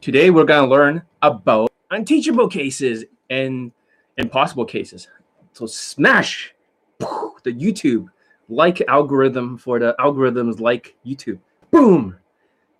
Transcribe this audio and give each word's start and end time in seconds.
Today 0.00 0.30
we're 0.30 0.44
going 0.44 0.64
to 0.64 0.70
learn 0.70 1.02
about 1.22 1.72
unteachable 1.90 2.48
cases 2.48 3.04
and 3.30 3.72
impossible 4.18 4.64
cases. 4.64 5.08
So 5.52 5.66
smash 5.66 6.54
the 6.98 7.52
YouTube 7.52 8.06
like 8.48 8.80
algorithm 8.88 9.58
for 9.58 9.78
the 9.78 9.96
algorithms 9.98 10.60
like 10.60 10.96
YouTube. 11.04 11.38
Boom. 11.70 12.16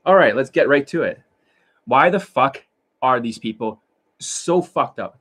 All 0.05 0.15
right, 0.15 0.37
let's 0.37 0.51
get 0.51 0.69
right 0.69 0.87
to 0.89 1.03
it. 1.03 1.21
Why 1.87 2.11
the 2.11 2.21
fuck 2.21 2.63
are 3.03 3.19
these 3.19 3.39
people 3.39 3.81
so 4.19 4.63
fucked 4.63 5.01
up? 5.01 5.19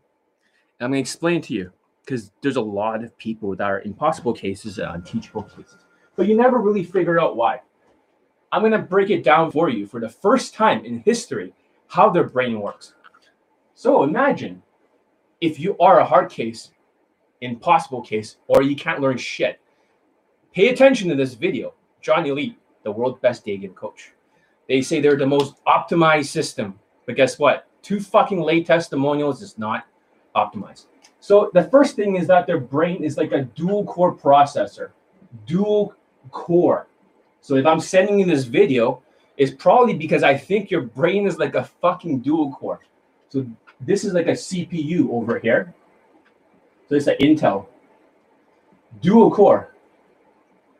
I'm 0.79 0.91
going 0.91 0.97
to 0.97 0.99
explain 0.99 1.41
to 1.43 1.53
you 1.53 1.71
because 2.01 2.31
there's 2.41 2.57
a 2.57 2.61
lot 2.61 3.03
of 3.03 3.17
people 3.17 3.55
that 3.55 3.63
are 3.63 3.81
impossible 3.81 4.33
cases 4.33 4.77
and 4.77 4.95
unteachable 4.95 5.43
cases, 5.43 5.77
but 6.15 6.27
you 6.27 6.35
never 6.35 6.59
really 6.59 6.83
figure 6.83 7.19
out 7.19 7.35
why. 7.37 7.61
I'm 8.51 8.61
going 8.61 8.73
to 8.73 8.79
break 8.79 9.09
it 9.09 9.23
down 9.23 9.49
for 9.51 9.69
you 9.69 9.87
for 9.87 9.99
the 9.99 10.09
first 10.09 10.53
time 10.53 10.85
in 10.85 10.99
history 10.99 11.53
how 11.87 12.09
their 12.09 12.23
brain 12.23 12.59
works. 12.59 12.93
So 13.73 14.03
imagine 14.03 14.61
if 15.41 15.59
you 15.59 15.77
are 15.79 15.99
a 15.99 16.05
hard 16.05 16.29
case, 16.29 16.71
impossible 17.41 18.01
case, 18.01 18.37
or 18.47 18.63
you 18.63 18.75
can't 18.75 19.01
learn 19.01 19.17
shit. 19.17 19.59
Pay 20.53 20.69
attention 20.69 21.09
to 21.09 21.15
this 21.15 21.33
video. 21.33 21.73
John 22.01 22.25
Elite, 22.25 22.57
the 22.83 22.91
world's 22.91 23.19
best 23.19 23.45
day 23.45 23.57
game 23.57 23.73
coach. 23.73 24.13
They 24.67 24.81
say 24.81 25.01
they're 25.01 25.17
the 25.17 25.27
most 25.27 25.55
optimized 25.65 26.27
system, 26.27 26.79
but 27.05 27.15
guess 27.15 27.37
what? 27.37 27.67
Two 27.81 27.99
fucking 27.99 28.41
late 28.41 28.65
testimonials 28.65 29.41
is 29.41 29.57
not 29.57 29.85
optimized. 30.35 30.85
So 31.19 31.51
the 31.53 31.63
first 31.63 31.95
thing 31.95 32.15
is 32.15 32.27
that 32.27 32.47
their 32.47 32.59
brain 32.59 33.03
is 33.03 33.17
like 33.17 33.31
a 33.31 33.43
dual 33.43 33.83
core 33.85 34.15
processor, 34.15 34.91
dual 35.45 35.93
core. 36.31 36.87
So 37.41 37.55
if 37.55 37.65
I'm 37.65 37.79
sending 37.79 38.19
you 38.19 38.25
this 38.25 38.45
video, 38.45 39.01
it's 39.37 39.53
probably 39.53 39.93
because 39.93 40.23
I 40.23 40.37
think 40.37 40.71
your 40.71 40.81
brain 40.81 41.27
is 41.27 41.37
like 41.37 41.55
a 41.55 41.63
fucking 41.63 42.19
dual 42.19 42.53
core. 42.53 42.79
So 43.29 43.45
this 43.81 44.03
is 44.03 44.13
like 44.13 44.27
a 44.27 44.31
CPU 44.31 45.09
over 45.09 45.39
here. 45.39 45.73
So 46.87 46.95
it's 46.95 47.07
an 47.07 47.15
Intel. 47.19 47.67
Dual 49.01 49.31
core. 49.31 49.73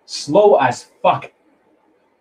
Slow 0.06 0.56
as 0.56 0.88
fuck. 1.02 1.32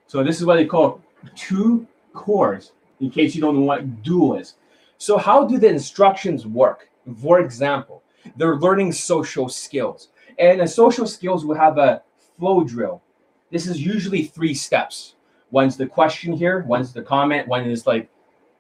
So 0.07 0.25
this 0.25 0.41
is 0.41 0.47
what 0.47 0.57
they 0.57 0.65
call 0.65 1.01
two 1.35 1.87
cores, 2.13 2.73
in 3.01 3.11
case 3.11 3.35
you 3.35 3.41
don't 3.41 3.57
know 3.57 3.63
what 3.63 4.03
dual 4.03 4.37
is. 4.37 4.55
So 4.99 5.19
how 5.19 5.47
do 5.47 5.59
the 5.59 5.69
instructions 5.69 6.47
work? 6.47 6.89
For 7.21 7.41
example, 7.41 8.03
they're 8.37 8.57
learning 8.57 8.93
social 8.93 9.49
skills. 9.49 10.09
And 10.39 10.61
a 10.61 10.67
social 10.67 11.07
skills 11.07 11.45
will 11.45 11.57
have 11.57 11.79
a 11.79 12.03
flow 12.39 12.65
drill. 12.65 13.03
This 13.51 13.67
is 13.67 13.81
usually 13.81 14.25
three 14.25 14.55
steps. 14.55 15.15
One's 15.55 15.77
the 15.77 15.87
question 15.87 16.33
here, 16.33 16.65
one's 16.67 16.93
the 16.93 17.01
comment, 17.01 17.47
one 17.47 17.71
is 17.71 17.87
like 17.87 18.11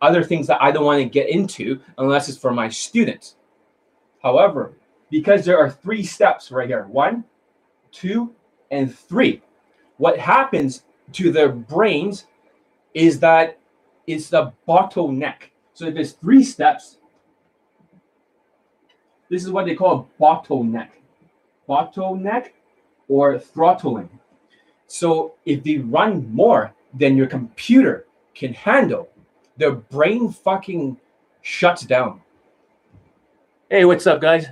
other 0.01 0.23
things 0.23 0.47
that 0.47 0.63
I 0.63 0.71
don't 0.71 0.85
want 0.85 1.03
to 1.03 1.09
get 1.09 1.29
into 1.29 1.81
unless 1.99 2.29
it's 2.29 2.39
for 2.39 2.53
my 2.53 2.69
students. 2.69 3.35
However, 4.23 4.75
because 5.11 5.45
there 5.45 5.59
are 5.59 5.69
three 5.69 6.05
steps 6.05 6.53
right 6.53 6.69
here 6.69 6.85
one, 6.85 7.25
two, 7.91 8.33
and 8.71 8.97
three, 8.97 9.43
what 9.97 10.21
happens 10.21 10.85
to 11.15 11.33
their 11.33 11.49
brains 11.49 12.27
is 12.95 13.19
that 13.19 13.59
it's 14.07 14.29
the 14.29 14.53
bottleneck. 14.69 15.51
So 15.73 15.87
if 15.87 15.95
there's 15.95 16.13
three 16.13 16.45
steps, 16.45 16.99
this 19.29 19.45
is 19.45 19.51
what 19.51 19.67
they 19.67 19.75
call 19.75 20.09
a 20.21 20.23
bottleneck. 20.23 20.91
Bottleneck 21.69 22.51
or 23.09 23.37
throttling. 23.41 24.21
So 24.87 25.35
if 25.45 25.65
they 25.65 25.79
run 25.79 26.33
more 26.33 26.73
than 26.95 27.17
your 27.17 27.27
computer 27.27 28.07
can 28.35 28.55
handle, 28.55 29.09
their 29.57 29.73
brain 29.73 30.31
fucking 30.31 30.99
shuts 31.43 31.83
down. 31.83 32.21
Hey, 33.71 33.85
what's 33.85 34.07
up, 34.07 34.21
guys? 34.21 34.47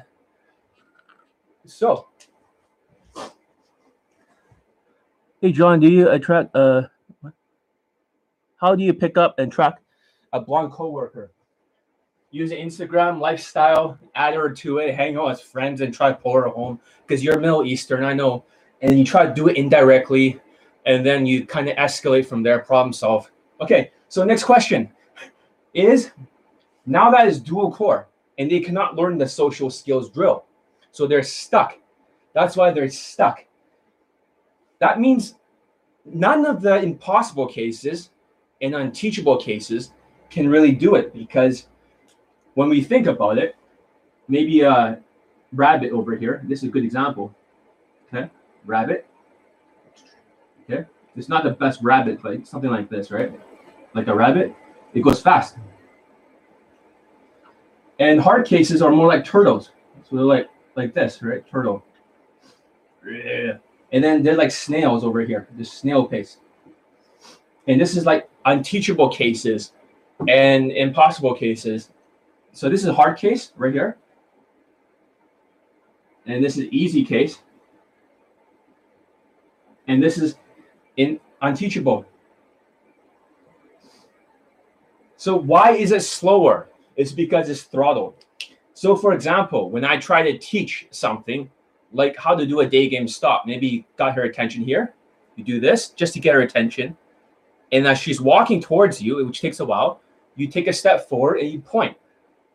So, 1.64 2.08
hey, 5.40 5.52
John, 5.52 5.80
do 5.80 5.88
you 5.88 6.08
attract 6.08 6.54
uh, 6.56 6.82
how 8.56 8.74
do 8.74 8.84
you 8.84 8.94
pick 8.94 9.18
up 9.18 9.38
and 9.38 9.50
track 9.50 9.80
a 10.32 10.40
blonde 10.40 10.72
coworker? 10.72 11.32
Use 12.30 12.50
Instagram 12.50 13.20
lifestyle, 13.20 13.98
add 14.14 14.34
her 14.34 14.50
to 14.50 14.78
it, 14.78 14.94
hang 14.94 15.16
out 15.16 15.32
as 15.32 15.40
friends, 15.40 15.80
and 15.80 15.92
try 15.92 16.10
to 16.10 16.14
pull 16.14 16.34
her 16.34 16.48
home 16.48 16.80
because 17.06 17.22
you're 17.22 17.38
Middle 17.38 17.64
Eastern, 17.64 18.04
I 18.04 18.14
know, 18.14 18.44
and 18.80 18.98
you 18.98 19.04
try 19.04 19.26
to 19.26 19.34
do 19.34 19.48
it 19.48 19.56
indirectly, 19.56 20.40
and 20.86 21.04
then 21.04 21.26
you 21.26 21.46
kind 21.46 21.68
of 21.68 21.76
escalate 21.76 22.26
from 22.26 22.42
there, 22.42 22.58
problem 22.58 22.92
solve. 22.92 23.30
Okay, 23.60 23.92
so 24.08 24.24
next 24.24 24.44
question 24.44 24.90
is 25.74 26.10
now 26.86 27.10
that 27.10 27.26
is 27.26 27.40
dual 27.40 27.72
core 27.72 28.08
and 28.38 28.50
they 28.50 28.60
cannot 28.60 28.96
learn 28.96 29.18
the 29.18 29.28
social 29.28 29.70
skills 29.70 30.10
drill. 30.10 30.44
So 30.90 31.06
they're 31.06 31.22
stuck. 31.22 31.78
That's 32.34 32.56
why 32.56 32.70
they're 32.70 32.90
stuck. 32.90 33.44
That 34.80 35.00
means 35.00 35.36
none 36.04 36.44
of 36.44 36.60
the 36.60 36.82
impossible 36.82 37.46
cases 37.46 38.10
and 38.60 38.74
unteachable 38.74 39.36
cases 39.38 39.92
can 40.30 40.48
really 40.48 40.72
do 40.72 40.94
it 40.94 41.12
because 41.12 41.68
when 42.54 42.68
we 42.68 42.82
think 42.82 43.06
about 43.06 43.38
it, 43.38 43.56
maybe 44.28 44.62
a 44.62 45.00
rabbit 45.52 45.92
over 45.92 46.16
here, 46.16 46.42
this 46.44 46.62
is 46.62 46.68
a 46.68 46.72
good 46.72 46.84
example. 46.84 47.34
Okay, 48.12 48.30
rabbit. 48.64 49.06
Okay, 50.64 50.84
it's 51.16 51.28
not 51.28 51.44
the 51.44 51.50
best 51.50 51.80
rabbit, 51.82 52.24
like 52.24 52.46
something 52.46 52.70
like 52.70 52.88
this, 52.88 53.10
right? 53.10 53.32
Like 53.94 54.06
a 54.08 54.14
rabbit, 54.14 54.54
it 54.94 55.00
goes 55.00 55.20
fast. 55.20 55.56
And 57.98 58.20
hard 58.20 58.46
cases 58.46 58.82
are 58.82 58.90
more 58.90 59.06
like 59.06 59.24
turtles. 59.24 59.70
So 60.08 60.16
they're 60.16 60.24
like 60.24 60.48
like 60.74 60.94
this, 60.94 61.22
right? 61.22 61.46
Turtle. 61.48 61.84
Yeah. 63.06 63.58
And 63.92 64.02
then 64.02 64.22
they're 64.22 64.36
like 64.36 64.50
snails 64.50 65.04
over 65.04 65.20
here, 65.20 65.48
the 65.56 65.64
snail 65.64 66.06
pace. 66.06 66.38
And 67.68 67.80
this 67.80 67.96
is 67.96 68.06
like 68.06 68.28
unteachable 68.44 69.10
cases 69.10 69.72
and 70.28 70.72
impossible 70.72 71.34
cases. 71.34 71.90
So 72.52 72.68
this 72.68 72.80
is 72.80 72.88
a 72.88 72.94
hard 72.94 73.18
case 73.18 73.52
right 73.56 73.72
here. 73.72 73.98
And 76.26 76.42
this 76.42 76.56
is 76.56 76.66
easy 76.66 77.04
case. 77.04 77.42
And 79.88 80.02
this 80.02 80.16
is 80.16 80.36
in 80.96 81.20
unteachable. 81.40 82.06
So 85.16 85.36
why 85.36 85.72
is 85.72 85.92
it 85.92 86.02
slower? 86.02 86.68
It's 86.96 87.12
because 87.12 87.48
it's 87.48 87.62
throttled. 87.62 88.14
So 88.74 88.96
for 88.96 89.12
example, 89.12 89.70
when 89.70 89.84
I 89.84 89.96
try 89.96 90.22
to 90.22 90.36
teach 90.38 90.88
something 90.90 91.50
like 91.92 92.16
how 92.16 92.34
to 92.34 92.46
do 92.46 92.60
a 92.60 92.66
day 92.66 92.88
game 92.88 93.06
stop, 93.06 93.46
maybe 93.46 93.86
got 93.96 94.14
her 94.14 94.22
attention 94.22 94.64
here. 94.64 94.94
You 95.36 95.44
do 95.44 95.60
this 95.60 95.90
just 95.90 96.14
to 96.14 96.20
get 96.20 96.34
her 96.34 96.40
attention. 96.40 96.96
And 97.70 97.86
as 97.86 97.98
she's 97.98 98.20
walking 98.20 98.60
towards 98.60 99.00
you, 99.00 99.24
which 99.24 99.40
takes 99.40 99.60
a 99.60 99.64
while, 99.64 100.00
you 100.36 100.48
take 100.48 100.66
a 100.66 100.72
step 100.72 101.08
forward 101.08 101.38
and 101.38 101.50
you 101.50 101.60
point. 101.60 101.96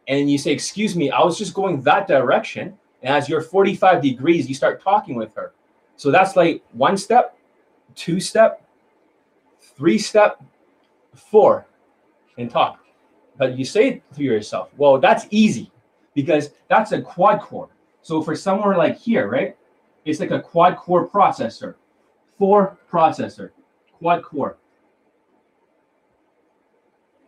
And 0.08 0.30
you 0.30 0.38
say, 0.38 0.52
Excuse 0.52 0.96
me, 0.96 1.10
I 1.12 1.22
was 1.24 1.38
just 1.38 1.54
going 1.54 1.82
that 1.84 2.08
direction. 2.08 2.78
And 3.02 3.16
as 3.16 3.30
you're 3.30 3.42
45 3.42 4.02
degrees, 4.02 4.50
you 4.50 4.56
start 4.56 4.82
talking 4.82 5.16
with 5.16 5.34
her. 5.36 5.54
So 5.96 6.12
that's 6.12 6.36
like 6.36 6.64
one 6.74 6.98
step, 6.98 7.37
two 7.98 8.22
step, 8.22 8.64
three 9.60 9.98
step, 9.98 10.42
four, 11.14 11.68
and 12.38 12.50
talk. 12.50 12.80
But 13.38 13.58
you 13.58 13.66
say 13.66 14.02
to 14.16 14.24
yourself, 14.24 14.70
well, 14.78 15.00
that's 15.00 15.28
easy 15.30 15.72
because 16.16 16.52
that's 16.70 16.94
a 16.94 17.02
quad 17.02 17.42
core. 17.42 17.70
So 18.02 18.22
for 18.22 18.36
somewhere 18.36 18.78
like 18.78 18.98
here, 18.98 19.30
right, 19.30 19.58
it's 20.06 20.20
like 20.20 20.32
a 20.32 20.40
quad 20.40 20.78
core 20.78 21.08
processor, 21.08 21.76
four 22.38 22.78
processor, 22.90 23.52
quad 24.00 24.24
core. 24.24 24.58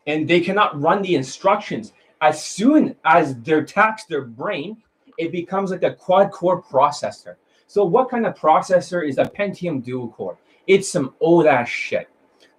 And 0.07 0.27
they 0.27 0.39
cannot 0.39 0.80
run 0.80 1.01
the 1.01 1.15
instructions. 1.15 1.94
As 2.22 2.44
soon 2.44 2.95
as 3.06 3.36
they're 3.42 3.65
taxed 3.65 4.07
their 4.07 4.24
brain, 4.24 4.77
it 5.18 5.31
becomes 5.31 5.72
like 5.72 5.83
a 5.83 5.94
quad 5.94 6.31
core 6.31 6.62
processor. 6.62 7.36
So 7.68 7.83
what 7.83 8.10
kind 8.10 8.25
of 8.25 8.36
processor 8.36 9.07
is 9.07 9.19
a 9.19 9.25
Pentium 9.25 9.83
dual 9.83 10.10
core? 10.10 10.38
It's 10.69 10.88
some 10.88 11.16
old 11.19 11.48
ass 11.48 11.68
shit. 11.68 12.07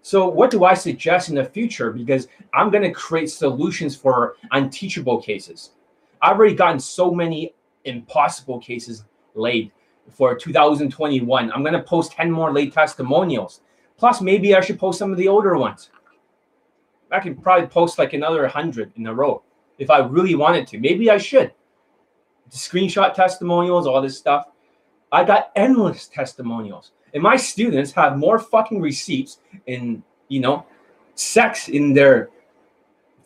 So 0.03 0.29
what 0.29 0.51
do 0.51 0.65
I 0.65 0.75
suggest 0.75 1.29
in 1.29 1.37
the 1.37 1.45
future? 1.45 1.93
Because 1.93 2.27
I'm 2.53 2.69
going 2.69 2.83
to 2.83 2.91
create 2.91 3.31
solutions 3.31 3.95
for 3.95 4.35
unteachable 4.51 5.23
cases. 5.23 5.71
I've 6.21 6.37
already 6.37 6.57
gotten 6.57 6.81
so 6.81 7.13
many 7.13 7.55
impossible 7.85 8.59
cases 8.59 9.05
laid 9.35 9.71
for 10.11 10.35
2021. 10.35 11.53
I'm 11.53 11.63
going 11.63 11.73
to 11.73 11.83
post 11.83 12.11
10 12.11 12.33
more 12.33 12.53
late 12.53 12.73
testimonials. 12.73 13.61
Plus, 13.97 14.21
maybe 14.21 14.57
I 14.57 14.61
should 14.61 14.81
post 14.81 14.99
some 14.99 15.13
of 15.13 15.17
the 15.17 15.29
older 15.29 15.57
ones. 15.57 15.91
I 17.13 17.21
can 17.21 17.37
probably 17.37 17.69
post 17.69 17.97
like 17.97 18.13
another 18.13 18.43
100 18.43 18.93
in 18.97 19.07
a 19.07 19.15
row 19.15 19.43
if 19.79 19.89
I 19.89 19.99
really 19.99 20.35
wanted 20.35 20.67
to. 20.69 20.81
Maybe 20.81 21.11
I 21.11 21.19
should. 21.19 21.53
The 22.51 22.57
screenshot 22.57 23.15
testimonials, 23.15 23.87
all 23.87 24.03
this 24.03 24.19
stuff. 24.19 24.47
I 25.13 25.23
got 25.23 25.53
endless 25.55 26.09
testimonials. 26.09 26.91
And 27.15 27.23
my 27.23 27.37
students 27.37 27.93
have 27.93 28.19
more 28.19 28.39
fucking 28.39 28.81
receipts 28.81 29.41
in, 29.67 30.03
you 30.29 30.41
know, 30.41 30.67
sex 31.15 31.69
in 31.69 31.93
their 31.93 32.31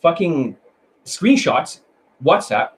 fucking 0.00 0.56
screenshots, 1.04 1.80
WhatsApp. 2.22 2.70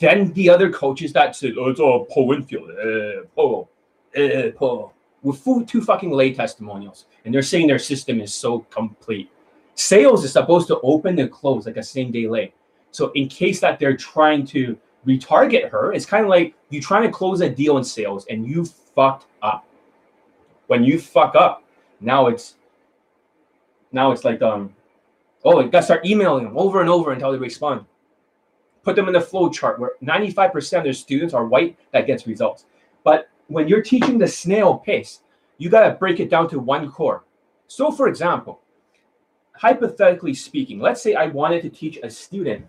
than 0.00 0.32
the 0.32 0.50
other 0.50 0.68
coaches 0.68 1.12
that 1.12 1.36
said, 1.36 1.54
"Oh, 1.56 1.68
it's 1.68 1.78
all 1.78 2.06
Paul 2.06 2.26
Winfield, 2.26 2.70
uh, 2.70 3.22
Paul, 3.36 3.68
uh, 4.16 4.50
Paul," 4.56 4.92
with 5.22 5.44
two 5.68 5.80
fucking 5.80 6.10
lay 6.10 6.34
testimonials, 6.34 7.06
and 7.24 7.32
they're 7.32 7.42
saying 7.42 7.68
their 7.68 7.78
system 7.78 8.20
is 8.20 8.34
so 8.34 8.60
complete. 8.70 9.30
Sales 9.76 10.24
is 10.24 10.32
supposed 10.32 10.66
to 10.68 10.80
open 10.80 11.18
and 11.18 11.30
close 11.30 11.66
like 11.66 11.76
a 11.76 11.82
same 11.82 12.10
day 12.10 12.26
lay. 12.26 12.52
So 12.90 13.12
in 13.14 13.28
case 13.28 13.60
that 13.60 13.78
they're 13.78 13.96
trying 13.96 14.46
to 14.46 14.76
retarget 15.06 15.68
her, 15.68 15.92
it's 15.92 16.06
kind 16.06 16.24
of 16.24 16.30
like 16.30 16.54
you 16.70 16.80
trying 16.80 17.02
to 17.02 17.10
close 17.10 17.40
a 17.42 17.48
deal 17.48 17.76
in 17.78 17.84
sales 17.84 18.26
and 18.30 18.46
you 18.46 18.64
fucked 18.64 19.26
up. 19.42 19.65
When 20.66 20.84
you 20.84 20.98
fuck 20.98 21.34
up, 21.34 21.62
now 22.00 22.26
it's 22.26 22.56
now 23.92 24.12
it's 24.12 24.24
like 24.24 24.42
um 24.42 24.74
oh 25.44 25.60
you 25.60 25.70
gotta 25.70 25.84
start 25.84 26.06
emailing 26.06 26.44
them 26.44 26.56
over 26.56 26.80
and 26.80 26.90
over 26.90 27.12
until 27.12 27.32
they 27.32 27.38
respond. 27.38 27.84
Put 28.82 28.96
them 28.96 29.08
in 29.08 29.14
the 29.14 29.20
flow 29.20 29.48
chart 29.48 29.80
where 29.80 29.92
95% 30.02 30.78
of 30.78 30.84
their 30.84 30.92
students 30.92 31.34
are 31.34 31.46
white 31.46 31.76
that 31.92 32.06
gets 32.06 32.26
results. 32.26 32.66
But 33.02 33.28
when 33.48 33.66
you're 33.68 33.82
teaching 33.82 34.18
the 34.18 34.28
snail 34.28 34.78
pace, 34.78 35.20
you 35.58 35.70
gotta 35.70 35.94
break 35.94 36.20
it 36.20 36.30
down 36.30 36.48
to 36.50 36.58
one 36.58 36.90
core. 36.90 37.24
So 37.66 37.90
for 37.90 38.08
example, 38.08 38.60
hypothetically 39.56 40.34
speaking, 40.34 40.80
let's 40.80 41.02
say 41.02 41.14
I 41.14 41.26
wanted 41.26 41.62
to 41.62 41.70
teach 41.70 41.98
a 42.02 42.10
student 42.10 42.66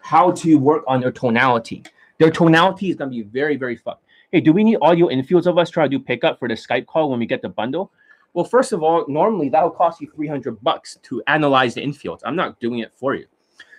how 0.00 0.30
to 0.32 0.54
work 0.56 0.84
on 0.86 1.00
their 1.00 1.12
tonality. 1.12 1.82
Their 2.18 2.30
tonality 2.30 2.90
is 2.90 2.96
going 2.96 3.10
to 3.10 3.16
be 3.16 3.22
very, 3.22 3.56
very 3.56 3.76
fun. 3.76 3.96
Hey, 4.30 4.40
do 4.42 4.52
we 4.52 4.62
need 4.62 4.76
audio 4.82 5.08
infields 5.08 5.46
of 5.46 5.56
us 5.56 5.70
try 5.70 5.84
to 5.84 5.88
do 5.88 5.98
pickup 5.98 6.38
for 6.38 6.48
the 6.48 6.54
Skype 6.54 6.84
call 6.84 7.08
when 7.10 7.18
we 7.18 7.24
get 7.24 7.40
the 7.40 7.48
bundle? 7.48 7.90
Well, 8.34 8.44
first 8.44 8.72
of 8.72 8.82
all, 8.82 9.06
normally 9.08 9.48
that 9.48 9.62
will 9.62 9.70
cost 9.70 10.02
you 10.02 10.10
300 10.14 10.62
bucks 10.62 10.98
to 11.04 11.22
analyze 11.26 11.74
the 11.74 11.80
infields. 11.80 12.20
I'm 12.24 12.36
not 12.36 12.60
doing 12.60 12.80
it 12.80 12.92
for 12.94 13.14
you. 13.14 13.24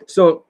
So, 0.07 0.46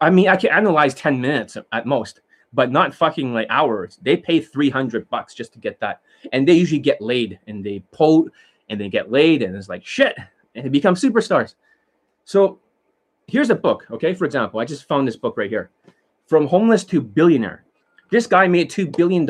I 0.00 0.10
mean, 0.10 0.28
I 0.28 0.36
can 0.36 0.50
analyze 0.50 0.94
10 0.94 1.20
minutes 1.20 1.56
at 1.72 1.84
most, 1.84 2.20
but 2.52 2.70
not 2.70 2.94
fucking 2.94 3.34
like 3.34 3.48
hours. 3.50 3.98
They 4.02 4.16
pay 4.16 4.38
300 4.38 5.10
bucks 5.10 5.34
just 5.34 5.52
to 5.54 5.58
get 5.58 5.80
that. 5.80 6.02
And 6.32 6.46
they 6.46 6.52
usually 6.52 6.80
get 6.80 7.02
laid 7.02 7.40
and 7.48 7.64
they 7.64 7.82
pull 7.90 8.28
and 8.68 8.80
they 8.80 8.88
get 8.88 9.10
laid 9.10 9.42
and 9.42 9.56
it's 9.56 9.68
like 9.68 9.84
shit 9.84 10.16
and 10.54 10.64
they 10.64 10.68
become 10.68 10.94
superstars. 10.94 11.56
So 12.24 12.60
here's 13.26 13.50
a 13.50 13.56
book, 13.56 13.88
okay? 13.90 14.14
For 14.14 14.26
example, 14.26 14.60
I 14.60 14.64
just 14.64 14.86
found 14.86 15.08
this 15.08 15.16
book 15.16 15.36
right 15.36 15.50
here. 15.50 15.70
From 16.28 16.46
Homeless 16.46 16.84
to 16.84 17.00
Billionaire. 17.00 17.64
This 18.10 18.26
guy 18.26 18.48
made 18.48 18.70
$2 18.70 18.96
billion. 18.96 19.28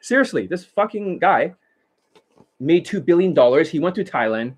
Seriously, 0.00 0.46
this 0.46 0.64
fucking 0.64 1.18
guy 1.18 1.54
made 2.58 2.86
$2 2.86 3.04
billion. 3.04 3.34
He 3.64 3.78
went 3.78 3.94
to 3.96 4.04
Thailand, 4.04 4.54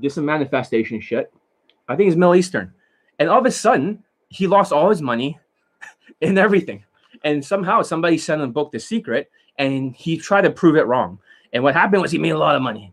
did 0.00 0.10
some 0.10 0.24
manifestation 0.24 1.00
shit. 1.00 1.32
I 1.88 1.96
think 1.96 2.08
it's 2.08 2.16
Middle 2.16 2.34
Eastern. 2.34 2.72
And 3.18 3.28
all 3.28 3.40
of 3.40 3.46
a 3.46 3.50
sudden, 3.50 4.02
he 4.28 4.46
lost 4.46 4.72
all 4.72 4.88
his 4.88 5.02
money 5.02 5.38
and 6.22 6.38
everything. 6.38 6.84
And 7.22 7.44
somehow 7.44 7.82
somebody 7.82 8.18
sent 8.18 8.40
him 8.40 8.48
a 8.48 8.52
book, 8.52 8.72
The 8.72 8.80
Secret, 8.80 9.30
and 9.58 9.94
he 9.94 10.16
tried 10.16 10.42
to 10.42 10.50
prove 10.50 10.76
it 10.76 10.86
wrong. 10.86 11.18
And 11.52 11.62
what 11.62 11.74
happened 11.74 12.02
was 12.02 12.10
he 12.10 12.18
made 12.18 12.30
a 12.30 12.38
lot 12.38 12.56
of 12.56 12.62
money. 12.62 12.92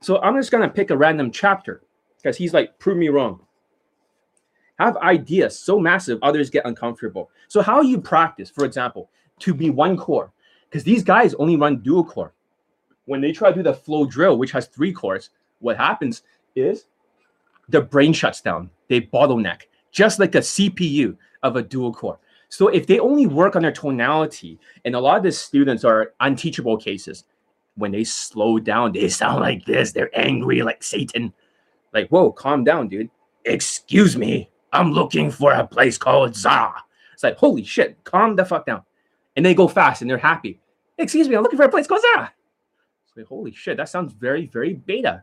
So 0.00 0.20
I'm 0.20 0.36
just 0.36 0.50
gonna 0.50 0.68
pick 0.68 0.90
a 0.90 0.96
random 0.96 1.30
chapter 1.30 1.82
because 2.16 2.36
he's 2.36 2.52
like, 2.52 2.78
prove 2.78 2.96
me 2.96 3.08
wrong 3.08 3.40
have 4.78 4.96
ideas 4.98 5.58
so 5.58 5.78
massive 5.78 6.18
others 6.22 6.50
get 6.50 6.66
uncomfortable. 6.66 7.30
So 7.48 7.62
how 7.62 7.80
you 7.80 8.00
practice 8.00 8.50
for 8.50 8.64
example 8.64 9.10
to 9.40 9.54
be 9.54 9.70
one 9.70 9.96
core 9.96 10.32
because 10.68 10.84
these 10.84 11.02
guys 11.02 11.34
only 11.34 11.56
run 11.56 11.78
dual 11.78 12.04
core. 12.04 12.32
When 13.06 13.20
they 13.20 13.32
try 13.32 13.50
to 13.50 13.56
do 13.56 13.62
the 13.62 13.74
flow 13.74 14.06
drill 14.06 14.38
which 14.38 14.52
has 14.52 14.66
three 14.66 14.92
cores 14.92 15.30
what 15.60 15.76
happens 15.76 16.22
is 16.56 16.86
the 17.68 17.80
brain 17.80 18.12
shuts 18.12 18.40
down. 18.40 18.70
They 18.88 19.00
bottleneck 19.00 19.62
just 19.92 20.18
like 20.18 20.34
a 20.34 20.38
cpu 20.38 21.16
of 21.42 21.56
a 21.56 21.62
dual 21.62 21.92
core. 21.92 22.18
So 22.48 22.68
if 22.68 22.86
they 22.86 22.98
only 22.98 23.26
work 23.26 23.56
on 23.56 23.62
their 23.62 23.72
tonality 23.72 24.58
and 24.84 24.94
a 24.94 25.00
lot 25.00 25.18
of 25.18 25.22
the 25.22 25.32
students 25.32 25.84
are 25.84 26.14
unteachable 26.20 26.76
cases 26.76 27.24
when 27.76 27.90
they 27.90 28.04
slow 28.04 28.58
down 28.58 28.92
they 28.92 29.08
sound 29.08 29.40
like 29.40 29.64
this 29.64 29.92
they're 29.92 30.10
angry 30.18 30.62
like 30.62 30.82
satan. 30.82 31.32
Like 31.92 32.08
whoa 32.08 32.32
calm 32.32 32.64
down 32.64 32.88
dude. 32.88 33.10
Excuse 33.44 34.16
me 34.16 34.48
I'm 34.74 34.92
looking 34.92 35.30
for 35.30 35.52
a 35.52 35.66
place 35.66 35.96
called 35.96 36.34
Za. 36.34 36.72
It's 37.12 37.22
like, 37.22 37.36
holy 37.36 37.64
shit, 37.64 38.02
calm 38.04 38.36
the 38.36 38.44
fuck 38.44 38.66
down. 38.66 38.82
And 39.36 39.46
they 39.46 39.54
go 39.54 39.68
fast 39.68 40.02
and 40.02 40.10
they're 40.10 40.18
happy. 40.18 40.60
Excuse 40.98 41.28
me, 41.28 41.36
I'm 41.36 41.42
looking 41.42 41.56
for 41.56 41.64
a 41.64 41.70
place 41.70 41.86
called 41.86 42.02
Za. 42.02 42.32
It's 43.06 43.16
like, 43.16 43.26
holy 43.26 43.52
shit, 43.52 43.76
that 43.76 43.88
sounds 43.88 44.12
very, 44.12 44.46
very 44.46 44.74
beta. 44.74 45.22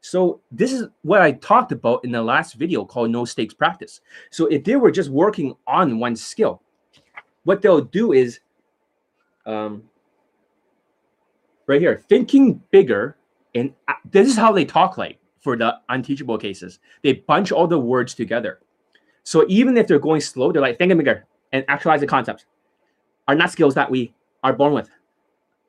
So 0.00 0.40
this 0.52 0.72
is 0.72 0.86
what 1.02 1.22
I 1.22 1.32
talked 1.32 1.72
about 1.72 2.04
in 2.04 2.12
the 2.12 2.22
last 2.22 2.54
video 2.54 2.84
called 2.84 3.10
no 3.10 3.24
stakes 3.24 3.52
practice. 3.52 4.00
So 4.30 4.46
if 4.46 4.62
they 4.62 4.76
were 4.76 4.92
just 4.92 5.10
working 5.10 5.56
on 5.66 5.98
one 5.98 6.14
skill, 6.14 6.62
what 7.42 7.62
they'll 7.62 7.80
do 7.80 8.12
is 8.12 8.40
um, 9.44 9.82
right 11.66 11.80
here, 11.80 12.04
thinking 12.08 12.62
bigger. 12.70 13.16
And 13.54 13.72
uh, 13.88 13.94
this 14.08 14.28
is 14.28 14.36
how 14.36 14.52
they 14.52 14.64
talk 14.64 14.98
like 14.98 15.18
for 15.40 15.56
the 15.56 15.78
unteachable 15.88 16.38
cases. 16.38 16.78
They 17.02 17.14
bunch 17.14 17.50
all 17.50 17.66
the 17.66 17.78
words 17.78 18.14
together. 18.14 18.60
So 19.28 19.44
even 19.46 19.76
if 19.76 19.86
they're 19.86 19.98
going 19.98 20.22
slow, 20.22 20.52
they're 20.52 20.62
like 20.62 20.78
thinking 20.78 20.96
bigger 20.96 21.26
and 21.52 21.62
actualizing 21.68 22.08
concepts 22.08 22.46
are 23.28 23.34
not 23.34 23.50
skills 23.50 23.74
that 23.74 23.90
we 23.90 24.14
are 24.42 24.54
born 24.54 24.72
with. 24.72 24.88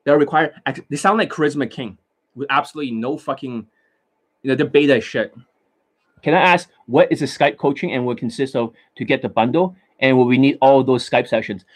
They're 0.04 0.18
required. 0.18 0.54
They 0.88 0.96
sound 0.96 1.18
like 1.18 1.28
charisma 1.28 1.70
king 1.70 1.98
with 2.34 2.46
absolutely 2.48 2.92
no 2.92 3.18
fucking, 3.18 3.66
you 4.42 4.48
know, 4.48 4.54
the 4.54 4.64
beta 4.64 4.98
shit. 4.98 5.34
Can 6.22 6.32
I 6.32 6.40
ask 6.40 6.70
what 6.86 7.12
is 7.12 7.20
the 7.20 7.26
Skype 7.26 7.58
coaching 7.58 7.92
and 7.92 8.06
what 8.06 8.16
consists 8.16 8.56
of 8.56 8.72
to 8.96 9.04
get 9.04 9.20
the 9.20 9.28
bundle? 9.28 9.76
And 9.98 10.16
will 10.16 10.24
we 10.24 10.38
need 10.38 10.56
all 10.62 10.82
those 10.82 11.06
Skype 11.06 11.28
sessions? 11.28 11.66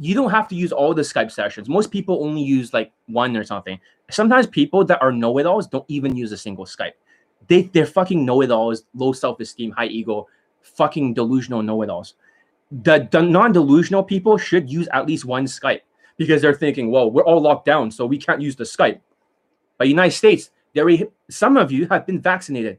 You 0.00 0.16
don't 0.16 0.32
have 0.32 0.48
to 0.48 0.56
use 0.56 0.72
all 0.72 0.92
the 0.92 1.02
Skype 1.02 1.30
sessions. 1.30 1.68
Most 1.68 1.92
people 1.92 2.24
only 2.24 2.42
use 2.42 2.72
like 2.72 2.90
one 3.06 3.36
or 3.36 3.44
something. 3.44 3.78
Sometimes 4.10 4.48
people 4.48 4.84
that 4.86 5.00
are 5.00 5.12
know-it-alls 5.12 5.68
don't 5.68 5.84
even 5.86 6.16
use 6.16 6.32
a 6.32 6.36
single 6.36 6.64
Skype. 6.64 6.94
They 7.46 7.62
they're 7.62 7.86
fucking 7.86 8.24
know-it-alls, 8.24 8.86
low 8.92 9.12
self-esteem, 9.12 9.70
high 9.70 9.86
ego 9.86 10.26
fucking 10.62 11.14
delusional 11.14 11.62
know-it-alls. 11.62 12.14
The, 12.70 13.08
the 13.10 13.22
non-delusional 13.22 14.02
people 14.02 14.36
should 14.36 14.70
use 14.70 14.88
at 14.92 15.06
least 15.06 15.24
one 15.24 15.46
Skype 15.46 15.80
because 16.16 16.42
they're 16.42 16.54
thinking, 16.54 16.90
well, 16.90 17.10
we're 17.10 17.24
all 17.24 17.40
locked 17.40 17.64
down, 17.64 17.90
so 17.90 18.04
we 18.04 18.18
can't 18.18 18.42
use 18.42 18.56
the 18.56 18.64
Skype. 18.64 19.00
But 19.78 19.88
United 19.88 20.14
States, 20.14 20.50
there 20.74 20.88
some 21.30 21.56
of 21.56 21.72
you 21.72 21.86
have 21.88 22.06
been 22.06 22.20
vaccinated. 22.20 22.78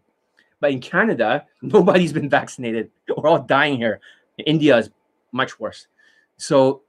But 0.59 0.71
in 0.71 0.81
Canada, 0.81 1.45
nobody's 1.61 2.13
been 2.13 2.29
vaccinated. 2.29 2.91
We're 3.17 3.29
all 3.29 3.41
dying 3.41 3.77
here. 3.77 3.99
India 4.45 4.77
is 4.77 4.89
much 5.31 5.59
worse. 5.59 5.87
So 6.37 6.83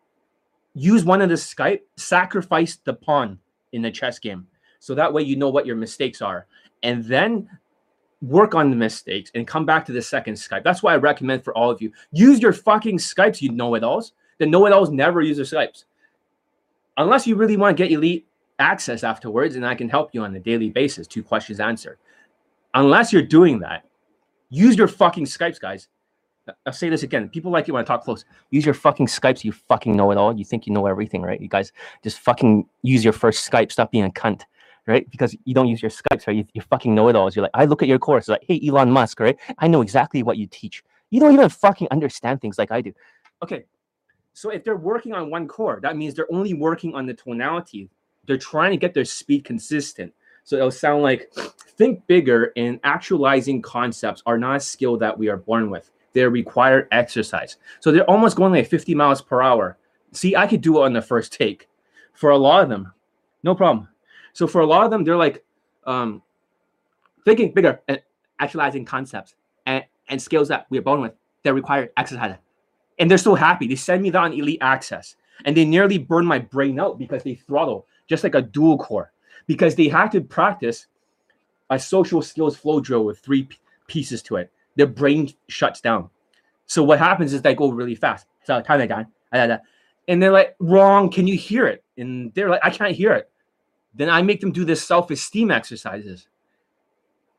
use 0.75 1.05
one 1.05 1.23
of 1.23 1.29
the 1.29 1.35
Skype, 1.35 1.81
sacrifice 1.97 2.77
the 2.77 2.95
pawn 2.95 3.39
in 3.73 3.83
the 3.83 3.91
chess 3.91 4.19
game. 4.19 4.47
So 4.79 4.95
that 4.95 5.13
way 5.13 5.23
you 5.23 5.37
know 5.37 5.51
what 5.51 5.67
your 5.67 5.77
mistakes 5.77 6.23
are. 6.23 6.47
And 6.83 7.05
then 7.05 7.49
work 8.23 8.55
on 8.55 8.71
the 8.71 8.77
mistakes 8.77 9.31
and 9.35 9.47
come 9.47 9.65
back 9.65 9.85
to 9.87 9.93
the 9.93 10.03
second 10.03 10.35
Skype. 10.35 10.63
That's 10.63 10.83
why 10.83 10.93
I 10.93 10.97
recommend 10.97 11.43
for 11.43 11.57
all 11.57 11.71
of 11.71 11.81
you 11.81 11.93
use 12.13 12.41
your 12.41 12.53
fucking 12.53 12.99
Skypes, 12.99 13.41
you 13.41 13.51
know 13.51 13.75
it 13.75 13.85
alls. 13.85 14.13
The 14.39 14.47
know 14.47 14.67
it 14.67 14.73
alls 14.73 14.91
never 14.91 15.21
use 15.21 15.37
their 15.37 15.47
Skypes. 15.47 15.85
Unless 16.97 17.27
you 17.27 17.37
really 17.37 17.57
want 17.57 17.77
to 17.77 17.83
get 17.83 17.93
elite 17.93 18.27
access 18.59 19.05
afterwards, 19.05 19.57
and 19.57 19.67
I 19.67 19.75
can 19.75 19.89
help 19.89 20.11
you 20.15 20.23
on 20.23 20.35
a 20.37 20.41
daily 20.41 20.69
basis, 20.69 21.07
two 21.07 21.23
questions 21.23 21.61
answered. 21.61 21.99
Unless 22.75 23.13
you're 23.13 23.23
doing 23.23 23.59
that, 23.61 23.85
use 24.51 24.77
your 24.77 24.89
fucking 24.89 25.25
Skypes, 25.25 25.59
guys. 25.59 25.89
I'll 26.67 26.73
say 26.73 26.89
this 26.89 27.03
again. 27.03 27.29
People 27.29 27.51
like 27.51 27.69
you 27.69 27.75
when 27.75 27.83
I 27.83 27.87
talk 27.87 28.03
close. 28.03 28.25
Use 28.51 28.65
your 28.65 28.75
fucking 28.75 29.07
Skypes, 29.07 29.45
you 29.45 29.53
fucking 29.53 29.97
know 29.97 30.11
it 30.11 30.19
all. 30.19 30.37
You 30.37 30.45
think 30.45 30.67
you 30.67 30.73
know 30.73 30.87
everything, 30.87 31.23
right? 31.23 31.41
You 31.41 31.49
guys 31.49 31.73
just 32.03 32.19
fucking 32.19 32.67
use 32.83 33.05
your 33.05 33.13
first 33.13 33.51
Skype. 33.51 33.73
Stop 33.73 33.93
being 33.93 34.05
a 34.05 34.11
cunt 34.11 34.43
right? 34.91 35.09
Because 35.11 35.35
you 35.45 35.55
don't 35.55 35.69
use 35.69 35.81
your 35.81 35.91
Skypes, 35.91 36.27
right? 36.27 36.37
You, 36.37 36.45
you 36.53 36.61
fucking 36.61 36.95
know 36.95 37.09
it 37.09 37.17
alls. 37.17 37.35
You're 37.37 37.45
like, 37.45 37.53
I 37.55 37.65
look 37.65 37.83
at 37.83 37.89
your 37.89 37.99
course, 37.99 38.29
like, 38.29 38.45
hey, 38.47 38.61
Elon 38.67 38.91
Musk, 38.91 39.21
right? 39.21 39.39
I 39.59 39.69
know 39.69 39.81
exactly 39.81 40.23
what 40.23 40.37
you 40.37 40.47
teach. 40.47 40.83
You 41.11 41.21
don't 41.21 41.33
even 41.33 41.49
fucking 41.49 41.89
understand 41.91 42.41
things 42.41 42.59
like 42.59 42.71
I 42.71 42.81
do. 42.81 42.93
Okay. 43.43 43.65
So 44.33 44.51
if 44.51 44.65
they're 44.65 44.77
working 44.77 45.13
on 45.13 45.31
one 45.31 45.49
core, 45.49 45.81
that 45.83 45.97
means 45.97 46.15
they're 46.15 46.33
only 46.33 46.55
working 46.55 46.95
on 46.95 47.07
the 47.07 47.15
tonality. 47.15 47.89
They're 48.27 48.39
trying 48.39 48.71
to 48.71 48.77
get 48.77 48.95
their 48.95 49.05
speed 49.05 49.45
consistent. 49.45 50.13
So 50.45 50.57
it'll 50.57 50.71
sound 50.71 51.03
like 51.03 51.33
think 51.77 52.07
bigger 52.07 52.53
and 52.57 52.81
actualizing 52.85 53.63
concepts 53.63 54.23
are 54.27 54.39
not 54.39 54.57
a 54.57 54.61
skill 54.61 54.97
that 54.99 55.17
we 55.17 55.29
are 55.29 55.37
born 55.37 55.71
with. 55.71 55.91
They 56.13 56.25
require 56.25 56.89
exercise. 56.91 57.57
So 57.81 57.93
they're 57.93 58.09
almost 58.09 58.37
going 58.37 58.53
like 58.53 58.69
50 58.69 58.95
miles 58.95 59.23
per 59.23 59.43
hour. 59.43 59.79
See, 60.13 60.35
I 60.35 60.47
could 60.47 60.61
do 60.61 60.79
it 60.79 60.85
on 60.85 60.93
the 60.93 61.03
first 61.03 61.33
take. 61.33 61.69
For 62.15 62.31
a 62.31 62.37
lot 62.37 62.63
of 62.63 62.69
them, 62.69 62.93
no 63.43 63.55
problem. 63.55 63.89
So 64.33 64.47
for 64.47 64.61
a 64.61 64.67
lot 64.67 64.85
of 64.85 64.91
them, 64.91 65.05
they're 65.05 65.17
like 65.17 65.45
um, 65.87 66.23
thinking 67.25 67.53
bigger 67.53 67.81
and 67.89 68.01
actualizing 68.39 68.85
concepts 68.85 69.35
and, 69.67 69.85
and 70.09 70.21
skills 70.21 70.49
that 70.49 70.67
we're 70.71 70.83
born 70.83 71.01
with 71.01 71.13
that 71.43 71.55
require 71.55 71.91
exercise. 71.97 72.37
And 72.99 73.11
they're 73.11 73.19
so 73.19 73.35
happy. 73.35 73.67
They 73.67 73.77
send 73.77 74.03
me 74.03 74.11
that 74.11 74.19
on 74.19 74.33
elite 74.33 74.59
access. 74.61 75.17
And 75.47 75.57
they 75.57 75.65
nearly 75.65 75.97
burn 75.97 76.27
my 76.27 76.39
brain 76.39 76.79
out 76.79 76.99
because 76.99 77.23
they 77.23 77.35
throttle 77.35 77.87
just 78.07 78.25
like 78.25 78.35
a 78.35 78.43
dual 78.43 78.77
core. 78.77 79.13
Because 79.47 79.75
they 79.75 79.89
had 79.89 80.13
to 80.13 80.21
practice 80.21 80.87
a 81.71 81.79
social 81.79 82.21
skills 82.21 82.57
flow 82.57 82.81
drill 82.81 83.05
with 83.05 83.21
three 83.21 83.49
pieces 83.87 84.23
to 84.25 84.37
it. 84.37 84.53
Their 84.77 84.87
brain 84.87 85.33
shuts 85.49 85.81
down. 85.81 86.11
So 86.67 86.85
what 86.85 86.99
happens 86.99 87.33
is 87.33 87.43
they 87.43 87.55
go 87.55 87.71
really 87.71 87.95
fast. 87.95 88.27
So 88.45 88.61
time 88.61 88.79
they 88.79 88.87
die. 88.87 89.07
and 89.33 90.23
they're 90.23 90.33
like, 90.33 90.57
wrong. 90.59 91.11
Can 91.11 91.27
you 91.27 91.37
hear 91.37 91.67
it? 91.67 91.83
And 91.97 92.35
they're 92.35 92.51
like, 92.51 92.61
I 92.63 92.71
can't 92.71 92.95
hear 92.95 93.13
it. 93.13 93.31
Then 93.95 94.09
I 94.09 94.23
make 94.23 94.41
them 94.41 94.53
do 94.53 94.65
this 94.65 94.83
self-esteem 94.83 95.51
exercises. 95.51 96.29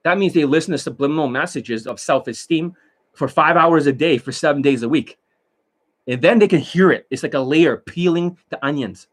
That 0.03 0.17
means 0.17 0.33
they 0.33 0.45
listen 0.45 0.71
to 0.71 0.77
subliminal 0.77 1.27
messages 1.27 1.87
of 1.87 1.99
self-esteem 1.99 2.75
for 3.13 3.27
five 3.27 3.55
hours 3.55 3.87
a 3.87 3.93
day 3.93 4.17
for 4.17 4.31
seven 4.31 4.61
days 4.61 4.83
a 4.83 4.89
week. 4.89 5.17
And 6.07 6.21
then 6.21 6.39
they 6.39 6.47
can 6.47 6.59
hear 6.59 6.91
it. 6.91 7.07
It's 7.11 7.23
like 7.23 7.35
a 7.35 7.39
layer 7.39 7.77
peeling 7.77 8.37
the 8.49 8.63
onions. 8.65 9.07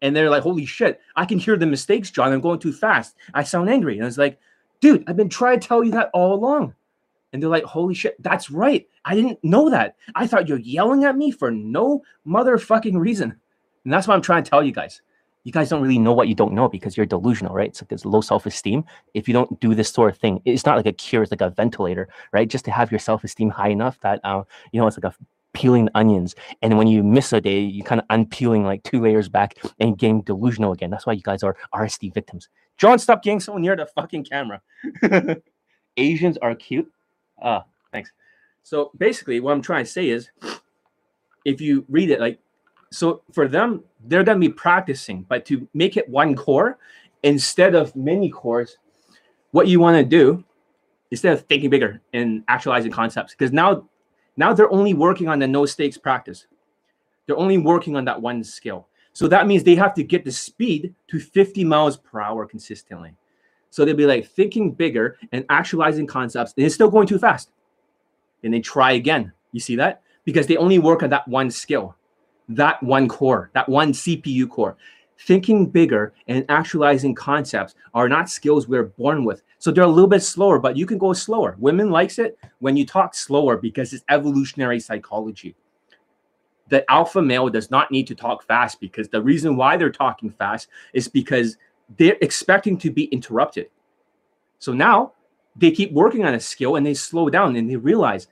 And 0.00 0.14
they're 0.14 0.30
like, 0.30 0.42
holy 0.42 0.66
shit, 0.66 1.00
I 1.16 1.24
can 1.24 1.38
hear 1.38 1.56
the 1.56 1.66
mistakes, 1.66 2.10
John. 2.10 2.32
I'm 2.32 2.40
going 2.40 2.58
too 2.58 2.72
fast. 2.72 3.16
I 3.34 3.42
sound 3.42 3.68
angry. 3.68 3.98
And 3.98 4.06
it's 4.06 4.18
like, 4.18 4.38
dude, 4.80 5.04
I've 5.06 5.16
been 5.16 5.28
trying 5.28 5.60
to 5.60 5.66
tell 5.66 5.84
you 5.84 5.92
that 5.92 6.10
all 6.12 6.34
along. 6.34 6.74
And 7.32 7.42
they're 7.42 7.50
like, 7.50 7.64
holy 7.64 7.94
shit, 7.94 8.20
that's 8.22 8.50
right. 8.50 8.86
I 9.04 9.14
didn't 9.14 9.42
know 9.42 9.70
that. 9.70 9.96
I 10.14 10.26
thought 10.26 10.48
you're 10.48 10.58
yelling 10.58 11.04
at 11.04 11.16
me 11.16 11.30
for 11.30 11.50
no 11.50 12.02
motherfucking 12.26 12.98
reason. 12.98 13.34
And 13.84 13.92
that's 13.92 14.06
what 14.06 14.14
I'm 14.14 14.22
trying 14.22 14.44
to 14.44 14.50
tell 14.50 14.62
you 14.62 14.72
guys. 14.72 15.02
You 15.44 15.52
guys 15.52 15.68
don't 15.68 15.82
really 15.82 15.98
know 15.98 16.12
what 16.12 16.28
you 16.28 16.34
don't 16.34 16.52
know 16.52 16.68
because 16.68 16.96
you're 16.96 17.06
delusional, 17.06 17.54
right? 17.54 17.68
It's 17.68 17.82
like 17.82 17.88
this 17.88 18.04
low 18.04 18.20
self 18.20 18.46
esteem. 18.46 18.84
If 19.14 19.26
you 19.26 19.34
don't 19.34 19.58
do 19.60 19.74
this 19.74 19.90
sort 19.90 20.12
of 20.12 20.18
thing, 20.18 20.40
it's 20.44 20.64
not 20.64 20.76
like 20.76 20.86
a 20.86 20.92
cure, 20.92 21.22
it's 21.22 21.32
like 21.32 21.40
a 21.40 21.50
ventilator, 21.50 22.08
right? 22.32 22.48
Just 22.48 22.64
to 22.66 22.70
have 22.70 22.92
your 22.92 23.00
self 23.00 23.24
esteem 23.24 23.50
high 23.50 23.68
enough 23.68 23.98
that, 24.02 24.20
uh, 24.24 24.44
you 24.72 24.80
know, 24.80 24.86
it's 24.86 24.96
like 24.96 25.12
a 25.12 25.16
peeling 25.52 25.88
onions. 25.94 26.34
And 26.62 26.78
when 26.78 26.86
you 26.86 27.02
miss 27.02 27.32
a 27.32 27.40
day, 27.40 27.60
you 27.60 27.82
kind 27.82 28.00
of 28.00 28.06
unpeeling 28.10 28.64
like 28.64 28.82
two 28.82 29.00
layers 29.00 29.28
back 29.28 29.58
and 29.78 29.98
getting 29.98 30.22
delusional 30.22 30.72
again. 30.72 30.90
That's 30.90 31.06
why 31.06 31.12
you 31.12 31.22
guys 31.22 31.42
are 31.42 31.56
RSD 31.74 32.14
victims. 32.14 32.48
John, 32.78 32.98
stop 32.98 33.22
getting 33.22 33.40
so 33.40 33.56
near 33.58 33.76
the 33.76 33.86
fucking 33.86 34.24
camera. 34.24 34.60
Asians 35.96 36.38
are 36.38 36.54
cute. 36.54 36.90
Ah, 37.40 37.64
thanks. 37.92 38.12
So 38.62 38.92
basically, 38.96 39.40
what 39.40 39.52
I'm 39.52 39.62
trying 39.62 39.84
to 39.84 39.90
say 39.90 40.08
is, 40.08 40.30
if 41.44 41.60
you 41.60 41.84
read 41.88 42.10
it, 42.10 42.20
like, 42.20 42.38
so 42.90 43.22
for 43.32 43.48
them, 43.48 43.82
they're 44.06 44.24
going 44.24 44.40
to 44.40 44.48
be 44.48 44.52
practicing, 44.52 45.22
but 45.22 45.44
to 45.46 45.66
make 45.74 45.96
it 45.96 46.08
one 46.08 46.34
core 46.34 46.78
instead 47.22 47.74
of 47.74 47.94
many 47.94 48.28
cores, 48.28 48.78
what 49.52 49.68
you 49.68 49.80
want 49.80 49.96
to 49.96 50.04
do 50.04 50.44
instead 51.10 51.32
of 51.32 51.42
thinking 51.42 51.70
bigger 51.70 52.00
and 52.12 52.42
actualizing 52.48 52.90
concepts, 52.90 53.32
because 53.32 53.52
now, 53.52 53.86
now 54.36 54.52
they're 54.52 54.72
only 54.72 54.94
working 54.94 55.28
on 55.28 55.38
the 55.38 55.46
no 55.46 55.66
stakes 55.66 55.98
practice. 55.98 56.46
They're 57.26 57.38
only 57.38 57.58
working 57.58 57.96
on 57.96 58.04
that 58.06 58.20
one 58.20 58.42
skill. 58.42 58.88
So 59.12 59.28
that 59.28 59.46
means 59.46 59.62
they 59.62 59.74
have 59.74 59.94
to 59.94 60.02
get 60.02 60.24
the 60.24 60.32
speed 60.32 60.94
to 61.08 61.20
50 61.20 61.64
miles 61.64 61.96
per 61.98 62.20
hour 62.20 62.46
consistently. 62.46 63.14
So 63.70 63.84
they'll 63.84 63.96
be 63.96 64.06
like 64.06 64.26
thinking 64.26 64.72
bigger 64.72 65.18
and 65.32 65.44
actualizing 65.48 66.06
concepts, 66.06 66.54
and 66.56 66.66
it's 66.66 66.74
still 66.74 66.90
going 66.90 67.06
too 67.06 67.18
fast. 67.18 67.50
And 68.42 68.52
they 68.52 68.60
try 68.60 68.92
again. 68.92 69.32
You 69.52 69.60
see 69.60 69.76
that? 69.76 70.02
Because 70.24 70.46
they 70.46 70.56
only 70.56 70.78
work 70.78 71.02
on 71.02 71.10
that 71.10 71.26
one 71.28 71.50
skill, 71.50 71.94
that 72.48 72.82
one 72.82 73.08
core, 73.08 73.50
that 73.54 73.68
one 73.68 73.92
CPU 73.92 74.48
core. 74.48 74.76
Thinking 75.18 75.66
bigger 75.66 76.14
and 76.26 76.44
actualizing 76.48 77.14
concepts 77.14 77.76
are 77.94 78.08
not 78.08 78.28
skills 78.28 78.66
we're 78.66 78.84
born 78.84 79.24
with. 79.24 79.42
So 79.58 79.70
they're 79.70 79.84
a 79.84 79.88
little 79.88 80.08
bit 80.08 80.22
slower, 80.22 80.58
but 80.58 80.76
you 80.76 80.84
can 80.84 80.98
go 80.98 81.12
slower. 81.12 81.54
Women 81.58 81.90
likes 81.90 82.18
it 82.18 82.36
when 82.58 82.76
you 82.76 82.84
talk 82.84 83.14
slower 83.14 83.56
because 83.56 83.92
it's 83.92 84.04
evolutionary 84.08 84.80
psychology 84.80 85.54
the 86.72 86.90
alpha 86.90 87.20
male 87.20 87.50
does 87.50 87.70
not 87.70 87.90
need 87.90 88.06
to 88.06 88.14
talk 88.14 88.42
fast 88.46 88.80
because 88.80 89.06
the 89.08 89.20
reason 89.20 89.56
why 89.56 89.76
they're 89.76 89.90
talking 89.90 90.30
fast 90.30 90.68
is 90.94 91.06
because 91.06 91.58
they're 91.98 92.16
expecting 92.22 92.78
to 92.78 92.90
be 92.90 93.04
interrupted. 93.04 93.68
So 94.58 94.72
now 94.72 95.12
they 95.54 95.70
keep 95.70 95.92
working 95.92 96.24
on 96.24 96.32
a 96.32 96.40
skill 96.40 96.76
and 96.76 96.86
they 96.86 96.94
slow 96.94 97.28
down 97.28 97.56
and 97.56 97.68
they 97.68 97.76
realize 97.76 98.28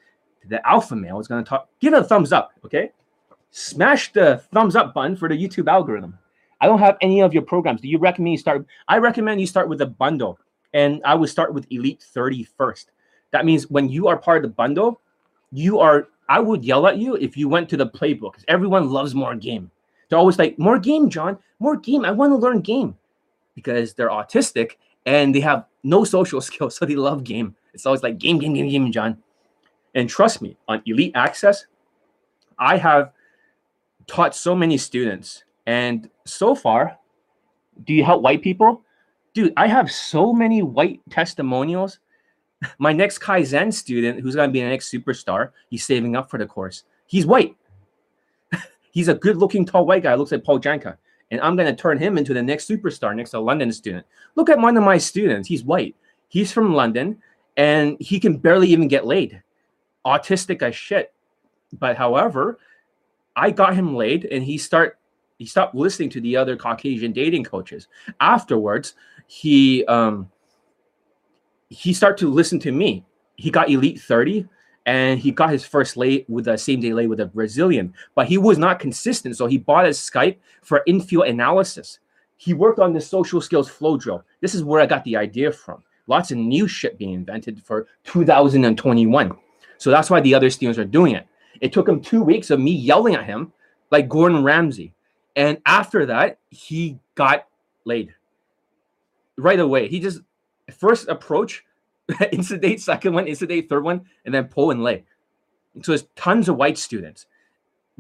the 0.49 0.67
alpha 0.67 0.97
male 0.97 1.21
is 1.21 1.29
going 1.29 1.45
to 1.45 1.49
talk. 1.49 1.69
Give 1.81 1.93
it 1.93 2.01
a 2.01 2.05
thumbs 2.05 2.33
up, 2.33 2.53
okay? 2.65 2.93
Smash 3.51 4.13
the 4.13 4.43
thumbs 4.53 4.77
up 4.77 4.95
button 4.95 5.17
for 5.17 5.29
the 5.29 5.37
YouTube 5.37 5.69
algorithm. 5.69 6.19
I 6.61 6.67
don't 6.67 6.79
have 6.79 6.97
any 7.01 7.21
of 7.21 7.33
your 7.33 7.43
programs. 7.43 7.81
Do 7.81 7.89
you 7.89 7.99
recommend 7.99 8.33
you 8.33 8.39
start? 8.39 8.67
I 8.87 8.99
recommend 8.99 9.41
you 9.41 9.47
start 9.47 9.69
with 9.69 9.81
a 9.81 9.87
bundle, 9.87 10.39
and 10.75 11.01
I 11.05 11.15
would 11.15 11.31
start 11.31 11.55
with 11.55 11.67
Elite 11.71 12.03
30 12.03 12.45
first. 12.45 12.91
That 13.31 13.45
means 13.45 13.71
when 13.71 13.89
you 13.89 14.09
are 14.09 14.17
part 14.17 14.45
of 14.45 14.51
the 14.51 14.55
bundle, 14.55 15.01
you 15.53 15.79
are. 15.81 16.09
I 16.29 16.39
would 16.39 16.65
yell 16.65 16.87
at 16.87 16.99
you 16.99 17.17
if 17.17 17.37
you 17.37 17.49
went 17.49 17.69
to 17.71 17.77
the 17.77 17.87
playbook. 17.87 18.35
Everyone 18.47 18.91
loves 18.91 19.15
more 19.17 19.35
game. 19.35 19.71
They're 20.09 20.19
always 20.19 20.39
like, 20.39 20.59
more 20.59 20.79
game, 20.79 21.09
John, 21.09 21.39
more 21.59 21.77
game. 21.77 22.05
I 22.05 22.13
want 22.13 22.33
to 22.33 22.37
learn 22.37 22.61
game 22.61 22.97
because 23.55 23.95
they're 23.95 24.11
autistic 24.11 24.73
and 25.07 25.35
they 25.35 25.41
have 25.41 25.65
no 25.83 26.05
social 26.05 26.41
skills, 26.49 26.77
so 26.77 26.85
they 26.85 26.97
love 26.97 27.25
game. 27.25 27.57
It's 27.75 27.87
always 27.87 28.03
like 28.03 28.19
game, 28.19 28.39
game, 28.39 28.55
game, 28.55 28.69
game, 28.69 28.93
John. 28.93 29.19
And 29.95 30.09
trust 30.09 30.43
me, 30.43 30.57
on 30.69 30.83
Elite 30.87 31.13
Access, 31.15 31.67
I 32.59 32.77
have 32.77 33.13
taught 34.07 34.35
so 34.35 34.55
many 34.55 34.77
students, 34.77 35.45
and 35.67 36.09
so 36.25 36.55
far, 36.55 36.99
do 37.85 37.93
you 37.93 38.05
help 38.05 38.23
white 38.23 38.43
people? 38.43 38.83
Dude, 39.35 39.53
I 39.57 39.67
have 39.67 39.91
so 39.91 40.33
many 40.33 40.63
white 40.63 41.01
testimonials. 41.11 41.99
My 42.79 42.93
next 42.93 43.19
Kaizen 43.19 43.73
student, 43.73 44.21
who's 44.21 44.35
going 44.35 44.49
to 44.49 44.53
be 44.53 44.61
the 44.61 44.69
next 44.69 44.93
superstar, 44.93 45.51
he's 45.69 45.85
saving 45.85 46.17
up 46.17 46.29
for 46.29 46.39
the 46.39 46.47
course. 46.47 46.85
He's 47.07 47.27
white. 47.27 47.57
he's 48.91 49.09
a 49.09 49.15
good 49.15 49.37
looking, 49.37 49.65
tall 49.65 49.87
white 49.87 50.03
guy. 50.03 50.15
Looks 50.15 50.33
like 50.33 50.45
Paul 50.45 50.59
Janka 50.59 50.99
and 51.31 51.41
I'm 51.41 51.57
going 51.57 51.75
to 51.75 51.81
turn 51.81 51.99
him 51.99 52.19
into 52.19 52.35
the 52.35 52.43
next 52.43 52.69
superstar, 52.69 53.15
next 53.15 53.31
to 53.31 53.41
London 53.41 53.73
student. 53.73 54.05
Look 54.35 54.51
at 54.51 54.59
one 54.59 54.77
of 54.77 54.83
my 54.83 54.99
students. 54.99 55.49
He's 55.49 55.65
white. 55.65 55.95
He's 56.29 56.53
from 56.53 56.75
London, 56.75 57.19
and 57.57 57.97
he 58.01 58.21
can 58.21 58.37
barely 58.37 58.69
even 58.69 58.89
get 58.89 59.07
laid. 59.07 59.43
Autistic 60.05 60.63
as 60.63 60.75
shit. 60.75 61.13
But 61.79 61.97
however, 61.97 62.59
I 63.41 63.51
got 63.51 63.75
him 63.75 63.97
laid, 63.97 64.27
and 64.27 64.45
he 64.45 64.59
start 64.59 64.99
he 65.39 65.47
stopped 65.47 65.75
listening 65.75 66.11
to 66.11 66.21
the 66.21 66.37
other 66.37 66.55
Caucasian 66.55 67.13
dating 67.13 67.45
coaches. 67.45 67.89
Afterwards, 68.21 68.95
he 69.27 69.85
um 69.87 70.31
he 71.71 71.95
started 71.95 72.19
to 72.19 72.31
listen 72.31 72.59
to 72.61 72.73
me. 72.73 73.07
He 73.37 73.51
got 73.51 73.71
elite 73.71 73.99
30 73.99 74.47
and 74.85 75.19
he 75.19 75.31
got 75.31 75.51
his 75.51 75.65
first 75.65 75.97
lay 75.97 76.27
with 76.29 76.45
the 76.45 76.59
same 76.59 76.81
day 76.81 76.93
lay 76.93 77.07
with 77.07 77.21
a 77.21 77.27
Brazilian, 77.27 77.95
but 78.15 78.27
he 78.27 78.37
was 78.37 78.59
not 78.59 78.79
consistent. 78.79 79.37
So 79.37 79.47
he 79.47 79.57
bought 79.57 79.87
a 79.87 79.91
Skype 79.91 80.37
for 80.61 80.83
infield 80.87 81.27
analysis. 81.27 82.01
He 82.37 82.53
worked 82.53 82.79
on 82.79 82.93
the 82.93 83.01
social 83.01 83.41
skills 83.41 83.71
flow 83.71 83.97
drill. 83.97 84.23
This 84.41 84.55
is 84.55 84.63
where 84.63 84.83
I 84.83 84.87
got 84.87 85.05
the 85.05 85.17
idea 85.17 85.53
from. 85.53 85.83
Lots 86.07 86.31
of 86.31 86.37
new 86.37 86.69
shit 86.69 86.99
being 86.99 87.15
invented 87.15 87.63
for 87.63 87.87
2021. 88.05 89.33
So 89.79 89.91
that's 89.91 90.11
why 90.11 90.21
the 90.21 90.35
other 90.35 90.51
students 90.51 90.79
are 90.79 90.85
doing 90.85 91.15
it. 91.15 91.27
It 91.61 91.73
took 91.73 91.89
him 91.89 92.01
two 92.01 92.23
weeks 92.23 92.51
of 92.51 92.61
me 92.61 92.73
yelling 92.73 93.15
at 93.15 93.25
him 93.25 93.53
like 93.91 94.09
Gordon 94.09 94.43
Ramsay. 94.43 94.95
And 95.37 95.59
after 95.67 96.07
that, 96.07 96.39
he 96.51 96.99
got 97.15 97.47
laid 97.85 98.15
right 99.37 99.61
away. 99.61 99.89
He 99.89 100.01
just 100.01 100.21
first 100.79 101.09
approach 101.09 101.65
instadate, 102.33 102.81
second 102.81 103.15
one, 103.15 103.27
instadate, 103.27 103.69
third 103.69 103.85
one, 103.85 104.03
and 104.25 104.35
then 104.35 104.45
pull 104.47 104.71
and 104.71 104.83
lay. 104.83 105.05
So 105.83 105.93
there's 105.93 106.07
tons 106.17 106.49
of 106.49 106.57
white 106.57 106.79
students. 106.79 107.27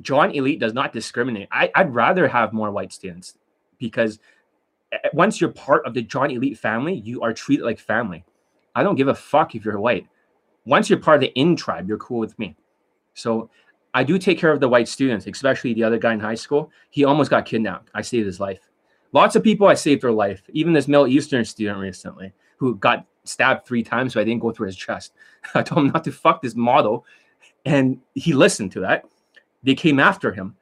John 0.00 0.30
Elite 0.32 0.60
does 0.60 0.72
not 0.72 0.92
discriminate. 0.92 1.48
I, 1.52 1.70
I'd 1.74 1.94
rather 1.94 2.26
have 2.26 2.52
more 2.52 2.70
white 2.70 2.92
students 2.92 3.36
because 3.78 4.18
eh, 4.92 4.98
eh, 5.04 5.08
once 5.12 5.40
you're 5.40 5.50
part 5.50 5.86
of 5.86 5.94
the 5.94 6.02
John 6.02 6.30
Elite 6.30 6.58
family, 6.58 6.94
you 6.94 7.22
are 7.22 7.32
treated 7.32 7.64
like 7.64 7.78
family. 7.78 8.24
I 8.74 8.82
don't 8.82 8.96
give 8.96 9.08
a 9.08 9.14
fuck 9.14 9.54
if 9.54 9.64
you're 9.64 9.80
white. 9.80 10.06
Once 10.64 10.88
you're 10.88 10.98
part 10.98 11.16
of 11.16 11.20
the 11.20 11.38
in 11.38 11.56
tribe, 11.56 11.88
you're 11.88 11.98
cool 11.98 12.18
with 12.18 12.38
me. 12.38 12.56
So 13.20 13.50
I 13.94 14.04
do 14.04 14.18
take 14.18 14.38
care 14.38 14.52
of 14.52 14.60
the 14.60 14.68
white 14.68 14.88
students, 14.88 15.26
especially 15.26 15.74
the 15.74 15.84
other 15.84 15.98
guy 15.98 16.12
in 16.12 16.20
high 16.20 16.34
school. 16.34 16.70
He 16.90 17.04
almost 17.04 17.30
got 17.30 17.46
kidnapped. 17.46 17.90
I 17.94 18.02
saved 18.02 18.26
his 18.26 18.40
life. 18.40 18.60
Lots 19.12 19.36
of 19.36 19.42
people 19.42 19.66
I 19.66 19.74
saved 19.74 20.02
their 20.02 20.12
life. 20.12 20.42
Even 20.52 20.72
this 20.72 20.88
Middle 20.88 21.08
Eastern 21.08 21.44
student 21.44 21.78
recently 21.78 22.32
who 22.56 22.76
got 22.76 23.06
stabbed 23.24 23.66
three 23.66 23.82
times, 23.82 24.12
so 24.12 24.20
I 24.20 24.24
didn't 24.24 24.42
go 24.42 24.52
through 24.52 24.66
his 24.66 24.76
chest. 24.76 25.12
I 25.54 25.62
told 25.62 25.86
him 25.86 25.92
not 25.92 26.04
to 26.04 26.12
fuck 26.12 26.42
this 26.42 26.54
model, 26.54 27.04
and 27.64 28.00
he 28.14 28.32
listened 28.32 28.72
to 28.72 28.80
that. 28.80 29.04
They 29.62 29.74
came 29.74 29.98
after 29.98 30.32
him. 30.32 30.56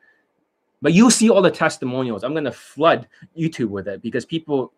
But 0.81 0.93
you'll 0.93 1.11
see 1.11 1.29
all 1.29 1.43
the 1.43 1.51
testimonials. 1.51 2.23
I'm 2.23 2.35
gonna 2.35 2.53
flood 2.53 3.09
YouTube 3.37 3.69
with 3.69 3.89
it 3.89 4.01
because 4.01 4.25
people. 4.25 4.73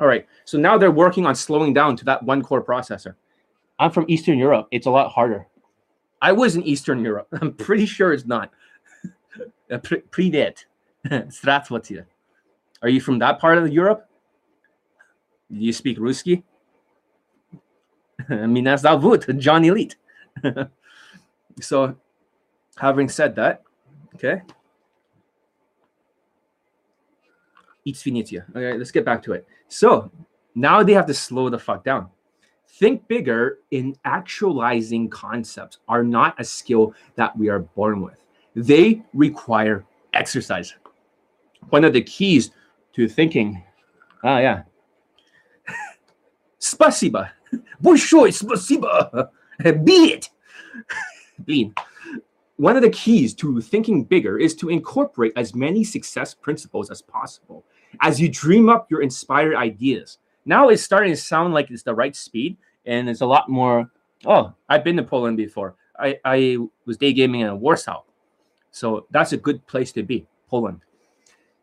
All 0.00 0.08
right, 0.08 0.26
so 0.44 0.58
now 0.58 0.76
they're 0.76 0.90
working 0.90 1.26
on 1.26 1.34
slowing 1.36 1.72
down 1.72 1.96
to 1.96 2.04
that 2.06 2.22
one 2.24 2.42
core 2.42 2.62
processor. 2.62 3.14
I'm 3.78 3.92
from 3.92 4.06
Eastern 4.08 4.36
Europe. 4.36 4.66
It's 4.72 4.86
a 4.86 4.90
lot 4.90 5.12
harder. 5.12 5.46
I 6.21 6.31
was 6.31 6.55
in 6.55 6.63
Eastern 6.63 7.03
Europe. 7.03 7.27
I'm 7.41 7.53
pretty 7.53 7.85
sure 7.85 8.13
it's 8.13 8.25
not. 8.25 8.51
Привет. 10.11 10.65
Здравствуйте. 11.05 12.05
Are 12.81 12.89
you 12.89 13.01
from 13.01 13.19
that 13.19 13.39
part 13.39 13.57
of 13.57 13.71
Europe? 13.71 14.07
Do 15.51 15.59
you 15.59 15.73
speak 15.73 15.97
Ruski? 15.97 16.43
Меня 18.29 18.77
зовут 18.77 19.25
John 19.39 19.63
Elite. 19.63 19.95
so, 21.61 21.95
having 22.77 23.09
said 23.09 23.35
that, 23.35 23.63
okay. 24.15 24.41
It's 27.85 28.01
finito. 28.01 28.43
Okay, 28.49 28.77
let's 28.77 28.91
get 28.91 29.05
back 29.05 29.23
to 29.23 29.33
it. 29.33 29.47
So 29.69 30.11
now 30.53 30.83
they 30.83 30.93
have 30.93 31.05
to 31.05 31.13
slow 31.13 31.49
the 31.49 31.57
fuck 31.57 31.85
down. 31.85 32.09
think 32.71 33.07
bigger 33.07 33.59
in 33.71 33.95
actualizing 34.05 35.09
concepts 35.09 35.79
are 35.87 36.03
not 36.03 36.39
a 36.39 36.43
skill 36.43 36.93
that 37.15 37.35
we 37.37 37.49
are 37.49 37.59
born 37.59 38.01
with. 38.01 38.23
They 38.55 39.03
require 39.13 39.85
exercise. 40.13 40.75
One 41.69 41.83
of 41.83 41.93
the 41.93 42.01
keys 42.01 42.51
to 42.93 43.07
thinking, 43.07 43.63
ah, 44.23 44.39
yeah. 44.39 44.63
Spasiba. 46.59 47.31
Большое 47.81 48.31
spasiba. 48.31 49.29
Be 49.83 50.13
it. 50.13 50.29
Bean. 51.45 51.73
One 52.57 52.75
of 52.75 52.81
the 52.81 52.89
keys 52.89 53.35
to 53.35 53.61
thinking 53.61 54.03
bigger 54.03 54.39
is 54.39 54.55
to 54.55 54.69
incorporate 54.69 55.33
as 55.35 55.53
many 55.53 55.83
success 55.83 56.33
principles 56.33 56.89
as 56.89 57.01
possible 57.01 57.63
as 58.01 58.19
you 58.19 58.29
dream 58.29 58.69
up 58.69 58.89
your 58.89 59.01
inspired 59.01 59.55
ideas. 59.55 60.17
now 60.44 60.68
it's 60.68 60.82
starting 60.82 61.12
to 61.12 61.16
sound 61.16 61.54
like 61.54 61.70
it's 61.70 61.82
the 61.82 61.94
right 61.94 62.14
speed 62.14 62.56
and 62.86 63.08
it's 63.08 63.20
a 63.20 63.26
lot 63.26 63.48
more. 63.48 63.90
Oh, 64.26 64.52
I've 64.68 64.84
been 64.84 64.96
to 64.96 65.02
Poland 65.02 65.36
before. 65.36 65.76
I, 65.98 66.18
I 66.24 66.58
was 66.86 66.96
day 66.96 67.12
gaming 67.12 67.42
in 67.42 67.60
Warsaw. 67.60 68.02
So 68.70 69.06
that's 69.10 69.32
a 69.32 69.36
good 69.36 69.64
place 69.66 69.92
to 69.92 70.02
be, 70.02 70.26
Poland. 70.48 70.80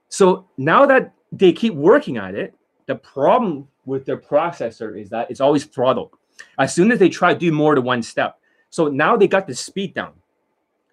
So 0.09 0.47
now 0.57 0.85
that 0.85 1.13
they 1.31 1.51
keep 1.51 1.73
working 1.73 2.17
at 2.17 2.35
it, 2.35 2.55
the 2.85 2.95
problem 2.95 3.67
with 3.85 4.05
their 4.05 4.17
processor 4.17 4.99
is 4.99 5.09
that 5.09 5.29
it's 5.29 5.41
always 5.41 5.65
throttled. 5.65 6.11
As 6.57 6.73
soon 6.73 6.91
as 6.91 6.99
they 6.99 7.09
try 7.09 7.33
to 7.33 7.39
do 7.39 7.51
more 7.51 7.75
to 7.75 7.81
one 7.81 8.01
step. 8.01 8.39
So 8.69 8.87
now 8.87 9.17
they 9.17 9.27
got 9.27 9.47
the 9.47 9.55
speed 9.55 9.93
down. 9.93 10.13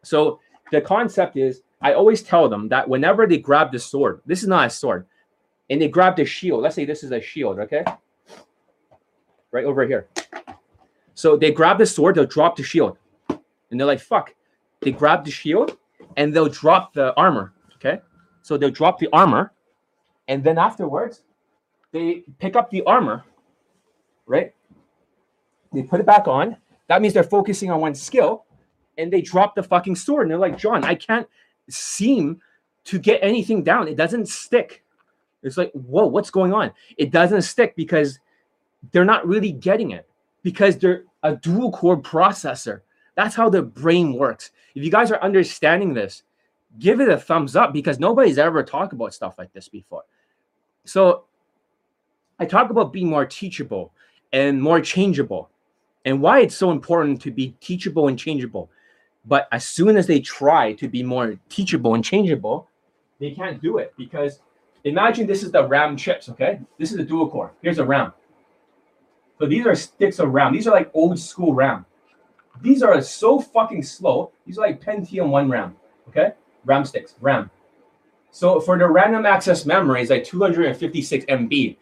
So 0.03 0.41
the 0.73 0.81
concept 0.81 1.37
is 1.37 1.63
I 1.81 1.93
always 1.93 2.23
tell 2.23 2.49
them 2.49 2.69
that 2.69 2.89
whenever 2.89 3.27
they 3.27 3.39
grab 3.39 3.71
the 3.71 3.79
sword, 3.79 4.23
this 4.27 4.43
is 4.43 4.49
not 4.49 4.67
a 4.67 4.71
sword, 4.71 5.07
and 5.71 5.81
they 5.81 5.89
grab 5.89 6.17
the 6.17 6.25
shield. 6.25 6.63
Let's 6.63 6.75
say 6.75 6.85
this 6.85 7.03
is 7.03 7.13
a 7.13 7.21
shield, 7.21 7.59
okay? 7.59 7.85
Right 9.51 9.65
over 9.65 9.87
here. 9.87 10.09
So 11.15 11.37
they 11.37 11.51
grab 11.51 11.79
the 11.79 11.87
sword, 11.87 12.15
they'll 12.15 12.27
drop 12.27 12.57
the 12.57 12.63
shield. 12.63 12.99
And 13.29 13.81
they're 13.81 13.87
like, 13.87 14.01
fuck. 14.01 14.35
They 14.81 14.93
grab 14.93 15.25
the 15.25 15.31
shield 15.31 15.79
and 16.17 16.35
they'll 16.35 16.49
drop 16.49 16.93
the 16.93 17.15
armor. 17.17 17.53
Okay. 17.77 18.01
So 18.43 18.57
they'll 18.57 18.71
drop 18.71 18.99
the 18.99 19.09
armor. 19.13 19.53
And 20.29 20.45
then 20.45 20.59
afterwards, 20.59 21.23
they 21.93 22.25
pick 22.39 22.57
up 22.57 22.71
the 22.71 22.83
armor, 22.85 23.25
right? 24.27 24.53
They 25.73 25.83
put 25.83 26.01
it 26.01 26.07
back 26.07 26.29
on. 26.29 26.57
That 26.89 27.01
means 27.01 27.15
they're 27.15 27.25
focusing 27.25 27.71
on 27.71 27.81
one 27.81 27.95
skill 27.95 28.45
and 28.99 29.13
they 29.13 29.21
drop 29.21 29.55
the 29.55 29.63
fucking 29.63 29.97
sword. 29.97 30.23
And 30.23 30.31
they're 30.31 30.39
like, 30.39 30.59
John, 30.59 30.85
I 30.85 30.95
can't 30.95 31.27
seem 31.69 32.41
to 32.85 32.99
get 32.99 33.21
anything 33.23 33.63
down. 33.63 33.89
It 33.89 33.97
doesn't 33.97 34.29
stick. 34.29 34.85
It's 35.43 35.57
like, 35.57 35.73
whoa, 35.73 36.07
what's 36.07 36.31
going 36.31 36.53
on? 36.53 36.73
It 36.97 37.11
doesn't 37.11 37.43
stick 37.43 37.77
because 37.77 38.19
they're 38.93 39.05
not 39.05 39.27
really 39.27 39.53
getting 39.53 39.93
it 39.93 40.09
because 40.43 40.77
they're 40.77 41.05
a 41.23 41.37
dual 41.37 41.73
core 41.73 42.01
processor. 42.01 42.81
That's 43.15 43.35
how 43.35 43.49
the 43.49 43.63
brain 43.63 44.15
works. 44.15 44.51
If 44.75 44.85
you 44.85 44.91
guys 44.91 45.11
are 45.11 45.23
understanding 45.23 45.95
this, 45.95 46.23
give 46.79 47.01
it 47.01 47.09
a 47.09 47.19
thumbs 47.19 47.57
up 47.57 47.73
because 47.73 47.99
nobody's 47.99 48.39
ever 48.39 48.63
talked 48.63 48.93
about 48.93 49.15
stuff 49.15 49.35
like 49.39 49.53
this 49.53 49.69
before. 49.69 50.05
So 50.85 51.25
I 52.39 52.45
talk 52.45 52.71
about 52.71 52.93
being 52.93 53.09
more 53.09 53.27
teachable 53.27 53.93
and 54.33 54.61
more 54.61 54.81
changeable 54.81 55.51
and 56.05 56.21
why 56.21 56.41
it's 56.41 56.55
so 56.55 56.71
important 56.71 57.21
to 57.23 57.31
be 57.31 57.55
teachable 57.61 58.09
and 58.09 58.19
changeable. 58.19 58.71
But 59.25 59.49
as 59.51 59.65
soon 59.65 59.97
as 59.97 60.07
they 60.07 60.21
try 60.21 60.73
to 60.75 60.89
be 60.89 61.03
more 61.03 61.37
teachable 61.49 61.95
and 61.95 62.05
changeable, 62.05 62.69
they 63.19 63.33
can't 63.33 63.61
do 63.61 63.79
it 63.79 63.93
because 63.97 64.41
imagine 64.87 65.27
this 65.27 65.43
is 65.43 65.51
the 65.51 65.67
RAM 65.67 65.97
chips, 65.97 66.29
okay? 66.29 66.61
This 66.79 66.91
is 66.91 66.97
the 66.97 67.05
dual 67.05 67.29
core. 67.29 67.53
Here's 67.63 67.79
a 67.79 67.85
RAM. 67.85 68.13
So 69.39 69.47
these 69.47 69.67
are 69.67 69.75
sticks 69.75 70.19
of 70.19 70.31
RAM. 70.31 70.53
These 70.53 70.67
are 70.67 70.75
like 70.75 70.91
old 70.95 71.19
school 71.19 71.53
RAM. 71.53 71.85
These 72.63 72.83
are 72.83 73.01
so 73.03 73.41
fucking 73.41 73.83
slow. 73.83 74.33
These 74.47 74.59
are 74.59 74.67
like 74.67 74.83
Pentium 74.83 75.29
1 75.29 75.51
RAM, 75.51 75.77
okay? 76.09 76.33
RAM 76.65 76.85
sticks, 76.85 77.15
RAM. 77.21 77.51
So 78.31 78.61
for 78.61 78.79
the 78.79 78.89
random 78.89 79.27
access 79.27 79.67
memory, 79.67 80.03
it's 80.03 80.11
like 80.11 80.25
256 80.25 81.25
MB. 81.27 81.77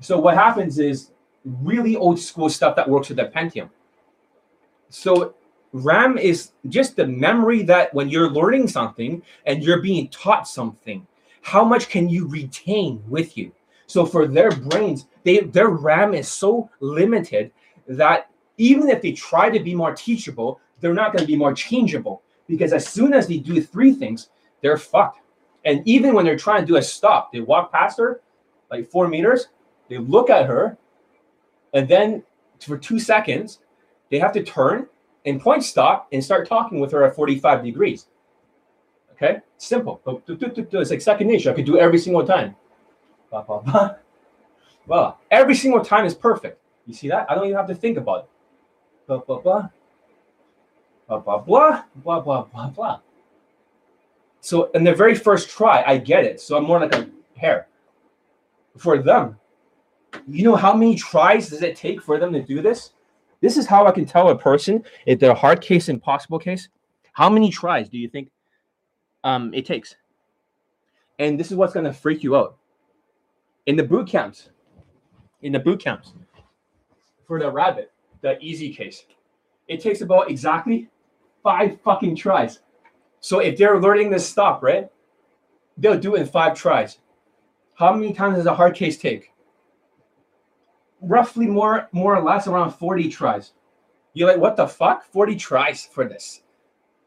So 0.00 0.18
what 0.18 0.34
happens 0.34 0.78
is 0.78 1.10
really 1.44 1.96
old 1.96 2.18
school 2.18 2.48
stuff 2.48 2.76
that 2.76 2.88
works 2.88 3.08
with 3.08 3.18
the 3.18 3.26
Pentium. 3.26 3.70
So 4.88 5.34
RAM 5.72 6.18
is 6.18 6.52
just 6.68 6.96
the 6.96 7.06
memory 7.06 7.62
that 7.62 7.92
when 7.94 8.08
you're 8.08 8.30
learning 8.30 8.68
something 8.68 9.22
and 9.46 9.62
you're 9.62 9.80
being 9.80 10.08
taught 10.08 10.48
something, 10.48 11.06
how 11.42 11.64
much 11.64 11.88
can 11.88 12.08
you 12.08 12.26
retain 12.26 13.02
with 13.08 13.36
you? 13.36 13.52
So 13.86 14.06
for 14.06 14.26
their 14.26 14.50
brains, 14.50 15.06
they 15.24 15.40
their 15.40 15.68
RAM 15.68 16.14
is 16.14 16.28
so 16.28 16.70
limited 16.80 17.50
that 17.88 18.30
even 18.56 18.88
if 18.88 19.02
they 19.02 19.12
try 19.12 19.50
to 19.50 19.58
be 19.60 19.74
more 19.74 19.94
teachable, 19.94 20.60
they're 20.80 20.94
not 20.94 21.12
going 21.12 21.22
to 21.22 21.26
be 21.26 21.36
more 21.36 21.54
changeable 21.54 22.22
because 22.46 22.72
as 22.72 22.86
soon 22.86 23.12
as 23.12 23.26
they 23.26 23.38
do 23.38 23.60
three 23.60 23.92
things, 23.92 24.30
they're 24.60 24.76
fucked. 24.76 25.20
And 25.64 25.86
even 25.86 26.14
when 26.14 26.24
they're 26.24 26.38
trying 26.38 26.62
to 26.62 26.66
do 26.66 26.76
a 26.76 26.82
stop, 26.82 27.32
they 27.32 27.40
walk 27.40 27.72
past 27.72 27.98
her 27.98 28.20
like 28.70 28.88
four 28.90 29.08
meters, 29.08 29.48
they 29.88 29.98
look 29.98 30.30
at 30.30 30.46
her, 30.46 30.78
and 31.72 31.88
then 31.88 32.22
for 32.60 32.78
two 32.78 32.98
seconds, 32.98 33.60
they 34.10 34.18
have 34.18 34.32
to 34.32 34.42
turn 34.42 34.86
and 35.26 35.40
point 35.40 35.64
stop 35.64 36.08
and 36.12 36.22
start 36.22 36.48
talking 36.48 36.80
with 36.80 36.92
her 36.92 37.02
at 37.04 37.14
45 37.14 37.64
degrees. 37.64 38.06
Okay, 39.22 39.40
simple. 39.58 40.00
Oh, 40.06 40.22
it's 40.26 40.90
like 40.90 41.02
second 41.02 41.26
nature. 41.26 41.50
I 41.50 41.54
could 41.54 41.66
do 41.66 41.78
every 41.78 41.98
single 41.98 42.26
time. 42.26 42.56
Well, 44.86 45.20
every 45.30 45.54
single 45.54 45.84
time 45.84 46.06
is 46.06 46.14
perfect. 46.14 46.58
You 46.86 46.94
see 46.94 47.08
that? 47.08 47.30
I 47.30 47.34
don't 47.34 47.44
even 47.44 47.56
have 47.56 47.66
to 47.66 47.74
think 47.74 47.98
about 47.98 48.24
it. 48.24 48.30
Blah, 49.06 49.18
blah, 49.18 49.40
blah. 49.40 49.68
Blah, 51.06 51.18
blah, 51.18 51.38
blah. 51.38 51.84
Blah, 51.96 52.20
blah, 52.20 52.44
blah, 52.44 52.68
blah. 52.70 53.00
So 54.40 54.70
in 54.70 54.84
the 54.84 54.94
very 54.94 55.14
first 55.14 55.50
try, 55.50 55.84
I 55.86 55.98
get 55.98 56.24
it. 56.24 56.40
So 56.40 56.56
I'm 56.56 56.64
more 56.64 56.80
like 56.80 56.94
a 56.94 57.06
hare. 57.36 57.68
For 58.78 59.02
them, 59.02 59.36
you 60.26 60.44
know 60.44 60.56
how 60.56 60.72
many 60.72 60.96
tries 60.96 61.50
does 61.50 61.60
it 61.60 61.76
take 61.76 62.00
for 62.00 62.18
them 62.18 62.32
to 62.32 62.42
do 62.42 62.62
this? 62.62 62.92
This 63.42 63.58
is 63.58 63.66
how 63.66 63.86
I 63.86 63.90
can 63.90 64.06
tell 64.06 64.30
a 64.30 64.38
person 64.38 64.82
if 65.04 65.18
they're 65.18 65.34
hard 65.34 65.60
case, 65.60 65.90
impossible 65.90 66.38
case. 66.38 66.68
How 67.12 67.28
many 67.28 67.50
tries 67.50 67.90
do 67.90 67.98
you 67.98 68.08
think 68.08 68.30
um, 69.24 69.52
it 69.54 69.66
takes? 69.66 69.96
And 71.18 71.38
this 71.38 71.50
is 71.50 71.56
what's 71.56 71.74
going 71.74 71.86
to 71.86 71.92
freak 71.92 72.22
you 72.22 72.36
out 72.36 72.56
in 73.66 73.76
the 73.76 73.82
boot 73.82 74.08
camps, 74.08 74.50
in 75.42 75.52
the 75.52 75.58
boot 75.58 75.80
camps 75.80 76.12
for 77.26 77.38
the 77.38 77.48
rabbit, 77.48 77.92
the 78.22 78.36
easy 78.40 78.72
case, 78.74 79.04
it 79.68 79.80
takes 79.80 80.00
about 80.00 80.28
exactly 80.28 80.88
five 81.44 81.80
fucking 81.82 82.16
tries. 82.16 82.58
So 83.20 83.38
if 83.38 83.56
they're 83.56 83.80
learning 83.80 84.10
this 84.10 84.28
stuff, 84.28 84.64
right, 84.64 84.90
they'll 85.78 86.00
do 86.00 86.16
it 86.16 86.22
in 86.22 86.26
five 86.26 86.56
tries. 86.56 86.98
How 87.76 87.94
many 87.94 88.12
times 88.12 88.36
does 88.36 88.46
a 88.46 88.54
hard 88.54 88.74
case 88.74 88.98
take? 88.98 89.30
Roughly 91.00 91.46
more, 91.46 91.88
more 91.92 92.16
or 92.16 92.22
less 92.22 92.48
around 92.48 92.72
40 92.72 93.08
tries. 93.08 93.52
You're 94.12 94.28
like, 94.32 94.40
what 94.40 94.56
the 94.56 94.66
fuck? 94.66 95.04
40 95.04 95.36
tries 95.36 95.86
for 95.86 96.08
this. 96.08 96.42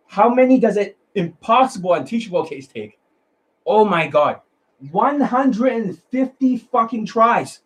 How 0.07 0.33
many 0.33 0.57
does 0.57 0.77
it 0.77 0.97
impossible 1.15 1.93
and 1.93 2.07
teachable 2.07 2.45
case 2.45 2.67
take? 2.67 2.99
Oh 3.65 3.85
my 3.85 4.07
god. 4.07 4.41
150 4.91 6.57
fucking 6.57 7.05
tries. 7.05 7.61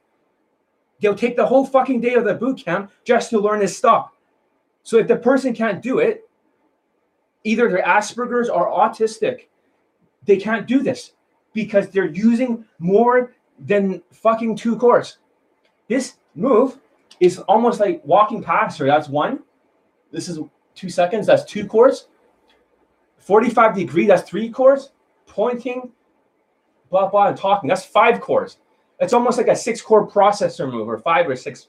They'll 0.99 1.15
take 1.15 1.35
the 1.35 1.45
whole 1.45 1.65
fucking 1.65 2.01
day 2.01 2.13
of 2.13 2.25
the 2.25 2.33
boot 2.33 2.63
camp 2.63 2.91
just 3.03 3.29
to 3.31 3.39
learn 3.39 3.59
this 3.59 3.77
stuff. 3.77 4.11
So 4.83 4.97
if 4.97 5.07
the 5.07 5.17
person 5.17 5.53
can't 5.53 5.81
do 5.81 5.99
it, 5.99 6.29
either 7.43 7.69
they're 7.69 7.83
Asperger's 7.83 8.49
or 8.49 8.69
autistic, 8.71 9.47
they 10.25 10.37
can't 10.37 10.67
do 10.67 10.81
this 10.81 11.13
because 11.53 11.89
they're 11.89 12.11
using 12.11 12.65
more 12.79 13.33
than 13.59 14.01
fucking 14.11 14.55
two 14.55 14.77
cores. 14.77 15.17
This 15.87 16.15
move 16.35 16.79
is 17.19 17.39
almost 17.39 17.79
like 17.79 18.01
walking 18.05 18.43
past 18.43 18.77
her. 18.79 18.85
That's 18.85 19.09
one. 19.09 19.39
This 20.11 20.29
is 20.29 20.39
two 20.75 20.89
seconds. 20.89 21.27
That's 21.27 21.43
two 21.43 21.65
cores. 21.65 22.07
45 23.27 23.75
degree, 23.75 24.05
that's 24.05 24.27
three 24.27 24.49
cores. 24.49 24.91
Pointing, 25.27 25.91
blah 26.89 27.09
blah 27.09 27.27
and 27.27 27.37
talking. 27.37 27.67
That's 27.67 27.83
five 27.83 28.21
cores. 28.21 28.57
It's 29.01 29.11
almost 29.11 29.37
like 29.37 29.49
a 29.49 29.55
six 29.55 29.81
core 29.81 30.07
processor 30.07 30.71
move 30.71 30.87
or 30.87 30.97
five 30.97 31.27
or 31.27 31.35
six. 31.35 31.67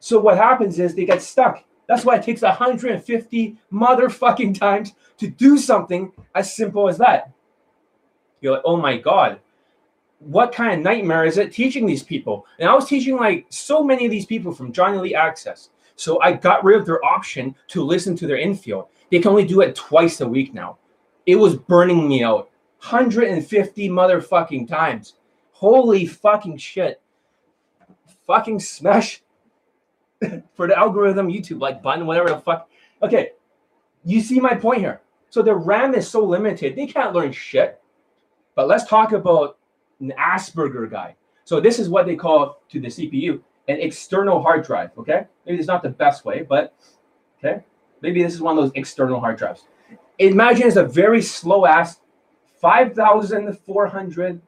So 0.00 0.18
what 0.18 0.36
happens 0.36 0.80
is 0.80 0.94
they 0.94 1.04
get 1.04 1.22
stuck. 1.22 1.62
That's 1.86 2.04
why 2.04 2.16
it 2.16 2.24
takes 2.24 2.42
150 2.42 3.56
motherfucking 3.72 4.58
times 4.58 4.92
to 5.18 5.28
do 5.28 5.56
something 5.56 6.12
as 6.34 6.54
simple 6.54 6.88
as 6.88 6.98
that. 6.98 7.30
You're 8.40 8.54
like, 8.54 8.62
oh 8.64 8.76
my 8.76 8.96
God, 8.96 9.38
what 10.18 10.52
kind 10.52 10.72
of 10.74 10.80
nightmare 10.80 11.24
is 11.24 11.38
it 11.38 11.52
teaching 11.52 11.86
these 11.86 12.02
people? 12.02 12.44
And 12.58 12.68
I 12.68 12.74
was 12.74 12.86
teaching 12.86 13.16
like 13.16 13.46
so 13.50 13.84
many 13.84 14.04
of 14.04 14.10
these 14.10 14.26
people 14.26 14.52
from 14.52 14.72
John 14.72 14.94
Elite 14.94 15.14
Access. 15.14 15.70
So 15.94 16.20
I 16.20 16.32
got 16.32 16.64
rid 16.64 16.78
of 16.78 16.86
their 16.86 17.02
option 17.04 17.54
to 17.68 17.82
listen 17.82 18.16
to 18.16 18.26
their 18.26 18.36
infield. 18.36 18.88
They 19.10 19.20
can 19.20 19.30
only 19.30 19.46
do 19.46 19.60
it 19.60 19.74
twice 19.74 20.20
a 20.20 20.28
week 20.28 20.54
now. 20.54 20.78
It 21.26 21.36
was 21.36 21.56
burning 21.56 22.08
me 22.08 22.22
out. 22.22 22.50
150 22.78 23.88
motherfucking 23.88 24.68
times. 24.68 25.14
Holy 25.52 26.06
fucking 26.06 26.58
shit. 26.58 27.00
Fucking 28.26 28.60
smash. 28.60 29.22
for 30.54 30.66
the 30.66 30.76
algorithm, 30.76 31.28
YouTube 31.28 31.60
like 31.60 31.82
button, 31.82 32.06
whatever 32.06 32.28
the 32.30 32.38
fuck. 32.38 32.68
Okay, 33.02 33.32
you 34.04 34.20
see 34.20 34.40
my 34.40 34.54
point 34.54 34.80
here. 34.80 35.00
So 35.30 35.42
the 35.42 35.54
RAM 35.54 35.94
is 35.94 36.08
so 36.08 36.24
limited, 36.24 36.76
they 36.76 36.86
can't 36.86 37.14
learn 37.14 37.32
shit. 37.32 37.80
But 38.54 38.68
let's 38.68 38.86
talk 38.86 39.12
about 39.12 39.58
an 40.00 40.12
Asperger 40.18 40.90
guy. 40.90 41.14
So 41.44 41.60
this 41.60 41.78
is 41.78 41.88
what 41.88 42.06
they 42.06 42.16
call 42.16 42.62
to 42.70 42.80
the 42.80 42.88
CPU 42.88 43.40
an 43.68 43.80
external 43.80 44.40
hard 44.40 44.64
drive. 44.64 44.90
Okay, 44.96 45.26
maybe 45.44 45.58
it's 45.58 45.66
not 45.66 45.82
the 45.82 45.88
best 45.88 46.24
way, 46.24 46.42
but 46.42 46.74
okay, 47.38 47.64
maybe 48.02 48.22
this 48.22 48.34
is 48.34 48.40
one 48.40 48.56
of 48.56 48.64
those 48.64 48.72
external 48.74 49.20
hard 49.20 49.38
drives. 49.38 49.64
Imagine 50.18 50.66
it's 50.66 50.76
a 50.76 50.84
very 50.84 51.22
slow 51.22 51.66
ass 51.66 52.00
5,400 52.60 54.40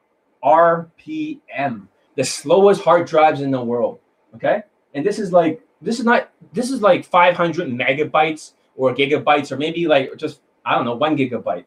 RPM, 0.43 1.87
the 2.15 2.23
slowest 2.23 2.81
hard 2.81 3.07
drives 3.07 3.41
in 3.41 3.51
the 3.51 3.61
world. 3.61 3.99
Okay, 4.35 4.63
and 4.93 5.05
this 5.05 5.19
is 5.19 5.31
like 5.31 5.61
this 5.81 5.99
is 5.99 6.05
not 6.05 6.31
this 6.53 6.71
is 6.71 6.81
like 6.81 7.05
500 7.05 7.67
megabytes 7.69 8.53
or 8.75 8.93
gigabytes 8.93 9.51
or 9.51 9.57
maybe 9.57 9.87
like 9.87 10.15
just 10.17 10.41
I 10.65 10.75
don't 10.75 10.85
know 10.85 10.95
one 10.95 11.17
gigabyte. 11.17 11.65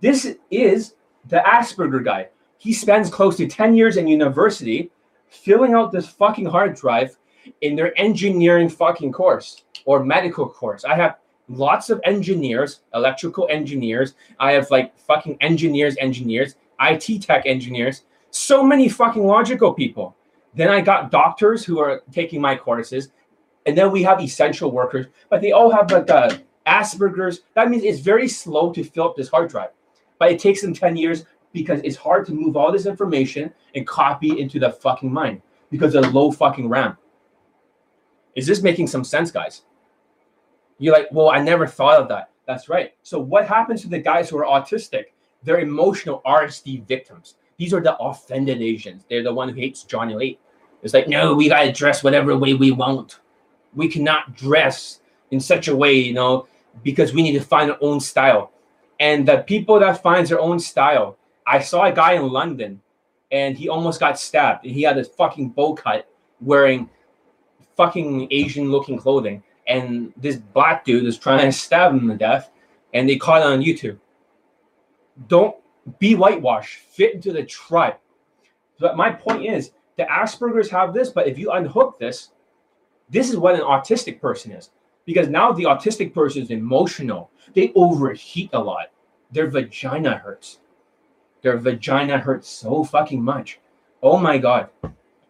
This 0.00 0.36
is 0.50 0.94
the 1.26 1.42
Asperger 1.46 2.04
guy. 2.04 2.28
He 2.58 2.72
spends 2.72 3.10
close 3.10 3.36
to 3.36 3.46
10 3.46 3.74
years 3.74 3.96
in 3.96 4.08
university 4.08 4.90
filling 5.28 5.74
out 5.74 5.92
this 5.92 6.08
fucking 6.08 6.46
hard 6.46 6.74
drive 6.74 7.16
in 7.60 7.76
their 7.76 7.98
engineering 8.00 8.68
fucking 8.68 9.12
course 9.12 9.64
or 9.84 10.04
medical 10.04 10.48
course. 10.48 10.84
I 10.84 10.94
have 10.96 11.16
lots 11.48 11.90
of 11.90 12.00
engineers, 12.04 12.80
electrical 12.94 13.46
engineers. 13.50 14.14
I 14.38 14.52
have 14.52 14.70
like 14.70 14.98
fucking 14.98 15.38
engineers, 15.40 15.96
engineers, 15.98 16.56
IT 16.80 17.22
tech 17.22 17.46
engineers, 17.46 18.04
so 18.30 18.62
many 18.62 18.88
fucking 18.88 19.26
logical 19.26 19.72
people. 19.72 20.14
Then 20.54 20.68
I 20.68 20.80
got 20.80 21.10
doctors 21.10 21.64
who 21.64 21.78
are 21.78 22.02
taking 22.12 22.40
my 22.40 22.56
courses. 22.56 23.10
And 23.66 23.76
then 23.76 23.90
we 23.90 24.02
have 24.02 24.20
essential 24.20 24.70
workers, 24.70 25.06
but 25.28 25.42
they 25.42 25.52
all 25.52 25.70
have 25.70 25.90
like 25.90 26.10
uh, 26.10 26.38
Asperger's. 26.66 27.40
That 27.54 27.68
means 27.70 27.84
it's 27.84 28.00
very 28.00 28.28
slow 28.28 28.72
to 28.72 28.82
fill 28.82 29.08
up 29.08 29.16
this 29.16 29.28
hard 29.28 29.50
drive, 29.50 29.70
but 30.18 30.32
it 30.32 30.38
takes 30.38 30.62
them 30.62 30.72
10 30.72 30.96
years 30.96 31.24
because 31.52 31.80
it's 31.84 31.96
hard 31.96 32.26
to 32.26 32.32
move 32.32 32.56
all 32.56 32.72
this 32.72 32.86
information 32.86 33.52
and 33.74 33.86
copy 33.86 34.40
into 34.40 34.58
the 34.58 34.70
fucking 34.70 35.12
mind 35.12 35.42
because 35.70 35.94
of 35.94 36.14
low 36.14 36.30
fucking 36.30 36.68
RAM. 36.68 36.96
Is 38.38 38.46
this 38.46 38.62
making 38.62 38.86
some 38.86 39.02
sense, 39.02 39.32
guys? 39.32 39.62
You're 40.78 40.94
like, 40.94 41.08
well, 41.10 41.28
I 41.28 41.42
never 41.42 41.66
thought 41.66 42.00
of 42.00 42.08
that. 42.10 42.30
That's 42.46 42.68
right. 42.68 42.94
So 43.02 43.18
what 43.18 43.48
happens 43.48 43.82
to 43.82 43.88
the 43.88 43.98
guys 43.98 44.30
who 44.30 44.38
are 44.38 44.44
autistic? 44.44 45.06
They're 45.42 45.58
emotional 45.58 46.22
RSD 46.24 46.86
victims. 46.86 47.34
These 47.56 47.74
are 47.74 47.80
the 47.80 47.96
offended 47.96 48.62
Asians. 48.62 49.04
They're 49.10 49.24
the 49.24 49.34
one 49.34 49.48
who 49.48 49.56
hates 49.56 49.82
John 49.82 50.08
Elite. 50.12 50.38
It's 50.84 50.94
like, 50.94 51.08
no, 51.08 51.34
we 51.34 51.48
gotta 51.48 51.72
dress 51.72 52.04
whatever 52.04 52.36
way 52.36 52.54
we 52.54 52.70
want. 52.70 53.18
We 53.74 53.88
cannot 53.88 54.36
dress 54.36 55.00
in 55.32 55.40
such 55.40 55.66
a 55.66 55.74
way, 55.74 55.94
you 55.94 56.14
know, 56.14 56.46
because 56.84 57.12
we 57.12 57.22
need 57.22 57.32
to 57.32 57.40
find 57.40 57.72
our 57.72 57.78
own 57.80 57.98
style. 57.98 58.52
And 59.00 59.26
the 59.26 59.38
people 59.38 59.80
that 59.80 60.00
finds 60.00 60.30
their 60.30 60.40
own 60.40 60.60
style, 60.60 61.18
I 61.44 61.58
saw 61.58 61.86
a 61.86 61.92
guy 61.92 62.12
in 62.12 62.28
London 62.28 62.80
and 63.32 63.58
he 63.58 63.68
almost 63.68 63.98
got 63.98 64.16
stabbed. 64.16 64.64
And 64.64 64.72
he 64.72 64.82
had 64.82 64.96
this 64.96 65.08
fucking 65.08 65.48
bow 65.50 65.74
cut 65.74 66.08
wearing 66.40 66.88
fucking 67.78 68.28
Asian 68.30 68.70
looking 68.70 68.98
clothing. 68.98 69.42
And 69.66 70.12
this 70.18 70.36
black 70.36 70.84
dude 70.84 71.06
is 71.06 71.18
trying 71.18 71.46
to 71.46 71.52
stab 71.52 71.92
him 71.92 72.08
to 72.08 72.16
death. 72.16 72.50
And 72.92 73.08
they 73.08 73.16
caught 73.16 73.40
it 73.40 73.46
on 73.46 73.62
YouTube. 73.62 73.98
Don't 75.26 75.56
be 75.98 76.14
whitewashed, 76.14 76.76
fit 76.76 77.14
into 77.14 77.32
the 77.32 77.44
tribe. 77.44 77.96
But 78.78 78.98
my 78.98 79.10
point 79.10 79.46
is 79.46 79.72
the 79.96 80.04
Asperger's 80.04 80.70
have 80.70 80.92
this, 80.92 81.08
but 81.08 81.26
if 81.26 81.38
you 81.38 81.50
unhook 81.52 81.98
this, 81.98 82.32
this 83.08 83.30
is 83.30 83.38
what 83.38 83.54
an 83.54 83.62
autistic 83.62 84.20
person 84.20 84.52
is. 84.52 84.70
Because 85.06 85.28
now 85.28 85.52
the 85.52 85.64
autistic 85.64 86.12
person 86.12 86.42
is 86.42 86.50
emotional. 86.50 87.30
They 87.54 87.72
overheat 87.74 88.50
a 88.52 88.60
lot. 88.60 88.88
Their 89.32 89.48
vagina 89.48 90.18
hurts 90.18 90.58
their 91.42 91.56
vagina 91.56 92.18
hurts 92.18 92.48
so 92.48 92.84
fucking 92.84 93.22
much. 93.22 93.60
Oh 94.02 94.18
my 94.18 94.38
god. 94.38 94.70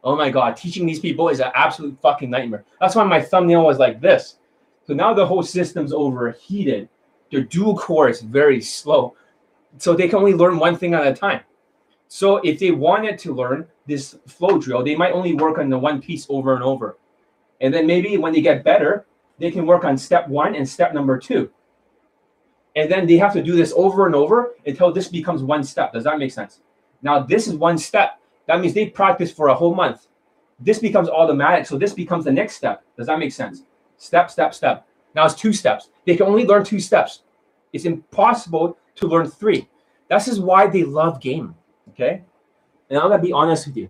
Oh 0.08 0.16
my 0.16 0.30
god. 0.30 0.56
Teaching 0.56 0.86
these 0.86 1.00
people 1.00 1.28
is 1.28 1.40
an 1.40 1.50
absolute 1.54 2.00
fucking 2.00 2.30
nightmare. 2.30 2.64
That's 2.80 2.94
why 2.94 3.04
my 3.04 3.20
thumbnail 3.20 3.64
was 3.64 3.78
like 3.78 4.00
this. 4.00 4.36
So 4.86 4.94
now 4.94 5.12
the 5.12 5.26
whole 5.26 5.42
system's 5.42 5.92
overheated. 5.92 6.88
Their 7.30 7.42
dual 7.42 7.76
core 7.76 8.08
is 8.08 8.22
very 8.22 8.60
slow. 8.62 9.14
So 9.76 9.94
they 9.94 10.08
can 10.08 10.18
only 10.18 10.32
learn 10.32 10.58
one 10.58 10.76
thing 10.76 10.94
at 10.94 11.06
a 11.06 11.14
time. 11.14 11.42
So 12.08 12.38
if 12.38 12.58
they 12.58 12.70
wanted 12.70 13.18
to 13.18 13.34
learn 13.34 13.66
this 13.86 14.16
flow 14.26 14.58
drill, 14.58 14.82
they 14.82 14.96
might 14.96 15.12
only 15.12 15.34
work 15.34 15.58
on 15.58 15.68
the 15.68 15.78
one 15.78 16.00
piece 16.00 16.26
over 16.30 16.54
and 16.54 16.62
over. 16.62 16.96
And 17.60 17.74
then 17.74 17.86
maybe 17.86 18.16
when 18.16 18.32
they 18.32 18.40
get 18.40 18.64
better, 18.64 19.04
they 19.38 19.50
can 19.50 19.66
work 19.66 19.84
on 19.84 19.98
step 19.98 20.26
one 20.26 20.54
and 20.54 20.66
step 20.66 20.94
number 20.94 21.18
two 21.18 21.50
and 22.78 22.90
then 22.90 23.06
they 23.06 23.16
have 23.16 23.32
to 23.32 23.42
do 23.42 23.56
this 23.56 23.72
over 23.76 24.06
and 24.06 24.14
over 24.14 24.54
until 24.64 24.92
this 24.92 25.08
becomes 25.08 25.42
one 25.42 25.64
step. 25.64 25.92
Does 25.92 26.04
that 26.04 26.16
make 26.18 26.30
sense? 26.30 26.60
Now 27.02 27.18
this 27.18 27.48
is 27.48 27.54
one 27.54 27.76
step. 27.76 28.17
That 28.48 28.60
means 28.60 28.74
they 28.74 28.86
practice 28.86 29.30
for 29.30 29.48
a 29.48 29.54
whole 29.54 29.74
month. 29.74 30.08
This 30.58 30.80
becomes 30.80 31.08
automatic, 31.08 31.66
so 31.66 31.78
this 31.78 31.92
becomes 31.92 32.24
the 32.24 32.32
next 32.32 32.56
step. 32.56 32.82
Does 32.96 33.06
that 33.06 33.18
make 33.18 33.30
sense? 33.30 33.62
Step, 33.98 34.30
step, 34.30 34.54
step. 34.54 34.86
Now 35.14 35.26
it's 35.26 35.34
two 35.34 35.52
steps. 35.52 35.90
They 36.06 36.16
can 36.16 36.26
only 36.26 36.44
learn 36.44 36.64
two 36.64 36.80
steps. 36.80 37.22
It's 37.72 37.84
impossible 37.84 38.76
to 38.96 39.06
learn 39.06 39.30
three. 39.30 39.68
This 40.08 40.26
is 40.26 40.40
why 40.40 40.66
they 40.66 40.82
love 40.82 41.20
game. 41.20 41.54
Okay, 41.90 42.24
and 42.90 42.98
I'm 42.98 43.10
gonna 43.10 43.22
be 43.22 43.32
honest 43.32 43.66
with 43.66 43.76
you. 43.76 43.88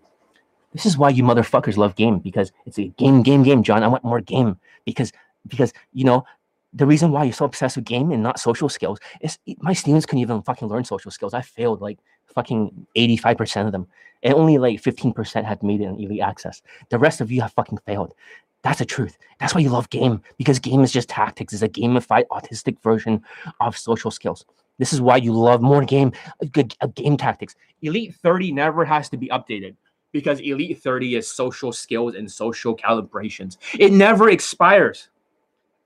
This 0.73 0.85
is 0.85 0.99
why 0.99 1.11
you 1.11 1.23
motherfuckers 1.23 1.77
love 1.77 1.95
game 1.95 2.19
because 2.19 2.53
it's 2.67 2.79
a 2.79 2.89
game, 2.99 3.23
game, 3.23 3.43
game, 3.43 3.63
John. 3.63 3.83
I 3.83 3.89
want 3.89 4.05
more 4.05 4.21
game 4.21 4.59
because 4.85 5.13
because 5.47 5.73
you 5.93 6.05
know 6.05 6.25
the 6.73 6.87
reason 6.87 7.13
why 7.13 7.25
you're 7.25 7.33
so 7.33 7.45
obsessed 7.45 7.77
with 7.77 7.85
game 7.85 8.13
and 8.13 8.23
not 8.23 8.39
social 8.39 8.69
skills 8.69 8.99
is 9.21 9.39
my 9.61 9.73
students 9.73 10.07
couldn't 10.07 10.21
even 10.21 10.43
fucking 10.43 10.69
learn 10.69 10.85
social 10.85 11.11
skills. 11.11 11.35
I 11.35 11.43
failed 11.43 11.81
like 11.81 11.99
fucking 12.27 12.87
85% 12.97 13.67
of 13.67 13.73
them. 13.73 13.87
And 14.23 14.35
only 14.35 14.59
like 14.59 14.83
15% 14.83 15.45
had 15.45 15.63
made 15.63 15.81
it 15.81 15.85
in 15.85 16.01
elite 16.01 16.21
access. 16.21 16.61
The 16.91 16.99
rest 16.99 17.21
of 17.21 17.31
you 17.31 17.41
have 17.41 17.53
fucking 17.53 17.79
failed. 17.87 18.15
That's 18.63 18.81
the 18.81 18.85
truth. 18.85 19.17
That's 19.39 19.55
why 19.55 19.61
you 19.61 19.71
love 19.71 19.89
game 19.91 20.21
because 20.37 20.59
game 20.59 20.83
is 20.83 20.93
just 20.93 21.09
tactics. 21.09 21.53
It's 21.53 21.63
a 21.63 21.69
gamified 21.69 22.25
autistic 22.33 22.83
version 22.83 23.23
of 23.61 23.79
social 23.79 24.11
skills. 24.11 24.45
This 24.79 24.93
is 24.93 25.01
why 25.01 25.17
you 25.17 25.33
love 25.33 25.63
more 25.63 25.85
game, 25.85 26.13
good 26.53 26.75
uh, 26.81 26.89
game 26.89 27.17
tactics. 27.17 27.55
Elite 27.83 28.15
30 28.17 28.53
never 28.53 28.85
has 28.85 29.09
to 29.11 29.17
be 29.17 29.29
updated 29.29 29.77
because 30.13 30.41
Elite 30.41 30.81
30 30.81 31.17
is 31.17 31.31
social 31.31 31.73
skills 31.73 32.15
and 32.15 32.31
social 32.31 32.77
calibrations. 32.77 33.57
It 33.79 33.93
never 33.93 34.31
expires. 34.31 35.09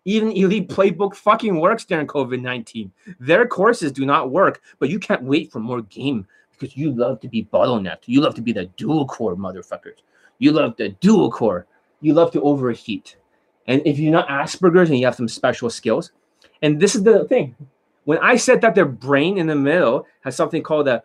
Even 0.04 0.32
Elite 0.32 0.68
Playbook 0.68 1.14
fucking 1.14 1.60
works 1.60 1.84
during 1.84 2.06
COVID 2.06 2.40
19. 2.40 2.92
Their 3.20 3.46
courses 3.46 3.92
do 3.92 4.04
not 4.04 4.30
work, 4.30 4.60
but 4.78 4.88
you 4.88 4.98
can't 4.98 5.22
wait 5.22 5.52
for 5.52 5.60
more 5.60 5.82
game 5.82 6.26
because 6.52 6.76
you 6.76 6.90
love 6.92 7.20
to 7.20 7.28
be 7.28 7.48
bottlenecked. 7.52 8.02
You 8.06 8.20
love 8.20 8.34
to 8.34 8.42
be 8.42 8.52
the 8.52 8.66
dual 8.76 9.06
core 9.06 9.36
motherfuckers. 9.36 10.00
You 10.38 10.52
love 10.52 10.76
the 10.76 10.90
dual 11.00 11.30
core. 11.30 11.66
You 12.00 12.14
love 12.14 12.32
to 12.32 12.42
overheat. 12.42 13.16
And 13.68 13.80
if 13.86 13.98
you're 13.98 14.12
not 14.12 14.28
Asperger's 14.28 14.90
and 14.90 14.98
you 14.98 15.06
have 15.06 15.14
some 15.14 15.28
special 15.28 15.70
skills, 15.70 16.10
and 16.62 16.80
this 16.80 16.96
is 16.96 17.04
the 17.04 17.24
thing 17.26 17.54
when 18.04 18.18
I 18.18 18.36
said 18.36 18.60
that 18.62 18.74
their 18.74 18.86
brain 18.86 19.38
in 19.38 19.46
the 19.46 19.54
middle 19.54 20.06
has 20.22 20.36
something 20.36 20.62
called 20.62 20.88
a 20.88 21.02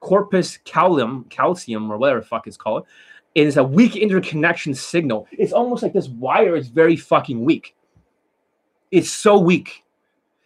corpus 0.00 0.58
calcium, 0.58 1.24
calcium 1.28 1.90
or 1.90 1.98
whatever 1.98 2.22
fuck 2.22 2.46
it's 2.46 2.56
called, 2.56 2.86
it 3.34 3.46
is 3.46 3.56
a 3.56 3.64
weak 3.64 3.96
interconnection 3.96 4.74
signal. 4.74 5.26
It's 5.32 5.52
almost 5.52 5.82
like 5.82 5.92
this 5.92 6.08
wire 6.08 6.56
is 6.56 6.68
very 6.68 6.96
fucking 6.96 7.44
weak 7.44 7.74
it's 8.90 9.10
so 9.10 9.38
weak. 9.38 9.84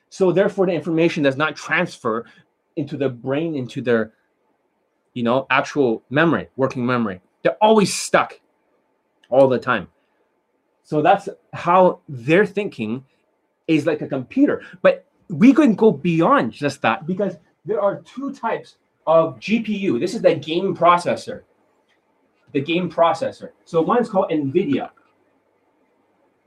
So 0.08 0.32
therefore, 0.32 0.66
the 0.66 0.72
information 0.72 1.22
does 1.22 1.36
not 1.36 1.56
transfer 1.56 2.26
into 2.76 2.96
the 2.96 3.08
brain, 3.08 3.54
into 3.54 3.80
their, 3.80 4.12
you 5.14 5.22
know, 5.22 5.46
actual 5.50 6.02
memory, 6.10 6.48
working 6.56 6.84
memory. 6.84 7.20
They're 7.42 7.56
always 7.60 7.94
stuck 7.94 8.40
all 9.30 9.48
the 9.48 9.58
time. 9.58 9.88
So 10.84 11.00
that's 11.02 11.28
how 11.52 12.00
their 12.08 12.44
thinking 12.44 13.04
is 13.66 13.86
like 13.86 14.02
a 14.02 14.06
computer. 14.06 14.62
But 14.82 15.06
we 15.28 15.52
can 15.54 15.74
go 15.74 15.90
beyond 15.90 16.52
just 16.52 16.82
that 16.82 17.06
because 17.06 17.36
there 17.64 17.80
are 17.80 18.02
two 18.02 18.34
types 18.34 18.76
of 19.06 19.38
GPU. 19.38 19.98
This 19.98 20.14
is 20.14 20.22
the 20.22 20.34
game 20.34 20.76
processor. 20.76 21.42
The 22.52 22.60
game 22.60 22.90
processor. 22.90 23.50
So 23.64 23.80
one 23.80 24.02
is 24.02 24.10
called 24.10 24.30
NVIDIA. 24.30 24.90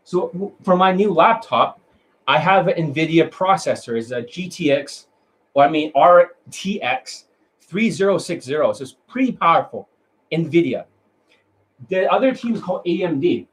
So 0.04 0.54
for 0.62 0.76
my 0.76 0.92
new 0.92 1.12
laptop, 1.12 1.82
I 2.28 2.40
have 2.40 2.68
an 2.68 2.94
NVIDIA 2.94 3.30
processor. 3.30 3.98
It's 3.98 4.12
a 4.12 4.20
uh, 4.20 4.22
GTX, 4.22 5.06
or 5.54 5.64
I 5.64 5.70
mean 5.70 5.92
RTX 5.94 7.26
3060. 7.62 8.52
So 8.52 8.70
it's 8.72 8.96
pretty 9.08 9.32
powerful. 9.32 9.90
NVIDIA. 10.32 10.86
The 11.90 12.12
other 12.12 12.34
team 12.34 12.56
is 12.56 12.62
called 12.62 12.84
AMD. 12.86 13.48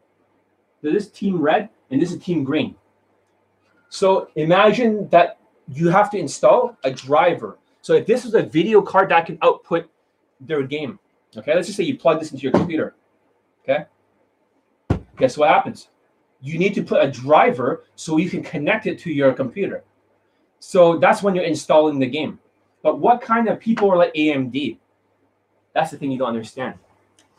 So 0.82 0.90
this 0.90 1.08
team 1.08 1.40
red 1.40 1.68
and 1.90 2.00
this 2.00 2.12
is 2.12 2.22
team 2.22 2.44
green. 2.44 2.74
So 3.88 4.28
imagine 4.36 5.08
that 5.10 5.38
you 5.68 5.90
have 5.90 6.10
to 6.10 6.18
install 6.18 6.76
a 6.82 6.90
driver. 6.90 7.58
So 7.82 7.94
if 7.94 8.06
this 8.06 8.24
is 8.24 8.34
a 8.34 8.42
video 8.42 8.80
card 8.80 9.10
that 9.10 9.26
can 9.26 9.38
output 9.42 9.88
their 10.40 10.62
game, 10.62 10.98
okay, 11.36 11.54
let's 11.54 11.66
just 11.66 11.76
say 11.76 11.84
you 11.84 11.98
plug 11.98 12.18
this 12.20 12.32
into 12.32 12.42
your 12.42 12.52
computer, 12.52 12.94
okay, 13.62 13.84
guess 15.16 15.36
what 15.36 15.50
happens? 15.50 15.88
You 16.42 16.58
need 16.58 16.74
to 16.74 16.82
put 16.82 17.02
a 17.02 17.10
driver 17.10 17.84
so 17.94 18.18
you 18.18 18.28
can 18.28 18.42
connect 18.42 18.86
it 18.86 18.98
to 18.98 19.10
your 19.10 19.32
computer. 19.32 19.84
So 20.58 20.98
that's 20.98 21.22
when 21.22 21.34
you're 21.34 21.44
installing 21.44 21.98
the 21.98 22.06
game. 22.06 22.38
But 22.82 22.98
what 22.98 23.22
kind 23.22 23.48
of 23.48 23.60
people 23.60 23.90
are 23.90 23.96
like 23.96 24.12
AMD? 24.14 24.78
That's 25.72 25.92
the 25.92 25.96
thing 25.96 26.10
you 26.10 26.18
don't 26.18 26.28
understand. 26.28 26.74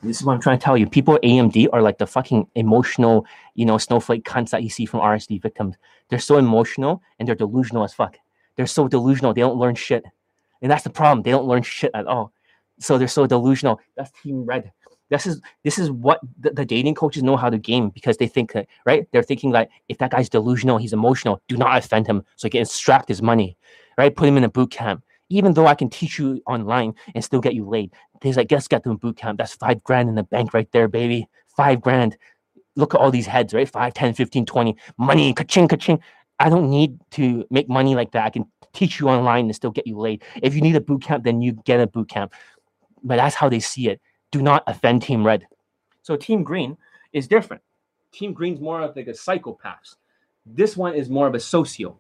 This 0.01 0.19
is 0.19 0.25
what 0.25 0.33
I'm 0.33 0.41
trying 0.41 0.57
to 0.57 0.63
tell 0.63 0.77
you. 0.77 0.87
People 0.87 1.15
at 1.15 1.21
AMD 1.21 1.67
are 1.71 1.81
like 1.81 1.97
the 1.97 2.07
fucking 2.07 2.47
emotional, 2.55 3.25
you 3.55 3.65
know, 3.65 3.77
snowflake 3.77 4.25
cunts 4.25 4.49
that 4.49 4.63
you 4.63 4.69
see 4.69 4.85
from 4.85 4.99
RSD 4.99 5.41
victims. 5.41 5.75
They're 6.09 6.19
so 6.19 6.37
emotional 6.37 7.01
and 7.19 7.27
they're 7.27 7.35
delusional 7.35 7.83
as 7.83 7.93
fuck. 7.93 8.17
They're 8.55 8.67
so 8.67 8.87
delusional. 8.87 9.33
They 9.33 9.41
don't 9.41 9.57
learn 9.57 9.75
shit. 9.75 10.03
And 10.61 10.71
that's 10.71 10.83
the 10.83 10.89
problem. 10.89 11.23
They 11.23 11.31
don't 11.31 11.45
learn 11.45 11.63
shit 11.63 11.91
at 11.93 12.07
all. 12.07 12.33
So 12.79 12.97
they're 12.97 13.07
so 13.07 13.27
delusional. 13.27 13.79
That's 13.95 14.11
Team 14.21 14.45
Red. 14.45 14.71
This 15.13 15.28
is 15.28 15.41
this 15.63 15.78
is 15.78 15.91
what 15.91 16.19
the, 16.39 16.49
the 16.49 16.65
dating 16.65 16.95
coaches 16.95 17.21
know 17.21 17.38
how 17.38 17.49
to 17.49 17.58
game 17.58 17.89
because 17.89 18.17
they 18.17 18.28
think 18.28 18.54
that 18.54 18.67
right. 18.86 19.08
They're 19.12 19.23
thinking 19.23 19.52
like 19.52 19.69
if 19.88 19.99
that 19.99 20.12
guy's 20.12 20.28
delusional, 20.28 20.78
he's 20.78 20.93
emotional. 20.93 21.41
Do 21.47 21.56
not 21.56 21.78
offend 21.78 22.08
him, 22.08 22.23
so 22.36 22.47
he 22.47 22.49
can 22.49 22.62
extract 22.62 23.10
his 23.10 23.21
money. 23.21 23.56
Right? 23.97 24.15
Put 24.15 24.28
him 24.28 24.38
in 24.38 24.43
a 24.43 24.49
boot 24.49 24.71
camp. 24.71 25.04
Even 25.30 25.54
though 25.54 25.67
I 25.67 25.76
can 25.76 25.89
teach 25.89 26.17
you 26.17 26.41
online 26.47 26.95
and 27.13 27.23
still 27.23 27.39
get 27.39 27.54
you 27.54 27.67
laid, 27.67 27.93
there's 28.21 28.38
like 28.38 28.47
guess 28.47 28.67
get 28.67 28.84
them 28.84 28.97
boot 28.97 29.17
camp. 29.17 29.38
That's 29.38 29.54
five 29.54 29.84
grand 29.84 30.10
in 30.10 30.15
the 30.15 30.23
bank 30.23 30.54
right 30.54 30.71
there, 30.71 30.88
baby. 30.88 31.28
Five 31.56 31.82
grand. 31.82 32.17
Look 32.76 32.95
at 32.95 32.99
all 32.99 33.12
these 33.12 33.28
heads, 33.28 33.54
right? 33.54 33.69
5, 33.69 33.93
10, 33.93 34.15
15, 34.15 34.47
20. 34.47 34.76
Money, 34.97 35.32
ka-ching, 35.36 35.67
ka-ching. 35.67 35.99
I 36.39 36.49
don't 36.49 36.71
need 36.71 36.97
to 37.12 37.45
make 37.52 37.69
money 37.69 37.93
like 37.93 38.13
that. 38.13 38.26
I 38.26 38.32
can 38.32 38.45
teach 38.73 38.99
you 38.99 39.10
online 39.10 39.45
and 39.45 39.56
still 39.56 39.69
get 39.69 39.86
you 39.86 39.99
laid. 39.99 40.23
If 40.41 40.56
you 40.56 40.62
need 40.62 40.76
a 40.76 40.82
boot 40.82 41.04
camp, 41.04 41.23
then 41.23 41.43
you 41.43 41.52
get 41.65 41.80
a 41.80 41.86
boot 41.86 42.10
camp. 42.10 42.34
But 43.04 43.17
that's 43.17 43.36
how 43.36 43.47
they 43.47 43.60
see 43.60 43.89
it. 43.89 44.02
Do 44.33 44.41
not 44.41 44.63
offend 44.65 45.03
Team 45.03 45.23
Red. 45.23 45.45
So 46.01 46.15
Team 46.17 46.43
Green 46.43 46.75
is 47.13 47.27
different. 47.27 47.61
Team 48.11 48.33
Green's 48.33 48.59
more 48.59 48.81
of 48.81 48.95
like 48.95 49.05
a 49.05 49.13
psychopath. 49.13 49.95
This 50.43 50.75
one 50.75 50.95
is 50.95 51.07
more 51.07 51.27
of 51.27 51.35
a 51.35 51.39
socio. 51.39 51.99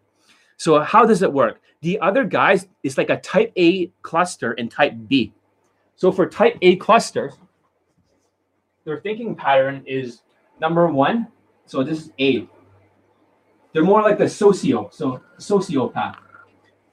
So 0.57 0.79
how 0.79 1.05
does 1.05 1.21
it 1.21 1.31
work? 1.31 1.61
The 1.81 1.99
other 1.99 2.23
guys 2.23 2.67
is 2.81 2.97
like 2.97 3.11
a 3.11 3.17
type 3.17 3.53
A 3.55 3.91
cluster 4.01 4.53
and 4.53 4.71
type 4.71 4.95
B. 5.07 5.31
So 5.95 6.11
for 6.11 6.27
type 6.27 6.57
A 6.63 6.75
clusters, 6.77 7.35
their 8.83 8.99
thinking 8.99 9.35
pattern 9.35 9.83
is 9.85 10.23
number 10.59 10.87
one. 10.87 11.27
So 11.67 11.83
this 11.83 11.99
is 11.99 12.11
A. 12.19 12.49
They're 13.73 13.83
more 13.83 14.01
like 14.01 14.17
the 14.17 14.27
socio, 14.27 14.89
so 14.91 15.21
sociopath. 15.37 16.15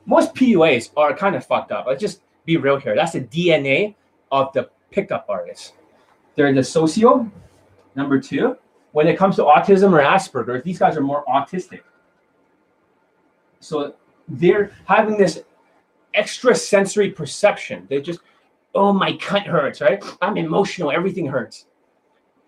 Most 0.04 0.34
PUAs 0.34 0.90
are 0.98 1.16
kind 1.16 1.34
of 1.34 1.46
fucked 1.46 1.72
up. 1.72 1.86
Let's 1.86 2.02
just 2.02 2.20
be 2.44 2.58
real 2.58 2.78
here. 2.78 2.94
That's 2.94 3.12
the 3.12 3.22
DNA 3.22 3.94
of 4.30 4.52
the 4.52 4.68
pickup 4.90 5.26
artists. 5.28 5.72
They're 6.34 6.52
the 6.52 6.64
socio. 6.64 7.30
Number 7.94 8.20
two, 8.20 8.56
when 8.92 9.06
it 9.06 9.16
comes 9.16 9.36
to 9.36 9.42
autism 9.42 9.92
or 9.92 10.02
Asperger's, 10.02 10.62
these 10.62 10.78
guys 10.78 10.96
are 10.96 11.02
more 11.02 11.24
autistic. 11.26 11.80
So 13.60 13.94
they're 14.28 14.72
having 14.86 15.16
this 15.16 15.42
extra 16.14 16.54
sensory 16.54 17.10
perception. 17.10 17.86
They 17.90 18.00
just, 18.00 18.20
oh, 18.74 18.92
my 18.92 19.12
cunt 19.14 19.46
hurts, 19.46 19.80
right? 19.80 20.02
I'm 20.22 20.36
emotional. 20.36 20.90
Everything 20.90 21.26
hurts. 21.26 21.66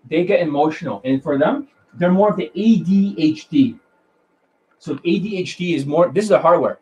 They 0.09 0.24
get 0.24 0.40
emotional. 0.40 1.00
And 1.05 1.22
for 1.22 1.38
them, 1.38 1.68
they're 1.94 2.11
more 2.11 2.31
of 2.31 2.37
the 2.37 2.50
ADHD. 2.57 3.78
So 4.78 4.96
ADHD 4.96 5.76
is 5.76 5.87
more, 5.87 6.11
this 6.11 6.24
is 6.24 6.31
the 6.31 6.38
hardware 6.38 6.78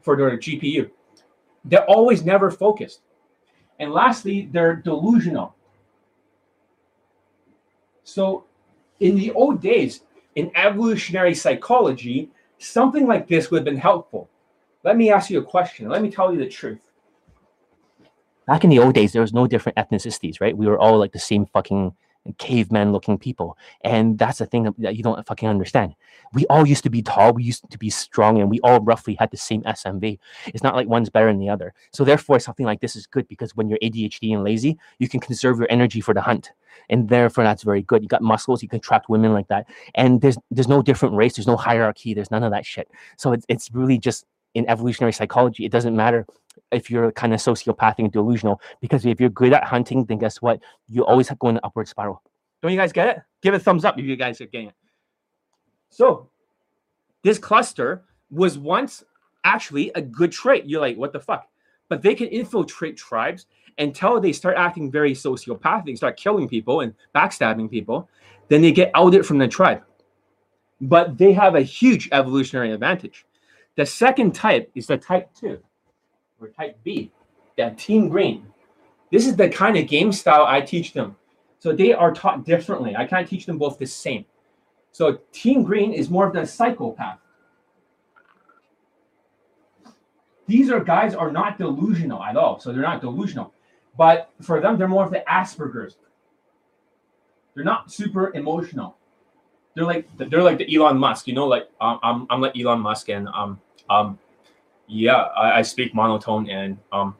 for 0.00 0.16
their 0.16 0.36
GPU. 0.38 0.90
They're 1.64 1.84
always 1.84 2.24
never 2.24 2.50
focused. 2.50 3.02
And 3.78 3.92
lastly, 3.92 4.48
they're 4.52 4.76
delusional. 4.76 5.54
So 8.04 8.44
in 9.00 9.16
the 9.16 9.32
old 9.32 9.60
days, 9.60 10.02
in 10.36 10.50
evolutionary 10.54 11.34
psychology, 11.34 12.30
something 12.58 13.06
like 13.06 13.28
this 13.28 13.50
would 13.50 13.58
have 13.58 13.64
been 13.64 13.76
helpful. 13.76 14.28
Let 14.84 14.96
me 14.96 15.10
ask 15.10 15.30
you 15.30 15.38
a 15.38 15.44
question. 15.44 15.88
Let 15.88 16.02
me 16.02 16.10
tell 16.10 16.32
you 16.32 16.38
the 16.38 16.48
truth. 16.48 16.80
Back 18.46 18.64
in 18.64 18.70
the 18.70 18.78
old 18.78 18.94
days, 18.94 19.12
there 19.12 19.22
was 19.22 19.32
no 19.32 19.46
different 19.46 19.76
ethnicities, 19.76 20.40
right? 20.40 20.56
We 20.56 20.66
were 20.66 20.78
all 20.78 20.98
like 20.98 21.12
the 21.12 21.18
same 21.18 21.46
fucking 21.46 21.92
caveman 22.38 22.92
looking 22.92 23.18
people. 23.18 23.56
And 23.82 24.18
that's 24.18 24.38
the 24.38 24.46
thing 24.46 24.72
that 24.78 24.96
you 24.96 25.02
don't 25.02 25.26
fucking 25.26 25.48
understand. 25.48 25.94
We 26.32 26.46
all 26.46 26.66
used 26.66 26.84
to 26.84 26.90
be 26.90 27.02
tall, 27.02 27.32
we 27.32 27.42
used 27.42 27.68
to 27.70 27.78
be 27.78 27.90
strong, 27.90 28.40
and 28.40 28.50
we 28.50 28.60
all 28.60 28.80
roughly 28.80 29.14
had 29.18 29.30
the 29.30 29.36
same 29.36 29.62
SMV. 29.62 30.18
It's 30.46 30.62
not 30.62 30.76
like 30.76 30.88
one's 30.88 31.10
better 31.10 31.26
than 31.26 31.38
the 31.38 31.48
other. 31.48 31.74
So 31.92 32.04
therefore, 32.04 32.38
something 32.40 32.66
like 32.66 32.80
this 32.80 32.96
is 32.96 33.06
good 33.06 33.28
because 33.28 33.56
when 33.56 33.68
you're 33.68 33.78
ADHD 33.82 34.32
and 34.32 34.44
lazy, 34.44 34.78
you 34.98 35.08
can 35.08 35.20
conserve 35.20 35.58
your 35.58 35.68
energy 35.70 36.00
for 36.00 36.14
the 36.14 36.22
hunt. 36.22 36.52
And 36.88 37.08
therefore 37.08 37.44
that's 37.44 37.62
very 37.62 37.82
good. 37.82 38.02
You 38.02 38.08
got 38.08 38.22
muscles, 38.22 38.62
you 38.62 38.68
can 38.68 38.78
attract 38.78 39.08
women 39.08 39.32
like 39.32 39.48
that. 39.48 39.66
And 39.94 40.20
there's 40.20 40.38
there's 40.50 40.68
no 40.68 40.82
different 40.82 41.14
race, 41.14 41.36
there's 41.36 41.46
no 41.46 41.56
hierarchy, 41.56 42.14
there's 42.14 42.30
none 42.30 42.42
of 42.42 42.50
that 42.52 42.66
shit. 42.66 42.88
So 43.16 43.32
it's 43.32 43.46
it's 43.48 43.70
really 43.72 43.98
just 43.98 44.24
in 44.54 44.68
evolutionary 44.68 45.12
psychology, 45.12 45.64
it 45.64 45.72
doesn't 45.72 45.96
matter 45.96 46.26
if 46.70 46.90
you're 46.90 47.12
kind 47.12 47.32
of 47.34 47.40
sociopathic 47.40 47.98
and 47.98 48.12
delusional, 48.12 48.60
because 48.80 49.04
if 49.06 49.20
you're 49.20 49.30
good 49.30 49.52
at 49.52 49.64
hunting, 49.64 50.04
then 50.04 50.18
guess 50.18 50.40
what? 50.40 50.60
You 50.88 51.04
always 51.04 51.30
go 51.38 51.48
in 51.48 51.56
an 51.56 51.60
upward 51.64 51.88
spiral. 51.88 52.22
Don't 52.62 52.72
you 52.72 52.78
guys 52.78 52.92
get 52.92 53.08
it? 53.08 53.22
Give 53.42 53.54
it 53.54 53.58
a 53.58 53.60
thumbs 53.60 53.84
up 53.84 53.98
if 53.98 54.04
you 54.04 54.16
guys 54.16 54.40
are 54.40 54.46
getting 54.46 54.68
it. 54.68 54.74
So, 55.90 56.30
this 57.22 57.38
cluster 57.38 58.04
was 58.30 58.58
once 58.58 59.04
actually 59.44 59.90
a 59.94 60.00
good 60.00 60.32
trait. 60.32 60.64
You're 60.64 60.80
like, 60.80 60.96
what 60.96 61.12
the 61.12 61.20
fuck? 61.20 61.48
But 61.88 62.02
they 62.02 62.14
can 62.14 62.28
infiltrate 62.28 62.96
tribes 62.96 63.46
until 63.78 64.20
they 64.20 64.32
start 64.32 64.56
acting 64.56 64.90
very 64.90 65.12
sociopathic, 65.12 65.96
start 65.96 66.16
killing 66.16 66.48
people 66.48 66.80
and 66.80 66.94
backstabbing 67.14 67.70
people. 67.70 68.08
Then 68.48 68.62
they 68.62 68.72
get 68.72 68.90
outed 68.94 69.26
from 69.26 69.38
the 69.38 69.48
tribe. 69.48 69.82
But 70.80 71.18
they 71.18 71.32
have 71.32 71.54
a 71.54 71.62
huge 71.62 72.08
evolutionary 72.12 72.72
advantage. 72.72 73.24
The 73.76 73.86
second 73.86 74.34
type 74.34 74.70
is 74.74 74.86
the 74.86 74.98
type 74.98 75.30
two 75.34 75.62
or 76.42 76.48
type 76.48 76.78
B, 76.82 77.10
that 77.56 77.78
team 77.78 78.08
green. 78.08 78.46
This 79.10 79.26
is 79.26 79.36
the 79.36 79.48
kind 79.48 79.76
of 79.76 79.86
game 79.86 80.12
style 80.12 80.44
I 80.46 80.60
teach 80.60 80.92
them. 80.92 81.16
So 81.58 81.72
they 81.72 81.92
are 81.92 82.12
taught 82.12 82.44
differently. 82.44 82.96
I 82.96 83.06
can't 83.06 83.28
teach 83.28 83.46
them 83.46 83.58
both 83.58 83.78
the 83.78 83.86
same. 83.86 84.24
So 84.90 85.20
team 85.32 85.62
green 85.62 85.92
is 85.92 86.10
more 86.10 86.26
of 86.26 86.32
the 86.32 86.46
psychopath. 86.46 87.18
These 90.46 90.70
are 90.70 90.80
guys 90.80 91.14
are 91.14 91.30
not 91.30 91.58
delusional 91.58 92.22
at 92.22 92.36
all. 92.36 92.58
So 92.58 92.72
they're 92.72 92.82
not 92.82 93.00
delusional. 93.00 93.54
But 93.96 94.30
for 94.40 94.60
them, 94.60 94.78
they're 94.78 94.88
more 94.88 95.04
of 95.04 95.10
the 95.10 95.22
Asperger's. 95.28 95.96
They're 97.54 97.64
not 97.64 97.92
super 97.92 98.34
emotional. 98.34 98.96
They're 99.74 99.84
like 99.84 100.08
they're 100.16 100.42
like 100.42 100.58
the 100.58 100.74
Elon 100.74 100.98
Musk, 100.98 101.26
you 101.26 101.34
know, 101.34 101.46
like 101.46 101.70
um, 101.80 101.98
I'm 102.02 102.26
I'm 102.28 102.40
like 102.40 102.58
Elon 102.58 102.80
Musk 102.80 103.08
and 103.08 103.28
um 103.28 103.60
um 103.88 104.18
yeah, 104.86 105.14
I, 105.14 105.58
I 105.58 105.62
speak 105.62 105.94
monotone 105.94 106.48
and 106.48 106.78
um, 106.92 107.16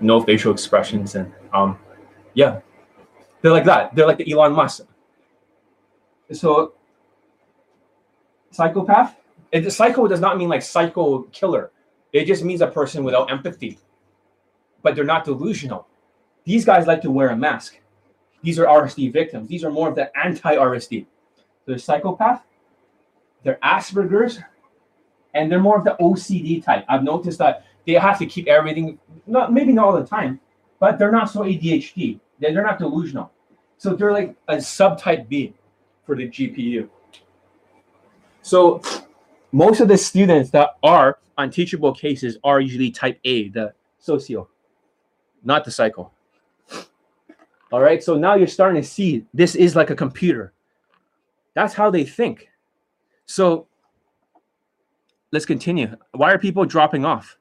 no 0.00 0.22
facial 0.22 0.52
expressions 0.52 1.14
and 1.14 1.32
um, 1.52 1.78
yeah, 2.34 2.60
they're 3.40 3.52
like 3.52 3.64
that. 3.64 3.94
They're 3.94 4.06
like 4.06 4.18
the 4.18 4.30
Elon 4.30 4.52
Musk. 4.52 4.86
So, 6.32 6.74
psychopath. 8.50 9.16
It, 9.52 9.70
psycho 9.70 10.08
does 10.08 10.20
not 10.20 10.38
mean 10.38 10.48
like 10.48 10.62
psycho 10.62 11.22
killer. 11.24 11.70
It 12.12 12.24
just 12.24 12.42
means 12.42 12.60
a 12.60 12.66
person 12.66 13.04
without 13.04 13.30
empathy. 13.30 13.78
But 14.82 14.94
they're 14.94 15.04
not 15.04 15.24
delusional. 15.24 15.86
These 16.44 16.64
guys 16.64 16.86
like 16.86 17.02
to 17.02 17.10
wear 17.10 17.30
a 17.30 17.36
mask. 17.36 17.78
These 18.42 18.58
are 18.58 18.66
RSD 18.66 19.12
victims. 19.12 19.48
These 19.48 19.64
are 19.64 19.70
more 19.70 19.88
of 19.88 19.94
the 19.94 20.10
anti-RSD. 20.18 21.06
They're 21.66 21.78
psychopath. 21.78 22.42
They're 23.42 23.58
Asperger's 23.62 24.40
and 25.34 25.50
they're 25.50 25.60
more 25.60 25.78
of 25.78 25.84
the 25.84 25.96
OCD 26.00 26.64
type. 26.64 26.84
I've 26.88 27.02
noticed 27.02 27.38
that 27.38 27.64
they 27.86 27.94
have 27.94 28.18
to 28.18 28.26
keep 28.26 28.46
everything, 28.46 28.98
not 29.26 29.52
maybe 29.52 29.72
not 29.72 29.86
all 29.86 29.92
the 29.92 30.06
time, 30.06 30.40
but 30.80 30.98
they're 30.98 31.12
not 31.12 31.30
so 31.30 31.40
ADHD. 31.40 32.20
They're, 32.40 32.62
not 32.62 32.78
delusional. 32.78 33.30
So 33.78 33.94
they're 33.94 34.12
like 34.12 34.34
a 34.48 34.56
subtype 34.56 35.28
B 35.28 35.54
for 36.04 36.14
the 36.14 36.28
GPU. 36.28 36.88
So 38.42 38.82
most 39.52 39.80
of 39.80 39.88
the 39.88 39.96
students 39.96 40.50
that 40.50 40.76
are 40.82 41.18
on 41.38 41.50
teachable 41.50 41.94
cases 41.94 42.36
are 42.44 42.60
usually 42.60 42.90
type 42.90 43.18
A, 43.24 43.48
the 43.48 43.72
socio, 43.98 44.48
not 45.42 45.64
the 45.64 45.70
psycho. 45.70 46.10
All 47.72 47.80
right, 47.80 48.02
so 48.02 48.16
now 48.16 48.34
you're 48.34 48.46
starting 48.46 48.80
to 48.80 48.86
see 48.86 49.24
this 49.32 49.54
is 49.54 49.74
like 49.74 49.90
a 49.90 49.96
computer. 49.96 50.52
That's 51.54 51.74
how 51.74 51.90
they 51.90 52.04
think. 52.04 52.48
So 53.26 53.66
let's 55.34 55.44
continue. 55.44 55.94
Why 56.12 56.32
are 56.32 56.38
people 56.38 56.64
dropping 56.64 57.04
off? 57.04 57.36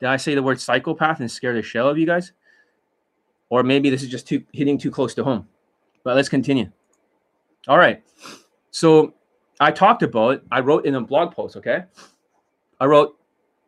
Did 0.00 0.08
I 0.08 0.16
say 0.16 0.34
the 0.34 0.42
word 0.42 0.60
psychopath 0.60 1.20
and 1.20 1.30
scare 1.30 1.54
the 1.54 1.62
shell 1.62 1.88
of 1.88 1.96
you 1.96 2.04
guys? 2.04 2.32
Or 3.48 3.62
maybe 3.62 3.90
this 3.90 4.02
is 4.02 4.08
just 4.08 4.26
too 4.26 4.42
hitting 4.52 4.76
too 4.76 4.90
close 4.90 5.14
to 5.14 5.24
home. 5.24 5.48
But 6.02 6.16
let's 6.16 6.28
continue. 6.28 6.70
All 7.68 7.78
right. 7.78 8.02
So 8.72 9.14
I 9.60 9.70
talked 9.70 10.02
about, 10.02 10.42
I 10.50 10.60
wrote 10.60 10.84
in 10.84 10.96
a 10.96 11.00
blog 11.00 11.32
post, 11.32 11.56
okay? 11.56 11.84
I 12.80 12.86
wrote 12.86 13.16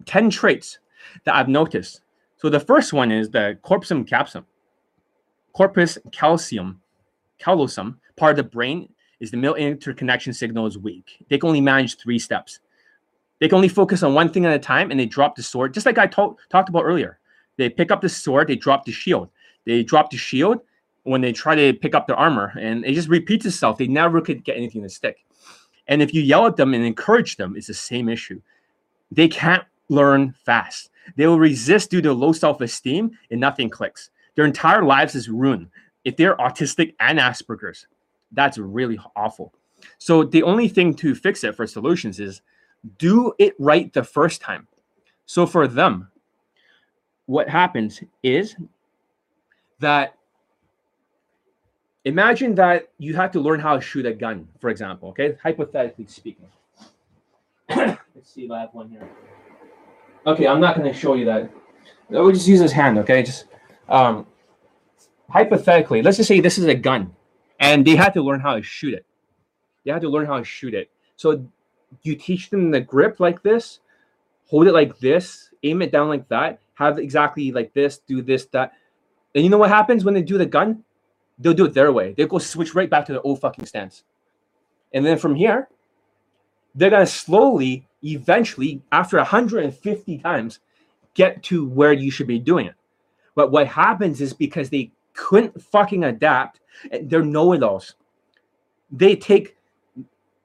10 0.07 0.31
traits 0.31 0.81
that 1.25 1.37
I've 1.37 1.49
noticed. 1.49 2.03
So 2.39 2.49
the 2.49 2.61
first 2.61 2.93
one 2.93 3.13
is 3.13 3.31
the 3.31 3.57
corpusum 3.63 4.07
capsum. 4.07 4.47
Corpus 5.53 5.97
calcium, 6.11 6.81
callosum, 7.39 8.01
part 8.17 8.33
of 8.33 8.37
the 8.37 8.51
brain, 8.51 8.93
is 9.21 9.31
the 9.31 9.37
middle 9.37 9.57
interconnection 9.57 10.33
signal 10.33 10.67
is 10.67 10.77
weak. 10.77 11.25
They 11.29 11.39
can 11.39 11.49
only 11.49 11.61
manage 11.61 11.99
three 11.99 12.19
steps. 12.19 12.61
They 13.41 13.49
can 13.49 13.57
only 13.57 13.69
focus 13.69 14.03
on 14.03 14.15
one 14.15 14.31
thing 14.31 14.47
at 14.47 14.55
a 14.55 14.59
time 14.59 14.91
and 14.91 15.01
they 15.01 15.07
drop 15.07 15.35
the 15.35 15.43
sword, 15.43 15.75
just 15.75 15.87
like 15.87 15.99
I 15.99 16.07
to- 16.07 16.37
talked 16.51 16.69
about 16.69 16.85
earlier. 16.85 17.19
They 17.57 17.69
pick 17.69 17.91
up 17.91 18.01
the 18.01 18.09
sword, 18.09 18.49
they 18.49 18.57
drop 18.57 18.85
the 18.85 18.93
shield. 18.93 19.31
They 19.67 19.83
drop 19.83 20.11
the 20.11 20.17
shield 20.17 20.61
when 21.03 21.21
they 21.21 21.33
try 21.33 21.55
to 21.55 21.73
pick 21.73 21.95
up 21.95 22.07
their 22.07 22.17
armor, 22.17 22.53
and 22.59 22.85
it 22.85 22.95
just 22.95 23.09
repeats 23.09 23.47
itself. 23.47 23.79
They 23.79 23.87
never 23.87 24.21
could 24.21 24.45
get 24.45 24.57
anything 24.57 24.83
to 24.83 24.89
stick. 24.89 25.25
And 25.89 26.03
if 26.03 26.15
you 26.15 26.23
yell 26.23 26.47
at 26.47 26.57
them 26.57 26.75
and 26.75 26.85
encourage 26.85 27.37
them, 27.37 27.57
it's 27.57 27.67
the 27.67 27.75
same 27.75 28.09
issue. 28.09 28.41
They 29.11 29.29
can't 29.29 29.65
learn 29.89 30.33
fast. 30.45 30.91
They 31.17 31.27
will 31.27 31.39
resist 31.39 31.91
due 31.91 32.03
to 32.03 32.13
low 32.13 32.33
self 32.33 32.61
esteem 32.61 33.11
and 33.31 33.41
nothing 33.41 33.69
clicks. 33.69 34.11
Their 34.37 34.45
entire 34.45 34.85
lives 34.85 35.15
is 35.15 35.29
ruined 35.29 35.69
if 36.05 36.17
they're 36.17 36.37
autistic 36.37 36.95
and 37.01 37.19
Asperger's. 37.19 37.87
That's 38.33 38.59
really 38.59 38.99
awful. 39.17 39.53
So 39.99 40.25
the 40.25 40.43
only 40.43 40.69
thing 40.69 40.95
to 40.95 41.15
fix 41.15 41.43
it 41.43 41.57
for 41.57 41.67
solutions 41.67 42.21
is 42.21 42.43
do 42.99 43.33
it 43.39 43.55
right 43.59 43.93
the 43.93 44.05
first 44.05 44.41
time. 44.41 44.67
So 45.27 45.47
for 45.47 45.69
them, 45.69 46.09
what 47.27 47.49
happens 47.49 48.03
is 48.23 48.57
that 49.79 50.17
imagine 52.05 52.55
that 52.57 52.89
you 52.99 53.15
have 53.15 53.31
to 53.33 53.41
learn 53.41 53.61
how 53.61 53.77
to 53.77 53.81
shoot 53.81 54.07
a 54.07 54.13
gun, 54.13 54.49
for 54.59 54.71
example, 54.71 55.11
okay? 55.11 55.37
Hypothetically 55.43 56.07
speaking. 56.07 56.47
Let's 57.69 57.99
see 58.25 58.45
if 58.45 58.51
I 58.51 58.61
have 58.61 58.71
one 58.73 58.89
here. 58.89 59.09
Okay, 60.27 60.47
I'm 60.47 60.61
not 60.61 60.77
going 60.77 60.93
to 60.93 60.99
show 60.99 61.15
you 61.15 61.25
that. 61.27 61.51
We'll 62.09 62.33
just 62.33 62.49
use 62.49 62.61
his 62.61 62.73
hand, 62.73 62.99
okay? 62.99 63.23
Just 63.23 63.47
um, 63.89 64.27
hypothetically, 65.29 66.03
let's 66.03 66.17
just 66.17 66.29
say 66.29 66.41
this 66.41 66.59
is 66.59 66.67
a 66.67 66.75
gun, 66.75 67.15
and 67.59 67.87
they 67.87 67.97
had 67.97 68.13
to 68.15 68.23
learn 68.23 68.41
how 68.41 68.57
to 68.57 68.63
shoot 68.63 68.95
it. 68.95 69.07
They 69.85 69.93
had 69.93 70.03
to 70.03 70.09
learn 70.09 70.27
how 70.27 70.39
to 70.39 70.45
shoot 70.45 70.75
it. 70.75 70.91
So 71.17 71.47
you 72.03 72.17
teach 72.17 72.51
them 72.51 72.71
the 72.71 72.81
grip 72.81 73.21
like 73.21 73.43
this, 73.43 73.81
hold 74.47 74.67
it 74.67 74.73
like 74.73 74.99
this, 74.99 75.51
aim 75.63 75.83
it 75.83 75.93
down 75.93 76.09
like 76.09 76.29
that, 76.29 76.61
have 76.75 76.99
exactly 76.99 77.53
like 77.53 77.73
this, 77.73 77.99
do 77.99 78.23
this, 78.23 78.47
that. 78.47 78.73
And 79.35 79.45
you 79.45 79.51
know 79.51 79.59
what 79.59 79.71
happens 79.71 80.05
when 80.05 80.15
they 80.15 80.23
do 80.23 80.39
the 80.39 80.47
gun? 80.47 80.85
They'll 81.39 81.55
do 81.55 81.67
it 81.67 81.75
their 81.75 81.93
way. 81.93 82.13
They'll 82.13 82.27
go 82.27 82.39
switch 82.39 82.75
right 82.75 82.91
back 82.91 83.07
to 83.07 83.13
their 83.13 83.27
old 83.27 83.41
fucking 83.41 83.67
stance. 83.67 84.05
And 84.93 85.05
then 85.07 85.19
from 85.19 85.35
here, 85.35 85.69
they're 86.75 86.91
gonna 86.91 87.07
slowly, 87.07 87.87
eventually, 88.03 88.83
after 88.93 89.17
150 89.17 90.19
times, 90.19 90.61
get 91.15 91.43
to 91.45 91.67
where 91.69 91.93
you 91.93 92.11
should 92.11 92.27
be 92.27 92.39
doing 92.39 92.67
it. 92.67 92.75
But 93.35 93.53
what 93.53 93.67
happens 93.67 94.21
is 94.21 94.33
because 94.33 94.71
they 94.71 94.93
couldn't 95.15 95.61
fucking 95.63 96.05
adapt, 96.05 96.61
they're 97.03 97.23
know-it-alls. 97.23 97.95
They 98.91 99.17
take 99.17 99.57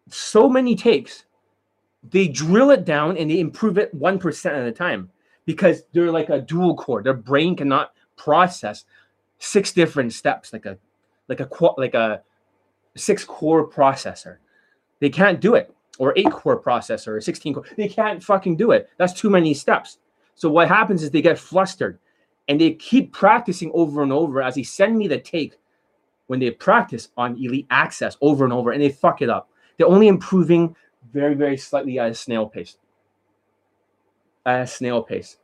so 0.09 0.49
many 0.49 0.75
takes, 0.75 1.25
they 2.11 2.27
drill 2.27 2.71
it 2.71 2.85
down 2.85 3.17
and 3.17 3.29
they 3.29 3.39
improve 3.39 3.77
it 3.77 3.97
1% 3.97 4.45
at 4.45 4.67
a 4.67 4.71
time 4.71 5.09
because 5.45 5.83
they're 5.93 6.11
like 6.11 6.29
a 6.29 6.41
dual 6.41 6.75
core. 6.75 7.03
Their 7.03 7.13
brain 7.13 7.55
cannot 7.55 7.93
process 8.17 8.85
six 9.39 9.71
different 9.71 10.13
steps 10.13 10.53
like 10.53 10.65
a 10.65 10.77
like 11.27 11.39
a 11.39 11.49
like 11.77 11.93
a 11.93 12.21
six 12.95 13.23
core 13.23 13.67
processor. 13.67 14.37
They 14.99 15.09
can't 15.09 15.41
do 15.41 15.55
it 15.55 15.73
or 15.97 16.13
eight 16.15 16.31
core 16.31 16.61
processor 16.61 17.09
or 17.09 17.21
16 17.21 17.53
core. 17.53 17.65
They 17.77 17.87
can't 17.87 18.23
fucking 18.23 18.57
do 18.57 18.71
it. 18.71 18.89
That's 18.97 19.13
too 19.13 19.29
many 19.29 19.53
steps. 19.53 19.97
So 20.35 20.49
what 20.49 20.67
happens 20.67 21.03
is 21.03 21.11
they 21.11 21.21
get 21.21 21.39
flustered 21.39 21.99
and 22.47 22.59
they 22.59 22.73
keep 22.73 23.13
practicing 23.13 23.71
over 23.73 24.03
and 24.03 24.11
over 24.11 24.41
as 24.41 24.55
they 24.55 24.63
send 24.63 24.97
me 24.97 25.07
the 25.07 25.19
take 25.19 25.57
when 26.27 26.39
they 26.39 26.51
practice 26.51 27.09
on 27.17 27.35
elite 27.35 27.67
access 27.69 28.17
over 28.21 28.43
and 28.43 28.53
over 28.53 28.71
and 28.71 28.81
they 28.81 28.89
fuck 28.89 29.21
it 29.21 29.29
up. 29.29 29.49
They're 29.77 29.87
only 29.87 30.07
improving 30.07 30.75
very, 31.11 31.35
very 31.35 31.57
slightly 31.57 31.99
at 31.99 32.11
a 32.11 32.15
snail 32.15 32.47
pace. 32.47 32.77
At 34.45 34.61
a 34.61 34.67
snail 34.67 35.01
pace. 35.01 35.37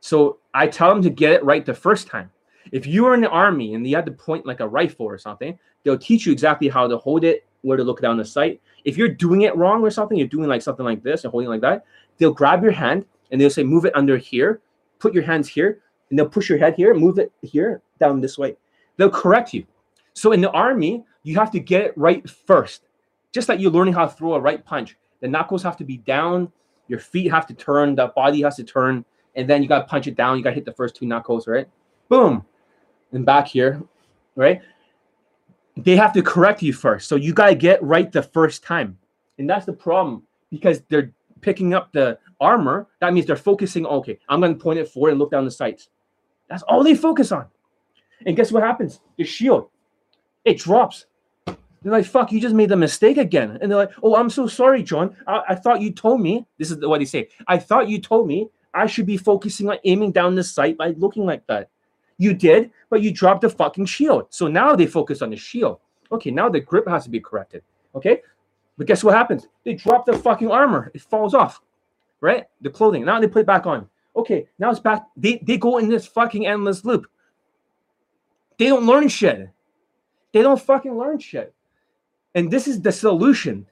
So 0.00 0.38
I 0.54 0.66
tell 0.66 0.88
them 0.88 1.02
to 1.02 1.10
get 1.10 1.32
it 1.32 1.44
right 1.44 1.64
the 1.64 1.74
first 1.74 2.06
time. 2.06 2.30
If 2.72 2.86
you 2.86 3.06
are 3.06 3.14
in 3.14 3.20
the 3.20 3.28
army 3.28 3.74
and 3.74 3.86
you 3.86 3.96
had 3.96 4.06
to 4.06 4.12
point 4.12 4.46
like 4.46 4.60
a 4.60 4.68
rifle 4.68 5.06
or 5.06 5.18
something, 5.18 5.58
they'll 5.82 5.98
teach 5.98 6.26
you 6.26 6.32
exactly 6.32 6.68
how 6.68 6.86
to 6.86 6.98
hold 6.98 7.24
it, 7.24 7.44
where 7.62 7.76
to 7.76 7.84
look 7.84 8.00
down 8.00 8.16
the 8.16 8.24
sight. 8.24 8.60
If 8.84 8.96
you're 8.96 9.08
doing 9.08 9.42
it 9.42 9.56
wrong 9.56 9.82
or 9.82 9.90
something, 9.90 10.16
you're 10.16 10.28
doing 10.28 10.48
like 10.48 10.62
something 10.62 10.84
like 10.84 11.02
this 11.02 11.24
and 11.24 11.30
holding 11.30 11.48
like 11.48 11.60
that, 11.62 11.84
they'll 12.18 12.32
grab 12.32 12.62
your 12.62 12.72
hand 12.72 13.06
and 13.30 13.40
they'll 13.40 13.50
say, 13.50 13.64
move 13.64 13.84
it 13.84 13.96
under 13.96 14.16
here, 14.16 14.60
put 14.98 15.14
your 15.14 15.24
hands 15.24 15.48
here, 15.48 15.80
and 16.10 16.18
they'll 16.18 16.28
push 16.28 16.48
your 16.48 16.58
head 16.58 16.74
here, 16.76 16.94
move 16.94 17.18
it 17.18 17.32
here, 17.42 17.82
down 17.98 18.20
this 18.20 18.38
way. 18.38 18.56
They'll 18.96 19.10
correct 19.10 19.52
you. 19.52 19.66
So 20.14 20.32
in 20.32 20.40
the 20.40 20.50
army, 20.50 21.04
you 21.24 21.36
have 21.36 21.50
to 21.50 21.60
get 21.60 21.82
it 21.82 21.92
right 21.96 22.28
first. 22.28 22.82
Just 23.36 23.50
like 23.50 23.60
you're 23.60 23.70
learning 23.70 23.92
how 23.92 24.06
to 24.06 24.10
throw 24.10 24.32
a 24.32 24.40
right 24.40 24.64
punch. 24.64 24.96
The 25.20 25.28
knuckles 25.28 25.62
have 25.62 25.76
to 25.76 25.84
be 25.84 25.98
down, 25.98 26.50
your 26.88 26.98
feet 26.98 27.30
have 27.30 27.46
to 27.48 27.52
turn, 27.52 27.94
the 27.94 28.06
body 28.16 28.40
has 28.40 28.56
to 28.56 28.64
turn, 28.64 29.04
and 29.34 29.46
then 29.46 29.62
you 29.62 29.68
got 29.68 29.80
to 29.80 29.84
punch 29.84 30.06
it 30.06 30.16
down. 30.16 30.38
You 30.38 30.42
got 30.42 30.50
to 30.50 30.54
hit 30.54 30.64
the 30.64 30.72
first 30.72 30.96
two 30.96 31.04
knuckles, 31.04 31.46
right? 31.46 31.68
Boom. 32.08 32.46
And 33.12 33.26
back 33.26 33.46
here, 33.46 33.82
right? 34.36 34.62
They 35.76 35.96
have 35.96 36.14
to 36.14 36.22
correct 36.22 36.62
you 36.62 36.72
first. 36.72 37.08
So 37.08 37.16
you 37.16 37.34
got 37.34 37.48
to 37.48 37.54
get 37.54 37.82
right 37.82 38.10
the 38.10 38.22
first 38.22 38.64
time. 38.64 38.96
And 39.36 39.50
that's 39.50 39.66
the 39.66 39.74
problem 39.74 40.22
because 40.50 40.80
they're 40.88 41.12
picking 41.42 41.74
up 41.74 41.92
the 41.92 42.18
armor. 42.40 42.86
That 43.02 43.12
means 43.12 43.26
they're 43.26 43.36
focusing, 43.36 43.84
okay, 43.84 44.18
I'm 44.30 44.40
going 44.40 44.54
to 44.54 44.58
point 44.58 44.78
it 44.78 44.88
forward 44.88 45.10
and 45.10 45.18
look 45.18 45.30
down 45.30 45.44
the 45.44 45.50
sights. 45.50 45.90
That's 46.48 46.62
all 46.62 46.82
they 46.82 46.94
focus 46.94 47.32
on. 47.32 47.44
And 48.24 48.34
guess 48.34 48.50
what 48.50 48.62
happens? 48.62 49.00
The 49.18 49.24
shield, 49.24 49.68
it 50.46 50.56
drops. 50.56 51.04
They're 51.86 51.92
like, 51.92 52.04
fuck, 52.04 52.32
you 52.32 52.40
just 52.40 52.56
made 52.56 52.72
a 52.72 52.76
mistake 52.76 53.16
again. 53.16 53.58
And 53.60 53.70
they're 53.70 53.78
like, 53.78 53.92
oh, 54.02 54.16
I'm 54.16 54.28
so 54.28 54.48
sorry, 54.48 54.82
John. 54.82 55.14
I, 55.28 55.42
I 55.50 55.54
thought 55.54 55.80
you 55.80 55.92
told 55.92 56.20
me. 56.20 56.44
This 56.58 56.72
is 56.72 56.84
what 56.84 56.98
they 56.98 57.04
say. 57.04 57.28
I 57.46 57.58
thought 57.58 57.88
you 57.88 58.00
told 58.00 58.26
me 58.26 58.48
I 58.74 58.86
should 58.86 59.06
be 59.06 59.16
focusing 59.16 59.70
on 59.70 59.78
aiming 59.84 60.10
down 60.10 60.34
the 60.34 60.42
sight 60.42 60.76
by 60.76 60.88
looking 60.98 61.24
like 61.26 61.46
that. 61.46 61.68
You 62.18 62.34
did, 62.34 62.72
but 62.90 63.02
you 63.02 63.12
dropped 63.12 63.42
the 63.42 63.50
fucking 63.50 63.86
shield. 63.86 64.26
So 64.30 64.48
now 64.48 64.74
they 64.74 64.88
focus 64.88 65.22
on 65.22 65.30
the 65.30 65.36
shield. 65.36 65.78
Okay, 66.10 66.32
now 66.32 66.48
the 66.48 66.58
grip 66.58 66.88
has 66.88 67.04
to 67.04 67.10
be 67.10 67.20
corrected. 67.20 67.62
Okay, 67.94 68.20
but 68.76 68.88
guess 68.88 69.04
what 69.04 69.14
happens? 69.14 69.46
They 69.62 69.74
drop 69.74 70.06
the 70.06 70.18
fucking 70.18 70.50
armor. 70.50 70.90
It 70.92 71.02
falls 71.02 71.34
off, 71.34 71.60
right? 72.20 72.46
The 72.62 72.70
clothing. 72.70 73.04
Now 73.04 73.20
they 73.20 73.28
put 73.28 73.42
it 73.42 73.46
back 73.46 73.64
on. 73.64 73.88
Okay, 74.16 74.48
now 74.58 74.72
it's 74.72 74.80
back. 74.80 75.06
They, 75.16 75.40
they 75.46 75.56
go 75.56 75.78
in 75.78 75.88
this 75.88 76.04
fucking 76.04 76.48
endless 76.48 76.84
loop. 76.84 77.06
They 78.58 78.66
don't 78.66 78.86
learn 78.86 79.06
shit. 79.06 79.50
They 80.32 80.42
don't 80.42 80.60
fucking 80.60 80.98
learn 80.98 81.20
shit. 81.20 81.52
And 82.36 82.50
this 82.50 82.68
is 82.68 82.80
the 82.80 82.92
solution. 82.92 83.66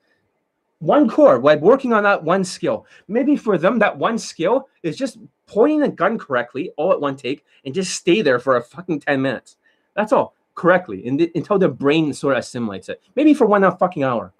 One 0.80 1.08
core, 1.08 1.38
like 1.38 1.60
working 1.60 1.92
on 1.92 2.02
that 2.02 2.24
one 2.24 2.42
skill. 2.42 2.86
Maybe 3.06 3.36
for 3.36 3.56
them, 3.58 3.78
that 3.78 3.96
one 3.96 4.18
skill 4.18 4.68
is 4.82 4.96
just 4.96 5.18
pointing 5.46 5.80
the 5.80 5.88
gun 5.88 6.18
correctly 6.18 6.72
all 6.76 6.90
at 6.90 7.00
one 7.00 7.14
take 7.14 7.44
and 7.64 7.74
just 7.74 7.94
stay 7.94 8.22
there 8.22 8.38
for 8.38 8.56
a 8.56 8.62
fucking 8.62 9.00
10 9.00 9.22
minutes. 9.22 9.56
That's 9.94 10.12
all 10.12 10.34
correctly 10.54 11.06
and 11.06 11.20
until 11.34 11.58
the 11.58 11.68
brain 11.68 12.12
sort 12.12 12.34
of 12.34 12.40
assimilates 12.40 12.88
it. 12.88 13.02
Maybe 13.14 13.34
for 13.34 13.46
one 13.46 13.62
fucking 13.76 14.02
hour. 14.02 14.32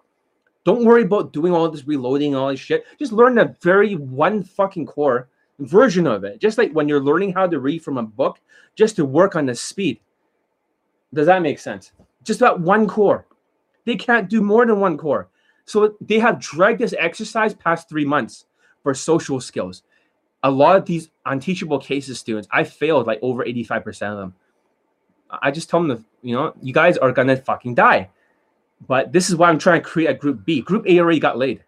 Don't 0.65 0.85
worry 0.85 1.03
about 1.03 1.33
doing 1.33 1.53
all 1.53 1.69
this 1.69 1.87
reloading, 1.87 2.35
all 2.35 2.49
this 2.49 2.61
shit. 2.61 2.87
Just 2.99 3.13
learn 3.13 3.35
the 3.35 3.55
very 3.61 3.97
one 3.97 4.43
fucking 4.43 4.87
core 4.87 5.29
version 5.59 6.07
of 6.07 6.25
it. 6.25 6.41
Just 6.41 6.57
like 6.57 6.73
when 6.73 6.89
you're 6.89 7.03
learning 7.03 7.35
how 7.35 7.47
to 7.47 7.61
read 7.61 7.85
from 7.85 7.99
a 7.99 8.03
book, 8.03 8.41
just 8.75 8.97
to 8.97 9.05
work 9.05 9.37
on 9.37 9.45
the 9.47 9.55
speed. 9.55 10.01
Does 11.13 11.27
that 11.27 11.43
make 11.43 11.59
sense? 11.59 11.93
Just 12.23 12.41
that 12.41 12.59
one 12.59 12.89
core. 12.89 13.27
They 13.85 13.97
can't 13.97 14.29
do 14.29 14.40
more 14.40 14.66
than 14.66 14.81
one 14.81 14.97
core. 14.97 15.29
So 15.66 15.97
they 16.01 16.18
have 16.18 16.40
dragged 16.40 16.81
this 16.81 16.94
exercise 16.99 17.55
past 17.55 17.88
three 17.88 18.05
months 18.05 18.47
for 18.83 18.94
social 18.94 19.40
skills. 19.40 19.83
A 20.42 20.51
lot 20.51 20.77
of 20.77 20.85
these 20.85 21.11
unteachable 21.25 21.79
cases 21.79 22.18
students, 22.18 22.49
I 22.51 22.64
failed 22.64 23.07
like 23.07 23.18
over 23.23 23.44
85% 23.44 24.12
of 24.12 24.18
them. 24.18 24.35
I 25.42 25.50
just 25.50 25.71
tell 25.71 25.83
them, 25.83 26.04
you 26.23 26.35
know, 26.35 26.54
you 26.61 26.75
guys 26.75 26.98
are 26.98 27.13
gonna 27.13 27.37
fucking 27.37 27.75
die. 27.75 28.11
But 28.87 29.13
this 29.13 29.31
is 29.31 29.37
why 29.37 29.48
I'm 29.48 29.59
trying 29.59 29.81
to 29.81 29.88
create 29.88 30.11
a 30.11 30.15
group 30.15 30.44
B. 30.44 30.61
Group 30.61 30.87
A 30.87 31.00
already 31.00 31.21
got 31.21 31.38
laid. 31.38 31.65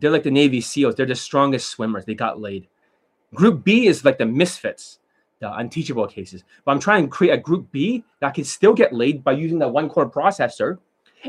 They're 0.00 0.10
like 0.10 0.24
the 0.24 0.30
Navy 0.30 0.60
SEALs. 0.60 0.94
They're 0.94 1.06
the 1.06 1.14
strongest 1.14 1.70
swimmers. 1.70 2.04
They 2.04 2.14
got 2.14 2.40
laid. 2.40 2.68
Group 3.32 3.64
B 3.64 3.86
is 3.86 4.04
like 4.04 4.18
the 4.18 4.26
misfits, 4.26 4.98
the 5.40 5.54
unteachable 5.56 6.06
cases. 6.06 6.44
But 6.64 6.72
I'm 6.72 6.80
trying 6.80 7.04
to 7.04 7.08
create 7.08 7.32
a 7.32 7.38
group 7.38 7.70
B 7.72 8.04
that 8.20 8.34
can 8.34 8.44
still 8.44 8.74
get 8.74 8.92
laid 8.92 9.24
by 9.24 9.32
using 9.32 9.58
that 9.60 9.70
one 9.70 9.88
core 9.88 10.10
processor, 10.10 10.78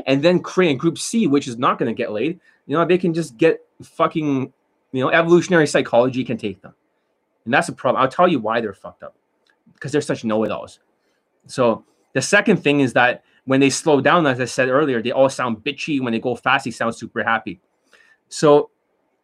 and 0.06 0.22
then 0.22 0.40
create 0.40 0.72
a 0.72 0.74
group 0.74 0.98
C, 0.98 1.26
which 1.26 1.48
is 1.48 1.56
not 1.56 1.78
going 1.78 1.88
to 1.88 1.94
get 1.94 2.12
laid. 2.12 2.40
You 2.66 2.76
know, 2.76 2.84
they 2.84 2.98
can 2.98 3.14
just 3.14 3.36
get 3.36 3.64
fucking, 3.82 4.52
you 4.92 5.00
know, 5.00 5.10
evolutionary 5.10 5.66
psychology 5.66 6.24
can 6.24 6.36
take 6.36 6.60
them. 6.60 6.74
And 7.44 7.54
that's 7.54 7.68
a 7.68 7.72
problem. 7.72 8.02
I'll 8.02 8.08
tell 8.08 8.28
you 8.28 8.40
why 8.40 8.60
they're 8.60 8.74
fucked 8.74 9.02
up 9.02 9.16
because 9.74 9.92
they're 9.92 10.00
such 10.00 10.24
know 10.24 10.42
it 10.44 10.50
alls. 10.50 10.80
So 11.46 11.84
the 12.12 12.22
second 12.22 12.58
thing 12.58 12.80
is 12.80 12.92
that 12.94 13.24
when 13.44 13.60
they 13.60 13.70
slow 13.70 14.00
down, 14.00 14.26
as 14.26 14.40
I 14.40 14.44
said 14.44 14.68
earlier, 14.68 15.00
they 15.00 15.12
all 15.12 15.28
sound 15.28 15.58
bitchy. 15.58 16.00
When 16.00 16.12
they 16.12 16.18
go 16.18 16.34
fast, 16.34 16.64
they 16.64 16.72
sound 16.72 16.94
super 16.94 17.22
happy. 17.22 17.60
So 18.28 18.70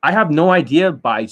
I 0.03 0.13
have 0.13 0.31
no 0.31 0.51
idea 0.51 0.93
by 0.93 1.27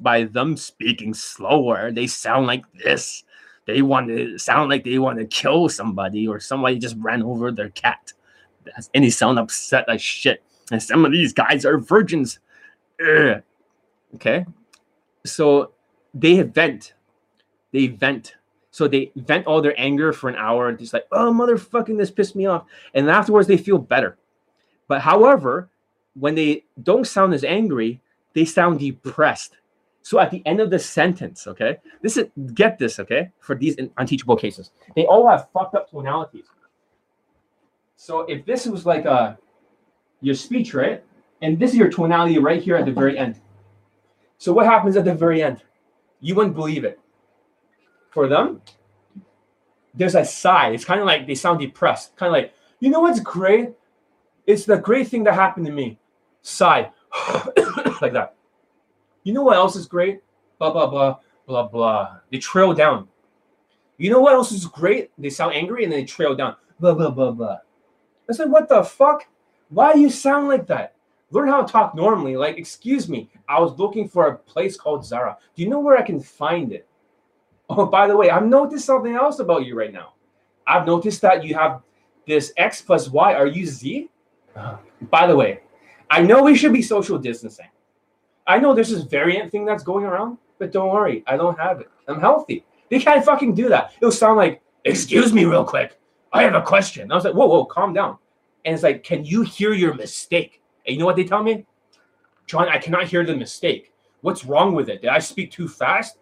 by 0.00 0.24
them 0.24 0.56
speaking 0.56 1.14
slower, 1.14 1.90
they 1.90 2.06
sound 2.06 2.46
like 2.46 2.64
this. 2.72 3.24
They 3.66 3.82
want 3.82 4.08
to 4.08 4.38
sound 4.38 4.70
like 4.70 4.84
they 4.84 4.98
want 4.98 5.18
to 5.18 5.26
kill 5.26 5.68
somebody 5.68 6.28
or 6.28 6.38
somebody 6.38 6.78
just 6.78 6.96
ran 6.98 7.22
over 7.22 7.50
their 7.50 7.70
cat. 7.70 8.12
And 8.94 9.04
they 9.04 9.10
sound 9.10 9.38
upset 9.38 9.86
like 9.88 10.00
shit. 10.00 10.42
And 10.70 10.82
some 10.82 11.04
of 11.04 11.12
these 11.12 11.32
guys 11.32 11.64
are 11.64 11.78
virgins. 11.78 12.40
Ugh. 13.00 13.42
Okay. 14.14 14.44
So 15.24 15.72
they 16.14 16.40
vent. 16.42 16.94
They 17.72 17.88
vent. 17.88 18.36
So 18.70 18.88
they 18.88 19.12
vent 19.16 19.46
all 19.46 19.62
their 19.62 19.78
anger 19.78 20.12
for 20.12 20.28
an 20.28 20.36
hour 20.36 20.68
and 20.68 20.78
just 20.78 20.92
like, 20.92 21.06
oh 21.12 21.32
motherfucking, 21.32 21.96
this 21.96 22.10
pissed 22.10 22.36
me 22.36 22.46
off. 22.46 22.64
And 22.94 23.08
afterwards 23.08 23.48
they 23.48 23.56
feel 23.56 23.78
better. 23.78 24.18
But 24.88 25.00
however, 25.00 25.70
when 26.14 26.34
they 26.34 26.64
don't 26.82 27.06
sound 27.06 27.34
as 27.34 27.44
angry, 27.44 28.00
they 28.34 28.44
sound 28.44 28.80
depressed. 28.80 29.56
So 30.02 30.20
at 30.20 30.30
the 30.30 30.42
end 30.46 30.60
of 30.60 30.70
the 30.70 30.78
sentence, 30.78 31.46
okay, 31.48 31.78
this 32.00 32.16
is 32.16 32.26
get 32.54 32.78
this, 32.78 33.00
okay, 33.00 33.30
for 33.40 33.56
these 33.56 33.76
unteachable 33.96 34.36
cases, 34.36 34.70
they 34.94 35.04
all 35.04 35.26
have 35.28 35.48
fucked 35.52 35.74
up 35.74 35.90
tonalities. 35.90 36.46
So 37.96 38.20
if 38.20 38.44
this 38.44 38.66
was 38.66 38.86
like 38.86 39.04
a 39.04 39.38
your 40.20 40.34
speech, 40.34 40.74
right, 40.74 41.02
and 41.42 41.58
this 41.58 41.72
is 41.72 41.76
your 41.76 41.90
tonality 41.90 42.38
right 42.38 42.62
here 42.62 42.76
at 42.76 42.86
the 42.86 42.92
very 42.92 43.18
end. 43.18 43.40
So 44.38 44.52
what 44.52 44.66
happens 44.66 44.96
at 44.96 45.04
the 45.04 45.14
very 45.14 45.42
end? 45.42 45.62
You 46.20 46.34
wouldn't 46.34 46.54
believe 46.54 46.84
it. 46.84 47.00
For 48.10 48.28
them, 48.28 48.62
there's 49.94 50.14
a 50.14 50.24
sigh. 50.24 50.70
It's 50.70 50.84
kind 50.84 51.00
of 51.00 51.06
like 51.06 51.26
they 51.26 51.34
sound 51.34 51.60
depressed. 51.60 52.16
Kind 52.16 52.28
of 52.28 52.32
like, 52.32 52.54
you 52.80 52.90
know 52.90 53.00
what's 53.00 53.20
great? 53.20 53.70
It's 54.46 54.64
the 54.64 54.76
great 54.76 55.08
thing 55.08 55.24
that 55.24 55.34
happened 55.34 55.66
to 55.66 55.72
me. 55.72 55.98
Sigh. 56.42 56.90
like 58.00 58.12
that. 58.12 58.34
You 59.24 59.32
know 59.32 59.42
what 59.42 59.56
else 59.56 59.76
is 59.76 59.86
great? 59.86 60.20
Blah, 60.58 60.72
blah, 60.72 60.86
blah, 60.86 61.18
blah, 61.46 61.68
blah. 61.68 62.18
They 62.30 62.38
trail 62.38 62.72
down. 62.72 63.08
You 63.98 64.10
know 64.10 64.20
what 64.20 64.34
else 64.34 64.52
is 64.52 64.66
great? 64.66 65.10
They 65.18 65.30
sound 65.30 65.54
angry 65.54 65.84
and 65.84 65.92
they 65.92 66.04
trail 66.04 66.34
down. 66.34 66.56
Blah, 66.78 66.94
blah, 66.94 67.10
blah, 67.10 67.32
blah. 67.32 67.58
I 68.28 68.32
said, 68.32 68.50
what 68.50 68.68
the 68.68 68.82
fuck? 68.82 69.26
Why 69.68 69.92
do 69.94 70.00
you 70.00 70.10
sound 70.10 70.48
like 70.48 70.66
that? 70.66 70.94
Learn 71.30 71.48
how 71.48 71.62
to 71.62 71.72
talk 71.72 71.94
normally. 71.94 72.36
Like, 72.36 72.56
excuse 72.56 73.08
me, 73.08 73.28
I 73.48 73.60
was 73.60 73.78
looking 73.78 74.08
for 74.08 74.28
a 74.28 74.36
place 74.36 74.76
called 74.76 75.04
Zara. 75.04 75.36
Do 75.54 75.62
you 75.62 75.68
know 75.68 75.80
where 75.80 75.96
I 75.96 76.02
can 76.02 76.20
find 76.20 76.72
it? 76.72 76.86
Oh, 77.68 77.86
by 77.86 78.06
the 78.06 78.16
way, 78.16 78.30
I've 78.30 78.46
noticed 78.46 78.84
something 78.84 79.14
else 79.14 79.40
about 79.40 79.66
you 79.66 79.76
right 79.76 79.92
now. 79.92 80.14
I've 80.66 80.86
noticed 80.86 81.20
that 81.22 81.44
you 81.44 81.54
have 81.54 81.82
this 82.26 82.52
X 82.56 82.80
plus 82.80 83.08
Y. 83.08 83.34
Are 83.34 83.46
you 83.46 83.66
Z? 83.66 84.08
Uh, 84.54 84.76
by 85.10 85.26
the 85.26 85.36
way, 85.36 85.60
I 86.10 86.22
know 86.22 86.42
we 86.42 86.56
should 86.56 86.72
be 86.72 86.82
social 86.82 87.18
distancing. 87.18 87.68
I 88.46 88.58
know 88.58 88.72
there's 88.72 88.90
this 88.90 89.02
variant 89.02 89.50
thing 89.50 89.64
that's 89.64 89.82
going 89.82 90.04
around, 90.04 90.38
but 90.58 90.72
don't 90.72 90.90
worry, 90.90 91.24
I 91.26 91.36
don't 91.36 91.58
have 91.58 91.80
it. 91.80 91.90
I'm 92.06 92.20
healthy. 92.20 92.64
They 92.88 93.00
can't 93.00 93.24
fucking 93.24 93.54
do 93.54 93.68
that. 93.68 93.92
It'll 94.00 94.12
sound 94.12 94.36
like, 94.36 94.62
excuse 94.84 95.32
me, 95.32 95.44
real 95.44 95.64
quick. 95.64 95.98
I 96.32 96.42
have 96.42 96.54
a 96.54 96.62
question. 96.62 97.10
I 97.10 97.14
was 97.14 97.24
like, 97.24 97.34
whoa, 97.34 97.46
whoa, 97.46 97.64
calm 97.64 97.92
down. 97.92 98.18
And 98.64 98.74
it's 98.74 98.82
like, 98.82 99.02
can 99.04 99.24
you 99.24 99.42
hear 99.42 99.72
your 99.72 99.94
mistake? 99.94 100.60
And 100.86 100.94
you 100.94 101.00
know 101.00 101.06
what 101.06 101.16
they 101.16 101.24
tell 101.24 101.42
me? 101.42 101.64
John, 102.46 102.68
I 102.68 102.78
cannot 102.78 103.04
hear 103.04 103.24
the 103.24 103.36
mistake. 103.36 103.92
What's 104.20 104.44
wrong 104.44 104.74
with 104.74 104.88
it? 104.88 105.02
Did 105.02 105.10
I 105.10 105.18
speak 105.18 105.50
too 105.50 105.68
fast? 105.68 106.18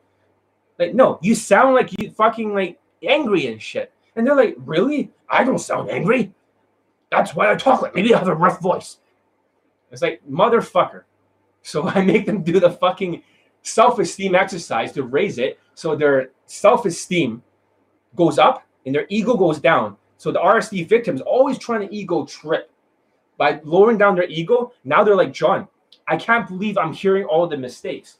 Like, 0.78 0.94
no, 0.94 1.18
you 1.22 1.34
sound 1.34 1.74
like 1.74 1.98
you 1.98 2.10
fucking 2.10 2.54
like 2.54 2.78
angry 3.02 3.46
and 3.46 3.60
shit. 3.60 3.92
And 4.16 4.26
they're 4.26 4.36
like, 4.36 4.56
really? 4.58 5.10
I 5.28 5.44
don't 5.44 5.58
sound 5.58 5.90
angry. 5.90 6.32
That's 7.10 7.34
why 7.34 7.50
I 7.50 7.54
talk 7.54 7.82
like 7.82 7.94
maybe 7.94 8.14
I 8.14 8.18
have 8.18 8.28
a 8.28 8.34
rough 8.34 8.60
voice. 8.60 8.98
It's 9.90 10.02
like, 10.02 10.20
motherfucker. 10.28 11.04
So 11.62 11.88
I 11.88 12.04
make 12.04 12.26
them 12.26 12.42
do 12.42 12.60
the 12.60 12.70
fucking 12.70 13.22
self-esteem 13.62 14.34
exercise 14.34 14.92
to 14.92 15.02
raise 15.02 15.38
it 15.38 15.58
so 15.74 15.96
their 15.96 16.30
self-esteem 16.46 17.42
goes 18.14 18.38
up 18.38 18.64
and 18.86 18.94
their 18.94 19.06
ego 19.08 19.36
goes 19.36 19.58
down. 19.58 19.96
So 20.16 20.30
the 20.30 20.38
RSD 20.38 20.88
victims 20.88 21.20
always 21.20 21.58
trying 21.58 21.86
to 21.86 21.94
ego 21.94 22.24
trip 22.24 22.70
by 23.36 23.60
lowering 23.64 23.98
down 23.98 24.14
their 24.14 24.28
ego. 24.28 24.72
Now 24.84 25.02
they're 25.02 25.16
like, 25.16 25.32
John, 25.32 25.68
I 26.06 26.16
can't 26.16 26.46
believe 26.46 26.78
I'm 26.78 26.92
hearing 26.92 27.24
all 27.24 27.46
the 27.46 27.56
mistakes. 27.56 28.18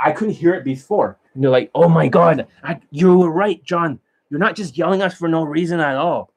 I 0.00 0.12
couldn't 0.12 0.34
hear 0.34 0.54
it 0.54 0.64
before. 0.64 1.18
And 1.34 1.42
they're 1.42 1.50
like, 1.50 1.70
oh 1.74 1.88
my 1.88 2.08
God, 2.08 2.46
I, 2.62 2.80
you 2.90 3.16
were 3.16 3.30
right, 3.30 3.62
John. 3.64 4.00
You're 4.30 4.40
not 4.40 4.56
just 4.56 4.76
yelling 4.76 5.02
at 5.02 5.12
us 5.12 5.18
for 5.18 5.28
no 5.28 5.44
reason 5.44 5.80
at 5.80 5.96
all. 5.96 6.32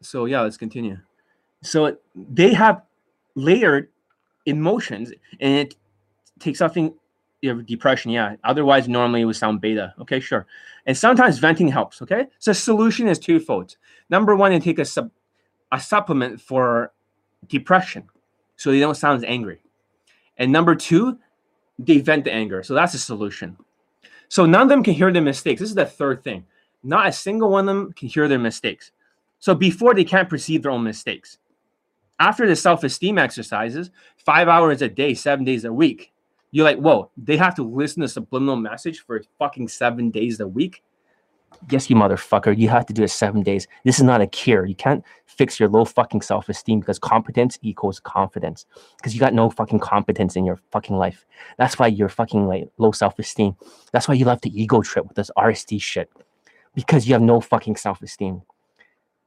So, 0.00 0.26
yeah, 0.26 0.42
let's 0.42 0.56
continue. 0.56 0.98
So, 1.62 1.96
they 2.14 2.52
have 2.54 2.82
layered 3.34 3.88
emotions 4.46 5.12
and 5.40 5.54
it 5.54 5.74
takes 6.38 6.58
something 6.58 6.92
depression 7.64 8.10
yeah 8.10 8.36
otherwise 8.44 8.88
normally 8.88 9.22
it 9.22 9.24
would 9.24 9.36
sound 9.36 9.60
beta 9.60 9.92
okay 10.00 10.20
sure 10.20 10.46
and 10.86 10.96
sometimes 10.96 11.38
venting 11.38 11.68
helps 11.68 12.02
okay? 12.02 12.26
So 12.38 12.52
solution 12.52 13.08
is 13.08 13.18
twofold. 13.18 13.76
Number 14.10 14.34
one 14.36 14.52
they 14.52 14.60
take 14.60 14.78
a 14.78 14.84
sub 14.84 15.10
a 15.70 15.80
supplement 15.80 16.40
for 16.40 16.92
depression 17.48 18.04
so 18.56 18.70
they 18.70 18.80
don't 18.80 18.94
sound 18.94 19.18
as 19.18 19.24
angry. 19.28 19.62
And 20.38 20.52
number 20.52 20.74
two 20.74 21.18
they 21.78 21.98
vent 21.98 22.24
the 22.24 22.32
anger 22.32 22.62
so 22.62 22.74
that's 22.74 22.94
a 22.94 22.98
solution. 22.98 23.56
So 24.28 24.46
none 24.46 24.62
of 24.62 24.68
them 24.68 24.82
can 24.82 24.94
hear 24.94 25.12
their 25.12 25.22
mistakes. 25.22 25.60
This 25.60 25.70
is 25.70 25.74
the 25.74 25.86
third 25.86 26.24
thing. 26.24 26.44
Not 26.82 27.08
a 27.08 27.12
single 27.12 27.50
one 27.50 27.68
of 27.68 27.74
them 27.74 27.92
can 27.92 28.08
hear 28.08 28.28
their 28.28 28.38
mistakes. 28.38 28.92
So 29.38 29.54
before 29.54 29.94
they 29.94 30.04
can't 30.04 30.30
perceive 30.30 30.62
their 30.62 30.70
own 30.70 30.84
mistakes. 30.84 31.38
After 32.18 32.46
the 32.46 32.54
self-esteem 32.54 33.18
exercises 33.18 33.90
five 34.16 34.48
hours 34.48 34.80
a 34.82 34.88
day 34.88 35.14
seven 35.14 35.44
days 35.44 35.64
a 35.64 35.72
week 35.72 36.11
you're 36.52 36.64
like, 36.64 36.78
whoa, 36.78 37.10
they 37.16 37.36
have 37.38 37.54
to 37.56 37.64
listen 37.64 38.02
to 38.02 38.08
subliminal 38.08 38.56
message 38.56 39.00
for 39.00 39.22
fucking 39.38 39.68
seven 39.68 40.10
days 40.10 40.38
a 40.38 40.46
week. 40.46 40.84
Yes, 41.70 41.88
you 41.88 41.96
motherfucker. 41.96 42.56
You 42.56 42.68
have 42.68 42.86
to 42.86 42.92
do 42.92 43.02
it 43.02 43.08
seven 43.08 43.42
days. 43.42 43.66
This 43.84 43.98
is 43.98 44.04
not 44.04 44.20
a 44.20 44.26
cure. 44.26 44.66
You 44.66 44.74
can't 44.74 45.04
fix 45.26 45.58
your 45.58 45.68
low 45.68 45.84
fucking 45.84 46.20
self 46.22 46.48
esteem 46.48 46.80
because 46.80 46.98
competence 46.98 47.58
equals 47.62 48.00
confidence. 48.00 48.66
Because 48.96 49.14
you 49.14 49.20
got 49.20 49.34
no 49.34 49.50
fucking 49.50 49.78
competence 49.78 50.36
in 50.36 50.44
your 50.44 50.60
fucking 50.70 50.96
life. 50.96 51.24
That's 51.58 51.78
why 51.78 51.86
you're 51.88 52.08
fucking 52.08 52.46
like 52.46 52.68
low 52.78 52.92
self 52.92 53.18
esteem. 53.18 53.56
That's 53.92 54.08
why 54.08 54.14
you 54.14 54.24
love 54.24 54.40
the 54.40 54.60
ego 54.60 54.82
trip 54.82 55.06
with 55.06 55.16
this 55.16 55.30
RSD 55.36 55.80
shit. 55.80 56.10
Because 56.74 57.06
you 57.06 57.12
have 57.14 57.22
no 57.22 57.40
fucking 57.40 57.76
self 57.76 58.02
esteem. 58.02 58.42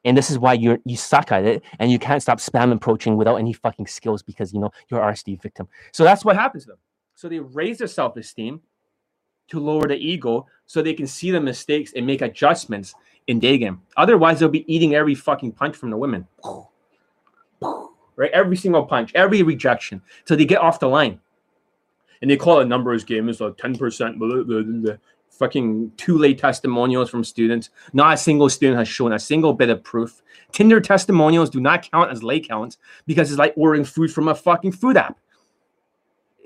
And 0.03 0.15
this 0.15 0.29
is 0.29 0.37
why 0.37 0.53
you're 0.53 0.79
you 0.85 0.97
suck 0.97 1.31
at 1.31 1.45
it 1.45 1.63
and 1.79 1.91
you 1.91 1.97
can't 1.97 2.21
stop 2.21 2.39
spam 2.39 2.71
approaching 2.71 3.17
without 3.17 3.37
any 3.37 3.53
fucking 3.53 3.87
skills 3.87 4.21
because 4.21 4.53
you 4.53 4.59
know 4.59 4.71
you're 4.89 4.99
RSD 4.99 5.41
victim. 5.41 5.67
So 5.91 6.03
that's 6.03 6.23
what 6.23 6.35
happens 6.35 6.65
to 6.65 6.71
them. 6.71 6.79
So 7.15 7.29
they 7.29 7.39
raise 7.39 7.79
their 7.79 7.87
self 7.87 8.17
esteem 8.17 8.61
to 9.47 9.59
lower 9.59 9.87
the 9.87 9.95
ego 9.95 10.45
so 10.65 10.81
they 10.81 10.93
can 10.93 11.07
see 11.07 11.31
the 11.31 11.39
mistakes 11.39 11.93
and 11.95 12.05
make 12.05 12.21
adjustments 12.21 12.93
in 13.27 13.39
day 13.39 13.57
game. 13.57 13.81
Otherwise, 13.97 14.39
they'll 14.39 14.49
be 14.49 14.71
eating 14.73 14.95
every 14.95 15.15
fucking 15.15 15.53
punch 15.53 15.75
from 15.75 15.89
the 15.89 15.97
women. 15.97 16.27
Right? 18.17 18.31
Every 18.31 18.57
single 18.57 18.85
punch, 18.85 19.11
every 19.15 19.43
rejection. 19.43 20.01
So 20.25 20.35
they 20.35 20.45
get 20.45 20.61
off 20.61 20.79
the 20.79 20.89
line. 20.89 21.19
And 22.21 22.31
they 22.31 22.37
call 22.37 22.59
it 22.59 22.65
numbers 22.65 23.03
game. 23.03 23.29
It's 23.29 23.41
like 23.41 23.57
10%. 23.57 24.17
Blah, 24.17 24.43
blah, 24.43 24.61
blah, 24.61 24.93
fucking 25.29 25.91
two 25.97 26.17
late 26.17 26.39
testimonials 26.39 27.09
from 27.09 27.23
students. 27.23 27.69
Not 27.93 28.13
a 28.13 28.17
single 28.17 28.49
student 28.49 28.79
has 28.79 28.87
shown 28.87 29.13
a 29.13 29.19
single 29.19 29.53
bit 29.53 29.69
of 29.69 29.83
proof. 29.83 30.21
Tinder 30.51 30.79
testimonials 30.79 31.49
do 31.49 31.59
not 31.59 31.89
count 31.91 32.11
as 32.11 32.23
lay 32.23 32.39
counts 32.39 32.77
because 33.05 33.29
it's 33.29 33.39
like 33.39 33.53
ordering 33.57 33.83
food 33.83 34.13
from 34.13 34.29
a 34.29 34.35
fucking 34.35 34.71
food 34.71 34.95
app 34.95 35.19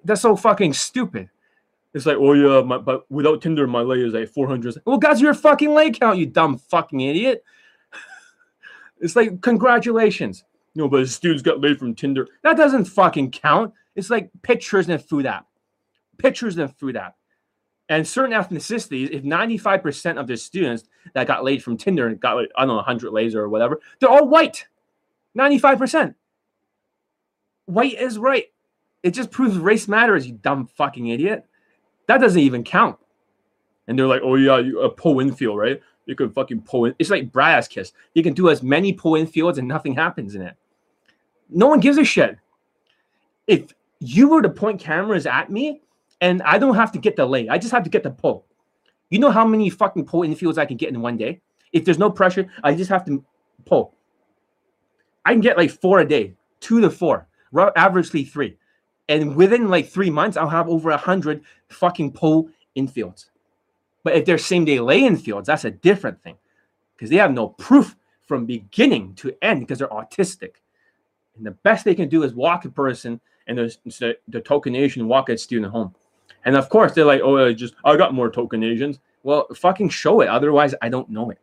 that's 0.04 0.22
so 0.22 0.36
fucking 0.36 0.74
stupid. 0.74 1.30
It's 1.94 2.06
like, 2.06 2.18
oh 2.20 2.34
yeah, 2.34 2.62
my, 2.62 2.78
but 2.78 3.10
without 3.10 3.42
Tinder, 3.42 3.66
my 3.66 3.82
lay 3.82 4.02
is 4.02 4.14
like 4.14 4.30
400. 4.30 4.76
Well, 4.86 4.98
guys, 4.98 5.22
your 5.22 5.34
fucking 5.34 5.74
lay 5.74 5.92
count, 5.92 6.20
you 6.20 6.28
dumb 6.28 6.58
fucking 6.58 7.00
idiot. 7.00 7.44
it's 9.00 9.16
like, 9.16 9.42
congratulations. 9.42 10.44
No, 10.76 10.88
but 10.88 11.00
his 11.00 11.16
students 11.16 11.42
got 11.42 11.62
laid 11.62 11.80
from 11.80 11.96
Tinder. 11.96 12.28
That 12.44 12.58
doesn't 12.58 12.86
fucking 12.86 13.32
count. 13.32 13.74
It's 13.96 14.10
like 14.10 14.30
pictures 14.44 14.88
in 14.88 14.94
a 14.94 15.00
food 15.00 15.26
app. 15.26 15.48
Pictures 16.18 16.58
in 16.58 16.64
a 16.64 16.68
food 16.68 16.96
app. 16.96 17.16
And 17.90 18.08
certain 18.08 18.40
ethnicities, 18.40 19.10
if 19.10 19.24
95% 19.24 20.20
of 20.20 20.28
their 20.28 20.38
students 20.38 20.84
that 21.16 21.26
got 21.26 21.44
laid 21.44 21.64
from 21.64 21.76
Tinder 21.76 22.06
and 22.08 22.20
got, 22.20 22.36
like, 22.36 22.50
I 22.56 22.62
don't 22.62 22.70
know, 22.70 22.76
100 22.76 23.12
lays 23.12 23.34
or 23.34 23.50
whatever, 23.50 23.80
they're 24.00 24.10
all 24.10 24.28
white. 24.28 24.68
95%. 25.36 26.14
White 27.66 28.00
is 28.00 28.20
right. 28.20 28.46
It 29.04 29.12
just 29.12 29.32
proves 29.32 29.58
race 29.58 29.88
matters, 29.88 30.28
you 30.28 30.34
dumb 30.34 30.68
fucking 30.68 31.08
idiot. 31.08 31.46
That 32.08 32.20
doesn't 32.20 32.42
even 32.42 32.64
count. 32.64 32.98
And 33.88 33.98
they're 33.98 34.08
like, 34.08 34.22
oh 34.24 34.36
yeah, 34.36 34.60
you, 34.60 34.82
a 34.82 34.90
pull 34.90 35.20
infield, 35.20 35.58
right? 35.58 35.82
You 36.06 36.16
can 36.16 36.32
fucking 36.32 36.62
pull 36.62 36.86
in. 36.86 36.96
It's 37.00 37.10
like 37.10 37.32
Brad's 37.32 37.68
kiss. 37.68 37.94
You 38.14 38.24
can 38.24 38.34
do 38.34 38.50
as 38.50 38.62
many 38.62 38.94
pull 38.94 39.14
infields 39.14 39.58
and 39.58 39.68
nothing 39.68 39.96
happens 39.96 40.36
in 40.36 40.42
it. 40.42 40.56
No 41.50 41.68
one 41.68 41.80
gives 41.80 41.98
a 41.98 42.04
shit. 42.04 42.38
If 43.48 43.74
you 44.00 44.30
were 44.30 44.42
to 44.42 44.50
point 44.50 44.80
cameras 44.80 45.26
at 45.26 45.50
me 45.50 45.82
and 46.22 46.42
I 46.44 46.58
don't 46.58 46.76
have 46.76 46.92
to 46.94 47.00
get 47.00 47.16
the 47.16 47.26
lay, 47.26 47.48
I 47.48 47.58
just 47.58 47.72
have 47.72 47.84
to 47.84 47.90
get 47.90 48.04
the 48.04 48.12
pull. 48.12 48.46
You 49.10 49.20
know 49.20 49.32
how 49.32 49.46
many 49.46 49.70
fucking 49.70 50.06
pull 50.06 50.22
infields 50.22 50.58
I 50.58 50.66
can 50.66 50.78
get 50.78 50.90
in 50.90 51.02
one 51.02 51.18
day? 51.18 51.42
If 51.72 51.86
there's 51.86 51.98
no 51.98 52.12
pressure, 52.12 52.48
I 52.64 52.76
just 52.76 52.90
have 52.90 53.06
to 53.06 53.24
pull. 53.66 53.96
I 55.26 55.32
can 55.32 55.42
get 55.42 55.58
like 55.58 55.72
four 55.72 56.00
a 56.00 56.08
day, 56.08 56.36
two 56.60 56.82
to 56.82 56.90
four, 56.90 57.28
averagely 57.54 58.28
three 58.28 58.59
and 59.10 59.36
within 59.36 59.68
like 59.68 59.90
three 59.90 60.12
months, 60.12 60.38
I'll 60.38 60.48
have 60.48 60.70
over 60.70 60.92
a 60.92 60.98
hundred 60.98 61.44
fucking 61.68 62.14
pull 62.14 62.50
infields. 62.78 63.26
But 64.04 64.16
if 64.16 64.24
they're 64.24 64.38
same 64.38 64.64
day 64.64 64.80
lay 64.80 65.02
infields, 65.02 65.46
that's 65.46 65.66
a 65.66 65.72
different 65.72 66.22
thing 66.24 66.38
because 66.96 67.10
they 67.10 67.18
have 67.18 67.34
no 67.34 67.50
proof 67.50 67.96
from 68.28 68.46
beginning 68.46 69.16
to 69.16 69.36
end 69.42 69.62
because 69.62 69.80
they're 69.80 69.88
autistic. 69.88 70.52
And 71.36 71.46
the 71.46 71.52
best 71.52 71.84
they 71.84 71.96
can 71.96 72.08
do 72.08 72.24
is 72.24 72.34
walk 72.34 72.66
a 72.66 72.70
person 72.70 73.20
and 73.48 73.58
there's 73.58 73.80
the, 73.84 74.16
the 74.28 74.40
token 74.40 74.76
Asian 74.76 75.08
walk 75.08 75.30
a 75.30 75.38
student 75.38 75.72
home. 75.72 75.96
And 76.46 76.56
of 76.56 76.70
course, 76.70 76.94
they're 76.94 77.04
like, 77.04 77.22
oh, 77.22 77.48
I 77.48 77.54
just 77.54 77.74
I 77.84 77.98
got 77.98 78.14
more 78.14 78.30
token 78.30 78.64
Asians. 78.64 79.00
Well, 79.24 79.48
fucking 79.56 79.90
show 79.90 80.22
it. 80.22 80.30
Otherwise, 80.30 80.76
I 80.82 80.90
don't 80.90 81.10
know 81.10 81.32
it. 81.32 81.40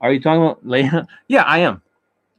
Are 0.00 0.12
you 0.12 0.20
talking 0.20 0.42
about 0.42 0.64
Leia? 0.64 1.06
yeah, 1.28 1.42
I 1.42 1.58
am. 1.58 1.82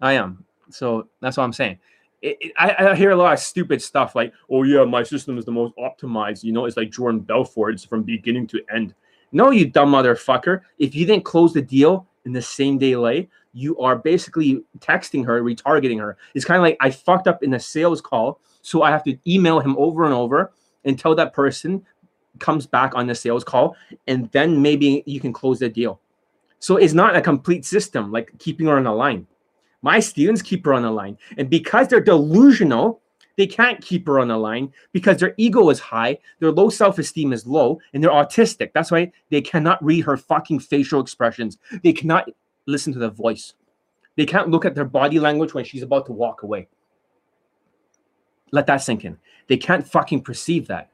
I 0.01 0.13
am. 0.13 0.45
So 0.69 1.09
that's 1.19 1.35
what 1.35 1.43
I'm 1.43 1.53
saying. 1.53 1.79
It, 2.21 2.37
it, 2.41 2.53
I, 2.57 2.89
I, 2.89 2.95
hear 2.95 3.11
a 3.11 3.15
lot 3.15 3.33
of 3.33 3.39
stupid 3.39 3.81
stuff 3.81 4.13
like, 4.13 4.33
oh, 4.49 4.63
yeah, 4.63 4.83
my 4.83 5.03
system 5.03 5.37
is 5.37 5.45
the 5.45 5.51
most 5.51 5.73
optimized. 5.77 6.43
You 6.43 6.51
know, 6.51 6.65
it's 6.65 6.75
like 6.75 6.91
Jordan 6.91 7.21
Belfort. 7.21 7.73
It's 7.73 7.85
from 7.85 8.03
beginning 8.03 8.47
to 8.47 8.61
end. 8.73 8.93
No, 9.31 9.51
you 9.51 9.69
dumb 9.69 9.91
motherfucker. 9.91 10.61
If 10.79 10.95
you 10.95 11.05
didn't 11.05 11.23
close 11.23 11.53
the 11.53 11.61
deal 11.61 12.07
in 12.25 12.33
the 12.33 12.41
same 12.41 12.77
day 12.77 12.95
late, 12.95 13.29
you 13.53 13.77
are 13.79 13.95
basically 13.95 14.63
texting 14.79 15.25
her, 15.25 15.41
retargeting 15.41 15.99
her. 15.99 16.17
It's 16.33 16.45
kind 16.45 16.57
of 16.57 16.63
like 16.63 16.77
I 16.79 16.91
fucked 16.91 17.27
up 17.27 17.43
in 17.43 17.53
a 17.53 17.59
sales 17.59 18.01
call, 18.01 18.39
so 18.61 18.83
I 18.83 18.91
have 18.91 19.03
to 19.03 19.17
email 19.27 19.59
him 19.59 19.75
over 19.77 20.05
and 20.05 20.13
over 20.13 20.51
until 20.85 21.15
that 21.15 21.33
person 21.33 21.85
comes 22.39 22.65
back 22.65 22.95
on 22.95 23.07
the 23.07 23.15
sales 23.15 23.43
call, 23.43 23.75
and 24.07 24.31
then 24.31 24.61
maybe 24.61 25.03
you 25.05 25.19
can 25.19 25.33
close 25.33 25.59
the 25.59 25.69
deal. 25.69 25.99
So 26.59 26.77
it's 26.77 26.93
not 26.93 27.15
a 27.15 27.21
complete 27.21 27.65
system 27.65 28.11
like 28.11 28.31
keeping 28.39 28.67
her 28.67 28.77
on 28.77 28.83
the 28.83 28.91
line. 28.91 29.27
My 29.81 29.99
students 29.99 30.41
keep 30.41 30.65
her 30.65 30.73
on 30.73 30.83
the 30.83 30.91
line, 30.91 31.17
and 31.37 31.49
because 31.49 31.87
they're 31.87 32.01
delusional, 32.01 33.01
they 33.37 33.47
can't 33.47 33.81
keep 33.81 34.05
her 34.07 34.19
on 34.19 34.27
the 34.27 34.37
line 34.37 34.73
because 34.91 35.17
their 35.17 35.33
ego 35.37 35.69
is 35.69 35.79
high, 35.79 36.17
their 36.39 36.51
low 36.51 36.69
self 36.69 36.99
esteem 36.99 37.31
is 37.31 37.47
low, 37.47 37.79
and 37.93 38.03
they're 38.03 38.11
autistic. 38.11 38.71
That's 38.73 38.91
why 38.91 39.13
they 39.29 39.41
cannot 39.41 39.81
read 39.81 40.03
her 40.05 40.17
fucking 40.17 40.59
facial 40.59 40.99
expressions. 40.99 41.57
They 41.81 41.93
cannot 41.93 42.29
listen 42.65 42.91
to 42.93 42.99
the 42.99 43.09
voice. 43.09 43.53
They 44.17 44.25
can't 44.25 44.49
look 44.49 44.65
at 44.65 44.75
their 44.75 44.83
body 44.83 45.19
language 45.19 45.53
when 45.53 45.63
she's 45.63 45.83
about 45.83 46.05
to 46.07 46.11
walk 46.11 46.43
away. 46.43 46.67
Let 48.51 48.65
that 48.65 48.83
sink 48.83 49.05
in. 49.05 49.17
They 49.47 49.55
can't 49.55 49.87
fucking 49.87 50.23
perceive 50.23 50.67
that. 50.67 50.89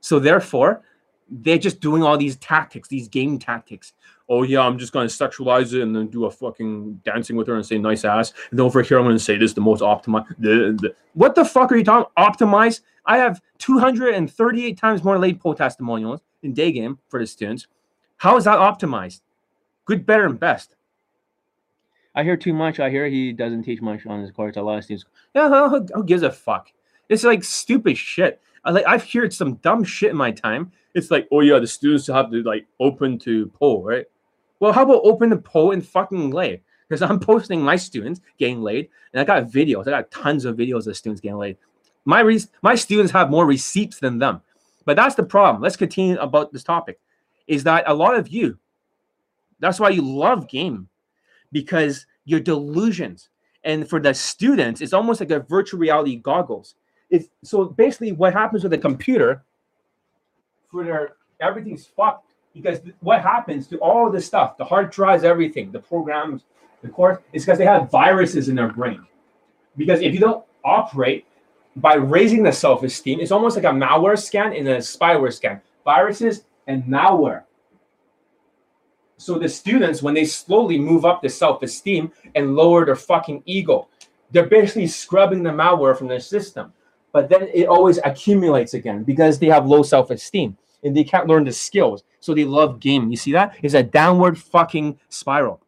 So 0.00 0.20
therefore, 0.20 0.82
they're 1.30 1.58
just 1.58 1.80
doing 1.80 2.02
all 2.02 2.16
these 2.16 2.36
tactics, 2.36 2.88
these 2.88 3.08
game 3.08 3.38
tactics. 3.38 3.92
Oh 4.28 4.42
yeah, 4.42 4.60
I'm 4.60 4.78
just 4.78 4.92
gonna 4.92 5.06
sexualize 5.06 5.72
it 5.72 5.82
and 5.82 5.94
then 5.94 6.08
do 6.08 6.26
a 6.26 6.30
fucking 6.30 7.00
dancing 7.04 7.36
with 7.36 7.46
her 7.48 7.54
and 7.54 7.64
say 7.64 7.78
nice 7.78 8.04
ass. 8.04 8.32
And 8.50 8.60
over 8.60 8.82
here, 8.82 8.98
I'm 8.98 9.04
gonna 9.04 9.18
say 9.18 9.36
this 9.36 9.50
is 9.50 9.54
the 9.54 9.60
most 9.60 9.82
optimized. 9.82 10.94
What 11.14 11.34
the 11.34 11.44
fuck 11.44 11.72
are 11.72 11.76
you 11.76 11.84
talking? 11.84 12.10
Optimize? 12.18 12.80
I 13.06 13.18
have 13.18 13.40
238 13.58 14.78
times 14.78 15.04
more 15.04 15.18
late 15.18 15.40
poll 15.40 15.54
testimonials 15.54 16.20
in 16.42 16.54
day 16.54 16.72
game 16.72 16.98
for 17.08 17.20
the 17.20 17.26
students. 17.26 17.66
How 18.16 18.36
is 18.36 18.44
that 18.44 18.58
optimized? 18.58 19.20
Good, 19.84 20.06
better, 20.06 20.24
and 20.24 20.40
best. 20.40 20.76
I 22.14 22.22
hear 22.22 22.36
too 22.36 22.54
much. 22.54 22.80
I 22.80 22.90
hear 22.90 23.08
he 23.08 23.32
doesn't 23.32 23.64
teach 23.64 23.82
much 23.82 24.06
on 24.06 24.20
his 24.20 24.30
course. 24.30 24.56
A 24.56 24.62
lot 24.62 24.78
of 24.78 24.84
students. 24.84 25.04
Yeah, 25.34 25.68
who, 25.68 25.86
who 25.92 26.04
gives 26.04 26.22
a 26.22 26.30
fuck? 26.30 26.70
It's 27.08 27.24
like 27.24 27.44
stupid 27.44 27.98
shit. 27.98 28.40
I 28.64 28.70
like 28.70 28.86
I've 28.86 29.10
heard 29.10 29.32
some 29.32 29.54
dumb 29.56 29.84
shit 29.84 30.10
in 30.10 30.16
my 30.16 30.30
time. 30.30 30.72
It's 30.94 31.10
like, 31.10 31.28
oh 31.32 31.40
yeah, 31.40 31.58
the 31.58 31.66
students 31.66 32.06
have 32.06 32.30
to 32.30 32.42
like 32.42 32.66
open 32.80 33.18
to 33.20 33.46
poll, 33.48 33.82
right? 33.82 34.06
Well, 34.60 34.72
how 34.72 34.82
about 34.82 35.02
open 35.04 35.30
the 35.30 35.36
poll 35.36 35.72
and 35.72 35.86
fucking 35.86 36.30
lay? 36.30 36.62
Because 36.88 37.02
I'm 37.02 37.18
posting 37.18 37.60
my 37.60 37.76
students 37.76 38.20
getting 38.38 38.62
laid, 38.62 38.88
and 39.12 39.20
I 39.20 39.24
got 39.24 39.50
videos. 39.50 39.86
I 39.86 39.90
got 39.90 40.10
tons 40.10 40.44
of 40.44 40.56
videos 40.56 40.86
of 40.86 40.96
students 40.96 41.20
getting 41.20 41.38
laid. 41.38 41.56
My 42.04 42.20
re- 42.20 42.40
my 42.62 42.74
students 42.74 43.12
have 43.12 43.30
more 43.30 43.46
receipts 43.46 43.98
than 43.98 44.18
them, 44.18 44.40
but 44.84 44.96
that's 44.96 45.14
the 45.14 45.22
problem. 45.22 45.62
Let's 45.62 45.76
continue 45.76 46.18
about 46.18 46.52
this 46.52 46.64
topic. 46.64 47.00
Is 47.46 47.64
that 47.64 47.84
a 47.86 47.94
lot 47.94 48.14
of 48.14 48.28
you? 48.28 48.58
That's 49.60 49.80
why 49.80 49.90
you 49.90 50.02
love 50.02 50.48
game, 50.48 50.88
because 51.52 52.06
your 52.24 52.40
delusions. 52.40 53.28
And 53.64 53.88
for 53.88 53.98
the 53.98 54.12
students, 54.12 54.82
it's 54.82 54.92
almost 54.92 55.20
like 55.20 55.30
a 55.30 55.40
virtual 55.40 55.80
reality 55.80 56.16
goggles 56.16 56.74
it's 57.10 57.28
so 57.42 57.66
basically 57.66 58.12
what 58.12 58.32
happens 58.32 58.62
with 58.62 58.72
a 58.72 58.78
computer 58.78 59.44
for 60.70 60.84
their 60.84 61.16
everything's 61.40 61.86
fucked 61.86 62.32
because 62.54 62.80
what 63.00 63.20
happens 63.20 63.66
to 63.68 63.78
all 63.78 64.10
this 64.10 64.26
stuff, 64.26 64.56
the 64.56 64.64
hard 64.64 64.90
drives, 64.90 65.24
everything, 65.24 65.72
the 65.72 65.80
programs, 65.80 66.44
the 66.82 66.88
course, 66.88 67.18
is 67.32 67.44
because 67.44 67.58
they 67.58 67.64
have 67.64 67.90
viruses 67.90 68.48
in 68.48 68.54
their 68.54 68.72
brain. 68.72 69.04
Because 69.76 70.00
if 70.00 70.14
you 70.14 70.20
don't 70.20 70.44
operate 70.64 71.26
by 71.76 71.94
raising 71.94 72.44
the 72.44 72.52
self-esteem, 72.52 73.18
it's 73.18 73.32
almost 73.32 73.56
like 73.56 73.64
a 73.64 73.68
malware 73.68 74.18
scan 74.18 74.52
and 74.52 74.68
a 74.68 74.78
spyware 74.78 75.32
scan. 75.32 75.60
Viruses 75.84 76.44
and 76.68 76.84
malware. 76.84 77.42
So 79.16 79.38
the 79.38 79.48
students, 79.48 80.02
when 80.02 80.14
they 80.14 80.24
slowly 80.24 80.78
move 80.78 81.04
up 81.04 81.22
the 81.22 81.28
self-esteem 81.28 82.12
and 82.36 82.54
lower 82.54 82.84
their 82.84 82.96
fucking 82.96 83.42
ego, 83.46 83.88
they're 84.30 84.46
basically 84.46 84.86
scrubbing 84.86 85.42
the 85.42 85.50
malware 85.50 85.96
from 85.96 86.06
their 86.06 86.20
system 86.20 86.72
but 87.14 87.28
then 87.28 87.48
it 87.54 87.68
always 87.68 88.00
accumulates 88.04 88.74
again 88.74 89.04
because 89.04 89.38
they 89.38 89.46
have 89.46 89.66
low 89.66 89.84
self-esteem 89.84 90.58
and 90.82 90.96
they 90.96 91.04
can't 91.04 91.28
learn 91.28 91.44
the 91.44 91.52
skills. 91.52 92.02
So 92.18 92.34
they 92.34 92.44
love 92.44 92.80
gaming. 92.80 93.08
You 93.08 93.16
see 93.16 93.30
that? 93.30 93.56
It's 93.62 93.74
a 93.74 93.84
downward 93.84 94.36
fucking 94.36 94.98
spiral. 95.10 95.62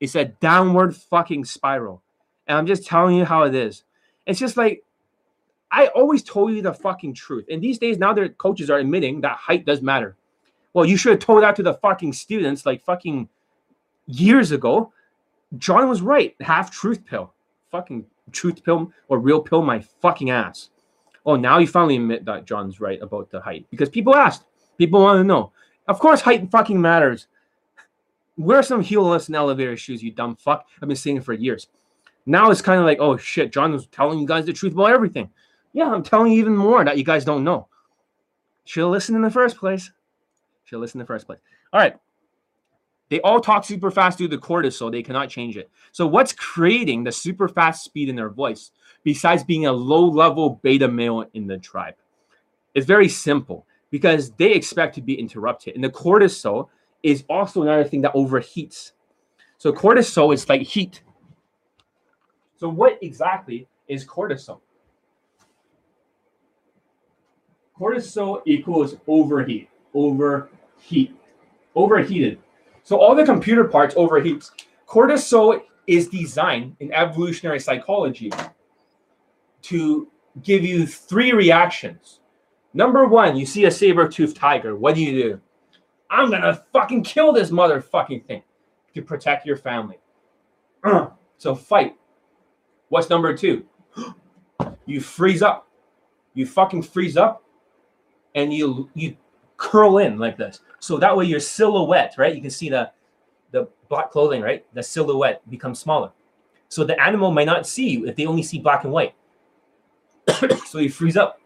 It's 0.00 0.14
a 0.14 0.24
downward 0.24 0.96
fucking 0.96 1.44
spiral. 1.44 2.02
And 2.46 2.56
I'm 2.56 2.66
just 2.66 2.86
telling 2.86 3.14
you 3.14 3.26
how 3.26 3.42
it 3.42 3.54
is. 3.54 3.84
It's 4.26 4.40
just 4.40 4.56
like 4.56 4.84
I 5.70 5.88
always 5.88 6.22
told 6.22 6.52
you 6.52 6.62
the 6.62 6.72
fucking 6.72 7.12
truth. 7.12 7.44
And 7.50 7.60
these 7.60 7.78
days 7.78 7.98
now 7.98 8.14
their 8.14 8.30
coaches 8.30 8.70
are 8.70 8.78
admitting 8.78 9.20
that 9.20 9.36
height 9.36 9.66
does 9.66 9.82
matter. 9.82 10.16
Well, 10.72 10.86
you 10.86 10.96
should 10.96 11.10
have 11.10 11.20
told 11.20 11.42
that 11.42 11.56
to 11.56 11.62
the 11.62 11.74
fucking 11.74 12.14
students 12.14 12.64
like 12.64 12.82
fucking 12.86 13.28
years 14.06 14.50
ago. 14.50 14.94
John 15.58 15.90
was 15.90 16.00
right. 16.00 16.34
Half 16.40 16.70
truth 16.70 17.04
pill. 17.04 17.34
Fucking 17.70 18.06
truth 18.32 18.64
pill 18.64 18.90
or 19.08 19.18
real 19.18 19.42
pill 19.42 19.60
my 19.60 19.80
fucking 20.00 20.30
ass 20.30 20.70
oh, 21.26 21.36
now 21.36 21.58
you 21.58 21.66
finally 21.66 21.96
admit 21.96 22.24
that 22.24 22.46
John's 22.46 22.80
right 22.80 23.02
about 23.02 23.30
the 23.30 23.40
height 23.40 23.66
because 23.70 23.88
people 23.88 24.14
asked, 24.14 24.44
people 24.78 25.00
want 25.00 25.18
to 25.18 25.24
know. 25.24 25.52
Of 25.88 25.98
course, 25.98 26.20
height 26.20 26.50
fucking 26.50 26.80
matters. 26.80 27.26
Wear 28.36 28.62
some 28.62 28.82
heelless 28.82 29.26
and 29.26 29.36
elevator 29.36 29.76
shoes, 29.76 30.02
you 30.02 30.12
dumb 30.12 30.36
fuck. 30.36 30.66
I've 30.80 30.88
been 30.88 30.96
saying 30.96 31.18
it 31.18 31.24
for 31.24 31.32
years. 31.32 31.68
Now 32.26 32.50
it's 32.50 32.62
kind 32.62 32.80
of 32.80 32.86
like, 32.86 32.98
oh 33.00 33.16
shit, 33.16 33.52
John 33.52 33.72
was 33.72 33.86
telling 33.86 34.18
you 34.18 34.26
guys 34.26 34.46
the 34.46 34.52
truth 34.52 34.72
about 34.72 34.92
everything. 34.92 35.30
Yeah, 35.72 35.92
I'm 35.92 36.02
telling 36.02 36.32
you 36.32 36.38
even 36.38 36.56
more 36.56 36.84
that 36.84 36.96
you 36.96 37.04
guys 37.04 37.24
don't 37.24 37.44
know. 37.44 37.68
Should 38.64 38.80
have 38.82 38.90
listened 38.90 39.16
in 39.16 39.22
the 39.22 39.30
first 39.30 39.56
place. 39.56 39.90
Should 40.64 40.76
have 40.76 40.80
listened 40.80 41.00
in 41.00 41.04
the 41.04 41.08
first 41.08 41.26
place. 41.26 41.38
All 41.72 41.80
right. 41.80 41.96
They 43.08 43.20
all 43.20 43.40
talk 43.40 43.64
super 43.64 43.90
fast 43.90 44.18
through 44.18 44.28
the 44.28 44.38
cortisol. 44.38 44.90
They 44.90 45.02
cannot 45.02 45.30
change 45.30 45.56
it. 45.56 45.70
So, 45.92 46.06
what's 46.06 46.32
creating 46.32 47.04
the 47.04 47.12
super 47.12 47.48
fast 47.48 47.84
speed 47.84 48.08
in 48.08 48.16
their 48.16 48.30
voice? 48.30 48.72
besides 49.06 49.44
being 49.44 49.66
a 49.66 49.72
low 49.72 50.04
level 50.04 50.58
beta 50.64 50.88
male 50.88 51.24
in 51.32 51.46
the 51.46 51.56
tribe? 51.56 51.94
It's 52.74 52.86
very 52.86 53.08
simple 53.08 53.64
because 53.88 54.32
they 54.32 54.52
expect 54.52 54.96
to 54.96 55.00
be 55.00 55.14
interrupted. 55.14 55.76
And 55.76 55.84
the 55.84 55.88
cortisol 55.88 56.68
is 57.04 57.24
also 57.30 57.62
another 57.62 57.84
thing 57.84 58.02
that 58.02 58.12
overheats. 58.14 58.92
So 59.58 59.72
cortisol 59.72 60.34
is 60.34 60.48
like 60.48 60.62
heat. 60.62 61.02
So 62.56 62.68
what 62.68 62.98
exactly 63.00 63.68
is 63.86 64.04
cortisol? 64.04 64.60
Cortisol 67.78 68.42
equals 68.44 68.96
overheat, 69.06 69.68
overheat, 69.94 71.14
overheated. 71.76 72.40
So 72.86 73.00
all 73.00 73.16
the 73.16 73.24
computer 73.24 73.64
parts 73.64 73.96
overheats. 73.96 74.52
Cortisol 74.86 75.60
is 75.88 76.06
designed 76.06 76.76
in 76.78 76.92
evolutionary 76.92 77.58
psychology 77.58 78.30
to 79.62 80.08
give 80.44 80.64
you 80.64 80.86
three 80.86 81.32
reactions. 81.32 82.20
Number 82.74 83.04
one, 83.04 83.36
you 83.36 83.44
see 83.44 83.64
a 83.64 83.72
saber-toothed 83.72 84.36
tiger. 84.36 84.76
What 84.76 84.94
do 84.94 85.02
you 85.02 85.20
do? 85.20 85.40
I'm 86.10 86.30
gonna 86.30 86.62
fucking 86.72 87.02
kill 87.02 87.32
this 87.32 87.50
motherfucking 87.50 88.24
thing 88.24 88.44
to 88.94 89.02
protect 89.02 89.44
your 89.44 89.56
family. 89.56 89.98
Uh, 90.84 91.08
so 91.38 91.56
fight. 91.56 91.96
What's 92.88 93.10
number 93.10 93.36
two? 93.36 93.66
you 94.86 95.00
freeze 95.00 95.42
up. 95.42 95.68
You 96.34 96.46
fucking 96.46 96.82
freeze 96.84 97.16
up 97.16 97.42
and 98.36 98.54
you 98.54 98.88
you 98.94 99.16
curl 99.56 99.98
in 99.98 100.18
like 100.18 100.36
this. 100.36 100.60
So 100.80 100.98
that 100.98 101.16
way 101.16 101.24
your 101.24 101.40
silhouette, 101.40 102.14
right? 102.18 102.34
You 102.34 102.40
can 102.40 102.50
see 102.50 102.68
the 102.68 102.90
the 103.52 103.68
black 103.88 104.10
clothing, 104.10 104.42
right? 104.42 104.64
The 104.74 104.82
silhouette 104.82 105.48
becomes 105.50 105.78
smaller. 105.78 106.10
So 106.68 106.84
the 106.84 107.00
animal 107.00 107.30
might 107.30 107.46
not 107.46 107.66
see 107.66 107.88
you 107.88 108.06
if 108.06 108.16
they 108.16 108.26
only 108.26 108.42
see 108.42 108.58
black 108.58 108.84
and 108.84 108.92
white. 108.92 109.14
so 110.66 110.78
they 110.78 110.88
freeze 110.88 111.16
up, 111.16 111.40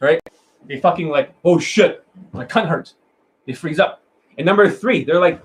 right? 0.00 0.20
They 0.66 0.78
fucking 0.80 1.08
like, 1.08 1.34
oh 1.44 1.58
shit, 1.58 2.04
my 2.32 2.44
cunt 2.44 2.68
hurts. 2.68 2.94
They 3.46 3.54
freeze 3.54 3.80
up. 3.80 4.02
And 4.36 4.44
number 4.44 4.70
three, 4.70 5.04
they're 5.04 5.20
like, 5.20 5.42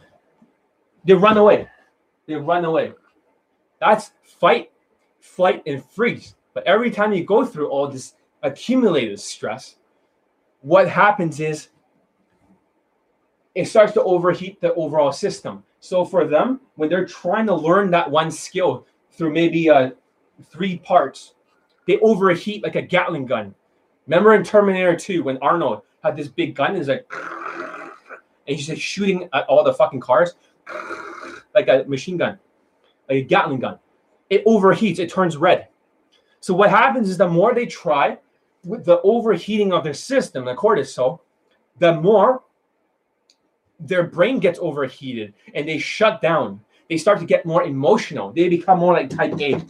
they 1.05 1.13
run 1.13 1.38
away. 1.38 1.67
They 2.28 2.36
run 2.36 2.65
away. 2.65 2.93
That's 3.80 4.11
fight, 4.39 4.71
flight, 5.19 5.63
and 5.65 5.84
freeze. 5.84 6.36
But 6.53 6.65
every 6.67 6.91
time 6.91 7.13
you 7.13 7.24
go 7.24 7.45
through 7.45 7.69
all 7.69 7.88
this 7.88 8.13
accumulated 8.43 9.19
stress, 9.19 9.78
what 10.64 10.88
happens 10.88 11.39
is 11.39 11.68
it 13.53 13.66
starts 13.68 13.93
to 13.93 14.03
overheat 14.03 14.59
the 14.61 14.74
overall 14.74 15.11
system. 15.11 15.64
So 15.80 16.05
for 16.05 16.26
them, 16.26 16.61
when 16.76 16.89
they're 16.89 17.05
trying 17.05 17.45
to 17.47 17.53
learn 17.53 17.91
that 17.91 18.09
one 18.09 18.32
skill 18.32 18.88
through 19.11 19.34
maybe 19.34 19.70
uh, 19.70 19.91
three 20.45 20.78
parts, 20.78 21.36
they 21.86 21.99
overheat 21.99 22.64
like 22.64 22.76
a 22.76 22.82
Gatling 22.82 23.26
gun. 23.26 23.53
Remember 24.07 24.34
in 24.34 24.43
Terminator 24.43 24.95
2 24.95 25.24
when 25.24 25.38
Arnold 25.38 25.82
had 26.01 26.16
this 26.16 26.30
big 26.30 26.55
gun, 26.55 26.76
he's 26.76 26.88
like, 26.88 27.05
and 28.47 28.57
he's 28.57 28.68
just 28.68 28.82
shooting 28.82 29.30
at 29.34 29.45
all 29.47 29.64
the 29.64 29.74
fucking 29.74 29.99
cars 29.99 30.36
like 31.53 31.68
a 31.68 31.84
machine 31.88 32.18
gun, 32.18 32.39
like 33.09 33.18
a 33.18 33.22
Gatling 33.24 33.59
gun. 33.59 33.78
It 34.30 34.45
overheats, 34.45 34.99
it 34.99 35.11
turns 35.11 35.36
red. 35.36 35.68
So 36.39 36.53
what 36.53 36.70
happens 36.70 37.09
is 37.09 37.18
the 37.18 37.28
more 37.28 37.53
they 37.53 37.66
try 37.66 38.18
with 38.66 38.86
the 38.86 39.01
overheating 39.01 39.74
of 39.74 39.84
their 39.84 39.93
system, 39.93 40.45
the 40.45 40.55
cortisol, 40.55 41.20
the 41.80 41.93
more 41.93 42.43
their 43.80 44.03
brain 44.03 44.39
gets 44.39 44.59
overheated 44.61 45.34
and 45.53 45.68
they 45.68 45.78
shut 45.78 46.22
down. 46.22 46.61
They 46.89 46.97
start 46.97 47.20
to 47.20 47.26
get 47.26 47.45
more 47.45 47.64
emotional. 47.64 48.32
They 48.32 48.49
become 48.49 48.80
more 48.80 48.93
like 48.93 49.09
type 49.09 49.39
A. 49.39 49.61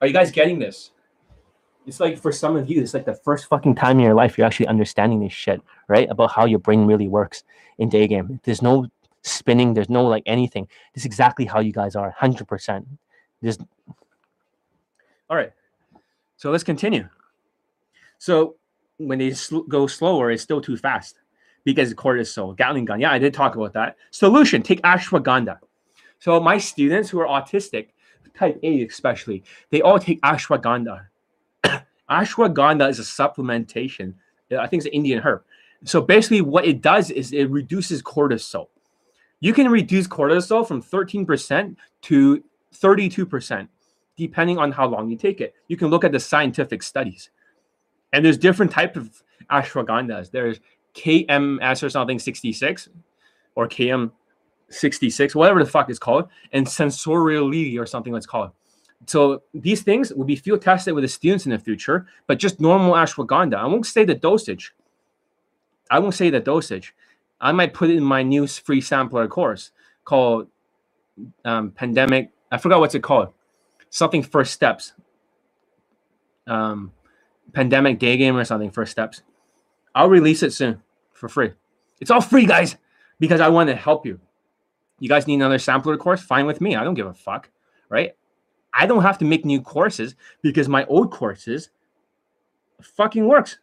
Are 0.00 0.06
you 0.06 0.12
guys 0.12 0.30
getting 0.30 0.58
this? 0.58 0.90
It's 1.86 2.00
like 2.00 2.18
for 2.18 2.32
some 2.32 2.56
of 2.56 2.68
you, 2.68 2.82
it's 2.82 2.94
like 2.94 3.04
the 3.04 3.14
first 3.14 3.46
fucking 3.46 3.76
time 3.76 3.98
in 3.98 4.04
your 4.04 4.14
life 4.14 4.36
you're 4.36 4.46
actually 4.46 4.66
understanding 4.66 5.20
this 5.20 5.32
shit, 5.32 5.60
right? 5.88 6.08
About 6.10 6.32
how 6.32 6.44
your 6.44 6.58
brain 6.58 6.84
really 6.84 7.08
works 7.08 7.44
in 7.78 7.88
day 7.88 8.06
game. 8.06 8.40
There's 8.44 8.60
no 8.60 8.88
spinning, 9.22 9.74
there's 9.74 9.88
no 9.88 10.04
like 10.04 10.24
anything. 10.26 10.68
This 10.94 11.02
is 11.02 11.06
exactly 11.06 11.44
how 11.44 11.60
you 11.60 11.72
guys 11.72 11.94
are, 11.94 12.14
100%. 12.20 12.86
There's 13.40 13.58
all 15.28 15.36
right. 15.36 15.52
So 16.36 16.50
let's 16.50 16.64
continue. 16.64 17.08
So 18.26 18.56
when 18.96 19.20
they 19.20 19.30
sl- 19.30 19.68
go 19.68 19.86
slower, 19.86 20.32
it's 20.32 20.42
still 20.42 20.60
too 20.60 20.76
fast 20.76 21.20
because 21.62 21.94
cortisol, 21.94 22.56
Gatling 22.56 22.84
gun. 22.84 22.98
Yeah, 22.98 23.12
I 23.12 23.20
did 23.20 23.32
talk 23.32 23.54
about 23.54 23.72
that. 23.74 23.96
Solution: 24.10 24.62
take 24.62 24.82
ashwagandha. 24.82 25.60
So 26.18 26.40
my 26.40 26.58
students 26.58 27.08
who 27.08 27.20
are 27.20 27.28
autistic, 27.28 27.90
type 28.36 28.58
A 28.64 28.82
especially, 28.82 29.44
they 29.70 29.80
all 29.80 30.00
take 30.00 30.20
ashwagandha. 30.22 31.06
ashwagandha 32.10 32.90
is 32.90 32.98
a 32.98 33.02
supplementation. 33.02 34.14
I 34.50 34.66
think 34.66 34.80
it's 34.80 34.86
an 34.86 34.92
Indian 34.92 35.22
herb. 35.22 35.44
So 35.84 36.00
basically, 36.00 36.40
what 36.40 36.64
it 36.64 36.80
does 36.80 37.12
is 37.12 37.32
it 37.32 37.48
reduces 37.48 38.02
cortisol. 38.02 38.66
You 39.38 39.52
can 39.52 39.70
reduce 39.70 40.08
cortisol 40.08 40.66
from 40.66 40.82
13% 40.82 41.76
to 42.02 42.42
32%, 42.74 43.68
depending 44.16 44.58
on 44.58 44.72
how 44.72 44.88
long 44.88 45.08
you 45.10 45.16
take 45.16 45.40
it. 45.40 45.54
You 45.68 45.76
can 45.76 45.90
look 45.90 46.02
at 46.02 46.10
the 46.10 46.18
scientific 46.18 46.82
studies. 46.82 47.30
And 48.12 48.24
there's 48.24 48.38
different 48.38 48.72
type 48.72 48.96
of 48.96 49.22
ashwagandhas. 49.50 50.30
There's 50.30 50.60
KMS 50.94 51.82
or 51.82 51.90
something 51.90 52.18
66 52.18 52.88
or 53.54 53.68
KM 53.68 54.10
66, 54.70 55.34
whatever 55.34 55.62
the 55.62 55.70
fuck 55.70 55.88
it's 55.90 55.98
called, 55.98 56.28
and 56.52 56.66
sensorially 56.66 57.78
or 57.78 57.86
something 57.86 58.12
that's 58.12 58.26
called. 58.26 58.50
So 59.06 59.42
these 59.54 59.82
things 59.82 60.12
will 60.12 60.24
be 60.24 60.36
field 60.36 60.62
tested 60.62 60.94
with 60.94 61.04
the 61.04 61.08
students 61.08 61.46
in 61.46 61.52
the 61.52 61.58
future, 61.58 62.06
but 62.26 62.38
just 62.38 62.60
normal 62.60 62.94
ashwagandha. 62.94 63.54
I 63.56 63.66
won't 63.66 63.86
say 63.86 64.04
the 64.04 64.14
dosage. 64.14 64.74
I 65.90 65.98
won't 65.98 66.14
say 66.14 66.30
the 66.30 66.40
dosage. 66.40 66.94
I 67.40 67.52
might 67.52 67.74
put 67.74 67.90
it 67.90 67.96
in 67.96 68.04
my 68.04 68.22
new 68.22 68.46
free 68.46 68.80
sampler 68.80 69.28
course 69.28 69.70
called 70.04 70.48
um, 71.44 71.70
Pandemic. 71.70 72.30
I 72.50 72.58
forgot 72.58 72.80
what's 72.80 72.94
it 72.94 73.02
called. 73.02 73.28
Something 73.90 74.22
First 74.22 74.52
Steps. 74.52 74.94
Um, 76.46 76.92
pandemic 77.52 77.98
day 77.98 78.16
game 78.16 78.36
or 78.36 78.44
something. 78.44 78.70
First 78.70 78.92
Steps. 78.92 79.22
I'll 79.94 80.08
release 80.08 80.42
it 80.42 80.52
soon 80.52 80.82
for 81.12 81.28
free. 81.28 81.52
It's 82.00 82.10
all 82.10 82.20
free, 82.20 82.46
guys, 82.46 82.76
because 83.18 83.40
I 83.40 83.48
want 83.48 83.70
to 83.70 83.76
help 83.76 84.04
you. 84.04 84.20
You 84.98 85.08
guys 85.08 85.26
need 85.26 85.36
another 85.36 85.58
sampler 85.58 85.96
course? 85.96 86.22
Fine 86.22 86.46
with 86.46 86.60
me. 86.60 86.76
I 86.76 86.84
don't 86.84 86.94
give 86.94 87.06
a 87.06 87.14
fuck, 87.14 87.50
right? 87.88 88.14
I 88.72 88.86
don't 88.86 89.02
have 89.02 89.18
to 89.18 89.24
make 89.24 89.44
new 89.44 89.60
courses 89.60 90.14
because 90.42 90.68
my 90.68 90.84
old 90.86 91.10
courses 91.10 91.70
fucking 92.82 93.26
works. 93.26 93.58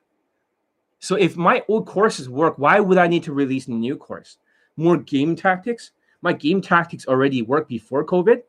So 1.00 1.16
if 1.16 1.36
my 1.36 1.64
old 1.68 1.86
courses 1.86 2.30
work, 2.30 2.58
why 2.58 2.80
would 2.80 2.98
I 2.98 3.08
need 3.08 3.24
to 3.24 3.34
release 3.34 3.68
a 3.68 3.72
new 3.72 3.96
course? 3.96 4.38
More 4.78 4.98
game 4.98 5.36
tactics? 5.36 5.92
My 6.22 6.34
game 6.34 6.62
tactics 6.62 7.08
already 7.08 7.42
work 7.42 7.68
before 7.68 8.06
COVID 8.06 8.42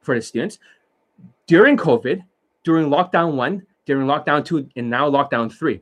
for 0.00 0.14
the 0.14 0.22
students. 0.22 0.58
During 1.46 1.76
COVID, 1.76 2.22
during 2.64 2.88
lockdown 2.88 3.34
one, 3.34 3.66
during 3.86 4.06
lockdown 4.06 4.44
two, 4.44 4.68
and 4.76 4.88
now 4.88 5.10
lockdown 5.10 5.52
three. 5.52 5.80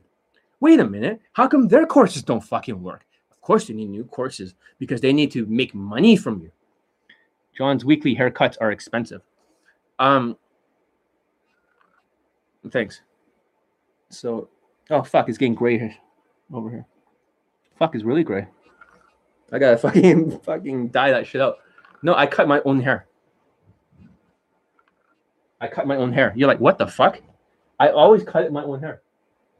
Wait 0.59 0.79
a 0.79 0.87
minute. 0.87 1.19
How 1.33 1.47
come 1.47 1.67
their 1.67 1.85
courses 1.85 2.23
don't 2.23 2.43
fucking 2.43 2.81
work? 2.81 3.05
Of 3.31 3.41
course, 3.41 3.67
they 3.67 3.73
need 3.73 3.89
new 3.89 4.03
courses 4.05 4.53
because 4.77 5.01
they 5.01 5.13
need 5.13 5.31
to 5.31 5.45
make 5.47 5.73
money 5.73 6.15
from 6.15 6.41
you. 6.41 6.51
John's 7.57 7.83
weekly 7.83 8.15
haircuts 8.15 8.57
are 8.61 8.71
expensive. 8.71 9.21
Um, 9.99 10.37
thanks. 12.69 13.01
So, 14.09 14.49
oh 14.89 15.03
fuck, 15.03 15.29
it's 15.29 15.37
getting 15.37 15.55
gray 15.55 15.77
here 15.77 15.95
over 16.53 16.69
here. 16.69 16.85
Fuck 17.77 17.95
is 17.95 18.03
really 18.03 18.23
gray. 18.23 18.47
I 19.51 19.59
gotta 19.59 19.77
fucking 19.79 20.39
fucking 20.41 20.89
dye 20.89 21.11
that 21.11 21.27
shit 21.27 21.41
out. 21.41 21.57
No, 22.03 22.15
I 22.15 22.25
cut 22.25 22.47
my 22.47 22.61
own 22.65 22.79
hair. 22.81 23.07
I 25.59 25.67
cut 25.67 25.85
my 25.85 25.97
own 25.97 26.11
hair. 26.11 26.33
You're 26.35 26.47
like, 26.47 26.59
what 26.59 26.77
the 26.77 26.87
fuck? 26.87 27.21
I 27.81 27.89
always 27.89 28.23
cut 28.23 28.51
my 28.51 28.63
own 28.63 28.79
hair. 28.79 29.01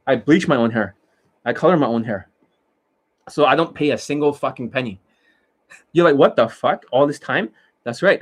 I 0.05 0.15
bleach 0.15 0.47
my 0.47 0.55
own 0.55 0.69
hair. 0.69 0.93
I 1.43 1.53
color 1.53 1.75
my 1.75 1.87
own 1.87 2.03
hair. 2.03 2.29
So 3.29 3.45
I 3.45 3.55
don't 3.55 3.73
pay 3.73 3.89
a 3.89 3.97
single 3.97 4.31
fucking 4.31 4.69
penny. 4.69 5.01
You're 5.91 6.05
like, 6.05 6.17
what 6.17 6.35
the 6.35 6.47
fuck? 6.47 6.85
All 6.91 7.07
this 7.07 7.17
time? 7.17 7.49
That's 7.83 8.03
right. 8.03 8.21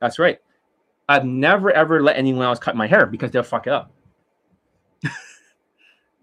That's 0.00 0.20
right. 0.20 0.38
I've 1.08 1.24
never 1.24 1.72
ever 1.72 2.00
let 2.00 2.16
anyone 2.16 2.44
else 2.44 2.60
cut 2.60 2.76
my 2.76 2.86
hair 2.86 3.06
because 3.06 3.32
they'll 3.32 3.42
fuck 3.42 3.66
it 3.66 3.72
up. 3.72 3.92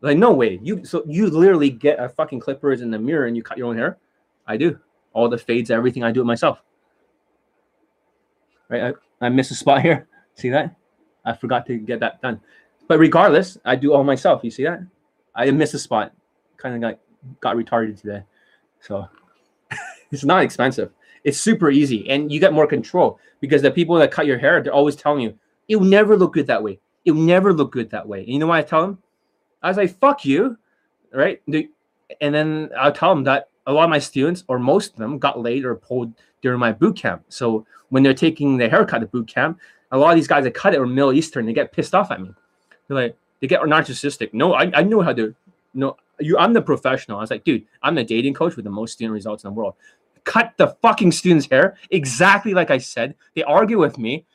Like, 0.03 0.17
no 0.17 0.31
way. 0.31 0.59
You 0.63 0.83
so 0.83 1.03
you 1.05 1.29
literally 1.29 1.69
get 1.69 1.99
a 1.99 2.09
fucking 2.09 2.39
clippers 2.39 2.81
in 2.81 2.89
the 2.89 2.97
mirror 2.97 3.27
and 3.27 3.37
you 3.37 3.43
cut 3.43 3.59
your 3.59 3.67
own 3.67 3.77
hair. 3.77 3.99
I 4.47 4.57
do. 4.57 4.79
All 5.13 5.29
the 5.29 5.37
fades, 5.37 5.69
everything 5.69 6.03
I 6.03 6.11
do 6.11 6.21
it 6.21 6.25
myself. 6.25 6.63
Right? 8.67 8.95
I, 9.21 9.25
I 9.27 9.29
missed 9.29 9.51
a 9.51 9.53
spot 9.53 9.83
here. 9.83 10.07
See 10.33 10.49
that? 10.49 10.75
I 11.25 11.33
forgot 11.33 11.65
to 11.67 11.77
get 11.77 11.99
that 11.99 12.21
done. 12.21 12.39
But 12.87 12.99
regardless, 12.99 13.57
I 13.63 13.75
do 13.75 13.93
all 13.93 14.03
myself. 14.03 14.43
You 14.43 14.51
see 14.51 14.63
that? 14.63 14.81
I 15.35 15.49
missed 15.51 15.73
a 15.73 15.79
spot. 15.79 16.13
Kind 16.57 16.75
of 16.75 16.81
got 16.81 16.99
got 17.39 17.55
retarded 17.55 17.99
today. 17.99 18.23
So 18.79 19.07
it's 20.11 20.23
not 20.23 20.43
expensive. 20.43 20.91
It's 21.23 21.37
super 21.37 21.69
easy 21.69 22.09
and 22.09 22.31
you 22.31 22.39
get 22.39 22.53
more 22.53 22.65
control 22.65 23.19
because 23.39 23.61
the 23.61 23.71
people 23.71 23.95
that 23.97 24.11
cut 24.11 24.25
your 24.25 24.39
hair, 24.39 24.61
they're 24.61 24.73
always 24.73 24.95
telling 24.95 25.21
you, 25.21 25.37
it 25.67 25.75
will 25.75 25.85
never 25.85 26.17
look 26.17 26.33
good 26.33 26.47
that 26.47 26.63
way. 26.63 26.79
It 27.05 27.11
will 27.11 27.21
never 27.21 27.53
look 27.53 27.71
good 27.71 27.89
that 27.91 28.07
way. 28.07 28.19
And 28.19 28.29
you 28.29 28.39
know 28.39 28.47
why 28.47 28.59
I 28.59 28.63
tell 28.63 28.81
them? 28.81 28.97
I 29.61 29.67
was 29.67 29.77
like, 29.77 29.97
fuck 29.99 30.25
you, 30.25 30.57
right? 31.13 31.41
And 31.47 32.33
then 32.33 32.69
I'll 32.77 32.91
tell 32.91 33.13
them 33.13 33.23
that 33.25 33.49
a 33.67 33.73
lot 33.73 33.83
of 33.83 33.89
my 33.89 33.99
students, 33.99 34.43
or 34.47 34.59
most 34.59 34.93
of 34.93 34.97
them, 34.97 35.19
got 35.19 35.39
laid 35.39 35.65
or 35.65 35.75
pulled 35.75 36.13
during 36.41 36.59
my 36.59 36.71
boot 36.71 36.97
camp. 36.97 37.23
So 37.29 37.65
when 37.89 38.03
they're 38.03 38.13
taking 38.13 38.57
the 38.57 38.69
haircut 38.69 39.03
at 39.03 39.11
boot 39.11 39.27
camp, 39.27 39.59
a 39.91 39.97
lot 39.97 40.11
of 40.11 40.15
these 40.15 40.27
guys 40.27 40.43
that 40.45 40.53
cut 40.53 40.73
it 40.73 40.79
are 40.79 40.85
Middle 40.85 41.13
Eastern. 41.13 41.45
They 41.45 41.53
get 41.53 41.71
pissed 41.71 41.93
off 41.93 42.11
at 42.11 42.21
me. 42.21 42.33
They're 42.87 42.97
like, 42.97 43.17
they 43.39 43.47
get 43.47 43.61
narcissistic. 43.61 44.33
No, 44.33 44.53
I, 44.53 44.71
I 44.73 44.83
know 44.83 45.01
how 45.01 45.13
to. 45.13 45.35
No, 45.73 45.97
you. 46.19 46.37
I'm 46.37 46.53
the 46.53 46.61
professional. 46.61 47.17
I 47.17 47.21
was 47.21 47.31
like, 47.31 47.43
dude, 47.43 47.65
I'm 47.83 47.95
the 47.95 48.03
dating 48.03 48.33
coach 48.33 48.55
with 48.55 48.65
the 48.65 48.71
most 48.71 48.93
student 48.93 49.13
results 49.13 49.43
in 49.43 49.49
the 49.49 49.53
world. 49.53 49.75
Cut 50.23 50.53
the 50.57 50.67
fucking 50.81 51.11
student's 51.11 51.47
hair 51.47 51.77
exactly 51.89 52.53
like 52.53 52.71
I 52.71 52.77
said. 52.77 53.15
They 53.35 53.43
argue 53.43 53.79
with 53.79 53.97
me. 53.97 54.25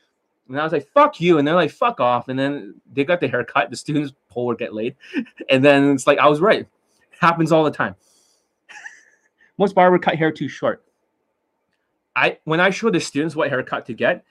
And 0.49 0.61
I 0.61 0.65
was 0.65 0.73
like, 0.73 0.89
fuck 0.93 1.21
you. 1.21 1.39
And 1.39 1.47
they're 1.47 1.55
like, 1.55 1.71
fuck 1.71 2.01
off. 2.01 2.29
And 2.29 2.39
then 2.39 2.75
they 2.93 3.05
got 3.05 3.21
the 3.21 3.29
haircut. 3.29 3.71
The 3.71 3.77
students 3.77 4.13
pull 4.31 4.47
or 4.47 4.55
get 4.55 4.75
laid. 4.75 4.97
And 5.49 5.65
then 5.65 5.93
it's 5.93 6.07
like, 6.07 6.19
I 6.19 6.29
was 6.29 6.41
right. 6.41 6.61
It 6.61 6.69
happens 7.21 7.53
all 7.53 7.65
the 7.65 7.71
time. 7.71 7.95
Most 9.59 9.75
barber 9.75 9.99
cut 9.99 10.17
hair 10.17 10.33
too 10.33 10.49
short. 10.49 10.85
I 12.17 12.39
when 12.45 12.61
I 12.61 12.71
show 12.71 12.91
the 12.91 12.99
students 12.99 13.37
what 13.37 13.51
haircut 13.51 13.87
to 13.87 13.95
get, 13.95 14.25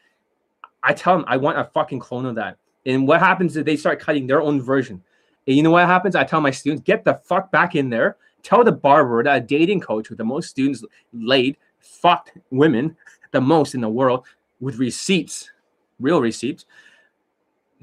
I 0.85 0.93
tell 0.93 1.17
them 1.17 1.25
I 1.27 1.37
want 1.37 1.57
a 1.57 1.65
fucking 1.65 1.99
clone 1.99 2.25
of 2.25 2.35
that. 2.35 2.57
And 2.85 3.07
what 3.07 3.19
happens 3.19 3.57
is 3.57 3.63
they 3.63 3.75
start 3.75 3.99
cutting 3.99 4.27
their 4.27 4.41
own 4.41 4.61
version. 4.61 5.01
And 5.47 5.55
you 5.55 5.63
know 5.63 5.71
what 5.71 5.85
happens? 5.85 6.15
I 6.15 6.23
tell 6.23 6.41
my 6.41 6.51
students, 6.51 6.83
get 6.83 7.03
the 7.03 7.15
fuck 7.25 7.51
back 7.51 7.75
in 7.75 7.89
there. 7.89 8.17
Tell 8.43 8.63
the 8.63 8.71
barber 8.71 9.23
that 9.23 9.47
dating 9.47 9.81
coach 9.81 10.09
with 10.09 10.19
the 10.19 10.23
most 10.23 10.49
students 10.49 10.83
laid 11.11 11.57
fucked 11.79 12.33
women 12.51 12.95
the 13.31 13.41
most 13.41 13.75
in 13.75 13.81
the 13.81 13.89
world 13.89 14.25
with 14.59 14.77
receipts 14.77 15.51
real 15.99 16.21
receipts 16.21 16.65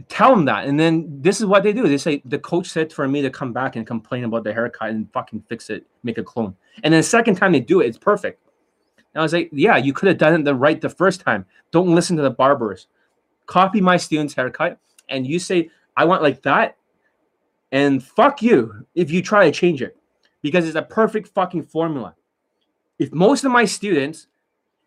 tell 0.09 0.31
them 0.31 0.45
that 0.45 0.67
and 0.67 0.81
then 0.81 1.21
this 1.21 1.41
is 1.41 1.47
what 1.47 1.63
they 1.63 1.73
do 1.73 1.87
they 1.87 1.99
say 1.99 2.23
the 2.25 2.39
coach 2.39 2.67
said 2.69 2.93
for 2.93 3.07
me 3.07 3.23
to 3.23 3.31
come 3.31 3.53
back 3.53 3.77
and 3.77 3.87
complain 3.87 4.25
about 4.25 4.43
the 4.45 4.53
haircut 4.53 4.91
and 4.91 5.11
fucking 5.13 5.43
fix 5.49 5.71
it 5.71 5.87
make 6.03 6.19
a 6.19 6.23
clone 6.23 6.57
and 6.83 6.93
then 6.93 7.01
the 7.01 7.07
second 7.07 7.35
time 7.37 7.53
they 7.53 7.61
do 7.61 7.81
it 7.81 7.87
it's 7.87 7.99
perfect 7.99 8.41
and 9.15 9.21
i 9.21 9.23
was 9.23 9.33
like 9.33 9.49
yeah 9.53 9.77
you 9.77 9.93
could 9.93 10.09
have 10.09 10.19
done 10.19 10.35
it 10.35 10.45
the 10.45 10.55
right 10.55 10.81
the 10.81 10.89
first 10.89 11.21
time 11.21 11.45
don't 11.71 11.95
listen 11.95 12.17
to 12.17 12.23
the 12.23 12.31
barbers 12.31 12.87
copy 13.47 13.81
my 13.81 13.97
student's 13.97 14.35
haircut 14.35 14.79
and 15.09 15.27
you 15.27 15.39
say 15.39 15.69
i 15.97 16.05
want 16.05 16.23
like 16.23 16.43
that 16.43 16.77
and 17.73 18.03
fuck 18.03 18.43
you 18.43 18.87
if 18.95 19.11
you 19.11 19.23
try 19.23 19.45
to 19.45 19.53
change 19.53 19.83
it 19.83 19.97
because 20.43 20.67
it's 20.67 20.77
a 20.77 20.83
perfect 20.83 21.29
fucking 21.29 21.63
formula 21.63 22.15
if 23.03 23.13
most 23.13 23.45
of 23.45 23.51
my 23.51 23.65
students, 23.65 24.29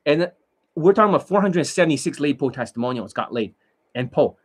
and 0.05 0.31
we're 0.75 0.93
talking 0.93 1.13
about 1.13 1.27
476 1.27 2.19
late 2.21 2.39
poll 2.39 2.49
testimonials 2.49 3.11
got 3.11 3.33
laid 3.33 3.53
and 3.93 4.09
poll, 4.09 4.37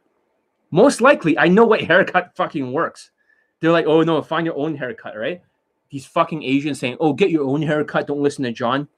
most 0.72 1.00
likely 1.00 1.38
I 1.38 1.46
know 1.46 1.64
what 1.64 1.80
haircut 1.90 2.34
fucking 2.36 2.72
works. 2.72 3.12
They're 3.60 3.70
like, 3.70 3.86
oh 3.86 4.02
no, 4.02 4.22
find 4.22 4.44
your 4.44 4.58
own 4.58 4.74
haircut, 4.74 5.16
right? 5.16 5.42
These 5.90 6.06
fucking 6.06 6.42
Asians 6.42 6.80
saying, 6.80 6.96
oh, 6.98 7.12
get 7.12 7.30
your 7.30 7.44
own 7.44 7.62
haircut, 7.62 8.08
don't 8.08 8.22
listen 8.22 8.42
to 8.42 8.52
John. 8.52 8.88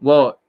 Well, 0.00 0.40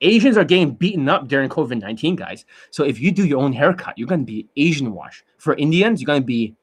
Asians 0.00 0.36
are 0.36 0.44
getting 0.44 0.74
beaten 0.74 1.08
up 1.08 1.26
during 1.28 1.48
COVID 1.48 1.80
19, 1.80 2.16
guys. 2.16 2.44
So 2.70 2.84
if 2.84 3.00
you 3.00 3.10
do 3.10 3.26
your 3.26 3.40
own 3.40 3.52
haircut, 3.52 3.98
you're 3.98 4.08
going 4.08 4.20
to 4.20 4.26
be 4.26 4.48
Asian 4.56 4.92
wash. 4.92 5.24
For 5.38 5.54
Indians, 5.54 6.00
you're 6.00 6.06
going 6.06 6.22
to 6.22 6.26
be 6.26 6.54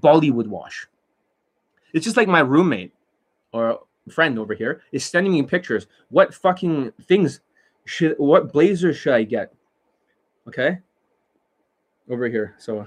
Bollywood 0.00 0.46
wash. 0.46 0.86
It's 1.92 2.04
just 2.04 2.16
like 2.16 2.28
my 2.28 2.40
roommate 2.40 2.92
or 3.52 3.80
friend 4.10 4.38
over 4.38 4.54
here 4.54 4.82
is 4.92 5.04
sending 5.04 5.32
me 5.32 5.42
pictures. 5.42 5.86
What 6.08 6.32
fucking 6.34 6.92
things 7.02 7.40
should, 7.84 8.14
what 8.18 8.52
blazers 8.52 8.96
should 8.96 9.14
I 9.14 9.24
get? 9.24 9.52
Okay. 10.46 10.78
Over 12.10 12.28
here. 12.28 12.54
So 12.58 12.86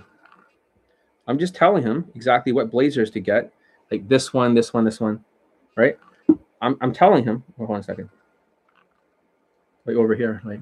I'm 1.27 1.37
just 1.37 1.53
telling 1.53 1.83
him 1.83 2.07
exactly 2.15 2.51
what 2.51 2.71
blazers 2.71 3.11
to 3.11 3.19
get. 3.19 3.53
Like 3.91 4.07
this 4.07 4.33
one, 4.33 4.55
this 4.55 4.73
one, 4.73 4.85
this 4.85 4.99
one. 4.99 5.23
Right. 5.75 5.99
I'm, 6.61 6.77
I'm 6.81 6.93
telling 6.93 7.23
him. 7.23 7.43
Hold 7.57 7.71
on 7.71 7.79
a 7.79 7.83
second 7.83 8.09
like 9.85 9.95
over 9.95 10.15
here, 10.15 10.41
like 10.45 10.59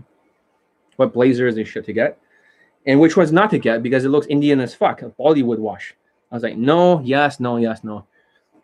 what 0.95 1.13
blazers 1.13 1.57
and 1.57 1.67
shit 1.67 1.86
to 1.86 1.93
get, 1.93 2.20
and 2.86 2.99
which 2.99 3.17
ones 3.17 3.32
not 3.32 3.49
to 3.51 3.59
get 3.59 3.84
because 3.84 4.05
it 4.05 4.09
looks 4.09 4.28
Indian 4.28 4.59
as 4.59 4.76
fuck, 4.76 5.01
a 5.01 5.09
Bollywood 5.09 5.59
wash. 5.59 5.95
I 6.32 6.36
was 6.36 6.43
like, 6.43 6.57
no, 6.57 6.99
yes, 7.01 7.39
no, 7.39 7.57
yes, 7.57 7.84
no. 7.84 8.05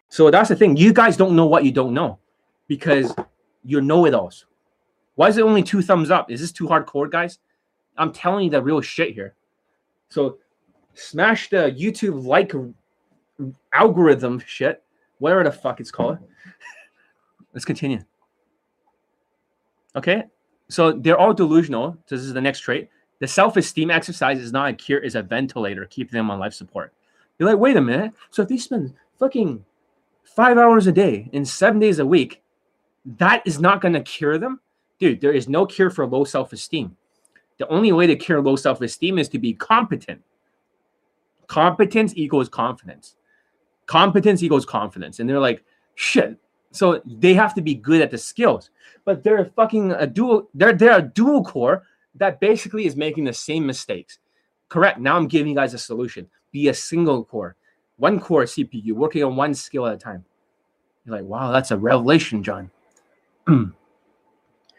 So 0.10 0.30
that's 0.30 0.50
the 0.50 0.56
thing. 0.56 0.78
You 0.78 0.94
guys 0.94 1.18
don't 1.18 1.36
know 1.36 1.48
what 1.48 1.66
you 1.66 1.72
don't 1.72 1.94
know 1.94 2.20
because 2.68 3.14
you're 3.64 3.82
know 3.82 4.06
it 4.06 4.14
alls. 4.14 4.46
Why 5.16 5.30
is 5.30 5.38
it 5.38 5.44
only 5.44 5.64
two 5.64 5.82
thumbs 5.82 6.12
up? 6.12 6.30
Is 6.30 6.42
this 6.42 6.52
too 6.52 6.68
hardcore, 6.68 7.10
guys? 7.10 7.40
I'm 7.98 8.12
telling 8.12 8.46
you 8.46 8.52
the 8.52 8.62
real 8.62 8.82
shit 8.82 9.14
here. 9.14 9.34
So 10.10 10.38
smash 10.94 11.50
the 11.50 11.76
YouTube 11.78 12.26
like 12.26 12.54
algorithm 13.74 14.42
shit, 14.46 14.84
whatever 15.20 15.44
the 15.44 15.52
fuck 15.52 15.80
it's 15.80 15.92
called. 15.92 16.18
Let's 17.54 17.66
continue. 17.66 18.04
Okay, 19.96 20.24
so 20.70 20.92
they're 20.92 21.18
all 21.18 21.34
delusional. 21.34 21.98
So 22.06 22.16
this 22.16 22.26
is 22.26 22.34
the 22.34 22.42
next 22.42 22.60
trait. 22.60 22.90
The 23.20 23.28
self-esteem 23.28 23.92
exercise 23.92 24.40
is 24.40 24.52
not 24.52 24.70
a 24.70 24.74
cure, 24.74 25.00
is 25.00 25.16
a 25.16 25.22
ventilator, 25.22 25.86
keeping 25.86 26.18
them 26.18 26.30
on 26.30 26.40
life 26.40 26.54
support. 26.54 26.94
You're 27.38 27.50
like, 27.50 27.60
wait 27.60 27.78
a 27.78 27.82
minute. 27.82 28.14
So 28.32 28.42
if 28.42 28.50
they 28.50 28.58
spend 28.58 28.94
fucking 29.20 29.64
five 30.24 30.58
hours 30.58 30.88
a 30.88 30.92
day 30.92 31.30
in 31.32 31.46
seven 31.46 31.80
days 31.80 32.00
a 32.00 32.06
week, 32.06 32.42
that 33.18 33.42
is 33.46 33.60
not 33.60 33.82
going 33.82 33.94
to 33.94 34.02
cure 34.02 34.38
them, 34.38 34.60
dude. 35.00 35.22
There 35.22 35.32
is 35.32 35.48
no 35.48 35.66
cure 35.66 35.90
for 35.90 36.06
low 36.06 36.24
self-esteem. 36.24 36.96
The 37.58 37.68
only 37.68 37.92
way 37.92 38.08
to 38.08 38.16
cure 38.16 38.42
low 38.42 38.56
self-esteem 38.56 39.18
is 39.18 39.30
to 39.30 39.40
be 39.40 39.54
competent. 39.54 40.22
Competence 41.48 42.14
equals 42.16 42.50
confidence. 42.50 43.16
Competence 43.86 44.42
equals 44.44 44.66
confidence. 44.66 45.20
And 45.20 45.30
they're 45.30 45.40
like, 45.40 45.64
shit, 45.94 46.38
so 46.76 47.02
they 47.06 47.34
have 47.34 47.54
to 47.56 47.62
be 47.62 47.76
good 47.76 48.02
at 48.02 48.12
the 48.12 48.18
skills. 48.18 48.70
But 49.06 49.24
they're 49.24 49.46
fucking 49.56 49.92
a 49.92 50.08
dual, 50.08 50.50
they're 50.54 50.74
they're 50.74 50.98
a 50.98 51.02
dual 51.02 51.44
core 51.44 51.84
that 52.16 52.40
basically 52.40 52.86
is 52.86 52.96
making 52.96 53.26
the 53.26 53.34
same 53.34 53.66
mistakes. 53.66 54.20
Correct. 54.70 55.00
Now 55.00 55.16
I'm 55.16 55.28
giving 55.28 55.50
you 55.50 55.56
guys 55.56 55.74
a 55.74 55.78
solution. 55.78 56.28
Be 56.52 56.70
a 56.70 56.74
single 56.74 57.24
core, 57.24 57.56
one 57.98 58.20
core 58.20 58.44
CPU, 58.44 58.94
working 58.94 59.24
on 59.24 59.36
one 59.36 59.54
skill 59.54 59.86
at 59.88 59.94
a 59.94 59.98
time. 59.98 60.26
You're 61.06 61.18
like, 61.18 61.26
wow, 61.26 61.52
that's 61.52 61.72
a 61.72 61.78
revelation, 61.78 62.42
John. 62.42 62.72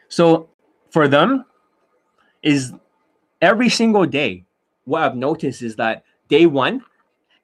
so 0.09 0.49
for 0.91 1.07
them, 1.07 1.45
is 2.43 2.73
every 3.41 3.69
single 3.69 4.07
day, 4.07 4.45
what 4.85 5.03
I've 5.03 5.17
noticed 5.17 5.63
is 5.63 5.77
that 5.77 6.05
day 6.29 6.47
one, 6.47 6.83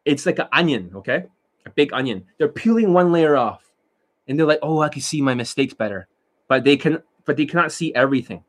it's 0.04 0.26
like 0.26 0.38
an 0.38 0.48
onion, 0.52 0.90
okay? 0.94 1.24
A 1.66 1.70
big 1.70 1.92
onion. 1.92 2.24
They're 2.38 2.48
peeling 2.48 2.92
one 2.92 3.12
layer 3.12 3.36
off 3.36 3.61
and 4.28 4.38
they're 4.38 4.46
like, 4.46 4.60
"Oh, 4.62 4.80
I 4.80 4.88
can 4.88 5.02
see 5.02 5.20
my 5.20 5.34
mistakes 5.34 5.74
better," 5.74 6.08
but 6.48 6.64
they 6.64 6.76
can, 6.76 7.02
but 7.24 7.36
they 7.36 7.46
cannot 7.46 7.72
see 7.72 7.94
everything. 7.94 8.44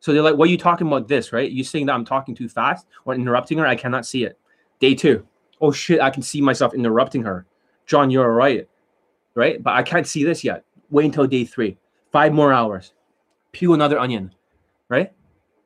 So 0.00 0.12
they're 0.12 0.22
like, 0.22 0.36
"What 0.36 0.48
are 0.48 0.50
you 0.50 0.58
talking 0.58 0.86
about? 0.86 1.08
This 1.08 1.32
right? 1.32 1.50
You 1.50 1.64
saying 1.64 1.86
that 1.86 1.94
I'm 1.94 2.04
talking 2.04 2.34
too 2.34 2.48
fast 2.48 2.86
or 3.04 3.14
interrupting 3.14 3.58
her? 3.58 3.66
I 3.66 3.76
cannot 3.76 4.06
see 4.06 4.24
it." 4.24 4.38
Day 4.80 4.94
two, 4.94 5.26
oh 5.60 5.72
shit, 5.72 6.00
I 6.00 6.10
can 6.10 6.22
see 6.22 6.40
myself 6.40 6.74
interrupting 6.74 7.22
her. 7.22 7.46
John, 7.86 8.10
you're 8.10 8.32
right, 8.32 8.68
right? 9.34 9.62
But 9.62 9.74
I 9.74 9.82
can't 9.82 10.06
see 10.06 10.24
this 10.24 10.44
yet. 10.44 10.64
Wait 10.90 11.06
until 11.06 11.26
day 11.26 11.44
three. 11.44 11.78
Five 12.12 12.32
more 12.32 12.52
hours. 12.52 12.92
Peel 13.52 13.74
another 13.74 13.98
onion, 13.98 14.34
right? 14.88 15.12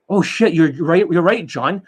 Oh 0.09 0.22
shit, 0.22 0.55
you're 0.55 0.72
right. 0.84 1.07
You're 1.11 1.22
right, 1.22 1.46
John. 1.46 1.82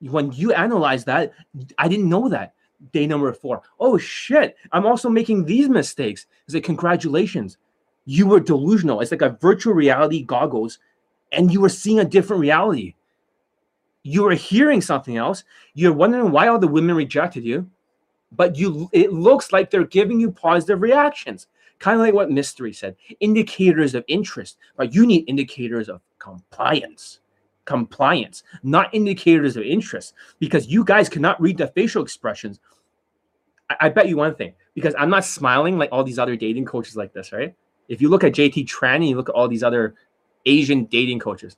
When 0.00 0.30
you 0.32 0.52
analyze 0.52 1.04
that, 1.06 1.32
I 1.78 1.88
didn't 1.88 2.08
know 2.08 2.28
that 2.28 2.54
day 2.92 3.06
number 3.06 3.32
four. 3.32 3.62
Oh 3.80 3.98
shit, 3.98 4.56
I'm 4.72 4.86
also 4.86 5.08
making 5.08 5.44
these 5.44 5.68
mistakes. 5.68 6.26
It's 6.46 6.54
like, 6.54 6.64
congratulations, 6.64 7.58
you 8.04 8.26
were 8.26 8.40
delusional. 8.40 9.00
It's 9.00 9.10
like 9.10 9.22
a 9.22 9.36
virtual 9.40 9.74
reality 9.74 10.22
goggles, 10.22 10.78
and 11.32 11.52
you 11.52 11.60
were 11.60 11.68
seeing 11.68 12.00
a 12.00 12.04
different 12.04 12.40
reality. 12.40 12.94
You 14.02 14.22
were 14.22 14.34
hearing 14.34 14.80
something 14.80 15.16
else. 15.16 15.42
You're 15.74 15.92
wondering 15.92 16.30
why 16.30 16.46
all 16.46 16.58
the 16.58 16.68
women 16.68 16.94
rejected 16.94 17.44
you, 17.44 17.68
but 18.32 18.56
you 18.56 18.88
it 18.92 19.12
looks 19.12 19.52
like 19.52 19.70
they're 19.70 19.86
giving 19.86 20.20
you 20.20 20.30
positive 20.30 20.80
reactions. 20.80 21.48
Kind 21.78 22.00
of 22.00 22.06
like 22.06 22.14
what 22.14 22.30
Mystery 22.30 22.72
said 22.72 22.96
indicators 23.20 23.94
of 23.94 24.04
interest, 24.08 24.56
but 24.76 24.94
you 24.94 25.06
need 25.06 25.28
indicators 25.28 25.88
of 25.88 26.00
compliance 26.18 27.20
compliance, 27.66 28.42
not 28.62 28.94
indicators 28.94 29.56
of 29.56 29.62
interest, 29.64 30.14
because 30.38 30.68
you 30.68 30.84
guys 30.84 31.08
cannot 31.08 31.40
read 31.40 31.58
the 31.58 31.66
facial 31.66 32.02
expressions. 32.02 32.58
I, 33.68 33.76
I, 33.82 33.88
bet 33.90 34.08
you 34.08 34.16
one 34.16 34.34
thing, 34.34 34.54
because 34.74 34.94
I'm 34.98 35.10
not 35.10 35.24
smiling 35.24 35.76
like 35.76 35.90
all 35.92 36.04
these 36.04 36.18
other 36.18 36.36
dating 36.36 36.64
coaches 36.64 36.96
like 36.96 37.12
this, 37.12 37.32
right? 37.32 37.54
If 37.88 38.00
you 38.00 38.08
look 38.08 38.24
at 38.24 38.32
JT 38.32 38.66
Tran 38.66 38.96
and 38.96 39.08
you 39.08 39.16
look 39.16 39.28
at 39.28 39.34
all 39.34 39.48
these 39.48 39.62
other 39.62 39.94
Asian 40.46 40.84
dating 40.84 41.18
coaches, 41.18 41.56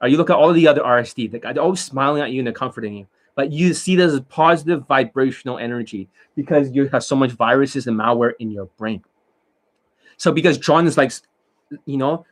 or 0.00 0.08
you 0.08 0.16
look 0.16 0.30
at 0.30 0.36
all 0.36 0.52
the 0.52 0.68
other 0.68 0.82
RSD, 0.82 1.30
they're 1.42 1.62
always 1.62 1.80
smiling 1.80 2.22
at 2.22 2.30
you 2.30 2.40
and 2.40 2.46
they're 2.46 2.54
comforting 2.54 2.94
you. 2.94 3.06
But 3.34 3.52
you 3.52 3.74
see 3.74 3.96
this 3.96 4.12
as 4.12 4.20
positive 4.20 4.86
vibrational 4.86 5.58
energy 5.58 6.08
because 6.34 6.70
you 6.70 6.88
have 6.88 7.04
so 7.04 7.16
much 7.16 7.32
viruses 7.32 7.86
and 7.86 7.98
malware 7.98 8.32
in 8.38 8.50
your 8.50 8.66
brain. 8.78 9.02
So 10.16 10.32
because 10.32 10.56
John 10.56 10.86
is 10.86 10.96
like, 10.96 11.12
you 11.84 11.98
know, 11.98 12.24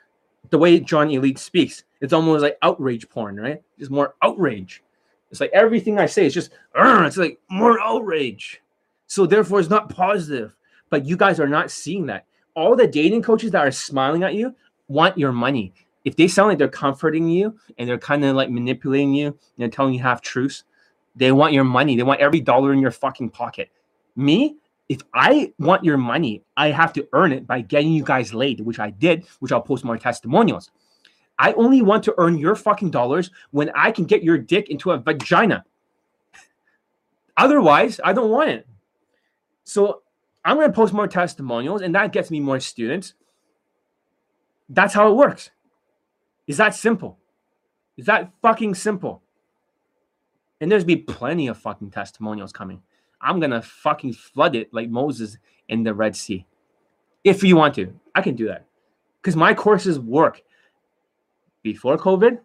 the 0.51 0.59
way 0.59 0.81
John 0.81 1.11
Elite 1.11 1.39
speaks, 1.39 1.85
it's 2.05 2.13
almost 2.13 2.43
like 2.43 2.59
outrage 2.63 3.09
porn, 3.09 3.41
right? 3.41 3.63
It's 3.79 3.91
more 3.91 4.15
outrage. 4.23 4.83
It's 5.31 5.41
like 5.41 5.51
everything 5.53 5.99
I 5.99 6.07
say 6.07 6.27
is 6.27 6.35
just, 6.35 6.51
it's 6.77 7.17
like 7.17 7.41
more 7.51 7.81
outrage. 7.81 8.61
So 9.07 9.27
therefore, 9.27 9.59
it's 9.61 9.71
not 9.71 9.89
positive. 9.89 10.55
But 10.91 11.07
you 11.07 11.17
guys 11.17 11.41
are 11.41 11.49
not 11.49 11.71
seeing 11.71 12.07
that. 12.07 12.27
All 12.55 12.77
the 12.77 12.87
dating 12.87 13.23
coaches 13.23 13.51
that 13.51 13.67
are 13.67 13.73
smiling 13.73 14.23
at 14.23 14.35
you 14.35 14.55
want 14.87 15.19
your 15.19 15.33
money. 15.33 15.73
If 16.05 16.15
they 16.15 16.29
sound 16.29 16.51
like 16.51 16.59
they're 16.59 16.69
comforting 16.69 17.29
you 17.29 17.59
and 17.79 17.89
they're 17.89 17.99
kind 17.99 18.25
of 18.25 18.37
like 18.37 18.51
manipulating 18.51 19.15
you 19.15 19.37
and 19.59 19.73
telling 19.73 19.95
you 19.95 20.01
half 20.01 20.21
truths, 20.21 20.65
they 21.17 21.33
want 21.33 21.53
your 21.53 21.65
money. 21.65 21.97
They 21.97 22.03
want 22.03 22.21
every 22.21 22.41
dollar 22.41 22.73
in 22.73 22.79
your 22.79 22.91
fucking 22.91 23.31
pocket. 23.31 23.71
Me, 24.15 24.57
if 24.89 25.01
I 25.15 25.53
want 25.59 25.83
your 25.83 25.97
money, 25.97 26.43
I 26.57 26.69
have 26.69 26.93
to 26.93 27.09
earn 27.15 27.33
it 27.33 27.47
by 27.47 27.63
getting 27.63 27.91
you 27.91 28.05
guys 28.05 28.35
laid, 28.35 28.61
which 28.61 28.79
I 28.79 28.91
did, 28.91 29.25
which 29.41 29.51
I'll 29.51 29.63
post 29.63 29.85
more 29.85 29.97
testimonials. 29.97 30.71
I 31.39 31.53
only 31.55 31.83
want 31.83 32.05
to 32.05 32.15
earn 32.19 32.39
your 32.39 32.55
fucking 32.55 32.91
dollars 32.91 33.31
when 33.51 33.71
I 33.75 33.91
can 33.91 34.05
get 34.05 34.23
your 34.23 34.39
dick 34.39 34.71
into 34.71 34.93
a 34.93 34.99
vagina. 34.99 35.65
Otherwise, 37.37 38.01
I 38.05 38.13
don't 38.13 38.31
want 38.31 38.51
it. 38.51 38.67
So 39.65 40.03
I'm 40.45 40.57
going 40.57 40.69
to 40.69 40.75
post 40.75 40.93
more 40.93 41.09
testimonials, 41.09 41.83
and 41.83 41.95
that 41.95 42.13
gets 42.13 42.31
me 42.31 42.39
more 42.39 42.61
students. 42.61 43.15
That's 44.69 44.95
how 44.95 45.11
it 45.11 45.17
works. 45.17 45.51
Is 46.47 46.59
that 46.59 46.75
simple? 46.75 47.19
Is 47.97 48.07
that 48.07 48.31
fucking 48.43 48.75
simple? 48.75 49.23
And 50.61 50.71
there's 50.71 50.85
be 50.85 50.97
plenty 50.97 51.49
of 51.49 51.59
fucking 51.59 51.91
testimonials 51.91 52.53
coming. 52.53 52.83
I'm 53.21 53.41
gonna 53.41 53.63
fucking 53.63 54.13
flood 54.13 54.55
it 54.55 54.73
like 54.73 54.91
Moses 54.91 55.39
in 55.69 55.83
the 55.83 55.95
Red 55.95 56.15
Sea. 56.15 56.47
If 57.25 57.43
you 57.43 57.57
want 57.57 57.75
to, 57.77 57.93
I 58.15 58.21
can 58.21 58.35
do 58.35 58.47
that. 58.49 58.67
Because 59.21 59.37
my 59.37 59.55
courses 59.55 59.99
work 59.99 60.43
before 61.65 61.99
COVID. 61.99 62.39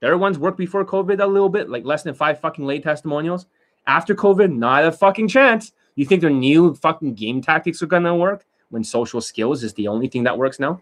Their 0.00 0.16
ones 0.16 0.38
work 0.38 0.56
before 0.56 0.84
COVID 0.84 1.20
a 1.20 1.26
little 1.26 1.48
bit, 1.48 1.68
like 1.68 1.84
less 1.84 2.04
than 2.04 2.14
five 2.14 2.38
fucking 2.38 2.64
late 2.64 2.84
testimonials. 2.84 3.46
After 3.88 4.14
COVID, 4.14 4.54
not 4.54 4.84
a 4.84 4.92
fucking 4.92 5.26
chance. 5.26 5.72
You 5.96 6.06
think 6.06 6.20
their 6.20 6.30
new 6.30 6.74
fucking 6.76 7.14
game 7.14 7.42
tactics 7.42 7.82
are 7.82 7.86
gonna 7.86 8.14
work 8.14 8.46
when 8.68 8.84
social 8.84 9.20
skills 9.20 9.64
is 9.64 9.74
the 9.74 9.88
only 9.88 10.06
thing 10.06 10.22
that 10.22 10.38
works 10.38 10.60
now? 10.60 10.80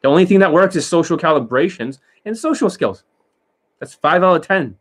The 0.00 0.08
only 0.08 0.24
thing 0.24 0.38
that 0.38 0.52
works 0.52 0.76
is 0.76 0.86
social 0.86 1.18
calibrations 1.18 1.98
and 2.24 2.38
social 2.38 2.70
skills. 2.70 3.04
That's 3.80 3.92
five 3.92 4.22
out 4.22 4.36
of 4.36 4.46
10. 4.46 4.78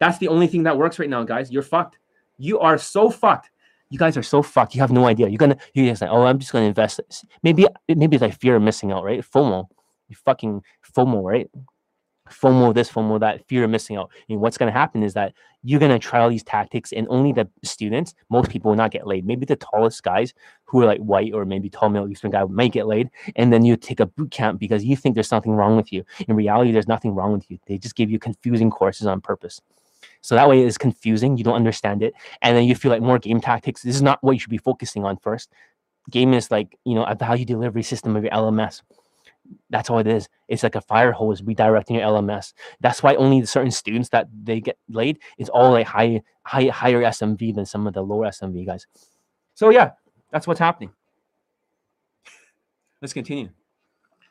That's 0.00 0.18
the 0.18 0.28
only 0.28 0.48
thing 0.48 0.64
that 0.64 0.76
works 0.76 0.98
right 0.98 1.08
now, 1.08 1.22
guys. 1.22 1.52
You're 1.52 1.62
fucked. 1.62 1.98
You 2.38 2.58
are 2.58 2.78
so 2.78 3.10
fucked. 3.10 3.50
You 3.90 3.98
guys 3.98 4.16
are 4.16 4.22
so 4.22 4.42
fucked. 4.42 4.74
You 4.74 4.80
have 4.80 4.92
no 4.92 5.06
idea. 5.06 5.28
You're 5.28 5.38
gonna 5.38 5.56
you're 5.72 5.86
just 5.86 6.02
like, 6.02 6.10
oh, 6.10 6.24
I'm 6.24 6.38
just 6.38 6.52
gonna 6.52 6.66
invest. 6.66 6.98
this." 6.98 7.24
Maybe 7.42 7.66
maybe 7.88 8.16
it's 8.16 8.22
like 8.22 8.38
fear 8.38 8.56
of 8.56 8.62
missing 8.62 8.92
out, 8.92 9.04
right? 9.04 9.20
FOMO. 9.20 9.66
You 10.08 10.16
fucking 10.24 10.62
FOMO, 10.98 11.22
right? 11.22 11.48
FOMO 12.28 12.74
this, 12.74 12.90
FOMO 12.90 13.20
that, 13.20 13.46
fear 13.46 13.64
of 13.64 13.70
missing 13.70 13.96
out. 13.96 14.10
And 14.28 14.40
what's 14.40 14.58
going 14.58 14.70
to 14.72 14.78
happen 14.78 15.02
is 15.02 15.14
that 15.14 15.32
you're 15.62 15.80
going 15.80 15.92
to 15.92 15.98
try 15.98 16.20
all 16.20 16.28
these 16.28 16.42
tactics, 16.42 16.92
and 16.92 17.06
only 17.08 17.32
the 17.32 17.48
students, 17.62 18.14
most 18.30 18.50
people 18.50 18.70
will 18.70 18.76
not 18.76 18.90
get 18.90 19.06
laid. 19.06 19.26
Maybe 19.26 19.46
the 19.46 19.56
tallest 19.56 20.02
guys 20.02 20.34
who 20.64 20.82
are 20.82 20.86
like 20.86 21.00
white 21.00 21.32
or 21.32 21.44
maybe 21.44 21.70
tall 21.70 21.88
Middle 21.88 22.10
Eastern 22.10 22.30
guy 22.30 22.44
might 22.44 22.72
get 22.72 22.86
laid, 22.86 23.10
and 23.36 23.52
then 23.52 23.64
you 23.64 23.76
take 23.76 24.00
a 24.00 24.06
boot 24.06 24.30
camp 24.30 24.58
because 24.58 24.84
you 24.84 24.96
think 24.96 25.14
there's 25.14 25.28
something 25.28 25.52
wrong 25.52 25.76
with 25.76 25.92
you. 25.92 26.04
In 26.26 26.36
reality, 26.36 26.72
there's 26.72 26.88
nothing 26.88 27.14
wrong 27.14 27.32
with 27.32 27.50
you. 27.50 27.58
They 27.66 27.78
just 27.78 27.96
give 27.96 28.10
you 28.10 28.18
confusing 28.18 28.70
courses 28.70 29.06
on 29.06 29.20
purpose. 29.20 29.60
So 30.20 30.34
that 30.34 30.48
way 30.48 30.62
it's 30.62 30.78
confusing, 30.78 31.36
you 31.36 31.44
don't 31.44 31.54
understand 31.54 32.02
it, 32.02 32.12
and 32.42 32.56
then 32.56 32.64
you 32.64 32.74
feel 32.74 32.90
like 32.90 33.02
more 33.02 33.18
game 33.18 33.40
tactics. 33.40 33.82
This 33.82 33.94
is 33.94 34.02
not 34.02 34.18
what 34.22 34.32
you 34.32 34.40
should 34.40 34.50
be 34.50 34.58
focusing 34.58 35.04
on 35.04 35.16
first. 35.16 35.50
Game 36.10 36.32
is 36.34 36.50
like, 36.50 36.76
you 36.84 36.94
know, 36.94 37.04
a 37.04 37.14
value 37.14 37.44
delivery 37.44 37.82
system 37.82 38.16
of 38.16 38.22
your 38.22 38.32
LMS 38.32 38.82
that's 39.70 39.90
all 39.90 39.98
it 39.98 40.06
is. 40.06 40.28
It's 40.48 40.62
like 40.62 40.74
a 40.74 40.80
fire 40.80 41.12
hose 41.12 41.42
redirecting 41.42 41.96
your 41.96 42.02
LMS. 42.02 42.52
That's 42.80 43.02
why 43.02 43.14
only 43.14 43.44
certain 43.46 43.70
students 43.70 44.08
that 44.10 44.28
they 44.44 44.60
get 44.60 44.78
laid 44.88 45.18
is 45.38 45.48
all 45.48 45.72
like 45.72 45.86
high, 45.86 46.22
high, 46.42 46.66
higher 46.66 47.02
SMV 47.02 47.54
than 47.54 47.66
some 47.66 47.86
of 47.86 47.94
the 47.94 48.02
lower 48.02 48.26
SMV 48.26 48.66
guys. 48.66 48.86
So 49.54 49.70
yeah, 49.70 49.92
that's 50.30 50.46
what's 50.46 50.60
happening. 50.60 50.90
Let's 53.00 53.12
continue. 53.12 53.50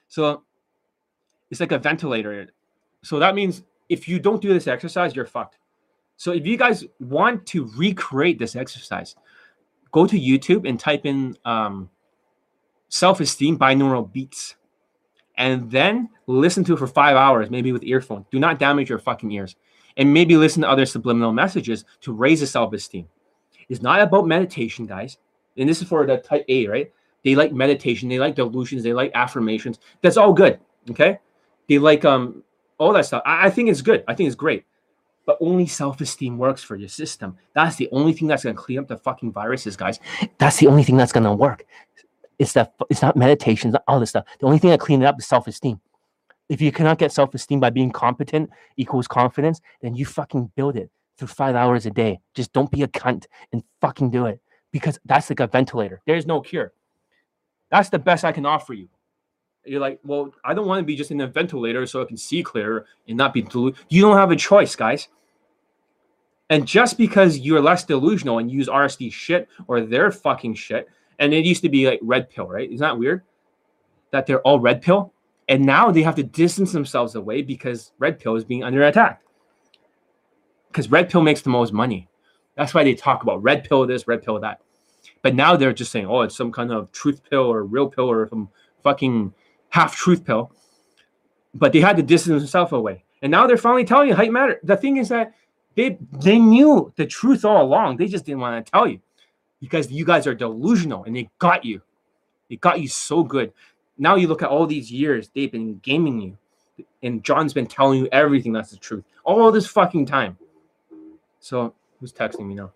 So 0.07 0.43
it's 1.49 1.59
like 1.59 1.71
a 1.71 1.79
ventilator. 1.79 2.49
So 3.03 3.19
that 3.19 3.35
means 3.35 3.63
if 3.89 4.07
you 4.07 4.19
don't 4.19 4.41
do 4.41 4.53
this 4.53 4.67
exercise, 4.67 5.15
you're 5.15 5.25
fucked. 5.25 5.57
So 6.17 6.31
if 6.31 6.45
you 6.45 6.57
guys 6.57 6.83
want 6.99 7.45
to 7.47 7.69
recreate 7.75 8.39
this 8.39 8.55
exercise, 8.55 9.15
go 9.91 10.07
to 10.07 10.19
YouTube 10.19 10.67
and 10.67 10.79
type 10.79 11.05
in 11.05 11.37
um, 11.45 11.89
self-esteem 12.89 13.57
binaural 13.59 14.11
beats 14.11 14.55
and 15.37 15.69
then 15.69 16.09
listen 16.25 16.63
to 16.65 16.73
it 16.73 16.79
for 16.79 16.87
five 16.87 17.15
hours, 17.15 17.49
maybe 17.49 17.71
with 17.71 17.83
earphones. 17.83 18.25
Do 18.31 18.39
not 18.39 18.59
damage 18.59 18.89
your 18.89 18.99
fucking 18.99 19.31
ears. 19.31 19.55
And 19.95 20.13
maybe 20.13 20.37
listen 20.37 20.61
to 20.61 20.69
other 20.69 20.85
subliminal 20.85 21.31
messages 21.31 21.85
to 22.01 22.13
raise 22.13 22.41
the 22.41 22.47
self 22.47 22.73
esteem. 22.73 23.07
It's 23.69 23.81
not 23.81 24.01
about 24.01 24.27
meditation, 24.27 24.85
guys. 24.85 25.17
And 25.57 25.67
this 25.67 25.81
is 25.81 25.87
for 25.87 26.05
the 26.05 26.17
type 26.17 26.45
A, 26.49 26.67
right? 26.67 26.91
They 27.23 27.35
like 27.35 27.51
meditation, 27.51 28.09
they 28.09 28.19
like 28.19 28.35
delusions, 28.35 28.83
they 28.83 28.93
like 28.93 29.11
affirmations. 29.15 29.79
That's 30.01 30.17
all 30.17 30.33
good. 30.33 30.59
Okay. 30.89 31.19
They 31.67 31.79
like 31.79 32.05
um 32.05 32.43
all 32.77 32.93
that 32.93 33.05
stuff. 33.05 33.23
I, 33.25 33.47
I 33.47 33.49
think 33.49 33.69
it's 33.69 33.81
good. 33.81 34.03
I 34.07 34.13
think 34.13 34.27
it's 34.27 34.35
great. 34.35 34.65
But 35.25 35.37
only 35.41 35.65
self-esteem 35.67 36.37
works 36.37 36.63
for 36.63 36.77
your 36.77 36.87
system. 36.87 37.37
That's 37.53 37.75
the 37.75 37.89
only 37.91 38.13
thing 38.13 38.27
that's 38.27 38.43
gonna 38.43 38.55
clean 38.55 38.79
up 38.79 38.87
the 38.87 38.97
fucking 38.97 39.33
viruses, 39.33 39.75
guys. 39.75 39.99
That's 40.37 40.57
the 40.57 40.67
only 40.67 40.83
thing 40.83 40.95
that's 40.95 41.11
gonna 41.11 41.35
work. 41.35 41.65
It's 42.39 42.53
that 42.53 42.73
it's 42.89 43.01
not 43.01 43.15
meditation, 43.15 43.69
it's 43.69 43.73
not 43.73 43.83
all 43.87 43.99
this 43.99 44.09
stuff. 44.11 44.25
The 44.39 44.45
only 44.45 44.59
thing 44.59 44.69
that 44.69 44.79
cleans 44.79 45.01
it 45.01 45.05
up 45.05 45.19
is 45.19 45.25
self-esteem. 45.25 45.79
If 46.49 46.61
you 46.61 46.71
cannot 46.71 46.97
get 46.97 47.11
self-esteem 47.11 47.59
by 47.59 47.71
being 47.71 47.91
competent 47.91 48.49
equals 48.77 49.07
confidence, 49.07 49.59
then 49.81 49.95
you 49.95 50.05
fucking 50.05 50.51
build 50.55 50.77
it 50.77 50.89
through 51.17 51.27
five 51.27 51.55
hours 51.55 51.85
a 51.85 51.91
day. 51.91 52.19
Just 52.35 52.53
don't 52.53 52.71
be 52.71 52.83
a 52.83 52.87
cunt 52.87 53.25
and 53.51 53.63
fucking 53.81 54.11
do 54.11 54.27
it. 54.27 54.39
Because 54.71 54.99
that's 55.05 55.29
like 55.29 55.39
a 55.39 55.47
ventilator. 55.47 56.01
There's 56.05 56.27
no 56.27 56.41
cure. 56.41 56.73
That's 57.71 57.89
the 57.89 57.99
best 57.99 58.23
I 58.23 58.31
can 58.31 58.45
offer 58.45 58.73
you. 58.73 58.87
You're 59.65 59.81
like, 59.81 59.99
well, 60.03 60.33
I 60.45 60.53
don't 60.53 60.67
want 60.67 60.79
to 60.79 60.85
be 60.85 60.95
just 60.95 61.11
in 61.11 61.19
a 61.19 61.27
ventilator 61.27 61.85
so 61.85 62.01
I 62.01 62.05
can 62.05 62.17
see 62.17 62.43
clearer 62.43 62.85
and 63.07 63.17
not 63.17 63.33
be 63.33 63.41
deluded. 63.41 63.79
You 63.89 64.01
don't 64.01 64.15
have 64.15 64.31
a 64.31 64.35
choice, 64.35 64.75
guys. 64.75 65.07
And 66.49 66.65
just 66.65 66.97
because 66.97 67.39
you're 67.39 67.61
less 67.61 67.83
delusional 67.83 68.37
and 68.37 68.49
use 68.49 68.67
RSD 68.67 69.11
shit 69.11 69.49
or 69.67 69.81
their 69.81 70.11
fucking 70.11 70.53
shit 70.53 70.87
and 71.19 71.33
it 71.33 71.45
used 71.45 71.61
to 71.63 71.69
be 71.69 71.87
like 71.87 71.99
red 72.01 72.29
pill, 72.29 72.47
right? 72.47 72.69
Isn't 72.69 72.79
that 72.79 72.97
weird? 72.97 73.23
That 74.11 74.25
they're 74.25 74.41
all 74.41 74.59
red 74.59 74.81
pill. 74.81 75.13
And 75.49 75.65
now 75.65 75.91
they 75.91 76.03
have 76.03 76.15
to 76.15 76.23
distance 76.23 76.71
themselves 76.71 77.15
away 77.15 77.41
because 77.41 77.93
red 77.99 78.19
pill 78.19 78.35
is 78.35 78.43
being 78.43 78.63
under 78.63 78.83
attack. 78.83 79.21
Because 80.67 80.91
red 80.91 81.09
pill 81.09 81.21
makes 81.21 81.41
the 81.41 81.49
most 81.49 81.73
money. 81.73 82.09
That's 82.55 82.73
why 82.73 82.83
they 82.83 82.95
talk 82.95 83.23
about 83.23 83.41
red 83.41 83.63
pill 83.63 83.85
this, 83.87 84.07
red 84.07 84.23
pill 84.23 84.39
that. 84.39 84.61
But 85.21 85.35
now 85.35 85.55
they're 85.55 85.73
just 85.73 85.91
saying, 85.91 86.07
oh, 86.07 86.21
it's 86.21 86.35
some 86.35 86.51
kind 86.51 86.71
of 86.71 86.91
truth 86.91 87.21
pill 87.29 87.43
or 87.43 87.63
real 87.63 87.89
pill 87.89 88.09
or 88.09 88.27
some 88.27 88.49
fucking 88.83 89.33
half 89.69 89.95
truth 89.95 90.25
pill. 90.25 90.51
But 91.53 91.71
they 91.71 91.79
had 91.79 91.97
to 91.97 92.03
distance 92.03 92.41
themselves 92.41 92.73
away. 92.73 93.03
And 93.21 93.31
now 93.31 93.47
they're 93.47 93.57
finally 93.57 93.85
telling 93.85 94.09
you 94.09 94.15
height 94.15 94.31
matter. 94.31 94.59
The 94.63 94.77
thing 94.77 94.97
is 94.97 95.09
that 95.09 95.33
they 95.75 95.97
they 96.11 96.37
knew 96.37 96.91
the 96.97 97.05
truth 97.05 97.45
all 97.45 97.61
along. 97.61 97.97
They 97.97 98.07
just 98.07 98.25
didn't 98.25 98.41
want 98.41 98.63
to 98.63 98.71
tell 98.71 98.87
you 98.87 98.99
because 99.59 99.91
you 99.91 100.05
guys 100.05 100.27
are 100.27 100.35
delusional 100.35 101.03
and 101.03 101.15
they 101.15 101.29
got 101.39 101.65
you. 101.65 101.81
They 102.49 102.55
got 102.57 102.79
you 102.79 102.87
so 102.87 103.23
good. 103.23 103.51
Now 103.97 104.15
you 104.15 104.27
look 104.27 104.43
at 104.43 104.49
all 104.49 104.67
these 104.67 104.91
years 104.91 105.29
they've 105.33 105.51
been 105.51 105.79
gaming 105.79 106.21
you, 106.21 106.37
and 107.01 107.23
John's 107.23 107.53
been 107.53 107.67
telling 107.67 107.99
you 107.99 108.07
everything 108.11 108.53
that's 108.53 108.71
the 108.71 108.77
truth 108.77 109.03
all 109.27 109.51
this 109.51 109.67
fucking 109.67 110.05
time. 110.05 110.37
So 111.39 111.75
who's 111.99 112.13
texting 112.13 112.47
me 112.47 112.55
now? 112.55 112.71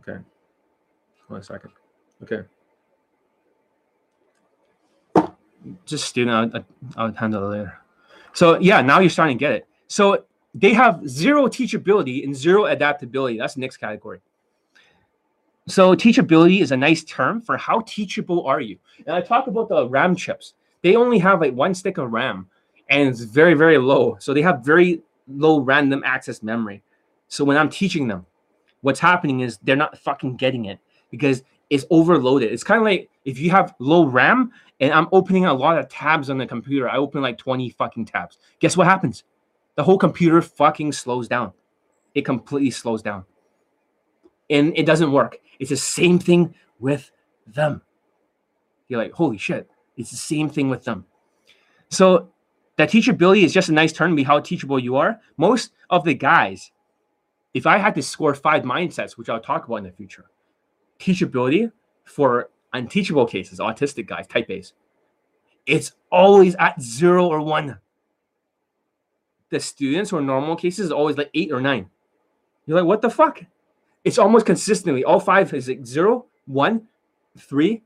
Okay, 0.00 0.18
one 1.28 1.42
second. 1.42 1.70
Okay, 2.22 2.42
just 5.84 6.06
student. 6.06 6.54
I'll, 6.54 6.64
I'll 6.96 7.12
handle 7.12 7.44
it 7.52 7.58
later. 7.58 7.78
So 8.32 8.58
yeah, 8.58 8.80
now 8.80 9.00
you're 9.00 9.10
starting 9.10 9.36
to 9.36 9.44
get 9.44 9.52
it. 9.52 9.66
So 9.88 10.24
they 10.54 10.72
have 10.72 11.06
zero 11.06 11.46
teachability 11.46 12.24
and 12.24 12.34
zero 12.34 12.64
adaptability. 12.64 13.38
That's 13.38 13.54
the 13.54 13.60
next 13.60 13.76
category. 13.76 14.20
So 15.68 15.94
teachability 15.94 16.62
is 16.62 16.72
a 16.72 16.76
nice 16.76 17.04
term 17.04 17.42
for 17.42 17.58
how 17.58 17.80
teachable 17.80 18.46
are 18.46 18.60
you. 18.60 18.78
And 19.06 19.14
I 19.14 19.20
talk 19.20 19.48
about 19.48 19.68
the 19.68 19.86
RAM 19.86 20.16
chips. 20.16 20.54
They 20.82 20.96
only 20.96 21.18
have 21.18 21.42
like 21.42 21.52
one 21.52 21.74
stick 21.74 21.98
of 21.98 22.10
RAM 22.10 22.48
and 22.88 23.06
it's 23.06 23.20
very, 23.20 23.52
very 23.52 23.76
low. 23.76 24.16
So 24.18 24.32
they 24.32 24.40
have 24.40 24.64
very 24.64 25.02
low 25.26 25.60
random 25.60 26.02
access 26.06 26.42
memory. 26.42 26.82
So 27.28 27.44
when 27.44 27.58
I'm 27.58 27.68
teaching 27.68 28.08
them, 28.08 28.24
what's 28.80 28.98
happening 28.98 29.40
is 29.40 29.58
they're 29.58 29.76
not 29.76 29.98
fucking 29.98 30.36
getting 30.36 30.64
it 30.64 30.78
because 31.10 31.42
it's 31.68 31.84
overloaded. 31.90 32.50
It's 32.50 32.64
kind 32.64 32.80
of 32.80 32.86
like 32.86 33.10
if 33.26 33.38
you 33.38 33.50
have 33.50 33.74
low 33.78 34.06
RAM 34.06 34.50
and 34.80 34.90
I'm 34.90 35.08
opening 35.12 35.44
a 35.44 35.52
lot 35.52 35.78
of 35.78 35.90
tabs 35.90 36.30
on 36.30 36.38
the 36.38 36.46
computer, 36.46 36.88
I 36.88 36.96
open 36.96 37.20
like 37.20 37.36
20 37.36 37.68
fucking 37.70 38.06
tabs. 38.06 38.38
Guess 38.60 38.78
what 38.78 38.86
happens? 38.86 39.24
The 39.74 39.84
whole 39.84 39.98
computer 39.98 40.40
fucking 40.40 40.92
slows 40.92 41.28
down. 41.28 41.52
It 42.14 42.24
completely 42.24 42.70
slows 42.70 43.02
down 43.02 43.26
and 44.50 44.72
it 44.76 44.86
doesn't 44.86 45.12
work. 45.12 45.38
It's 45.58 45.70
the 45.70 45.76
same 45.76 46.18
thing 46.18 46.54
with 46.78 47.10
them. 47.46 47.82
You're 48.88 49.02
like, 49.02 49.12
holy 49.12 49.38
shit, 49.38 49.70
it's 49.96 50.10
the 50.10 50.16
same 50.16 50.48
thing 50.48 50.68
with 50.68 50.84
them. 50.84 51.04
So 51.90 52.30
that 52.76 52.90
teachability 52.90 53.42
is 53.42 53.52
just 53.52 53.68
a 53.68 53.72
nice 53.72 53.92
term 53.92 54.10
to 54.10 54.16
be 54.16 54.22
how 54.22 54.40
teachable 54.40 54.78
you 54.78 54.96
are. 54.96 55.20
Most 55.36 55.72
of 55.90 56.04
the 56.04 56.14
guys, 56.14 56.70
if 57.54 57.66
I 57.66 57.78
had 57.78 57.94
to 57.96 58.02
score 58.02 58.34
five 58.34 58.62
mindsets, 58.62 59.16
which 59.16 59.28
I'll 59.28 59.40
talk 59.40 59.66
about 59.66 59.76
in 59.76 59.84
the 59.84 59.92
future, 59.92 60.26
teachability 60.98 61.70
for 62.04 62.50
unteachable 62.72 63.26
cases, 63.26 63.58
autistic 63.58 64.06
guys, 64.06 64.26
type 64.26 64.48
A's, 64.50 64.72
it's 65.66 65.92
always 66.10 66.54
at 66.56 66.80
zero 66.80 67.26
or 67.26 67.40
one. 67.40 67.78
The 69.50 69.60
students 69.60 70.12
or 70.12 70.20
normal 70.20 70.56
cases 70.56 70.86
is 70.86 70.92
always 70.92 71.16
like 71.16 71.30
eight 71.34 71.52
or 71.52 71.60
nine. 71.60 71.90
You're 72.66 72.78
like, 72.78 72.86
what 72.86 73.02
the 73.02 73.10
fuck? 73.10 73.42
It's 74.08 74.18
almost 74.18 74.46
consistently 74.46 75.04
all 75.04 75.20
five 75.20 75.52
is 75.52 75.68
like 75.68 75.84
zero, 75.84 76.24
one, 76.46 76.88
three, 77.36 77.82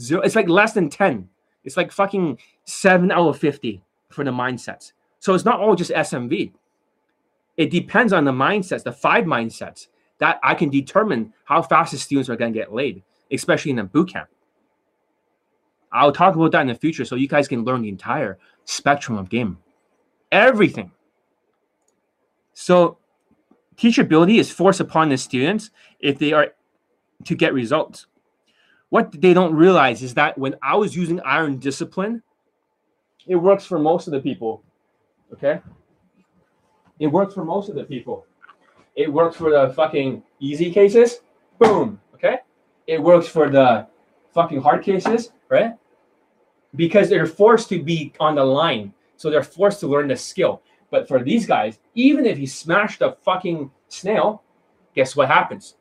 zero. 0.00 0.22
It's 0.22 0.36
like 0.36 0.48
less 0.48 0.72
than 0.72 0.88
10. 0.88 1.28
It's 1.64 1.76
like 1.76 1.90
fucking 1.90 2.38
seven 2.64 3.10
out 3.10 3.28
of 3.28 3.38
50 3.38 3.82
for 4.08 4.22
the 4.22 4.30
mindsets. 4.30 4.92
So 5.18 5.34
it's 5.34 5.44
not 5.44 5.58
all 5.58 5.74
just 5.74 5.90
SMV. 5.90 6.52
It 7.56 7.70
depends 7.72 8.12
on 8.12 8.24
the 8.24 8.30
mindsets, 8.30 8.84
the 8.84 8.92
five 8.92 9.24
mindsets 9.24 9.88
that 10.18 10.38
I 10.44 10.54
can 10.54 10.70
determine 10.70 11.34
how 11.44 11.60
fast 11.62 11.90
the 11.90 11.98
students 11.98 12.30
are 12.30 12.36
going 12.36 12.52
to 12.52 12.58
get 12.58 12.72
laid, 12.72 13.02
especially 13.32 13.72
in 13.72 13.80
a 13.80 13.84
boot 13.84 14.12
camp. 14.12 14.28
I'll 15.90 16.12
talk 16.12 16.36
about 16.36 16.52
that 16.52 16.60
in 16.60 16.68
the 16.68 16.76
future 16.76 17.04
so 17.04 17.16
you 17.16 17.26
guys 17.26 17.48
can 17.48 17.64
learn 17.64 17.82
the 17.82 17.88
entire 17.88 18.38
spectrum 18.64 19.18
of 19.18 19.28
game. 19.28 19.58
Everything. 20.30 20.92
So 22.54 22.97
Teachability 23.78 24.38
is 24.38 24.50
forced 24.50 24.80
upon 24.80 25.08
the 25.08 25.16
students 25.16 25.70
if 26.00 26.18
they 26.18 26.32
are 26.32 26.54
to 27.24 27.34
get 27.36 27.54
results. 27.54 28.06
What 28.88 29.12
they 29.20 29.34
don't 29.34 29.54
realize 29.54 30.02
is 30.02 30.14
that 30.14 30.36
when 30.36 30.56
I 30.62 30.76
was 30.76 30.96
using 30.96 31.20
iron 31.20 31.58
discipline, 31.58 32.22
it 33.26 33.36
works 33.36 33.64
for 33.64 33.78
most 33.78 34.08
of 34.08 34.12
the 34.12 34.20
people. 34.20 34.64
Okay? 35.32 35.60
It 36.98 37.06
works 37.06 37.34
for 37.34 37.44
most 37.44 37.68
of 37.68 37.76
the 37.76 37.84
people. 37.84 38.26
It 38.96 39.12
works 39.12 39.36
for 39.36 39.50
the 39.50 39.72
fucking 39.74 40.22
easy 40.40 40.72
cases. 40.72 41.20
Boom. 41.58 42.00
Okay? 42.14 42.38
It 42.86 43.00
works 43.00 43.28
for 43.28 43.48
the 43.48 43.86
fucking 44.32 44.60
hard 44.60 44.82
cases, 44.82 45.30
right? 45.48 45.74
Because 46.74 47.08
they're 47.08 47.26
forced 47.26 47.68
to 47.68 47.82
be 47.82 48.12
on 48.18 48.34
the 48.34 48.44
line. 48.44 48.92
So 49.16 49.30
they're 49.30 49.42
forced 49.42 49.80
to 49.80 49.86
learn 49.86 50.08
the 50.08 50.16
skill. 50.16 50.62
But 50.90 51.08
for 51.08 51.22
these 51.22 51.46
guys, 51.46 51.78
even 51.94 52.26
if 52.26 52.38
he 52.38 52.46
smashed 52.46 53.02
a 53.02 53.16
fucking 53.22 53.70
snail, 53.88 54.42
guess 54.94 55.14
what 55.14 55.28
happens? 55.28 55.74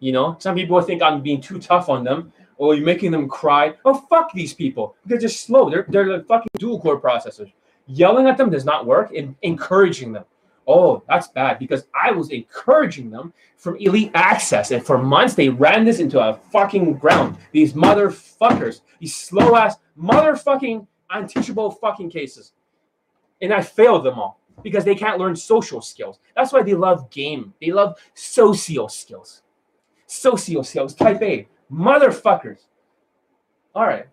You 0.00 0.12
know, 0.12 0.36
some 0.38 0.54
people 0.54 0.80
think 0.80 1.02
I'm 1.02 1.22
being 1.22 1.40
too 1.40 1.58
tough 1.58 1.88
on 1.88 2.04
them 2.04 2.32
or 2.56 2.74
you're 2.74 2.84
making 2.84 3.10
them 3.10 3.28
cry. 3.28 3.74
Oh, 3.84 3.94
fuck 4.10 4.32
these 4.32 4.52
people. 4.52 4.94
They're 5.06 5.18
just 5.18 5.46
slow. 5.46 5.70
They're, 5.70 5.86
they're 5.88 6.18
like 6.18 6.26
fucking 6.26 6.50
dual 6.58 6.80
core 6.80 7.00
processors. 7.00 7.52
Yelling 7.86 8.26
at 8.26 8.36
them 8.36 8.50
does 8.50 8.64
not 8.64 8.86
work 8.86 9.12
and 9.14 9.34
encouraging 9.42 10.12
them. 10.12 10.24
Oh, 10.66 11.02
that's 11.08 11.28
bad 11.28 11.58
because 11.58 11.86
I 11.94 12.10
was 12.10 12.28
encouraging 12.28 13.10
them 13.10 13.32
from 13.56 13.76
elite 13.78 14.10
access. 14.14 14.70
And 14.70 14.84
for 14.84 14.98
months, 14.98 15.34
they 15.34 15.48
ran 15.48 15.86
this 15.86 15.98
into 15.98 16.20
a 16.20 16.38
fucking 16.52 16.98
ground. 16.98 17.38
These 17.52 17.72
motherfuckers, 17.72 18.82
these 19.00 19.16
slow 19.16 19.56
ass 19.56 19.76
motherfucking 19.98 20.86
unteachable 21.08 21.70
fucking 21.70 22.10
cases. 22.10 22.52
And 23.40 23.52
I 23.52 23.62
failed 23.62 24.04
them 24.04 24.18
all 24.18 24.40
because 24.62 24.84
they 24.84 24.94
can't 24.94 25.18
learn 25.18 25.36
social 25.36 25.80
skills. 25.80 26.18
That's 26.34 26.52
why 26.52 26.62
they 26.62 26.74
love 26.74 27.10
game. 27.10 27.54
They 27.60 27.70
love 27.70 27.98
socio 28.14 28.86
skills. 28.88 29.42
Socio 30.06 30.62
skills, 30.62 30.94
type 30.94 31.22
A. 31.22 31.46
Motherfuckers. 31.70 32.64
All 33.74 33.86
right. 33.86 34.06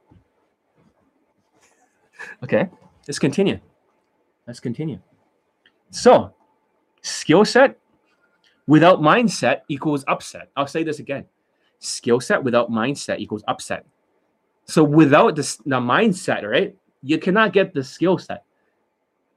Okay, 2.43 2.69
let's 3.07 3.19
continue. 3.19 3.59
Let's 4.47 4.59
continue. 4.59 4.99
So, 5.89 6.33
skill 7.01 7.45
set 7.45 7.77
without 8.67 8.99
mindset 8.99 9.61
equals 9.69 10.03
upset. 10.07 10.49
I'll 10.55 10.67
say 10.67 10.83
this 10.83 10.99
again. 10.99 11.25
Skill 11.79 12.19
set 12.19 12.43
without 12.43 12.69
mindset 12.69 13.19
equals 13.19 13.43
upset. 13.47 13.85
So, 14.65 14.83
without 14.83 15.35
this, 15.35 15.57
the 15.57 15.79
mindset, 15.79 16.43
right, 16.43 16.75
you 17.01 17.17
cannot 17.17 17.53
get 17.53 17.73
the 17.73 17.83
skill 17.83 18.17
set. 18.17 18.43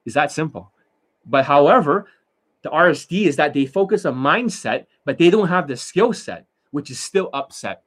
Is 0.05 0.13
that 0.13 0.31
simple? 0.31 0.71
But 1.25 1.45
however, 1.45 2.07
the 2.61 2.69
RSD 2.69 3.25
is 3.25 3.35
that 3.37 3.53
they 3.53 3.65
focus 3.65 4.05
on 4.05 4.15
mindset, 4.15 4.85
but 5.05 5.17
they 5.17 5.29
don't 5.29 5.47
have 5.47 5.67
the 5.67 5.77
skill 5.77 6.13
set, 6.13 6.45
which 6.71 6.91
is 6.91 6.99
still 6.99 7.29
upset. 7.33 7.83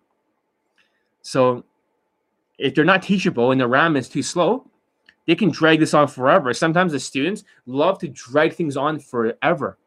So 1.23 1.65
if 2.59 2.75
they're 2.75 2.85
not 2.85 3.03
teachable 3.03 3.51
and 3.51 3.61
the 3.61 3.67
RAM 3.67 3.97
is 3.97 4.09
too 4.09 4.23
slow, 4.23 4.69
they 5.27 5.35
can 5.35 5.51
drag 5.51 5.81
this 5.81 5.95
on 5.95 6.09
forever. 6.09 6.53
Sometimes 6.53 6.93
the 6.93 7.01
students 7.01 7.45
love 7.67 7.99
to 8.01 8.09
drag 8.09 8.55
things 8.55 8.77
on 8.77 8.99
forever. 8.99 9.79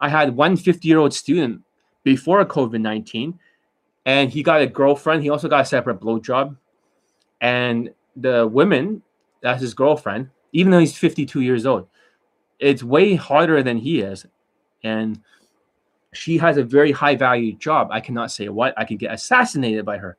I 0.00 0.08
had 0.08 0.34
one 0.34 0.56
50 0.56 0.88
year 0.88 0.98
old 0.98 1.14
student 1.14 1.62
before 2.04 2.44
COVID 2.44 2.80
19, 2.80 3.38
and 4.06 4.30
he 4.30 4.42
got 4.42 4.62
a 4.62 4.66
girlfriend. 4.66 5.22
He 5.22 5.30
also 5.30 5.48
got 5.48 5.62
a 5.62 5.64
separate 5.64 6.00
blowjob. 6.00 6.56
And 7.40 7.90
the 8.16 8.46
women, 8.46 9.02
that's 9.42 9.60
his 9.60 9.74
girlfriend, 9.74 10.30
even 10.52 10.70
though 10.70 10.78
he's 10.78 10.96
52 10.96 11.40
years 11.40 11.66
old, 11.66 11.88
it's 12.58 12.82
way 12.82 13.14
harder 13.14 13.62
than 13.62 13.78
he 13.78 14.00
is. 14.00 14.26
And 14.84 15.20
she 16.12 16.38
has 16.38 16.58
a 16.58 16.64
very 16.64 16.92
high 16.92 17.16
value 17.16 17.54
job. 17.54 17.88
I 17.90 18.00
cannot 18.00 18.30
say 18.30 18.48
what. 18.48 18.74
I 18.76 18.84
could 18.84 18.98
get 18.98 19.12
assassinated 19.12 19.84
by 19.84 19.98
her. 19.98 20.16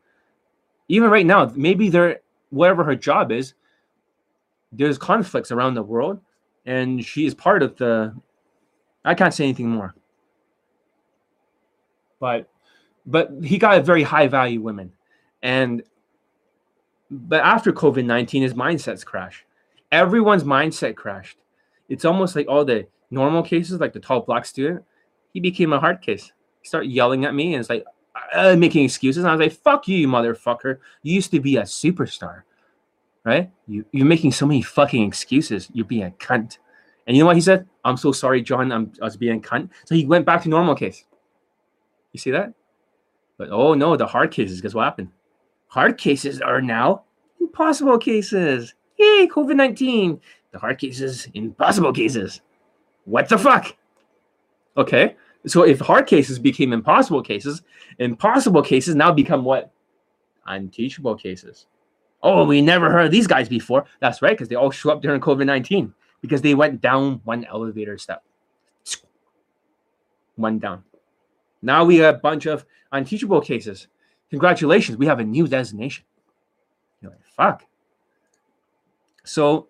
Even 0.88 1.10
right 1.10 1.26
now, 1.26 1.52
maybe 1.56 1.90
there, 1.90 2.22
whatever 2.50 2.84
her 2.84 2.96
job 2.96 3.32
is, 3.32 3.54
there's 4.72 4.98
conflicts 4.98 5.52
around 5.52 5.76
the 5.76 5.84
world, 5.84 6.20
and 6.66 7.04
she 7.06 7.26
is 7.26 7.34
part 7.36 7.62
of 7.62 7.78
the. 7.78 8.14
I 9.06 9.14
can't 9.14 9.34
say 9.34 9.44
anything 9.44 9.70
more. 9.70 9.94
But, 12.20 12.50
but 13.06 13.32
he 13.44 13.58
got 13.58 13.78
a 13.78 13.84
very 13.84 14.04
high 14.04 14.28
value 14.28 14.62
women, 14.62 14.92
and. 15.42 15.84
But 17.12 17.42
after 17.44 17.72
COVID 17.72 18.06
nineteen, 18.06 18.42
his 18.42 18.56
mindsets 18.56 19.06
crash. 19.06 19.46
Everyone's 19.94 20.44
mindset 20.44 20.96
crashed 20.96 21.38
it's 21.90 22.06
almost 22.06 22.36
like 22.36 22.48
all 22.48 22.66
the 22.66 22.88
normal 23.12 23.44
cases, 23.44 23.80
like 23.80 23.94
the 23.94 24.00
tall 24.00 24.22
black 24.22 24.46
student, 24.46 24.84
he 25.34 25.40
became 25.40 25.74
a 25.74 25.80
hard 25.80 26.02
case. 26.02 26.32
He 26.62 26.68
started 26.68 26.90
yelling 26.90 27.26
at 27.26 27.36
me 27.36 27.54
and 27.54 27.60
it's 27.60 27.70
like 27.70 27.86
uh, 28.34 28.56
making 28.56 28.86
excuses. 28.86 29.24
And 29.24 29.32
I 29.32 29.36
was 29.36 29.46
like, 29.46 29.62
fuck 29.62 29.88
you, 29.88 29.98
you 29.98 30.08
motherfucker. 30.08 30.80
You 31.04 31.14
used 31.14 31.32
to 31.32 31.40
be 31.40 31.58
a 31.58 31.64
superstar, 31.64 32.44
right? 33.24 33.52
You, 33.68 33.86
you're 33.92 34.06
making 34.06 34.32
so 34.32 34.46
many 34.46 34.62
fucking 34.62 35.04
excuses. 35.04 35.70
You're 35.74 35.86
being 35.86 36.04
a 36.04 36.12
cunt. 36.12 36.58
And 37.06 37.18
you 37.18 37.24
know 37.24 37.28
what 37.28 37.36
he 37.36 37.42
said? 37.42 37.68
I'm 37.84 37.98
so 37.98 38.12
sorry, 38.12 38.42
John. 38.42 38.72
I'm, 38.72 38.92
I 39.02 39.06
was 39.06 39.18
being 39.18 39.38
a 39.38 39.42
cunt. 39.42 39.70
So 39.86 39.96
he 39.96 40.06
went 40.06 40.26
back 40.26 40.42
to 40.44 40.50
normal 40.50 40.76
case. 40.76 41.04
You 42.14 42.20
see 42.20 42.32
that? 42.32 42.54
But 43.38 43.50
oh 43.52 43.74
no, 43.74 43.96
the 43.98 44.06
hard 44.06 44.32
cases, 44.32 44.62
guess 44.62 44.74
what 44.74 44.86
happened? 44.86 45.10
Hard 45.68 45.98
cases 45.98 46.40
are 46.40 46.62
now 46.62 47.04
impossible 47.42 47.98
cases. 47.98 48.76
Yay, 49.04 49.28
COVID 49.28 49.56
19 49.56 50.20
the 50.54 50.60
hard 50.60 50.78
cases, 50.78 51.28
impossible 51.34 51.92
cases. 51.92 52.42
What 53.06 53.28
the 53.28 53.38
fuck? 53.38 53.76
Okay. 54.78 55.16
So 55.46 55.64
if 55.64 55.80
hard 55.80 56.08
cases 56.08 56.40
became 56.40 56.72
impossible 56.72 57.22
cases, 57.22 57.64
impossible 58.00 58.62
cases 58.62 58.96
now 58.96 59.12
become 59.12 59.44
what? 59.44 59.72
Unteachable 60.46 61.16
cases. 61.16 61.66
Oh, 62.22 62.46
we 62.46 62.62
never 62.62 62.90
heard 62.90 63.08
of 63.08 63.12
these 63.12 63.28
guys 63.28 63.50
before. 63.50 63.86
That's 64.00 64.22
right, 64.22 64.32
because 64.32 64.48
they 64.48 64.56
all 64.56 64.72
show 64.72 64.92
up 64.92 65.02
during 65.02 65.20
COVID 65.20 65.46
19 65.46 65.94
because 66.22 66.42
they 66.42 66.54
went 66.54 66.80
down 66.80 67.20
one 67.26 67.44
elevator 67.46 67.98
step. 67.98 68.24
One 70.36 70.60
down. 70.60 70.84
Now 71.62 71.84
we 71.84 71.98
have 71.98 72.16
a 72.16 72.20
bunch 72.20 72.46
of 72.46 72.64
unteachable 72.94 73.42
cases. 73.42 73.88
Congratulations, 74.30 74.98
we 74.98 75.08
have 75.08 75.20
a 75.20 75.24
new 75.24 75.48
designation. 75.48 76.06
You're 77.02 77.12
like, 77.12 77.26
fuck. 77.36 77.66
So 79.24 79.68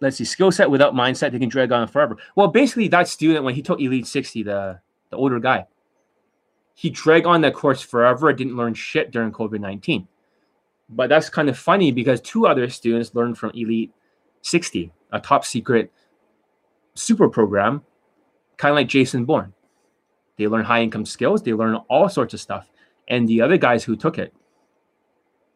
let's 0.00 0.16
see, 0.16 0.24
skill 0.24 0.52
set 0.52 0.70
without 0.70 0.94
mindset, 0.94 1.32
they 1.32 1.38
can 1.38 1.48
drag 1.48 1.72
on 1.72 1.88
forever. 1.88 2.16
Well, 2.36 2.48
basically, 2.48 2.88
that 2.88 3.08
student, 3.08 3.44
when 3.44 3.54
he 3.54 3.62
took 3.62 3.80
Elite 3.80 4.06
60, 4.06 4.42
the, 4.42 4.80
the 5.10 5.16
older 5.16 5.40
guy, 5.40 5.66
he 6.74 6.90
dragged 6.90 7.26
on 7.26 7.40
that 7.42 7.54
course 7.54 7.80
forever, 7.80 8.32
didn't 8.32 8.56
learn 8.56 8.74
shit 8.74 9.10
during 9.10 9.32
COVID 9.32 9.60
19. 9.60 10.06
But 10.90 11.08
that's 11.08 11.30
kind 11.30 11.48
of 11.48 11.56
funny 11.56 11.92
because 11.92 12.20
two 12.20 12.46
other 12.46 12.68
students 12.68 13.14
learned 13.14 13.38
from 13.38 13.52
Elite 13.54 13.92
60, 14.42 14.92
a 15.12 15.20
top 15.20 15.44
secret 15.44 15.90
super 16.94 17.28
program, 17.28 17.82
kind 18.56 18.70
of 18.70 18.76
like 18.76 18.88
Jason 18.88 19.24
Bourne. 19.24 19.52
They 20.36 20.48
learn 20.48 20.64
high 20.64 20.82
income 20.82 21.06
skills, 21.06 21.42
they 21.42 21.52
learn 21.52 21.76
all 21.88 22.08
sorts 22.08 22.34
of 22.34 22.40
stuff. 22.40 22.68
And 23.08 23.28
the 23.28 23.40
other 23.40 23.56
guys 23.56 23.84
who 23.84 23.96
took 23.96 24.18
it, 24.18 24.34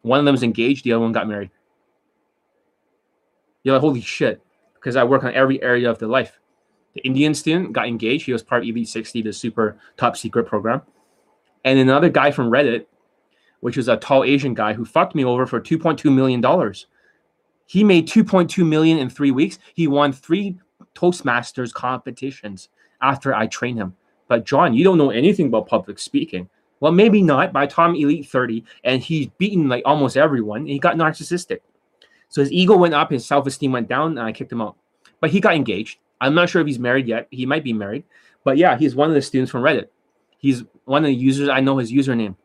one 0.01 0.19
of 0.19 0.25
them 0.25 0.33
was 0.33 0.43
engaged, 0.43 0.85
the 0.85 0.93
other 0.93 1.01
one 1.01 1.11
got 1.11 1.27
married. 1.27 1.51
You're 3.63 3.75
like, 3.75 3.81
holy 3.81 4.01
shit, 4.01 4.41
because 4.75 4.95
I 4.95 5.03
work 5.03 5.23
on 5.23 5.33
every 5.33 5.61
area 5.61 5.89
of 5.89 5.99
the 5.99 6.07
life. 6.07 6.39
The 6.95 7.01
Indian 7.01 7.33
student 7.33 7.73
got 7.73 7.87
engaged. 7.87 8.25
He 8.25 8.33
was 8.33 8.43
part 8.43 8.63
of 8.63 8.69
Elite 8.69 8.87
60, 8.87 9.21
the 9.21 9.33
super 9.33 9.77
top 9.97 10.17
secret 10.17 10.45
program. 10.45 10.81
And 11.63 11.77
another 11.77 12.09
guy 12.09 12.31
from 12.31 12.49
Reddit, 12.49 12.85
which 13.59 13.77
was 13.77 13.87
a 13.87 13.97
tall 13.97 14.23
Asian 14.23 14.53
guy 14.53 14.73
who 14.73 14.85
fucked 14.85 15.15
me 15.15 15.25
over 15.25 15.45
for 15.45 15.59
$2.2 15.59 16.13
million. 16.13 16.41
He 17.65 17.83
made 17.83 18.07
2.2 18.07 18.67
million 18.67 18.97
in 18.97 19.09
three 19.09 19.31
weeks. 19.31 19.59
He 19.75 19.87
won 19.87 20.13
three 20.13 20.57
Toastmasters 20.95 21.73
competitions 21.73 22.69
after 23.01 23.35
I 23.35 23.47
trained 23.47 23.77
him. 23.77 23.95
But 24.27 24.45
John, 24.45 24.73
you 24.73 24.83
don't 24.83 24.97
know 24.97 25.11
anything 25.11 25.47
about 25.47 25.67
public 25.67 25.99
speaking. 25.99 26.49
Well, 26.79 26.91
maybe 26.91 27.21
not. 27.21 27.51
By 27.51 27.67
Tom 27.67 27.95
Elite 27.95 28.27
30, 28.27 28.63
and 28.83 29.01
he's 29.01 29.27
beaten 29.37 29.67
like 29.67 29.83
almost 29.85 30.17
everyone. 30.17 30.65
he 30.65 30.79
got 30.79 30.95
narcissistic. 30.95 31.59
So 32.29 32.41
his 32.41 32.51
ego 32.51 32.77
went 32.77 32.93
up, 32.93 33.11
his 33.11 33.25
self 33.25 33.45
esteem 33.47 33.71
went 33.71 33.89
down, 33.89 34.11
and 34.17 34.21
I 34.21 34.31
kicked 34.31 34.51
him 34.51 34.61
out. 34.61 34.77
But 35.19 35.31
he 35.31 35.39
got 35.39 35.55
engaged. 35.55 35.99
I'm 36.21 36.35
not 36.35 36.49
sure 36.49 36.61
if 36.61 36.67
he's 36.67 36.79
married 36.79 37.07
yet. 37.07 37.27
He 37.31 37.45
might 37.45 37.63
be 37.63 37.73
married. 37.73 38.03
But 38.43 38.57
yeah, 38.57 38.77
he's 38.77 38.95
one 38.95 39.09
of 39.09 39.15
the 39.15 39.21
students 39.21 39.51
from 39.51 39.63
Reddit. 39.63 39.87
He's 40.37 40.63
one 40.85 41.03
of 41.03 41.07
the 41.07 41.15
users. 41.15 41.49
I 41.49 41.59
know 41.59 41.77
his 41.77 41.91
username. 41.91 42.35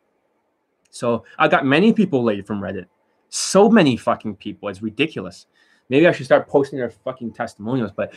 So 0.90 1.24
I 1.38 1.48
got 1.48 1.66
many 1.66 1.92
people 1.92 2.22
laid 2.22 2.46
from 2.46 2.60
Reddit. 2.60 2.86
So 3.28 3.68
many 3.68 3.96
fucking 3.96 4.36
people. 4.36 4.68
It's 4.68 4.82
ridiculous. 4.82 5.46
Maybe 5.88 6.06
I 6.06 6.12
should 6.12 6.26
start 6.26 6.48
posting 6.48 6.78
their 6.78 6.90
fucking 6.90 7.32
testimonials. 7.32 7.92
But 7.94 8.14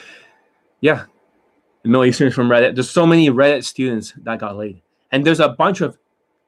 yeah, 0.82 1.06
the 1.84 1.90
Middle 1.90 2.32
from 2.32 2.50
Reddit. 2.50 2.76
There's 2.76 2.90
so 2.90 3.06
many 3.06 3.30
Reddit 3.30 3.64
students 3.64 4.14
that 4.24 4.40
got 4.40 4.58
laid. 4.58 4.82
And 5.12 5.26
there's 5.26 5.40
a 5.40 5.50
bunch 5.50 5.82
of, 5.82 5.98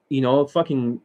you 0.10 0.22
know, 0.22 0.46
fucking 0.46 1.02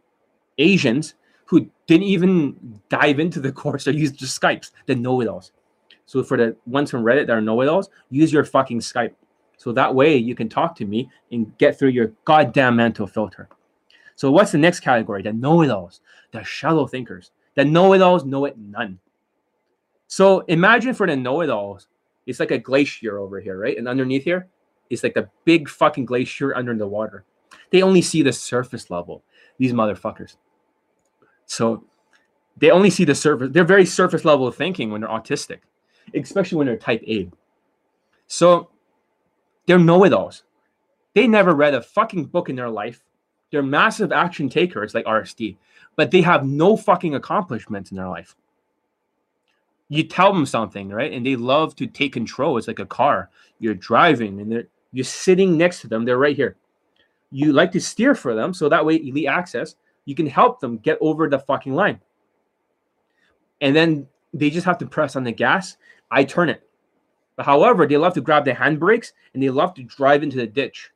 Asians 0.59 1.15
who 1.47 1.69
didn't 1.87 2.05
even 2.05 2.81
dive 2.89 3.21
into 3.21 3.41
the 3.41 3.53
course 3.63 3.87
or 3.87 3.93
use 3.93 4.13
just 4.13 4.41
Skypes, 4.41 4.71
the 4.87 4.95
know-it-alls. 4.95 5.53
So 6.07 6.23
for 6.23 6.37
the 6.37 6.57
ones 6.67 6.91
from 6.91 7.03
Reddit 7.03 7.27
that 7.27 7.37
are 7.37 7.41
know-it-alls, 7.41 7.89
use 8.11 8.33
your 8.33 8.45
fucking 8.45 8.81
Skype. 8.81 9.15
So 9.57 9.73
that 9.73 9.95
way 9.95 10.17
you 10.17 10.35
can 10.35 10.49
talk 10.49 10.77
to 10.77 10.85
me 10.85 11.09
and 11.33 11.57
get 11.59 11.79
through 11.79 11.91
your 11.91 12.13
goddamn 12.25 12.77
mental 12.77 13.07
filter. 13.07 13.49
So 14.17 14.31
what's 14.31 14.53
the 14.53 14.59
next 14.59 14.81
category? 14.81 15.23
The 15.23 15.33
know-it-alls, 15.33 16.01
the 16.33 16.43
shallow 16.43 16.87
thinkers. 16.87 17.31
The 17.55 17.65
know-it-alls 17.65 18.25
know 18.25 18.45
it 18.45 18.59
none. 18.59 18.99
So 20.07 20.41
imagine 20.41 20.95
for 20.95 21.07
the 21.07 21.17
know-it-alls, 21.17 21.89
it's 22.27 22.41
like 22.41 22.51
a 22.51 22.59
glacier 22.59 23.19
over 23.19 23.41
here, 23.41 23.59
right? 23.59 23.77
And 23.77 23.89
underneath 23.89 24.25
here, 24.25 24.49
it's 24.91 25.03
like 25.03 25.15
the 25.15 25.29
big 25.45 25.69
fucking 25.69 26.05
glacier 26.05 26.55
under 26.57 26.75
the 26.75 26.87
water. 26.87 27.25
They 27.71 27.83
only 27.83 28.03
see 28.03 28.23
the 28.23 28.33
surface 28.33 28.91
level. 28.91 29.25
These 29.59 29.73
motherfuckers. 29.73 30.37
So 31.47 31.85
they 32.57 32.71
only 32.71 32.91
see 32.91 33.05
the 33.05 33.15
surface. 33.15 33.51
They're 33.53 33.65
very 33.65 33.87
surface 33.87 34.25
level 34.25 34.47
of 34.47 34.57
thinking 34.57 34.91
when 34.91 35.01
they're 35.01 35.11
autistic, 35.11 35.59
especially 36.15 36.59
when 36.59 36.67
they're 36.67 36.77
type 36.77 37.03
A. 37.07 37.31
So 38.27 38.71
they're 39.67 39.79
know-it-alls. 39.79 40.45
They 41.15 41.27
never 41.27 41.55
read 41.55 41.75
a 41.75 41.83
fucking 41.83 42.27
book 42.27 42.49
in 42.49 42.57
their 42.57 42.71
life. 42.71 43.03
They're 43.51 43.63
massive 43.63 44.13
action 44.13 44.49
takers 44.49 44.95
like 44.95 45.05
RSD, 45.05 45.57
but 45.97 46.11
they 46.11 46.23
have 46.23 46.45
no 46.45 46.77
fucking 46.77 47.15
accomplishments 47.15 47.91
in 47.91 47.97
their 47.97 48.09
life. 48.09 48.35
You 49.89 50.03
tell 50.03 50.33
them 50.33 50.47
something, 50.47 50.89
right? 50.89 51.13
And 51.13 51.25
they 51.25 51.37
love 51.37 51.77
to 51.77 51.87
take 51.87 52.13
control. 52.13 52.57
It's 52.57 52.67
like 52.67 52.81
a 52.81 52.87
car. 52.87 53.31
You're 53.61 53.75
driving 53.75 54.41
and 54.41 54.51
they're 54.51 54.67
you're 54.95 55.05
sitting 55.05 55.59
next 55.59 55.81
to 55.81 55.89
them. 55.89 56.05
They're 56.05 56.19
right 56.19 56.37
here. 56.37 56.57
You 57.33 57.53
like 57.53 57.73
to 57.73 57.81
steer 57.81 58.15
for 58.15 58.33
them 58.35 58.55
so 58.55 58.69
that 58.69 58.87
way 58.87 58.97
elite 58.97 59.27
access, 59.27 59.75
you 60.05 60.15
can 60.15 60.27
help 60.27 60.61
them 60.61 60.79
get 60.79 60.99
over 61.01 61.29
the 61.29 61.39
fucking 61.39 61.75
line. 61.75 62.01
And 63.61 63.75
then 63.75 64.09
they 64.33 64.51
just 64.51 64.67
have 64.67 64.79
to 64.79 64.87
press 64.87 65.17
on 65.17 65.25
the 65.25 65.33
gas. 65.33 65.77
I 66.11 66.25
turn 66.25 66.49
it. 66.49 66.63
But 67.37 67.47
however, 67.47 67.87
they 67.87 67.97
love 67.97 68.15
to 68.15 68.21
grab 68.21 68.45
the 68.45 68.53
handbrakes 68.53 69.13
and 69.33 69.43
they 69.43 69.51
love 69.51 69.75
to 69.75 69.83
drive 69.83 70.23
into 70.23 70.37
the 70.37 70.47
ditch. 70.47 70.91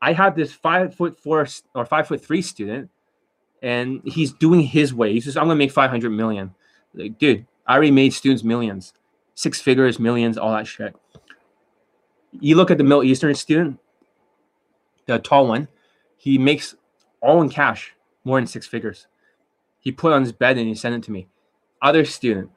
I 0.00 0.12
have 0.12 0.34
this 0.34 0.52
five 0.52 0.94
foot 0.94 1.18
four 1.18 1.46
or 1.74 1.86
five 1.86 2.08
foot 2.08 2.24
three 2.24 2.42
student, 2.42 2.90
and 3.62 4.00
he's 4.04 4.32
doing 4.32 4.62
his 4.62 4.92
way. 4.92 5.12
He 5.12 5.20
says, 5.20 5.36
I'm 5.36 5.44
gonna 5.44 5.56
make 5.56 5.70
500 5.70 6.10
million. 6.10 6.54
Like, 6.94 7.18
dude, 7.18 7.46
I 7.66 7.74
already 7.74 7.92
made 7.92 8.12
students 8.12 8.42
millions, 8.42 8.94
six 9.34 9.60
figures, 9.60 10.00
millions, 10.00 10.36
all 10.36 10.52
that 10.52 10.66
shit. 10.66 10.96
You 12.32 12.56
look 12.56 12.70
at 12.70 12.78
the 12.78 12.84
Middle 12.84 13.04
Eastern 13.04 13.34
student, 13.34 13.78
the 15.06 15.18
tall 15.18 15.46
one, 15.46 15.68
he 16.16 16.36
makes 16.38 16.74
all 17.20 17.40
in 17.42 17.48
cash, 17.48 17.94
more 18.24 18.38
than 18.38 18.46
six 18.46 18.66
figures. 18.66 19.06
He 19.80 19.92
put 19.92 20.12
on 20.12 20.22
his 20.22 20.32
bed 20.32 20.58
and 20.58 20.68
he 20.68 20.74
sent 20.74 20.94
it 20.94 21.02
to 21.04 21.12
me. 21.12 21.28
Other 21.80 22.04
student, 22.04 22.50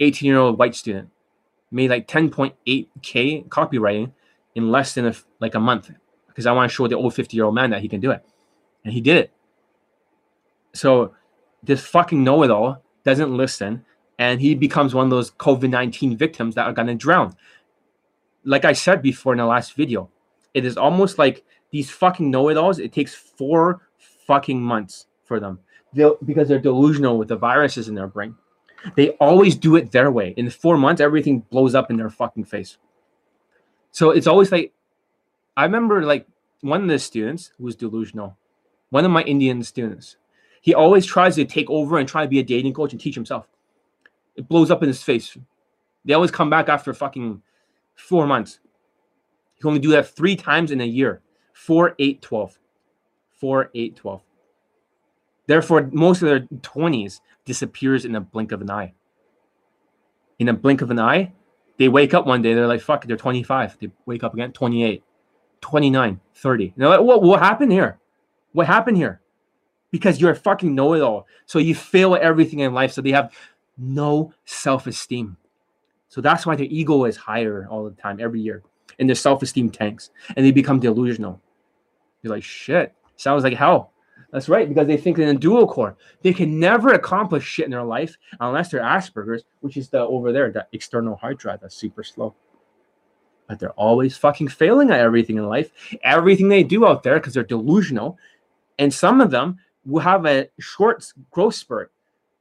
18 0.00 0.26
year 0.26 0.38
old 0.38 0.58
white 0.58 0.74
student, 0.74 1.10
made 1.70 1.90
like 1.90 2.08
10.8k 2.08 3.48
copywriting 3.48 4.12
in 4.54 4.70
less 4.70 4.94
than 4.94 5.06
a, 5.06 5.14
like 5.40 5.54
a 5.54 5.60
month 5.60 5.90
because 6.26 6.46
I 6.46 6.52
want 6.52 6.70
to 6.70 6.74
show 6.74 6.88
the 6.88 6.96
old 6.96 7.14
50 7.14 7.36
year 7.36 7.44
old 7.44 7.54
man 7.54 7.70
that 7.70 7.80
he 7.80 7.88
can 7.88 8.00
do 8.00 8.10
it. 8.10 8.24
And 8.84 8.92
he 8.92 9.00
did 9.00 9.16
it. 9.16 9.32
So 10.74 11.14
this 11.62 11.84
fucking 11.86 12.24
know 12.24 12.42
it 12.42 12.50
all 12.50 12.82
doesn't 13.04 13.36
listen 13.36 13.84
and 14.18 14.40
he 14.40 14.54
becomes 14.54 14.94
one 14.94 15.04
of 15.04 15.10
those 15.10 15.30
COVID 15.30 15.70
19 15.70 16.16
victims 16.16 16.54
that 16.54 16.66
are 16.66 16.72
going 16.72 16.88
to 16.88 16.94
drown. 16.94 17.34
Like 18.44 18.64
I 18.64 18.72
said 18.72 19.02
before 19.02 19.32
in 19.32 19.38
the 19.38 19.46
last 19.46 19.74
video, 19.74 20.10
it 20.52 20.64
is 20.64 20.76
almost 20.76 21.18
like 21.18 21.44
these 21.70 21.90
fucking 21.90 22.30
know 22.30 22.48
it 22.48 22.56
alls, 22.56 22.78
it 22.78 22.92
takes 22.92 23.14
four 23.14 23.88
fucking 24.26 24.60
months 24.60 25.06
for 25.32 25.40
them 25.40 25.58
They'll, 25.94 26.18
because 26.22 26.46
they're 26.48 26.58
delusional 26.58 27.16
with 27.16 27.28
the 27.28 27.36
viruses 27.36 27.88
in 27.88 27.94
their 27.94 28.06
brain. 28.06 28.34
They 28.96 29.10
always 29.12 29.56
do 29.56 29.76
it 29.76 29.90
their 29.90 30.10
way. 30.10 30.34
In 30.36 30.50
four 30.50 30.76
months, 30.76 31.00
everything 31.00 31.40
blows 31.50 31.74
up 31.74 31.90
in 31.90 31.96
their 31.96 32.10
fucking 32.10 32.44
face. 32.44 32.76
So 33.92 34.10
it's 34.10 34.26
always 34.26 34.52
like, 34.52 34.74
I 35.56 35.64
remember 35.64 36.02
like 36.02 36.26
one 36.60 36.82
of 36.82 36.88
the 36.88 36.98
students 36.98 37.52
who 37.56 37.64
was 37.64 37.76
delusional, 37.76 38.36
one 38.90 39.06
of 39.06 39.10
my 39.10 39.22
Indian 39.22 39.62
students, 39.62 40.16
he 40.60 40.74
always 40.74 41.06
tries 41.06 41.36
to 41.36 41.46
take 41.46 41.70
over 41.70 41.96
and 41.96 42.06
try 42.06 42.24
to 42.24 42.28
be 42.28 42.38
a 42.38 42.42
dating 42.42 42.74
coach 42.74 42.92
and 42.92 43.00
teach 43.00 43.14
himself. 43.14 43.48
It 44.36 44.48
blows 44.48 44.70
up 44.70 44.82
in 44.82 44.88
his 44.88 45.02
face. 45.02 45.38
They 46.04 46.12
always 46.12 46.30
come 46.30 46.50
back 46.50 46.68
after 46.68 46.92
fucking 46.92 47.40
four 47.94 48.26
months. 48.26 48.60
He 49.54 49.62
can 49.62 49.68
only 49.68 49.80
do 49.80 49.92
that 49.92 50.08
three 50.08 50.36
times 50.36 50.70
in 50.70 50.82
a 50.82 50.86
year. 50.86 51.22
Four, 51.54 51.94
eight, 51.98 52.20
12. 52.20 52.58
Four, 53.30 53.70
eight, 53.74 53.96
12. 53.96 54.22
Therefore, 55.46 55.88
most 55.92 56.22
of 56.22 56.28
their 56.28 56.40
20s 56.40 57.20
disappears 57.44 58.04
in 58.04 58.14
a 58.14 58.20
blink 58.20 58.52
of 58.52 58.60
an 58.60 58.70
eye. 58.70 58.94
In 60.38 60.48
a 60.48 60.52
blink 60.52 60.82
of 60.82 60.90
an 60.90 60.98
eye, 60.98 61.32
they 61.78 61.88
wake 61.88 62.14
up 62.14 62.26
one 62.26 62.42
day, 62.42 62.54
they're 62.54 62.66
like, 62.66 62.80
fuck, 62.80 63.04
they're 63.06 63.16
25. 63.16 63.78
They 63.80 63.90
wake 64.06 64.22
up 64.22 64.34
again, 64.34 64.52
28, 64.52 65.02
29, 65.60 66.20
30. 66.34 66.74
They're 66.76 66.88
like, 66.88 67.00
what, 67.00 67.22
what 67.22 67.40
happened 67.40 67.72
here? 67.72 67.98
What 68.52 68.66
happened 68.66 68.96
here? 68.96 69.20
Because 69.90 70.20
you're 70.20 70.30
a 70.30 70.36
fucking 70.36 70.74
know 70.74 70.94
it 70.94 71.02
all. 71.02 71.26
So 71.46 71.58
you 71.58 71.74
fail 71.74 72.14
at 72.14 72.22
everything 72.22 72.60
in 72.60 72.72
life. 72.72 72.92
So 72.92 73.02
they 73.02 73.10
have 73.10 73.32
no 73.76 74.32
self 74.44 74.86
esteem. 74.86 75.36
So 76.08 76.20
that's 76.20 76.44
why 76.44 76.56
their 76.56 76.66
ego 76.66 77.04
is 77.04 77.16
higher 77.16 77.66
all 77.70 77.84
the 77.84 77.90
time, 77.90 78.18
every 78.20 78.40
year. 78.40 78.62
And 78.98 79.08
their 79.08 79.16
self 79.16 79.42
esteem 79.42 79.70
tanks 79.70 80.10
and 80.36 80.44
they 80.44 80.50
become 80.50 80.80
delusional. 80.80 81.40
You're 82.22 82.34
like, 82.34 82.44
shit, 82.44 82.94
sounds 83.16 83.44
like 83.44 83.54
hell. 83.54 83.92
That's 84.32 84.48
right, 84.48 84.66
because 84.66 84.86
they 84.86 84.96
think 84.96 85.18
in 85.18 85.28
a 85.28 85.34
dual 85.34 85.66
core. 85.66 85.94
They 86.22 86.32
can 86.32 86.58
never 86.58 86.94
accomplish 86.94 87.44
shit 87.44 87.66
in 87.66 87.70
their 87.70 87.84
life 87.84 88.16
unless 88.40 88.70
they're 88.70 88.80
Asperger's, 88.80 89.44
which 89.60 89.76
is 89.76 89.90
the 89.90 90.00
over 90.00 90.32
there, 90.32 90.50
that 90.52 90.68
external 90.72 91.16
hard 91.16 91.36
drive 91.36 91.60
that's 91.60 91.76
super 91.76 92.02
slow. 92.02 92.34
But 93.46 93.58
they're 93.58 93.72
always 93.72 94.16
fucking 94.16 94.48
failing 94.48 94.90
at 94.90 95.00
everything 95.00 95.36
in 95.36 95.46
life, 95.46 95.70
everything 96.02 96.48
they 96.48 96.62
do 96.62 96.86
out 96.86 97.02
there 97.02 97.20
because 97.20 97.34
they're 97.34 97.42
delusional. 97.42 98.18
And 98.78 98.92
some 98.92 99.20
of 99.20 99.30
them 99.30 99.58
will 99.84 100.00
have 100.00 100.24
a 100.24 100.48
short 100.58 101.04
growth 101.30 101.54
spurt 101.54 101.92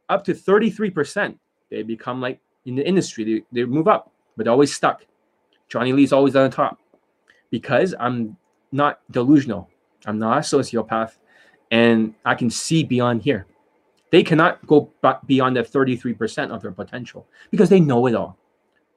up 0.08 0.24
to 0.26 0.34
33%. 0.34 1.38
They 1.70 1.84
become 1.84 2.22
like 2.22 2.40
in 2.66 2.76
the 2.76 2.88
industry, 2.88 3.26
they, 3.52 3.62
they 3.62 3.66
move 3.66 3.90
up, 3.90 4.14
but 4.38 4.46
they're 4.46 4.54
always 4.54 4.74
stuck. 4.74 5.06
John 5.68 5.88
Elite's 5.88 6.14
always 6.14 6.38
on 6.38 6.50
the 6.50 6.56
top 6.56 6.80
because 7.50 7.94
I'm 8.00 8.38
not 8.72 9.02
delusional. 9.12 9.70
I'm 10.06 10.20
not 10.20 10.38
a 10.38 10.42
sociopath 10.42 11.18
and 11.72 12.14
I 12.26 12.36
can 12.36 12.50
see 12.50 12.84
beyond 12.84 13.24
here. 13.24 13.48
They 14.12 14.24
cannot 14.24 14.68
go 14.68 14.92
beyond 15.26 15.56
the 15.56 15.62
33% 15.62 16.52
of 16.52 16.62
their 16.62 16.74
potential 16.74 17.26
because 17.50 17.70
they 17.70 17.80
know 17.80 18.06
it 18.08 18.14
all. 18.14 18.38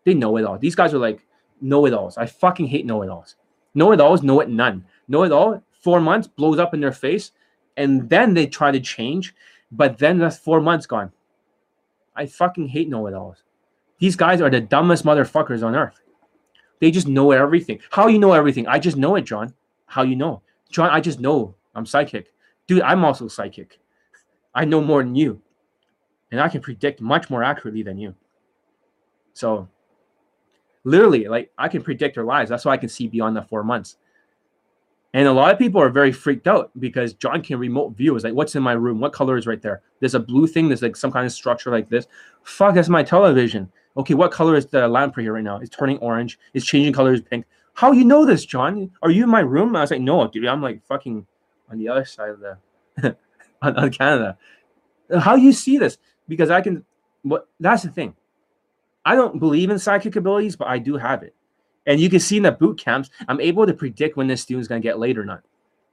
They 0.05 0.12
know 0.12 0.37
it 0.37 0.45
all. 0.45 0.59
These 0.59 0.75
guys 0.75 0.93
are 0.93 0.99
like 0.99 1.25
know 1.61 1.87
it 1.87 1.95
alls. 1.95 2.18
I 2.18 2.27
fucking 2.27 2.66
hate 2.66 2.85
know 2.85 3.03
it 3.03 3.09
alls. 3.09 3.37
Know 3.75 3.93
it 3.93 4.01
alls, 4.01 4.22
know 4.22 4.41
it 4.41 4.49
none. 4.51 4.85
Know 5.07 5.22
it 5.22 5.33
all, 5.33 5.62
four 5.81 6.01
months 6.01 6.27
blows 6.27 6.59
up 6.59 6.75
in 6.75 6.81
their 6.81 6.93
face, 6.93 7.31
and 7.77 8.09
then 8.11 8.35
they 8.35 8.47
try 8.47 8.72
to 8.72 8.81
change, 8.81 9.35
but 9.70 9.99
then 9.99 10.18
that's 10.18 10.37
four 10.37 10.61
months 10.61 10.87
gone. 10.87 11.12
I 12.16 12.27
fucking 12.27 12.68
hate 12.68 12.89
know 12.89 13.07
it 13.07 13.14
alls. 13.14 13.43
These 13.99 14.16
guys 14.16 14.41
are 14.41 14.51
the 14.51 14.61
dumbest 14.61 15.05
motherfuckers 15.05 15.64
on 15.64 15.77
earth. 15.77 16.01
They 16.81 16.91
just 16.91 17.07
know 17.09 17.31
everything. 17.31 17.79
How 17.91 18.09
you 18.09 18.18
know 18.18 18.33
everything? 18.33 18.66
I 18.66 18.79
just 18.79 18.97
know 18.97 19.14
it, 19.14 19.22
John. 19.22 19.55
How 19.87 20.03
you 20.03 20.16
know? 20.16 20.43
John, 20.70 20.91
I 20.91 21.01
just 21.01 21.20
know. 21.20 21.55
I'm 21.75 21.87
psychic 21.87 22.34
dude, 22.67 22.83
I'm 22.83 23.05
also 23.05 23.29
psychic. 23.29 23.79
I 24.55 24.65
know 24.65 24.81
more 24.81 25.03
than 25.03 25.15
you. 25.15 25.41
And 26.31 26.41
I 26.41 26.49
can 26.49 26.61
predict 26.61 27.01
much 27.01 27.31
more 27.31 27.43
accurately 27.45 27.83
than 27.83 27.99
you. 27.99 28.15
So 29.35 29.69
literally, 30.85 31.27
like 31.29 31.51
I 31.59 31.69
can 31.69 31.83
predict 31.83 32.15
their 32.15 32.25
lives. 32.25 32.51
That's 32.51 32.65
why 32.65 32.73
I 32.73 32.77
can 32.77 32.89
see 32.89 33.09
beyond 33.09 33.37
the 33.37 33.43
four 33.43 33.62
months. 33.62 33.97
And 35.12 35.28
a 35.28 35.32
lot 35.32 35.53
of 35.53 35.61
people 35.61 35.81
are 35.81 35.91
very 35.91 36.11
freaked 36.11 36.49
out 36.49 36.73
because 36.81 37.15
John 37.15 37.41
can 37.41 37.59
remote 37.59 37.97
view. 37.97 38.16
Is 38.16 38.24
like, 38.24 38.35
what's 38.35 38.57
in 38.57 38.65
my 38.65 38.73
room? 38.73 38.99
What 38.99 39.12
color 39.12 39.36
is 39.36 39.47
right 39.47 39.62
there? 39.62 39.81
There's 40.01 40.16
a 40.16 40.20
blue 40.20 40.49
thing. 40.49 40.69
There's 40.69 40.82
like 40.82 40.97
some 40.97 41.12
kind 41.12 41.24
of 41.24 41.31
structure 41.31 41.70
like 41.70 41.89
this. 41.89 42.09
Fuck, 42.43 42.74
that's 42.74 42.89
my 42.89 43.05
television. 43.05 43.70
Okay, 43.97 44.15
what 44.15 44.32
color 44.32 44.57
is 44.57 44.66
the 44.66 44.89
lamp 44.89 45.16
right 45.16 45.23
here 45.23 45.35
right 45.35 45.45
now? 45.45 45.59
It's 45.59 45.70
turning 45.70 45.99
orange. 45.99 46.36
It's 46.53 46.66
changing 46.66 46.95
colors 46.95 47.20
pink. 47.23 47.47
How 47.74 47.93
you 47.93 48.05
know 48.05 48.24
this, 48.24 48.45
John? 48.45 48.91
Are 49.03 49.11
you 49.11 49.23
in 49.23 49.31
my 49.31 49.41
room? 49.41 49.77
I 49.77 49.82
was 49.82 49.93
like, 49.93 50.01
no, 50.01 50.27
dude. 50.27 50.47
I'm 50.47 50.62
like 50.62 50.85
fucking 50.85 51.24
on 51.70 51.78
the 51.78 51.89
other 51.89 52.05
side 52.05 52.31
of 52.31 52.41
the 52.41 52.59
on, 53.62 53.77
on 53.77 53.91
Canada. 53.91 54.39
How 55.19 55.36
you 55.36 55.53
see 55.53 55.78
this? 55.78 55.99
Because 56.28 56.51
I 56.51 56.61
can. 56.61 56.85
What 57.23 57.49
that's 57.61 57.82
the 57.82 57.91
thing. 57.91 58.15
I 59.05 59.15
don't 59.15 59.39
believe 59.39 59.70
in 59.70 59.78
psychic 59.78 60.16
abilities, 60.16 60.57
but 60.57 60.69
I 60.69 60.78
do 60.78 60.97
have 60.97 61.23
it. 61.23 61.35
And 61.86 62.01
you 62.01 62.09
can 62.09 62.20
see 62.20 62.39
in 62.39 62.45
the 62.45 62.53
boot 62.53 62.78
camps, 62.78 63.11
I'm 63.28 63.41
able 63.41 63.66
to 63.66 63.74
predict 63.74 64.16
when 64.16 64.27
this 64.27 64.41
student's 64.41 64.69
going 64.69 64.81
to 64.81 64.86
get 64.86 64.99
laid 64.99 65.19
or 65.19 65.24
not. 65.24 65.43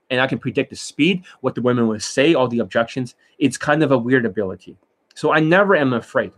And 0.09 0.21
I 0.21 0.27
can 0.27 0.39
predict 0.39 0.69
the 0.69 0.75
speed, 0.75 1.23
what 1.41 1.55
the 1.55 1.61
women 1.61 1.87
will 1.87 1.99
say, 1.99 2.33
all 2.33 2.47
the 2.47 2.59
objections. 2.59 3.15
It's 3.39 3.57
kind 3.57 3.83
of 3.83 3.91
a 3.91 3.97
weird 3.97 4.25
ability. 4.25 4.77
So 5.15 5.31
I 5.31 5.39
never 5.39 5.75
am 5.75 5.93
afraid. 5.93 6.31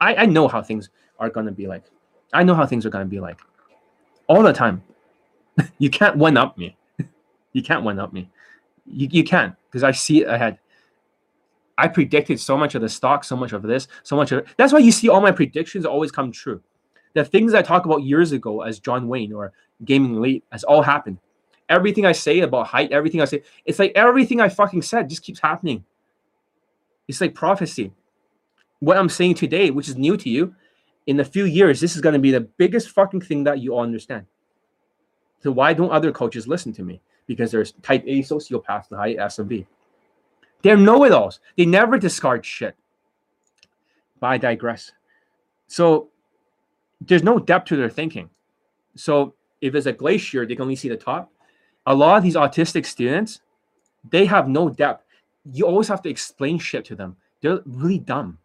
I, 0.00 0.14
I 0.14 0.26
know 0.26 0.46
how 0.46 0.62
things 0.62 0.90
are 1.18 1.30
going 1.30 1.46
to 1.46 1.52
be 1.52 1.66
like. 1.66 1.84
I 2.32 2.42
know 2.42 2.54
how 2.54 2.66
things 2.66 2.86
are 2.86 2.90
going 2.90 3.04
to 3.04 3.10
be 3.10 3.20
like 3.20 3.40
all 4.28 4.42
the 4.42 4.52
time. 4.52 4.82
you 5.78 5.90
can't 5.90 6.16
one 6.16 6.36
up 6.36 6.58
me. 6.58 6.76
you 7.52 7.62
can't 7.62 7.82
one 7.82 7.98
up 7.98 8.12
me. 8.12 8.30
You, 8.86 9.08
you 9.10 9.24
can 9.24 9.56
because 9.68 9.84
I 9.84 9.92
see 9.92 10.22
it 10.22 10.28
ahead. 10.28 10.58
I 11.78 11.88
predicted 11.88 12.40
so 12.40 12.56
much 12.56 12.74
of 12.74 12.82
the 12.82 12.88
stock, 12.88 13.22
so 13.24 13.36
much 13.36 13.52
of 13.52 13.62
this, 13.62 13.88
so 14.02 14.16
much 14.16 14.32
of. 14.32 14.46
That's 14.56 14.72
why 14.72 14.78
you 14.78 14.92
see 14.92 15.08
all 15.08 15.20
my 15.20 15.32
predictions 15.32 15.84
always 15.84 16.10
come 16.10 16.32
true. 16.32 16.62
The 17.14 17.24
things 17.24 17.54
I 17.54 17.62
talked 17.62 17.86
about 17.86 18.02
years 18.02 18.32
ago 18.32 18.62
as 18.62 18.78
John 18.78 19.08
Wayne 19.08 19.32
or 19.32 19.52
Gaming 19.84 20.16
Elite 20.16 20.44
has 20.52 20.64
all 20.64 20.82
happened. 20.82 21.18
Everything 21.68 22.06
I 22.06 22.12
say 22.12 22.40
about 22.40 22.68
height, 22.68 22.92
everything 22.92 23.20
I 23.20 23.24
say, 23.24 23.42
it's 23.64 23.78
like 23.78 23.92
everything 23.94 24.40
I 24.40 24.48
fucking 24.48 24.82
said 24.82 25.08
just 25.08 25.22
keeps 25.22 25.40
happening. 25.40 25.84
It's 27.08 27.20
like 27.20 27.34
prophecy. 27.34 27.92
What 28.80 28.96
I'm 28.96 29.08
saying 29.08 29.34
today, 29.34 29.70
which 29.70 29.88
is 29.88 29.96
new 29.96 30.16
to 30.16 30.28
you, 30.28 30.54
in 31.06 31.20
a 31.20 31.24
few 31.24 31.44
years, 31.44 31.80
this 31.80 31.94
is 31.94 32.02
going 32.02 32.12
to 32.14 32.18
be 32.18 32.30
the 32.30 32.40
biggest 32.40 32.90
fucking 32.90 33.20
thing 33.20 33.44
that 33.44 33.60
you 33.60 33.74
all 33.74 33.82
understand. 33.82 34.26
So 35.42 35.52
why 35.52 35.72
don't 35.72 35.90
other 35.90 36.12
coaches 36.12 36.48
listen 36.48 36.72
to 36.74 36.82
me? 36.82 37.00
Because 37.26 37.50
there's 37.50 37.72
type 37.82 38.04
A 38.06 38.20
sociopaths 38.20 38.90
and 38.90 38.98
high 38.98 39.14
SMV. 39.14 39.66
They're 40.62 40.76
know-it-alls. 40.76 41.40
They 41.56 41.66
never 41.66 41.98
discard 41.98 42.44
shit. 42.44 42.76
But 44.20 44.26
I 44.28 44.38
digress. 44.38 44.92
So 45.66 46.08
there's 47.00 47.22
no 47.22 47.38
depth 47.38 47.68
to 47.68 47.76
their 47.76 47.90
thinking. 47.90 48.30
So 48.94 49.34
if 49.60 49.74
it's 49.74 49.86
a 49.86 49.92
glacier, 49.92 50.46
they 50.46 50.54
can 50.54 50.62
only 50.62 50.76
see 50.76 50.88
the 50.88 50.96
top. 50.96 51.30
a 51.86 51.94
lot 51.94 52.18
of 52.18 52.24
these 52.24 52.34
autistic 52.34 52.84
students, 52.84 53.40
they 54.10 54.26
have 54.26 54.48
no 54.48 54.68
depth. 54.68 55.04
You 55.52 55.66
always 55.66 55.88
have 55.88 56.02
to 56.02 56.10
explain 56.10 56.58
shit 56.58 56.84
to 56.86 56.96
them. 56.96 57.16
They're 57.40 57.60
really 57.64 57.98
dumb. 57.98 58.38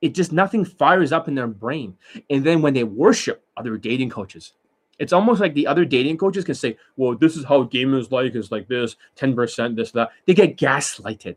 It 0.00 0.14
just 0.14 0.32
nothing 0.32 0.64
fires 0.64 1.12
up 1.12 1.28
in 1.28 1.34
their 1.34 1.46
brain. 1.46 1.96
And 2.30 2.44
then 2.44 2.62
when 2.62 2.74
they 2.74 2.84
worship 2.84 3.44
other 3.56 3.76
dating 3.76 4.10
coaches, 4.10 4.52
it's 4.98 5.12
almost 5.12 5.40
like 5.40 5.54
the 5.54 5.66
other 5.66 5.84
dating 5.84 6.18
coaches 6.18 6.44
can 6.44 6.54
say, 6.54 6.76
Well, 6.96 7.16
this 7.16 7.36
is 7.36 7.44
how 7.44 7.64
gaming 7.64 7.98
is 7.98 8.12
like, 8.12 8.34
it's 8.34 8.52
like 8.52 8.68
this, 8.68 8.96
10%, 9.16 9.76
this, 9.76 9.90
that. 9.92 10.10
They 10.26 10.34
get 10.34 10.56
gaslighted. 10.56 11.36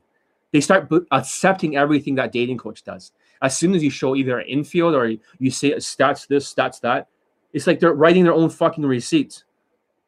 They 0.51 0.61
start 0.61 0.91
accepting 1.11 1.75
everything 1.75 2.15
that 2.15 2.31
dating 2.31 2.57
coach 2.57 2.83
does. 2.83 3.11
As 3.41 3.57
soon 3.57 3.75
as 3.75 3.83
you 3.83 3.89
show 3.89 4.15
either 4.15 4.39
an 4.39 4.47
infield 4.47 4.95
or 4.95 5.13
you 5.39 5.51
say 5.51 5.73
uh, 5.73 5.77
stats 5.77 6.27
this, 6.27 6.51
stats 6.53 6.79
that, 6.81 7.07
it's 7.53 7.67
like 7.67 7.79
they're 7.79 7.93
writing 7.93 8.23
their 8.23 8.33
own 8.33 8.49
fucking 8.49 8.85
receipts, 8.85 9.43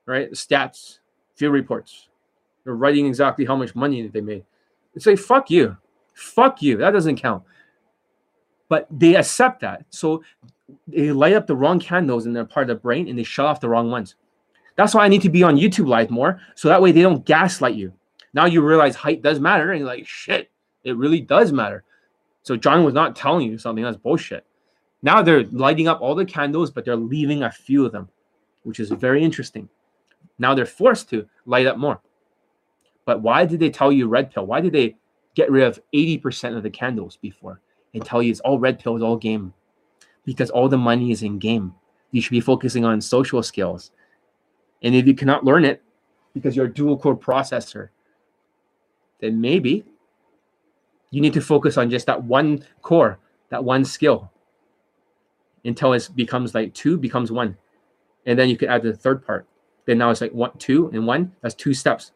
right? 0.05 0.31
Stats, 0.31 0.99
field 1.35 1.53
reports. 1.53 2.07
They're 2.63 2.75
writing 2.75 3.05
exactly 3.05 3.45
how 3.45 3.55
much 3.55 3.75
money 3.75 4.07
they 4.07 4.21
made. 4.21 4.45
It's 4.95 5.05
like, 5.05 5.19
fuck 5.19 5.49
you. 5.49 5.77
Fuck 6.13 6.61
you. 6.61 6.77
That 6.77 6.91
doesn't 6.91 7.17
count. 7.17 7.43
But 8.67 8.87
they 8.91 9.15
accept 9.15 9.61
that. 9.61 9.85
So 9.89 10.23
they 10.87 11.11
light 11.11 11.33
up 11.33 11.47
the 11.47 11.55
wrong 11.55 11.79
candles 11.79 12.25
in 12.25 12.33
their 12.33 12.45
part 12.45 12.69
of 12.69 12.77
the 12.77 12.81
brain 12.81 13.07
and 13.07 13.17
they 13.17 13.23
shut 13.23 13.45
off 13.45 13.59
the 13.59 13.69
wrong 13.69 13.91
ones. 13.91 14.15
That's 14.75 14.93
why 14.93 15.05
I 15.05 15.09
need 15.09 15.21
to 15.23 15.29
be 15.29 15.43
on 15.43 15.57
YouTube 15.57 15.87
Live 15.87 16.09
more. 16.09 16.39
So 16.55 16.67
that 16.69 16.81
way 16.81 16.91
they 16.91 17.01
don't 17.01 17.25
gaslight 17.25 17.75
you. 17.75 17.93
Now 18.33 18.45
you 18.45 18.61
realize 18.61 18.95
height 18.95 19.21
does 19.21 19.39
matter. 19.39 19.71
And 19.71 19.79
you're 19.79 19.87
like, 19.87 20.07
shit, 20.07 20.51
it 20.83 20.95
really 20.95 21.21
does 21.21 21.51
matter. 21.51 21.83
So 22.43 22.55
John 22.55 22.83
was 22.83 22.93
not 22.93 23.15
telling 23.15 23.49
you 23.49 23.57
something 23.57 23.83
that's 23.83 23.97
bullshit. 23.97 24.45
Now 25.01 25.21
they're 25.21 25.43
lighting 25.51 25.87
up 25.87 26.01
all 26.01 26.15
the 26.15 26.25
candles, 26.25 26.71
but 26.71 26.85
they're 26.85 26.95
leaving 26.95 27.43
a 27.43 27.51
few 27.51 27.85
of 27.85 27.91
them, 27.91 28.09
which 28.63 28.79
is 28.79 28.89
very 28.91 29.23
interesting. 29.23 29.69
Now 30.37 30.55
they're 30.55 30.65
forced 30.65 31.09
to 31.09 31.27
light 31.45 31.67
up 31.67 31.77
more. 31.77 32.01
But 33.05 33.21
why 33.21 33.45
did 33.45 33.59
they 33.59 33.69
tell 33.69 33.91
you 33.91 34.07
red 34.07 34.31
pill? 34.31 34.45
Why 34.45 34.61
did 34.61 34.73
they 34.73 34.95
get 35.35 35.51
rid 35.51 35.63
of 35.63 35.79
80% 35.93 36.55
of 36.55 36.63
the 36.63 36.69
candles 36.69 37.17
before 37.17 37.59
and 37.93 38.05
tell 38.05 38.21
you 38.21 38.31
it's 38.31 38.39
all 38.41 38.59
red 38.59 38.79
pill, 38.79 38.95
it's 38.95 39.03
all 39.03 39.17
game? 39.17 39.53
Because 40.29 40.51
all 40.51 40.69
the 40.69 40.77
money 40.77 41.11
is 41.11 41.23
in 41.23 41.39
game. 41.39 41.73
You 42.11 42.21
should 42.21 42.31
be 42.31 42.39
focusing 42.39 42.85
on 42.85 43.01
social 43.01 43.41
skills. 43.41 43.91
And 44.83 44.93
if 44.93 45.07
you 45.07 45.15
cannot 45.15 45.43
learn 45.43 45.65
it 45.65 45.81
because 46.33 46.55
you're 46.55 46.67
a 46.67 46.73
dual 46.73 46.97
core 46.97 47.17
processor, 47.17 47.89
then 49.19 49.41
maybe 49.41 49.85
you 51.09 51.19
need 51.19 51.33
to 51.33 51.41
focus 51.41 51.77
on 51.77 51.89
just 51.89 52.05
that 52.05 52.23
one 52.23 52.63
core, 52.83 53.17
that 53.49 53.63
one 53.63 53.83
skill 53.83 54.31
until 55.65 55.93
it 55.93 56.07
becomes 56.15 56.53
like 56.53 56.73
two 56.75 56.95
becomes 56.95 57.31
one. 57.31 57.57
And 58.27 58.37
then 58.37 58.49
you 58.49 58.57
could 58.57 58.69
add 58.69 58.83
the 58.83 58.93
third 58.93 59.25
part. 59.25 59.47
Then 59.85 59.97
now 59.97 60.11
it's 60.11 60.21
like 60.21 60.31
one, 60.31 60.51
two, 60.59 60.91
and 60.93 61.07
one. 61.07 61.33
That's 61.41 61.55
two 61.55 61.73
steps. 61.73 62.11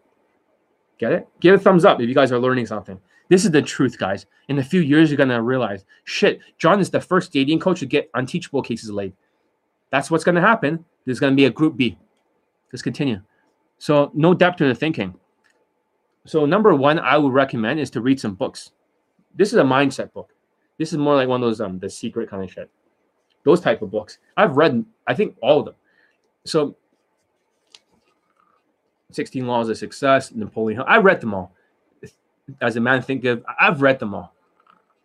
Get 0.99 1.11
it? 1.11 1.27
Give 1.40 1.56
a 1.56 1.57
thumbs 1.57 1.84
up 1.84 1.99
if 1.99 2.07
you 2.07 2.14
guys 2.14 2.31
are 2.31 2.40
learning 2.40 2.68
something. 2.68 2.99
This 3.29 3.45
is 3.45 3.51
the 3.51 3.61
truth, 3.61 3.97
guys. 3.97 4.25
In 4.49 4.59
a 4.59 4.63
few 4.63 4.81
years, 4.81 5.09
you're 5.09 5.17
gonna 5.17 5.41
realize, 5.41 5.85
shit, 6.03 6.41
John 6.57 6.79
is 6.79 6.89
the 6.89 7.01
first 7.01 7.31
dating 7.31 7.59
coach 7.59 7.79
to 7.79 7.85
get 7.85 8.09
unteachable 8.13 8.61
cases 8.61 8.91
laid. 8.91 9.13
That's 9.91 10.11
what's 10.11 10.23
gonna 10.23 10.41
happen. 10.41 10.83
There's 11.05 11.19
gonna 11.19 11.35
be 11.35 11.45
a 11.45 11.49
group 11.49 11.77
B. 11.77 11.97
Let's 12.71 12.81
continue. 12.81 13.21
So 13.77 14.11
no 14.13 14.33
depth 14.33 14.57
to 14.57 14.67
the 14.67 14.75
thinking. 14.75 15.15
So 16.25 16.45
number 16.45 16.73
one, 16.73 16.99
I 16.99 17.17
would 17.17 17.33
recommend 17.33 17.79
is 17.79 17.89
to 17.91 18.01
read 18.01 18.19
some 18.19 18.35
books. 18.35 18.71
This 19.35 19.49
is 19.51 19.59
a 19.59 19.63
mindset 19.63 20.13
book. 20.13 20.33
This 20.77 20.91
is 20.91 20.97
more 20.97 21.15
like 21.15 21.27
one 21.27 21.41
of 21.41 21.47
those 21.47 21.61
um 21.61 21.79
the 21.79 21.89
secret 21.89 22.29
kind 22.29 22.43
of 22.43 22.51
shit. 22.51 22.69
Those 23.43 23.59
type 23.59 23.81
of 23.81 23.91
books. 23.91 24.19
I've 24.37 24.55
read, 24.55 24.85
I 25.05 25.13
think 25.13 25.35
all 25.41 25.59
of 25.59 25.65
them. 25.65 25.75
So 26.45 26.75
16 29.11 29.45
Laws 29.45 29.69
of 29.69 29.77
Success, 29.77 30.31
Napoleon 30.31 30.77
Hill. 30.77 30.85
I 30.87 30.97
read 30.97 31.21
them 31.21 31.33
all. 31.33 31.53
As 32.61 32.76
a 32.76 32.80
Man 32.80 33.02
Thinketh, 33.02 33.44
I've 33.60 33.82
read 33.82 33.99
them 33.99 34.14
all. 34.14 34.34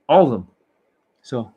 All 0.09 0.25
of 0.25 0.31
them. 0.31 0.49
So 1.23 1.53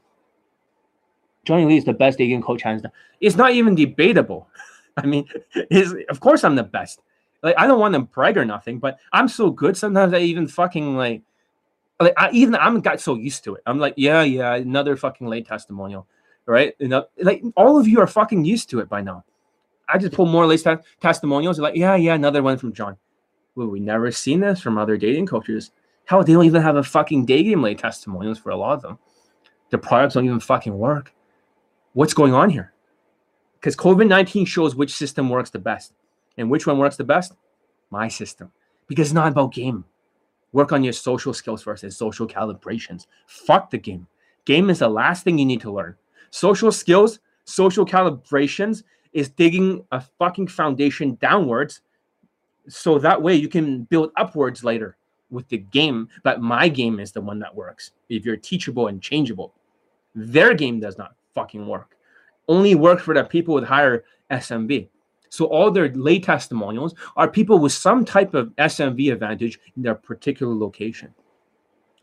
John 1.45 1.59
Elite 1.61 1.79
is 1.79 1.85
the 1.85 1.93
best 1.93 2.17
dating 2.17 2.41
coach 2.41 2.61
hands 2.61 2.81
down. 2.81 2.91
It's 3.19 3.35
not 3.35 3.51
even 3.51 3.75
debatable. 3.75 4.47
I 4.97 5.05
mean, 5.05 5.27
is 5.55 5.95
of 6.09 6.19
course 6.19 6.43
I'm 6.43 6.55
the 6.55 6.63
best. 6.63 7.01
Like 7.41 7.55
I 7.57 7.65
don't 7.65 7.79
want 7.79 7.93
to 7.95 8.01
brag 8.01 8.37
or 8.37 8.45
nothing, 8.45 8.79
but 8.79 8.99
I'm 9.11 9.27
so 9.27 9.49
good. 9.49 9.75
Sometimes 9.75 10.13
I 10.13 10.19
even 10.19 10.47
fucking 10.47 10.95
like, 10.95 11.23
like 11.99 12.13
I 12.17 12.29
even 12.31 12.55
I'm 12.55 12.81
got 12.81 13.01
so 13.01 13.15
used 13.15 13.43
to 13.45 13.55
it. 13.55 13.63
I'm 13.65 13.79
like, 13.79 13.95
yeah, 13.97 14.21
yeah, 14.23 14.55
another 14.55 14.95
fucking 14.95 15.27
late 15.27 15.47
testimonial, 15.47 16.07
right? 16.45 16.75
You 16.79 16.89
know, 16.89 17.05
like 17.19 17.43
all 17.55 17.79
of 17.79 17.87
you 17.87 17.99
are 17.99 18.07
fucking 18.07 18.45
used 18.45 18.69
to 18.71 18.79
it 18.79 18.89
by 18.89 19.01
now. 19.01 19.23
I 19.87 19.97
just 19.97 20.13
pull 20.13 20.25
more 20.25 20.45
late 20.45 20.65
testimonials. 21.01 21.59
Like, 21.59 21.75
yeah, 21.75 21.95
yeah, 21.95 22.13
another 22.13 22.43
one 22.43 22.57
from 22.57 22.73
John. 22.73 22.97
Well, 23.55 23.67
we 23.67 23.79
never 23.79 24.11
seen 24.11 24.39
this 24.39 24.61
from 24.61 24.77
other 24.77 24.97
dating 24.97 25.27
coaches. 25.27 25.71
Hell, 26.05 26.23
they 26.23 26.33
don't 26.33 26.45
even 26.45 26.61
have 26.61 26.77
a 26.77 26.83
fucking 26.83 27.25
game 27.25 27.61
late 27.61 27.79
testimonials 27.79 28.39
for 28.39 28.49
a 28.49 28.55
lot 28.55 28.73
of 28.73 28.81
them. 28.81 28.99
The 29.69 29.77
products 29.77 30.13
don't 30.13 30.25
even 30.25 30.39
fucking 30.39 30.77
work. 30.77 31.13
What's 31.93 32.13
going 32.13 32.33
on 32.33 32.49
here? 32.49 32.73
Because 33.59 33.75
COVID 33.75 34.07
19 34.07 34.45
shows 34.45 34.75
which 34.75 34.93
system 34.93 35.29
works 35.29 35.49
the 35.49 35.59
best. 35.59 35.93
And 36.37 36.49
which 36.49 36.65
one 36.65 36.77
works 36.77 36.97
the 36.97 37.03
best? 37.03 37.33
My 37.89 38.07
system. 38.07 38.51
Because 38.87 39.09
it's 39.09 39.13
not 39.13 39.31
about 39.31 39.53
game. 39.53 39.85
Work 40.53 40.71
on 40.71 40.83
your 40.83 40.93
social 40.93 41.33
skills 41.33 41.63
first 41.63 41.83
and 41.83 41.93
social 41.93 42.27
calibrations. 42.27 43.07
Fuck 43.27 43.69
the 43.69 43.77
game. 43.77 44.07
Game 44.45 44.69
is 44.69 44.79
the 44.79 44.89
last 44.89 45.23
thing 45.23 45.37
you 45.37 45.45
need 45.45 45.61
to 45.61 45.71
learn. 45.71 45.95
Social 46.31 46.71
skills, 46.71 47.19
social 47.45 47.85
calibrations 47.85 48.83
is 49.13 49.29
digging 49.29 49.85
a 49.91 50.01
fucking 50.01 50.47
foundation 50.47 51.17
downwards 51.21 51.81
so 52.67 52.99
that 52.99 53.21
way 53.21 53.35
you 53.35 53.47
can 53.47 53.83
build 53.83 54.11
upwards 54.17 54.63
later 54.63 54.97
with 55.29 55.47
the 55.49 55.57
game. 55.57 56.09
But 56.23 56.41
my 56.41 56.67
game 56.67 56.99
is 56.99 57.11
the 57.11 57.21
one 57.21 57.39
that 57.39 57.55
works. 57.55 57.91
If 58.09 58.25
you're 58.25 58.37
teachable 58.37 58.87
and 58.87 59.01
changeable, 59.01 59.53
their 60.13 60.53
game 60.53 60.79
does 60.79 60.97
not 60.97 61.15
fucking 61.33 61.65
work. 61.65 61.97
Only 62.47 62.75
work 62.75 62.99
for 62.99 63.13
the 63.13 63.23
people 63.23 63.55
with 63.55 63.63
higher 63.63 64.03
SMV. 64.29 64.87
So 65.29 65.45
all 65.45 65.71
their 65.71 65.89
lay 65.93 66.19
testimonials 66.19 66.93
are 67.15 67.29
people 67.29 67.57
with 67.57 67.71
some 67.71 68.03
type 68.03 68.33
of 68.33 68.49
SMV 68.57 69.13
advantage 69.13 69.59
in 69.77 69.83
their 69.83 69.95
particular 69.95 70.53
location. 70.53 71.13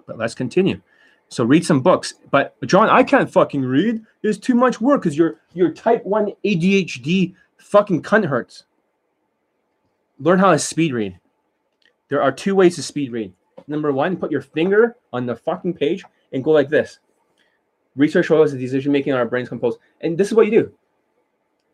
But 0.06 0.16
let's 0.16 0.34
continue. 0.34 0.80
So 1.28 1.44
read 1.44 1.64
some 1.64 1.82
books. 1.82 2.14
But 2.30 2.56
John, 2.64 2.88
I 2.88 3.02
can't 3.02 3.30
fucking 3.30 3.62
read. 3.62 4.02
It's 4.22 4.38
too 4.38 4.54
much 4.54 4.80
work 4.80 5.02
because 5.02 5.18
your 5.18 5.36
your 5.52 5.70
type 5.70 6.04
one 6.06 6.32
ADHD 6.42 7.34
fucking 7.58 8.02
cunt 8.02 8.24
hurts. 8.24 8.64
Learn 10.18 10.38
how 10.38 10.52
to 10.52 10.58
speed 10.58 10.92
read. 10.92 11.18
There 12.08 12.22
are 12.22 12.32
two 12.32 12.54
ways 12.54 12.76
to 12.76 12.82
speed 12.82 13.12
read. 13.12 13.32
Number 13.66 13.92
one, 13.92 14.16
put 14.16 14.30
your 14.30 14.40
finger 14.40 14.96
on 15.12 15.26
the 15.26 15.36
fucking 15.36 15.74
page 15.74 16.04
and 16.32 16.42
go 16.42 16.50
like 16.50 16.68
this. 16.68 16.98
Research 17.96 18.26
shows 18.26 18.52
the 18.52 18.58
decision 18.58 18.92
making 18.92 19.12
on 19.12 19.18
our 19.18 19.26
brains 19.26 19.48
composed. 19.48 19.78
And 20.00 20.16
this 20.16 20.28
is 20.28 20.34
what 20.34 20.46
you 20.46 20.52
do. 20.52 20.72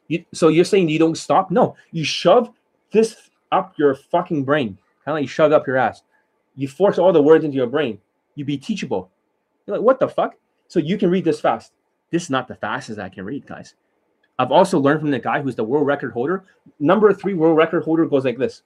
You, 0.09 0.25
so 0.33 0.49
you're 0.49 0.65
saying 0.65 0.89
you 0.89 0.99
don't 0.99 1.17
stop? 1.17 1.51
No, 1.51 1.77
you 1.93 2.05
shove 2.05 2.51
this 2.93 3.31
up 3.53 3.75
your 3.79 3.95
fucking 3.95 4.45
brain, 4.45 4.79
kind 5.05 5.13
of 5.13 5.15
like 5.15 5.23
you 5.23 5.29
shove 5.29 5.53
up 5.53 5.67
your 5.67 5.77
ass. 5.77 6.03
You 6.57 6.69
force 6.69 6.99
all 6.99 7.13
the 7.13 7.23
words 7.23 7.45
into 7.45 7.57
your 7.57 7.67
brain. 7.67 8.01
You 8.35 8.45
be 8.45 8.59
teachable. 8.59 9.11
You're 9.67 9.77
like, 9.77 9.85
what 9.85 10.01
the 10.01 10.09
fuck? 10.09 10.35
So 10.69 10.79
you 10.79 10.99
can 10.99 11.11
read 11.11 11.25
this 11.25 11.41
fast. 11.41 11.73
This 12.11 12.25
is 12.25 12.31
not 12.31 12.49
the 12.49 12.55
fastest 12.55 12.99
I 12.99 13.09
can 13.09 13.25
read, 13.25 13.47
guys. 13.47 13.75
I've 14.39 14.51
also 14.51 14.79
learned 14.79 15.01
from 15.01 15.11
the 15.11 15.19
guy 15.19 15.41
who's 15.41 15.55
the 15.55 15.65
world 15.65 15.87
record 15.87 16.13
holder. 16.13 16.45
Number 16.81 17.13
three 17.13 17.35
world 17.35 17.57
record 17.57 17.85
holder 17.85 18.07
goes 18.07 18.25
like 18.25 18.39
this. 18.39 18.63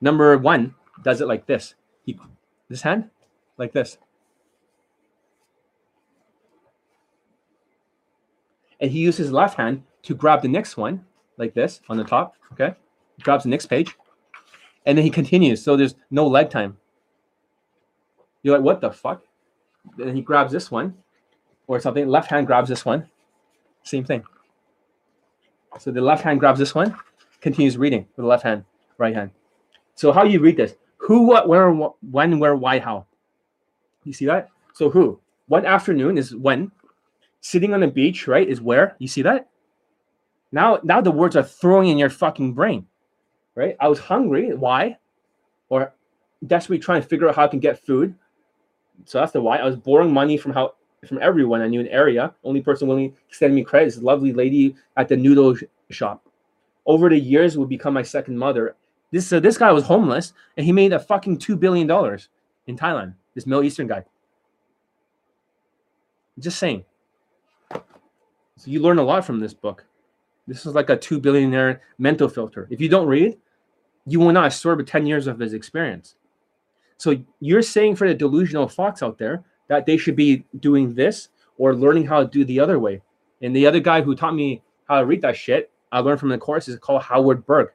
Number 0.00 0.36
one 0.38 0.74
does 1.02 1.20
it 1.20 1.28
like 1.28 1.46
this. 1.46 1.74
He, 2.04 2.18
this 2.68 2.82
hand, 2.82 3.10
like 3.58 3.72
this. 3.72 3.98
And 8.80 8.90
he 8.90 9.00
uses 9.00 9.26
his 9.26 9.32
left 9.32 9.56
hand 9.56 9.82
to 10.02 10.14
grab 10.14 10.42
the 10.42 10.48
next 10.48 10.76
one, 10.76 11.04
like 11.38 11.54
this 11.54 11.80
on 11.88 11.96
the 11.96 12.04
top. 12.04 12.34
Okay. 12.52 12.74
He 13.16 13.22
grabs 13.22 13.44
the 13.44 13.50
next 13.50 13.66
page. 13.66 13.94
And 14.84 14.96
then 14.96 15.04
he 15.04 15.10
continues. 15.10 15.62
So 15.62 15.76
there's 15.76 15.94
no 16.10 16.26
leg 16.26 16.50
time. 16.50 16.76
You're 18.42 18.56
like, 18.56 18.64
what 18.64 18.80
the 18.80 18.90
fuck? 18.90 19.22
Then 19.96 20.14
he 20.14 20.22
grabs 20.22 20.52
this 20.52 20.70
one 20.70 20.94
or 21.66 21.80
something. 21.80 22.06
Left 22.06 22.30
hand 22.30 22.46
grabs 22.46 22.68
this 22.68 22.84
one. 22.84 23.08
Same 23.82 24.04
thing. 24.04 24.24
So 25.78 25.90
the 25.90 26.00
left 26.00 26.22
hand 26.22 26.40
grabs 26.40 26.58
this 26.58 26.74
one, 26.74 26.96
continues 27.40 27.76
reading 27.76 28.06
with 28.16 28.24
the 28.24 28.26
left 28.26 28.42
hand, 28.42 28.64
right 28.98 29.14
hand. 29.14 29.30
So 29.94 30.12
how 30.12 30.24
you 30.24 30.40
read 30.40 30.56
this? 30.56 30.74
Who, 30.98 31.26
what, 31.26 31.48
where, 31.48 31.70
when, 31.70 32.38
where, 32.38 32.56
why, 32.56 32.78
how. 32.78 33.06
You 34.04 34.12
see 34.12 34.26
that? 34.26 34.48
So 34.72 34.90
who? 34.90 35.20
One 35.48 35.66
afternoon 35.66 36.18
is 36.18 36.34
when. 36.34 36.72
Sitting 37.40 37.74
on 37.74 37.80
the 37.80 37.86
beach, 37.86 38.26
right, 38.26 38.48
is 38.48 38.60
where. 38.60 38.96
You 38.98 39.06
see 39.06 39.22
that? 39.22 39.48
Now, 40.50 40.80
now 40.82 41.00
the 41.00 41.10
words 41.10 41.36
are 41.36 41.42
throwing 41.42 41.88
in 41.88 41.98
your 41.98 42.10
fucking 42.10 42.54
brain, 42.54 42.86
right? 43.54 43.76
I 43.78 43.88
was 43.88 43.98
hungry. 43.98 44.54
Why? 44.54 44.96
Or 45.68 45.92
desperately 46.46 46.78
trying 46.78 47.02
to 47.02 47.08
figure 47.08 47.28
out 47.28 47.36
how 47.36 47.44
I 47.44 47.48
can 47.48 47.60
get 47.60 47.84
food. 47.84 48.14
So 49.04 49.20
that's 49.20 49.32
the 49.32 49.40
why. 49.40 49.58
I 49.58 49.64
was 49.64 49.76
borrowing 49.76 50.12
money 50.12 50.36
from 50.36 50.52
how 50.52 50.74
from 51.06 51.18
everyone 51.22 51.60
I 51.60 51.68
knew 51.68 51.80
in 51.80 51.88
area. 51.88 52.34
Only 52.44 52.62
person 52.62 52.88
willing 52.88 53.12
to 53.12 53.18
extend 53.28 53.54
me 53.54 53.64
credit 53.64 53.88
is 53.88 54.02
lovely 54.02 54.32
lady 54.32 54.74
at 54.96 55.08
the 55.08 55.16
noodle 55.16 55.56
shop. 55.90 56.22
over 56.86 57.08
the 57.08 57.18
years 57.18 57.58
would 57.58 57.68
become 57.68 57.94
my 57.94 58.02
second 58.02 58.38
mother. 58.38 58.76
This 59.12 59.26
so 59.26 59.40
this 59.40 59.58
guy 59.58 59.72
was 59.72 59.84
homeless 59.84 60.32
and 60.56 60.64
he 60.66 60.72
made 60.72 60.92
a 60.92 60.98
fucking 60.98 61.38
two 61.38 61.56
billion 61.56 61.86
dollars 61.86 62.28
in 62.66 62.76
Thailand. 62.76 63.14
This 63.34 63.46
Middle 63.46 63.64
Eastern 63.64 63.86
guy. 63.86 64.04
Just 66.38 66.58
saying. 66.58 66.84
So 67.72 68.70
you 68.70 68.80
learn 68.80 68.98
a 68.98 69.02
lot 69.02 69.24
from 69.24 69.40
this 69.40 69.54
book. 69.54 69.84
This 70.46 70.64
is 70.64 70.74
like 70.74 70.90
a 70.90 70.96
two 70.96 71.20
billionaire 71.20 71.82
mental 71.98 72.28
filter. 72.28 72.66
If 72.70 72.80
you 72.80 72.88
don't 72.88 73.06
read, 73.06 73.36
you 74.06 74.20
will 74.20 74.32
not 74.32 74.46
absorb 74.46 74.86
10 74.86 75.06
years 75.06 75.26
of 75.26 75.38
his 75.38 75.52
experience. 75.52 76.14
So 76.98 77.16
you're 77.40 77.62
saying 77.62 77.96
for 77.96 78.08
the 78.08 78.14
delusional 78.14 78.68
fox 78.68 79.02
out 79.02 79.18
there 79.18 79.44
that 79.68 79.86
they 79.86 79.96
should 79.96 80.16
be 80.16 80.44
doing 80.60 80.94
this 80.94 81.28
or 81.58 81.74
learning 81.74 82.06
how 82.06 82.20
to 82.20 82.28
do 82.28 82.44
the 82.44 82.60
other 82.60 82.78
way. 82.78 83.02
And 83.42 83.54
the 83.54 83.66
other 83.66 83.80
guy 83.80 84.02
who 84.02 84.14
taught 84.14 84.34
me 84.34 84.62
how 84.88 85.00
to 85.00 85.06
read 85.06 85.22
that 85.22 85.36
shit, 85.36 85.70
I 85.92 86.00
learned 86.00 86.20
from 86.20 86.28
the 86.30 86.38
course, 86.38 86.68
is 86.68 86.78
called 86.78 87.02
Howard 87.02 87.46
Berg. 87.46 87.70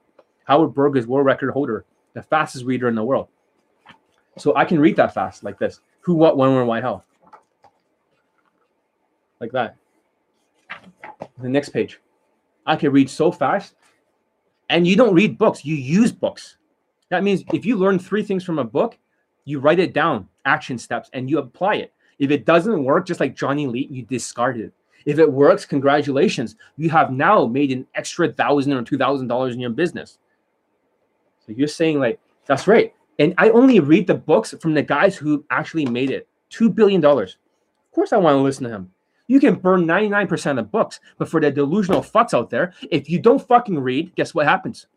Howard 0.45 0.73
Berg 0.73 0.97
is 0.97 1.07
world 1.07 1.25
record 1.25 1.51
holder, 1.51 1.85
the 2.13 2.21
fastest 2.23 2.65
reader 2.65 2.87
in 2.87 2.95
the 2.95 3.03
world. 3.03 3.27
So 4.37 4.55
I 4.55 4.65
can 4.65 4.79
read 4.79 4.95
that 4.95 5.13
fast 5.13 5.43
like 5.43 5.59
this. 5.59 5.81
Who, 6.01 6.15
what, 6.15 6.37
when, 6.37 6.53
where, 6.53 6.65
why, 6.65 6.81
how. 6.81 7.03
Like 9.39 9.51
that. 9.51 9.75
The 11.39 11.49
next 11.49 11.69
page. 11.69 11.99
I 12.65 12.75
can 12.75 12.91
read 12.91 13.09
so 13.09 13.31
fast. 13.31 13.75
And 14.69 14.87
you 14.87 14.95
don't 14.95 15.13
read 15.13 15.37
books, 15.37 15.65
you 15.65 15.75
use 15.75 16.11
books. 16.11 16.57
That 17.09 17.23
means 17.23 17.43
if 17.53 17.65
you 17.65 17.75
learn 17.75 17.99
three 17.99 18.23
things 18.23 18.43
from 18.43 18.57
a 18.57 18.63
book, 18.63 18.97
you 19.45 19.59
write 19.59 19.79
it 19.79 19.93
down, 19.93 20.27
action 20.45 20.77
steps, 20.77 21.09
and 21.13 21.29
you 21.29 21.39
apply 21.39 21.75
it. 21.75 21.93
If 22.19 22.31
it 22.31 22.45
doesn't 22.45 22.83
work, 22.83 23.07
just 23.07 23.19
like 23.19 23.35
John 23.35 23.57
Elite, 23.57 23.89
you 23.89 24.03
discard 24.03 24.59
it. 24.59 24.73
If 25.05 25.17
it 25.17 25.31
works, 25.31 25.65
congratulations. 25.65 26.55
You 26.77 26.89
have 26.91 27.11
now 27.11 27.45
made 27.45 27.71
an 27.71 27.87
extra 27.95 28.31
thousand 28.31 28.73
or 28.73 28.83
two 28.83 28.97
thousand 28.97 29.27
dollars 29.27 29.55
in 29.55 29.59
your 29.59 29.71
business. 29.71 30.19
So 31.45 31.53
you're 31.53 31.67
saying, 31.67 31.99
like, 31.99 32.19
that's 32.45 32.67
right. 32.67 32.93
And 33.17 33.33
I 33.37 33.49
only 33.49 33.79
read 33.79 34.07
the 34.07 34.15
books 34.15 34.53
from 34.61 34.73
the 34.73 34.83
guys 34.83 35.15
who 35.17 35.43
actually 35.49 35.85
made 35.85 36.11
it. 36.11 36.27
Two 36.49 36.69
billion 36.69 37.01
dollars. 37.01 37.37
Of 37.87 37.95
course, 37.95 38.13
I 38.13 38.17
want 38.17 38.35
to 38.35 38.41
listen 38.41 38.65
to 38.65 38.69
him. 38.69 38.91
You 39.27 39.39
can 39.39 39.55
burn 39.55 39.85
99% 39.85 40.59
of 40.59 40.71
books, 40.71 40.99
but 41.17 41.29
for 41.29 41.39
the 41.39 41.49
delusional 41.49 42.01
fucks 42.01 42.33
out 42.33 42.49
there, 42.49 42.73
if 42.89 43.09
you 43.09 43.17
don't 43.17 43.45
fucking 43.47 43.79
read, 43.79 44.13
guess 44.15 44.35
what 44.35 44.45
happens? 44.45 44.87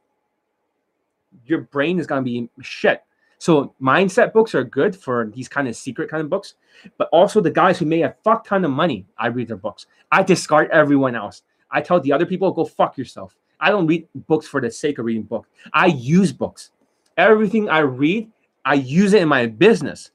Your 1.46 1.60
brain 1.60 1.98
is 1.98 2.06
gonna 2.06 2.22
be 2.22 2.48
shit. 2.60 3.02
So 3.44 3.74
mindset 3.78 4.32
books 4.32 4.54
are 4.54 4.64
good 4.64 4.96
for 4.96 5.30
these 5.34 5.48
kind 5.48 5.68
of 5.68 5.76
secret 5.76 6.08
kind 6.08 6.22
of 6.22 6.30
books, 6.30 6.54
but 6.96 7.10
also 7.12 7.42
the 7.42 7.50
guys 7.50 7.78
who 7.78 7.84
made 7.84 8.00
a 8.00 8.16
fuck 8.24 8.46
ton 8.46 8.64
of 8.64 8.70
money, 8.70 9.04
I 9.18 9.26
read 9.26 9.48
their 9.48 9.58
books. 9.58 9.84
I 10.10 10.22
discard 10.22 10.70
everyone 10.70 11.14
else. 11.14 11.42
I 11.70 11.82
tell 11.82 12.00
the 12.00 12.10
other 12.10 12.24
people, 12.24 12.50
go 12.52 12.64
fuck 12.64 12.96
yourself. 12.96 13.36
I 13.60 13.68
don't 13.68 13.86
read 13.86 14.08
books 14.28 14.46
for 14.46 14.62
the 14.62 14.70
sake 14.70 14.98
of 14.98 15.04
reading 15.04 15.24
books. 15.24 15.50
I 15.74 15.88
use 15.88 16.32
books. 16.32 16.70
Everything 17.18 17.68
I 17.68 17.80
read, 17.80 18.32
I 18.64 18.76
use 18.76 19.12
it 19.12 19.20
in 19.20 19.28
my 19.28 19.44
business. 19.44 20.12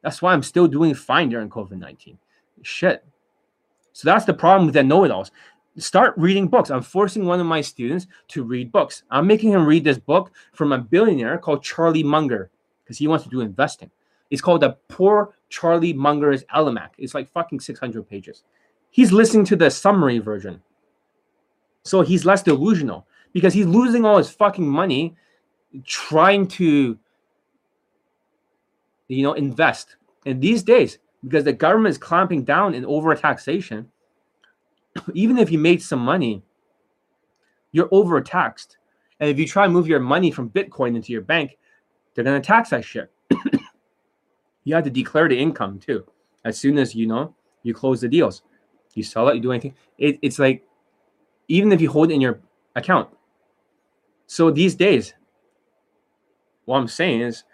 That's 0.00 0.22
why 0.22 0.32
I'm 0.32 0.42
still 0.42 0.66
doing 0.66 0.94
fine 0.94 1.28
during 1.28 1.50
COVID 1.50 1.78
19. 1.78 2.16
Shit. 2.62 3.04
So 3.92 4.08
that's 4.08 4.24
the 4.24 4.32
problem 4.32 4.64
with 4.64 4.74
the 4.74 4.82
know 4.82 5.04
it 5.04 5.10
alls. 5.10 5.32
Start 5.76 6.14
reading 6.16 6.48
books. 6.48 6.70
I'm 6.70 6.80
forcing 6.80 7.26
one 7.26 7.40
of 7.40 7.46
my 7.46 7.60
students 7.60 8.06
to 8.28 8.42
read 8.42 8.72
books. 8.72 9.02
I'm 9.10 9.26
making 9.26 9.50
him 9.50 9.66
read 9.66 9.84
this 9.84 9.98
book 9.98 10.32
from 10.54 10.72
a 10.72 10.78
billionaire 10.78 11.36
called 11.36 11.62
Charlie 11.62 12.02
Munger 12.02 12.50
because 12.90 12.98
he 12.98 13.06
wants 13.06 13.22
to 13.22 13.30
do 13.30 13.40
investing. 13.40 13.88
It's 14.30 14.42
called 14.42 14.62
the 14.62 14.76
Poor 14.88 15.32
Charlie 15.48 15.92
Munger's 15.92 16.42
Almanac. 16.52 16.94
It's 16.98 17.14
like 17.14 17.30
fucking 17.30 17.60
600 17.60 18.08
pages. 18.08 18.42
He's 18.90 19.12
listening 19.12 19.44
to 19.44 19.54
the 19.54 19.70
summary 19.70 20.18
version. 20.18 20.60
So 21.84 22.02
he's 22.02 22.24
less 22.24 22.42
delusional 22.42 23.06
because 23.32 23.54
he's 23.54 23.66
losing 23.66 24.04
all 24.04 24.18
his 24.18 24.28
fucking 24.28 24.68
money 24.68 25.14
trying 25.84 26.48
to 26.48 26.98
you 29.06 29.22
know 29.22 29.34
invest. 29.34 29.94
And 30.26 30.40
these 30.42 30.64
days, 30.64 30.98
because 31.22 31.44
the 31.44 31.52
government 31.52 31.92
is 31.92 31.98
clamping 31.98 32.42
down 32.42 32.74
in 32.74 32.84
over 32.86 33.14
taxation, 33.14 33.88
even 35.14 35.38
if 35.38 35.52
you 35.52 35.60
made 35.60 35.80
some 35.80 36.00
money, 36.00 36.42
you're 37.70 37.88
overtaxed. 37.92 38.78
And 39.20 39.30
if 39.30 39.38
you 39.38 39.46
try 39.46 39.66
and 39.66 39.72
move 39.72 39.86
your 39.86 40.00
money 40.00 40.32
from 40.32 40.50
Bitcoin 40.50 40.96
into 40.96 41.12
your 41.12 41.22
bank, 41.22 41.56
they're 42.14 42.24
going 42.24 42.40
to 42.40 42.46
tax 42.46 42.70
that 42.70 42.84
shit. 42.84 43.10
you 44.64 44.74
have 44.74 44.84
to 44.84 44.90
declare 44.90 45.28
the 45.28 45.38
income 45.38 45.78
too. 45.78 46.04
As 46.44 46.58
soon 46.58 46.78
as 46.78 46.94
you 46.94 47.06
know 47.06 47.34
you 47.62 47.74
close 47.74 48.00
the 48.00 48.08
deals, 48.08 48.42
you 48.94 49.02
sell 49.02 49.28
it, 49.28 49.36
you 49.36 49.40
do 49.40 49.52
anything. 49.52 49.74
It, 49.98 50.18
it's 50.22 50.38
like 50.38 50.64
even 51.48 51.72
if 51.72 51.80
you 51.80 51.90
hold 51.90 52.10
it 52.10 52.14
in 52.14 52.20
your 52.20 52.40
account. 52.76 53.08
So 54.26 54.50
these 54.50 54.74
days, 54.74 55.14
what 56.64 56.78
I'm 56.78 56.88
saying 56.88 57.20
is 57.22 57.44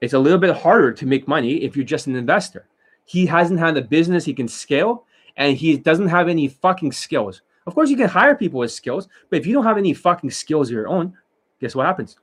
it's 0.00 0.14
a 0.14 0.18
little 0.18 0.38
bit 0.38 0.56
harder 0.56 0.92
to 0.92 1.06
make 1.06 1.26
money 1.26 1.64
if 1.64 1.76
you're 1.76 1.84
just 1.84 2.06
an 2.06 2.16
investor. 2.16 2.68
He 3.04 3.26
hasn't 3.26 3.58
had 3.58 3.76
a 3.76 3.82
business 3.82 4.24
he 4.24 4.34
can 4.34 4.48
scale 4.48 5.06
and 5.36 5.56
he 5.56 5.76
doesn't 5.76 6.08
have 6.08 6.28
any 6.28 6.48
fucking 6.48 6.92
skills. 6.92 7.42
Of 7.66 7.74
course, 7.74 7.90
you 7.90 7.96
can 7.96 8.08
hire 8.08 8.34
people 8.34 8.60
with 8.60 8.72
skills, 8.72 9.08
but 9.30 9.38
if 9.38 9.46
you 9.46 9.54
don't 9.54 9.64
have 9.64 9.78
any 9.78 9.94
fucking 9.94 10.30
skills 10.30 10.68
of 10.68 10.74
your 10.74 10.88
own, 10.88 11.14
guess 11.60 11.74
what 11.74 11.86
happens? 11.86 12.16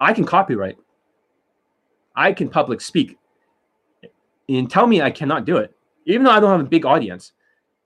I 0.00 0.12
can 0.12 0.24
copyright. 0.24 0.76
I 2.14 2.32
can 2.32 2.48
public 2.48 2.80
speak. 2.80 3.18
And 4.48 4.70
tell 4.70 4.86
me 4.86 5.02
I 5.02 5.10
cannot 5.10 5.44
do 5.44 5.56
it. 5.56 5.74
Even 6.06 6.24
though 6.24 6.30
I 6.30 6.40
don't 6.40 6.50
have 6.50 6.60
a 6.60 6.68
big 6.68 6.86
audience. 6.86 7.32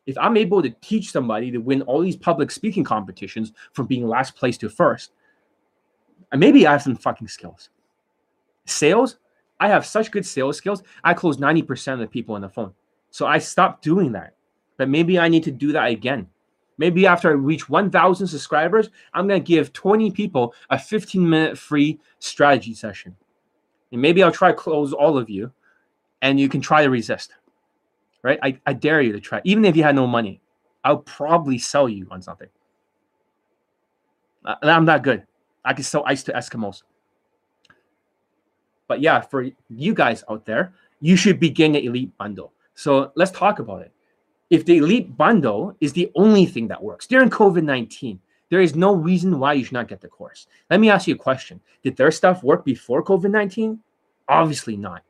If 0.07 0.17
I'm 0.19 0.37
able 0.37 0.63
to 0.63 0.71
teach 0.81 1.13
somebody 1.13 1.51
to 1.51 1.59
win 1.59 1.83
all 1.83 2.01
these 2.01 2.17
public 2.17 2.51
speaking 2.51 2.85
competitions 2.85 3.53
from 3.73 3.87
being 3.87 4.07
last 4.07 4.35
place 4.35 4.59
to 4.59 4.69
first, 4.69 5.13
and 6.33 6.41
maybe 6.41 6.67
I 6.67 6.73
have 6.73 6.83
some 6.83 6.97
fucking 6.97 7.29
skills. 7.29 7.71
Sales, 8.67 9.19
I 9.59 9.69
have 9.69 9.87
such 9.87 10.11
good 10.11 10.25
sales 10.25 10.57
skills. 10.57 10.83
I 11.05 11.15
close 11.15 11.37
90% 11.37 11.95
of 11.95 11.99
the 11.99 12.07
people 12.07 12.35
on 12.35 12.41
the 12.41 12.49
phone. 12.49 12.73
So 13.11 13.27
I 13.27 13.39
stopped 13.39 13.83
doing 13.83 14.13
that. 14.13 14.35
But 14.77 14.89
maybe 14.89 15.19
I 15.19 15.29
need 15.29 15.45
to 15.45 15.51
do 15.51 15.73
that 15.73 15.91
again. 15.91 16.29
Maybe 16.81 17.07
after 17.07 17.29
I 17.29 17.33
reach 17.33 17.69
1,000 17.69 18.27
subscribers, 18.27 18.89
I'm 19.13 19.29
going 19.29 19.39
to 19.39 19.47
give 19.47 19.71
20 19.75 20.13
people 20.13 20.55
a 20.71 20.79
15 20.79 21.29
minute 21.29 21.59
free 21.59 22.01
strategy 22.21 22.73
session. 22.73 23.15
And 23.93 24.01
maybe 24.01 24.23
I'll 24.23 24.33
try 24.33 24.49
to 24.49 24.57
close 24.57 24.95
all 24.95 25.19
of 25.19 25.29
you 25.29 25.53
and 26.23 26.41
you 26.41 26.49
can 26.49 26.63
try 26.63 26.83
to 26.83 26.89
resist. 26.89 27.35
Right? 28.23 28.39
I, 28.43 28.59
I 28.65 28.73
dare 28.73 29.03
you 29.03 29.13
to 29.13 29.21
try. 29.21 29.43
Even 29.45 29.67
if 29.67 29.77
you 29.77 29.83
had 29.83 29.95
no 29.95 30.07
money, 30.07 30.41
I'll 30.83 31.01
probably 31.01 31.59
sell 31.59 31.87
you 31.87 32.09
on 32.11 32.23
something. 32.23 32.49
Uh, 34.43 34.55
I'm 34.63 34.87
that 34.87 35.03
good. 35.03 35.27
I 35.63 35.75
can 35.75 35.85
sell 35.85 36.03
ice 36.07 36.23
to 36.25 36.33
Eskimos. 36.33 36.83
But 38.89 39.03
yeah, 39.03 39.21
for 39.21 39.51
you 39.69 39.93
guys 39.93 40.25
out 40.31 40.47
there, 40.47 40.73
you 41.03 41.17
should 41.17 41.41
begin 41.41 41.73
the 41.73 41.85
elite 41.85 42.17
bundle. 42.17 42.55
So 42.75 43.13
let's 43.17 43.33
talk 43.33 43.59
about 43.59 43.83
it 43.83 43.93
if 44.51 44.65
the 44.65 44.79
elite 44.79 45.17
bundle 45.17 45.77
is 45.81 45.93
the 45.93 46.11
only 46.17 46.45
thing 46.45 46.69
that 46.69 46.83
works 46.83 47.07
during 47.07 47.31
COVID 47.31 47.63
19, 47.63 48.21
there 48.51 48.61
is 48.61 48.75
no 48.75 48.95
reason 48.95 49.39
why 49.39 49.53
you 49.53 49.65
should 49.65 49.73
not 49.73 49.89
get 49.89 50.01
the 50.01 50.09
course. 50.09 50.49
Let 50.69 50.81
me 50.81 50.91
ask 50.91 51.07
you 51.07 51.15
a 51.15 51.19
question 51.19 51.61
Did 51.83 51.97
their 51.97 52.11
stuff 52.11 52.43
work 52.43 52.65
before 52.65 53.05
COVID 53.05 53.31
19? 53.31 53.79
Obviously 54.29 54.77
not. 54.77 55.03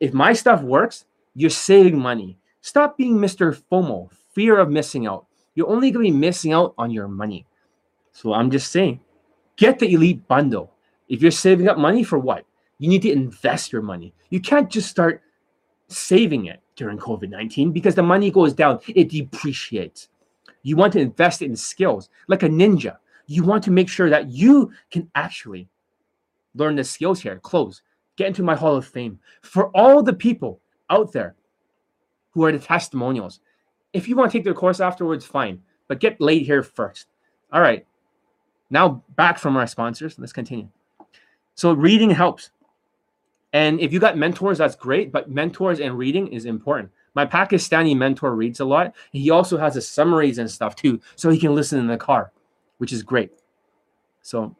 If 0.00 0.12
my 0.12 0.32
stuff 0.32 0.62
works, 0.62 1.04
you're 1.34 1.50
saving 1.50 1.98
money. 1.98 2.38
Stop 2.60 2.96
being 2.96 3.16
Mr. 3.16 3.60
FOMO, 3.70 4.10
fear 4.32 4.58
of 4.58 4.70
missing 4.70 5.06
out. 5.06 5.26
You're 5.54 5.68
only 5.68 5.90
going 5.90 6.06
to 6.06 6.12
be 6.12 6.16
missing 6.16 6.52
out 6.52 6.74
on 6.78 6.90
your 6.90 7.08
money. 7.08 7.46
So 8.12 8.32
I'm 8.32 8.50
just 8.50 8.72
saying, 8.72 9.00
get 9.56 9.78
the 9.78 9.92
elite 9.92 10.26
bundle. 10.26 10.72
If 11.08 11.20
you're 11.20 11.30
saving 11.30 11.68
up 11.68 11.78
money 11.78 12.02
for 12.02 12.18
what? 12.18 12.46
You 12.78 12.88
need 12.88 13.02
to 13.02 13.12
invest 13.12 13.72
your 13.72 13.82
money. 13.82 14.14
You 14.30 14.40
can't 14.40 14.70
just 14.70 14.88
start 14.88 15.22
saving 15.88 16.46
it 16.46 16.60
during 16.76 16.98
COVID 16.98 17.28
19 17.28 17.72
because 17.72 17.94
the 17.94 18.02
money 18.02 18.30
goes 18.30 18.52
down, 18.52 18.80
it 18.88 19.08
depreciates. 19.08 20.08
You 20.62 20.76
want 20.76 20.92
to 20.94 21.00
invest 21.00 21.42
in 21.42 21.54
skills 21.54 22.08
like 22.28 22.42
a 22.42 22.48
ninja. 22.48 22.96
You 23.26 23.44
want 23.44 23.62
to 23.64 23.70
make 23.70 23.88
sure 23.88 24.10
that 24.10 24.30
you 24.30 24.72
can 24.90 25.10
actually 25.14 25.68
learn 26.54 26.76
the 26.76 26.84
skills 26.84 27.20
here, 27.20 27.38
close, 27.38 27.82
get 28.16 28.28
into 28.28 28.42
my 28.42 28.54
Hall 28.54 28.76
of 28.76 28.86
Fame. 28.86 29.18
For 29.42 29.68
all 29.68 30.02
the 30.02 30.12
people 30.12 30.60
out 30.90 31.12
there 31.12 31.34
who 32.30 32.44
are 32.44 32.52
the 32.52 32.58
testimonials, 32.58 33.40
if 33.92 34.08
you 34.08 34.16
want 34.16 34.30
to 34.30 34.38
take 34.38 34.44
their 34.44 34.54
course 34.54 34.80
afterwards, 34.80 35.24
fine, 35.24 35.62
but 35.88 36.00
get 36.00 36.20
laid 36.20 36.44
here 36.44 36.62
first. 36.62 37.06
All 37.52 37.60
right. 37.60 37.86
Now 38.70 39.04
back 39.16 39.38
from 39.38 39.56
our 39.56 39.66
sponsors. 39.66 40.18
Let's 40.18 40.32
continue. 40.32 40.68
So 41.54 41.72
reading 41.72 42.10
helps. 42.10 42.50
And 43.54 43.78
if 43.78 43.92
you 43.92 44.00
got 44.00 44.18
mentors, 44.18 44.58
that's 44.58 44.74
great, 44.74 45.12
but 45.12 45.30
mentors 45.30 45.78
and 45.78 45.96
reading 45.96 46.26
is 46.26 46.44
important. 46.44 46.90
My 47.14 47.24
Pakistani 47.24 47.96
mentor 47.96 48.34
reads 48.34 48.58
a 48.58 48.64
lot. 48.64 48.92
He 49.12 49.30
also 49.30 49.56
has 49.56 49.74
the 49.74 49.80
summaries 49.80 50.38
and 50.38 50.50
stuff 50.50 50.74
too, 50.74 51.00
so 51.14 51.30
he 51.30 51.38
can 51.38 51.54
listen 51.54 51.78
in 51.78 51.86
the 51.86 51.96
car, 51.96 52.32
which 52.78 52.92
is 52.92 53.04
great. 53.04 53.30
So, 54.22 54.56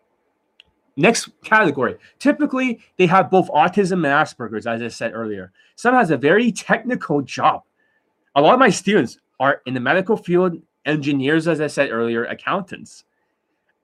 next 0.96 1.28
category. 1.42 1.96
Typically, 2.20 2.78
they 2.96 3.06
have 3.06 3.32
both 3.32 3.48
autism 3.48 3.94
and 3.94 4.04
Asperger's, 4.06 4.64
as 4.64 4.80
I 4.80 4.86
said 4.86 5.12
earlier. 5.12 5.50
Some 5.74 5.94
has 5.94 6.12
a 6.12 6.16
very 6.16 6.52
technical 6.52 7.20
job. 7.20 7.64
A 8.36 8.40
lot 8.40 8.54
of 8.54 8.60
my 8.60 8.70
students 8.70 9.18
are 9.40 9.60
in 9.66 9.74
the 9.74 9.80
medical 9.80 10.16
field, 10.16 10.62
engineers, 10.86 11.48
as 11.48 11.60
I 11.60 11.66
said 11.66 11.90
earlier, 11.90 12.26
accountants. 12.26 13.02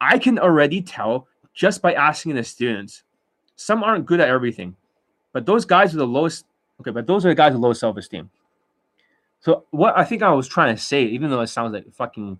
I 0.00 0.18
can 0.18 0.38
already 0.38 0.82
tell 0.82 1.26
just 1.52 1.82
by 1.82 1.94
asking 1.94 2.36
the 2.36 2.44
students. 2.44 3.02
Some 3.56 3.82
aren't 3.82 4.06
good 4.06 4.20
at 4.20 4.28
everything, 4.28 4.76
but 5.32 5.46
those 5.46 5.64
guys 5.64 5.94
are 5.94 5.98
the 5.98 6.06
lowest, 6.06 6.46
okay, 6.80 6.90
but 6.90 7.06
those 7.06 7.24
are 7.24 7.28
the 7.28 7.34
guys 7.34 7.52
with 7.52 7.62
low 7.62 7.72
self 7.72 7.96
esteem. 7.96 8.30
So 9.40 9.64
what 9.70 9.96
I 9.96 10.04
think 10.04 10.22
I 10.22 10.32
was 10.32 10.48
trying 10.48 10.74
to 10.74 10.82
say, 10.82 11.04
even 11.04 11.30
though 11.30 11.40
it 11.40 11.46
sounds 11.46 11.72
like 11.72 11.92
fucking, 11.92 12.38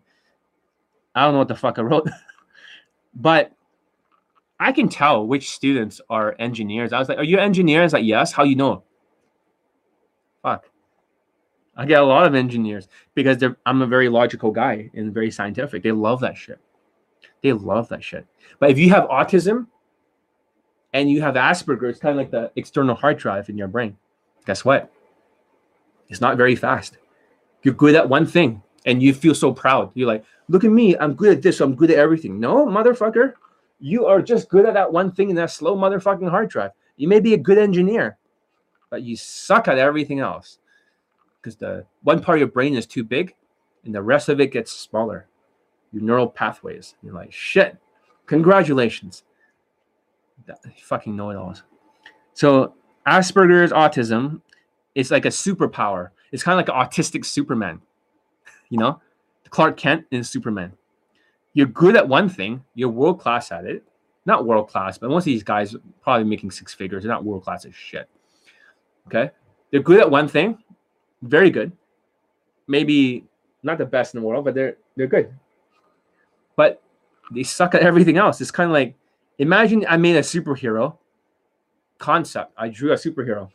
I 1.15 1.25
don't 1.25 1.33
know 1.33 1.39
what 1.39 1.49
the 1.49 1.57
fuck 1.57 1.79
I 1.79 1.83
wrote, 1.83 2.09
but 3.15 3.53
I 4.59 4.73
can 4.73 4.89
tell 4.89 5.27
which 5.27 5.51
students 5.51 6.01
are 6.11 6.37
engineers. 6.39 6.93
I 6.93 6.99
was 6.99 7.09
like, 7.09 7.19
"Are 7.19 7.25
you 7.25 7.39
engineers?" 7.39 7.95
Like, 7.95 8.05
yes. 8.05 8.33
How 8.33 8.45
you 8.45 8.57
know? 8.57 8.85
Fuck. 10.43 10.69
I 11.77 11.87
get 11.87 12.03
a 12.03 12.05
lot 12.05 12.27
of 12.27 12.35
engineers 12.35 12.89
because 13.15 13.43
I'm 13.65 13.81
a 13.81 13.87
very 13.87 14.11
logical 14.11 14.51
guy 14.51 14.91
and 14.93 15.15
very 15.15 15.31
scientific. 15.31 15.83
They 15.83 15.93
love 15.93 16.21
that 16.21 16.37
shit. 16.37 16.61
They 17.43 17.55
love 17.55 17.89
that 17.89 18.05
shit. 18.05 18.27
But 18.59 18.71
if 18.71 18.79
you 18.79 18.91
have 18.91 19.05
autism 19.05 19.67
and 20.93 21.11
you 21.11 21.23
have 21.23 21.35
Asperger's, 21.35 21.99
kind 21.99 22.13
of 22.13 22.17
like 22.17 22.31
the 22.31 22.51
external 22.57 22.95
hard 22.95 23.19
drive 23.19 23.49
in 23.49 23.57
your 23.57 23.69
brain, 23.69 23.97
guess 24.47 24.65
what? 24.65 24.93
It's 26.09 26.21
not 26.21 26.37
very 26.37 26.57
fast. 26.57 26.99
You're 27.63 27.75
good 27.75 27.95
at 27.95 28.09
one 28.09 28.27
thing 28.27 28.63
and 28.87 29.03
you 29.03 29.15
feel 29.15 29.35
so 29.35 29.53
proud. 29.53 29.91
You're 29.95 30.09
like, 30.09 30.25
look 30.49 30.65
at 30.65 30.71
me. 30.71 30.97
I'm 30.97 31.15
good 31.15 31.37
at 31.37 31.43
this. 31.43 31.59
So 31.59 31.65
I'm 31.65 31.75
good 31.75 31.91
at 31.91 31.99
everything. 31.99 32.41
No, 32.41 32.67
motherfucker. 32.67 33.35
You 33.79 34.07
are 34.07 34.21
just 34.21 34.49
good 34.49 34.67
at 34.67 34.75
that 34.75 34.93
one 34.93 35.13
thing 35.13 35.31
in 35.31 35.37
that 35.37 35.51
slow 35.51 35.77
motherfucking 35.77 36.29
hard 36.29 36.51
drive. 36.51 36.73
You 36.97 37.09
may 37.09 37.21
be 37.21 37.35
a 37.35 37.39
good 37.39 37.59
engineer, 37.59 38.19
but 38.91 39.03
you 39.03 39.17
suck 39.17 39.69
at 39.69 39.79
everything 39.79 40.21
else 40.21 40.59
because 41.41 41.57
the 41.57 41.87
one 42.03 42.21
part 42.21 42.37
of 42.37 42.41
your 42.41 42.49
brain 42.49 42.75
is 42.75 42.87
too 42.87 43.05
big 43.05 43.35
and 43.85 43.95
the 43.95 44.03
rest 44.03 44.29
of 44.29 44.41
it 44.41 44.53
gets 44.53 44.73
smaller. 44.73 45.27
Your 45.93 46.03
neural 46.03 46.29
pathways. 46.29 46.95
You're 47.03 47.15
like, 47.15 47.33
shit, 47.33 47.79
congratulations. 48.27 49.25
Fucking 50.83 51.15
know 51.15 51.31
it 51.31 51.37
alls. 51.37 51.63
So, 52.35 52.75
Asperger's 53.07 53.73
autism 53.73 54.41
is 54.95 55.11
like 55.11 55.25
a 55.25 55.29
superpower. 55.29 56.11
It's 56.33 56.43
kind 56.43 56.59
of 56.59 56.67
like 56.67 56.75
an 56.75 56.89
autistic 56.89 57.25
Superman. 57.25 57.81
You 58.69 58.79
know, 58.79 59.01
Clark 59.51 59.77
Kent 59.77 60.07
is 60.11 60.29
Superman. 60.29 60.73
You're 61.55 61.67
good 61.67 61.97
at 61.97 62.07
one 62.07 62.29
thing, 62.29 62.65
you're 62.75 62.89
world 62.89 63.21
class 63.21 63.51
at 63.51 63.65
it. 63.65 63.85
Not 64.27 64.47
world 64.47 64.69
class, 64.69 64.99
but 64.99 65.09
most 65.09 65.23
of 65.23 65.27
these 65.27 65.43
guys 65.43 65.75
probably 66.03 66.25
making 66.25 66.51
six 66.51 66.75
figures. 66.75 67.03
They're 67.03 67.13
not 67.13 67.25
world 67.25 67.43
class 67.43 67.65
as 67.65 67.75
shit. 67.75 68.09
Okay. 69.07 69.31
They're 69.71 69.81
good 69.81 69.99
at 69.99 70.11
one 70.11 70.29
thing, 70.29 70.59
very 71.23 71.51
good. 71.51 71.73
Maybe 72.69 73.25
not 73.63 73.79
the 73.79 73.87
best 73.87 74.15
in 74.15 74.21
the 74.21 74.27
world, 74.27 74.45
but 74.45 74.55
they're 74.55 74.77
they're 74.97 75.07
good. 75.07 75.33
But 76.57 76.83
they 77.33 77.43
suck 77.43 77.75
at 77.75 77.83
everything 77.83 78.17
else. 78.17 78.41
It's 78.41 78.51
kind 78.51 78.71
of 78.71 78.75
like 78.75 78.95
imagine 79.41 79.85
I 79.89 79.97
made 79.97 80.17
a 80.17 80.21
superhero 80.21 80.97
concept. 81.99 82.53
I 82.57 82.69
drew 82.69 82.93
a 82.93 82.97
superhero. 82.97 83.51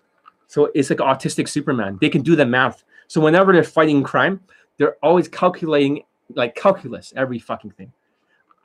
So 0.47 0.71
it's 0.75 0.89
like 0.89 0.99
autistic 0.99 1.47
Superman. 1.47 1.97
They 2.01 2.09
can 2.09 2.21
do 2.21 2.35
the 2.35 2.45
math. 2.45 2.83
So 3.07 3.21
whenever 3.21 3.53
they're 3.53 3.63
fighting 3.63 4.03
crime, 4.03 4.41
they're 4.77 4.97
always 5.03 5.27
calculating 5.27 6.03
like 6.33 6.55
calculus 6.55 7.13
every 7.15 7.39
fucking 7.39 7.71
thing. 7.71 7.93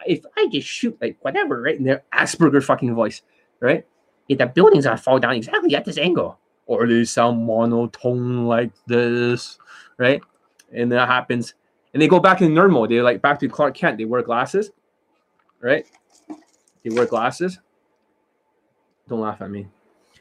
If 0.06 0.24
I 0.36 0.48
just 0.50 0.66
shoot 0.66 0.96
like 1.00 1.18
whatever, 1.20 1.60
right? 1.60 1.76
In 1.76 1.84
their 1.84 2.02
Asperger 2.12 2.64
fucking 2.64 2.94
voice, 2.94 3.22
right? 3.60 3.86
If 4.28 4.38
the 4.38 4.46
buildings 4.46 4.86
are 4.86 4.96
fall 4.96 5.18
down 5.18 5.34
exactly 5.34 5.74
at 5.74 5.84
this 5.84 5.98
angle, 5.98 6.38
or 6.66 6.86
they 6.86 7.04
sound 7.04 7.44
monotone 7.44 8.46
like 8.46 8.70
this, 8.86 9.58
right? 9.98 10.22
And 10.72 10.90
that 10.92 11.08
happens. 11.08 11.54
And 11.92 12.00
they 12.00 12.08
go 12.08 12.20
back 12.20 12.40
in 12.40 12.52
nerd 12.52 12.70
mode. 12.70 12.90
They're 12.90 13.02
like 13.02 13.20
back 13.20 13.40
to 13.40 13.48
Clark 13.48 13.74
Kent. 13.74 13.98
They 13.98 14.04
wear 14.04 14.22
glasses, 14.22 14.70
right? 15.60 15.84
They 16.84 16.94
wear 16.94 17.06
glasses. 17.06 17.58
Don't 19.08 19.20
laugh 19.20 19.40
at 19.42 19.50
me. 19.50 19.68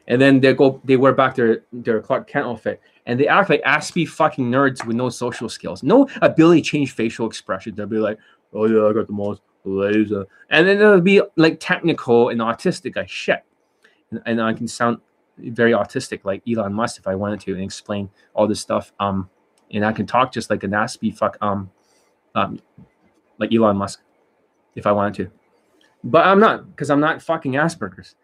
And 0.08 0.20
then 0.20 0.40
they 0.40 0.54
go, 0.54 0.82
they 0.84 0.98
wear 0.98 1.14
back 1.14 1.36
their 1.36 1.64
their 1.72 2.02
Clark 2.02 2.28
Kent 2.28 2.48
outfit, 2.48 2.82
and 3.06 3.20
they 3.20 3.28
act 3.28 3.50
like 3.50 3.62
aspy 3.64 4.08
fucking 4.08 4.50
nerds 4.50 4.86
with 4.86 4.96
no 4.96 5.10
social 5.10 5.48
skills, 5.48 5.84
no 5.84 6.10
ability 6.22 6.62
to 6.62 6.68
change 6.68 6.94
facial 6.94 7.28
expression. 7.28 7.76
They'll 7.76 7.86
be 7.86 8.00
like, 8.00 8.18
"Oh 8.52 8.66
yeah, 8.66 8.90
I 8.90 8.94
got 8.94 9.06
the 9.06 9.14
most 9.14 9.42
laser," 9.64 10.26
and 10.50 10.68
then 10.68 10.80
they'll 10.80 11.00
be 11.00 11.22
like 11.36 11.60
technical 11.60 12.30
and 12.30 12.42
autistic 12.42 12.96
like 12.96 13.08
shit. 13.08 13.44
And, 14.10 14.22
and 14.26 14.42
I 14.42 14.54
can 14.54 14.68
sound 14.68 14.98
very 15.38 15.74
autistic 15.74 16.22
like 16.26 16.42
Elon 16.48 16.74
Musk 16.74 16.98
if 16.98 17.08
I 17.08 17.14
wanted 17.14 17.40
to 17.42 17.54
and 17.54 17.64
explain 17.64 18.10
all 18.34 18.48
this 18.48 18.60
stuff. 18.60 18.92
Um, 19.00 19.30
and 19.72 19.86
I 19.86 19.92
can 19.92 20.08
talk 20.08 20.32
just 20.32 20.50
like 20.50 20.64
a 20.64 20.68
nasty 20.68 21.12
fuck 21.12 21.38
um, 21.42 21.70
um, 22.36 22.60
like 23.38 23.54
Elon 23.54 23.78
Musk 23.78 24.02
if 24.76 24.88
I 24.88 24.92
wanted 24.92 25.14
to, 25.16 25.32
but 26.04 26.26
I'm 26.26 26.40
not 26.40 26.70
because 26.70 26.90
I'm 26.90 27.00
not 27.00 27.22
fucking 27.22 27.54
Asperger's. 27.54 28.16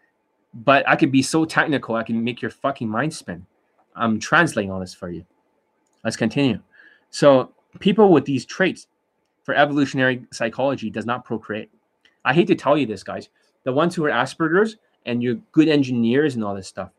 But 0.54 0.88
I 0.88 0.96
could 0.96 1.12
be 1.12 1.22
so 1.22 1.44
technical, 1.44 1.96
I 1.96 2.02
can 2.02 2.22
make 2.24 2.40
your 2.40 2.50
fucking 2.50 2.88
mind 2.88 3.12
spin. 3.12 3.44
I'm 3.94 4.18
translating 4.18 4.70
all 4.70 4.80
this 4.80 4.94
for 4.94 5.10
you. 5.10 5.24
Let's 6.02 6.16
continue. 6.16 6.60
So 7.10 7.52
people 7.78 8.12
with 8.12 8.24
these 8.24 8.46
traits 8.46 8.86
for 9.42 9.54
evolutionary 9.54 10.26
psychology 10.32 10.90
does 10.90 11.06
not 11.06 11.24
procreate. 11.24 11.70
I 12.24 12.32
hate 12.32 12.46
to 12.48 12.54
tell 12.54 12.76
you 12.76 12.86
this, 12.86 13.02
guys. 13.02 13.28
The 13.64 13.72
ones 13.72 13.94
who 13.94 14.04
are 14.04 14.10
Asperger's 14.10 14.76
and 15.04 15.22
you're 15.22 15.36
good 15.52 15.68
engineers 15.68 16.34
and 16.34 16.44
all 16.44 16.54
this 16.54 16.68
stuff, 16.68 16.90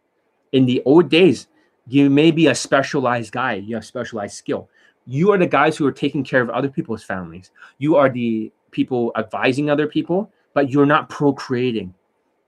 in 0.52 0.66
the 0.66 0.82
old 0.86 1.10
days, 1.10 1.48
you 1.88 2.10
may 2.10 2.32
be 2.32 2.48
a 2.48 2.56
specialized 2.56 3.32
guy, 3.32 3.54
you 3.54 3.76
have 3.76 3.86
specialized 3.86 4.36
skill. 4.36 4.70
You 5.06 5.32
are 5.32 5.38
the 5.38 5.48
guys 5.48 5.78
who 5.78 5.86
are 5.86 5.92
taking 5.92 6.24
care 6.24 6.42
of 6.42 6.50
other 6.50 6.70
people's 6.70 7.04
families. 7.04 7.52
You 7.78 7.96
are 7.96 8.10
the 8.10 8.52
people 8.72 9.12
advising 9.18 9.70
other 9.70 9.88
people, 9.88 10.32
but 10.58 10.72
you're 10.72 10.88
not 10.88 11.08
procreating. 11.08 11.94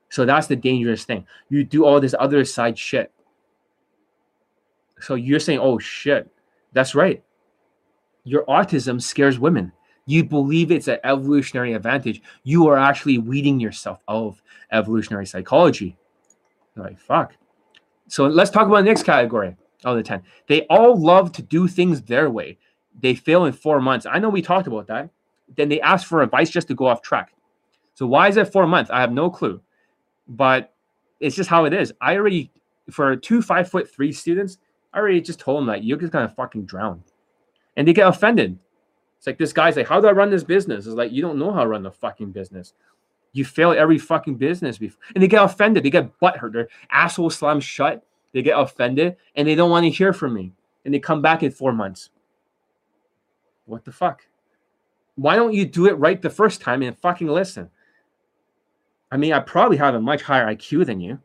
So 0.10 0.26
that's 0.26 0.48
the 0.48 0.56
dangerous 0.56 1.04
thing. 1.04 1.28
You 1.50 1.64
do 1.64 1.86
all 1.86 2.00
this 2.00 2.16
other 2.18 2.44
side 2.44 2.76
shit. 2.76 3.12
So 5.00 5.14
you're 5.14 5.40
saying, 5.40 5.60
oh 5.60 5.78
shit, 5.78 6.28
that's 6.74 6.96
right. 6.96 7.24
Your 8.24 8.46
autism 8.46 9.00
scares 9.00 9.38
women. 9.38 9.72
You 10.08 10.24
believe 10.24 10.72
it's 10.72 10.88
an 10.88 10.98
evolutionary 11.04 11.74
advantage. 11.74 12.24
You 12.42 12.68
are 12.68 12.80
actually 12.80 13.20
weeding 13.20 13.60
yourself 13.60 14.02
of 14.08 14.42
evolutionary 14.72 15.28
psychology. 15.28 15.96
You're 16.76 16.86
like, 16.86 17.00
fuck. 17.00 17.36
So 18.08 18.26
let's 18.26 18.50
talk 18.50 18.66
about 18.66 18.78
the 18.78 18.86
next 18.86 19.04
category 19.04 19.56
of 19.86 19.98
the 19.98 20.02
10. 20.02 20.24
They 20.48 20.64
all 20.64 21.00
love 21.00 21.32
to 21.34 21.44
do 21.44 21.68
things 21.68 22.02
their 22.02 22.32
way. 22.32 22.58
They 23.00 23.14
fail 23.14 23.46
in 23.46 23.54
four 23.54 23.80
months. 23.80 24.08
I 24.08 24.18
know 24.18 24.30
we 24.30 24.42
talked 24.42 24.66
about 24.66 24.88
that. 24.88 25.12
Then 25.56 25.70
they 25.70 25.80
ask 25.82 26.08
for 26.08 26.24
advice 26.24 26.50
just 26.50 26.70
to 26.70 26.74
go 26.74 26.88
off 26.88 27.04
track. 27.04 27.34
So 28.00 28.08
why 28.08 28.30
is 28.30 28.38
it 28.38 28.48
four 28.48 28.66
months? 28.66 28.90
I 28.90 29.02
have 29.02 29.12
no 29.12 29.30
clue. 29.30 29.60
But 30.26 30.74
it's 31.20 31.36
just 31.36 31.50
how 31.50 31.66
it 31.66 31.74
is. 31.74 31.92
I 32.00 32.16
already, 32.16 32.50
for 32.90 33.14
two 33.18 33.42
five 33.42 33.70
foot 33.70 33.94
three 33.94 34.14
students, 34.14 34.58
I 34.94 35.00
already 35.00 35.20
just 35.20 35.42
told 35.42 35.58
them 35.58 35.66
that 35.66 35.84
you're 35.84 35.98
just 35.98 36.14
gonna 36.14 36.30
fucking 36.30 36.64
drown. 36.64 37.04
And 37.76 37.86
they 37.86 37.92
get 37.92 38.08
offended. 38.08 38.58
It's 39.18 39.28
like 39.28 39.38
this 39.38 39.52
guy's 39.52 39.76
like, 39.76 39.90
How 39.90 40.00
do 40.00 40.08
I 40.08 40.14
run 40.14 40.30
this 40.30 40.46
business? 40.46 40.86
It's 40.86 40.96
like, 40.96 41.12
you 41.12 41.22
don't 41.22 41.38
know 41.38 41.52
how 41.52 41.64
to 41.64 41.68
run 41.68 41.84
the 41.84 41.92
fucking 41.92 42.32
business. 42.32 42.72
You 43.34 43.44
fail 43.44 43.74
every 43.74 43.98
fucking 43.98 44.36
business 44.36 44.78
before. 44.78 45.02
And 45.14 45.22
they 45.22 45.28
get 45.28 45.44
offended. 45.44 45.84
They 45.84 45.90
get 45.90 46.18
butthurt. 46.22 46.54
Their 46.54 46.70
asshole 46.92 47.32
slams 47.32 47.66
shut. 47.66 48.02
They 48.32 48.42
get 48.42 48.58
offended 48.58 49.18
and 49.36 49.46
they 49.46 49.56
don't 49.56 49.72
want 49.72 49.84
to 49.84 49.90
hear 49.90 50.14
from 50.14 50.36
me. 50.36 50.54
And 50.86 50.94
they 50.94 51.00
come 51.00 51.22
back 51.22 51.44
in 51.44 51.52
four 51.52 51.74
months. 51.74 52.12
What 53.66 53.84
the 53.84 53.92
fuck? 53.92 54.26
Why 55.16 55.36
don't 55.36 55.54
you 55.54 55.66
do 55.66 55.88
it 55.88 55.98
right 55.98 56.22
the 56.22 56.30
first 56.30 56.62
time 56.62 56.82
and 56.82 56.98
fucking 56.98 57.28
listen? 57.28 57.70
I 59.12 59.18
mean, 59.18 59.34
I 59.34 59.40
probably 59.40 59.78
have 59.78 59.96
a 59.96 60.02
much 60.02 60.22
higher 60.22 60.46
IQ 60.46 60.86
than 60.86 61.00
you. 61.00 61.20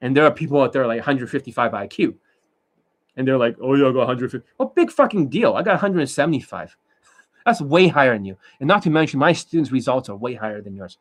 And 0.00 0.16
there 0.16 0.24
are 0.24 0.30
people 0.30 0.60
out 0.60 0.72
there 0.72 0.86
like 0.86 0.98
155 0.98 1.72
IQ. 1.72 2.14
And 3.16 3.26
they're 3.26 3.38
like, 3.38 3.56
oh, 3.60 3.74
yeah, 3.74 3.88
I 3.88 3.92
got 3.92 4.00
150. 4.00 4.46
Oh, 4.60 4.66
big 4.66 4.90
fucking 4.90 5.28
deal. 5.28 5.54
I 5.54 5.62
got 5.62 5.72
175. 5.72 6.76
That's 7.46 7.60
way 7.60 7.88
higher 7.88 8.12
than 8.12 8.24
you. 8.24 8.36
And 8.60 8.68
not 8.68 8.82
to 8.82 8.90
mention, 8.90 9.18
my 9.18 9.32
students' 9.32 9.72
results 9.72 10.08
are 10.08 10.16
way 10.16 10.34
higher 10.34 10.60
than 10.60 10.74
yours. 10.74 10.98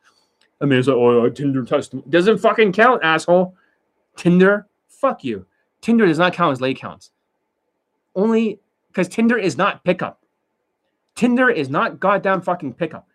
I 0.62 0.66
mean, 0.66 0.80
it's 0.80 0.88
like, 0.88 0.96
oh, 0.96 1.30
Tinder 1.30 1.64
test 1.66 2.10
doesn't 2.10 2.38
fucking 2.38 2.72
count, 2.72 3.04
asshole. 3.04 3.56
Tinder, 4.16 4.68
fuck 4.88 5.24
you. 5.24 5.46
Tinder 5.82 6.06
does 6.06 6.18
not 6.18 6.34
count 6.34 6.54
as 6.54 6.62
lay 6.62 6.74
counts. 6.74 7.12
Only 8.16 8.60
because 8.88 9.10
Tinder 9.10 9.38
is 9.38 9.58
not 9.58 9.84
pickup. 9.84 10.24
Tinder 11.16 11.50
is 11.50 11.70
not 11.70 12.00
goddamn 12.00 12.42
fucking 12.42 12.74
pickup. 12.74 13.08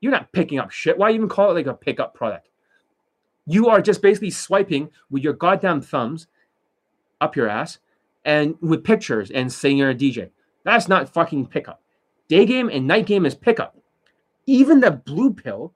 You're 0.00 0.12
not 0.12 0.32
picking 0.32 0.58
up 0.58 0.70
shit. 0.70 0.96
Why 0.96 1.10
even 1.10 1.28
call 1.28 1.50
it 1.50 1.54
like 1.54 1.66
a 1.66 1.74
pickup 1.74 2.14
product? 2.14 2.48
You 3.46 3.68
are 3.68 3.80
just 3.80 4.02
basically 4.02 4.30
swiping 4.30 4.90
with 5.10 5.22
your 5.22 5.32
goddamn 5.32 5.80
thumbs 5.80 6.26
up 7.20 7.34
your 7.34 7.48
ass 7.48 7.78
and 8.24 8.56
with 8.60 8.84
pictures 8.84 9.30
and 9.30 9.52
saying 9.52 9.78
you're 9.78 9.90
a 9.90 9.94
DJ. 9.94 10.30
That's 10.64 10.88
not 10.88 11.08
fucking 11.08 11.46
pickup. 11.46 11.82
Day 12.28 12.44
game 12.44 12.68
and 12.68 12.86
night 12.86 13.06
game 13.06 13.24
is 13.24 13.34
pickup. 13.34 13.76
Even 14.46 14.80
the 14.80 14.90
blue 14.90 15.32
pill 15.32 15.72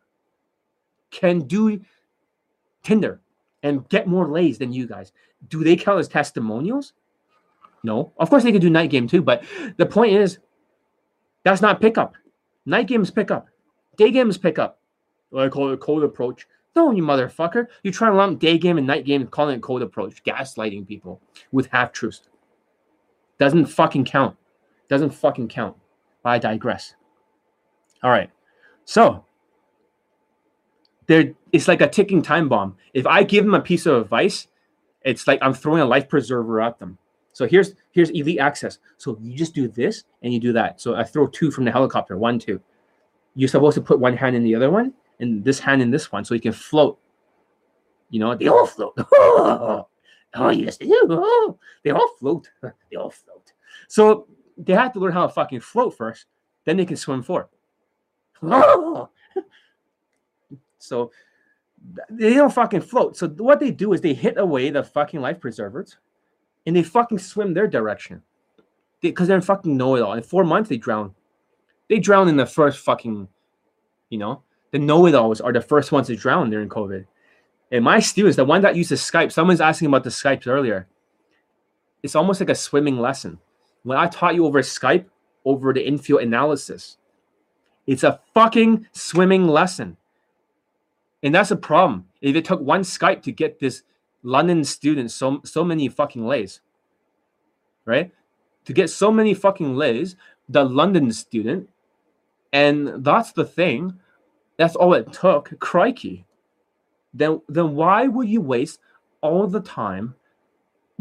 can 1.10 1.40
do 1.40 1.80
Tinder 2.82 3.20
and 3.62 3.88
get 3.88 4.06
more 4.06 4.28
lays 4.28 4.58
than 4.58 4.72
you 4.72 4.86
guys. 4.86 5.12
Do 5.48 5.64
they 5.64 5.76
count 5.76 6.00
as 6.00 6.08
testimonials? 6.08 6.92
No. 7.82 8.12
Of 8.18 8.30
course 8.30 8.42
they 8.42 8.52
can 8.52 8.60
do 8.60 8.70
night 8.70 8.90
game 8.90 9.08
too, 9.08 9.22
but 9.22 9.44
the 9.76 9.86
point 9.86 10.12
is 10.14 10.38
that's 11.44 11.62
not 11.62 11.80
pickup. 11.80 12.14
Night 12.66 12.86
game 12.86 13.02
is 13.02 13.10
pickup. 13.10 13.48
Day 13.96 14.10
games 14.10 14.38
pick 14.38 14.58
up. 14.58 14.80
I 15.36 15.48
call 15.48 15.70
it 15.70 15.74
a 15.74 15.78
cold 15.78 16.02
approach. 16.02 16.46
No, 16.74 16.90
you 16.90 17.02
motherfucker. 17.02 17.66
You 17.82 17.92
try 17.92 18.08
to 18.08 18.14
lump 18.14 18.40
day 18.40 18.56
game 18.58 18.78
and 18.78 18.86
night 18.86 19.04
game, 19.04 19.26
calling 19.26 19.56
it 19.56 19.62
cold 19.62 19.82
approach, 19.82 20.22
gaslighting 20.24 20.86
people 20.86 21.20
with 21.52 21.66
half 21.66 21.92
truths. 21.92 22.22
Doesn't 23.38 23.66
fucking 23.66 24.04
count. 24.04 24.36
Doesn't 24.88 25.10
fucking 25.10 25.48
count. 25.48 25.76
But 26.22 26.30
I 26.30 26.38
digress. 26.38 26.94
All 28.02 28.10
right. 28.10 28.30
So 28.84 29.24
there 31.06 31.34
it's 31.52 31.68
like 31.68 31.80
a 31.80 31.88
ticking 31.88 32.22
time 32.22 32.48
bomb. 32.48 32.76
If 32.94 33.06
I 33.06 33.22
give 33.22 33.44
them 33.44 33.54
a 33.54 33.60
piece 33.60 33.86
of 33.86 34.02
advice, 34.02 34.48
it's 35.02 35.26
like 35.26 35.38
I'm 35.42 35.54
throwing 35.54 35.82
a 35.82 35.86
life 35.86 36.08
preserver 36.08 36.60
at 36.60 36.78
them. 36.78 36.98
So 37.32 37.46
here's 37.46 37.74
here's 37.90 38.10
elite 38.10 38.38
access. 38.38 38.78
So 38.96 39.18
you 39.20 39.36
just 39.36 39.54
do 39.54 39.68
this 39.68 40.04
and 40.22 40.32
you 40.32 40.40
do 40.40 40.52
that. 40.52 40.80
So 40.80 40.94
I 40.94 41.04
throw 41.04 41.26
two 41.26 41.50
from 41.50 41.64
the 41.64 41.72
helicopter, 41.72 42.16
one, 42.16 42.38
two. 42.38 42.60
You're 43.34 43.48
supposed 43.48 43.74
to 43.76 43.80
put 43.80 43.98
one 43.98 44.16
hand 44.16 44.36
in 44.36 44.44
the 44.44 44.54
other 44.54 44.70
one 44.70 44.92
and 45.20 45.44
this 45.44 45.58
hand 45.58 45.80
in 45.82 45.90
this 45.90 46.12
one 46.12 46.24
so 46.24 46.34
you 46.34 46.40
can 46.40 46.52
float. 46.52 46.98
You 48.10 48.20
know, 48.20 48.34
they 48.34 48.48
all 48.48 48.66
float. 48.66 48.94
oh, 49.12 49.86
yes, 50.34 50.76
they 50.76 50.86
do. 50.86 51.06
Oh, 51.10 51.58
they 51.82 51.90
all 51.90 52.08
float. 52.18 52.50
They 52.90 52.96
all 52.96 53.10
float. 53.10 53.52
So 53.88 54.26
they 54.58 54.74
have 54.74 54.92
to 54.92 54.98
learn 54.98 55.12
how 55.12 55.26
to 55.26 55.32
fucking 55.32 55.60
float 55.60 55.96
first, 55.96 56.26
then 56.64 56.76
they 56.76 56.84
can 56.84 56.96
swim 56.96 57.22
forward. 57.22 57.48
Oh. 58.42 59.08
So 60.78 61.12
they 62.10 62.34
don't 62.34 62.52
fucking 62.52 62.80
float. 62.80 63.16
So 63.16 63.28
what 63.28 63.60
they 63.60 63.70
do 63.70 63.92
is 63.92 64.00
they 64.00 64.14
hit 64.14 64.36
away 64.36 64.70
the 64.70 64.82
fucking 64.82 65.20
life 65.20 65.38
preservers 65.38 65.96
and 66.66 66.74
they 66.74 66.82
fucking 66.82 67.18
swim 67.18 67.54
their 67.54 67.68
direction. 67.68 68.22
Because 69.00 69.28
they, 69.28 69.34
are 69.34 69.40
fucking 69.40 69.76
know 69.76 69.94
it 69.96 70.02
all. 70.02 70.14
In 70.14 70.22
four 70.22 70.44
months, 70.44 70.68
they 70.68 70.76
drown. 70.76 71.14
They 71.88 71.98
drown 71.98 72.28
in 72.28 72.36
the 72.36 72.46
first 72.46 72.78
fucking, 72.78 73.28
you 74.10 74.18
know, 74.18 74.42
the 74.70 74.78
know 74.78 75.06
it 75.06 75.14
alls 75.14 75.40
are 75.40 75.52
the 75.52 75.60
first 75.60 75.92
ones 75.92 76.06
to 76.06 76.16
drown 76.16 76.50
during 76.50 76.68
COVID. 76.68 77.06
And 77.70 77.84
my 77.84 78.00
students, 78.00 78.36
the 78.36 78.44
one 78.44 78.62
that 78.62 78.76
uses 78.76 79.00
Skype, 79.00 79.32
someone's 79.32 79.60
asking 79.60 79.88
about 79.88 80.04
the 80.04 80.10
Skypes 80.10 80.46
earlier. 80.46 80.86
It's 82.02 82.16
almost 82.16 82.40
like 82.40 82.50
a 82.50 82.54
swimming 82.54 82.98
lesson. 82.98 83.38
When 83.82 83.98
I 83.98 84.06
taught 84.08 84.34
you 84.34 84.46
over 84.46 84.60
Skype, 84.60 85.06
over 85.44 85.72
the 85.72 85.86
infield 85.86 86.22
analysis, 86.22 86.98
it's 87.86 88.04
a 88.04 88.20
fucking 88.34 88.86
swimming 88.92 89.48
lesson. 89.48 89.96
And 91.22 91.34
that's 91.34 91.50
a 91.50 91.56
problem. 91.56 92.06
If 92.20 92.36
it 92.36 92.44
took 92.44 92.60
one 92.60 92.82
Skype 92.82 93.22
to 93.22 93.32
get 93.32 93.58
this 93.58 93.82
London 94.22 94.64
student 94.64 95.10
so 95.10 95.40
so 95.44 95.64
many 95.64 95.88
fucking 95.88 96.26
lays, 96.26 96.60
right? 97.84 98.12
To 98.66 98.72
get 98.72 98.90
so 98.90 99.10
many 99.10 99.34
fucking 99.34 99.74
lays, 99.76 100.16
the 100.48 100.64
London 100.64 101.10
student, 101.12 101.68
and 102.52 103.04
that's 103.04 103.32
the 103.32 103.44
thing. 103.44 103.98
That's 104.58 104.76
all 104.76 104.94
it 104.94 105.12
took. 105.12 105.58
Crikey. 105.58 106.26
Then 107.14 107.40
then 107.48 107.74
why 107.74 108.06
would 108.06 108.28
you 108.28 108.40
waste 108.40 108.80
all 109.20 109.46
the 109.46 109.60
time 109.60 110.14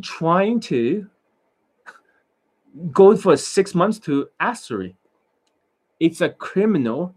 trying 0.01 0.59
to 0.61 1.07
go 2.91 3.15
for 3.15 3.35
six 3.37 3.75
months 3.75 3.99
to 3.99 4.29
Asbury? 4.39 4.95
It's 5.99 6.21
a 6.21 6.29
criminal 6.29 7.13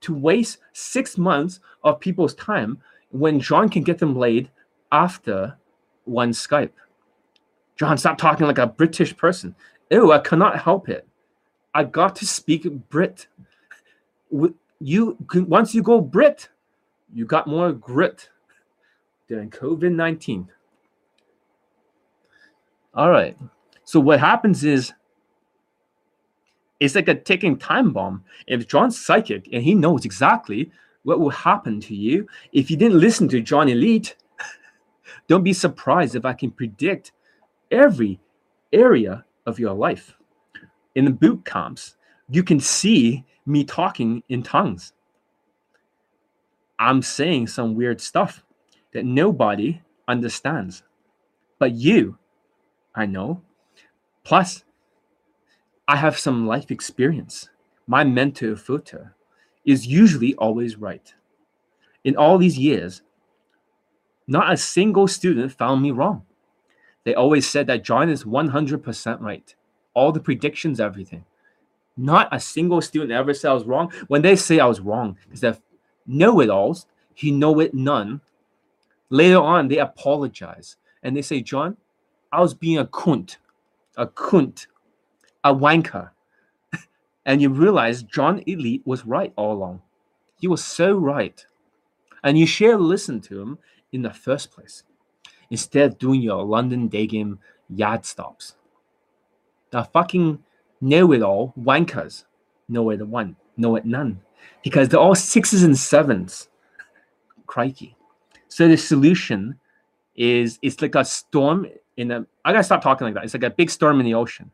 to 0.00 0.14
waste 0.14 0.58
six 0.72 1.18
months 1.18 1.60
of 1.84 2.00
people's 2.00 2.34
time 2.34 2.78
when 3.10 3.40
John 3.40 3.68
can 3.68 3.82
get 3.82 3.98
them 3.98 4.16
laid 4.16 4.50
after 4.90 5.56
one 6.04 6.32
Skype. 6.32 6.72
John, 7.76 7.98
stop 7.98 8.18
talking 8.18 8.46
like 8.46 8.58
a 8.58 8.66
British 8.66 9.16
person. 9.16 9.54
Ew, 9.90 10.12
I 10.12 10.18
cannot 10.18 10.58
help 10.58 10.88
it. 10.88 11.06
I 11.74 11.84
got 11.84 12.16
to 12.16 12.26
speak 12.26 12.70
Brit. 12.90 13.26
You 14.80 15.16
once 15.34 15.74
you 15.74 15.82
go 15.82 16.00
Brit, 16.00 16.48
you 17.12 17.24
got 17.24 17.46
more 17.46 17.72
grit 17.72 18.30
during 19.28 19.50
COVID 19.50 19.92
nineteen. 19.92 20.48
All 22.94 23.10
right. 23.10 23.36
So 23.84 24.00
what 24.00 24.20
happens 24.20 24.64
is 24.64 24.92
it's 26.80 26.94
like 26.94 27.08
a 27.08 27.14
ticking 27.14 27.56
time 27.56 27.92
bomb. 27.92 28.24
If 28.46 28.68
John's 28.68 29.00
psychic 29.00 29.48
and 29.52 29.62
he 29.62 29.74
knows 29.74 30.04
exactly 30.04 30.70
what 31.04 31.20
will 31.20 31.30
happen 31.30 31.80
to 31.80 31.94
you 31.94 32.26
if 32.52 32.70
you 32.70 32.76
didn't 32.76 33.00
listen 33.00 33.28
to 33.28 33.40
John 33.40 33.68
Elite, 33.68 34.16
don't 35.28 35.42
be 35.44 35.52
surprised 35.52 36.14
if 36.14 36.24
I 36.24 36.32
can 36.32 36.50
predict 36.50 37.12
every 37.70 38.20
area 38.72 39.24
of 39.46 39.58
your 39.58 39.72
life. 39.72 40.16
In 40.94 41.04
the 41.04 41.10
boot 41.10 41.44
camps, 41.44 41.96
you 42.28 42.42
can 42.42 42.60
see 42.60 43.24
me 43.46 43.64
talking 43.64 44.22
in 44.28 44.42
tongues. 44.42 44.92
I'm 46.78 47.02
saying 47.02 47.46
some 47.46 47.74
weird 47.74 48.00
stuff 48.00 48.44
that 48.92 49.04
nobody 49.04 49.80
understands. 50.08 50.82
But 51.58 51.72
you, 51.72 52.18
I 52.94 53.06
know. 53.06 53.42
Plus, 54.24 54.64
I 55.88 55.96
have 55.96 56.18
some 56.18 56.46
life 56.46 56.70
experience. 56.70 57.48
My 57.86 58.04
mentor, 58.04 58.54
Futa, 58.54 59.12
is 59.64 59.86
usually 59.86 60.34
always 60.34 60.76
right. 60.76 61.14
In 62.04 62.16
all 62.16 62.38
these 62.38 62.58
years, 62.58 63.02
not 64.26 64.52
a 64.52 64.56
single 64.56 65.06
student 65.08 65.52
found 65.52 65.82
me 65.82 65.90
wrong. 65.90 66.22
They 67.04 67.14
always 67.14 67.48
said 67.48 67.66
that 67.66 67.84
John 67.84 68.08
is 68.08 68.24
100% 68.24 69.20
right. 69.20 69.54
All 69.94 70.12
the 70.12 70.20
predictions, 70.20 70.80
everything. 70.80 71.24
Not 71.96 72.28
a 72.32 72.40
single 72.40 72.80
student 72.80 73.12
ever 73.12 73.34
said 73.34 73.50
I 73.50 73.54
was 73.54 73.64
wrong. 73.64 73.92
When 74.08 74.22
they 74.22 74.36
say 74.36 74.58
I 74.58 74.66
was 74.66 74.80
wrong, 74.80 75.16
because 75.24 75.40
they 75.40 75.52
know 76.06 76.40
it 76.40 76.48
alls, 76.48 76.86
he 77.14 77.30
know 77.30 77.60
it 77.60 77.74
none. 77.74 78.20
Later 79.10 79.40
on, 79.40 79.68
they 79.68 79.78
apologize 79.78 80.76
and 81.02 81.16
they 81.16 81.22
say, 81.22 81.42
John, 81.42 81.76
I 82.32 82.40
was 82.40 82.54
being 82.54 82.78
a 82.78 82.86
kunt, 82.86 83.38
a 83.96 84.06
kunt 84.06 84.68
a 85.44 85.54
wanker. 85.54 86.10
and 87.26 87.42
you 87.42 87.48
realize 87.48 88.02
John 88.02 88.42
Elite 88.46 88.82
was 88.84 89.06
right 89.06 89.32
all 89.36 89.52
along. 89.52 89.82
He 90.38 90.48
was 90.48 90.64
so 90.64 90.96
right. 90.96 91.44
And 92.24 92.38
you 92.38 92.46
should 92.46 92.80
listen 92.80 93.20
to 93.22 93.40
him 93.40 93.58
in 93.92 94.02
the 94.02 94.12
first 94.12 94.50
place 94.50 94.84
instead 95.50 95.90
of 95.90 95.98
doing 95.98 96.22
your 96.22 96.44
London 96.44 96.88
day 96.88 97.06
game 97.06 97.38
yard 97.68 98.04
stops. 98.04 98.54
The 99.72 99.82
fucking 99.82 100.42
know 100.80 101.12
it 101.12 101.22
all 101.22 101.52
wankers 101.58 102.24
know 102.68 102.90
it 102.90 103.06
one, 103.06 103.36
know 103.56 103.76
it 103.76 103.84
none. 103.84 104.20
Because 104.62 104.88
they're 104.88 105.00
all 105.00 105.14
sixes 105.14 105.64
and 105.64 105.76
sevens. 105.76 106.48
Crikey. 107.46 107.96
So 108.48 108.68
the 108.68 108.76
solution 108.76 109.58
is 110.14 110.58
it's 110.62 110.80
like 110.80 110.94
a 110.94 111.04
storm 111.04 111.66
in 111.96 112.10
a 112.10 112.26
I 112.44 112.52
gotta 112.52 112.64
stop 112.64 112.82
talking 112.82 113.06
like 113.06 113.14
that. 113.14 113.24
It's 113.24 113.34
like 113.34 113.42
a 113.42 113.50
big 113.50 113.70
storm 113.70 113.98
in 113.98 114.06
the 114.06 114.14
ocean 114.14 114.50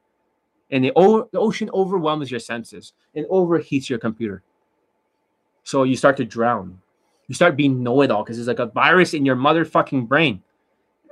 and 0.70 0.84
the, 0.84 0.92
o- 0.96 1.28
the 1.32 1.38
ocean 1.38 1.70
overwhelms 1.72 2.30
your 2.30 2.40
senses 2.40 2.92
and 3.14 3.26
overheats 3.26 3.88
your 3.88 3.98
computer. 3.98 4.42
So 5.64 5.82
you 5.82 5.96
start 5.96 6.16
to 6.18 6.24
drown. 6.24 6.80
You 7.26 7.34
start 7.34 7.56
being 7.56 7.82
know-it-all 7.82 8.24
because 8.24 8.38
it's 8.38 8.48
like 8.48 8.58
a 8.58 8.66
virus 8.66 9.14
in 9.14 9.24
your 9.24 9.36
motherfucking 9.36 10.08
brain. 10.08 10.42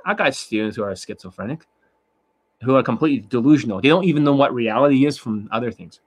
I 0.05 0.13
got 0.13 0.33
students 0.33 0.77
who 0.77 0.83
are 0.83 0.95
schizophrenic, 0.95 1.67
who 2.61 2.75
are 2.75 2.83
completely 2.83 3.25
delusional. 3.27 3.81
They 3.81 3.89
don't 3.89 4.05
even 4.05 4.23
know 4.23 4.35
what 4.35 4.53
reality 4.53 5.05
is 5.05 5.17
from 5.17 5.47
other 5.51 5.71
things. 5.71 5.99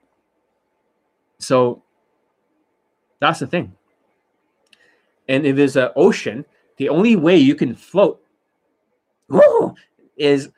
So 1.39 1.81
that's 3.19 3.39
the 3.39 3.47
thing. 3.47 3.73
And 5.27 5.45
if 5.45 5.55
there's 5.55 5.77
an 5.77 5.89
ocean, 5.95 6.45
the 6.77 6.89
only 6.89 7.15
way 7.15 7.37
you 7.37 7.55
can 7.55 7.75
float 7.75 8.21
whoo, 9.31 9.75
is 10.17 10.49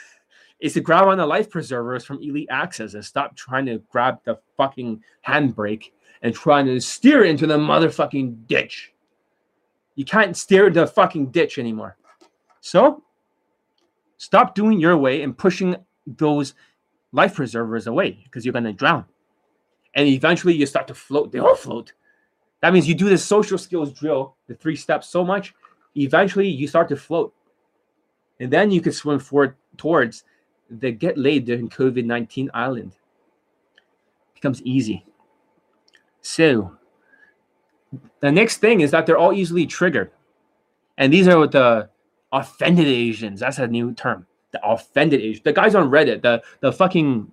is 0.60 0.74
to 0.74 0.80
grab 0.80 1.06
on 1.08 1.18
the 1.18 1.26
life 1.26 1.50
preservers 1.50 2.04
from 2.04 2.22
Elite 2.22 2.48
Access 2.50 2.94
and 2.94 3.04
stop 3.04 3.36
trying 3.36 3.66
to 3.66 3.78
grab 3.90 4.18
the 4.24 4.38
fucking 4.56 5.02
handbrake 5.26 5.90
and 6.22 6.34
trying 6.34 6.66
to 6.66 6.80
steer 6.80 7.24
into 7.24 7.46
the 7.46 7.58
motherfucking 7.58 8.46
ditch. 8.46 8.92
You 9.96 10.04
can't 10.04 10.36
steer 10.36 10.70
the 10.70 10.86
fucking 10.86 11.26
ditch 11.26 11.58
anymore. 11.58 11.96
So 12.60 13.02
stop 14.22 14.54
doing 14.54 14.78
your 14.78 14.96
way 14.96 15.22
and 15.22 15.36
pushing 15.36 15.74
those 16.06 16.54
life 17.10 17.34
preservers 17.34 17.88
away 17.88 18.20
because 18.22 18.44
you're 18.46 18.52
going 18.52 18.62
to 18.62 18.72
drown. 18.72 19.04
And 19.94 20.06
eventually 20.06 20.54
you 20.54 20.64
start 20.64 20.86
to 20.86 20.94
float. 20.94 21.32
They 21.32 21.40
all 21.40 21.56
float. 21.56 21.92
That 22.60 22.72
means 22.72 22.86
you 22.86 22.94
do 22.94 23.08
this 23.08 23.24
social 23.24 23.58
skills 23.58 23.92
drill, 23.92 24.36
the 24.46 24.54
three 24.54 24.76
steps 24.76 25.08
so 25.08 25.24
much, 25.24 25.54
eventually 25.96 26.46
you 26.46 26.68
start 26.68 26.88
to 26.90 26.96
float. 26.96 27.34
And 28.38 28.48
then 28.48 28.70
you 28.70 28.80
can 28.80 28.92
swim 28.92 29.18
forward 29.18 29.56
towards 29.76 30.22
the 30.70 30.92
get 30.92 31.18
laid 31.18 31.44
during 31.44 31.68
COVID 31.68 32.04
19 32.04 32.48
island 32.54 32.92
becomes 34.34 34.62
easy. 34.62 35.04
So, 36.20 36.76
the 38.20 38.30
next 38.30 38.58
thing 38.58 38.82
is 38.82 38.92
that 38.92 39.04
they're 39.04 39.18
all 39.18 39.32
easily 39.32 39.66
triggered. 39.66 40.12
And 40.96 41.12
these 41.12 41.26
are 41.26 41.46
the 41.48 41.90
offended 42.32 42.86
Asians. 42.86 43.40
That's 43.40 43.58
a 43.58 43.66
new 43.66 43.92
term. 43.94 44.26
The 44.52 44.66
offended 44.66 45.20
Asians. 45.20 45.44
The 45.44 45.52
guys 45.52 45.74
on 45.74 45.90
Reddit, 45.90 46.22
the, 46.22 46.42
the 46.60 46.72
fucking 46.72 47.30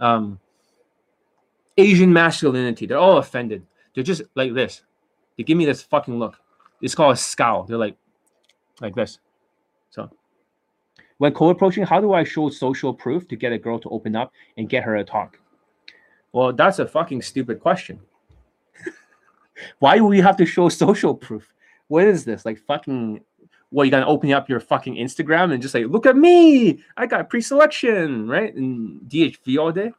um, 0.00 0.38
Asian 1.78 2.12
masculinity. 2.12 2.86
They're 2.86 2.98
all 2.98 3.18
offended. 3.18 3.66
They're 3.94 4.04
just 4.04 4.22
like 4.34 4.54
this. 4.54 4.82
They 5.36 5.44
give 5.44 5.56
me 5.56 5.64
this 5.64 5.82
fucking 5.82 6.18
look. 6.18 6.38
It's 6.82 6.94
called 6.94 7.14
a 7.14 7.16
scowl. 7.16 7.64
They're 7.64 7.78
like, 7.78 7.96
like 8.80 8.94
this. 8.94 9.18
So, 9.90 10.10
when 11.18 11.32
co-approaching, 11.32 11.84
how 11.84 12.00
do 12.00 12.12
I 12.12 12.24
show 12.24 12.48
social 12.48 12.94
proof 12.94 13.28
to 13.28 13.36
get 13.36 13.52
a 13.52 13.58
girl 13.58 13.78
to 13.80 13.88
open 13.90 14.16
up 14.16 14.32
and 14.56 14.68
get 14.68 14.84
her 14.84 14.96
to 14.96 15.04
talk? 15.04 15.38
Well, 16.32 16.52
that's 16.52 16.78
a 16.78 16.86
fucking 16.86 17.22
stupid 17.22 17.60
question. 17.60 18.00
Why 19.80 19.96
do 19.96 20.04
we 20.04 20.20
have 20.20 20.36
to 20.36 20.46
show 20.46 20.68
social 20.68 21.14
proof? 21.14 21.52
What 21.88 22.06
is 22.06 22.24
this? 22.24 22.44
Like 22.44 22.58
fucking 22.58 23.20
what 23.70 23.84
you 23.84 23.90
got 23.90 24.00
to 24.00 24.06
open 24.06 24.32
up 24.32 24.48
your 24.48 24.60
fucking 24.60 24.96
Instagram 24.96 25.52
and 25.52 25.62
just 25.62 25.74
like, 25.74 25.86
look 25.86 26.06
at 26.06 26.16
me, 26.16 26.82
I 26.96 27.06
got 27.06 27.30
pre-selection, 27.30 28.28
right? 28.28 28.54
And 28.54 29.00
DHV 29.02 29.58
all 29.58 29.72
day. 29.72 29.92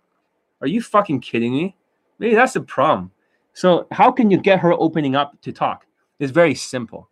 Are 0.62 0.68
you 0.68 0.82
fucking 0.82 1.22
kidding 1.22 1.54
me? 1.54 1.76
Maybe 2.20 2.36
that's 2.36 2.54
the 2.54 2.62
problem. 2.62 3.12
So 3.54 3.88
how 3.92 4.12
can 4.12 4.30
you 4.30 4.38
get 4.38 4.60
her 4.60 4.74
opening 4.74 5.16
up 5.16 5.42
to 5.42 5.52
talk? 5.52 5.86
It's 6.20 6.32
very 6.32 6.54
simple. 6.54 7.10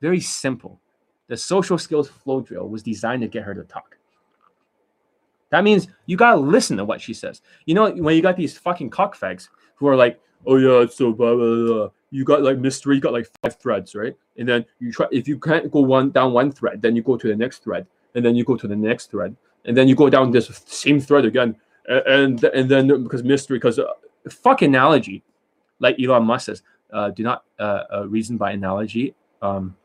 Very 0.00 0.20
simple. 0.20 0.80
The 1.28 1.36
social 1.36 1.78
skills 1.78 2.08
flow 2.08 2.40
drill 2.40 2.68
was 2.68 2.82
designed 2.82 3.22
to 3.22 3.28
get 3.28 3.44
her 3.44 3.54
to 3.54 3.62
talk. 3.62 3.96
That 5.50 5.64
means 5.64 5.88
you 6.06 6.16
gotta 6.16 6.40
listen 6.40 6.76
to 6.78 6.84
what 6.84 7.00
she 7.00 7.14
says. 7.14 7.42
You 7.66 7.74
know, 7.74 7.90
when 7.90 8.16
you 8.16 8.22
got 8.22 8.36
these 8.36 8.56
fucking 8.56 8.90
cockfags 8.90 9.48
who 9.76 9.86
are 9.86 9.96
like, 9.96 10.20
oh 10.46 10.56
yeah, 10.56 10.82
it's 10.82 10.96
so 10.96 11.12
blah 11.12 11.34
blah 11.34 11.66
blah. 11.66 11.88
You 12.10 12.24
got 12.24 12.42
like 12.42 12.58
mystery, 12.58 12.96
you 12.96 13.00
got 13.00 13.12
like 13.12 13.28
five 13.42 13.58
threads, 13.60 13.94
right? 13.94 14.16
And 14.36 14.48
then 14.48 14.66
you 14.78 14.92
try 14.92 15.06
if 15.12 15.28
you 15.28 15.38
can't 15.38 15.70
go 15.70 15.80
one 15.80 16.10
down 16.10 16.32
one 16.32 16.50
thread, 16.50 16.82
then 16.82 16.96
you 16.96 17.02
go 17.02 17.16
to 17.16 17.28
the 17.28 17.36
next 17.36 17.62
thread, 17.62 17.86
and 18.14 18.24
then 18.24 18.34
you 18.34 18.44
go 18.44 18.56
to 18.56 18.66
the 18.66 18.76
next 18.76 19.10
thread, 19.10 19.36
and 19.64 19.76
then 19.76 19.86
you 19.88 19.94
go 19.94 20.10
down 20.10 20.30
this 20.30 20.48
same 20.66 21.00
thread 21.00 21.24
again, 21.24 21.56
and 21.86 22.42
and 22.42 22.68
then 22.68 23.02
because 23.04 23.22
mystery, 23.22 23.58
because 23.58 23.78
uh, 23.78 23.92
fuck 24.28 24.62
analogy, 24.62 25.22
like 25.78 25.96
Elon 26.00 26.24
Musk 26.24 26.46
says, 26.46 26.62
uh, 26.92 27.10
do 27.10 27.22
not 27.22 27.44
uh, 27.58 27.84
uh, 27.92 28.08
reason 28.08 28.36
by 28.36 28.52
analogy. 28.52 29.14
Um, 29.42 29.76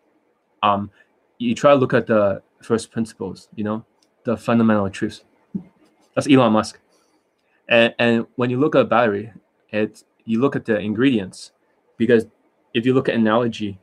um, 0.64 0.90
you 1.38 1.54
try 1.54 1.72
to 1.72 1.78
look 1.78 1.94
at 1.94 2.08
the 2.08 2.42
first 2.62 2.92
principles, 2.92 3.50
you 3.56 3.64
know, 3.64 3.86
the 4.24 4.36
fundamental 4.36 4.90
truths. 4.90 5.24
That's 6.16 6.28
Elon 6.28 6.54
Musk. 6.54 6.80
And, 7.68 7.94
and 8.00 8.26
when 8.36 8.50
you 8.50 8.60
look 8.60 8.76
at 8.76 8.82
a 8.82 8.86
battery, 8.86 9.32
it 9.70 10.04
you 10.26 10.40
look 10.40 10.56
at 10.56 10.66
the 10.66 10.80
ingredients 10.80 11.52
because 11.98 12.26
if 12.74 12.86
you 12.86 12.94
look 12.94 13.10
at 13.10 13.16
analogy, 13.16 13.80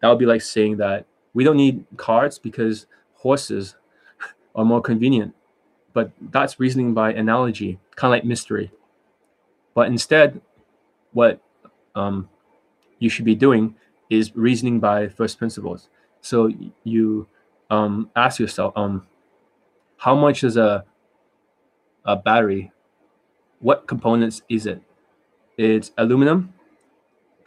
that 0.00 0.08
would 0.08 0.18
be 0.18 0.26
like 0.26 0.42
saying 0.42 0.76
that 0.78 1.06
we 1.34 1.44
don't 1.44 1.56
need 1.56 1.84
cars 1.96 2.38
because 2.38 2.86
horses 3.14 3.76
are 4.54 4.64
more 4.64 4.80
convenient. 4.80 5.34
But 5.92 6.12
that's 6.20 6.60
reasoning 6.60 6.94
by 6.94 7.12
analogy, 7.12 7.78
kind 7.96 8.12
of 8.12 8.18
like 8.18 8.24
mystery. 8.24 8.70
But 9.74 9.88
instead, 9.88 10.40
what 11.12 11.40
um, 11.94 12.28
you 12.98 13.08
should 13.08 13.24
be 13.24 13.34
doing 13.34 13.74
is 14.10 14.34
reasoning 14.36 14.80
by 14.80 15.08
first 15.08 15.38
principles. 15.38 15.88
So 16.20 16.50
you 16.84 17.26
um, 17.70 18.10
ask 18.16 18.38
yourself, 18.38 18.72
um, 18.76 19.06
how 19.98 20.14
much 20.14 20.44
is 20.44 20.56
a 20.56 20.84
a 22.04 22.16
battery? 22.16 22.72
What 23.60 23.86
components 23.86 24.42
is 24.48 24.66
it? 24.66 24.80
It's 25.56 25.92
aluminum, 25.98 26.54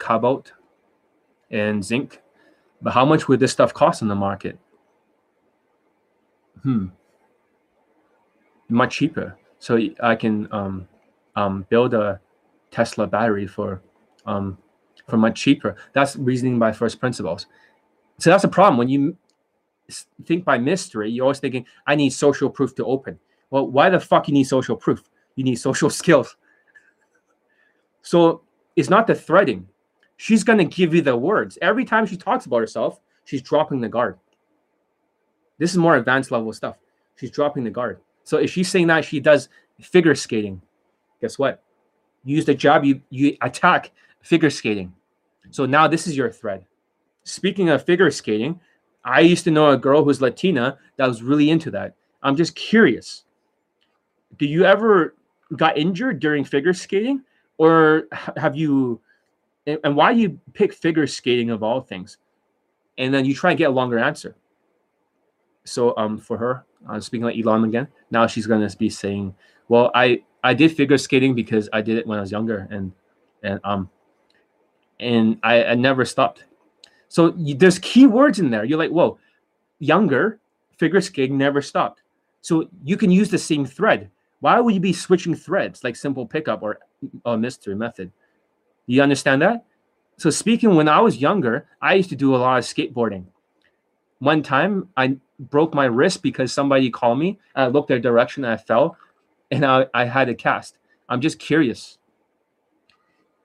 cobalt, 0.02 0.52
and 1.50 1.84
zinc. 1.84 2.20
But 2.82 2.92
how 2.92 3.04
much 3.04 3.28
would 3.28 3.38
this 3.38 3.52
stuff 3.52 3.72
cost 3.72 4.02
in 4.02 4.08
the 4.08 4.14
market? 4.14 4.58
Hmm. 6.62 6.86
Much 8.68 8.96
cheaper. 8.96 9.38
So 9.58 9.78
I 10.02 10.16
can 10.16 10.48
um, 10.50 10.88
um, 11.36 11.66
build 11.68 11.94
a 11.94 12.20
Tesla 12.72 13.06
battery 13.06 13.46
for 13.46 13.80
um, 14.26 14.58
for 15.08 15.16
much 15.16 15.40
cheaper. 15.40 15.76
That's 15.92 16.16
reasoning 16.16 16.58
by 16.58 16.72
first 16.72 16.98
principles. 16.98 17.46
So 18.18 18.30
that's 18.30 18.44
a 18.44 18.48
problem 18.48 18.78
when 18.78 18.88
you 18.88 19.16
think 20.24 20.44
by 20.44 20.58
mystery. 20.58 21.10
You're 21.10 21.24
always 21.24 21.38
thinking, 21.38 21.66
"I 21.86 21.94
need 21.94 22.10
social 22.10 22.50
proof 22.50 22.74
to 22.76 22.84
open." 22.84 23.18
Well, 23.50 23.68
why 23.68 23.90
the 23.90 24.00
fuck 24.00 24.26
you 24.26 24.34
need 24.34 24.44
social 24.44 24.76
proof? 24.76 25.02
You 25.36 25.44
need 25.44 25.56
social 25.56 25.90
skills. 26.00 26.36
So 28.02 28.42
it's 28.74 28.90
not 28.90 29.06
the 29.06 29.14
threading. 29.14 29.68
She's 30.22 30.44
gonna 30.44 30.64
give 30.64 30.94
you 30.94 31.02
the 31.02 31.16
words 31.16 31.58
every 31.60 31.84
time 31.84 32.06
she 32.06 32.16
talks 32.16 32.46
about 32.46 32.60
herself. 32.60 33.00
She's 33.24 33.42
dropping 33.42 33.80
the 33.80 33.88
guard. 33.88 34.20
This 35.58 35.72
is 35.72 35.78
more 35.78 35.96
advanced 35.96 36.30
level 36.30 36.52
stuff. 36.52 36.76
She's 37.16 37.32
dropping 37.32 37.64
the 37.64 37.70
guard. 37.70 37.98
So 38.22 38.36
if 38.36 38.48
she's 38.48 38.68
saying 38.68 38.86
that 38.86 39.04
she 39.04 39.18
does 39.18 39.48
figure 39.80 40.14
skating, 40.14 40.62
guess 41.20 41.40
what? 41.40 41.64
You 42.22 42.36
use 42.36 42.44
the 42.44 42.54
job 42.54 42.84
you 42.84 43.02
you 43.10 43.36
attack 43.42 43.90
figure 44.20 44.48
skating. 44.48 44.94
So 45.50 45.66
now 45.66 45.88
this 45.88 46.06
is 46.06 46.16
your 46.16 46.30
thread. 46.30 46.66
Speaking 47.24 47.70
of 47.70 47.84
figure 47.84 48.12
skating, 48.12 48.60
I 49.04 49.22
used 49.22 49.42
to 49.42 49.50
know 49.50 49.70
a 49.70 49.76
girl 49.76 50.04
who's 50.04 50.22
Latina 50.22 50.78
that 50.98 51.08
was 51.08 51.24
really 51.24 51.50
into 51.50 51.72
that. 51.72 51.96
I'm 52.22 52.36
just 52.36 52.54
curious. 52.54 53.24
Do 54.38 54.46
you 54.46 54.66
ever 54.66 55.16
got 55.56 55.76
injured 55.76 56.20
during 56.20 56.44
figure 56.44 56.74
skating? 56.74 57.22
Or 57.58 58.04
have 58.36 58.54
you 58.54 59.00
and 59.66 59.96
why 59.96 60.10
you 60.10 60.38
pick 60.52 60.72
figure 60.72 61.06
skating 61.06 61.50
of 61.50 61.62
all 61.62 61.80
things? 61.80 62.18
And 62.98 63.12
then 63.12 63.24
you 63.24 63.34
try 63.34 63.50
and 63.50 63.58
get 63.58 63.70
a 63.70 63.72
longer 63.72 63.98
answer. 63.98 64.36
So 65.64 65.96
um 65.96 66.18
for 66.18 66.36
her, 66.36 66.64
uh, 66.88 67.00
speaking 67.00 67.24
like 67.24 67.38
Elon 67.38 67.64
again, 67.64 67.88
now 68.10 68.26
she's 68.26 68.46
gonna 68.46 68.68
be 68.78 68.90
saying, 68.90 69.34
Well, 69.68 69.90
I 69.94 70.22
I 70.44 70.54
did 70.54 70.72
figure 70.72 70.98
skating 70.98 71.34
because 71.34 71.68
I 71.72 71.82
did 71.82 71.98
it 71.98 72.06
when 72.06 72.18
I 72.18 72.22
was 72.22 72.32
younger 72.32 72.66
and 72.70 72.92
and 73.42 73.60
um 73.64 73.88
and 75.00 75.38
I, 75.42 75.64
I 75.64 75.74
never 75.74 76.04
stopped. 76.04 76.44
So 77.08 77.34
you, 77.36 77.54
there's 77.54 77.78
key 77.80 78.06
words 78.06 78.38
in 78.38 78.50
there. 78.50 78.64
You're 78.64 78.78
like, 78.78 78.90
whoa, 78.90 79.18
younger 79.80 80.40
figure 80.78 81.00
skating 81.00 81.36
never 81.36 81.60
stopped. 81.60 82.02
So 82.40 82.68
you 82.84 82.96
can 82.96 83.10
use 83.10 83.30
the 83.30 83.38
same 83.38 83.66
thread. 83.66 84.10
Why 84.40 84.58
would 84.60 84.74
you 84.74 84.80
be 84.80 84.92
switching 84.92 85.34
threads 85.34 85.84
like 85.84 85.94
simple 85.94 86.26
pickup 86.26 86.62
or 86.62 86.78
a 87.24 87.36
mystery 87.36 87.74
method? 87.74 88.10
You 88.86 89.02
understand 89.02 89.42
that? 89.42 89.64
So 90.18 90.30
speaking 90.30 90.74
when 90.74 90.88
I 90.88 91.00
was 91.00 91.16
younger, 91.16 91.66
I 91.80 91.94
used 91.94 92.10
to 92.10 92.16
do 92.16 92.34
a 92.34 92.36
lot 92.36 92.58
of 92.58 92.64
skateboarding. 92.64 93.24
One 94.18 94.42
time 94.42 94.88
I 94.96 95.16
broke 95.38 95.74
my 95.74 95.86
wrist 95.86 96.22
because 96.22 96.52
somebody 96.52 96.90
called 96.90 97.18
me. 97.18 97.38
I 97.54 97.66
looked 97.66 97.88
their 97.88 97.98
direction 97.98 98.44
and 98.44 98.52
I 98.52 98.56
fell 98.56 98.96
and 99.50 99.64
I, 99.64 99.86
I 99.92 100.04
had 100.04 100.28
a 100.28 100.34
cast. 100.34 100.78
I'm 101.08 101.20
just 101.20 101.38
curious. 101.38 101.98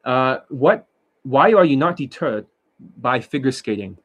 Uh, 0.06 0.40
what 0.50 0.88
why 1.24 1.52
are 1.52 1.66
you 1.66 1.76
not 1.76 1.98
deterred 1.98 2.46
by 2.80 3.20
figure 3.20 3.52
skating? 3.52 3.98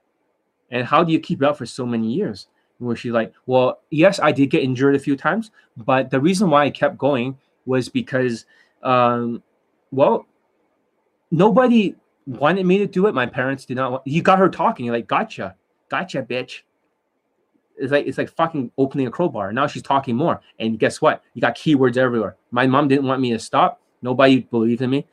And 0.70 0.86
how 0.86 1.04
do 1.04 1.12
you 1.12 1.20
keep 1.20 1.42
it 1.42 1.46
up 1.46 1.58
for 1.58 1.66
so 1.66 1.86
many 1.86 2.12
years? 2.12 2.48
Where 2.78 2.96
she's 2.96 3.12
like, 3.12 3.32
well, 3.46 3.80
yes, 3.90 4.18
I 4.18 4.32
did 4.32 4.50
get 4.50 4.64
injured 4.64 4.96
a 4.96 4.98
few 4.98 5.16
times, 5.16 5.52
but 5.76 6.10
the 6.10 6.18
reason 6.18 6.50
why 6.50 6.64
I 6.64 6.70
kept 6.70 6.98
going 6.98 7.38
was 7.64 7.88
because, 7.88 8.46
um, 8.82 9.42
well, 9.92 10.26
nobody 11.32 11.96
wanted 12.26 12.64
me 12.64 12.78
to 12.78 12.86
do 12.86 13.06
it. 13.08 13.14
My 13.14 13.26
parents 13.26 13.64
did 13.64 13.76
not 13.76 13.90
want. 13.90 14.06
You 14.06 14.22
got 14.22 14.38
her 14.38 14.48
talking. 14.48 14.86
You're 14.86 14.94
like, 14.94 15.08
gotcha, 15.08 15.56
gotcha, 15.88 16.22
bitch. 16.22 16.60
It's 17.76 17.90
like 17.90 18.06
it's 18.06 18.18
like 18.18 18.30
fucking 18.30 18.70
opening 18.78 19.08
a 19.08 19.10
crowbar. 19.10 19.52
Now 19.52 19.66
she's 19.66 19.82
talking 19.82 20.14
more, 20.14 20.40
and 20.60 20.78
guess 20.78 21.00
what? 21.02 21.24
You 21.34 21.40
got 21.40 21.56
keywords 21.56 21.96
everywhere. 21.96 22.36
My 22.52 22.66
mom 22.66 22.86
didn't 22.86 23.06
want 23.06 23.20
me 23.20 23.32
to 23.32 23.38
stop. 23.40 23.80
Nobody 24.02 24.40
believed 24.40 24.82
in 24.82 24.90
me. 24.90 25.06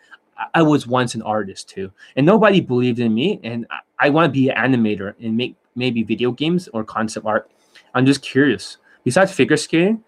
I 0.53 0.61
was 0.61 0.85
once 0.85 1.15
an 1.15 1.21
artist 1.21 1.69
too, 1.69 1.91
and 2.15 2.25
nobody 2.25 2.61
believed 2.61 2.99
in 2.99 3.13
me. 3.13 3.39
And 3.43 3.65
I, 3.71 3.79
I 4.07 4.09
want 4.09 4.25
to 4.25 4.31
be 4.31 4.49
an 4.49 4.57
animator 4.57 5.15
and 5.19 5.35
make 5.35 5.55
maybe 5.75 6.03
video 6.03 6.31
games 6.31 6.67
or 6.73 6.83
concept 6.83 7.25
art. 7.25 7.49
I'm 7.95 8.05
just 8.05 8.21
curious. 8.21 8.77
Besides 9.03 9.31
figure 9.31 9.57
skating, 9.57 10.03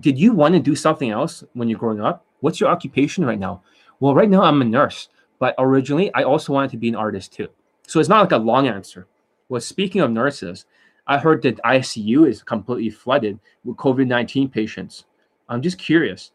did 0.00 0.18
you 0.18 0.32
want 0.32 0.54
to 0.54 0.60
do 0.60 0.74
something 0.74 1.10
else 1.10 1.44
when 1.52 1.68
you're 1.68 1.78
growing 1.78 2.00
up? 2.00 2.24
What's 2.40 2.58
your 2.58 2.70
occupation 2.70 3.24
right 3.24 3.38
now? 3.38 3.62
Well, 4.00 4.14
right 4.14 4.28
now 4.28 4.42
I'm 4.42 4.62
a 4.62 4.64
nurse, 4.64 5.08
but 5.38 5.54
originally 5.58 6.12
I 6.14 6.22
also 6.22 6.52
wanted 6.52 6.70
to 6.72 6.76
be 6.76 6.88
an 6.88 6.96
artist 6.96 7.32
too. 7.32 7.48
So 7.86 8.00
it's 8.00 8.08
not 8.08 8.20
like 8.20 8.32
a 8.32 8.42
long 8.42 8.66
answer. 8.66 9.06
Well, 9.48 9.60
speaking 9.60 10.00
of 10.00 10.10
nurses, 10.10 10.66
I 11.06 11.18
heard 11.18 11.42
that 11.42 11.62
ICU 11.62 12.28
is 12.28 12.42
completely 12.42 12.90
flooded 12.90 13.38
with 13.64 13.76
COVID 13.76 14.06
19 14.06 14.48
patients. 14.48 15.04
I'm 15.48 15.60
just 15.60 15.78
curious 15.78 16.32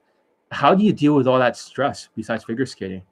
how 0.52 0.74
do 0.74 0.84
you 0.84 0.94
deal 0.94 1.16
with 1.16 1.28
all 1.28 1.40
that 1.40 1.58
stress 1.58 2.10
besides 2.16 2.44
figure 2.44 2.66
skating? 2.66 3.04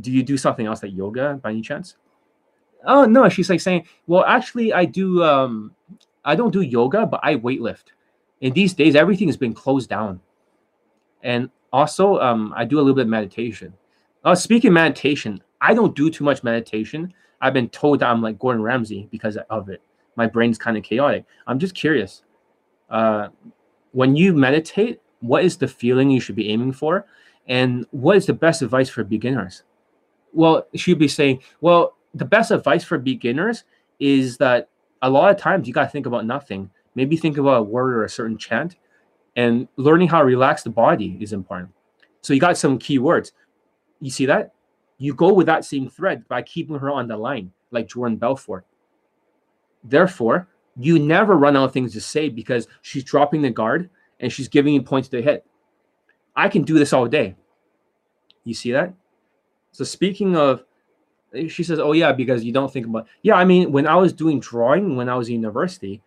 Do 0.00 0.12
you 0.12 0.22
do 0.22 0.36
something 0.36 0.66
else 0.66 0.82
like 0.82 0.94
yoga 0.94 1.40
by 1.42 1.50
any 1.50 1.62
chance? 1.62 1.96
Oh 2.84 3.04
no, 3.04 3.28
she's 3.28 3.48
like 3.48 3.60
saying, 3.60 3.86
well, 4.06 4.24
actually, 4.24 4.72
I 4.72 4.84
do. 4.84 5.24
Um, 5.24 5.74
I 6.24 6.34
don't 6.34 6.52
do 6.52 6.60
yoga, 6.60 7.06
but 7.06 7.20
I 7.22 7.36
weightlift. 7.36 7.84
In 8.40 8.52
these 8.52 8.74
days, 8.74 8.94
everything 8.94 9.28
has 9.28 9.36
been 9.36 9.54
closed 9.54 9.88
down, 9.88 10.20
and 11.22 11.50
also, 11.72 12.18
um, 12.20 12.52
I 12.56 12.64
do 12.64 12.76
a 12.76 12.80
little 12.80 12.94
bit 12.94 13.02
of 13.02 13.08
meditation. 13.08 13.72
Uh, 14.24 14.34
speaking 14.34 14.72
meditation, 14.72 15.42
I 15.60 15.74
don't 15.74 15.94
do 15.94 16.10
too 16.10 16.24
much 16.24 16.42
meditation. 16.42 17.12
I've 17.40 17.54
been 17.54 17.68
told 17.68 18.00
that 18.00 18.08
I'm 18.08 18.22
like 18.22 18.38
Gordon 18.38 18.62
Ramsay 18.62 19.08
because 19.10 19.36
of 19.50 19.68
it. 19.68 19.82
My 20.16 20.26
brain's 20.26 20.58
kind 20.58 20.76
of 20.76 20.82
chaotic. 20.82 21.24
I'm 21.46 21.58
just 21.58 21.74
curious. 21.74 22.22
Uh, 22.88 23.28
when 23.92 24.16
you 24.16 24.34
meditate, 24.34 25.00
what 25.20 25.44
is 25.44 25.56
the 25.56 25.68
feeling 25.68 26.10
you 26.10 26.20
should 26.20 26.36
be 26.36 26.50
aiming 26.50 26.72
for 26.72 27.06
And 27.48 27.86
what 27.90 28.16
is 28.16 28.26
the 28.26 28.32
best 28.32 28.62
advice 28.62 28.88
for 28.88 29.04
beginners? 29.04 29.62
Well, 30.32 30.66
she'd 30.74 30.98
be 30.98 31.08
saying, 31.08 31.40
well, 31.60 31.96
the 32.14 32.24
best 32.24 32.50
advice 32.50 32.84
for 32.84 32.98
beginners 32.98 33.64
is 34.00 34.36
that 34.38 34.68
a 35.02 35.10
lot 35.10 35.30
of 35.30 35.36
times 35.36 35.68
you 35.68 35.74
got 35.74 35.84
to 35.84 35.90
think 35.90 36.06
about 36.06 36.26
nothing. 36.26 36.70
Maybe 36.94 37.16
think 37.16 37.38
about 37.38 37.58
a 37.58 37.62
word 37.62 37.94
or 37.94 38.04
a 38.04 38.08
certain 38.08 38.38
chant, 38.38 38.76
and 39.36 39.68
learning 39.76 40.08
how 40.08 40.20
to 40.20 40.24
relax 40.24 40.62
the 40.62 40.70
body 40.70 41.16
is 41.20 41.32
important. 41.32 41.70
So 42.22 42.32
you 42.32 42.40
got 42.40 42.56
some 42.56 42.78
key 42.78 42.98
words. 42.98 43.32
You 44.00 44.10
see 44.10 44.26
that? 44.26 44.52
You 44.98 45.14
go 45.14 45.32
with 45.32 45.46
that 45.46 45.64
same 45.64 45.88
thread 45.88 46.26
by 46.26 46.42
keeping 46.42 46.78
her 46.78 46.90
on 46.90 47.06
the 47.06 47.16
line, 47.16 47.52
like 47.70 47.88
Jordan 47.88 48.16
Belfort. 48.16 48.66
Therefore, 49.84 50.48
you 50.78 50.98
never 50.98 51.36
run 51.36 51.56
out 51.56 51.64
of 51.64 51.72
things 51.72 51.92
to 51.92 52.00
say 52.00 52.28
because 52.28 52.66
she's 52.82 53.04
dropping 53.04 53.42
the 53.42 53.50
guard 53.50 53.90
and 54.20 54.32
she's 54.32 54.48
giving 54.48 54.74
you 54.74 54.82
points 54.82 55.08
to 55.10 55.22
hit. 55.22 55.46
I 56.34 56.48
can 56.48 56.62
do 56.62 56.78
this 56.78 56.92
all 56.92 57.06
day. 57.06 57.36
You 58.44 58.54
see 58.54 58.72
that? 58.72 58.94
So 59.72 59.84
speaking 59.84 60.36
of, 60.36 60.64
she 61.48 61.62
says, 61.62 61.78
"Oh 61.78 61.92
yeah, 61.92 62.12
because 62.12 62.44
you 62.44 62.52
don't 62.52 62.72
think 62.72 62.86
about." 62.86 63.06
Yeah, 63.22 63.34
I 63.34 63.44
mean, 63.44 63.72
when 63.72 63.86
I 63.86 63.96
was 63.96 64.12
doing 64.12 64.40
drawing 64.40 64.96
when 64.96 65.08
I 65.08 65.16
was 65.16 65.28
in 65.28 65.34
university, 65.34 66.02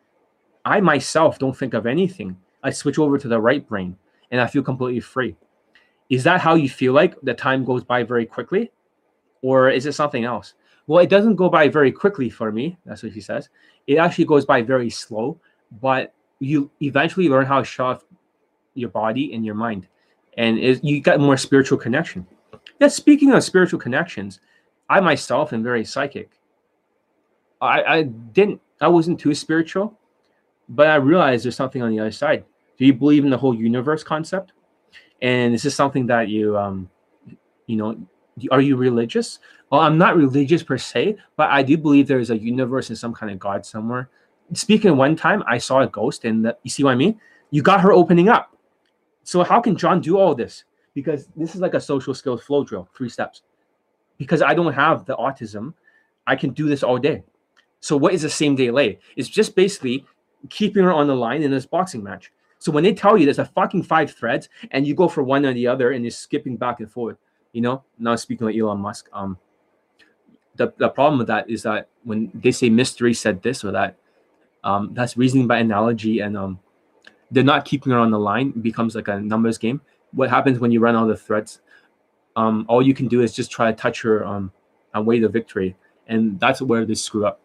I 0.65 0.81
myself 0.81 1.37
don't 1.37 1.55
think 1.55 1.73
of 1.73 1.85
anything. 1.85 2.37
I 2.63 2.71
switch 2.71 2.99
over 2.99 3.17
to 3.17 3.27
the 3.27 3.39
right 3.39 3.67
brain, 3.67 3.97
and 4.31 4.41
I 4.41 4.47
feel 4.47 4.63
completely 4.63 4.99
free. 4.99 5.35
Is 6.09 6.23
that 6.23 6.41
how 6.41 6.55
you 6.55 6.69
feel 6.69 6.93
like 6.93 7.19
the 7.21 7.33
time 7.33 7.63
goes 7.63 7.83
by 7.83 8.03
very 8.03 8.25
quickly, 8.25 8.71
or 9.41 9.69
is 9.69 9.85
it 9.85 9.93
something 9.93 10.25
else? 10.25 10.55
Well, 10.87 11.03
it 11.03 11.09
doesn't 11.09 11.35
go 11.35 11.49
by 11.49 11.67
very 11.69 11.91
quickly 11.91 12.29
for 12.29 12.51
me. 12.51 12.77
That's 12.85 13.03
what 13.03 13.13
she 13.13 13.21
says. 13.21 13.49
It 13.85 13.97
actually 13.97 14.25
goes 14.25 14.45
by 14.45 14.61
very 14.61 14.89
slow, 14.89 15.39
but 15.81 16.13
you 16.39 16.71
eventually 16.81 17.29
learn 17.29 17.45
how 17.45 17.59
to 17.59 17.65
shut 17.65 17.85
off 17.85 18.05
your 18.73 18.89
body 18.89 19.33
and 19.33 19.45
your 19.45 19.55
mind, 19.55 19.87
and 20.37 20.57
you 20.59 20.99
get 21.01 21.19
more 21.19 21.37
spiritual 21.37 21.77
connection. 21.77 22.25
Yeah, 22.79 22.87
speaking 22.87 23.31
of 23.33 23.43
spiritual 23.43 23.79
connections, 23.79 24.39
I 24.89 24.99
myself 24.99 25.53
am 25.53 25.63
very 25.63 25.85
psychic. 25.85 26.31
I, 27.61 27.83
I 27.83 28.03
didn't, 28.03 28.61
I 28.81 28.87
wasn't 28.87 29.19
too 29.19 29.35
spiritual, 29.35 29.99
but 30.69 30.87
I 30.87 30.95
realized 30.95 31.43
there's 31.45 31.55
something 31.55 31.81
on 31.81 31.91
the 31.91 31.99
other 31.99 32.11
side. 32.11 32.45
Do 32.77 32.85
you 32.85 32.93
believe 32.93 33.23
in 33.23 33.29
the 33.29 33.37
whole 33.37 33.55
universe 33.55 34.03
concept? 34.03 34.53
And 35.21 35.53
this 35.53 35.61
is 35.61 35.63
this 35.63 35.75
something 35.75 36.05
that 36.07 36.29
you, 36.29 36.57
um, 36.57 36.89
you 37.65 37.75
know, 37.75 37.97
are 38.51 38.61
you 38.61 38.77
religious? 38.77 39.39
Well, 39.69 39.81
I'm 39.81 39.97
not 39.97 40.15
religious 40.15 40.63
per 40.63 40.77
se, 40.77 41.17
but 41.35 41.49
I 41.49 41.61
do 41.61 41.77
believe 41.77 42.07
there 42.07 42.19
is 42.19 42.29
a 42.29 42.37
universe 42.37 42.89
and 42.89 42.97
some 42.97 43.13
kind 43.13 43.31
of 43.31 43.39
God 43.39 43.65
somewhere. 43.65 44.09
Speaking 44.53 44.95
one 44.95 45.15
time, 45.15 45.43
I 45.45 45.57
saw 45.57 45.81
a 45.81 45.87
ghost, 45.87 46.23
and 46.25 46.45
the, 46.45 46.57
you 46.63 46.69
see 46.69 46.83
what 46.83 46.91
I 46.91 46.95
mean? 46.95 47.19
You 47.51 47.61
got 47.61 47.81
her 47.81 47.91
opening 47.91 48.29
up. 48.29 48.55
So 49.23 49.43
how 49.43 49.59
can 49.59 49.75
John 49.75 50.01
do 50.01 50.17
all 50.17 50.33
this? 50.33 50.63
Because 50.93 51.27
this 51.35 51.53
is 51.53 51.61
like 51.61 51.73
a 51.73 51.81
social 51.81 52.13
skills 52.13 52.41
flow 52.41 52.63
drill, 52.63 52.87
three 52.95 53.09
steps. 53.09 53.41
Because 54.17 54.41
I 54.41 54.53
don't 54.53 54.73
have 54.73 55.05
the 55.05 55.15
autism, 55.17 55.73
I 56.25 56.35
can 56.35 56.51
do 56.51 56.67
this 56.67 56.81
all 56.81 56.97
day. 56.97 57.23
So 57.79 57.95
what 57.95 58.13
is 58.13 58.21
the 58.23 58.29
same 58.29 58.55
day 58.55 58.71
lay? 58.71 58.99
It's 59.15 59.29
just 59.29 59.55
basically 59.55 60.05
keeping 60.49 60.83
her 60.83 60.93
on 60.93 61.07
the 61.07 61.15
line 61.15 61.43
in 61.43 61.51
this 61.51 61.65
boxing 61.65 62.03
match. 62.03 62.31
So 62.59 62.71
when 62.71 62.83
they 62.83 62.93
tell 62.93 63.17
you 63.17 63.25
there's 63.25 63.39
a 63.39 63.45
fucking 63.45 63.83
five 63.83 64.11
threads 64.11 64.49
and 64.71 64.85
you 64.85 64.93
go 64.93 65.07
for 65.07 65.23
one 65.23 65.45
or 65.45 65.53
the 65.53 65.67
other 65.67 65.91
and 65.91 66.03
you're 66.03 66.11
skipping 66.11 66.57
back 66.57 66.79
and 66.79 66.91
forth, 66.91 67.17
you 67.53 67.61
know, 67.61 67.83
now 67.97 68.15
speaking 68.15 68.47
of 68.47 68.55
Elon 68.55 68.79
Musk, 68.79 69.09
um, 69.13 69.37
the, 70.55 70.73
the 70.77 70.89
problem 70.89 71.19
with 71.19 71.27
that 71.27 71.49
is 71.49 71.63
that 71.63 71.87
when 72.03 72.29
they 72.33 72.51
say 72.51 72.69
mystery 72.69 73.13
said 73.13 73.41
this 73.41 73.63
or 73.63 73.71
that, 73.71 73.95
um, 74.63 74.93
that's 74.93 75.15
reasoning 75.15 75.47
by 75.47 75.59
analogy 75.59 76.19
and 76.19 76.37
um, 76.37 76.59
they're 77.31 77.43
not 77.43 77.65
keeping 77.65 77.91
her 77.91 77.99
on 77.99 78.11
the 78.11 78.19
line. 78.19 78.49
It 78.49 78.63
becomes 78.63 78.95
like 78.95 79.07
a 79.07 79.19
numbers 79.19 79.57
game. 79.57 79.81
What 80.11 80.29
happens 80.29 80.59
when 80.59 80.71
you 80.71 80.79
run 80.79 80.95
out 80.95 81.09
of 81.09 81.21
threads? 81.21 81.61
Um, 82.35 82.65
all 82.67 82.81
you 82.81 82.93
can 82.93 83.07
do 83.07 83.21
is 83.21 83.33
just 83.33 83.51
try 83.51 83.71
to 83.71 83.77
touch 83.77 84.01
her 84.01 84.25
um, 84.25 84.51
and 84.93 85.05
way 85.05 85.19
to 85.19 85.29
victory, 85.29 85.75
and 86.07 86.39
that's 86.39 86.61
where 86.61 86.85
they 86.85 86.95
screw 86.95 87.25
up. 87.25 87.41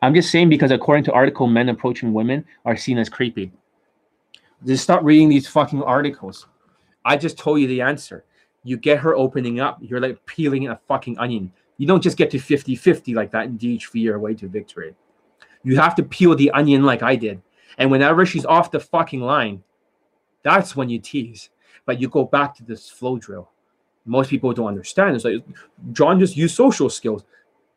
I'm 0.00 0.14
just 0.14 0.30
saying 0.30 0.48
because 0.48 0.70
according 0.70 1.04
to 1.04 1.12
article, 1.12 1.46
men 1.46 1.68
approaching 1.68 2.12
women 2.12 2.44
are 2.64 2.76
seen 2.76 2.98
as 2.98 3.08
creepy. 3.08 3.52
Just 4.64 4.84
stop 4.84 5.02
reading 5.02 5.28
these 5.28 5.48
fucking 5.48 5.82
articles. 5.82 6.46
I 7.04 7.16
just 7.16 7.38
told 7.38 7.60
you 7.60 7.66
the 7.66 7.80
answer. 7.80 8.24
You 8.64 8.76
get 8.76 8.98
her 8.98 9.14
opening 9.14 9.60
up. 9.60 9.78
You're 9.80 10.00
like 10.00 10.24
peeling 10.26 10.68
a 10.68 10.80
fucking 10.88 11.18
onion. 11.18 11.52
You 11.78 11.86
don't 11.86 12.02
just 12.02 12.16
get 12.16 12.30
to 12.32 12.38
50 12.38 12.74
50 12.76 13.14
like 13.14 13.30
that 13.30 13.46
in 13.46 13.58
DHV 13.58 13.94
your 13.94 14.18
way 14.18 14.34
to 14.34 14.48
victory. 14.48 14.94
You 15.62 15.76
have 15.76 15.94
to 15.96 16.02
peel 16.02 16.34
the 16.34 16.50
onion 16.50 16.84
like 16.84 17.02
I 17.02 17.16
did. 17.16 17.40
And 17.78 17.90
whenever 17.90 18.26
she's 18.26 18.44
off 18.44 18.70
the 18.70 18.80
fucking 18.80 19.20
line, 19.20 19.62
that's 20.42 20.74
when 20.74 20.88
you 20.88 20.98
tease. 20.98 21.50
But 21.86 22.00
you 22.00 22.08
go 22.08 22.24
back 22.24 22.54
to 22.56 22.64
this 22.64 22.88
flow 22.88 23.18
drill. 23.18 23.50
Most 24.04 24.30
people 24.30 24.52
don't 24.52 24.66
understand. 24.66 25.14
It's 25.14 25.24
like, 25.24 25.44
John 25.92 26.18
just 26.18 26.36
used 26.36 26.54
social 26.54 26.90
skills. 26.90 27.24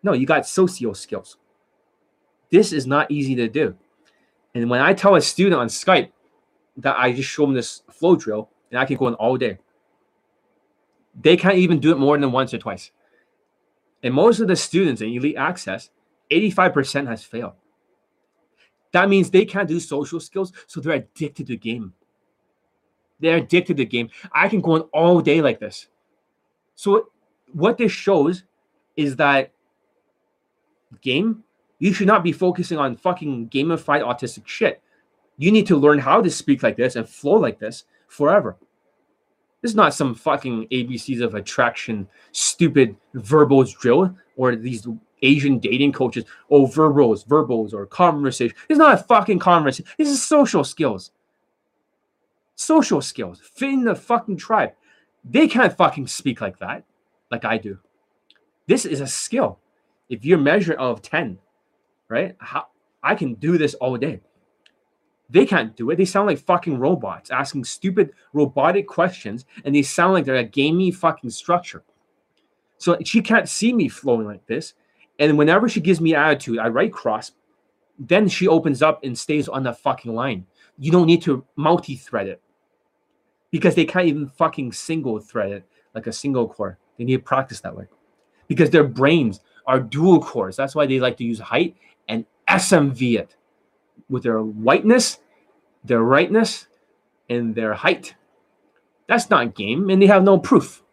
No, 0.03 0.14
you 0.14 0.26
got 0.26 0.48
socio 0.48 0.93
skills. 0.93 1.38
This 2.52 2.73
is 2.73 2.86
not 2.86 3.10
easy 3.10 3.36
to 3.36 3.48
do. 3.48 3.76
And 4.53 4.69
when 4.69 4.82
I 4.82 4.94
tell 4.94 5.15
a 5.15 5.22
student 5.22 5.60
on 5.60 5.68
Skype 5.68 6.11
that 6.78 6.98
I 6.98 7.14
just 7.14 7.30
show 7.30 7.45
them 7.45 7.53
this 7.53 7.84
flow 7.90 8.15
drill 8.15 8.49
and 8.69 8.80
I 8.80 8.86
can 8.86 8.98
go 8.98 9.06
on 9.06 9.15
all 9.15 9.38
day, 9.38 9.57
they 11.19 11.38
can't 11.38 11.56
even 11.56 11.80
do 11.80 11.91
it 11.91 11.98
more 11.98 12.18
than 12.18 12.32
once 12.32 12.53
or 12.53 12.57
twice. 12.57 12.91
And 14.03 14.14
most 14.14 14.40
of 14.40 14.48
the 14.48 14.56
students 14.56 15.02
in 15.02 15.10
Elite 15.10 15.38
Access, 15.38 15.90
85% 16.32 17.07
has 17.07 17.23
failed. 17.23 17.53
That 18.91 19.10
means 19.10 19.30
they 19.30 19.45
can't 19.45 19.68
do 19.68 19.80
social 19.80 20.19
skills, 20.19 20.52
so 20.68 20.82
they're 20.82 20.94
addicted 20.94 21.48
to 21.48 21.53
the 21.53 21.57
game. 21.57 21.94
They're 23.19 23.38
addicted 23.38 23.78
to 23.78 23.84
the 23.84 23.86
game. 23.86 24.10
I 24.32 24.49
can 24.49 24.61
go 24.61 24.73
on 24.73 24.82
all 24.94 25.22
day 25.22 25.41
like 25.41 25.60
this. 25.60 25.88
So 26.76 27.10
what 27.53 27.78
this 27.78 27.91
shows 27.91 28.44
is 28.98 29.15
that 29.18 29.52
game, 31.02 31.44
you 31.82 31.91
should 31.94 32.06
not 32.06 32.24
be 32.24 32.32
focusing 32.32 32.78
on 32.78 32.95
fucking 32.95 33.49
gamified 33.49 34.03
autistic 34.03 34.45
shit. 34.45 34.84
You 35.40 35.52
need 35.52 35.66
to 35.66 35.76
learn 35.76 35.98
how 35.98 36.22
to 36.22 36.30
speak 36.30 36.62
like 36.62 36.78
this 36.78 36.95
and 36.95 37.10
flow 37.10 37.34
like 37.34 37.58
this 37.58 37.86
forever. 38.08 38.56
This 39.62 39.72
is 39.72 39.76
not 39.76 39.95
some 39.95 40.14
fucking 40.14 40.68
ABCs 40.68 41.24
of 41.24 41.34
attraction, 41.34 42.08
stupid 42.34 42.95
verbals 43.16 43.74
drill 43.74 44.16
or 44.38 44.56
these 44.56 44.88
Asian 45.24 45.58
dating 45.58 45.94
coaches. 45.94 46.26
Oh, 46.52 46.68
verbals, 46.68 47.24
verbals, 47.24 47.74
or 47.74 47.88
conversation. 47.88 48.56
It's 48.70 48.78
not 48.78 48.94
a 48.94 49.03
fucking 49.03 49.40
conversation. 49.40 49.91
This 49.98 50.10
is 50.10 50.24
social 50.24 50.64
skills. 50.64 51.10
Social 52.53 53.02
skills. 53.02 53.41
Fit 53.56 53.70
in 53.70 53.86
the 53.86 53.95
fucking 53.95 54.38
tribe. 54.38 54.74
They 55.26 55.48
can't 55.48 55.76
fucking 55.76 56.06
speak 56.06 56.41
like 56.41 56.60
that, 56.60 56.84
like 57.32 57.44
I 57.44 57.58
do. 57.58 57.80
This 58.68 58.86
is 58.86 59.02
a 59.02 59.08
skill. 59.08 59.58
If 60.10 60.24
you're 60.24 60.38
measured 60.38 60.78
of 60.78 61.02
10, 61.02 61.40
right? 62.11 62.35
How 62.39 62.67
I 63.01 63.15
can 63.15 63.33
do 63.35 63.57
this 63.57 63.73
all 63.75 63.97
day. 63.97 64.21
They 65.29 65.45
can't 65.45 65.75
do 65.75 65.89
it. 65.89 65.95
They 65.95 66.05
sound 66.05 66.27
like 66.27 66.39
fucking 66.39 66.77
robots 66.77 67.31
asking 67.31 67.63
stupid 67.63 68.11
robotic 68.33 68.85
questions, 68.85 69.45
and 69.63 69.73
they 69.73 69.81
sound 69.81 70.13
like 70.13 70.25
they're 70.25 70.35
a 70.35 70.43
gamey 70.43 70.91
fucking 70.91 71.29
structure. 71.29 71.83
So 72.77 72.97
she 73.03 73.21
can't 73.21 73.47
see 73.47 73.73
me 73.73 73.88
flowing 73.88 74.27
like 74.27 74.45
this. 74.45 74.73
And 75.19 75.38
whenever 75.38 75.69
she 75.69 75.79
gives 75.79 76.01
me 76.01 76.15
attitude, 76.15 76.59
I 76.59 76.67
write 76.67 76.91
cross. 76.91 77.31
Then 77.97 78.27
she 78.27 78.47
opens 78.47 78.81
up 78.81 79.03
and 79.03 79.17
stays 79.17 79.47
on 79.47 79.63
the 79.63 79.73
fucking 79.73 80.13
line. 80.13 80.45
You 80.77 80.91
don't 80.91 81.05
need 81.05 81.21
to 81.23 81.45
multi-thread 81.55 82.27
it 82.27 82.41
because 83.51 83.75
they 83.75 83.85
can't 83.85 84.07
even 84.07 84.27
fucking 84.27 84.71
single 84.73 85.19
thread 85.19 85.51
it 85.51 85.65
like 85.93 86.07
a 86.07 86.11
single 86.11 86.47
core. 86.47 86.77
They 86.97 87.03
need 87.03 87.17
to 87.17 87.23
practice 87.23 87.61
that 87.61 87.75
way 87.75 87.85
because 88.47 88.69
their 88.69 88.83
brains 88.83 89.39
are 89.65 89.79
dual 89.79 90.21
cores. 90.21 90.55
That's 90.55 90.75
why 90.75 90.85
they 90.85 90.99
like 90.99 91.17
to 91.17 91.23
use 91.23 91.39
height 91.39 91.75
and 92.07 92.25
SMV 92.47 93.19
it 93.19 93.35
with 94.09 94.23
their 94.23 94.41
whiteness, 94.41 95.19
their 95.83 96.01
rightness, 96.01 96.67
and 97.29 97.55
their 97.55 97.73
height. 97.73 98.15
That's 99.07 99.29
not 99.29 99.55
game, 99.55 99.89
and 99.89 100.01
they 100.01 100.07
have 100.07 100.23
no 100.23 100.38
proof. 100.38 100.83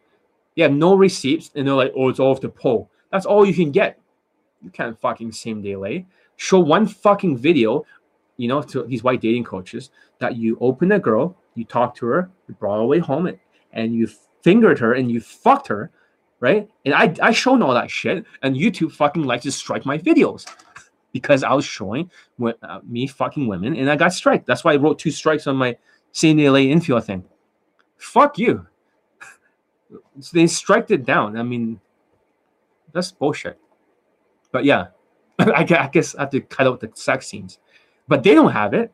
They 0.56 0.62
have 0.62 0.72
no 0.72 0.94
receipts, 0.94 1.50
and 1.54 1.66
they're 1.66 1.74
like, 1.74 1.92
"Oh, 1.96 2.08
it's 2.08 2.20
all 2.20 2.32
off 2.32 2.40
the 2.40 2.48
pole." 2.48 2.90
That's 3.10 3.26
all 3.26 3.46
you 3.46 3.54
can 3.54 3.70
get. 3.70 4.00
You 4.62 4.70
can't 4.70 4.98
fucking 4.98 5.32
same 5.32 5.62
day 5.62 5.76
lay. 5.76 6.06
Show 6.36 6.60
one 6.60 6.86
fucking 6.86 7.36
video, 7.38 7.84
you 8.36 8.48
know, 8.48 8.62
to 8.62 8.82
these 8.84 9.02
white 9.04 9.20
dating 9.20 9.44
coaches 9.44 9.90
that 10.18 10.36
you 10.36 10.58
open 10.60 10.92
a 10.92 10.98
girl, 10.98 11.36
you 11.54 11.64
talk 11.64 11.94
to 11.96 12.06
her, 12.06 12.30
you 12.48 12.54
brought 12.54 12.76
her 12.76 12.82
away 12.82 12.98
home, 12.98 13.32
and 13.72 13.94
you 13.94 14.08
fingered 14.42 14.78
her 14.78 14.94
and 14.94 15.10
you 15.10 15.20
fucked 15.20 15.68
her, 15.68 15.90
right? 16.40 16.68
And 16.84 16.94
I 16.94 17.14
I 17.20 17.32
shown 17.32 17.62
all 17.62 17.74
that 17.74 17.90
shit, 17.90 18.24
and 18.42 18.56
YouTube 18.56 18.92
fucking 18.92 19.24
likes 19.24 19.44
to 19.44 19.52
strike 19.52 19.84
my 19.84 19.98
videos 19.98 20.46
because 21.12 21.42
I 21.42 21.52
was 21.52 21.64
showing 21.64 22.10
uh, 22.62 22.80
me 22.84 23.06
fucking 23.06 23.46
women 23.46 23.76
and 23.76 23.90
I 23.90 23.96
got 23.96 24.12
striked. 24.12 24.46
That's 24.46 24.64
why 24.64 24.72
I 24.72 24.76
wrote 24.76 24.98
two 24.98 25.10
strikes 25.10 25.46
on 25.46 25.56
my 25.56 25.76
LA 26.22 26.60
infield 26.60 27.04
thing. 27.04 27.24
Fuck 27.96 28.38
you. 28.38 28.66
so 30.20 30.30
they 30.32 30.46
striked 30.46 30.90
it 30.90 31.04
down. 31.04 31.36
I 31.36 31.42
mean, 31.42 31.80
that's 32.92 33.10
bullshit. 33.10 33.58
But 34.52 34.64
yeah, 34.64 34.88
I 35.38 35.64
guess 35.64 36.14
I 36.14 36.22
have 36.22 36.30
to 36.30 36.40
cut 36.40 36.66
out 36.66 36.80
the 36.80 36.90
sex 36.94 37.26
scenes. 37.26 37.58
But 38.06 38.22
they 38.22 38.34
don't 38.34 38.52
have 38.52 38.74
it. 38.74 38.92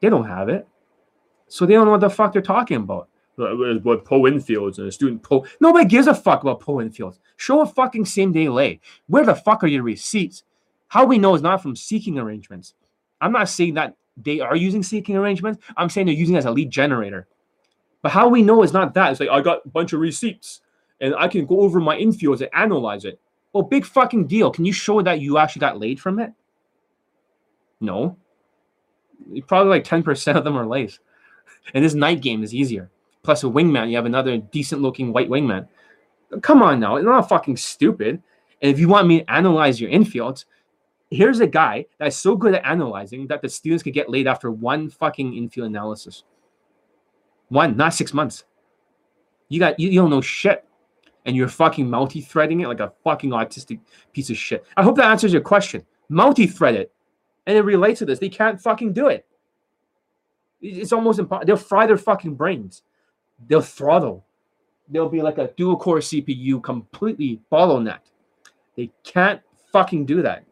They 0.00 0.08
don't 0.08 0.26
have 0.26 0.48
it. 0.48 0.66
So 1.48 1.64
they 1.64 1.74
don't 1.74 1.86
know 1.86 1.92
what 1.92 2.00
the 2.00 2.10
fuck 2.10 2.32
they're 2.32 2.42
talking 2.42 2.78
about. 2.78 3.08
What 3.38 4.04
Poe 4.04 4.22
infields 4.22 4.78
and 4.78 4.88
a 4.88 4.92
student 4.92 5.22
Poe. 5.22 5.46
Nobody 5.60 5.84
gives 5.84 6.08
a 6.08 6.14
fuck 6.14 6.42
about 6.42 6.60
Poe 6.60 6.76
infields. 6.76 7.18
Show 7.36 7.60
a 7.60 7.66
fucking 7.66 8.04
same 8.04 8.32
day 8.32 8.48
lay. 8.48 8.80
Where 9.06 9.24
the 9.24 9.34
fuck 9.34 9.62
are 9.62 9.68
your 9.68 9.84
receipts? 9.84 10.42
How 10.88 11.04
we 11.04 11.18
know 11.18 11.34
is 11.34 11.42
not 11.42 11.62
from 11.62 11.76
seeking 11.76 12.18
arrangements. 12.18 12.74
I'm 13.20 13.32
not 13.32 13.48
saying 13.48 13.74
that 13.74 13.94
they 14.16 14.40
are 14.40 14.56
using 14.56 14.82
seeking 14.82 15.16
arrangements. 15.16 15.64
I'm 15.76 15.88
saying 15.88 16.06
they're 16.06 16.16
using 16.16 16.34
it 16.34 16.38
as 16.38 16.46
a 16.46 16.50
lead 16.50 16.70
generator. 16.70 17.28
But 18.02 18.12
how 18.12 18.28
we 18.28 18.42
know 18.42 18.62
is 18.62 18.72
not 18.72 18.94
that. 18.94 19.12
It's 19.12 19.20
like 19.20 19.28
I 19.28 19.40
got 19.40 19.64
a 19.64 19.68
bunch 19.68 19.92
of 19.92 20.00
receipts 20.00 20.62
and 21.00 21.14
I 21.16 21.28
can 21.28 21.46
go 21.46 21.60
over 21.60 21.78
my 21.78 21.96
infields 21.96 22.40
and 22.40 22.50
analyze 22.52 23.04
it. 23.04 23.20
Well, 23.52 23.62
big 23.62 23.84
fucking 23.84 24.26
deal. 24.26 24.50
Can 24.50 24.64
you 24.64 24.72
show 24.72 25.00
that 25.02 25.20
you 25.20 25.38
actually 25.38 25.60
got 25.60 25.78
laid 25.78 26.00
from 26.00 26.18
it? 26.18 26.32
No. 27.80 28.16
Probably 29.46 29.70
like 29.70 29.84
10% 29.84 30.36
of 30.36 30.44
them 30.44 30.56
are 30.56 30.66
lays. 30.66 30.98
And 31.74 31.84
this 31.84 31.94
night 31.94 32.20
game 32.20 32.42
is 32.42 32.54
easier. 32.54 32.90
Plus 33.22 33.44
a 33.44 33.46
wingman, 33.46 33.90
you 33.90 33.96
have 33.96 34.06
another 34.06 34.38
decent 34.38 34.80
looking 34.80 35.12
white 35.12 35.28
wingman. 35.28 35.68
Come 36.42 36.62
on 36.62 36.80
now, 36.80 36.96
it's 36.96 37.04
not 37.04 37.28
fucking 37.28 37.56
stupid. 37.56 38.22
And 38.60 38.70
if 38.70 38.78
you 38.78 38.88
want 38.88 39.06
me 39.06 39.20
to 39.20 39.30
analyze 39.30 39.80
your 39.80 39.90
infields, 39.90 40.44
here's 41.10 41.40
a 41.40 41.46
guy 41.46 41.86
that's 41.98 42.16
so 42.16 42.36
good 42.36 42.54
at 42.54 42.64
analyzing 42.64 43.26
that 43.28 43.40
the 43.42 43.48
students 43.48 43.82
could 43.82 43.94
get 43.94 44.10
laid 44.10 44.26
after 44.26 44.50
one 44.50 44.90
fucking 44.90 45.34
infield 45.34 45.68
analysis. 45.68 46.24
One, 47.48 47.76
not 47.76 47.94
six 47.94 48.12
months. 48.12 48.44
You 49.48 49.58
got 49.58 49.80
you, 49.80 49.88
you 49.88 50.00
don't 50.00 50.10
know 50.10 50.20
shit. 50.20 50.64
And 51.24 51.36
you're 51.36 51.48
fucking 51.48 51.88
multi-threading 51.90 52.60
it 52.60 52.68
like 52.68 52.80
a 52.80 52.92
fucking 53.04 53.30
autistic 53.30 53.80
piece 54.12 54.30
of 54.30 54.36
shit. 54.36 54.64
I 54.76 54.82
hope 54.82 54.96
that 54.96 55.10
answers 55.10 55.32
your 55.32 55.42
question. 55.42 55.84
Multi-thread 56.08 56.74
it. 56.74 56.92
And 57.46 57.56
it 57.56 57.62
relates 57.62 57.98
to 57.98 58.06
this. 58.06 58.18
They 58.18 58.30
can't 58.30 58.60
fucking 58.60 58.94
do 58.94 59.08
it. 59.08 59.26
It's 60.60 60.92
almost 60.92 61.18
impossible. 61.18 61.46
They'll 61.46 61.56
fry 61.56 61.86
their 61.86 61.98
fucking 61.98 62.34
brains. 62.34 62.82
They'll 63.46 63.60
throttle. 63.62 64.24
They'll 64.88 65.08
be 65.08 65.22
like 65.22 65.38
a 65.38 65.48
dual 65.56 65.76
core 65.76 65.98
CPU 65.98 66.62
completely 66.62 67.40
bottlenecked. 67.52 68.10
They 68.76 68.90
can't 69.04 69.40
fucking 69.72 70.06
do 70.06 70.22
that. 70.22 70.44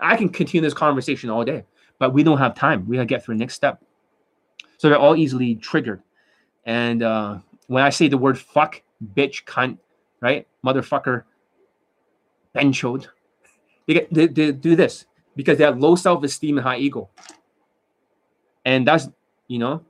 I 0.00 0.16
can 0.16 0.28
continue 0.28 0.62
this 0.62 0.74
conversation 0.74 1.30
all 1.30 1.44
day, 1.44 1.64
but 1.98 2.12
we 2.12 2.22
don't 2.22 2.38
have 2.38 2.54
time. 2.54 2.86
We 2.86 2.96
gotta 2.96 3.06
get 3.06 3.24
through 3.24 3.36
the 3.36 3.40
next 3.40 3.54
step. 3.54 3.82
So 4.78 4.88
they're 4.88 4.98
all 4.98 5.16
easily 5.16 5.54
triggered. 5.54 6.02
And 6.64 7.02
uh, 7.02 7.38
when 7.68 7.82
I 7.82 7.90
say 7.90 8.08
the 8.08 8.18
word 8.18 8.38
fuck, 8.38 8.82
bitch, 9.14 9.44
cunt, 9.44 9.78
right, 10.20 10.46
motherfucker, 10.64 11.24
benchode, 12.54 13.06
they 13.86 13.94
get 13.94 14.12
they, 14.12 14.26
they 14.26 14.52
do 14.52 14.76
this 14.76 15.06
because 15.36 15.58
they 15.58 15.64
have 15.64 15.78
low 15.78 15.94
self-esteem 15.94 16.58
and 16.58 16.66
high 16.66 16.78
ego. 16.78 17.08
And 18.64 18.86
that's 18.86 19.08
you 19.48 19.58
know, 19.58 19.84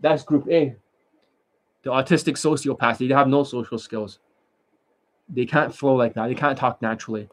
that's 0.00 0.22
group 0.22 0.48
A. 0.48 0.76
The 1.82 1.90
autistic 1.90 2.34
sociopaths, 2.34 2.98
they 2.98 3.14
have 3.14 3.28
no 3.28 3.44
social 3.44 3.78
skills. 3.78 4.18
They 5.28 5.46
can't 5.46 5.74
flow 5.74 5.94
like 5.94 6.14
that. 6.14 6.28
They 6.28 6.34
can't 6.34 6.58
talk 6.58 6.82
naturally 6.82 7.28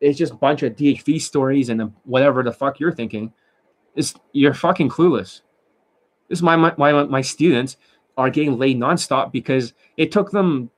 it's 0.00 0.18
just 0.18 0.32
a 0.32 0.36
bunch 0.36 0.62
of 0.62 0.76
DHV 0.76 1.20
stories 1.20 1.68
and 1.68 1.92
whatever 2.04 2.42
the 2.42 2.52
fuck 2.52 2.78
you're 2.78 2.92
thinking. 2.92 3.32
It's 3.94 4.14
you're 4.32 4.54
fucking 4.54 4.90
clueless. 4.90 5.42
This 6.28 6.38
is 6.38 6.42
my 6.42 6.56
my 6.56 7.04
my 7.04 7.20
students 7.20 7.76
are 8.16 8.30
getting 8.30 8.58
laid 8.58 8.78
nonstop 8.78 9.32
because 9.32 9.72
it 9.96 10.12
took 10.12 10.30
them. 10.30 10.70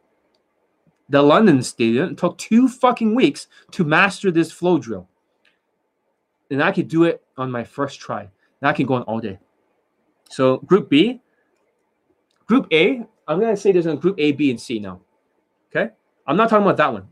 The 1.08 1.20
London 1.20 1.60
student 1.62 2.18
took 2.18 2.38
two 2.38 2.68
fucking 2.68 3.16
weeks 3.16 3.48
to 3.72 3.82
master 3.82 4.30
this 4.30 4.52
flow 4.52 4.78
drill, 4.78 5.08
and 6.50 6.62
I 6.62 6.70
could 6.70 6.88
do 6.88 7.04
it 7.04 7.22
on 7.36 7.50
my 7.50 7.64
first 7.64 8.00
try. 8.00 8.20
And 8.20 8.68
I 8.68 8.72
can 8.72 8.86
go 8.86 8.94
on 8.94 9.02
all 9.02 9.20
day. 9.20 9.38
So 10.30 10.58
group 10.58 10.88
B, 10.88 11.20
group 12.50 12.66
A, 12.72 13.06
I'm 13.26 13.40
gonna 13.40 13.56
say 13.56 13.72
there's 13.72 13.86
a 13.86 13.96
group 13.96 14.16
A, 14.18 14.32
B, 14.32 14.50
and 14.50 14.60
C 14.60 14.78
now. 14.78 15.00
Okay, 15.70 15.90
I'm 16.26 16.36
not 16.36 16.50
talking 16.50 16.64
about 16.64 16.76
that 16.76 16.92
one 16.92 17.06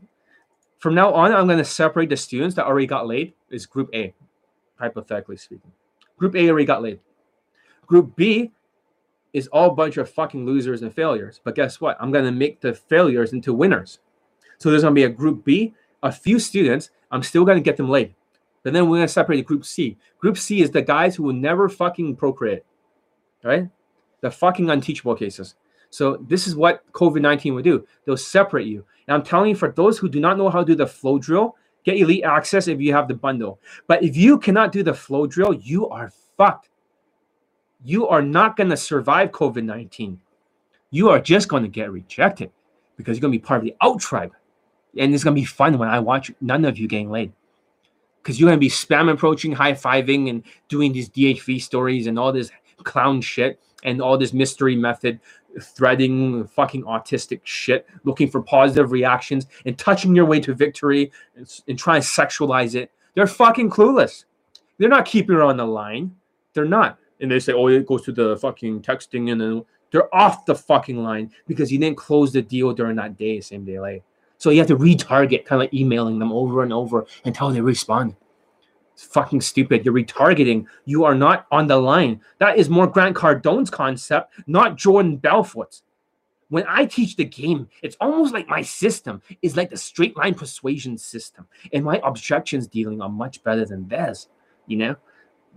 from 0.79 0.95
now 0.95 1.13
on, 1.13 1.33
I'm 1.33 1.45
going 1.45 1.59
to 1.59 1.65
separate 1.65 2.09
the 2.09 2.17
students 2.17 2.55
that 2.55 2.65
already 2.65 2.87
got 2.87 3.05
laid 3.05 3.33
is 3.49 3.65
group 3.65 3.89
A, 3.93 4.13
hypothetically 4.77 5.37
speaking. 5.37 5.71
Group 6.17 6.35
A 6.35 6.49
already 6.49 6.65
got 6.65 6.81
laid. 6.81 6.99
Group 7.85 8.15
B 8.15 8.51
is 9.33 9.47
all 9.47 9.71
bunch 9.71 9.97
of 9.97 10.09
fucking 10.09 10.45
losers 10.45 10.81
and 10.81 10.93
failures. 10.93 11.41
But 11.43 11.55
guess 11.55 11.79
what? 11.79 11.97
I'm 11.99 12.11
going 12.11 12.25
to 12.25 12.31
make 12.31 12.61
the 12.61 12.73
failures 12.73 13.33
into 13.33 13.53
winners. 13.53 13.99
So 14.57 14.69
there's 14.69 14.83
going 14.83 14.95
to 14.95 14.99
be 14.99 15.03
a 15.03 15.09
group 15.09 15.43
B, 15.43 15.73
a 16.01 16.11
few 16.11 16.39
students. 16.39 16.89
I'm 17.11 17.23
still 17.23 17.45
going 17.45 17.57
to 17.57 17.63
get 17.63 17.77
them 17.77 17.89
laid. 17.89 18.15
But 18.63 18.73
then 18.73 18.83
we're 18.89 18.97
going 18.97 19.07
to 19.07 19.13
separate 19.13 19.37
the 19.37 19.43
group 19.43 19.65
C. 19.65 19.97
Group 20.19 20.37
C 20.37 20.61
is 20.61 20.71
the 20.71 20.81
guys 20.81 21.15
who 21.15 21.23
will 21.23 21.33
never 21.33 21.69
fucking 21.69 22.15
procreate, 22.15 22.63
right? 23.43 23.69
The 24.21 24.31
fucking 24.31 24.69
unteachable 24.69 25.15
cases. 25.15 25.55
So 25.89 26.17
this 26.27 26.47
is 26.47 26.55
what 26.55 26.89
COVID 26.91 27.21
19 27.21 27.55
will 27.55 27.63
do. 27.63 27.85
They'll 28.05 28.17
separate 28.17 28.67
you. 28.67 28.85
And 29.07 29.15
I'm 29.15 29.23
telling 29.23 29.49
you, 29.49 29.55
for 29.55 29.71
those 29.71 29.97
who 29.97 30.09
do 30.09 30.19
not 30.19 30.37
know 30.37 30.49
how 30.49 30.59
to 30.59 30.65
do 30.65 30.75
the 30.75 30.87
flow 30.87 31.17
drill, 31.17 31.55
get 31.83 31.97
elite 31.97 32.23
access 32.23 32.67
if 32.67 32.79
you 32.79 32.93
have 32.93 33.07
the 33.07 33.15
bundle. 33.15 33.59
But 33.87 34.03
if 34.03 34.15
you 34.15 34.37
cannot 34.37 34.71
do 34.71 34.83
the 34.83 34.93
flow 34.93 35.25
drill, 35.25 35.53
you 35.53 35.89
are 35.89 36.11
fucked. 36.37 36.69
You 37.83 38.07
are 38.07 38.21
not 38.21 38.55
going 38.55 38.69
to 38.69 38.77
survive 38.77 39.31
COVID 39.31 39.63
19. 39.63 40.19
You 40.91 41.09
are 41.09 41.19
just 41.19 41.47
going 41.47 41.63
to 41.63 41.69
get 41.69 41.91
rejected 41.91 42.51
because 42.97 43.17
you're 43.17 43.21
going 43.21 43.33
to 43.33 43.39
be 43.39 43.45
part 43.45 43.59
of 43.59 43.65
the 43.65 43.75
out 43.81 43.99
tribe. 43.99 44.33
And 44.97 45.13
it's 45.13 45.23
going 45.23 45.35
to 45.35 45.41
be 45.41 45.45
fun 45.45 45.77
when 45.77 45.87
I 45.87 45.99
watch 45.99 46.31
none 46.41 46.65
of 46.65 46.77
you 46.77 46.87
getting 46.87 47.11
laid. 47.11 47.31
Because 48.21 48.39
you're 48.39 48.47
going 48.47 48.57
to 48.57 48.59
be 48.59 48.69
spam 48.69 49.11
approaching, 49.11 49.53
high 49.53 49.73
fiving, 49.73 50.29
and 50.29 50.43
doing 50.67 50.91
these 50.91 51.09
DHV 51.09 51.61
stories 51.61 52.07
and 52.07 52.19
all 52.19 52.33
this 52.33 52.51
clown 52.83 53.21
shit 53.21 53.59
and 53.83 54.01
all 54.01 54.17
this 54.17 54.33
mystery 54.33 54.75
method 54.75 55.19
threading 55.61 56.45
fucking 56.47 56.83
autistic 56.83 57.41
shit, 57.43 57.87
looking 58.03 58.29
for 58.29 58.41
positive 58.41 58.91
reactions 58.91 59.47
and 59.65 59.77
touching 59.77 60.15
your 60.15 60.25
way 60.25 60.39
to 60.39 60.53
victory 60.53 61.11
and, 61.35 61.61
and 61.67 61.79
trying 61.79 62.01
to 62.01 62.07
sexualize 62.07 62.75
it. 62.75 62.91
They're 63.15 63.27
fucking 63.27 63.69
clueless. 63.69 64.25
They're 64.77 64.89
not 64.89 65.05
keeping 65.05 65.35
it 65.35 65.41
on 65.41 65.57
the 65.57 65.65
line. 65.65 66.15
They're 66.53 66.65
not. 66.65 66.99
And 67.19 67.31
they 67.31 67.39
say, 67.39 67.53
oh, 67.53 67.67
it 67.67 67.85
goes 67.85 68.03
to 68.03 68.11
the 68.11 68.37
fucking 68.37 68.81
texting 68.81 69.31
and 69.31 69.41
then 69.41 69.65
they're 69.91 70.13
off 70.15 70.45
the 70.45 70.55
fucking 70.55 71.03
line 71.03 71.31
because 71.47 71.71
you 71.71 71.79
didn't 71.79 71.97
close 71.97 72.31
the 72.31 72.41
deal 72.41 72.73
during 72.73 72.95
that 72.97 73.17
day, 73.17 73.41
same 73.41 73.65
day 73.65 73.79
lay. 73.79 74.03
So 74.37 74.51
you 74.51 74.59
have 74.59 74.67
to 74.67 74.77
retarget, 74.77 75.45
kind 75.45 75.61
of 75.61 75.65
like 75.65 75.73
emailing 75.73 76.19
them 76.19 76.31
over 76.31 76.63
and 76.63 76.71
over 76.71 77.05
until 77.25 77.49
they 77.49 77.59
respond. 77.59 78.15
It's 78.99 79.07
fucking 79.07 79.39
stupid. 79.39 79.85
You're 79.85 79.93
retargeting. 79.93 80.65
You 80.83 81.05
are 81.05 81.15
not 81.15 81.47
on 81.51 81.67
the 81.67 81.77
line. 81.77 82.19
That 82.39 82.57
is 82.57 82.69
more 82.69 82.85
Grant 82.85 83.15
Cardone's 83.15 83.69
concept, 83.69 84.33
not 84.45 84.75
Jordan 84.75 85.15
Belfort's. 85.15 85.83
When 86.49 86.65
I 86.67 86.83
teach 86.85 87.15
the 87.15 87.23
game, 87.23 87.69
it's 87.81 87.95
almost 88.01 88.33
like 88.33 88.49
my 88.49 88.61
system 88.61 89.21
is 89.41 89.55
like 89.55 89.69
the 89.69 89.77
straight 89.77 90.17
line 90.17 90.33
persuasion 90.33 90.97
system, 90.97 91.47
and 91.71 91.85
my 91.85 92.01
objections 92.03 92.67
dealing 92.67 93.01
are 93.01 93.07
much 93.07 93.41
better 93.41 93.65
than 93.65 93.87
theirs. 93.87 94.27
You 94.67 94.75
know, 94.75 94.95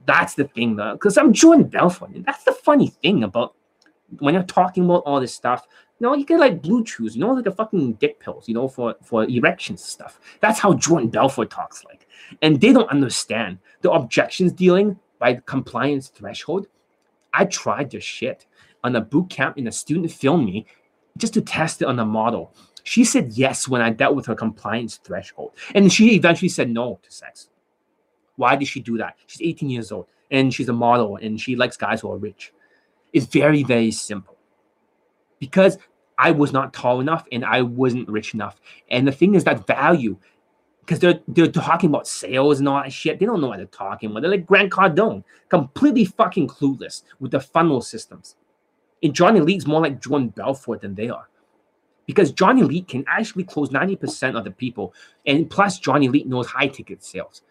that's 0.07 0.35
the 0.35 0.45
thing, 0.45 0.77
though, 0.77 0.93
because 0.93 1.19
I'm 1.19 1.33
Jordan 1.33 1.67
Belfort. 1.67 2.11
And 2.11 2.25
that's 2.25 2.45
the 2.45 2.53
funny 2.53 2.91
thing 3.03 3.25
about 3.25 3.57
when 4.21 4.35
you're 4.35 4.45
talking 4.45 4.85
about 4.85 5.03
all 5.05 5.19
this 5.19 5.35
stuff. 5.35 5.67
You 5.99 6.07
know, 6.07 6.15
you 6.15 6.25
get 6.25 6.39
like 6.39 6.63
BlueChews, 6.63 7.17
you 7.17 7.21
know, 7.23 7.33
like 7.33 7.43
the 7.43 7.51
fucking 7.51 7.95
dick 7.95 8.21
pills, 8.21 8.47
you 8.47 8.55
know, 8.55 8.69
for 8.69 8.95
for 9.03 9.25
erections 9.25 9.83
stuff. 9.83 10.21
That's 10.39 10.61
how 10.61 10.75
Jordan 10.75 11.09
Belfort 11.11 11.51
talks 11.51 11.85
like 11.85 12.02
and 12.41 12.61
they 12.61 12.73
don't 12.73 12.91
understand 12.91 13.59
the 13.81 13.91
objections 13.91 14.53
dealing 14.53 14.99
by 15.19 15.41
compliance 15.47 16.09
threshold. 16.09 16.67
I 17.33 17.45
tried 17.47 17.91
this 17.91 18.05
shit 18.05 18.47
on 18.85 18.97
a 18.97 19.01
boot 19.01 19.31
camp 19.31 19.57
and 19.57 19.69
a 19.69 19.73
student 19.73 20.11
filmed 20.11 20.47
me 20.47 20.67
just 21.17 21.35
to 21.35 21.41
test 21.41 21.83
it 21.83 21.89
on 21.89 21.97
the 21.97 22.05
model. 22.05 22.55
She 22.85 23.05
said 23.05 23.33
yes 23.35 23.69
when 23.69 23.81
I 23.81 23.91
dealt 23.91 24.17
with 24.17 24.27
her 24.27 24.35
compliance 24.35 24.97
threshold. 24.97 25.53
And 25.75 25.93
she 25.93 26.15
eventually 26.15 26.49
said 26.49 26.71
no 26.71 26.99
to 27.03 27.11
sex. 27.11 27.49
Why 28.37 28.57
did 28.57 28.67
she 28.67 28.81
do 28.81 28.99
that? 28.99 29.17
She's 29.27 29.43
18 29.43 29.71
years 29.71 29.93
old 29.93 30.07
and 30.31 30.53
she's 30.53 30.69
a 30.69 30.73
model 30.73 31.17
and 31.17 31.41
she 31.41 31.55
likes 31.55 31.77
guys 31.77 32.01
who 32.01 32.11
are 32.11 32.19
rich. 32.19 32.53
It's 33.13 33.27
very, 33.27 33.63
very 33.63 33.91
simple. 33.91 34.37
Because 35.39 35.79
I 36.19 36.31
was 36.31 36.53
not 36.53 36.73
tall 36.73 37.01
enough 37.01 37.25
and 37.31 37.45
I 37.45 37.63
wasn't 37.63 38.09
rich 38.09 38.35
enough. 38.35 38.61
And 38.91 39.07
the 39.07 39.13
thing 39.13 39.35
is 39.35 39.45
that 39.45 39.67
value 39.67 40.17
because 40.85 40.99
they're 40.99 41.21
they're 41.29 41.47
talking 41.47 41.91
about 41.91 42.09
sales 42.09 42.59
and 42.59 42.69
all 42.69 42.83
that 42.83 42.93
shit. 42.93 43.19
They 43.19 43.27
don't 43.27 43.41
know 43.41 43.49
what 43.49 43.59
they're 43.59 43.67
talking 43.67 44.11
about. 44.11 44.23
They're 44.23 44.31
like 44.31 44.47
Grant 44.47 44.73
Cardone, 44.73 45.23
completely 45.49 46.05
fucking 46.05 46.49
clueless 46.49 47.03
with 47.21 47.31
the 47.31 47.41
funnel 47.41 47.81
systems. 47.81 48.37
And 49.03 49.15
Johnny 49.15 49.41
Elite's 49.41 49.67
more 49.67 49.81
like 49.81 50.01
Jordan 50.01 50.29
Belfort 50.29 50.81
than 50.81 50.95
they 50.95 51.09
are. 51.09 51.29
Because 52.07 52.33
Johnny 52.33 52.63
Elite 52.63 52.89
can 52.89 53.05
actually 53.07 53.45
close 53.45 53.69
90% 53.71 54.37
of 54.37 54.45
the 54.45 54.51
people. 54.51 54.93
And 55.25 55.49
plus, 55.49 55.79
Johnny 55.79 56.07
Elite 56.07 56.27
knows 56.27 56.47
high 56.47 56.69
ticket 56.69 57.03
sales. 57.05 57.43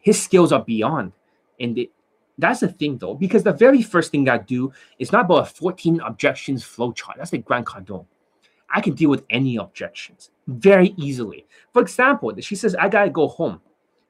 His 0.00 0.20
skills 0.20 0.52
are 0.52 0.64
beyond. 0.64 1.12
And 1.60 1.76
they, 1.76 1.90
that's 2.38 2.60
the 2.60 2.68
thing, 2.68 2.98
though, 2.98 3.14
because 3.14 3.42
the 3.42 3.52
very 3.52 3.82
first 3.82 4.10
thing 4.10 4.28
I 4.28 4.38
do 4.38 4.72
is 4.98 5.12
not 5.12 5.24
about 5.24 5.48
a 5.48 5.50
14 5.52 6.00
objections 6.00 6.64
flow 6.64 6.92
chart. 6.92 7.18
That's 7.18 7.32
like 7.32 7.44
Grant 7.44 7.66
Cardone. 7.66 8.06
I 8.70 8.80
can 8.80 8.94
deal 8.94 9.10
with 9.10 9.24
any 9.30 9.56
objections 9.56 10.30
very 10.46 10.94
easily. 10.96 11.46
For 11.72 11.82
example, 11.82 12.32
she 12.40 12.56
says, 12.56 12.74
I 12.74 12.88
gotta 12.88 13.10
go 13.10 13.28
home. 13.28 13.60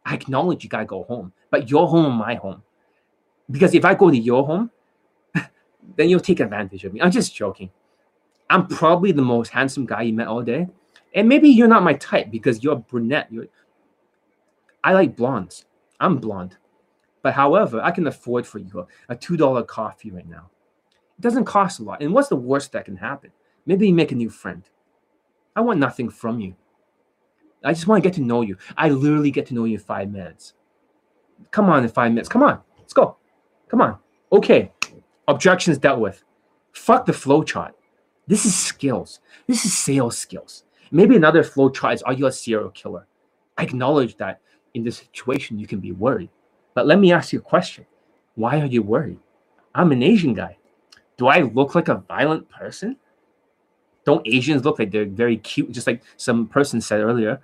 I 0.04 0.14
acknowledge 0.14 0.64
you 0.64 0.70
gotta 0.70 0.84
go 0.84 1.04
home, 1.04 1.32
but 1.50 1.70
your 1.70 1.86
home 1.86 2.14
my 2.14 2.34
home. 2.34 2.62
Because 3.50 3.74
if 3.74 3.84
I 3.84 3.94
go 3.94 4.10
to 4.10 4.16
your 4.16 4.46
home, 4.46 4.70
then 5.96 6.08
you'll 6.08 6.20
take 6.20 6.40
advantage 6.40 6.84
of 6.84 6.92
me. 6.92 7.00
I'm 7.00 7.10
just 7.10 7.34
joking. 7.34 7.70
I'm 8.50 8.66
probably 8.66 9.12
the 9.12 9.22
most 9.22 9.48
handsome 9.48 9.86
guy 9.86 10.02
you 10.02 10.12
met 10.12 10.26
all 10.26 10.42
day. 10.42 10.68
And 11.14 11.28
maybe 11.28 11.48
you're 11.48 11.68
not 11.68 11.82
my 11.82 11.94
type 11.94 12.30
because 12.30 12.62
you're 12.62 12.76
brunette. 12.76 13.28
You're, 13.30 13.46
I 14.82 14.92
like 14.92 15.16
blondes. 15.16 15.66
I'm 16.00 16.18
blonde. 16.18 16.56
But 17.22 17.34
however, 17.34 17.80
I 17.82 17.92
can 17.92 18.06
afford 18.06 18.46
for 18.46 18.58
you 18.58 18.86
a 19.08 19.16
$2 19.16 19.66
coffee 19.66 20.10
right 20.10 20.28
now. 20.28 20.50
It 21.18 21.22
doesn't 21.22 21.44
cost 21.44 21.80
a 21.80 21.84
lot. 21.84 22.02
And 22.02 22.12
what's 22.12 22.28
the 22.28 22.36
worst 22.36 22.72
that 22.72 22.84
can 22.84 22.96
happen? 22.96 23.30
Maybe 23.64 23.86
you 23.86 23.94
make 23.94 24.12
a 24.12 24.16
new 24.16 24.30
friend. 24.30 24.68
I 25.54 25.60
want 25.60 25.78
nothing 25.78 26.08
from 26.08 26.40
you. 26.40 26.54
I 27.64 27.72
just 27.72 27.86
want 27.86 28.02
to 28.02 28.08
get 28.08 28.16
to 28.16 28.22
know 28.22 28.42
you. 28.42 28.56
I 28.76 28.88
literally 28.88 29.30
get 29.30 29.46
to 29.46 29.54
know 29.54 29.64
you 29.64 29.74
in 29.74 29.80
five 29.80 30.10
minutes. 30.10 30.54
Come 31.50 31.68
on, 31.68 31.84
in 31.84 31.88
five 31.88 32.12
minutes. 32.12 32.28
Come 32.28 32.42
on. 32.42 32.60
Let's 32.78 32.92
go. 32.92 33.16
Come 33.68 33.80
on. 33.80 33.98
Okay. 34.32 34.72
Objections 35.28 35.78
dealt 35.78 36.00
with. 36.00 36.22
Fuck 36.72 37.06
the 37.06 37.12
flow 37.12 37.42
chart. 37.42 37.74
This 38.26 38.46
is 38.46 38.54
skills. 38.54 39.20
This 39.46 39.64
is 39.64 39.76
sales 39.76 40.16
skills. 40.16 40.64
Maybe 40.90 41.16
another 41.16 41.42
flow 41.42 41.70
chart 41.70 41.94
is 41.94 42.02
are 42.02 42.12
you 42.12 42.26
a 42.26 42.32
serial 42.32 42.70
killer? 42.70 43.06
I 43.58 43.64
acknowledge 43.64 44.16
that 44.16 44.40
in 44.74 44.84
this 44.84 44.98
situation 44.98 45.58
you 45.58 45.66
can 45.66 45.80
be 45.80 45.92
worried. 45.92 46.30
But 46.74 46.86
let 46.86 46.98
me 46.98 47.12
ask 47.12 47.32
you 47.32 47.40
a 47.40 47.42
question. 47.42 47.86
Why 48.34 48.60
are 48.60 48.66
you 48.66 48.82
worried? 48.82 49.18
I'm 49.74 49.92
an 49.92 50.02
Asian 50.02 50.34
guy. 50.34 50.56
Do 51.16 51.26
I 51.26 51.40
look 51.40 51.74
like 51.74 51.88
a 51.88 52.02
violent 52.08 52.48
person? 52.48 52.96
Don't 54.04 54.26
Asians 54.26 54.64
look 54.64 54.78
like 54.78 54.90
they're 54.90 55.04
very 55.04 55.36
cute, 55.36 55.70
just 55.70 55.86
like 55.86 56.02
some 56.16 56.48
person 56.48 56.80
said 56.80 57.00
earlier, 57.00 57.40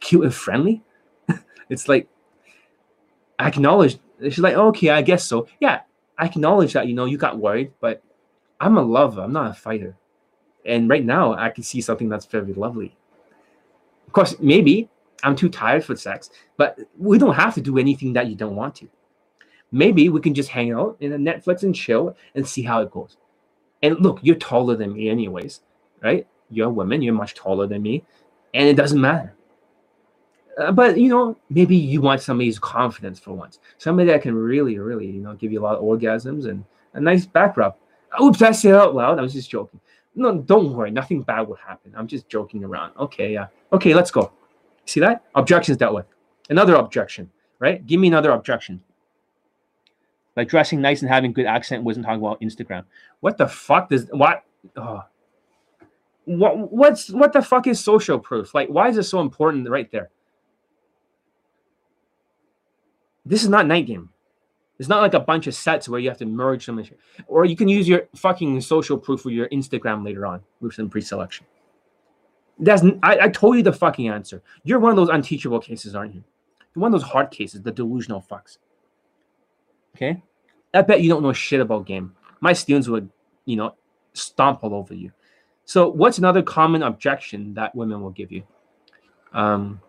cute 0.00 0.24
and 0.24 0.34
friendly? 0.34 0.82
it's 1.68 1.88
like 1.88 2.08
I 3.38 3.48
acknowledge 3.48 3.98
she's 4.22 4.38
like, 4.38 4.54
oh, 4.54 4.68
okay, 4.68 4.90
I 4.90 5.02
guess 5.02 5.24
so. 5.24 5.46
Yeah, 5.60 5.80
I 6.18 6.26
acknowledge 6.26 6.74
that, 6.74 6.86
you 6.86 6.94
know, 6.94 7.04
you 7.04 7.18
got 7.18 7.38
worried, 7.38 7.72
but 7.80 8.02
I'm 8.60 8.76
a 8.76 8.82
lover, 8.82 9.22
I'm 9.22 9.32
not 9.32 9.50
a 9.50 9.54
fighter. 9.54 9.96
And 10.64 10.88
right 10.88 11.04
now 11.04 11.34
I 11.34 11.50
can 11.50 11.64
see 11.64 11.80
something 11.80 12.08
that's 12.08 12.26
very 12.26 12.52
lovely. 12.52 12.96
Of 14.06 14.12
course, 14.12 14.36
maybe 14.38 14.88
I'm 15.24 15.34
too 15.34 15.48
tired 15.48 15.84
for 15.84 15.96
sex, 15.96 16.30
but 16.56 16.78
we 16.98 17.18
don't 17.18 17.34
have 17.34 17.54
to 17.54 17.60
do 17.60 17.78
anything 17.78 18.12
that 18.12 18.28
you 18.28 18.36
don't 18.36 18.56
want 18.56 18.76
to. 18.76 18.88
Maybe 19.72 20.08
we 20.08 20.20
can 20.20 20.34
just 20.34 20.50
hang 20.50 20.72
out 20.72 20.96
in 21.00 21.12
a 21.12 21.18
Netflix 21.18 21.62
and 21.62 21.74
chill 21.74 22.16
and 22.34 22.46
see 22.46 22.62
how 22.62 22.82
it 22.82 22.90
goes. 22.90 23.16
And 23.82 23.98
look, 24.00 24.20
you're 24.22 24.36
taller 24.36 24.76
than 24.76 24.92
me, 24.92 25.08
anyways, 25.08 25.60
right? 26.02 26.26
You're 26.50 26.68
a 26.68 26.70
woman, 26.70 27.02
you're 27.02 27.14
much 27.14 27.34
taller 27.34 27.66
than 27.66 27.82
me, 27.82 28.04
and 28.54 28.68
it 28.68 28.76
doesn't 28.76 29.00
matter. 29.00 29.34
Uh, 30.58 30.72
but 30.72 30.98
you 30.98 31.08
know, 31.08 31.36
maybe 31.48 31.76
you 31.76 32.00
want 32.00 32.20
somebody's 32.20 32.58
confidence 32.58 33.18
for 33.18 33.32
once, 33.32 33.58
somebody 33.78 34.10
that 34.10 34.22
can 34.22 34.34
really, 34.34 34.78
really, 34.78 35.06
you 35.06 35.20
know, 35.20 35.34
give 35.34 35.52
you 35.52 35.60
a 35.60 35.64
lot 35.64 35.76
of 35.76 35.82
orgasms 35.82 36.46
and 36.46 36.64
a 36.94 37.00
nice 37.00 37.24
back 37.24 37.56
rub. 37.56 37.74
Oops, 38.20 38.40
I 38.42 38.52
said 38.52 38.74
out 38.74 38.94
loud. 38.94 39.18
I 39.18 39.22
was 39.22 39.32
just 39.32 39.48
joking. 39.48 39.80
No, 40.14 40.36
don't 40.36 40.74
worry, 40.74 40.90
nothing 40.90 41.22
bad 41.22 41.48
will 41.48 41.56
happen. 41.56 41.94
I'm 41.96 42.06
just 42.06 42.28
joking 42.28 42.64
around. 42.64 42.92
Okay, 42.98 43.32
yeah. 43.32 43.46
Okay, 43.72 43.94
let's 43.94 44.10
go. 44.10 44.30
See 44.84 45.00
that? 45.00 45.24
Objections 45.34 45.78
dealt 45.78 45.94
with. 45.94 46.06
Another 46.50 46.74
objection, 46.74 47.30
right? 47.60 47.86
Give 47.86 47.98
me 47.98 48.08
another 48.08 48.32
objection. 48.32 48.82
Like 50.36 50.48
dressing 50.48 50.80
nice 50.80 51.00
and 51.00 51.10
having 51.10 51.32
good 51.32 51.46
accent 51.46 51.84
wasn't 51.84 52.04
talking 52.04 52.20
about 52.20 52.40
Instagram. 52.40 52.84
What 53.20 53.38
the 53.38 53.46
fuck 53.46 53.88
does 53.88 54.06
what? 54.10 54.44
Oh. 54.76 55.02
What 56.24 56.72
what's 56.72 57.10
what 57.10 57.32
the 57.32 57.42
fuck 57.42 57.66
is 57.66 57.80
social 57.80 58.18
proof? 58.18 58.54
Like, 58.54 58.68
why 58.68 58.88
is 58.88 58.96
it 58.96 59.04
so 59.04 59.20
important 59.20 59.68
right 59.68 59.90
there? 59.90 60.10
This 63.24 63.42
is 63.42 63.48
not 63.48 63.66
night 63.66 63.86
game. 63.86 64.10
It's 64.78 64.88
not 64.88 65.00
like 65.00 65.14
a 65.14 65.20
bunch 65.20 65.46
of 65.46 65.54
sets 65.54 65.88
where 65.88 66.00
you 66.00 66.08
have 66.08 66.18
to 66.18 66.26
merge 66.26 66.66
them, 66.66 66.82
or 67.28 67.44
you 67.44 67.54
can 67.54 67.68
use 67.68 67.86
your 67.86 68.08
fucking 68.16 68.60
social 68.62 68.98
proof 68.98 69.20
for 69.20 69.30
your 69.30 69.48
Instagram 69.50 70.04
later 70.04 70.26
on 70.26 70.40
with 70.60 70.74
some 70.74 70.88
pre-selection. 70.88 71.46
That's 72.58 72.82
I, 73.02 73.18
I 73.20 73.28
told 73.28 73.56
you 73.56 73.62
the 73.62 73.72
fucking 73.72 74.08
answer. 74.08 74.42
You're 74.64 74.80
one 74.80 74.90
of 74.90 74.96
those 74.96 75.08
unteachable 75.08 75.60
cases, 75.60 75.94
aren't 75.94 76.14
you? 76.14 76.24
You're 76.74 76.82
one 76.82 76.92
of 76.94 77.00
those 77.00 77.10
hard 77.10 77.30
cases, 77.30 77.62
the 77.62 77.70
delusional 77.70 78.24
fucks. 78.28 78.58
Okay, 79.94 80.22
I 80.74 80.82
bet 80.82 81.02
you 81.02 81.08
don't 81.08 81.22
know 81.22 81.32
shit 81.32 81.60
about 81.60 81.86
game. 81.86 82.14
My 82.40 82.52
students 82.52 82.88
would, 82.88 83.08
you 83.44 83.56
know, 83.56 83.74
stomp 84.14 84.64
all 84.64 84.74
over 84.74 84.94
you. 84.94 85.12
So, 85.64 85.88
what's 85.88 86.18
another 86.18 86.42
common 86.42 86.82
objection 86.82 87.54
that 87.54 87.74
women 87.74 88.02
will 88.02 88.10
give 88.10 88.32
you? 88.32 88.42
Um, 89.32 89.80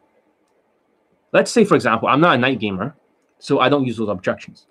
let's 1.32 1.52
say, 1.52 1.66
for 1.66 1.76
example, 1.76 2.08
I'm 2.08 2.22
not 2.22 2.36
a 2.36 2.38
night 2.38 2.60
gamer, 2.60 2.96
so 3.40 3.60
I 3.60 3.70
don't 3.70 3.86
use 3.86 3.98
those 3.98 4.10
objections. 4.10 4.68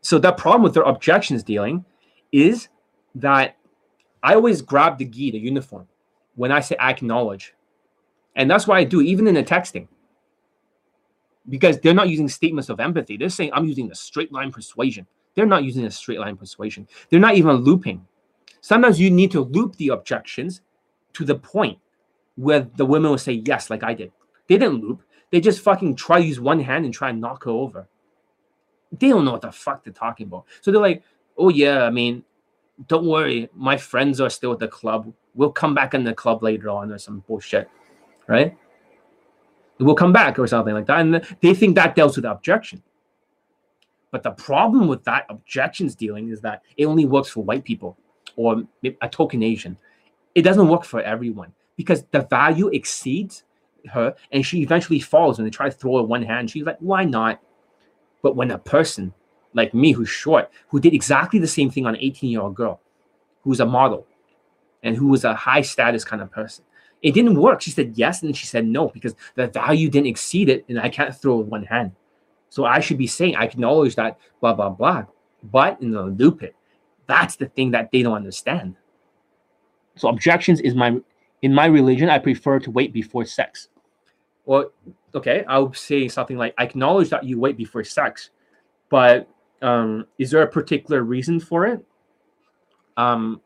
So, 0.00 0.18
the 0.18 0.32
problem 0.32 0.62
with 0.62 0.74
their 0.74 0.82
objections 0.82 1.42
dealing 1.42 1.84
is 2.32 2.68
that 3.14 3.56
I 4.22 4.34
always 4.34 4.62
grab 4.62 4.98
the 4.98 5.04
gi, 5.04 5.32
the 5.32 5.38
uniform 5.38 5.86
when 6.34 6.50
I 6.50 6.60
say 6.60 6.76
acknowledge. 6.80 7.54
And 8.36 8.50
that's 8.50 8.66
why 8.66 8.78
I 8.78 8.84
do, 8.84 9.00
even 9.00 9.28
in 9.28 9.34
the 9.34 9.44
texting. 9.44 9.86
Because 11.48 11.78
they're 11.78 11.94
not 11.94 12.08
using 12.08 12.28
statements 12.28 12.68
of 12.70 12.80
empathy. 12.80 13.16
They're 13.16 13.28
saying, 13.28 13.50
I'm 13.52 13.66
using 13.66 13.90
a 13.90 13.94
straight 13.94 14.32
line 14.32 14.50
persuasion. 14.50 15.06
They're 15.34 15.46
not 15.46 15.62
using 15.62 15.84
a 15.84 15.90
straight 15.90 16.18
line 16.18 16.36
persuasion. 16.36 16.88
They're 17.10 17.20
not 17.20 17.34
even 17.34 17.56
looping. 17.56 18.06
Sometimes 18.64 18.98
you 18.98 19.10
need 19.10 19.30
to 19.32 19.40
loop 19.42 19.76
the 19.76 19.88
objections 19.88 20.62
to 21.12 21.24
the 21.24 21.34
point 21.34 21.78
where 22.36 22.60
the 22.76 22.86
women 22.86 23.10
will 23.10 23.18
say 23.18 23.42
yes, 23.44 23.68
like 23.68 23.82
I 23.82 23.92
did. 23.92 24.10
They 24.48 24.56
didn't 24.56 24.80
loop. 24.80 25.02
They 25.30 25.40
just 25.40 25.60
fucking 25.60 25.96
try 25.96 26.20
to 26.20 26.26
use 26.26 26.40
one 26.40 26.60
hand 26.60 26.86
and 26.86 26.94
try 26.94 27.10
and 27.10 27.20
knock 27.20 27.44
her 27.44 27.50
over. 27.50 27.88
They 28.90 29.10
don't 29.10 29.26
know 29.26 29.32
what 29.32 29.42
the 29.42 29.52
fuck 29.52 29.84
they're 29.84 29.92
talking 29.92 30.28
about. 30.28 30.46
So 30.62 30.72
they're 30.72 30.80
like, 30.80 31.02
oh 31.36 31.50
yeah, 31.50 31.82
I 31.82 31.90
mean, 31.90 32.24
don't 32.88 33.06
worry, 33.06 33.50
my 33.54 33.76
friends 33.76 34.18
are 34.20 34.30
still 34.30 34.52
at 34.52 34.60
the 34.60 34.68
club 34.68 35.12
we'll 35.34 35.52
come 35.52 35.74
back 35.74 35.94
in 35.94 36.04
the 36.04 36.14
club 36.14 36.42
later 36.42 36.70
on 36.70 36.90
or 36.92 36.98
some 36.98 37.22
bullshit, 37.26 37.68
right? 38.26 38.56
We'll 39.78 39.94
come 39.94 40.12
back 40.12 40.38
or 40.38 40.46
something 40.46 40.74
like 40.74 40.86
that. 40.86 41.00
And 41.00 41.36
they 41.40 41.54
think 41.54 41.74
that 41.74 41.94
deals 41.94 42.16
with 42.16 42.22
the 42.22 42.30
objection. 42.30 42.82
But 44.12 44.22
the 44.22 44.30
problem 44.30 44.86
with 44.86 45.02
that 45.04 45.26
objections 45.28 45.96
dealing 45.96 46.28
is 46.28 46.40
that 46.42 46.62
it 46.76 46.86
only 46.86 47.04
works 47.04 47.28
for 47.28 47.42
white 47.42 47.64
people 47.64 47.98
or 48.36 48.64
a 49.00 49.08
token 49.08 49.42
Asian. 49.42 49.76
It 50.34 50.42
doesn't 50.42 50.68
work 50.68 50.84
for 50.84 51.00
everyone 51.00 51.52
because 51.76 52.04
the 52.10 52.22
value 52.22 52.68
exceeds 52.68 53.44
her 53.92 54.14
and 54.32 54.44
she 54.44 54.62
eventually 54.62 55.00
falls 55.00 55.38
when 55.38 55.44
they 55.44 55.50
try 55.50 55.68
to 55.68 55.74
throw 55.74 55.98
her 55.98 56.02
one 56.02 56.22
hand. 56.22 56.50
She's 56.50 56.64
like, 56.64 56.78
why 56.80 57.04
not? 57.04 57.40
But 58.22 58.36
when 58.36 58.50
a 58.50 58.58
person 58.58 59.12
like 59.52 59.74
me 59.74 59.92
who's 59.92 60.08
short, 60.08 60.50
who 60.68 60.80
did 60.80 60.94
exactly 60.94 61.38
the 61.38 61.46
same 61.46 61.70
thing 61.70 61.86
on 61.86 61.94
an 61.94 62.00
18 62.00 62.30
year 62.30 62.40
old 62.40 62.54
girl, 62.54 62.80
who's 63.42 63.60
a 63.60 63.66
model, 63.66 64.06
and 64.82 64.96
who 64.96 65.08
was 65.08 65.24
a 65.24 65.34
high 65.34 65.62
status 65.62 66.04
kind 66.04 66.20
of 66.20 66.30
person. 66.30 66.64
It 67.02 67.12
didn't 67.12 67.40
work. 67.40 67.60
She 67.60 67.70
said 67.70 67.92
yes, 67.96 68.22
and 68.22 68.28
then 68.28 68.34
she 68.34 68.46
said 68.46 68.66
no 68.66 68.88
because 68.88 69.14
the 69.34 69.46
value 69.48 69.90
didn't 69.90 70.06
exceed 70.06 70.48
it, 70.48 70.64
and 70.68 70.80
I 70.80 70.88
can't 70.88 71.14
throw 71.14 71.36
one 71.36 71.64
hand. 71.64 71.92
So 72.48 72.64
I 72.64 72.80
should 72.80 72.98
be 72.98 73.06
saying, 73.06 73.36
I 73.36 73.44
acknowledge 73.44 73.96
that, 73.96 74.18
blah, 74.40 74.54
blah, 74.54 74.70
blah. 74.70 75.04
But 75.42 75.82
in 75.82 75.90
the 75.90 76.02
loop 76.02 76.42
it. 76.42 76.54
That's 77.06 77.36
the 77.36 77.46
thing 77.46 77.70
that 77.72 77.90
they 77.92 78.02
don't 78.02 78.14
understand. 78.14 78.76
So 79.96 80.08
objections 80.08 80.60
is 80.60 80.74
my 80.74 80.98
in 81.42 81.52
my 81.52 81.66
religion, 81.66 82.08
I 82.08 82.18
prefer 82.18 82.58
to 82.60 82.70
wait 82.70 82.92
before 82.92 83.26
sex. 83.26 83.68
Well, 84.46 84.72
okay, 85.14 85.44
I'll 85.46 85.74
say 85.74 86.08
something 86.08 86.38
like, 86.38 86.54
I 86.56 86.64
acknowledge 86.64 87.10
that 87.10 87.24
you 87.24 87.38
wait 87.38 87.58
before 87.58 87.84
sex, 87.84 88.30
but 88.88 89.28
um, 89.60 90.06
is 90.18 90.30
there 90.30 90.40
a 90.40 90.46
particular 90.46 91.02
reason 91.02 91.38
for 91.38 91.66
it? 91.66 91.84
Um, 92.96 93.42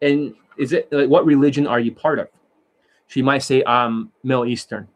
and 0.00 0.34
is 0.56 0.72
it 0.72 0.90
like 0.90 1.10
what 1.10 1.26
religion 1.26 1.66
are 1.66 1.80
you 1.80 1.92
part 1.92 2.18
of? 2.18 2.28
She 3.08 3.20
might 3.20 3.42
say, 3.42 3.62
um, 3.64 4.10
Middle 4.22 4.46
Eastern. 4.46 4.88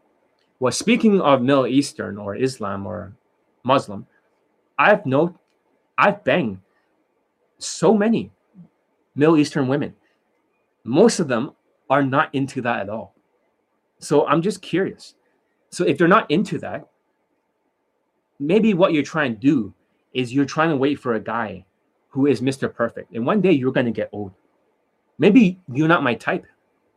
Well, 0.59 0.71
speaking 0.71 1.21
of 1.21 1.43
Middle 1.43 1.67
Eastern 1.67 2.17
or 2.17 2.35
Islam 2.35 2.87
or 2.87 3.13
Muslim, 3.63 4.07
I've 4.79 5.05
no, 5.05 5.37
I've 5.99 6.23
banged 6.23 6.61
so 7.57 7.93
many 7.93 8.31
Middle 9.15 9.37
Eastern 9.37 9.67
women. 9.67 9.95
Most 10.83 11.19
of 11.19 11.27
them 11.27 11.51
are 11.89 12.03
not 12.03 12.33
into 12.33 12.61
that 12.61 12.81
at 12.81 12.89
all. 12.89 13.15
So 13.99 14.27
I'm 14.27 14.41
just 14.41 14.61
curious. 14.61 15.15
So 15.69 15.83
if 15.83 15.97
they're 15.97 16.07
not 16.07 16.29
into 16.29 16.57
that, 16.59 16.87
maybe 18.39 18.73
what 18.73 18.93
you're 18.93 19.03
trying 19.03 19.33
to 19.33 19.39
do 19.39 19.73
is 20.13 20.33
you're 20.33 20.45
trying 20.45 20.69
to 20.69 20.77
wait 20.77 20.99
for 20.99 21.15
a 21.15 21.19
guy 21.19 21.65
who 22.09 22.27
is 22.27 22.41
Mr. 22.41 22.73
Perfect. 22.73 23.13
And 23.13 23.25
one 23.25 23.41
day 23.41 23.51
you're 23.51 23.71
going 23.71 23.85
to 23.85 23.91
get 23.91 24.09
old. 24.11 24.33
Maybe 25.17 25.59
you're 25.73 25.87
not 25.87 26.03
my 26.03 26.13
type. 26.13 26.45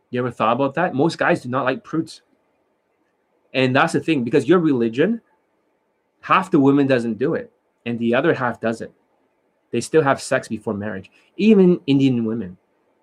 You 0.09 0.19
ever 0.19 0.31
thought 0.31 0.53
about 0.53 0.75
that? 0.75 0.93
Most 0.93 1.17
guys 1.17 1.41
do 1.41 1.49
not 1.49 1.65
like 1.65 1.83
prudes. 1.83 2.21
And 3.53 3.75
that's 3.75 3.93
the 3.93 3.99
thing, 3.99 4.23
because 4.23 4.47
your 4.47 4.59
religion, 4.59 5.21
half 6.21 6.51
the 6.51 6.59
women 6.59 6.87
doesn't 6.87 7.17
do 7.17 7.33
it, 7.33 7.51
and 7.85 7.99
the 7.99 8.15
other 8.15 8.33
half 8.33 8.61
does 8.61 8.81
it. 8.81 8.93
They 9.71 9.81
still 9.81 10.01
have 10.01 10.21
sex 10.21 10.47
before 10.47 10.73
marriage. 10.73 11.11
Even 11.37 11.79
Indian 11.87 12.25
women. 12.25 12.57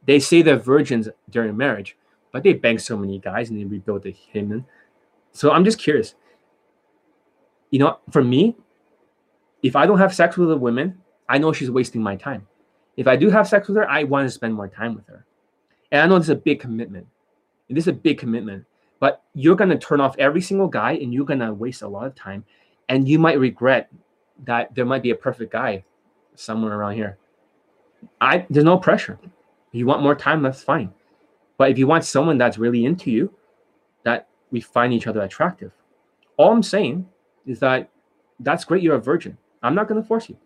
They 0.06 0.20
say 0.20 0.42
they're 0.42 0.56
virgins 0.56 1.08
during 1.30 1.56
marriage, 1.56 1.96
but 2.32 2.42
they 2.42 2.54
bang 2.54 2.78
so 2.78 2.96
many 2.96 3.18
guys 3.18 3.50
and 3.50 3.58
they 3.58 3.64
rebuild 3.64 4.02
the 4.02 4.14
hymen. 4.32 4.64
So 5.32 5.50
I'm 5.50 5.64
just 5.64 5.78
curious. 5.78 6.14
You 7.70 7.80
know, 7.80 7.98
for 8.10 8.24
me, 8.24 8.56
if 9.62 9.76
I 9.76 9.86
don't 9.86 9.98
have 9.98 10.14
sex 10.14 10.36
with 10.36 10.50
a 10.50 10.56
woman 10.56 10.98
I 11.28 11.38
know 11.38 11.52
she's 11.52 11.70
wasting 11.70 12.02
my 12.02 12.16
time. 12.16 12.46
If 12.96 13.06
I 13.06 13.16
do 13.16 13.30
have 13.30 13.46
sex 13.46 13.68
with 13.68 13.76
her, 13.76 13.88
I 13.88 14.04
want 14.04 14.26
to 14.26 14.30
spend 14.30 14.54
more 14.54 14.68
time 14.68 14.94
with 14.94 15.06
her. 15.06 15.26
And 15.92 16.00
I 16.00 16.06
know 16.06 16.18
this 16.18 16.26
is 16.26 16.30
a 16.30 16.36
big 16.36 16.60
commitment. 16.60 17.06
This 17.68 17.84
is 17.84 17.88
a 17.88 17.92
big 17.92 18.18
commitment. 18.18 18.64
But 18.98 19.22
you're 19.34 19.56
going 19.56 19.70
to 19.70 19.78
turn 19.78 20.00
off 20.00 20.16
every 20.18 20.40
single 20.40 20.68
guy 20.68 20.92
and 20.92 21.12
you're 21.12 21.26
going 21.26 21.38
to 21.40 21.52
waste 21.52 21.82
a 21.82 21.88
lot 21.88 22.06
of 22.06 22.14
time. 22.14 22.44
And 22.88 23.06
you 23.06 23.18
might 23.18 23.38
regret 23.38 23.90
that 24.44 24.74
there 24.74 24.86
might 24.86 25.02
be 25.02 25.10
a 25.10 25.14
perfect 25.14 25.52
guy 25.52 25.84
somewhere 26.38 26.74
around 26.74 26.94
here. 26.94 27.18
I 28.20 28.46
there's 28.48 28.64
no 28.64 28.78
pressure. 28.78 29.18
If 29.22 29.78
you 29.78 29.86
want 29.86 30.02
more 30.02 30.14
time, 30.14 30.42
that's 30.42 30.62
fine. 30.62 30.92
But 31.56 31.70
if 31.70 31.78
you 31.78 31.86
want 31.86 32.04
someone 32.04 32.38
that's 32.38 32.58
really 32.58 32.84
into 32.84 33.10
you, 33.10 33.34
that 34.04 34.28
we 34.50 34.60
find 34.60 34.92
each 34.92 35.06
other 35.06 35.20
attractive. 35.22 35.72
All 36.36 36.52
I'm 36.52 36.62
saying 36.62 37.06
is 37.46 37.58
that 37.60 37.90
that's 38.40 38.64
great 38.64 38.82
you're 38.82 38.94
a 38.94 39.00
virgin. 39.00 39.36
I'm 39.62 39.74
not 39.74 39.88
going 39.88 40.00
to 40.00 40.06
force 40.06 40.28
you. 40.28 40.38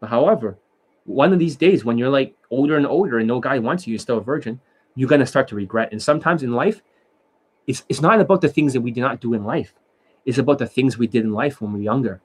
But 0.00 0.10
however, 0.10 0.58
one 1.04 1.32
of 1.32 1.38
these 1.38 1.56
days 1.56 1.84
when 1.84 1.98
you're 1.98 2.10
like 2.10 2.34
older 2.50 2.76
and 2.76 2.86
older 2.86 3.18
and 3.18 3.28
no 3.28 3.38
guy 3.38 3.58
wants 3.60 3.86
you, 3.86 3.92
you're 3.92 4.00
still 4.00 4.18
a 4.18 4.22
virgin, 4.22 4.60
you're 4.96 5.08
going 5.08 5.20
to 5.20 5.26
start 5.26 5.46
to 5.48 5.54
regret. 5.54 5.92
And 5.92 6.02
sometimes 6.02 6.42
in 6.42 6.52
life, 6.52 6.82
it's, 7.66 7.84
it's 7.88 8.00
not 8.00 8.20
about 8.20 8.40
the 8.40 8.48
things 8.48 8.72
that 8.72 8.80
we 8.80 8.90
did 8.90 9.00
not 9.00 9.20
do 9.20 9.34
in 9.34 9.44
life. 9.44 9.72
It's 10.26 10.38
about 10.38 10.58
the 10.58 10.66
things 10.66 10.98
we 10.98 11.06
did 11.06 11.24
in 11.24 11.32
life 11.32 11.60
when 11.60 11.72
we 11.72 11.78
were 11.78 11.84
younger. 11.84 12.20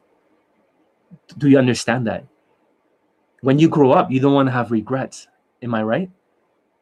Do 1.37 1.47
you 1.47 1.59
understand 1.59 2.07
that? 2.07 2.25
When 3.41 3.59
you 3.59 3.69
grow 3.69 3.91
up, 3.91 4.11
you 4.11 4.19
don't 4.19 4.33
want 4.33 4.47
to 4.47 4.51
have 4.51 4.71
regrets. 4.71 5.27
Am 5.61 5.73
I 5.73 5.83
right? 5.83 6.11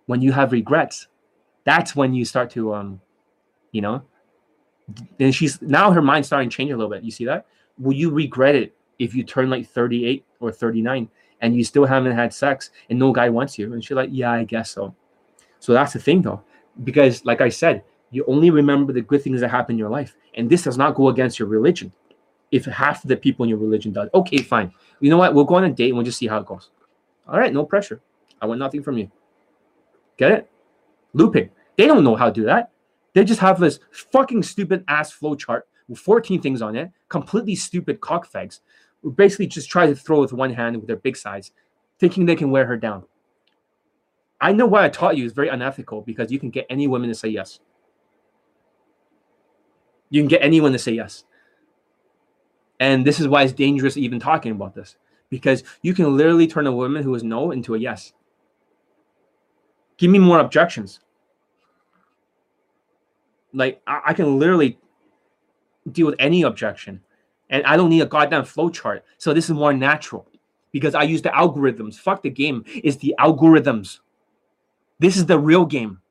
When 0.06 0.22
you 0.22 0.32
have 0.32 0.52
regrets, 0.52 1.08
that's 1.66 1.96
when 1.96 2.14
you 2.14 2.26
start 2.26 2.50
to, 2.52 2.74
um, 2.74 3.02
you 3.72 3.82
know, 3.82 4.04
and 5.20 5.36
she's 5.36 5.62
now 5.62 5.92
her 5.92 6.02
mind's 6.02 6.28
starting 6.28 6.50
to 6.50 6.56
change 6.56 6.72
a 6.72 6.78
little 6.78 6.90
bit. 6.90 7.04
You 7.04 7.12
see 7.12 7.26
that? 7.26 7.46
Will 7.78 7.94
you 7.94 8.10
regret 8.10 8.56
it 8.56 8.76
if 9.00 9.14
you 9.14 9.24
turn 9.24 9.50
like 9.50 9.68
38 9.68 10.26
or 10.40 10.52
39 10.52 11.10
and 11.42 11.56
you 11.56 11.64
still 11.64 11.86
haven't 11.86 12.14
had 12.14 12.34
sex 12.34 12.72
and 12.90 12.98
no 12.98 13.12
guy 13.12 13.30
wants 13.30 13.60
you? 13.60 13.74
And 13.74 13.84
she's 13.84 13.96
like, 13.96 14.10
yeah, 14.12 14.32
I 14.32 14.44
guess 14.46 14.72
so. 14.72 14.96
So 15.60 15.74
that's 15.74 15.94
the 15.94 16.00
thing 16.00 16.22
though, 16.22 16.42
because 16.84 17.26
like 17.26 17.42
I 17.42 17.50
said, 17.50 17.84
you 18.12 18.24
only 18.28 18.50
remember 18.50 18.94
the 18.94 19.02
good 19.02 19.22
things 19.22 19.42
that 19.42 19.50
happen 19.50 19.74
in 19.74 19.80
your 19.80 19.90
life. 19.90 20.16
And 20.36 20.50
this 20.50 20.64
does 20.64 20.78
not 20.78 20.96
go 20.96 21.10
against 21.10 21.40
your 21.40 21.48
religion. 21.48 21.92
If 22.52 22.66
half 22.66 23.04
the 23.04 23.18
people 23.18 23.44
in 23.44 23.50
your 23.50 23.58
religion 23.58 23.92
does, 23.92 24.10
okay, 24.14 24.38
fine. 24.38 24.72
You 25.00 25.10
know 25.10 25.18
what? 25.18 25.34
We'll 25.34 25.44
go 25.44 25.56
on 25.56 25.66
a 25.66 25.72
date 25.72 25.90
and 25.90 25.98
we'll 25.98 26.06
just 26.06 26.18
see 26.18 26.28
how 26.28 26.40
it 26.40 26.46
goes. 26.46 26.70
All 27.28 27.38
right, 27.38 27.54
no 27.54 27.66
pressure. 27.66 28.02
I 28.42 28.46
want 28.46 28.60
nothing 28.60 28.84
from 28.84 28.98
you. 28.98 29.12
Get 30.18 30.32
it? 30.32 30.52
Looping. 31.14 31.50
They 31.76 31.88
don't 31.88 32.04
know 32.04 32.16
how 32.16 32.28
to 32.28 32.32
do 32.32 32.46
that. 32.46 32.72
They 33.14 33.24
just 33.24 33.40
have 33.40 33.60
this 33.60 33.80
fucking 33.92 34.44
stupid 34.44 34.84
ass 34.88 35.12
flow 35.12 35.36
chart 35.36 35.68
with 35.88 36.00
14 36.00 36.42
things 36.42 36.62
on 36.62 36.76
it, 36.76 36.92
completely 37.10 37.56
stupid 37.56 38.00
cockfags, 38.00 38.60
who 39.02 39.12
basically 39.12 39.48
just 39.48 39.70
try 39.70 39.88
to 39.88 39.96
throw 39.96 40.20
with 40.20 40.34
one 40.34 40.54
hand 40.54 40.76
with 40.78 40.88
their 40.88 40.98
big 40.98 41.18
size, 41.18 41.52
thinking 42.00 42.26
they 42.26 42.36
can 42.36 42.52
wear 42.52 42.66
her 42.66 42.78
down. 42.78 43.04
I 44.40 44.52
know 44.54 44.68
what 44.68 44.84
I 44.84 44.90
taught 44.90 45.18
you 45.18 45.26
is 45.26 45.34
very 45.34 45.50
unethical 45.50 46.02
because 46.02 46.32
you 46.32 46.40
can 46.40 46.50
get 46.50 46.68
any 46.70 46.88
woman 46.88 47.10
to 47.10 47.16
say 47.16 47.30
yes. 47.30 47.60
You 50.10 50.22
can 50.22 50.28
get 50.28 50.44
anyone 50.44 50.72
to 50.74 50.80
say 50.80 50.94
yes. 50.94 51.26
And 52.80 53.06
this 53.06 53.20
is 53.20 53.28
why 53.28 53.44
it's 53.44 53.54
dangerous 53.54 53.98
even 53.98 54.20
talking 54.20 54.52
about 54.52 54.76
this 54.76 54.96
because 55.30 55.64
you 55.82 55.94
can 55.94 56.16
literally 56.16 56.48
turn 56.48 56.68
a 56.68 56.72
woman 56.72 57.04
who 57.04 57.14
is 57.16 57.24
no 57.24 57.52
into 57.52 57.76
a 57.76 57.78
yes. 57.78 58.14
Give 59.98 60.12
me 60.12 60.20
more 60.20 60.40
objections. 60.40 61.00
Like 63.54 63.82
I, 63.88 64.02
I 64.08 64.14
can 64.14 64.40
literally 64.40 64.78
deal 65.92 66.06
with 66.06 66.16
any 66.20 66.44
objection, 66.44 67.02
and 67.50 67.66
I 67.66 67.78
don't 67.78 67.90
need 67.90 68.02
a 68.02 68.06
goddamn 68.06 68.46
flow 68.46 68.70
chart. 68.70 69.04
So 69.18 69.34
this 69.34 69.46
is 69.46 69.52
more 69.52 69.74
natural 69.74 70.28
because 70.72 70.94
I 70.94 71.04
use 71.04 71.22
the 71.22 71.30
algorithms. 71.30 71.96
Fuck 71.96 72.22
the 72.22 72.30
game. 72.30 72.64
Is 72.84 72.98
the 72.98 73.16
algorithms. 73.20 74.00
This 75.00 75.18
is 75.18 75.26
the 75.26 75.40
real 75.40 75.66
game 75.66 76.02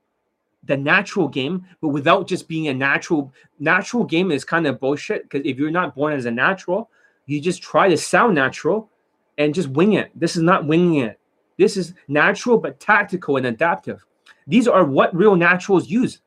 the 0.66 0.76
natural 0.76 1.28
game, 1.28 1.64
but 1.80 1.88
without 1.88 2.26
just 2.26 2.48
being 2.48 2.68
a 2.68 2.74
natural 2.74 3.32
natural 3.59 4.05
game 4.05 4.30
is 4.30 4.44
kind 4.44 4.66
of 4.66 4.80
bullshit. 4.80 5.22
Because 5.24 5.47
if 5.47 5.59
you're 5.59 5.70
not 5.70 5.94
born 5.94 6.12
as 6.12 6.26
a 6.26 6.30
natural, 6.30 6.90
you 7.26 7.40
just 7.40 7.62
try 7.62 7.88
to 7.88 7.97
sound 7.97 8.34
natural 8.34 8.90
and 9.38 9.55
just 9.55 9.68
wing 9.68 9.94
it. 9.94 10.10
This 10.14 10.36
is 10.36 10.43
not 10.43 10.66
winging 10.66 11.02
it. 11.02 11.18
This 11.59 11.76
is 11.76 11.94
natural 12.09 12.59
but 12.59 12.80
tactical 12.80 13.36
and 13.36 13.47
adaptive. 13.47 14.05
These 14.47 14.68
are 14.68 14.84
what 14.84 15.14
real 15.14 15.36
naturals 15.36 15.88
use. 15.88 16.20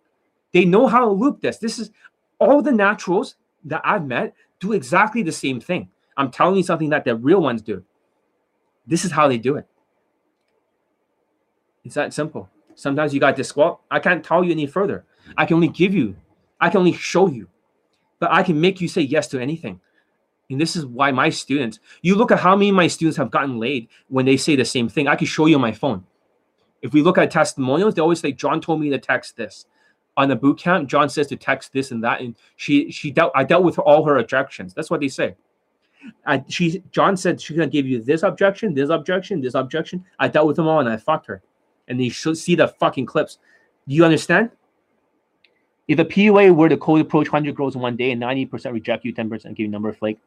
They 0.52 0.66
know 0.66 0.88
how 0.88 1.06
to 1.06 1.11
loop 1.11 1.41
this. 1.41 1.57
This 1.57 1.80
is 1.80 1.91
all 2.40 2.61
the 2.61 2.72
naturals 2.72 3.36
that 3.66 3.82
I've 3.84 4.06
met 4.06 4.34
do 4.60 4.74
exactly 4.74 5.24
the 5.24 5.32
same 5.32 5.60
thing. 5.60 5.90
I'm 6.18 6.32
telling 6.32 6.57
you 6.57 6.64
something 6.64 6.90
that 6.90 7.06
the 7.06 7.16
real 7.16 7.41
ones 7.41 7.61
do. 7.61 7.84
This 8.88 9.06
is 9.06 9.11
how 9.11 9.28
they 9.28 9.38
do 9.38 9.56
it. 9.56 9.68
It's 11.84 11.95
that 11.95 12.14
simple. 12.14 12.49
Sometimes 12.80 13.14
you 13.14 13.19
got 13.19 13.35
disqual. 13.35 13.81
I 13.91 13.99
can't 13.99 14.23
tell 14.23 14.41
you 14.41 14.51
any 14.51 14.65
further. 14.65 15.03
I 15.35 15.45
can 15.45 15.56
only 15.56 15.68
give 15.68 15.93
you, 15.93 16.15
I 16.61 16.69
can 16.69 16.80
only 16.80 16.93
show 16.93 17.27
you, 17.27 17.49
but 18.19 18.31
I 18.31 18.41
can 18.41 18.60
make 18.60 18.80
you 18.80 18.88
say 18.88 19.01
yes 19.01 19.27
to 19.27 19.39
anything. 19.39 19.81
And 20.49 20.61
this 20.61 20.77
is 20.77 20.85
why 20.85 21.11
my 21.11 21.30
students, 21.30 21.80
you 22.01 22.15
look 22.15 22.31
at 22.31 22.39
how 22.39 22.56
many 22.56 22.69
of 22.69 22.76
my 22.76 22.88
students 22.88 23.18
have 23.18 23.31
gotten 23.31 23.60
laid 23.60 23.89
when 24.07 24.26
they 24.26 24.38
say 24.38 24.56
the 24.56 24.64
same 24.64 24.88
thing. 24.88 25.10
I 25.10 25.18
can 25.18 25.27
show 25.27 25.45
you 25.45 25.56
on 25.56 25.61
my 25.61 25.73
phone. 25.73 26.06
If 26.81 26.93
we 26.93 27.01
look 27.01 27.18
at 27.18 27.31
testimonials, 27.31 27.95
they 27.95 28.01
always 28.01 28.22
say, 28.22 28.31
John 28.31 28.61
told 28.61 28.80
me 28.80 28.89
to 28.91 28.97
text 28.97 29.35
this. 29.35 29.65
On 30.15 30.30
the 30.30 30.38
boot 30.38 30.57
camp, 30.57 30.88
John 30.88 31.10
says 31.10 31.27
to 31.27 31.35
text 31.35 31.73
this 31.73 31.91
and 31.91 32.01
that. 32.06 32.22
And 32.22 32.35
she 32.56 32.91
she 32.91 33.11
dealt 33.11 33.34
I 33.35 33.43
dealt 33.43 33.64
with 33.64 33.77
all 33.80 34.06
her 34.06 34.18
objections. 34.18 34.73
That's 34.73 34.89
what 34.89 35.01
they 35.01 35.07
say. 35.07 35.35
I, 36.26 36.43
she 36.47 36.81
John 36.91 37.15
said 37.15 37.39
she's 37.39 37.57
gonna 37.57 37.69
give 37.69 37.85
you 37.85 38.01
this 38.01 38.23
objection, 38.23 38.73
this 38.73 38.89
objection, 38.89 39.41
this 39.41 39.53
objection. 39.53 40.03
I 40.18 40.30
dealt 40.30 40.47
with 40.47 40.56
them 40.56 40.68
all 40.68 40.80
and 40.80 40.89
I 40.89 40.97
fucked 40.97 41.27
her 41.27 41.41
and 41.90 41.99
they 41.99 42.10
should 42.10 42.38
see 42.38 42.56
the 42.56 42.68
fucking 42.68 43.06
clips. 43.06 43.40
Do 43.88 43.95
you 43.95 44.06
understand? 44.06 44.52
If 45.88 45.98
a 45.98 46.06
PUA 46.06 46.56
were 46.56 46.70
to 46.70 46.78
cold 46.78 47.02
approach 47.02 47.32
100 47.32 47.56
girls 47.56 47.76
in 47.76 47.82
one 47.82 47.98
day 47.98 48.11
and 48.11 48.22
90% 48.22 48.72
reject 48.72 49.03
you, 49.03 49.14
10% 49.14 49.44
give 49.44 49.60
you 49.60 49.68
number 49.68 49.90
of 49.90 49.98
flake, 49.98 50.20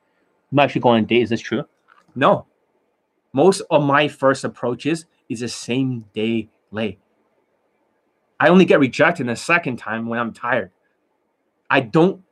you 0.50 0.56
might 0.56 0.64
actually 0.64 0.80
go 0.80 0.90
on 0.90 0.98
a 0.98 1.02
date. 1.02 1.22
Is 1.22 1.30
this 1.30 1.40
true? 1.40 1.64
No. 2.16 2.46
Most 3.32 3.62
of 3.70 3.84
my 3.84 4.08
first 4.08 4.44
approaches 4.44 5.06
is 5.28 5.40
the 5.40 5.48
same 5.48 6.04
day 6.12 6.48
lay. 6.72 6.98
I 8.40 8.48
only 8.48 8.64
get 8.64 8.80
rejected 8.80 9.28
the 9.28 9.36
second 9.36 9.76
time 9.76 10.08
when 10.08 10.18
I'm 10.18 10.32
tired. 10.32 10.72
I 11.70 11.80
don't. 11.80 12.22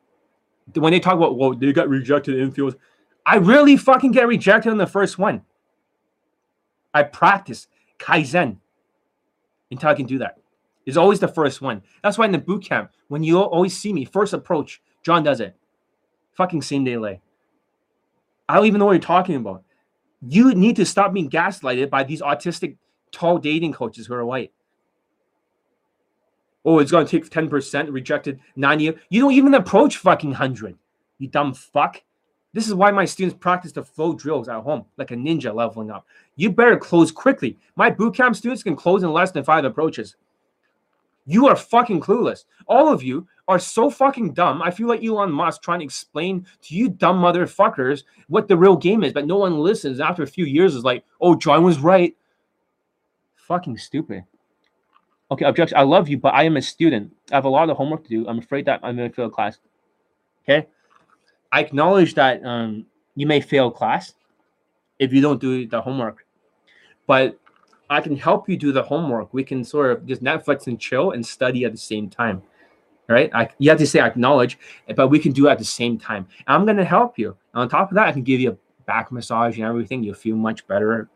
When 0.75 0.93
they 0.93 1.01
talk 1.01 1.15
about, 1.15 1.39
well, 1.39 1.55
they 1.55 1.73
got 1.73 1.89
rejected 1.89 2.37
in 2.37 2.51
fields, 2.51 2.77
I 3.25 3.37
really 3.37 3.77
fucking 3.77 4.11
get 4.11 4.27
rejected 4.27 4.71
on 4.71 4.77
the 4.77 4.87
first 4.87 5.19
one. 5.19 5.43
I 6.93 7.05
practice 7.05 7.69
Kaizen 7.99 8.59
until 9.71 9.89
I 9.89 9.95
can 9.95 10.07
do 10.07 10.19
that. 10.19 10.37
Always 10.97 11.21
the 11.21 11.29
first 11.29 11.61
one. 11.63 11.83
That's 12.03 12.19
why 12.19 12.25
in 12.25 12.33
the 12.33 12.39
boot 12.39 12.65
camp, 12.65 12.91
when 13.07 13.23
you 13.23 13.39
always 13.39 13.79
see 13.79 13.93
me, 13.93 14.05
first 14.05 14.33
approach, 14.33 14.83
John 15.05 15.23
does 15.23 15.39
it. 15.39 15.55
Fucking 16.33 16.63
same 16.63 16.83
day. 16.83 17.21
I 18.49 18.55
don't 18.57 18.67
even 18.67 18.81
know 18.81 18.87
what 18.87 18.93
you're 18.93 19.01
talking 19.01 19.37
about. 19.37 19.63
You 20.21 20.53
need 20.55 20.75
to 20.77 20.85
stop 20.85 21.13
being 21.13 21.31
gaslighted 21.31 21.91
by 21.91 22.03
these 22.03 22.21
autistic 22.23 22.77
tall 23.13 23.39
dating 23.39 23.73
coaches 23.73 24.07
who 24.07 24.15
are 24.15 24.25
white. 24.25 24.53
Oh, 26.65 26.81
it's 26.81 26.91
gonna 26.91 27.07
take 27.07 27.31
10%, 27.31 27.93
rejected 27.93 28.41
90. 28.57 28.97
You 29.09 29.21
don't 29.21 29.33
even 29.33 29.55
approach 29.55 29.97
fucking 29.97 30.31
100. 30.31 30.77
You 31.19 31.29
dumb 31.29 31.55
fuck. 31.55 32.03
This 32.53 32.67
is 32.67 32.75
why 32.75 32.91
my 32.91 33.05
students 33.05 33.39
practice 33.39 33.73
the 33.73 33.85
flow 33.85 34.15
drills 34.15 34.49
at 34.49 34.63
home, 34.63 34.85
like 34.97 35.13
a 35.13 35.17
ninja 35.17 35.55
leveling 35.55 35.91
up. 35.91 36.07
You 36.37 36.51
better 36.51 36.77
close 36.77 37.13
quickly. 37.13 37.59
My 37.77 37.91
bootcamp 37.91 38.35
students 38.35 38.63
can 38.63 38.75
close 38.75 39.03
in 39.03 39.13
less 39.13 39.31
than 39.31 39.45
five 39.45 39.65
approaches. 39.65 40.17
You 41.27 41.47
are 41.47 41.55
fucking 41.55 42.01
clueless. 42.01 42.45
All 42.67 42.93
of 42.93 43.05
you 43.05 43.29
are 43.47 43.59
so 43.59 43.89
fucking 43.89 44.33
dumb. 44.33 44.63
I 44.63 44.71
feel 44.73 44.89
like 44.89 45.05
Elon 45.05 45.31
Musk 45.31 45.63
trying 45.63 45.79
to 45.79 45.85
explain 45.85 46.45
to 46.63 46.75
you 46.75 46.89
dumb 46.89 47.21
motherfuckers 47.21 48.03
what 48.29 48.49
the 48.49 48.57
real 48.57 48.77
game 48.77 49.05
is, 49.05 49.13
but 49.13 49.27
no 49.27 49.37
one 49.37 49.59
listens. 49.61 50.01
After 50.01 50.25
a 50.25 50.27
few 50.27 50.45
years, 50.45 50.75
is 50.75 50.83
like, 50.83 51.05
oh, 51.21 51.37
John 51.37 51.63
was 51.63 51.79
right. 51.79 52.17
Fucking 53.37 53.79
stupid. 53.79 54.25
Okay, 55.31 55.45
objection. 55.45 55.79
I 55.79 55.83
love 55.83 56.09
you, 56.09 56.19
but 56.19 56.35
I 56.35 56.43
am 56.45 56.57
a 56.57 56.63
student. 56.63 57.15
I 57.31 57.37
have 57.37 57.45
a 57.45 57.49
lot 57.49 57.71
of 57.71 57.77
homework 57.77 58.03
to 58.05 58.11
do. 58.11 58.27
I'm 58.27 58.39
afraid 58.39 58.65
that 58.67 58.81
I'm 58.83 58.97
going 58.97 59.09
to 59.09 59.15
fail 59.15 59.31
class. 59.31 59.59
Okay. 60.43 60.67
I 61.53 61.61
acknowledge 61.61 62.15
that 62.15 62.45
um, 62.45 62.87
you 63.17 63.27
may 63.27 63.41
fail 63.41 63.71
class 63.71 64.15
if 64.99 65.13
you 65.13 65.21
don't 65.21 65.41
do 65.41 65.67
the 65.67 65.81
homework, 65.81 66.25
but 67.07 67.39
I 67.89 68.01
can 68.01 68.17
help 68.17 68.49
you 68.49 68.57
do 68.57 68.71
the 68.71 68.83
homework. 68.83 69.35
We 69.35 69.43
can 69.43 69.65
sort 69.65 69.91
of 69.91 70.07
just 70.07 70.23
Netflix 70.23 70.69
and 70.69 70.79
chill 70.79 71.11
and 71.11 71.27
study 71.27 71.65
at 71.65 71.73
the 71.73 71.79
same 71.79 72.09
time, 72.09 72.43
right? 73.09 73.31
I, 73.35 73.49
you 73.59 73.69
have 73.71 73.81
to 73.81 73.87
say 73.87 73.99
acknowledge, 73.99 74.59
but 74.95 75.09
we 75.09 75.19
can 75.19 75.33
do 75.33 75.49
it 75.49 75.51
at 75.51 75.59
the 75.59 75.65
same 75.65 75.99
time. 75.99 76.29
And 76.47 76.57
I'm 76.57 76.65
going 76.65 76.77
to 76.77 76.85
help 76.85 77.19
you. 77.19 77.37
And 77.53 77.63
on 77.63 77.69
top 77.69 77.91
of 77.91 77.97
that, 77.97 78.07
I 78.07 78.13
can 78.13 78.23
give 78.23 78.41
you 78.41 78.53
a 78.53 78.57
back 78.85 79.11
massage 79.11 79.57
and 79.57 79.67
everything. 79.67 80.05
You'll 80.05 80.15
feel 80.15 80.37
much 80.37 80.67
better. 80.69 81.09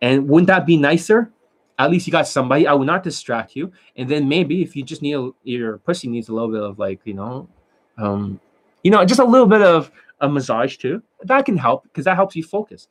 And 0.00 0.28
wouldn't 0.28 0.48
that 0.48 0.66
be 0.66 0.76
nicer? 0.76 1.30
At 1.78 1.90
least 1.90 2.06
you 2.08 2.10
got 2.10 2.26
somebody. 2.26 2.66
I 2.66 2.72
will 2.72 2.84
not 2.84 3.04
distract 3.04 3.54
you. 3.54 3.72
And 3.96 4.08
then 4.08 4.28
maybe 4.28 4.60
if 4.62 4.74
you 4.74 4.82
just 4.82 5.02
need 5.02 5.14
a, 5.14 5.30
your 5.44 5.78
pussy 5.78 6.08
needs 6.08 6.28
a 6.28 6.34
little 6.34 6.50
bit 6.50 6.62
of 6.62 6.78
like 6.80 7.00
you 7.04 7.14
know, 7.14 7.48
um, 7.96 8.40
you 8.82 8.90
know, 8.90 9.04
just 9.04 9.20
a 9.20 9.24
little 9.24 9.46
bit 9.46 9.62
of 9.62 9.90
a 10.20 10.28
massage 10.28 10.76
too. 10.76 11.02
That 11.22 11.44
can 11.44 11.56
help 11.56 11.84
because 11.84 12.04
that 12.04 12.16
helps 12.16 12.36
you 12.36 12.42
focus. 12.42 12.88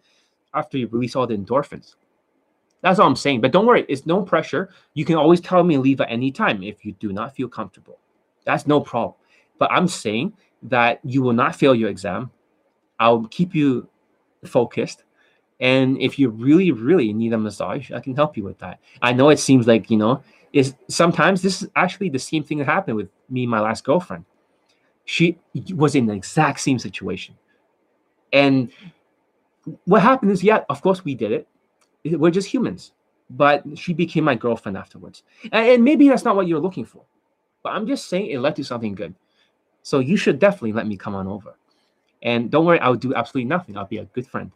after 0.53 0.77
you 0.77 0.88
release 0.88 1.15
all 1.15 1.27
the 1.27 1.35
endorphins. 1.35 1.95
That's 2.81 2.99
all 2.99 3.07
I'm 3.07 3.15
saying. 3.15 3.41
But 3.41 3.51
don't 3.51 3.65
worry, 3.65 3.85
it's 3.88 4.05
no 4.05 4.22
pressure. 4.22 4.69
You 4.93 5.05
can 5.05 5.15
always 5.15 5.39
tell 5.39 5.63
me 5.63 5.77
leave 5.77 6.01
at 6.01 6.11
any 6.11 6.31
time 6.31 6.63
if 6.63 6.84
you 6.84 6.93
do 6.93 7.13
not 7.13 7.35
feel 7.35 7.47
comfortable. 7.47 7.99
That's 8.45 8.65
no 8.65 8.80
problem. 8.80 9.15
But 9.59 9.72
I'm 9.72 9.88
saying 9.88 10.34
that 10.63 10.99
you 11.03 11.22
will 11.22 11.34
not 11.34 11.55
fail 11.55 11.76
your 11.76 11.89
exam. 11.89 12.31
I'll 12.99 13.26
keep 13.27 13.53
you 13.53 13.88
focused. 14.45 15.03
And 15.59 16.01
if 16.01 16.18
you 16.18 16.30
really, 16.30 16.72
really 16.72 17.13
need 17.13 17.34
a 17.34 17.38
massage, 17.38 17.91
I 17.91 17.99
can 17.99 18.15
help 18.15 18.35
you 18.35 18.43
with 18.43 18.57
that. 18.59 18.80
I 19.01 19.13
know 19.13 19.30
it 19.30 19.38
seems 19.38 19.68
like, 19.68 19.91
you 19.91 19.97
know, 19.97 20.23
is 20.53 20.73
sometimes 20.88 21.41
this 21.41 21.61
is 21.61 21.69
actually 21.76 22.09
the 22.09 22.19
same 22.19 22.43
thing 22.43 22.57
that 22.57 22.65
happened 22.65 22.97
with 22.97 23.09
me 23.30 23.43
and 23.43 23.51
my 23.51 23.59
last 23.59 23.84
girlfriend. 23.84 24.26
She 25.06 25.38
was 25.73 25.95
in 25.95 26.06
the 26.06 26.14
exact 26.14 26.60
same 26.60 26.80
situation. 26.80 27.36
And 28.34 28.72
what 29.86 30.02
happened 30.02 30.32
is, 30.32 30.44
yeah, 30.44 30.64
of 30.69 30.82
course 30.82 31.03
we 31.03 31.15
did 31.15 31.32
it. 31.32 31.48
We're 32.03 32.32
just 32.32 32.48
humans. 32.48 32.94
But 33.30 33.64
she 33.76 33.94
became 33.94 34.23
my 34.23 34.36
girlfriend 34.36 34.78
afterwards. 34.78 35.23
And 35.52 35.84
maybe 35.84 36.07
that's 36.10 36.26
not 36.26 36.36
what 36.36 36.48
you're 36.48 36.60
looking 36.60 36.86
for. 36.86 37.03
But 37.64 37.73
I'm 37.73 37.88
just 37.88 38.10
saying 38.10 38.30
it 38.30 38.40
led 38.40 38.56
to 38.57 38.64
something 38.64 38.95
good. 38.95 39.15
So 39.84 39.99
you 39.99 40.18
should 40.18 40.40
definitely 40.40 40.73
let 40.73 40.88
me 40.88 40.98
come 40.98 41.15
on 41.15 41.28
over. 41.28 41.56
And 42.22 42.52
don't 42.52 42.65
worry, 42.65 42.80
I'll 42.80 42.95
do 42.95 43.14
absolutely 43.15 43.49
nothing. 43.49 43.78
I'll 43.78 43.86
be 43.86 43.98
a 43.98 44.06
good 44.06 44.28
friend, 44.28 44.52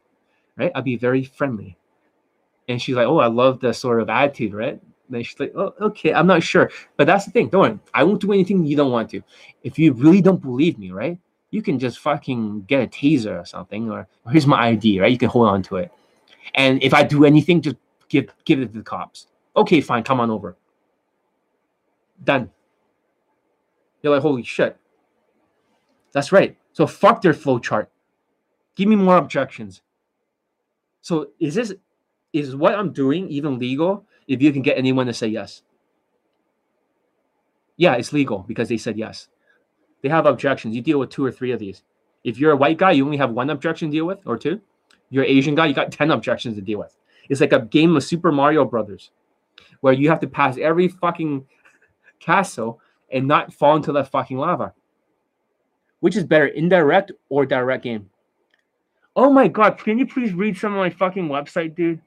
right? 0.56 0.72
I'll 0.76 0.82
be 0.82 0.98
very 0.98 1.24
friendly. 1.24 1.78
And 2.68 2.82
she's 2.82 2.96
like, 2.96 3.08
Oh, 3.08 3.20
I 3.20 3.28
love 3.28 3.60
the 3.60 3.74
sort 3.74 4.02
of 4.02 4.10
attitude, 4.10 4.54
right? 4.54 4.80
Then 5.10 5.24
she's 5.24 5.40
like, 5.40 5.54
Oh, 5.56 5.74
okay, 5.82 6.14
I'm 6.14 6.28
not 6.28 6.44
sure. 6.44 6.72
But 6.98 7.08
that's 7.08 7.26
the 7.26 7.32
thing. 7.32 7.50
Don't 7.50 7.62
worry. 7.62 7.80
I 7.94 8.04
won't 8.04 8.22
do 8.22 8.32
anything 8.32 8.66
you 8.66 8.76
don't 8.76 8.92
want 8.92 9.10
to. 9.12 9.22
If 9.64 9.78
you 9.78 9.94
really 9.94 10.22
don't 10.22 10.42
believe 10.42 10.78
me, 10.78 10.92
right? 10.92 11.20
You 11.52 11.62
can 11.62 11.80
just 11.80 12.00
fucking 12.00 12.64
get 12.64 12.84
a 12.84 12.88
taser 12.88 13.42
or 13.42 13.46
something, 13.46 13.90
or, 13.90 14.08
here's 14.32 14.48
my 14.48 14.68
ID, 14.68 15.00
right? 15.00 15.12
You 15.12 15.18
can 15.18 15.30
hold 15.30 15.48
on 15.48 15.64
to 15.64 15.78
it. 15.78 15.92
And 16.56 16.82
if 16.84 16.94
I 16.94 17.04
do 17.04 17.26
anything, 17.26 17.62
just 17.62 17.78
give 18.10 18.34
give 18.46 18.60
it 18.60 18.72
to 18.72 18.78
the 18.80 18.84
cops. 18.84 19.28
Okay, 19.56 19.82
fine, 19.82 20.04
come 20.04 20.20
on 20.20 20.30
over. 20.30 20.56
Done. 22.24 22.52
You're 24.02 24.14
like, 24.14 24.22
holy 24.22 24.44
shit. 24.44 24.78
That's 26.12 26.32
right. 26.32 26.58
So 26.74 26.86
fuck 26.88 27.22
their 27.22 27.34
flow 27.34 27.60
chart. 27.60 27.90
Give 28.76 28.88
me 28.88 28.96
more 28.96 29.18
objections. 29.18 29.82
So 31.02 31.30
is 31.40 31.56
this 31.56 31.74
is 32.34 32.56
what 32.56 32.76
I'm 32.76 32.92
doing 32.92 33.30
even 33.30 33.58
legal 33.58 34.06
if 34.28 34.42
you 34.42 34.52
can 34.52 34.62
get 34.62 34.78
anyone 34.78 35.08
to 35.08 35.14
say 35.14 35.28
yes? 35.28 35.62
Yeah, 37.78 37.94
it's 37.96 38.14
legal 38.14 38.46
because 38.48 38.70
they 38.70 38.78
said 38.78 38.98
yes. 38.98 39.28
They 40.02 40.10
have 40.10 40.26
objections. 40.26 40.76
You 40.76 40.82
deal 40.82 41.00
with 41.00 41.10
two 41.10 41.26
or 41.26 41.32
three 41.32 41.52
of 41.52 41.60
these. 41.60 41.84
If 42.24 42.38
you're 42.38 42.52
a 42.52 42.58
white 42.58 42.78
guy, 42.78 42.92
you 42.92 43.06
only 43.06 43.18
have 43.18 43.32
one 43.32 43.50
objection 43.50 43.90
to 43.90 43.98
deal 43.98 44.06
with 44.06 44.26
or 44.26 44.38
two. 44.38 44.62
You're 45.10 45.24
an 45.24 45.30
Asian 45.30 45.56
guy, 45.56 45.68
you 45.68 45.74
got 45.74 45.92
10 45.92 46.12
objections 46.12 46.56
to 46.56 46.62
deal 46.62 46.80
with. 46.80 46.98
It's 47.30 47.42
like 47.42 47.54
a 47.54 47.62
game 47.62 47.96
of 47.96 48.04
Super 48.04 48.32
Mario 48.32 48.66
Brothers 48.66 49.12
where 49.82 49.94
you 49.94 50.10
have 50.10 50.20
to 50.22 50.28
pass 50.28 50.58
every 50.58 50.88
fucking 50.88 51.46
castle 52.20 52.80
and 53.12 53.28
not 53.28 53.54
fall 53.54 53.76
into 53.76 53.92
that 53.92 54.10
fucking 54.10 54.38
lava. 54.38 54.74
Which 56.00 56.16
is 56.16 56.24
better, 56.24 56.48
indirect 56.48 57.12
or 57.30 57.46
direct 57.46 57.84
game? 57.84 58.10
Oh 59.16 59.32
my 59.32 59.48
god, 59.48 59.78
can 59.78 59.98
you 59.98 60.06
please 60.06 60.34
read 60.34 60.58
some 60.58 60.74
of 60.74 60.80
my 60.80 60.90
fucking 60.90 61.30
website, 61.30 61.76
dude? 61.76 62.02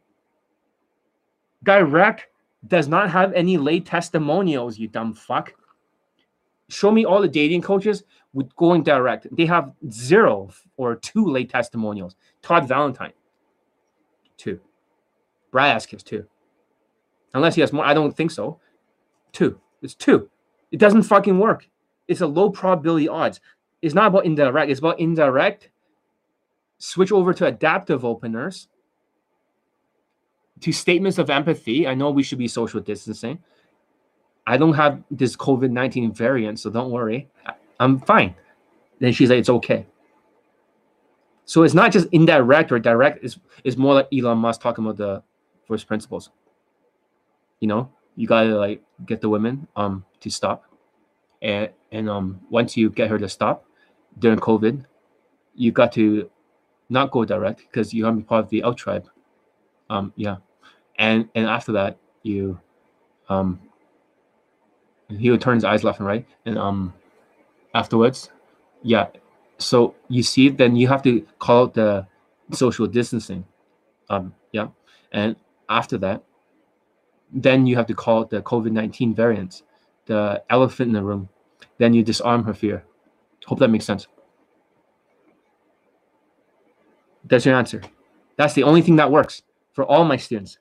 Direct 1.62 2.26
does 2.66 2.88
not 2.88 3.10
have 3.10 3.32
any 3.32 3.56
lay 3.56 3.80
testimonials, 3.80 4.78
you 4.78 4.88
dumb 4.88 5.14
fuck. 5.14 5.54
Show 6.68 6.90
me 6.90 7.04
all 7.04 7.22
the 7.22 7.28
dating 7.28 7.62
coaches 7.62 8.04
with 8.32 8.54
going 8.56 8.82
direct. 8.82 9.26
They 9.34 9.46
have 9.46 9.72
zero 9.90 10.50
or 10.76 10.96
two 10.96 11.24
lay 11.26 11.44
testimonials. 11.44 12.16
Todd 12.42 12.68
Valentine, 12.68 13.12
two. 14.36 14.60
Brad 15.50 15.76
Askins, 15.76 16.02
two. 16.04 16.26
Unless 17.34 17.54
he 17.54 17.60
has 17.62 17.72
more, 17.72 17.84
I 17.84 17.94
don't 17.94 18.16
think 18.16 18.30
so. 18.30 18.60
Two. 19.32 19.60
It's 19.82 19.94
two. 19.94 20.28
It 20.72 20.78
doesn't 20.78 21.04
fucking 21.04 21.38
work. 21.38 21.68
It's 22.06 22.20
a 22.20 22.26
low 22.26 22.50
probability 22.50 23.08
odds. 23.08 23.40
It's 23.80 23.94
not 23.94 24.08
about 24.08 24.26
indirect. 24.26 24.70
It's 24.70 24.80
about 24.80 24.98
indirect. 24.98 25.70
Switch 26.78 27.12
over 27.12 27.32
to 27.34 27.46
adaptive 27.46 28.04
openers. 28.04 28.68
To 30.60 30.72
statements 30.72 31.18
of 31.18 31.30
empathy. 31.30 31.86
I 31.86 31.94
know 31.94 32.10
we 32.10 32.22
should 32.22 32.38
be 32.38 32.48
social 32.48 32.80
distancing. 32.80 33.38
I 34.46 34.56
don't 34.56 34.72
have 34.72 35.02
this 35.10 35.36
COVID 35.36 35.70
19 35.70 36.12
variant, 36.12 36.58
so 36.58 36.70
don't 36.70 36.90
worry. 36.90 37.28
I'm 37.80 38.00
fine. 38.00 38.34
Then 38.98 39.12
she's 39.12 39.30
like, 39.30 39.38
it's 39.38 39.50
okay. 39.50 39.86
So 41.44 41.62
it's 41.62 41.74
not 41.74 41.92
just 41.92 42.08
indirect 42.12 42.72
or 42.72 42.78
direct, 42.78 43.24
it's, 43.24 43.38
it's 43.64 43.76
more 43.76 43.94
like 43.94 44.08
Elon 44.12 44.38
Musk 44.38 44.60
talking 44.60 44.84
about 44.84 44.96
the 44.96 45.22
first 45.66 45.86
principles. 45.86 46.30
You 47.60 47.68
know, 47.68 47.90
you 48.16 48.26
gotta 48.26 48.56
like 48.56 48.82
get 49.06 49.20
the 49.20 49.28
women 49.28 49.66
um 49.76 50.04
to 50.20 50.30
stop. 50.30 50.64
And 51.40 51.70
and 51.92 52.10
um 52.10 52.40
once 52.50 52.76
you 52.76 52.90
get 52.90 53.08
her 53.10 53.18
to 53.18 53.28
stop 53.28 53.64
during 54.18 54.38
COVID, 54.38 54.84
you 55.54 55.72
got 55.72 55.92
to 55.92 56.30
not 56.88 57.10
go 57.10 57.24
direct 57.24 57.60
because 57.60 57.94
you 57.94 58.04
have 58.04 58.14
to 58.14 58.18
be 58.18 58.24
part 58.24 58.44
of 58.44 58.50
the 58.50 58.64
out 58.64 58.76
tribe. 58.76 59.08
Um 59.90 60.12
yeah. 60.16 60.36
And 60.98 61.28
and 61.34 61.46
after 61.46 61.72
that 61.72 61.98
you 62.22 62.60
um 63.28 63.60
he 65.08 65.30
would 65.30 65.40
turn 65.40 65.54
his 65.54 65.64
eyes 65.64 65.84
left 65.84 65.98
and 66.00 66.08
right. 66.08 66.26
And 66.44 66.58
um 66.58 66.94
afterwards 67.74 68.30
yeah. 68.82 69.08
So 69.58 69.94
you 70.08 70.22
see 70.22 70.48
then 70.48 70.76
you 70.76 70.88
have 70.88 71.02
to 71.02 71.26
call 71.38 71.64
out 71.64 71.74
the 71.74 72.06
social 72.52 72.86
distancing 72.86 73.44
um 74.10 74.34
yeah. 74.52 74.68
And 75.12 75.36
after 75.68 75.98
that 75.98 76.22
then 77.32 77.66
you 77.66 77.76
have 77.76 77.86
to 77.86 77.94
call 77.94 78.20
out 78.20 78.30
the 78.30 78.40
covid-19 78.40 79.14
variants 79.14 79.62
the 80.08 80.42
elephant 80.48 80.88
in 80.88 80.94
the 80.94 81.02
room. 81.02 81.28
Then 81.76 81.94
you 81.94 82.02
disarm 82.02 82.42
her 82.44 82.54
fear. 82.54 82.82
Hope 83.46 83.60
that 83.60 83.68
makes 83.68 83.84
sense. 83.84 84.08
That's 87.24 87.46
your 87.46 87.54
answer. 87.54 87.82
That's 88.36 88.54
the 88.54 88.62
only 88.64 88.82
thing 88.82 88.96
that 88.96 89.10
works 89.10 89.42
for 89.72 89.84
all 89.84 90.04
my 90.04 90.16
students 90.16 90.58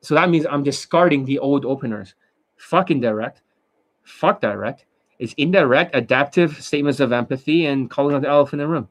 so 0.00 0.14
that 0.14 0.30
means 0.30 0.46
i'm 0.46 0.62
discarding 0.62 1.24
the 1.24 1.38
old 1.38 1.64
openers 1.64 2.14
Fuck 2.56 2.90
indirect. 2.90 3.42
fuck 4.02 4.40
direct 4.40 4.86
it's 5.18 5.34
indirect, 5.34 5.94
adaptive 5.94 6.62
statements 6.62 7.00
of 7.00 7.12
empathy 7.12 7.66
and 7.66 7.88
calling 7.88 8.14
out 8.14 8.22
the 8.22 8.28
elephant 8.28 8.60
in 8.60 8.68
the 8.68 8.72
room. 8.72 8.88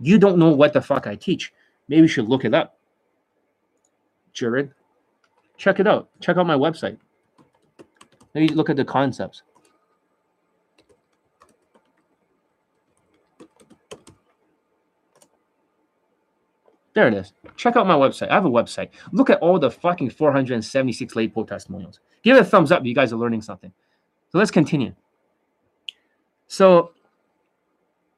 You 0.00 0.18
don't 0.18 0.38
know 0.38 0.50
what 0.50 0.72
the 0.72 0.80
fuck 0.80 1.06
I 1.06 1.14
teach. 1.14 1.52
Maybe 1.88 2.02
you 2.02 2.08
should 2.08 2.28
look 2.28 2.44
it 2.44 2.54
up. 2.54 2.78
Jared, 4.32 4.72
check 5.56 5.80
it 5.80 5.86
out. 5.86 6.08
Check 6.20 6.36
out 6.36 6.46
my 6.46 6.56
website. 6.56 6.98
Maybe 8.34 8.48
look 8.48 8.70
at 8.70 8.76
the 8.76 8.84
concepts. 8.84 9.42
There 16.94 17.08
it 17.08 17.14
is. 17.14 17.32
Check 17.56 17.76
out 17.76 17.86
my 17.86 17.94
website. 17.94 18.28
I 18.28 18.34
have 18.34 18.44
a 18.44 18.50
website. 18.50 18.90
Look 19.12 19.30
at 19.30 19.38
all 19.38 19.58
the 19.58 19.70
fucking 19.70 20.10
476 20.10 21.16
late 21.16 21.34
poll 21.34 21.46
testimonials. 21.46 22.00
Give 22.22 22.36
it 22.36 22.40
a 22.40 22.44
thumbs 22.44 22.70
up 22.70 22.84
you 22.84 22.94
guys 22.94 23.12
are 23.12 23.16
learning 23.16 23.42
something. 23.42 23.72
So 24.30 24.38
let's 24.38 24.50
continue. 24.50 24.94
So, 26.46 26.92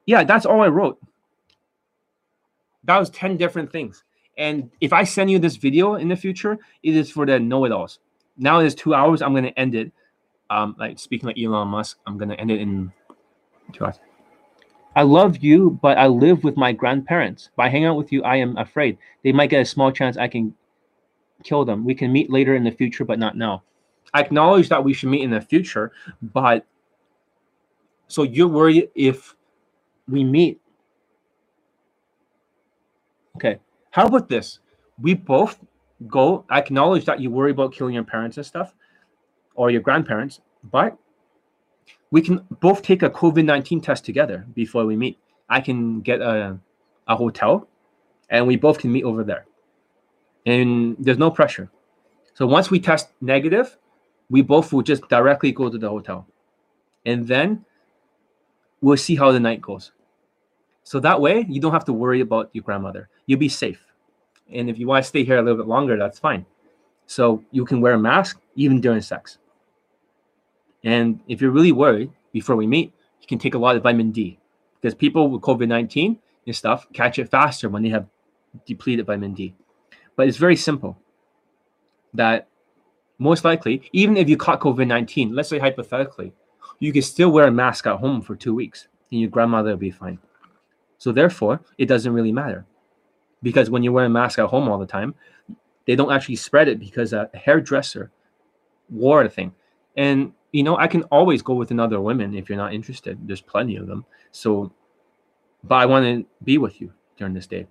yeah, 0.06 0.24
that's 0.24 0.44
all 0.44 0.60
I 0.62 0.68
wrote. 0.68 0.98
That 2.84 2.98
was 2.98 3.10
10 3.10 3.36
different 3.36 3.70
things. 3.70 4.02
And 4.36 4.70
if 4.80 4.92
I 4.92 5.04
send 5.04 5.30
you 5.30 5.38
this 5.38 5.56
video 5.56 5.94
in 5.94 6.08
the 6.08 6.16
future, 6.16 6.58
it 6.82 6.96
is 6.96 7.10
for 7.10 7.24
the 7.24 7.38
know 7.38 7.64
it 7.64 7.72
alls. 7.72 8.00
Now 8.36 8.60
it 8.60 8.66
is 8.66 8.74
two 8.74 8.94
hours. 8.94 9.22
I'm 9.22 9.32
going 9.32 9.44
to 9.44 9.58
end 9.58 9.74
it. 9.74 9.92
Um, 10.50 10.74
like 10.78 10.98
speaking 10.98 11.28
like 11.28 11.38
Elon 11.38 11.68
Musk, 11.68 11.98
I'm 12.06 12.18
going 12.18 12.28
to 12.28 12.38
end 12.38 12.50
it 12.50 12.60
in 12.60 12.92
two 13.72 13.84
hours. 13.84 14.00
I 14.96 15.02
love 15.02 15.38
you, 15.38 15.78
but 15.82 15.98
I 15.98 16.06
live 16.06 16.44
with 16.44 16.56
my 16.56 16.72
grandparents. 16.72 17.50
By 17.56 17.68
hanging 17.68 17.86
out 17.86 17.96
with 17.96 18.12
you, 18.12 18.22
I 18.22 18.36
am 18.36 18.56
afraid 18.56 18.98
they 19.22 19.32
might 19.32 19.50
get 19.50 19.62
a 19.62 19.64
small 19.64 19.90
chance 19.90 20.16
I 20.16 20.28
can 20.28 20.54
kill 21.42 21.64
them. 21.64 21.84
We 21.84 21.94
can 21.94 22.12
meet 22.12 22.30
later 22.30 22.54
in 22.54 22.64
the 22.64 22.70
future, 22.70 23.04
but 23.04 23.18
not 23.18 23.36
now. 23.36 23.62
I 24.12 24.20
acknowledge 24.20 24.68
that 24.68 24.84
we 24.84 24.92
should 24.92 25.08
meet 25.08 25.22
in 25.22 25.30
the 25.30 25.40
future, 25.40 25.92
but 26.22 26.64
so 28.06 28.22
you're 28.22 28.48
worried 28.48 28.90
if 28.94 29.34
we 30.08 30.22
meet. 30.22 30.60
Okay. 33.36 33.58
How 33.90 34.06
about 34.06 34.28
this? 34.28 34.60
We 35.00 35.14
both 35.14 35.58
go 36.06 36.44
acknowledge 36.50 37.04
that 37.06 37.20
you 37.20 37.30
worry 37.30 37.50
about 37.50 37.72
killing 37.72 37.94
your 37.94 38.04
parents 38.04 38.36
and 38.36 38.46
stuff 38.46 38.74
or 39.56 39.70
your 39.70 39.80
grandparents, 39.80 40.40
but 40.70 40.96
we 42.14 42.22
can 42.22 42.46
both 42.60 42.80
take 42.82 43.02
a 43.02 43.10
COVID 43.10 43.44
19 43.44 43.80
test 43.80 44.04
together 44.04 44.46
before 44.54 44.86
we 44.86 44.94
meet. 44.94 45.18
I 45.48 45.60
can 45.60 46.00
get 46.00 46.20
a, 46.20 46.56
a 47.08 47.16
hotel 47.16 47.66
and 48.30 48.46
we 48.46 48.54
both 48.54 48.78
can 48.78 48.92
meet 48.92 49.02
over 49.02 49.24
there. 49.24 49.46
And 50.46 50.94
there's 51.00 51.18
no 51.18 51.32
pressure. 51.32 51.70
So 52.34 52.46
once 52.46 52.70
we 52.70 52.78
test 52.78 53.08
negative, 53.20 53.76
we 54.30 54.42
both 54.42 54.72
will 54.72 54.82
just 54.82 55.08
directly 55.08 55.50
go 55.50 55.68
to 55.68 55.76
the 55.76 55.88
hotel. 55.88 56.24
And 57.04 57.26
then 57.26 57.64
we'll 58.80 58.96
see 58.96 59.16
how 59.16 59.32
the 59.32 59.40
night 59.40 59.60
goes. 59.60 59.90
So 60.84 61.00
that 61.00 61.20
way, 61.20 61.44
you 61.48 61.60
don't 61.60 61.72
have 61.72 61.86
to 61.86 61.92
worry 61.92 62.20
about 62.20 62.48
your 62.52 62.62
grandmother. 62.62 63.08
You'll 63.26 63.40
be 63.40 63.48
safe. 63.48 63.84
And 64.52 64.70
if 64.70 64.78
you 64.78 64.86
want 64.86 65.02
to 65.02 65.08
stay 65.08 65.24
here 65.24 65.38
a 65.38 65.42
little 65.42 65.58
bit 65.58 65.66
longer, 65.66 65.98
that's 65.98 66.20
fine. 66.20 66.46
So 67.06 67.42
you 67.50 67.64
can 67.64 67.80
wear 67.80 67.94
a 67.94 67.98
mask 67.98 68.40
even 68.54 68.80
during 68.80 69.02
sex. 69.02 69.38
And 70.84 71.20
if 71.26 71.40
you're 71.40 71.50
really 71.50 71.72
worried 71.72 72.12
before 72.32 72.56
we 72.56 72.66
meet, 72.66 72.92
you 73.20 73.26
can 73.26 73.38
take 73.38 73.54
a 73.54 73.58
lot 73.58 73.74
of 73.74 73.82
vitamin 73.82 74.12
D 74.12 74.38
because 74.80 74.94
people 74.94 75.30
with 75.30 75.40
COVID 75.40 75.66
19 75.66 76.18
and 76.46 76.54
stuff 76.54 76.86
catch 76.92 77.18
it 77.18 77.30
faster 77.30 77.68
when 77.68 77.82
they 77.82 77.88
have 77.88 78.06
depleted 78.66 79.06
vitamin 79.06 79.34
D. 79.34 79.54
But 80.14 80.28
it's 80.28 80.36
very 80.36 80.56
simple 80.56 80.98
that 82.12 82.48
most 83.18 83.44
likely, 83.44 83.88
even 83.92 84.16
if 84.16 84.28
you 84.28 84.36
caught 84.36 84.60
COVID 84.60 84.86
19, 84.86 85.34
let's 85.34 85.48
say 85.48 85.58
hypothetically, 85.58 86.32
you 86.78 86.92
can 86.92 87.02
still 87.02 87.30
wear 87.30 87.46
a 87.46 87.50
mask 87.50 87.86
at 87.86 87.96
home 87.96 88.20
for 88.20 88.36
two 88.36 88.54
weeks 88.54 88.88
and 89.10 89.20
your 89.20 89.30
grandmother 89.30 89.70
will 89.70 89.78
be 89.78 89.90
fine. 89.90 90.18
So, 90.98 91.12
therefore, 91.12 91.60
it 91.78 91.86
doesn't 91.86 92.12
really 92.12 92.32
matter 92.32 92.66
because 93.42 93.70
when 93.70 93.82
you 93.82 93.92
wear 93.92 94.06
a 94.06 94.10
mask 94.10 94.38
at 94.38 94.46
home 94.46 94.68
all 94.68 94.78
the 94.78 94.86
time, 94.86 95.14
they 95.86 95.96
don't 95.96 96.12
actually 96.12 96.36
spread 96.36 96.68
it 96.68 96.78
because 96.78 97.12
a 97.12 97.30
hairdresser 97.34 98.10
wore 98.90 99.22
a 99.22 99.28
thing. 99.28 99.54
And, 99.96 100.32
you 100.54 100.62
know, 100.62 100.76
I 100.76 100.86
can 100.86 101.02
always 101.10 101.42
go 101.42 101.52
with 101.54 101.72
another 101.72 102.00
woman 102.00 102.32
if 102.32 102.48
you're 102.48 102.56
not 102.56 102.72
interested. 102.72 103.18
There's 103.26 103.40
plenty 103.40 103.74
of 103.74 103.88
them. 103.88 104.04
So, 104.30 104.70
but 105.64 105.74
I 105.74 105.86
want 105.86 106.04
to 106.06 106.24
be 106.44 106.58
with 106.58 106.80
you 106.80 106.92
during 107.16 107.34
this 107.34 107.48
day. 107.48 107.66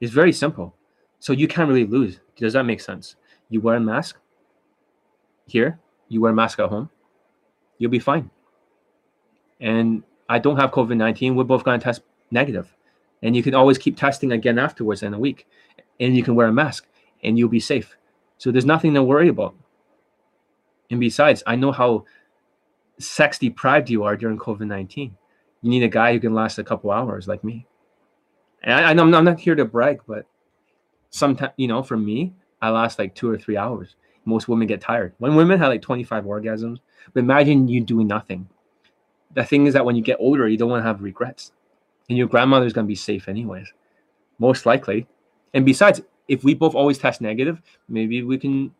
It's 0.00 0.10
very 0.10 0.32
simple. 0.32 0.74
So 1.18 1.34
you 1.34 1.46
can't 1.46 1.68
really 1.68 1.84
lose. 1.84 2.20
Does 2.34 2.54
that 2.54 2.62
make 2.62 2.80
sense? 2.80 3.16
You 3.50 3.60
wear 3.60 3.76
a 3.76 3.80
mask 3.80 4.16
here, 5.46 5.80
you 6.08 6.22
wear 6.22 6.32
a 6.32 6.34
mask 6.34 6.58
at 6.60 6.70
home, 6.70 6.88
you'll 7.76 7.90
be 7.90 7.98
fine. 7.98 8.30
And 9.60 10.02
I 10.30 10.38
don't 10.38 10.56
have 10.56 10.70
COVID 10.70 10.96
19. 10.96 11.36
We're 11.36 11.44
both 11.44 11.62
going 11.62 11.78
to 11.78 11.84
test 11.84 12.00
negative. 12.30 12.74
And 13.22 13.36
you 13.36 13.42
can 13.42 13.54
always 13.54 13.76
keep 13.76 13.98
testing 13.98 14.32
again 14.32 14.58
afterwards 14.58 15.02
in 15.02 15.12
a 15.12 15.18
week. 15.18 15.46
And 16.00 16.16
you 16.16 16.22
can 16.22 16.34
wear 16.34 16.46
a 16.46 16.52
mask 16.54 16.86
and 17.22 17.38
you'll 17.38 17.50
be 17.50 17.60
safe. 17.60 17.98
So 18.38 18.50
there's 18.50 18.64
nothing 18.64 18.94
to 18.94 19.02
worry 19.02 19.28
about. 19.28 19.54
And 20.90 21.00
besides, 21.00 21.42
I 21.46 21.56
know 21.56 21.72
how 21.72 22.04
sex 22.98 23.38
deprived 23.38 23.90
you 23.90 24.04
are 24.04 24.16
during 24.16 24.38
COVID 24.38 24.66
19. 24.66 25.16
You 25.62 25.70
need 25.70 25.82
a 25.82 25.88
guy 25.88 26.12
who 26.12 26.20
can 26.20 26.34
last 26.34 26.58
a 26.58 26.64
couple 26.64 26.90
hours 26.90 27.28
like 27.28 27.42
me. 27.44 27.66
And 28.62 28.72
I, 28.74 28.90
I'm, 28.90 29.14
I'm 29.14 29.24
not 29.24 29.40
here 29.40 29.54
to 29.54 29.64
brag, 29.64 30.00
but 30.06 30.26
sometimes, 31.10 31.52
you 31.56 31.68
know, 31.68 31.82
for 31.82 31.96
me, 31.96 32.34
I 32.60 32.70
last 32.70 32.98
like 32.98 33.14
two 33.14 33.30
or 33.30 33.38
three 33.38 33.56
hours. 33.56 33.96
Most 34.24 34.48
women 34.48 34.66
get 34.66 34.80
tired. 34.80 35.14
When 35.18 35.36
women 35.36 35.58
have 35.58 35.68
like 35.68 35.82
25 35.82 36.24
orgasms, 36.24 36.78
but 37.12 37.20
imagine 37.20 37.68
you 37.68 37.80
doing 37.80 38.06
nothing. 38.06 38.48
The 39.34 39.44
thing 39.44 39.66
is 39.66 39.74
that 39.74 39.84
when 39.84 39.96
you 39.96 40.02
get 40.02 40.18
older, 40.20 40.48
you 40.48 40.56
don't 40.56 40.70
want 40.70 40.82
to 40.82 40.86
have 40.86 41.02
regrets. 41.02 41.52
And 42.08 42.16
your 42.16 42.26
grandmother's 42.26 42.72
going 42.72 42.86
to 42.86 42.88
be 42.88 42.94
safe 42.94 43.28
anyways, 43.28 43.72
most 44.38 44.66
likely. 44.66 45.06
And 45.54 45.64
besides, 45.64 46.00
if 46.26 46.44
we 46.44 46.54
both 46.54 46.74
always 46.74 46.98
test 46.98 47.20
negative, 47.20 47.60
maybe 47.88 48.22
we 48.22 48.38
can 48.38 48.72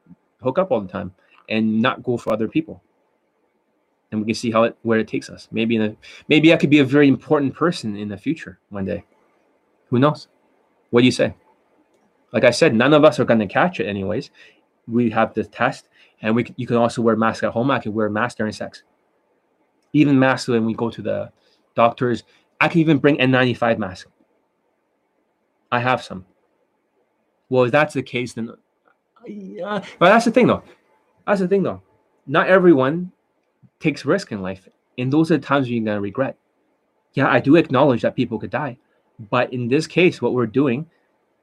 hook 0.42 0.58
up 0.58 0.70
all 0.70 0.80
the 0.80 0.88
time 0.88 1.12
and 1.48 1.80
not 1.80 2.02
go 2.02 2.16
for 2.16 2.32
other 2.32 2.48
people. 2.48 2.82
And 4.10 4.20
we 4.20 4.26
can 4.26 4.34
see 4.34 4.50
how 4.50 4.64
it 4.64 4.76
where 4.82 4.98
it 4.98 5.08
takes 5.08 5.28
us. 5.28 5.48
Maybe 5.50 5.76
in 5.76 5.82
a 5.82 5.96
maybe 6.28 6.52
I 6.52 6.56
could 6.56 6.70
be 6.70 6.78
a 6.78 6.84
very 6.84 7.08
important 7.08 7.54
person 7.54 7.96
in 7.96 8.08
the 8.08 8.16
future 8.16 8.58
one 8.70 8.84
day. 8.84 9.04
Who 9.90 9.98
knows? 9.98 10.28
What 10.90 11.00
do 11.00 11.06
you 11.06 11.12
say? 11.12 11.34
Like 12.32 12.44
I 12.44 12.50
said, 12.50 12.74
none 12.74 12.94
of 12.94 13.04
us 13.04 13.18
are 13.18 13.24
going 13.24 13.40
to 13.40 13.46
catch 13.46 13.80
it 13.80 13.86
anyways. 13.86 14.30
We 14.86 15.10
have 15.10 15.34
the 15.34 15.44
test, 15.44 15.88
and 16.22 16.34
we 16.34 16.46
you 16.56 16.66
can 16.66 16.76
also 16.76 17.02
wear 17.02 17.16
mask 17.16 17.42
at 17.44 17.52
home. 17.52 17.70
I 17.70 17.78
can 17.78 17.92
wear 17.92 18.08
mask 18.08 18.38
during 18.38 18.52
sex. 18.52 18.82
Even 19.92 20.18
masks 20.18 20.48
when 20.48 20.64
we 20.64 20.74
go 20.74 20.90
to 20.90 21.02
the 21.02 21.32
doctors. 21.74 22.24
I 22.60 22.68
can 22.68 22.80
even 22.80 22.98
bring 22.98 23.18
N95 23.18 23.78
mask. 23.78 24.08
I 25.70 25.80
have 25.80 26.02
some. 26.02 26.26
Well, 27.48 27.64
if 27.64 27.72
that's 27.72 27.94
the 27.94 28.02
case, 28.02 28.34
then 28.34 28.50
uh, 28.50 28.54
yeah. 29.26 29.84
But 29.98 30.10
that's 30.10 30.24
the 30.24 30.30
thing, 30.30 30.46
though. 30.46 30.62
That's 31.28 31.40
the 31.40 31.48
thing, 31.48 31.62
though. 31.62 31.82
Not 32.26 32.48
everyone 32.48 33.12
takes 33.80 34.06
risk 34.06 34.32
in 34.32 34.40
life, 34.40 34.66
and 34.96 35.12
those 35.12 35.30
are 35.30 35.36
the 35.36 35.46
times 35.46 35.68
you're 35.68 35.84
gonna 35.84 36.00
regret. 36.00 36.38
Yeah, 37.12 37.28
I 37.28 37.38
do 37.40 37.56
acknowledge 37.56 38.00
that 38.02 38.16
people 38.16 38.38
could 38.38 38.50
die, 38.50 38.78
but 39.18 39.52
in 39.52 39.68
this 39.68 39.86
case, 39.86 40.22
what 40.22 40.32
we're 40.32 40.46
doing 40.46 40.86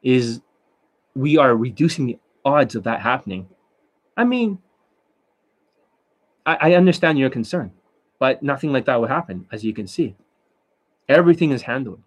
is 0.01 0.41
we 1.15 1.37
are 1.37 1.55
reducing 1.55 2.07
the 2.07 2.17
odds 2.43 2.73
of 2.73 2.83
that 2.83 3.01
happening. 3.01 3.47
I 4.17 4.23
mean, 4.23 4.57
I, 6.45 6.57
I 6.61 6.73
understand 6.73 7.19
your 7.19 7.29
concern, 7.29 7.71
but 8.17 8.41
nothing 8.41 8.71
like 8.71 8.85
that 8.85 8.99
would 8.99 9.09
happen, 9.09 9.47
as 9.51 9.63
you 9.63 9.73
can 9.73 9.87
see. 9.87 10.15
Everything 11.07 11.51
is 11.51 11.61
handled. 11.61 12.01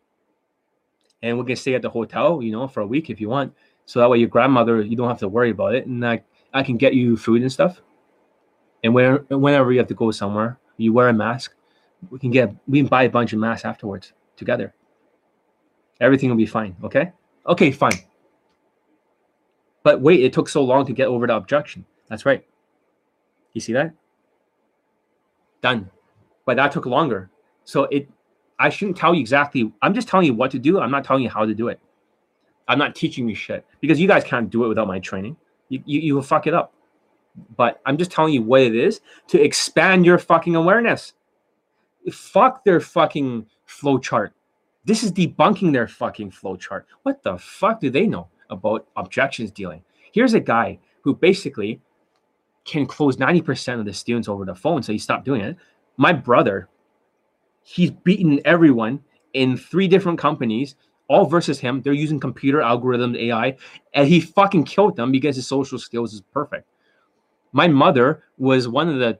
And 1.22 1.38
we 1.38 1.44
can 1.44 1.56
stay 1.56 1.74
at 1.74 1.82
the 1.82 1.90
hotel, 1.90 2.42
you 2.42 2.50
know, 2.50 2.66
for 2.66 2.80
a 2.80 2.86
week 2.86 3.08
if 3.08 3.20
you 3.20 3.28
want. 3.28 3.54
So 3.86 4.00
that 4.00 4.10
way 4.10 4.18
your 4.18 4.28
grandmother, 4.28 4.80
you 4.82 4.96
don't 4.96 5.08
have 5.08 5.18
to 5.20 5.28
worry 5.28 5.50
about 5.50 5.74
it. 5.74 5.86
And 5.86 6.06
I, 6.06 6.22
I 6.52 6.62
can 6.62 6.76
get 6.76 6.94
you 6.94 7.16
food 7.16 7.42
and 7.42 7.52
stuff. 7.52 7.80
And 8.82 8.94
where, 8.94 9.18
whenever 9.28 9.72
you 9.72 9.78
have 9.78 9.88
to 9.88 9.94
go 9.94 10.10
somewhere, 10.10 10.58
you 10.76 10.92
wear 10.92 11.08
a 11.08 11.12
mask. 11.12 11.54
We 12.10 12.18
can 12.18 12.30
get 12.30 12.54
we 12.68 12.78
can 12.78 12.86
buy 12.86 13.02
a 13.02 13.10
bunch 13.10 13.32
of 13.32 13.40
masks 13.40 13.64
afterwards 13.64 14.12
together. 14.36 14.72
Everything 16.00 16.30
will 16.30 16.36
be 16.36 16.46
fine. 16.46 16.76
Okay? 16.84 17.12
Okay, 17.46 17.72
fine. 17.72 17.98
But 19.82 20.00
wait, 20.00 20.20
it 20.20 20.32
took 20.32 20.48
so 20.48 20.62
long 20.62 20.86
to 20.86 20.92
get 20.92 21.08
over 21.08 21.26
the 21.26 21.34
objection. 21.34 21.84
That's 22.08 22.24
right. 22.24 22.46
You 23.52 23.60
see 23.60 23.72
that? 23.72 23.94
Done. 25.60 25.90
But 26.44 26.56
that 26.56 26.70
took 26.70 26.86
longer. 26.86 27.30
So 27.64 27.84
it 27.84 28.08
I 28.58 28.70
shouldn't 28.70 28.96
tell 28.96 29.14
you 29.14 29.20
exactly. 29.20 29.72
I'm 29.82 29.94
just 29.94 30.08
telling 30.08 30.26
you 30.26 30.34
what 30.34 30.50
to 30.52 30.58
do. 30.58 30.80
I'm 30.80 30.90
not 30.90 31.04
telling 31.04 31.22
you 31.22 31.30
how 31.30 31.44
to 31.44 31.54
do 31.54 31.68
it. 31.68 31.80
I'm 32.66 32.78
not 32.78 32.94
teaching 32.94 33.28
you 33.28 33.34
shit 33.34 33.64
because 33.80 33.98
you 33.98 34.06
guys 34.06 34.24
can't 34.24 34.50
do 34.50 34.64
it 34.64 34.68
without 34.68 34.86
my 34.86 34.98
training. 34.98 35.36
You, 35.68 35.82
you, 35.84 36.00
you 36.00 36.14
will 36.14 36.22
fuck 36.22 36.46
it 36.46 36.54
up. 36.54 36.72
But 37.56 37.80
I'm 37.86 37.96
just 37.96 38.10
telling 38.10 38.32
you 38.32 38.42
what 38.42 38.62
it 38.62 38.74
is 38.74 39.00
to 39.28 39.40
expand 39.40 40.04
your 40.04 40.18
fucking 40.18 40.56
awareness. 40.56 41.12
Fuck 42.10 42.64
their 42.64 42.80
fucking 42.80 43.46
flow 43.66 43.98
chart. 43.98 44.32
This 44.84 45.02
is 45.02 45.12
debunking 45.12 45.72
their 45.72 45.86
fucking 45.86 46.30
flow 46.30 46.56
chart. 46.56 46.86
What 47.02 47.22
the 47.22 47.36
fuck 47.38 47.80
do 47.80 47.90
they 47.90 48.06
know 48.06 48.28
about 48.50 48.86
objections 48.96 49.50
dealing? 49.50 49.82
Here's 50.12 50.34
a 50.34 50.40
guy 50.40 50.78
who 51.02 51.14
basically 51.14 51.80
can 52.64 52.86
close 52.86 53.16
90% 53.16 53.80
of 53.80 53.84
the 53.84 53.92
students 53.92 54.28
over 54.28 54.44
the 54.44 54.54
phone, 54.54 54.82
so 54.82 54.92
he 54.92 54.98
stopped 54.98 55.24
doing 55.24 55.40
it. 55.40 55.56
My 55.96 56.12
brother, 56.12 56.68
he's 57.62 57.90
beaten 57.90 58.40
everyone 58.44 59.00
in 59.32 59.56
three 59.56 59.88
different 59.88 60.18
companies, 60.18 60.76
all 61.08 61.26
versus 61.26 61.58
him. 61.58 61.82
They're 61.82 61.92
using 61.92 62.20
computer 62.20 62.58
algorithms, 62.58 63.18
AI, 63.18 63.56
and 63.94 64.06
he 64.06 64.20
fucking 64.20 64.64
killed 64.64 64.96
them 64.96 65.10
because 65.10 65.36
his 65.36 65.46
social 65.46 65.78
skills 65.78 66.14
is 66.14 66.20
perfect. 66.20 66.68
My 67.52 67.66
mother 67.66 68.22
was 68.36 68.68
one 68.68 68.88
of 68.88 68.98
the 68.98 69.18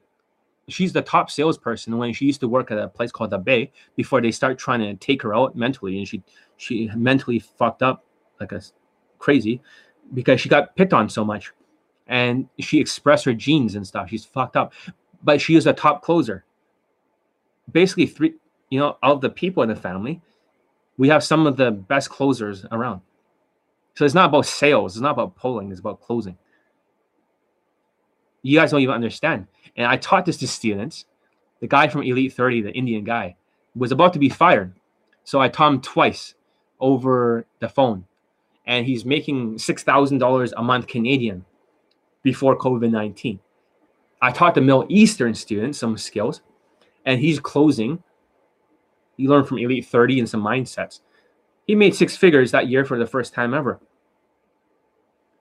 she's 0.69 0.93
the 0.93 1.01
top 1.01 1.31
salesperson 1.31 1.97
when 1.97 2.13
she 2.13 2.25
used 2.25 2.39
to 2.39 2.47
work 2.47 2.71
at 2.71 2.77
a 2.77 2.87
place 2.87 3.11
called 3.11 3.31
the 3.31 3.37
Bay 3.37 3.71
before 3.95 4.21
they 4.21 4.31
start 4.31 4.57
trying 4.57 4.79
to 4.81 4.93
take 4.95 5.21
her 5.23 5.35
out 5.35 5.55
mentally, 5.55 5.97
and 5.97 6.07
she 6.07 6.23
she 6.57 6.89
mentally 6.95 7.39
fucked 7.39 7.81
up 7.81 8.05
like 8.39 8.51
a 8.51 8.61
crazy 9.17 9.61
because 10.13 10.39
she 10.39 10.49
got 10.49 10.75
picked 10.75 10.93
on 10.93 11.09
so 11.09 11.25
much, 11.25 11.51
and 12.07 12.47
she 12.59 12.79
expressed 12.79 13.25
her 13.25 13.33
genes 13.33 13.75
and 13.75 13.85
stuff. 13.85 14.09
She's 14.09 14.25
fucked 14.25 14.55
up, 14.55 14.73
but 15.23 15.41
she 15.41 15.55
is 15.55 15.67
a 15.67 15.73
top 15.73 16.01
closer. 16.03 16.45
Basically, 17.71 18.05
three 18.05 18.35
you 18.69 18.79
know 18.79 18.97
of 19.01 19.21
the 19.21 19.29
people 19.29 19.63
in 19.63 19.69
the 19.69 19.75
family, 19.75 20.21
we 20.99 21.07
have 21.07 21.23
some 21.23 21.47
of 21.47 21.55
the 21.55 21.71
best 21.71 22.09
closers 22.09 22.65
around. 22.73 22.99
So 23.95 24.03
it's 24.03 24.13
not 24.13 24.25
about 24.25 24.45
sales. 24.45 24.97
It's 24.97 25.01
not 25.01 25.11
about 25.11 25.37
pulling. 25.37 25.71
It's 25.71 25.79
about 25.79 26.01
closing. 26.01 26.37
You 28.41 28.59
guys 28.59 28.71
don't 28.71 28.81
even 28.81 28.95
understand. 28.95 29.47
And 29.77 29.87
I 29.87 29.95
taught 29.95 30.25
this 30.25 30.35
to 30.37 30.47
students. 30.47 31.05
The 31.61 31.67
guy 31.67 31.87
from 31.87 32.03
Elite 32.03 32.33
30, 32.33 32.63
the 32.63 32.71
Indian 32.73 33.05
guy, 33.05 33.37
was 33.75 33.93
about 33.93 34.11
to 34.13 34.19
be 34.19 34.27
fired. 34.27 34.73
So 35.23 35.39
I 35.39 35.47
taught 35.47 35.71
him 35.71 35.81
twice 35.81 36.35
over 36.81 37.45
the 37.59 37.69
phone. 37.69 38.03
And 38.67 38.85
he's 38.85 39.05
making 39.05 39.55
$6,000 39.55 40.53
a 40.55 40.63
month 40.63 40.87
Canadian 40.87 41.45
before 42.23 42.57
COVID 42.57 42.91
19. 42.91 43.39
I 44.21 44.31
taught 44.33 44.53
the 44.53 44.61
Middle 44.61 44.85
Eastern 44.89 45.33
students 45.33 45.79
some 45.79 45.97
skills, 45.97 46.41
and 47.05 47.21
he's 47.21 47.39
closing. 47.39 48.03
You 49.19 49.27
learn 49.29 49.43
from 49.43 49.57
Elite 49.57 49.85
30 49.85 50.19
and 50.19 50.29
some 50.29 50.41
mindsets. 50.41 51.01
He 51.67 51.75
made 51.75 51.93
six 51.93 52.15
figures 52.15 52.51
that 52.51 52.69
year 52.69 52.85
for 52.85 52.97
the 52.97 53.05
first 53.05 53.33
time 53.33 53.53
ever. 53.53 53.81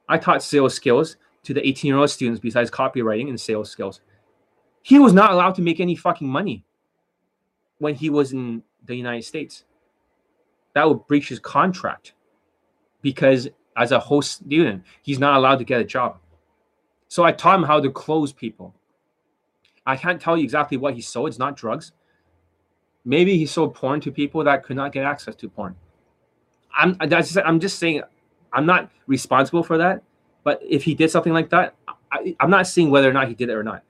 I 0.09 0.19
taught 0.19 0.43
sales 0.43 0.75
skills 0.75 1.17
to 1.45 1.55
the 1.55 1.65
18 1.65 1.89
year 1.89 1.97
old 1.97 2.11
students 2.11 2.41
besides 2.41 2.73
copywriting 2.73 3.29
and 3.29 3.41
sales 3.41 3.71
skills. 3.71 4.01
He 4.83 4.99
was 4.99 5.13
not 5.13 5.31
allowed 5.31 5.55
to 5.55 5.63
make 5.63 5.79
any 5.79 5.95
fucking 5.95 6.29
money 6.29 6.65
when 7.79 7.95
he 7.95 8.11
was 8.11 8.33
in 8.33 8.65
the 8.85 8.97
United 8.97 9.23
States. 9.25 9.65
That 10.75 10.89
would 10.89 11.07
breach 11.07 11.29
his 11.29 11.39
contract 11.39 12.15
because 13.01 13.49
as 13.77 13.93
a 13.93 14.01
host 14.01 14.33
student, 14.45 14.83
he's 15.03 15.21
not 15.21 15.37
allowed 15.37 15.61
to 15.61 15.65
get 15.65 15.81
a 15.81 15.85
job. 15.85 16.19
So 17.07 17.23
I 17.23 17.31
taught 17.31 17.61
him 17.61 17.65
how 17.65 17.79
to 17.79 17.91
close 17.93 18.33
people. 18.33 18.75
I 19.87 19.97
can't 19.97 20.21
tell 20.21 20.37
you 20.37 20.43
exactly 20.43 20.77
what 20.77 20.95
he 20.95 21.01
sold. 21.01 21.29
It's 21.29 21.39
not 21.39 21.57
drugs. 21.57 21.93
Maybe 23.09 23.39
he 23.39 23.47
sold 23.47 23.75
porn 23.75 24.03
to 24.03 24.13
people 24.13 24.45
that 24.45 24.65
could 24.65 24.77
not 24.77 24.93
get 24.93 25.07
access 25.07 25.35
to 25.37 25.49
porn. 25.49 25.75
I'm 26.77 26.95
that's 27.07 27.39
I'm 27.39 27.59
just 27.59 27.79
saying 27.79 28.03
I'm 28.53 28.67
not 28.67 28.91
responsible 29.07 29.63
for 29.63 29.79
that. 29.79 30.03
But 30.45 30.61
if 30.63 30.85
he 30.85 30.95
did 30.95 31.11
something 31.11 31.33
like 31.33 31.49
that, 31.49 31.75
I, 32.13 32.37
I'm 32.39 32.51
not 32.51 32.67
seeing 32.67 32.91
whether 32.91 33.09
or 33.09 33.15
not 33.15 33.29
he 33.29 33.35
did 33.35 33.49
it 33.49 33.55
or 33.55 33.63
not. 33.63 33.83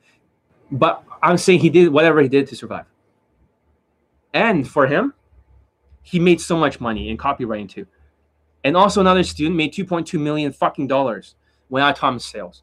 But 0.70 1.03
I'm 1.20 1.36
saying 1.36 1.59
he 1.59 1.69
did 1.69 1.89
whatever 1.89 2.23
he 2.23 2.28
did 2.28 2.47
to 2.47 2.55
survive. 2.55 2.85
And 4.32 4.69
for 4.69 4.86
him, 4.86 5.15
he 6.03 6.20
made 6.20 6.40
so 6.40 6.57
much 6.57 6.81
money 6.81 7.09
in 7.09 7.16
copywriting 7.16 7.69
too. 7.69 7.89
And 8.62 8.77
also 8.77 9.01
another 9.01 9.24
student 9.24 9.57
made 9.57 9.74
2.2 9.74 10.20
million 10.20 10.53
fucking 10.53 10.86
dollars 10.86 11.35
when 11.66 11.82
I 11.82 11.90
taught 11.90 12.12
him 12.12 12.19
sales. 12.20 12.62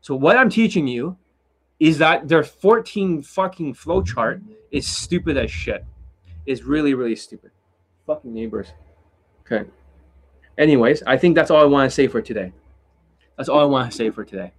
So 0.00 0.14
what 0.14 0.38
I'm 0.38 0.48
teaching 0.48 0.86
you 0.86 1.18
is 1.78 1.98
that 1.98 2.26
their 2.26 2.42
14 2.42 3.22
fucking 3.22 3.74
flowchart 3.74 4.42
is 4.70 4.86
stupid 4.86 5.36
as 5.36 5.50
shit. 5.50 5.84
Is 6.50 6.64
really, 6.64 6.94
really 6.94 7.14
stupid. 7.14 7.52
Fucking 8.08 8.34
neighbors. 8.34 8.72
Okay. 9.46 9.70
Anyways, 10.58 11.00
I 11.06 11.16
think 11.16 11.36
that's 11.36 11.48
all 11.48 11.62
I 11.62 11.64
want 11.64 11.88
to 11.88 11.94
say 11.94 12.08
for 12.08 12.20
today. 12.20 12.52
That's 13.36 13.48
all 13.48 13.60
I 13.60 13.64
want 13.66 13.88
to 13.88 13.96
say 13.96 14.10
for 14.10 14.24
today. 14.24 14.52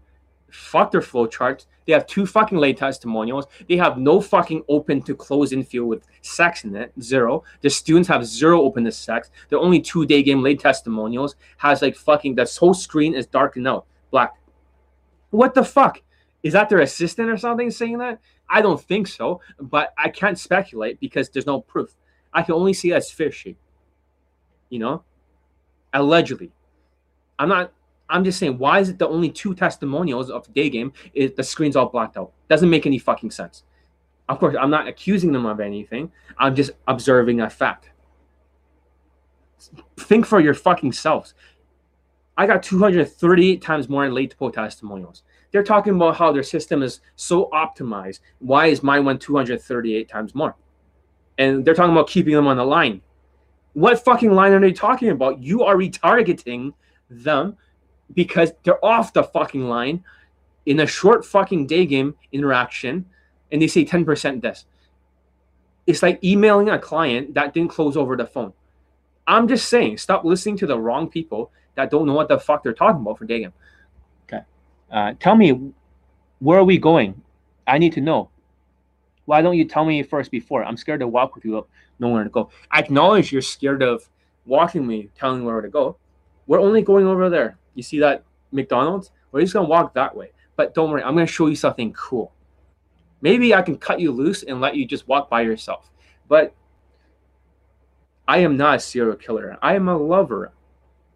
Fuck 0.49 0.91
their 0.91 1.01
flowcharts. 1.01 1.65
They 1.85 1.91
have 1.91 2.07
two 2.07 2.26
fucking 2.26 2.57
lay 2.57 2.72
testimonials. 2.72 3.45
They 3.68 3.76
have 3.76 3.97
no 3.97 4.22
fucking 4.22 4.63
open 4.69 5.01
to 5.01 5.13
close 5.13 5.51
in 5.51 5.65
field 5.65 5.89
with 5.89 6.07
sex 6.22 6.63
in 6.63 6.73
it. 6.77 6.93
Zero. 7.01 7.43
The 7.59 7.69
students 7.69 8.07
have 8.07 8.26
zero 8.26 8.61
open 8.61 8.85
to 8.85 8.91
sex. 8.93 9.30
The 9.49 9.59
only 9.59 9.81
two 9.81 10.05
day 10.05 10.23
game 10.23 10.41
lay 10.41 10.55
testimonials 10.55 11.35
has 11.57 11.81
like 11.81 11.97
fucking 11.97 12.35
that 12.35 12.55
whole 12.55 12.73
screen 12.73 13.15
is 13.15 13.26
darkened 13.26 13.68
out. 13.68 13.85
Black. 14.11 14.35
What 15.31 15.55
the 15.55 15.65
fuck? 15.65 16.01
Is 16.41 16.53
that 16.53 16.69
their 16.69 16.80
assistant 16.80 17.30
or 17.30 17.35
something 17.35 17.69
saying 17.69 17.97
that? 17.97 18.22
I 18.51 18.61
don't 18.61 18.79
think 18.79 19.07
so, 19.07 19.41
but 19.59 19.93
I 19.97 20.09
can't 20.09 20.37
speculate 20.37 20.99
because 20.99 21.29
there's 21.29 21.47
no 21.47 21.61
proof. 21.61 21.95
I 22.33 22.43
can 22.43 22.53
only 22.53 22.73
see 22.73 22.93
as 22.93 23.09
fishy. 23.09 23.57
You 24.69 24.79
know? 24.79 25.03
Allegedly. 25.93 26.51
I'm 27.39 27.49
not 27.49 27.73
I'm 28.11 28.25
just 28.25 28.39
saying, 28.39 28.57
why 28.57 28.79
is 28.79 28.89
it 28.89 28.99
the 28.99 29.07
only 29.07 29.29
two 29.29 29.55
testimonials 29.55 30.29
of 30.29 30.53
day 30.53 30.69
game 30.69 30.91
is 31.13 31.31
the 31.33 31.43
screen's 31.43 31.75
all 31.75 31.87
blacked 31.87 32.17
out? 32.17 32.33
Doesn't 32.49 32.69
make 32.69 32.85
any 32.85 32.99
fucking 32.99 33.31
sense. 33.31 33.63
Of 34.27 34.39
course, 34.39 34.55
I'm 34.59 34.69
not 34.69 34.87
accusing 34.87 35.31
them 35.31 35.45
of 35.45 35.59
anything. 35.59 36.11
I'm 36.37 36.55
just 36.55 36.71
observing 36.87 37.41
a 37.41 37.49
fact. 37.49 37.89
Think 39.97 40.25
for 40.25 40.39
your 40.39 40.53
fucking 40.53 40.91
selves. 40.91 41.33
I 42.37 42.47
got 42.47 42.63
238 42.63 43.61
times 43.61 43.87
more 43.87 44.09
late 44.09 44.35
post 44.37 44.55
testimonials. 44.55 45.23
They're 45.51 45.63
talking 45.63 45.95
about 45.95 46.15
how 46.15 46.31
their 46.31 46.43
system 46.43 46.81
is 46.81 47.01
so 47.15 47.49
optimized. 47.53 48.19
Why 48.39 48.67
is 48.67 48.83
mine 48.83 49.05
one 49.05 49.19
238 49.19 50.07
times 50.07 50.33
more? 50.33 50.55
And 51.37 51.65
they're 51.65 51.73
talking 51.73 51.91
about 51.91 52.07
keeping 52.07 52.33
them 52.33 52.47
on 52.47 52.57
the 52.57 52.65
line. 52.65 53.01
What 53.73 54.03
fucking 54.03 54.31
line 54.31 54.53
are 54.53 54.59
they 54.59 54.73
talking 54.73 55.09
about? 55.09 55.41
You 55.41 55.63
are 55.63 55.75
retargeting 55.75 56.73
them 57.09 57.57
because 58.13 58.51
they're 58.63 58.83
off 58.83 59.13
the 59.13 59.23
fucking 59.23 59.67
line 59.67 60.03
in 60.65 60.79
a 60.79 60.87
short 60.87 61.25
fucking 61.25 61.67
day 61.67 61.85
game 61.85 62.15
interaction 62.31 63.05
and 63.51 63.61
they 63.61 63.67
say 63.67 63.85
10% 63.85 64.41
this. 64.41 64.65
It's 65.87 66.03
like 66.03 66.23
emailing 66.23 66.69
a 66.69 66.79
client 66.79 67.33
that 67.33 67.53
didn't 67.53 67.71
close 67.71 67.97
over 67.97 68.15
the 68.15 68.25
phone. 68.25 68.53
I'm 69.27 69.47
just 69.47 69.69
saying, 69.69 69.97
stop 69.97 70.23
listening 70.23 70.57
to 70.57 70.67
the 70.67 70.79
wrong 70.79 71.09
people 71.09 71.51
that 71.75 71.89
don't 71.89 72.05
know 72.05 72.13
what 72.13 72.27
the 72.27 72.39
fuck 72.39 72.63
they're 72.63 72.73
talking 72.73 73.01
about 73.01 73.17
for 73.17 73.25
day 73.25 73.39
game. 73.39 73.53
Uh, 74.91 75.13
tell 75.19 75.35
me, 75.35 75.72
where 76.39 76.59
are 76.59 76.63
we 76.63 76.77
going? 76.77 77.22
I 77.65 77.77
need 77.77 77.93
to 77.93 78.01
know. 78.01 78.30
Why 79.26 79.41
don't 79.41 79.57
you 79.57 79.65
tell 79.65 79.85
me 79.85 80.03
first 80.03 80.31
before? 80.31 80.63
I'm 80.63 80.76
scared 80.76 80.99
to 80.99 81.07
walk 81.07 81.35
with 81.35 81.45
you, 81.45 81.65
know 81.99 82.09
where 82.09 82.23
to 82.23 82.30
go. 82.30 82.49
I 82.69 82.80
acknowledge 82.80 83.31
you're 83.31 83.41
scared 83.41 83.81
of 83.84 84.07
walking 84.45 84.85
me, 84.85 85.09
telling 85.15 85.39
me 85.39 85.45
where 85.45 85.61
to 85.61 85.69
go. 85.69 85.97
We're 86.47 86.59
only 86.59 86.81
going 86.81 87.05
over 87.05 87.30
there. 87.30 87.57
You 87.76 87.84
see 87.84 87.99
that 87.99 88.23
McDonald's? 88.51 89.11
We're 89.31 89.41
just 89.41 89.53
gonna 89.53 89.68
walk 89.68 89.93
that 89.93 90.15
way. 90.15 90.31
But 90.57 90.73
don't 90.73 90.89
worry, 90.89 91.03
I'm 91.03 91.13
gonna 91.13 91.27
show 91.27 91.47
you 91.47 91.55
something 91.55 91.93
cool. 91.93 92.34
Maybe 93.22 93.53
I 93.53 93.61
can 93.61 93.77
cut 93.77 93.99
you 93.99 94.11
loose 94.11 94.43
and 94.43 94.59
let 94.59 94.76
you 94.76 94.85
just 94.85 95.07
walk 95.07 95.30
by 95.30 95.41
yourself. 95.41 95.89
But 96.27 96.53
I 98.27 98.39
am 98.39 98.57
not 98.57 98.76
a 98.76 98.80
serial 98.80 99.15
killer. 99.15 99.57
I 99.61 99.76
am 99.76 99.88
a 99.88 99.97
lover, 99.97 100.51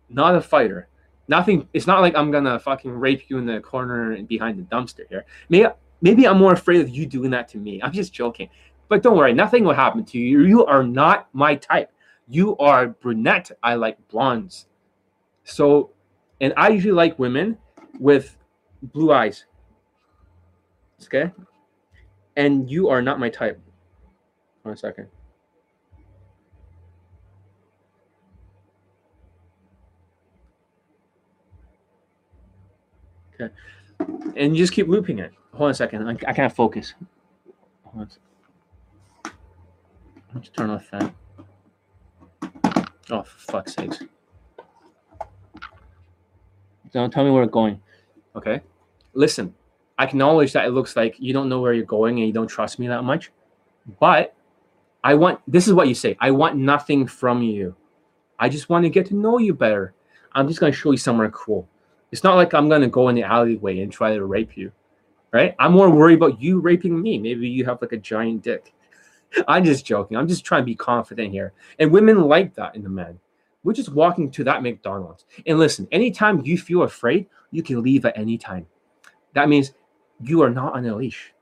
not 0.10 0.35
a 0.35 0.41
fighter. 0.41 0.88
Nothing. 1.27 1.68
It's 1.73 1.88
not 1.88 2.02
like 2.02 2.15
I'm 2.15 2.31
gonna 2.31 2.60
fucking 2.60 2.91
rape 2.91 3.30
you 3.30 3.38
in 3.38 3.45
the 3.45 3.60
corner 3.60 4.11
and 4.11 4.27
behind 4.27 4.60
the 4.60 4.64
dumpster 4.64 5.07
here. 5.10 5.26
Maybe 5.49 5.68
maybe 6.02 6.27
I'm 6.27 6.38
more 6.38 6.53
afraid 6.53 6.81
of 6.81 6.89
you 6.89 7.06
doing 7.06 7.31
that 7.31 7.47
to 7.49 7.57
me. 7.57 7.81
I'm 7.81 7.91
just 7.91 8.14
joking. 8.14 8.49
But 8.89 9.02
don't 9.02 9.18
worry, 9.18 9.34
nothing 9.34 9.64
will 9.64 9.73
happen 9.73 10.06
to 10.06 10.19
you. 10.19 10.41
You 10.41 10.65
are 10.65 10.84
not 10.84 11.27
my 11.34 11.56
type. 11.56 11.91
You 12.27 12.56
are 12.57 12.88
brunette. 12.88 13.52
I 13.64 13.76
like 13.76 13.97
blondes. 14.07 14.68
So 15.43 15.91
and 16.41 16.53
I 16.57 16.69
usually 16.69 16.93
like 16.93 17.18
women 17.18 17.57
with 17.99 18.38
blue 18.81 19.11
eyes. 19.11 19.45
Okay? 21.03 21.31
And 22.35 22.69
you 22.69 22.89
are 22.89 23.02
not 23.02 23.19
my 23.19 23.30
type. 23.30 23.60
One 24.64 24.77
second. 24.77 25.07
Okay. 33.39 33.53
And 34.35 34.55
you 34.55 34.63
just 34.63 34.73
keep 34.73 34.87
looping 34.87 35.19
it. 35.19 35.31
Hold 35.53 35.67
on 35.67 35.71
a 35.71 35.73
second. 35.73 36.07
I, 36.07 36.29
I 36.29 36.33
can't 36.33 36.53
focus. 36.53 36.93
Let's 37.95 38.19
turn 40.49 40.69
off 40.69 40.89
that. 40.91 41.13
Oh, 43.09 43.23
for 43.23 43.51
fuck's 43.51 43.73
sakes. 43.73 43.99
Don't 46.91 47.11
tell 47.11 47.23
me 47.23 47.31
where 47.31 47.43
we're 47.43 47.49
going. 47.49 47.81
Okay. 48.35 48.61
Listen, 49.13 49.53
I 49.97 50.03
acknowledge 50.03 50.53
that 50.53 50.65
it 50.65 50.71
looks 50.71 50.95
like 50.95 51.15
you 51.19 51.33
don't 51.33 51.47
know 51.47 51.61
where 51.61 51.73
you're 51.73 51.85
going 51.85 52.17
and 52.17 52.27
you 52.27 52.33
don't 52.33 52.47
trust 52.47 52.79
me 52.79 52.87
that 52.87 53.03
much. 53.03 53.31
But 53.99 54.35
I 55.03 55.15
want 55.15 55.39
this 55.47 55.67
is 55.67 55.73
what 55.73 55.87
you 55.87 55.95
say. 55.95 56.17
I 56.19 56.31
want 56.31 56.57
nothing 56.57 57.07
from 57.07 57.41
you. 57.41 57.75
I 58.39 58.49
just 58.49 58.69
want 58.69 58.83
to 58.83 58.89
get 58.89 59.05
to 59.07 59.15
know 59.15 59.37
you 59.37 59.53
better. 59.53 59.93
I'm 60.33 60.47
just 60.47 60.59
gonna 60.59 60.73
show 60.73 60.91
you 60.91 60.97
somewhere 60.97 61.29
cool. 61.29 61.69
It's 62.11 62.23
not 62.23 62.36
like 62.36 62.53
I'm 62.53 62.69
gonna 62.69 62.88
go 62.88 63.10
in 63.10 63.15
the 63.15 63.23
alleyway 63.23 63.82
and 63.82 63.91
try 63.91 64.14
to 64.14 64.26
rape 64.26 64.57
you. 64.57 64.72
Right? 65.32 65.53
I'm 65.60 65.73
more 65.73 65.90
worried 65.90 66.18
about 66.18 66.41
you 66.41 66.60
raping 66.60 67.02
me. 67.02 67.18
Maybe 67.18 67.49
you 67.49 67.65
have 67.65 67.82
like 67.82 67.91
a 67.91 67.98
giant 67.98 68.44
dick. 68.44 68.73
I'm 69.48 69.65
just 69.65 69.86
joking. 69.86 70.18
I'm 70.18 70.27
just 70.27 70.45
trying 70.45 70.61
to 70.61 70.65
be 70.65 70.76
confident 70.76 71.32
here. 71.32 71.53
And 71.80 71.91
women 71.91 72.22
like 72.22 72.56
that 72.56 72.76
in 72.76 72.84
the 72.84 72.90
men. 72.90 73.19
We're 73.64 73.73
just 73.73 73.91
walking 73.91 74.30
to 74.32 74.44
that 74.44 74.61
McDonald's. 74.61 75.26
And 75.45 75.57
listen, 75.57 75.88
anytime 75.91 76.45
you 76.45 76.57
feel 76.57 76.84
afraid, 76.84 77.26
you 77.52 77.64
can 77.64 77.82
leave 77.82 78.06
at 78.06 78.18
any 78.18 78.38
time. 78.38 78.68
That 79.34 79.49
means 79.49 79.73
you 80.22 80.41
are 80.44 80.52
not 80.52 80.73
on 80.73 80.86
a 80.86 80.95
leash. 80.95 81.34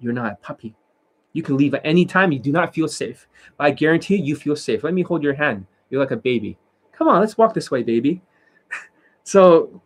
You're 0.00 0.12
not 0.12 0.32
a 0.32 0.36
puppy. 0.36 0.74
You 1.32 1.42
can 1.42 1.56
leave 1.56 1.74
at 1.74 1.82
any 1.84 2.04
time. 2.04 2.32
You 2.32 2.40
do 2.40 2.50
not 2.50 2.74
feel 2.74 2.88
safe. 2.88 3.28
But 3.56 3.64
I 3.64 3.70
guarantee 3.70 4.16
you, 4.16 4.24
you 4.24 4.36
feel 4.36 4.56
safe. 4.56 4.82
Let 4.82 4.94
me 4.94 5.02
hold 5.02 5.22
your 5.22 5.34
hand. 5.34 5.66
You're 5.90 6.00
like 6.00 6.10
a 6.10 6.16
baby. 6.16 6.58
Come 6.92 7.08
on, 7.08 7.20
let's 7.20 7.38
walk 7.38 7.54
this 7.54 7.70
way, 7.70 7.82
baby. 7.82 8.20
so, 9.24 9.80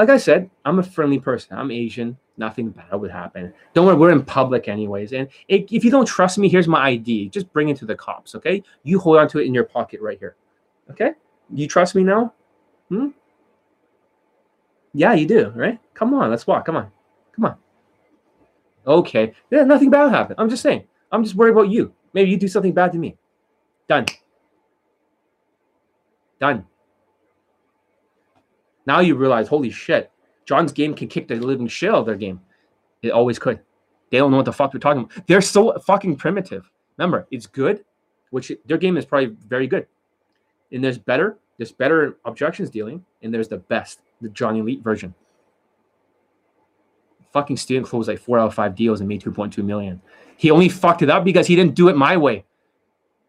like 0.00 0.08
I 0.08 0.16
said, 0.16 0.48
I'm 0.64 0.78
a 0.78 0.82
friendly 0.82 1.18
person. 1.18 1.58
I'm 1.58 1.70
Asian. 1.70 2.16
Nothing 2.38 2.70
bad 2.70 2.94
would 2.94 3.10
happen. 3.10 3.52
Don't 3.74 3.84
worry, 3.84 3.96
we're 3.96 4.12
in 4.12 4.24
public 4.24 4.66
anyways. 4.66 5.12
And 5.12 5.28
if 5.46 5.84
you 5.84 5.90
don't 5.90 6.06
trust 6.06 6.38
me, 6.38 6.48
here's 6.48 6.66
my 6.66 6.80
ID. 6.86 7.28
Just 7.28 7.52
bring 7.52 7.68
it 7.68 7.76
to 7.76 7.84
the 7.84 7.94
cops, 7.94 8.34
okay? 8.34 8.62
You 8.82 8.98
hold 8.98 9.18
on 9.18 9.28
to 9.28 9.40
it 9.40 9.46
in 9.46 9.52
your 9.52 9.64
pocket 9.64 10.00
right 10.00 10.18
here. 10.18 10.36
Okay? 10.90 11.12
You 11.52 11.68
trust 11.68 11.94
me 11.94 12.02
now? 12.02 12.32
Hmm? 12.88 13.08
Yeah, 14.94 15.12
you 15.12 15.26
do, 15.26 15.52
right? 15.54 15.78
Come 15.92 16.14
on, 16.14 16.30
let's 16.30 16.46
walk. 16.46 16.64
Come 16.64 16.76
on. 16.76 16.90
Come 17.36 17.44
on. 17.44 17.56
Okay. 18.86 19.34
Yeah, 19.50 19.64
nothing 19.64 19.90
bad 19.90 20.10
happened. 20.10 20.40
I'm 20.40 20.48
just 20.48 20.62
saying. 20.62 20.84
I'm 21.12 21.22
just 21.24 21.36
worried 21.36 21.52
about 21.52 21.68
you. 21.68 21.92
Maybe 22.14 22.30
you 22.30 22.38
do 22.38 22.48
something 22.48 22.72
bad 22.72 22.92
to 22.92 22.98
me. 22.98 23.18
Done. 23.86 24.06
Done. 26.40 26.64
Now 28.86 29.00
you 29.00 29.14
realize, 29.14 29.48
holy 29.48 29.70
shit, 29.70 30.10
John's 30.44 30.72
game 30.72 30.94
can 30.94 31.08
kick 31.08 31.28
the 31.28 31.36
living 31.36 31.68
shit 31.68 31.90
out 31.90 32.00
of 32.00 32.06
their 32.06 32.16
game. 32.16 32.40
It 33.02 33.10
always 33.10 33.38
could. 33.38 33.60
They 34.10 34.18
don't 34.18 34.30
know 34.30 34.38
what 34.38 34.46
the 34.46 34.52
fuck 34.52 34.72
they're 34.72 34.80
talking 34.80 35.02
about. 35.02 35.26
They're 35.26 35.40
so 35.40 35.78
fucking 35.78 36.16
primitive. 36.16 36.70
Remember, 36.98 37.26
it's 37.30 37.46
good, 37.46 37.84
which 38.30 38.52
their 38.66 38.78
game 38.78 38.96
is 38.96 39.04
probably 39.04 39.36
very 39.48 39.66
good 39.66 39.86
and 40.72 40.82
there's 40.84 40.98
better, 40.98 41.38
there's 41.56 41.72
better 41.72 42.18
objections 42.24 42.70
dealing, 42.70 43.04
and 43.22 43.32
there's 43.32 43.48
the 43.48 43.58
best, 43.58 44.00
the 44.20 44.28
Johnny 44.28 44.60
Elite 44.60 44.82
version. 44.82 45.14
Fucking 47.32 47.56
student 47.56 47.86
closed 47.86 48.08
like 48.08 48.18
four 48.18 48.38
out 48.38 48.48
of 48.48 48.54
five 48.54 48.74
deals 48.74 49.00
and 49.00 49.08
made 49.08 49.22
2.2 49.22 49.64
million. 49.64 50.00
He 50.36 50.50
only 50.50 50.68
fucked 50.68 51.02
it 51.02 51.10
up 51.10 51.24
because 51.24 51.46
he 51.46 51.54
didn't 51.54 51.74
do 51.74 51.88
it 51.88 51.96
my 51.96 52.16
way. 52.16 52.44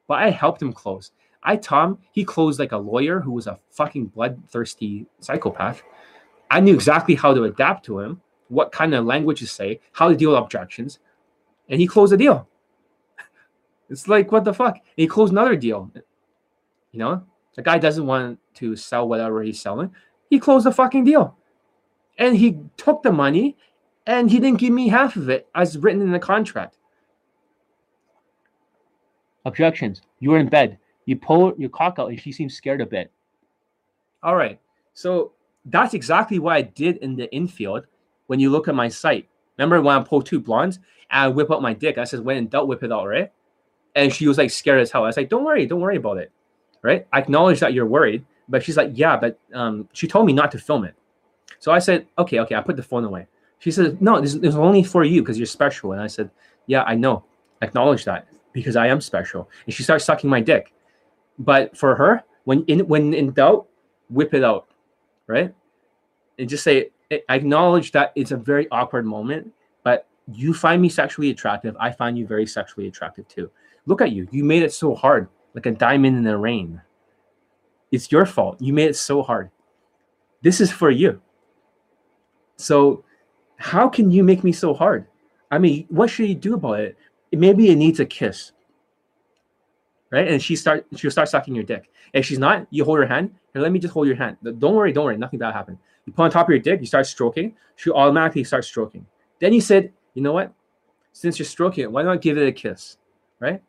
But 0.08 0.24
I 0.24 0.30
helped 0.30 0.62
him 0.62 0.74
close. 0.74 1.12
I 1.44 1.56
him, 1.56 1.98
he 2.12 2.24
closed 2.24 2.60
like 2.60 2.72
a 2.72 2.78
lawyer 2.78 3.20
who 3.20 3.32
was 3.32 3.48
a 3.48 3.60
fucking 3.72 4.08
bloodthirsty 4.08 5.08
psychopath. 5.20 5.82
I 6.52 6.60
knew 6.60 6.74
exactly 6.74 7.16
how 7.16 7.34
to 7.34 7.46
adapt 7.46 7.86
to 7.86 8.00
him, 8.00 8.22
what 8.50 8.72
kind 8.72 8.94
of 8.94 9.06
language 9.06 9.40
to 9.40 9.48
say, 9.48 9.80
how 9.94 10.10
to 10.10 10.16
deal 10.16 10.32
with 10.32 10.40
objections, 10.40 11.00
and 11.70 11.80
he 11.80 11.88
closed 11.88 12.14
a 12.14 12.18
deal. 12.18 12.48
It's 13.90 14.08
like, 14.08 14.32
what 14.32 14.46
the 14.46 14.54
fuck? 14.54 14.76
And 14.76 14.84
he 14.96 15.08
closed 15.08 15.34
another 15.34 15.58
deal. 15.58 15.92
You 16.92 17.00
know, 17.00 17.24
The 17.56 17.62
guy 17.62 17.78
doesn't 17.78 18.06
want 18.06 18.40
to 18.56 18.76
sell 18.78 19.08
whatever 19.08 19.44
he's 19.44 19.60
selling. 19.60 19.94
He 20.30 20.40
closed 20.40 20.66
the 20.66 20.72
fucking 20.72 21.04
deal. 21.04 21.36
And 22.18 22.38
he 22.38 22.60
took 22.78 23.04
the 23.04 23.12
money 23.12 23.58
and 24.08 24.32
he 24.32 24.40
didn't 24.40 24.60
give 24.60 24.72
me 24.72 24.88
half 24.88 25.16
of 25.18 25.30
it 25.30 25.48
as 25.56 25.78
written 25.78 26.02
in 26.02 26.12
the 26.12 26.20
contract. 26.20 26.78
Objections. 29.46 30.02
You 30.20 30.32
were 30.32 30.40
in 30.40 30.48
bed. 30.48 30.78
You 31.06 31.16
pull 31.16 31.54
your 31.58 31.70
cock 31.70 31.96
out 32.00 32.10
and 32.10 32.20
she 32.20 32.32
seems 32.32 32.56
scared 32.56 32.82
a 32.82 32.86
bit. 32.86 33.12
All 34.24 34.36
right. 34.36 34.60
So 34.94 35.34
that's 35.66 35.94
exactly 35.94 36.40
what 36.40 36.54
I 36.54 36.62
did 36.62 36.98
in 36.98 37.16
the 37.16 37.32
infield 37.34 37.86
when 38.28 38.40
you 38.40 38.50
look 38.50 38.68
at 38.68 38.76
my 38.76 38.88
site. 38.88 39.28
Remember 39.58 39.82
when 39.82 39.96
I 39.96 40.04
pulled 40.04 40.26
two 40.26 40.40
blondes 40.40 40.78
and 41.10 41.24
I 41.24 41.28
whip 41.28 41.52
out 41.52 41.62
my 41.62 41.74
dick? 41.74 41.98
I 41.98 42.04
said, 42.04 42.22
when 42.22 42.38
in 42.38 42.48
doubt, 42.48 42.68
whip 42.68 42.84
it 42.84 42.92
out, 42.92 43.08
right? 43.08 43.32
And 43.96 44.14
she 44.14 44.28
was 44.28 44.38
like 44.38 44.52
scared 44.52 44.82
as 44.82 44.92
hell. 44.92 45.04
I 45.04 45.08
was 45.08 45.18
like, 45.18 45.30
don't 45.30 45.44
worry, 45.44 45.66
don't 45.66 45.82
worry 45.82 45.98
about 45.98 46.18
it. 46.18 46.32
Right? 46.82 47.08
I 47.12 47.20
acknowledge 47.20 47.60
that 47.60 47.74
you're 47.74 47.86
worried, 47.86 48.26
but 48.50 48.64
she's 48.64 48.78
like, 48.78 48.92
yeah, 48.94 49.18
but 49.18 49.40
um, 49.54 49.88
she 49.94 50.08
told 50.08 50.26
me 50.26 50.34
not 50.34 50.52
to 50.52 50.58
film 50.58 50.84
it. 50.84 50.96
So 51.60 51.72
I 51.72 51.80
said, 51.80 52.08
okay, 52.18 52.40
okay, 52.40 52.56
I 52.56 52.62
put 52.62 52.76
the 52.76 52.84
phone 52.84 53.04
away. 53.04 53.28
She 53.60 53.70
said, 53.70 54.02
no, 54.02 54.20
this, 54.20 54.34
this 54.34 54.50
is 54.50 54.56
only 54.56 54.82
for 54.82 55.04
you 55.04 55.22
because 55.22 55.38
you're 55.38 55.46
special. 55.46 55.92
And 55.92 56.02
I 56.02 56.08
said, 56.08 56.32
yeah, 56.66 56.84
I 56.84 56.96
know. 56.96 57.24
Acknowledge 57.62 58.06
that 58.06 58.28
because 58.54 58.76
I 58.76 58.88
am 58.88 59.00
special. 59.00 59.48
And 59.66 59.74
she 59.74 59.84
starts 59.84 60.06
sucking 60.06 60.30
my 60.30 60.42
dick. 60.42 60.74
But 61.40 61.78
for 61.78 61.96
her, 61.96 62.24
when 62.46 62.64
in 62.66 62.88
when 62.88 63.14
in 63.14 63.32
doubt, 63.32 63.68
whip 64.10 64.34
it 64.34 64.44
out, 64.44 64.68
right? 65.28 65.54
And 66.38 66.50
just 66.50 66.64
say, 66.64 66.90
I 67.12 67.36
acknowledge 67.36 67.92
that 67.92 68.14
it's 68.16 68.32
a 68.32 68.38
very 68.38 68.68
awkward 68.72 69.06
moment, 69.06 69.52
but 69.84 70.08
you 70.32 70.54
find 70.54 70.82
me 70.82 70.90
sexually 70.90 71.30
attractive. 71.30 71.76
I 71.80 71.92
find 71.92 72.18
you 72.18 72.26
very 72.26 72.48
sexually 72.48 72.88
attractive 72.88 73.28
too. 73.28 73.50
Look 73.86 74.02
at 74.02 74.12
you. 74.12 74.28
You 74.32 74.44
made 74.44 74.64
it 74.64 74.74
so 74.74 74.96
hard, 74.96 75.28
like 75.54 75.66
a 75.66 75.72
diamond 75.72 76.18
in 76.18 76.24
the 76.24 76.38
rain. 76.38 76.82
It's 77.92 78.12
your 78.12 78.26
fault. 78.26 78.62
You 78.62 78.74
made 78.74 78.90
it 78.90 78.96
so 78.96 79.22
hard. 79.22 79.50
This 80.42 80.62
is 80.62 80.72
for 80.72 80.90
you. 80.90 81.22
So, 82.56 83.04
how 83.58 83.90
can 83.90 84.10
you 84.10 84.24
make 84.24 84.44
me 84.44 84.52
so 84.52 84.74
hard? 84.74 85.08
I 85.52 85.58
mean, 85.58 85.86
what 85.90 86.10
should 86.10 86.30
you 86.30 86.36
do 86.36 86.56
about 86.56 86.80
it? 86.80 86.98
Maybe 87.32 87.70
it 87.70 87.76
needs 87.76 88.00
a 88.00 88.06
kiss, 88.06 88.52
right? 90.12 90.28
And 90.28 90.42
she 90.42 90.56
start 90.56 90.86
she'll 90.96 91.12
start 91.12 91.30
sucking 91.30 91.56
your 91.56 91.64
dick. 91.64 91.90
If 92.14 92.26
she's 92.26 92.40
not, 92.40 92.68
you 92.70 92.86
hold 92.86 93.00
her 93.00 93.08
hand. 93.08 93.34
And 93.54 93.64
let 93.64 93.72
me 93.72 93.80
just 93.80 93.94
hold 93.94 94.08
your 94.08 94.16
hand. 94.16 94.38
Don't 94.44 94.76
worry, 94.76 94.94
don't 94.94 95.06
worry, 95.06 95.18
nothing 95.18 95.40
bad 95.40 95.54
happened. 95.54 95.78
You 96.06 96.14
put 96.14 96.24
on 96.24 96.32
top 96.32 96.48
of 96.48 96.52
your 96.52 96.60
dick, 96.60 96.80
you 96.80 96.86
start 96.86 97.06
stroking. 97.08 97.56
She 97.76 97.90
automatically 97.90 98.44
starts 98.44 98.68
stroking. 98.68 99.06
Then 99.40 99.54
you 99.54 99.62
said, 99.62 99.92
you 100.14 100.22
know 100.22 100.34
what? 100.34 100.54
Since 101.14 101.40
you're 101.40 101.46
stroking 101.46 101.84
it, 101.84 101.92
why 101.92 102.04
not 102.04 102.22
give 102.22 102.38
it 102.38 102.48
a 102.48 102.52
kiss, 102.52 102.98
right? 103.40 103.62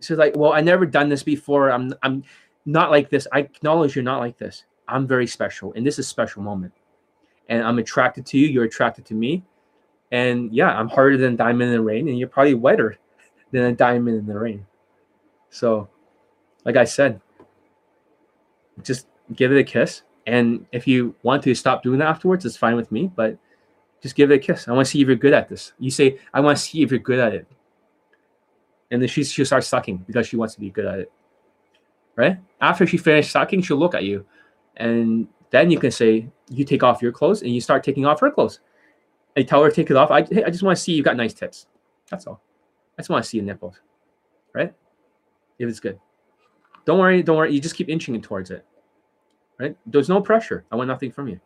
She's 0.00 0.16
like, 0.16 0.36
well, 0.36 0.52
I 0.52 0.60
never 0.60 0.86
done 0.86 1.08
this 1.08 1.22
before. 1.22 1.70
I'm 1.70 1.94
I'm 2.02 2.24
not 2.64 2.90
like 2.90 3.10
this. 3.10 3.26
I 3.32 3.40
acknowledge 3.40 3.94
you're 3.94 4.04
not 4.04 4.20
like 4.20 4.38
this. 4.38 4.64
I'm 4.88 5.06
very 5.06 5.26
special, 5.26 5.72
and 5.74 5.86
this 5.86 5.94
is 5.98 6.06
a 6.06 6.08
special 6.08 6.42
moment. 6.42 6.72
And 7.48 7.62
I'm 7.62 7.78
attracted 7.78 8.26
to 8.26 8.38
you. 8.38 8.48
You're 8.48 8.64
attracted 8.64 9.04
to 9.06 9.14
me. 9.14 9.44
And 10.10 10.52
yeah, 10.52 10.76
I'm 10.78 10.88
harder 10.88 11.16
than 11.16 11.36
diamond 11.36 11.70
in 11.70 11.76
the 11.76 11.82
rain, 11.82 12.08
and 12.08 12.18
you're 12.18 12.28
probably 12.28 12.54
wetter 12.54 12.98
than 13.52 13.64
a 13.64 13.72
diamond 13.72 14.18
in 14.18 14.26
the 14.26 14.38
rain. 14.38 14.66
So, 15.52 15.88
like 16.64 16.76
I 16.76 16.84
said, 16.84 17.20
just 18.82 19.06
give 19.36 19.52
it 19.52 19.58
a 19.58 19.64
kiss. 19.64 20.02
And 20.26 20.66
if 20.72 20.86
you 20.88 21.14
want 21.22 21.42
to 21.44 21.54
stop 21.54 21.82
doing 21.82 21.98
that 21.98 22.08
afterwards, 22.08 22.46
it's 22.46 22.56
fine 22.56 22.74
with 22.74 22.90
me. 22.90 23.10
But 23.14 23.38
just 24.00 24.14
give 24.14 24.30
it 24.30 24.34
a 24.34 24.38
kiss. 24.38 24.66
I 24.66 24.72
want 24.72 24.86
to 24.86 24.90
see 24.90 25.02
if 25.02 25.06
you're 25.06 25.16
good 25.16 25.34
at 25.34 25.48
this. 25.48 25.74
You 25.78 25.90
say, 25.90 26.18
I 26.32 26.40
want 26.40 26.56
to 26.56 26.62
see 26.62 26.82
if 26.82 26.90
you're 26.90 27.00
good 27.00 27.18
at 27.18 27.34
it. 27.34 27.46
And 28.90 29.00
then 29.00 29.08
she, 29.08 29.24
she'll 29.24 29.44
start 29.44 29.64
sucking 29.64 29.98
because 30.06 30.26
she 30.26 30.36
wants 30.36 30.54
to 30.54 30.60
be 30.60 30.70
good 30.70 30.86
at 30.86 30.98
it. 30.98 31.12
Right? 32.16 32.38
After 32.60 32.86
she 32.86 32.96
finishes 32.96 33.30
sucking, 33.30 33.62
she'll 33.62 33.76
look 33.76 33.94
at 33.94 34.04
you. 34.04 34.24
And 34.76 35.28
then 35.50 35.70
you 35.70 35.78
can 35.78 35.90
say, 35.90 36.28
You 36.48 36.64
take 36.64 36.82
off 36.82 37.02
your 37.02 37.12
clothes 37.12 37.42
and 37.42 37.54
you 37.54 37.60
start 37.60 37.84
taking 37.84 38.06
off 38.06 38.20
her 38.20 38.30
clothes. 38.30 38.60
I 39.36 39.42
tell 39.42 39.62
her 39.62 39.70
take 39.70 39.90
it 39.90 39.96
off. 39.96 40.10
I, 40.10 40.22
hey, 40.22 40.44
I 40.44 40.50
just 40.50 40.62
want 40.62 40.76
to 40.76 40.82
see 40.82 40.92
you 40.92 41.02
got 41.02 41.16
nice 41.16 41.34
tits. 41.34 41.66
That's 42.10 42.26
all. 42.26 42.42
I 42.98 43.02
just 43.02 43.10
want 43.10 43.22
to 43.24 43.28
see 43.28 43.36
your 43.38 43.46
nipples. 43.46 43.80
Right? 44.54 44.74
If 45.62 45.68
it's 45.68 45.78
good. 45.78 45.98
Don't 46.84 46.98
worry, 46.98 47.22
don't 47.22 47.36
worry. 47.36 47.52
You 47.52 47.60
just 47.60 47.76
keep 47.76 47.88
inching 47.88 48.16
it 48.16 48.24
towards 48.24 48.50
it. 48.50 48.66
Right? 49.60 49.76
There's 49.86 50.08
no 50.08 50.20
pressure. 50.20 50.64
I 50.72 50.76
want 50.76 50.88
nothing 50.88 51.12
from 51.12 51.28
you. 51.28 51.40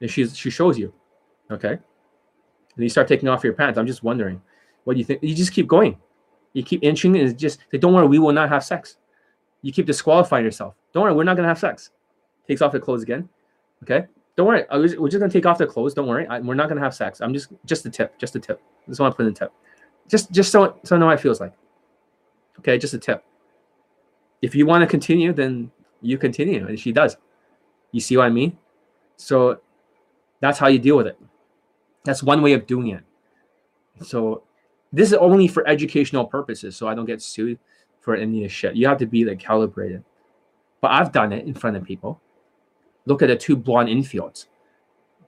And 0.00 0.08
she's 0.08 0.36
she 0.36 0.50
shows 0.50 0.78
you. 0.78 0.94
Okay. 1.50 1.72
And 1.72 2.84
you 2.84 2.88
start 2.88 3.08
taking 3.08 3.28
off 3.28 3.42
your 3.42 3.54
pants. 3.54 3.76
I'm 3.76 3.88
just 3.88 4.04
wondering, 4.04 4.40
what 4.84 4.94
do 4.94 5.00
you 5.00 5.04
think? 5.04 5.20
You 5.22 5.34
just 5.34 5.52
keep 5.52 5.66
going. 5.66 5.98
You 6.52 6.62
keep 6.62 6.84
inching 6.84 7.16
and 7.16 7.28
it's 7.28 7.40
just 7.40 7.58
say, 7.72 7.78
don't 7.78 7.92
worry, 7.92 8.06
we 8.06 8.20
will 8.20 8.32
not 8.32 8.48
have 8.50 8.64
sex. 8.64 8.98
You 9.62 9.72
keep 9.72 9.86
disqualifying 9.86 10.44
yourself. 10.44 10.74
Don't 10.92 11.02
worry, 11.02 11.12
we're 11.12 11.24
not 11.24 11.34
gonna 11.36 11.48
have 11.48 11.58
sex. 11.58 11.90
Takes 12.46 12.62
off 12.62 12.70
the 12.70 12.78
clothes 12.78 13.02
again. 13.02 13.28
Okay. 13.82 14.06
Don't 14.36 14.46
worry. 14.46 14.64
we're 14.70 15.08
just 15.08 15.18
gonna 15.18 15.28
take 15.28 15.44
off 15.44 15.58
the 15.58 15.66
clothes. 15.66 15.94
Don't 15.94 16.06
worry. 16.06 16.24
I, 16.28 16.38
we're 16.38 16.54
not 16.54 16.68
gonna 16.68 16.80
have 16.80 16.94
sex. 16.94 17.20
I'm 17.20 17.34
just 17.34 17.48
just 17.66 17.84
a 17.84 17.90
tip. 17.90 18.16
Just 18.16 18.36
a 18.36 18.38
tip. 18.38 18.62
Just 18.88 19.00
want 19.00 19.12
to 19.12 19.16
put 19.16 19.26
in 19.26 19.32
a 19.32 19.34
tip. 19.34 19.52
Just 20.06 20.30
just 20.30 20.52
so 20.52 20.78
so 20.84 20.94
I 20.94 20.98
know 21.00 21.06
what 21.06 21.14
it 21.14 21.20
feels 21.20 21.40
like. 21.40 21.52
Okay, 22.60 22.78
just 22.78 22.94
a 22.94 22.98
tip. 22.98 23.24
If 24.42 24.54
you 24.54 24.66
want 24.66 24.82
to 24.82 24.86
continue, 24.86 25.32
then 25.32 25.70
you 26.00 26.18
continue, 26.18 26.66
and 26.66 26.78
she 26.78 26.92
does. 26.92 27.16
You 27.92 28.00
see 28.00 28.16
what 28.16 28.26
I 28.26 28.30
mean? 28.30 28.56
So 29.16 29.60
that's 30.40 30.58
how 30.58 30.68
you 30.68 30.78
deal 30.78 30.96
with 30.96 31.06
it. 31.06 31.18
That's 32.04 32.22
one 32.22 32.42
way 32.42 32.52
of 32.52 32.66
doing 32.66 32.88
it. 32.88 33.02
So 34.02 34.42
this 34.92 35.08
is 35.08 35.14
only 35.14 35.48
for 35.48 35.66
educational 35.66 36.24
purposes, 36.24 36.76
so 36.76 36.86
I 36.88 36.94
don't 36.94 37.06
get 37.06 37.20
sued 37.20 37.58
for 38.00 38.14
any 38.14 38.38
of 38.38 38.44
this 38.44 38.52
shit. 38.52 38.76
You 38.76 38.86
have 38.88 38.98
to 38.98 39.06
be 39.06 39.24
like 39.24 39.40
calibrated. 39.40 40.04
But 40.80 40.92
I've 40.92 41.10
done 41.12 41.32
it 41.32 41.46
in 41.46 41.54
front 41.54 41.76
of 41.76 41.82
people. 41.84 42.20
Look 43.06 43.22
at 43.22 43.26
the 43.28 43.36
two 43.36 43.56
blonde 43.56 43.88
infields, 43.88 44.46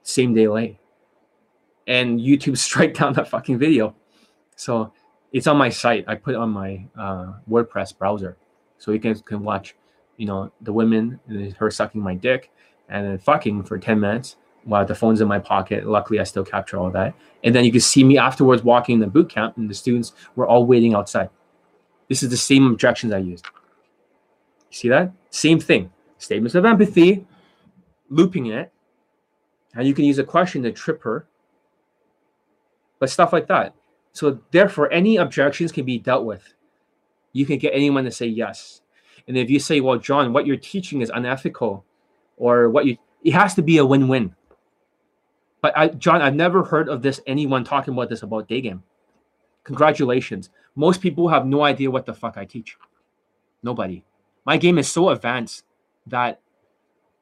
same 0.03 0.33
day 0.33 0.47
lay. 0.47 0.79
and 1.87 2.19
YouTube 2.19 2.57
strike 2.67 2.93
down 2.93 3.13
that 3.13 3.27
fucking 3.27 3.57
video. 3.57 3.95
So 4.55 4.93
it's 5.31 5.47
on 5.47 5.57
my 5.57 5.69
site. 5.69 6.05
I 6.07 6.15
put 6.15 6.33
it 6.33 6.37
on 6.37 6.49
my 6.49 6.85
uh, 6.97 7.33
WordPress 7.49 7.97
browser, 7.97 8.37
so 8.77 8.91
you 8.91 8.99
can 8.99 9.15
can 9.19 9.43
watch 9.43 9.75
you 10.21 10.27
know, 10.27 10.51
the 10.61 10.71
women, 10.71 11.19
and 11.27 11.51
her 11.53 11.71
sucking 11.71 11.99
my 11.99 12.13
dick 12.13 12.51
and 12.89 13.07
then 13.07 13.17
fucking 13.17 13.63
for 13.63 13.79
10 13.79 13.99
minutes 13.99 14.35
while 14.65 14.85
the 14.85 14.93
phone's 14.93 15.19
in 15.19 15.27
my 15.27 15.39
pocket. 15.39 15.87
Luckily, 15.87 16.19
I 16.19 16.23
still 16.25 16.43
capture 16.43 16.77
all 16.77 16.91
that. 16.91 17.15
And 17.43 17.55
then 17.55 17.65
you 17.65 17.71
can 17.71 17.81
see 17.81 18.03
me 18.03 18.19
afterwards 18.19 18.63
walking 18.63 18.93
in 18.93 18.99
the 18.99 19.07
boot 19.07 19.29
camp, 19.29 19.57
and 19.57 19.67
the 19.67 19.73
students 19.73 20.13
were 20.35 20.45
all 20.45 20.67
waiting 20.67 20.93
outside. 20.93 21.31
This 22.07 22.21
is 22.21 22.29
the 22.29 22.37
same 22.37 22.67
objections 22.67 23.13
I 23.13 23.17
used. 23.17 23.47
You 24.69 24.77
see 24.77 24.89
that? 24.89 25.11
Same 25.31 25.59
thing. 25.59 25.91
Statements 26.19 26.53
of 26.53 26.65
empathy, 26.65 27.25
looping 28.09 28.45
it. 28.47 28.71
And 29.73 29.87
you 29.87 29.95
can 29.95 30.05
use 30.05 30.19
a 30.19 30.23
question 30.23 30.61
to 30.63 30.71
trip 30.71 31.01
her. 31.01 31.25
But 32.99 33.09
stuff 33.09 33.33
like 33.33 33.47
that. 33.47 33.73
So, 34.13 34.39
therefore, 34.51 34.91
any 34.91 35.17
objections 35.17 35.71
can 35.71 35.85
be 35.85 35.97
dealt 35.97 36.25
with. 36.25 36.53
You 37.33 37.45
can 37.45 37.57
get 37.57 37.73
anyone 37.73 38.03
to 38.03 38.11
say 38.11 38.25
yes. 38.25 38.81
And 39.27 39.37
if 39.37 39.49
you 39.49 39.59
say, 39.59 39.79
well, 39.79 39.97
John, 39.97 40.33
what 40.33 40.45
you're 40.45 40.57
teaching 40.57 41.01
is 41.01 41.11
unethical, 41.13 41.85
or 42.37 42.69
what 42.69 42.85
you, 42.85 42.97
it 43.23 43.33
has 43.33 43.53
to 43.55 43.61
be 43.61 43.77
a 43.77 43.85
win 43.85 44.07
win. 44.07 44.35
But 45.61 45.77
I, 45.77 45.89
John, 45.89 46.21
I've 46.21 46.35
never 46.35 46.63
heard 46.63 46.89
of 46.89 47.01
this, 47.01 47.21
anyone 47.27 47.63
talking 47.63 47.93
about 47.93 48.09
this 48.09 48.23
about 48.23 48.47
day 48.47 48.61
game. 48.61 48.83
Congratulations. 49.63 50.49
Most 50.75 51.01
people 51.01 51.27
have 51.29 51.45
no 51.45 51.63
idea 51.63 51.91
what 51.91 52.05
the 52.05 52.13
fuck 52.13 52.35
I 52.37 52.45
teach. 52.45 52.77
Nobody. 53.61 54.03
My 54.45 54.57
game 54.57 54.79
is 54.79 54.91
so 54.91 55.09
advanced 55.09 55.65
that 56.07 56.41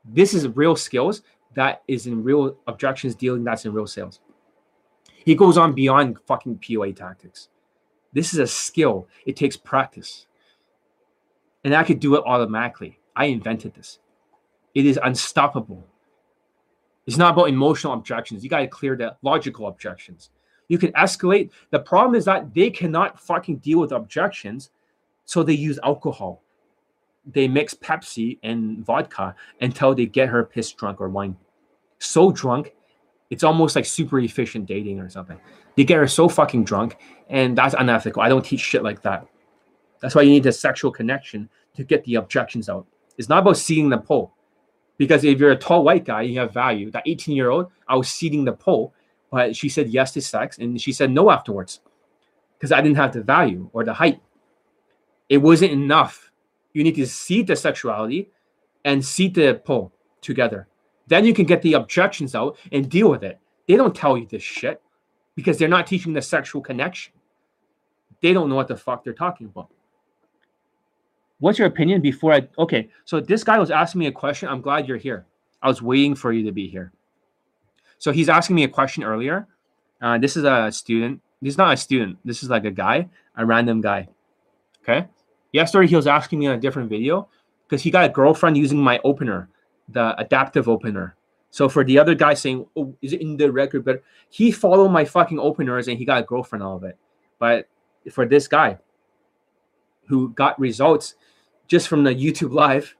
this 0.06 0.34
is 0.34 0.48
real 0.48 0.76
skills 0.76 1.22
that 1.54 1.84
is 1.88 2.08
in 2.08 2.24
real 2.24 2.56
objections 2.68 3.16
dealing 3.16 3.44
that's 3.44 3.66
in 3.66 3.74
real 3.74 3.88
sales. 3.88 4.22
He 5.26 5.36
goes 5.36 5.58
on 5.58 5.74
beyond 5.74 6.18
fucking 6.26 6.60
PUA 6.60 6.96
tactics. 6.96 7.50
This 8.14 8.34
is 8.34 8.40
a 8.40 8.48
skill. 8.48 9.08
It 9.26 9.36
takes 9.36 9.58
practice 9.58 10.28
and 11.64 11.76
I 11.76 11.84
could 11.84 12.00
do 12.00 12.16
it 12.16 12.24
automatically. 12.26 13.00
I 13.16 13.26
invented 13.26 13.74
this. 13.74 14.00
It 14.74 14.86
is 14.86 15.00
unstoppable. 15.04 15.86
It's 17.06 17.18
not 17.18 17.34
about 17.34 17.50
emotional 17.50 17.94
objections. 17.94 18.44
You 18.44 18.50
got 18.50 18.60
to 18.60 18.68
clear 18.68 18.96
the 18.96 19.16
logical 19.22 19.68
objections. 19.68 20.30
You 20.68 20.78
can 20.78 20.92
escalate. 20.94 21.50
The 21.72 21.80
problem 21.80 22.16
is 22.16 22.26
that 22.26 22.54
they 22.54 22.70
cannot 22.70 23.20
fucking 23.20 23.58
deal 23.58 23.80
with 23.80 23.92
objections, 23.92 24.70
so 25.26 25.42
they 25.42 25.54
use 25.54 25.80
alcohol. 25.84 26.44
They 27.26 27.48
mix 27.48 27.74
Pepsi 27.74 28.38
and 28.44 28.86
vodka 28.86 29.36
until 29.60 29.96
they 29.96 30.06
get 30.06 30.30
her 30.30 30.44
pissed 30.44 30.78
drunk 30.78 31.02
or 31.02 31.10
wine. 31.10 31.36
So 31.98 32.32
drunk, 32.32 32.74
it's 33.30 33.44
almost 33.44 33.76
like 33.76 33.86
super 33.86 34.20
efficient 34.20 34.66
dating 34.66 35.00
or 35.00 35.10
something. 35.10 35.40
They 35.76 35.84
get 35.84 35.98
her 35.98 36.08
so 36.08 36.28
fucking 36.28 36.64
drunk, 36.64 36.98
and 37.30 37.58
that's 37.58 37.76
unethical. 37.78 38.22
I 38.22 38.30
don't 38.30 38.44
teach 38.44 38.62
shit 38.62 38.84
like 38.84 39.02
that. 39.04 39.28
That's 40.02 40.16
why 40.16 40.24
you 40.24 40.32
need 40.32 40.44
the 40.44 40.52
sexual 40.52 40.92
connection 40.92 41.50
to 41.76 41.84
get 41.84 42.04
the 42.06 42.16
objections 42.16 42.70
out. 42.70 42.88
It's 43.18 43.30
not 43.30 43.40
about 43.40 43.58
seeing 43.58 43.90
the 43.90 43.98
pole. 43.98 44.34
Because 44.98 45.24
if 45.24 45.40
you're 45.40 45.52
a 45.52 45.56
tall 45.56 45.84
white 45.84 46.04
guy, 46.04 46.24
you 46.24 46.40
have 46.40 46.54
value. 46.54 46.92
That 46.92 47.04
18 47.06 47.36
year 47.36 47.50
old, 47.50 47.72
I 47.88 47.96
was 47.96 48.10
seating 48.10 48.44
the 48.44 48.54
pole, 48.54 48.94
but 49.32 49.56
she 49.56 49.70
said 49.70 49.90
yes 49.90 50.12
to 50.14 50.22
sex 50.22 50.58
and 50.58 50.80
she 50.80 50.92
said 50.92 51.10
no 51.10 51.32
afterwards 51.32 51.80
because 52.58 52.74
I 52.74 52.82
didn't 52.82 52.98
have 52.98 53.14
the 53.14 53.24
value 53.24 53.70
or 53.72 53.86
the 53.86 53.94
height. 53.94 54.22
It 55.30 55.38
wasn't 55.38 55.72
enough 55.72 56.32
You 56.74 56.84
need 56.84 56.96
to 56.96 57.08
see 57.08 57.42
the 57.42 57.56
sexuality 57.56 58.30
and 58.84 59.04
see 59.04 59.28
the 59.28 59.62
pole 59.64 59.92
together. 60.22 60.68
Then 61.10 61.26
you 61.26 61.34
can 61.34 61.46
get 61.46 61.62
the 61.62 61.74
objections 61.74 62.36
out 62.36 62.58
and 62.72 62.90
deal 62.90 63.10
with 63.10 63.24
it. 63.24 63.40
They 63.68 63.76
don't 63.76 63.96
tell 63.96 64.18
you 64.18 64.26
this 64.26 64.44
shit 64.44 64.82
because 65.36 65.58
they're 65.58 65.68
not 65.68 65.86
teaching 65.86 66.14
the 66.14 66.22
sexual 66.22 66.62
connection. 66.62 67.14
They 68.22 68.32
don't 68.34 68.50
know 68.50 68.56
what 68.56 68.68
the 68.68 68.78
fuck 68.78 69.04
they're 69.04 69.14
talking 69.14 69.48
about. 69.48 69.70
What's 71.40 71.58
your 71.58 71.68
opinion 71.68 72.02
before 72.02 72.34
I? 72.34 72.48
Okay, 72.58 72.90
so 73.06 73.20
this 73.20 73.44
guy 73.44 73.58
was 73.60 73.72
asking 73.72 74.00
me 74.00 74.08
a 74.08 74.12
question. 74.12 74.50
I'm 74.50 74.62
glad 74.62 74.88
you're 74.88 74.98
here. 74.98 75.26
I 75.62 75.68
was 75.68 75.82
waiting 75.82 76.16
for 76.16 76.32
you 76.32 76.46
to 76.46 76.52
be 76.52 76.68
here. 76.68 76.92
So 77.98 78.12
he's 78.12 78.30
asking 78.30 78.56
me 78.56 78.64
a 78.64 78.68
question 78.68 79.04
earlier. 79.04 79.48
Uh, 80.02 80.18
this 80.18 80.38
is 80.38 80.44
a 80.44 80.72
student. 80.72 81.22
He's 81.42 81.58
not 81.58 81.74
a 81.74 81.78
student. 81.78 82.18
This 82.26 82.44
is 82.44 82.50
like 82.50 82.66
a 82.66 82.72
guy, 82.72 83.10
a 83.36 83.46
random 83.46 83.82
guy. 83.82 84.10
Okay. 84.84 85.08
Yesterday 85.54 85.88
he 85.88 85.96
was 85.96 86.08
asking 86.08 86.40
me 86.40 86.48
on 86.48 86.56
a 86.56 86.60
different 86.60 86.90
video 86.90 87.30
because 87.68 87.82
he 87.82 87.92
got 87.92 88.06
a 88.06 88.10
girlfriend 88.10 88.58
using 88.58 88.80
my 88.80 89.00
opener, 89.04 89.50
the 89.92 90.20
adaptive 90.20 90.68
opener. 90.68 91.16
So 91.52 91.68
for 91.68 91.84
the 91.84 91.98
other 91.98 92.16
guy 92.16 92.34
saying, 92.36 92.66
"Oh, 92.76 92.96
is 93.02 93.14
it 93.14 93.22
in 93.22 93.38
the 93.38 93.52
record?" 93.52 93.84
But 93.84 94.04
he 94.30 94.52
followed 94.52 94.90
my 94.90 95.06
fucking 95.06 95.40
openers 95.40 95.88
and 95.88 95.98
he 95.98 96.06
got 96.06 96.22
a 96.22 96.26
girlfriend 96.26 96.64
out 96.64 96.76
of 96.76 96.84
it. 96.84 96.98
But 97.40 97.68
for 98.12 98.26
this 98.26 98.48
guy 98.48 98.78
who 100.08 100.30
got 100.30 100.60
results 100.60 101.16
just 101.68 101.88
from 101.88 102.04
the 102.04 102.14
YouTube 102.14 102.52
live, 102.52 102.96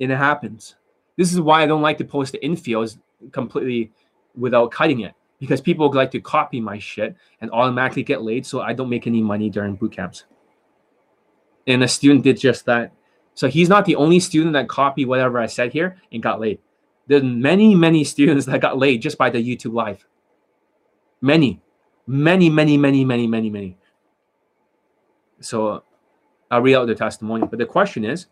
and 0.00 0.12
it 0.12 0.16
happens. 0.16 0.76
This 1.16 1.32
is 1.32 1.40
why 1.40 1.62
I 1.62 1.66
don't 1.66 1.82
like 1.82 1.98
to 1.98 2.04
post 2.04 2.32
the 2.32 2.38
infields 2.38 2.98
completely 3.30 3.92
without 4.36 4.72
cutting 4.72 5.00
it 5.00 5.14
because 5.38 5.60
people 5.60 5.90
like 5.92 6.10
to 6.10 6.20
copy 6.20 6.60
my 6.60 6.78
shit 6.78 7.14
and 7.40 7.50
automatically 7.52 8.02
get 8.02 8.22
laid, 8.22 8.46
so 8.46 8.60
I 8.60 8.72
don't 8.72 8.88
make 8.88 9.06
any 9.06 9.22
money 9.22 9.50
during 9.50 9.76
boot 9.76 9.92
camps. 9.92 10.24
And 11.66 11.82
a 11.82 11.88
student 11.88 12.24
did 12.24 12.38
just 12.38 12.66
that. 12.66 12.92
So 13.34 13.48
he's 13.48 13.68
not 13.68 13.84
the 13.84 13.96
only 13.96 14.20
student 14.20 14.52
that 14.54 14.68
copied 14.68 15.06
whatever 15.06 15.38
I 15.38 15.46
said 15.46 15.72
here 15.72 15.96
and 16.12 16.22
got 16.22 16.40
laid. 16.40 16.60
There's 17.06 17.22
many, 17.22 17.74
many 17.74 18.04
students 18.04 18.46
that 18.46 18.60
got 18.60 18.78
laid 18.78 19.02
just 19.02 19.18
by 19.18 19.30
the 19.30 19.38
YouTube 19.38 19.74
live. 19.74 20.06
Many, 21.20 21.60
many, 22.06 22.48
many, 22.48 22.78
many, 22.78 23.04
many, 23.04 23.26
many, 23.26 23.50
many. 23.50 23.76
So 25.40 25.82
I'll 26.50 26.62
read 26.62 26.76
out 26.76 26.86
the 26.86 26.94
testimony. 26.94 27.46
But 27.46 27.58
the 27.58 27.66
question 27.66 28.04
is, 28.04 28.26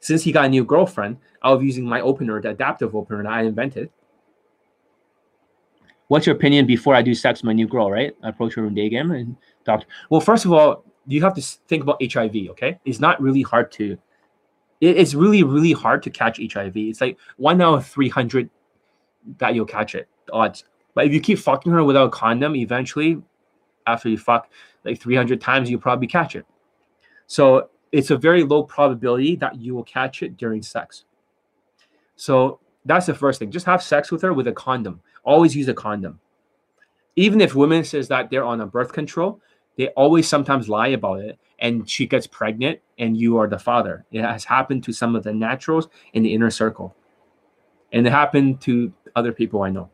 since 0.00 0.22
he 0.22 0.32
got 0.32 0.46
a 0.46 0.48
new 0.48 0.64
girlfriend, 0.64 1.18
I 1.42 1.52
was 1.52 1.64
using 1.64 1.84
my 1.84 2.00
opener, 2.00 2.40
the 2.40 2.50
adaptive 2.50 2.94
opener 2.94 3.22
that 3.22 3.32
I 3.32 3.42
invented. 3.42 3.90
What's 6.08 6.26
your 6.26 6.36
opinion 6.36 6.66
before 6.66 6.94
I 6.94 7.02
do 7.02 7.14
sex 7.14 7.40
with 7.40 7.46
my 7.46 7.52
new 7.52 7.66
girl, 7.66 7.90
right? 7.90 8.16
I 8.22 8.28
approach 8.28 8.54
her 8.54 8.66
in 8.66 8.74
day 8.74 8.88
game 8.88 9.10
and 9.10 9.36
talk. 9.64 9.84
Well, 10.08 10.20
first 10.20 10.44
of 10.44 10.52
all, 10.52 10.84
you 11.06 11.20
have 11.22 11.34
to 11.34 11.42
think 11.42 11.82
about 11.82 12.00
HIV, 12.00 12.34
okay? 12.50 12.78
It's 12.84 13.00
not 13.00 13.20
really 13.20 13.42
hard 13.42 13.72
to, 13.72 13.98
it's 14.80 15.14
really, 15.14 15.42
really 15.42 15.72
hard 15.72 16.02
to 16.02 16.10
catch 16.10 16.38
HIV. 16.38 16.76
It's 16.76 17.00
like 17.00 17.18
one 17.36 17.60
out 17.62 17.74
of 17.74 17.86
300 17.86 18.50
that 19.38 19.54
you'll 19.54 19.64
catch 19.66 19.94
it, 19.94 20.08
odds. 20.32 20.64
But 20.94 21.06
if 21.06 21.12
you 21.12 21.20
keep 21.20 21.38
fucking 21.38 21.72
her 21.72 21.84
without 21.84 22.06
a 22.06 22.10
condom, 22.10 22.56
eventually, 22.56 23.22
after 23.86 24.08
you 24.08 24.18
fuck 24.18 24.50
like 24.84 25.00
300 25.00 25.40
times, 25.40 25.70
you'll 25.70 25.80
probably 25.80 26.06
catch 26.06 26.36
it. 26.36 26.46
So 27.26 27.70
it's 27.92 28.10
a 28.10 28.16
very 28.16 28.44
low 28.44 28.62
probability 28.62 29.36
that 29.36 29.56
you 29.56 29.74
will 29.74 29.84
catch 29.84 30.22
it 30.22 30.36
during 30.36 30.62
sex. 30.62 31.04
So 32.16 32.60
that's 32.84 33.06
the 33.06 33.14
first 33.14 33.38
thing. 33.38 33.50
Just 33.50 33.66
have 33.66 33.82
sex 33.82 34.10
with 34.10 34.22
her 34.22 34.32
with 34.32 34.46
a 34.46 34.52
condom. 34.52 35.00
Always 35.24 35.56
use 35.56 35.68
a 35.68 35.74
condom. 35.74 36.20
Even 37.16 37.40
if 37.40 37.54
women 37.54 37.84
says 37.84 38.08
that 38.08 38.30
they're 38.30 38.44
on 38.44 38.60
a 38.60 38.66
birth 38.66 38.92
control, 38.92 39.40
they 39.76 39.88
always 39.88 40.28
sometimes 40.28 40.68
lie 40.68 40.88
about 40.88 41.20
it 41.20 41.38
and 41.58 41.88
she 41.88 42.06
gets 42.06 42.26
pregnant 42.26 42.80
and 42.98 43.16
you 43.16 43.38
are 43.38 43.46
the 43.46 43.58
father. 43.58 44.04
It 44.10 44.22
has 44.22 44.44
happened 44.44 44.84
to 44.84 44.92
some 44.92 45.14
of 45.14 45.22
the 45.22 45.32
naturals 45.32 45.88
in 46.12 46.22
the 46.22 46.32
inner 46.32 46.50
circle. 46.50 46.96
And 47.92 48.06
it 48.06 48.10
happened 48.10 48.60
to 48.62 48.92
other 49.14 49.32
people 49.32 49.62
I 49.62 49.70
know. 49.70 49.90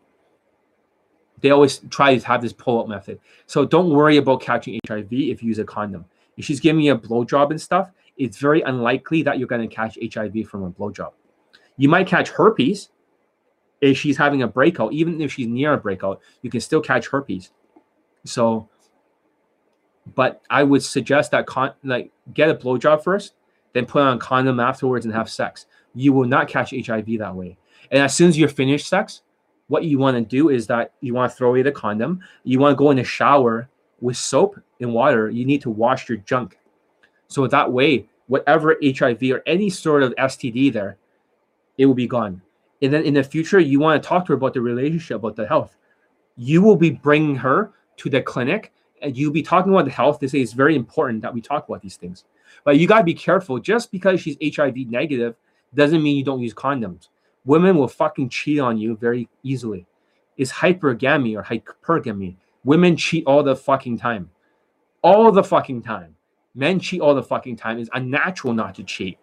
They 1.41 1.51
always 1.51 1.79
try 1.91 2.17
to 2.17 2.27
have 2.27 2.41
this 2.41 2.53
pull-up 2.53 2.89
method. 2.89 3.19
So 3.47 3.65
don't 3.65 3.91
worry 3.91 4.17
about 4.17 4.41
catching 4.41 4.79
HIV 4.87 5.09
if 5.11 5.43
you 5.43 5.49
use 5.49 5.59
a 5.59 5.65
condom. 5.65 6.05
If 6.37 6.45
she's 6.45 6.61
giving 6.61 6.83
you 6.83 6.93
a 6.93 6.99
blowjob 6.99 7.51
and 7.51 7.61
stuff, 7.61 7.91
it's 8.17 8.39
very 8.39 8.63
unlikely 8.63 9.23
that 9.25 9.39
you're 9.39 9.49
going 9.49 9.69
to 9.69 9.75
catch 9.75 9.99
HIV 10.01 10.47
from 10.47 10.63
a 10.63 10.71
blowjob. 10.71 11.13
You 11.77 11.89
might 11.89 12.07
catch 12.07 12.31
herpes 12.31 12.91
if 13.81 13.99
she's 13.99 14.17
having 14.17 14.43
a 14.43 14.49
breakout. 14.49 14.93
Even 14.93 15.21
if 15.21 15.33
she's 15.33 15.49
near 15.49 15.73
a 15.73 15.79
breakout, 15.79 16.21
you 16.43 16.51
can 16.51 16.61
still 16.61 16.81
catch 16.81 17.09
herpes. 17.09 17.51
So, 18.25 18.69
but 20.15 20.43
I 20.51 20.63
would 20.63 20.83
suggest 20.83 21.31
that 21.31 21.47
con- 21.47 21.75
like 21.85 22.11
get 22.35 22.51
a 22.51 22.55
blowjob 22.55 23.03
first, 23.03 23.35
then 23.73 23.87
put 23.87 24.03
on 24.03 24.19
condom 24.19 24.61
afterwards 24.61 25.05
and 25.05 25.15
have 25.15 25.31
sex. 25.31 25.67
You 25.95 26.13
will 26.13 26.27
not 26.27 26.49
catch 26.49 26.71
HIV 26.71 27.19
that 27.19 27.35
way. 27.35 27.57
And 27.91 28.03
as 28.03 28.15
soon 28.15 28.29
as 28.29 28.39
you're 28.39 28.49
finished 28.49 28.89
sex, 28.89 29.23
what 29.69 29.85
you 29.85 29.99
want 29.99 30.17
to 30.17 30.23
do 30.23 30.49
is 30.49 30.67
that 30.67 30.93
you 31.01 31.15
want 31.15 31.31
to 31.31 31.37
throw 31.37 31.51
away 31.51 31.63
the 31.63 31.73
condom. 31.73 32.21
You 32.45 32.59
want 32.59 32.73
to 32.73 32.77
go 32.77 32.91
in 32.91 32.97
the 32.97 33.05
shower 33.05 33.69
with 34.01 34.17
soap 34.17 34.61
and 34.81 34.93
water, 34.93 35.31
you 35.31 35.47
need 35.47 35.63
to 35.63 35.71
wash 35.71 36.09
your 36.09 36.19
junk. 36.19 36.59
So 37.29 37.47
that 37.47 37.73
way, 37.73 38.09
whatever 38.27 38.77
HIV 38.85 39.23
or 39.31 39.43
any 39.47 39.71
sort 39.71 40.03
of 40.03 40.15
STD 40.17 40.73
there, 40.73 40.99
it 41.79 41.87
will 41.87 41.95
be 41.95 42.09
gone. 42.09 42.43
And 42.83 42.93
then 42.93 43.05
in 43.05 43.15
the 43.15 43.23
future, 43.23 43.61
you 43.61 43.79
want 43.79 44.03
to 44.03 44.07
talk 44.07 44.27
to 44.27 44.33
her 44.33 44.35
about 44.35 44.55
the 44.55 44.61
relationship, 44.61 45.17
about 45.19 45.37
the 45.37 45.47
health. 45.47 45.77
You 46.37 46.63
will 46.63 46.77
be 46.77 46.91
bringing 46.91 47.37
her 47.37 47.73
to 47.99 48.11
the 48.11 48.21
clinic 48.21 48.73
you'll 49.03 49.33
be 49.33 49.43
talking 49.43 49.73
about 49.73 49.85
the 49.85 49.91
health. 49.91 50.21
They 50.21 50.29
say 50.29 50.41
it's 50.41 50.53
very 50.53 50.77
important 50.77 51.23
that 51.23 51.35
we 51.35 51.41
talk 51.41 51.69
about 51.69 51.83
these 51.83 51.97
things. 51.97 52.25
But 52.65 52.79
you 52.79 52.87
got 52.87 52.99
to 52.99 53.05
be 53.05 53.15
careful. 53.15 53.59
Just 53.59 53.91
because 53.91 54.21
she's 54.21 54.37
HIV 54.43 54.77
negative 54.89 55.35
doesn't 55.75 56.03
mean 56.03 56.17
you 56.17 56.25
don't 56.25 56.41
use 56.41 56.55
condoms. 56.55 57.09
Women 57.45 57.77
will 57.77 57.89
fucking 57.89 58.29
cheat 58.29 58.61
on 58.61 58.79
you 58.79 58.97
very 58.97 59.29
easily. 59.43 59.87
It's 60.37 60.53
hypergamy 60.53 61.37
or 61.37 61.43
hypergamy. 61.43 62.37
Women 62.65 62.97
cheat 62.97 63.25
all 63.27 63.43
the 63.43 63.57
fucking 63.57 63.99
time. 63.99 64.31
All 65.03 65.33
the 65.33 65.43
fucking 65.43 65.83
time. 65.83 66.15
Men 66.55 66.79
cheat 66.79 67.01
all 67.01 67.15
the 67.15 67.23
fucking 67.23 67.57
time. 67.57 67.79
It's 67.79 67.91
unnatural 67.93 68.55
not 68.55 68.75
to 68.77 68.85
cheat. 68.85 69.19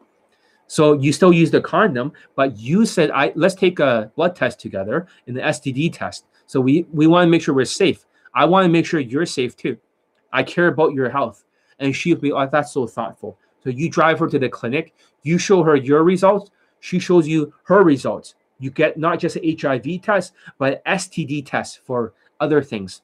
So 0.68 0.94
you 0.94 1.12
still 1.14 1.34
use 1.34 1.50
the 1.50 1.62
condom, 1.62 2.12
but 2.36 2.58
you 2.58 2.86
said, 2.86 3.10
"I 3.12 3.32
let's 3.36 3.56
take 3.56 3.80
a 3.80 4.12
blood 4.16 4.36
test 4.36 4.60
together 4.60 5.08
in 5.26 5.34
the 5.34 5.42
STD 5.42 5.92
test." 5.92 6.26
So 6.46 6.60
we 6.60 6.86
we 6.94 7.08
want 7.08 7.26
to 7.26 7.30
make 7.30 7.42
sure 7.42 7.56
we're 7.56 7.66
safe. 7.66 8.06
I 8.34 8.46
want 8.46 8.66
to 8.66 8.70
make 8.70 8.86
sure 8.86 9.00
you're 9.00 9.26
safe 9.26 9.56
too. 9.56 9.78
I 10.32 10.44
care 10.44 10.68
about 10.68 10.94
your 10.94 11.10
health. 11.10 11.44
And 11.80 11.96
she'll 11.96 12.18
be, 12.18 12.32
oh, 12.32 12.48
that's 12.52 12.74
so 12.74 12.88
thoughtful. 12.88 13.38
So 13.64 13.70
you 13.70 13.90
drive 13.90 14.20
her 14.20 14.28
to 14.28 14.40
the 14.40 14.50
clinic, 14.50 14.94
you 15.24 15.38
show 15.38 15.64
her 15.64 15.76
your 15.76 16.04
results, 16.04 16.52
she 16.80 17.00
shows 17.00 17.28
you 17.28 17.54
her 17.64 17.84
results. 17.84 18.36
You 18.60 18.72
get 18.72 18.98
not 18.98 19.20
just 19.20 19.38
an 19.38 19.58
HIV 19.60 20.02
test, 20.02 20.34
but 20.58 20.84
STD 20.86 21.46
test 21.46 21.80
for 21.84 22.14
other 22.40 22.62
things 22.62 23.02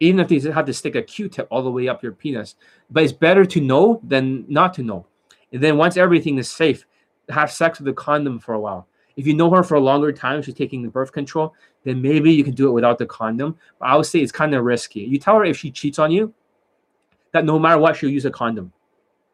even 0.00 0.18
if 0.18 0.28
they 0.28 0.50
have 0.50 0.64
to 0.64 0.72
stick 0.72 0.96
a 0.96 1.02
Q-tip 1.02 1.46
all 1.50 1.62
the 1.62 1.70
way 1.70 1.86
up 1.86 2.02
your 2.02 2.12
penis. 2.12 2.56
But 2.90 3.04
it's 3.04 3.12
better 3.12 3.44
to 3.44 3.60
know 3.60 4.00
than 4.02 4.46
not 4.48 4.74
to 4.74 4.82
know. 4.82 5.06
And 5.52 5.62
then 5.62 5.76
once 5.76 5.96
everything 5.96 6.38
is 6.38 6.48
safe, 6.48 6.86
have 7.28 7.52
sex 7.52 7.78
with 7.78 7.88
a 7.88 7.92
condom 7.92 8.38
for 8.38 8.54
a 8.54 8.60
while. 8.60 8.88
If 9.16 9.26
you 9.26 9.34
know 9.34 9.50
her 9.50 9.62
for 9.62 9.74
a 9.74 9.80
longer 9.80 10.12
time, 10.12 10.40
she's 10.40 10.54
taking 10.54 10.82
the 10.82 10.88
birth 10.88 11.12
control, 11.12 11.54
then 11.84 12.02
maybe 12.02 12.32
you 12.32 12.44
can 12.44 12.54
do 12.54 12.68
it 12.68 12.72
without 12.72 12.98
the 12.98 13.06
condom. 13.06 13.56
But 13.78 13.86
I 13.86 13.96
would 13.96 14.06
say 14.06 14.20
it's 14.20 14.32
kind 14.32 14.54
of 14.54 14.64
risky. 14.64 15.00
You 15.00 15.18
tell 15.18 15.36
her 15.36 15.44
if 15.44 15.58
she 15.58 15.70
cheats 15.70 15.98
on 15.98 16.10
you, 16.10 16.34
that 17.32 17.44
no 17.44 17.58
matter 17.58 17.78
what, 17.78 17.96
she'll 17.96 18.10
use 18.10 18.24
a 18.26 18.30
condom. 18.30 18.72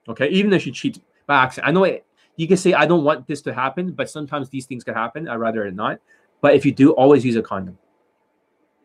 Okay, 0.08 0.28
even 0.28 0.52
if 0.52 0.62
she 0.62 0.70
cheats 0.70 1.00
by 1.26 1.42
accident. 1.42 1.68
I 1.68 1.72
know 1.72 1.84
it, 1.84 2.06
you 2.36 2.46
can 2.46 2.56
say 2.56 2.74
I 2.74 2.86
don't 2.86 3.02
want 3.02 3.26
this 3.26 3.42
to 3.42 3.54
happen, 3.54 3.92
but 3.92 4.08
sometimes 4.08 4.48
these 4.48 4.66
things 4.66 4.84
can 4.84 4.94
happen. 4.94 5.28
I'd 5.28 5.36
rather 5.36 5.64
it 5.64 5.74
not. 5.74 5.98
But 6.40 6.54
if 6.54 6.64
you 6.64 6.72
do, 6.72 6.92
always 6.92 7.24
use 7.24 7.36
a 7.36 7.42
condom. 7.42 7.78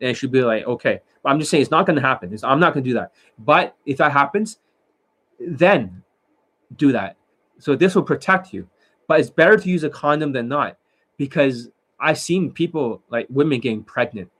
And 0.00 0.16
she'll 0.16 0.30
be 0.30 0.42
like, 0.42 0.66
okay, 0.66 1.00
I'm 1.24 1.38
just 1.38 1.50
saying 1.50 1.62
it's 1.62 1.70
not 1.70 1.86
going 1.86 1.96
to 1.96 2.02
happen. 2.02 2.32
It's, 2.32 2.42
I'm 2.42 2.58
not 2.58 2.74
going 2.74 2.82
to 2.82 2.90
do 2.90 2.94
that. 2.94 3.12
But 3.38 3.76
if 3.86 3.98
that 3.98 4.10
happens, 4.10 4.58
then 5.38 6.02
do 6.76 6.90
that. 6.92 7.16
So 7.58 7.76
this 7.76 7.94
will 7.94 8.02
protect 8.02 8.52
you. 8.52 8.68
But 9.06 9.20
it's 9.20 9.30
better 9.30 9.56
to 9.56 9.68
use 9.68 9.84
a 9.84 9.90
condom 9.90 10.32
than 10.32 10.48
not 10.48 10.78
because 11.16 11.70
I've 12.02 12.18
seen 12.18 12.50
people 12.50 13.00
like 13.08 13.26
women 13.30 13.60
getting 13.60 13.84
pregnant 13.84 14.30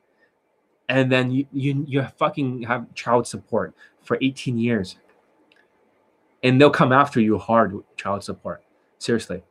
and 0.88 1.10
then 1.10 1.30
you 1.30 1.46
you 1.52 1.84
you 1.88 2.06
fucking 2.18 2.62
have 2.64 2.92
child 2.94 3.26
support 3.26 3.74
for 4.02 4.18
18 4.20 4.58
years. 4.58 4.96
And 6.42 6.60
they'll 6.60 6.70
come 6.70 6.92
after 6.92 7.20
you 7.20 7.38
hard 7.38 7.72
with 7.72 7.96
child 7.96 8.24
support. 8.24 8.62
Seriously. 8.98 9.42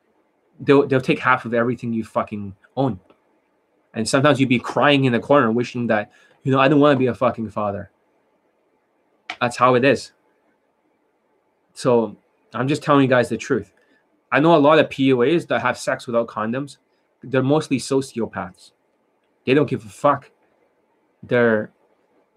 They'll 0.59 0.85
they'll 0.85 1.01
take 1.01 1.19
half 1.19 1.45
of 1.45 1.53
everything 1.53 1.93
you 1.93 2.03
fucking 2.03 2.55
own. 2.77 2.99
And 3.93 4.07
sometimes 4.07 4.39
you'd 4.39 4.49
be 4.49 4.59
crying 4.59 5.05
in 5.05 5.13
the 5.13 5.19
corner 5.19 5.51
wishing 5.51 5.87
that 5.87 6.11
you 6.43 6.51
know, 6.51 6.59
I 6.59 6.67
don't 6.67 6.79
want 6.79 6.95
to 6.95 6.99
be 6.99 7.07
a 7.07 7.15
fucking 7.15 7.49
father. 7.49 7.91
That's 9.39 9.57
how 9.57 9.75
it 9.75 9.83
is. 9.83 10.11
So 11.73 12.17
I'm 12.53 12.67
just 12.67 12.83
telling 12.83 13.01
you 13.01 13.07
guys 13.07 13.29
the 13.29 13.37
truth. 13.37 13.71
I 14.31 14.39
know 14.39 14.55
a 14.55 14.57
lot 14.57 14.79
of 14.79 14.89
PUAs 14.89 15.47
that 15.47 15.61
have 15.61 15.77
sex 15.77 16.05
without 16.05 16.27
condoms. 16.27 16.77
They're 17.23 17.43
mostly 17.43 17.77
sociopaths. 17.79 18.71
They 19.45 19.53
don't 19.53 19.69
give 19.69 19.85
a 19.85 19.89
fuck. 19.89 20.31
They're 21.23 21.71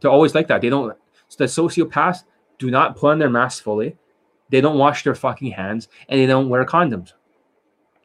they're 0.00 0.10
always 0.10 0.34
like 0.34 0.48
that. 0.48 0.60
They 0.60 0.70
don't. 0.70 0.96
So 1.28 1.36
the 1.38 1.44
sociopaths 1.46 2.24
do 2.58 2.70
not 2.70 2.96
put 2.96 3.10
on 3.12 3.18
their 3.18 3.30
mask 3.30 3.62
fully. 3.64 3.96
they 4.50 4.60
don't 4.60 4.78
wash 4.78 5.02
their 5.04 5.14
fucking 5.14 5.50
hands 5.52 5.88
and 6.08 6.20
they 6.20 6.26
don't 6.26 6.48
wear 6.48 6.64
condoms. 6.64 7.12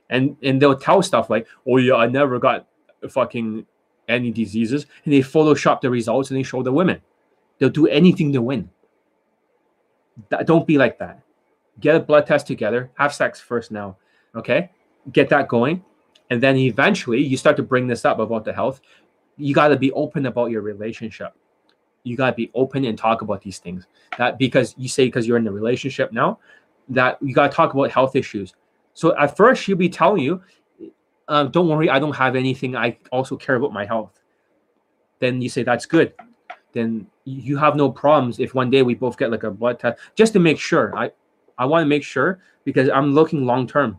And 0.09 0.38
and 0.41 0.61
they'll 0.61 0.75
tell 0.75 1.01
stuff 1.03 1.30
like, 1.30 1.48
"Oh 1.67 1.77
yeah, 1.77 1.95
I 1.95 2.08
never 2.08 2.40
got 2.40 2.67
fucking 3.08 3.66
any 4.08 4.32
diseases," 4.32 4.88
and 5.06 5.14
they 5.14 5.19
Photoshop 5.19 5.82
the 5.82 5.90
results 5.90 6.32
and 6.32 6.40
they 6.40 6.43
show 6.43 6.64
the 6.64 6.72
women. 6.72 7.01
They'll 7.59 7.69
do 7.69 7.88
anything 7.88 8.33
to 8.33 8.41
win. 8.41 8.69
Don't 10.45 10.66
be 10.66 10.77
like 10.77 10.98
that. 10.99 11.22
Get 11.80 11.95
a 11.95 11.99
blood 11.99 12.25
test 12.25 12.48
together. 12.48 12.90
Have 12.95 13.14
sex 13.14 13.40
first 13.40 13.72
now. 13.72 13.98
Okay, 14.35 14.72
get 15.11 15.30
that 15.30 15.48
going, 15.48 15.83
and 16.30 16.41
then 16.41 16.58
eventually 16.58 17.22
you 17.22 17.38
start 17.38 17.58
to 17.58 17.64
bring 17.64 17.88
this 17.88 18.06
up 18.06 18.19
about 18.19 18.45
the 18.45 18.53
health. 18.53 18.82
You 19.38 19.53
got 19.53 19.69
to 19.69 19.77
be 19.77 19.91
open 19.93 20.25
about 20.25 20.51
your 20.51 20.61
relationship. 20.61 21.33
You 22.03 22.16
got 22.16 22.32
to 22.32 22.35
be 22.35 22.51
open 22.53 22.85
and 22.85 22.98
talk 22.98 23.22
about 23.22 23.41
these 23.41 23.59
things. 23.59 23.88
That 24.17 24.38
because 24.38 24.75
you 24.77 24.88
say 24.88 25.06
because 25.06 25.27
you're 25.27 25.38
in 25.38 25.48
a 25.48 25.51
relationship 25.51 26.11
now, 26.11 26.40
that 26.90 27.17
you 27.22 27.33
got 27.33 27.51
to 27.51 27.56
talk 27.56 27.74
about 27.74 27.91
health 27.91 28.16
issues. 28.16 28.53
So 28.93 29.17
at 29.17 29.35
first 29.35 29.64
she'll 29.64 29.77
be 29.77 29.90
telling 29.90 30.22
you, 30.22 30.41
um, 31.27 31.51
"Don't 31.51 31.67
worry, 31.67 31.90
I 31.90 31.99
don't 31.99 32.16
have 32.16 32.35
anything. 32.35 32.75
I 32.75 32.98
also 33.11 33.35
care 33.35 33.56
about 33.56 33.74
my 33.74 33.85
health." 33.85 34.19
Then 35.19 35.41
you 35.41 35.49
say 35.49 35.64
that's 35.64 35.85
good. 35.85 36.14
Then 36.74 37.08
you 37.25 37.58
have 37.58 37.75
no 37.75 37.91
problems 37.91 38.40
if 38.40 38.53
one 38.53 38.69
day 38.69 38.83
we 38.83 38.95
both 38.95 39.17
get 39.17 39.32
like 39.32 39.43
a 39.43 39.51
blood 39.51 39.80
test 39.80 39.99
just 40.16 40.33
to 40.33 40.40
make 40.40 40.59
sure. 40.59 40.95
I 40.95 41.11
I 41.58 41.66
want 41.66 41.83
to 41.83 41.88
make 41.88 42.03
sure 42.03 42.40
because 42.64 42.90
I'm 42.90 43.14
looking 43.14 43.45
long 43.45 43.67
term. 43.67 43.98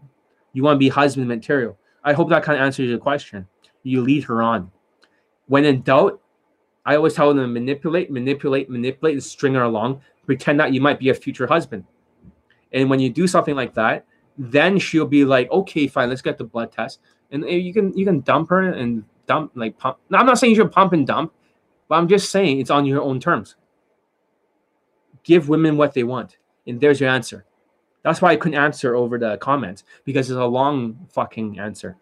You 0.53 0.63
want 0.63 0.77
to 0.77 0.79
be 0.79 0.89
husband 0.89 1.29
material. 1.29 1.77
I 2.05 2.13
hope 2.13 2.29
that 2.31 2.43
kind 2.43 2.59
of 2.59 2.65
answers 2.65 2.89
your 2.89 2.99
question. 2.99 3.47
You 3.83 4.03
lead 4.03 4.25
her 4.25 4.43
on. 4.43 4.71
When 5.47 5.65
in 5.65 5.83
doubt, 5.83 6.21
I 6.87 6.97
always 6.97 7.15
tell 7.15 7.33
them 7.35 7.53
manipulate, 7.53 8.11
manipulate, 8.11 8.71
manipulate, 8.71 9.15
and 9.15 9.23
string 9.23 9.55
her 9.55 9.63
along. 9.63 10.01
Pretend 10.27 10.61
that 10.61 10.73
you 10.73 10.81
might 10.81 10.99
be 10.99 11.09
a 11.11 11.15
future 11.15 11.47
husband. 11.47 11.85
And 12.73 12.89
when 12.89 13.01
you 13.01 13.11
do 13.11 13.27
something 13.27 13.57
like 13.57 13.75
that, 13.75 14.07
then 14.39 14.79
she'll 14.79 15.07
be 15.07 15.25
like, 15.25 15.51
okay, 15.51 15.87
fine, 15.87 16.09
let's 16.09 16.23
get 16.23 16.39
the 16.39 16.45
blood 16.45 16.73
test. 16.73 17.01
And 17.31 17.45
eh, 17.45 17.57
you 17.57 17.73
can 17.73 17.97
you 17.97 18.05
can 18.05 18.21
dump 18.21 18.49
her 18.51 18.63
and 18.63 19.05
dump 19.27 19.53
like 19.55 19.79
pump. 19.79 19.99
Now, 20.09 20.19
I'm 20.19 20.27
not 20.27 20.39
saying 20.39 20.53
you 20.53 20.57
should 20.57 20.73
pump 20.73 20.93
and 20.93 21.07
dump, 21.07 21.33
but 21.89 21.97
I'm 21.97 22.09
just 22.09 22.31
saying 22.31 22.61
it's 22.61 22.71
on 22.71 22.87
your 22.87 23.03
own 23.03 23.21
terms. 23.21 23.57
Give 25.23 25.49
women 25.49 25.77
what 25.77 25.95
they 25.95 26.05
want. 26.05 26.39
And 26.67 26.81
there's 26.81 27.01
your 27.01 27.11
answer. 27.11 27.45
That's 28.03 28.23
why 28.23 28.33
I 28.33 28.37
couldn't 28.37 28.59
answer 28.59 28.95
over 28.95 29.19
the 29.19 29.37
comments 29.39 29.85
because 30.05 30.31
it's 30.31 30.39
a 30.39 30.45
long 30.45 31.07
fucking 31.13 31.59
answer. 31.59 31.97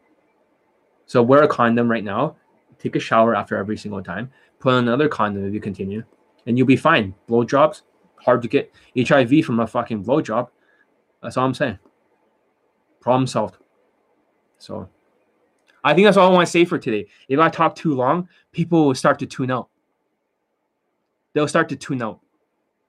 So 1.07 1.23
wear 1.23 1.43
a 1.43 1.49
condom 1.49 1.91
right 1.91 2.05
now. 2.05 2.36
Take 2.78 2.94
a 2.94 3.01
shower 3.01 3.35
after 3.35 3.57
every 3.57 3.77
single 3.77 4.02
time. 4.02 4.31
Put 4.60 4.75
on 4.75 4.85
another 4.85 5.09
condom 5.09 5.47
if 5.47 5.55
you 5.55 5.60
continue, 5.60 6.05
and 6.47 6.57
you'll 6.57 6.67
be 6.67 6.77
fine. 6.77 7.15
Blowjobs, 7.28 7.83
hard 8.17 8.43
to 8.43 8.49
get 8.49 8.73
HIV 8.97 9.44
from 9.44 9.60
a 9.60 9.67
fucking 9.67 10.05
blowjob. 10.05 10.49
That's 11.23 11.36
all 11.36 11.47
I'm 11.47 11.55
saying. 11.55 11.78
Problem 13.01 13.27
solved. 13.27 13.57
So 14.59 14.89
I 15.83 15.94
think 15.94 16.07
that's 16.07 16.17
all 16.17 16.31
I 16.31 16.33
want 16.33 16.47
to 16.47 16.51
say 16.51 16.65
for 16.65 16.78
today. 16.78 17.07
If 17.28 17.41
I 17.41 17.49
talk 17.49 17.75
too 17.75 17.94
long, 17.94 18.28
people 18.52 18.86
will 18.86 18.94
start 18.94 19.18
to 19.20 19.27
tune 19.27 19.51
out. 19.51 19.68
They'll 21.33 21.49
start 21.49 21.68
to 21.70 21.77
tune 21.77 22.02
out. 22.02 22.20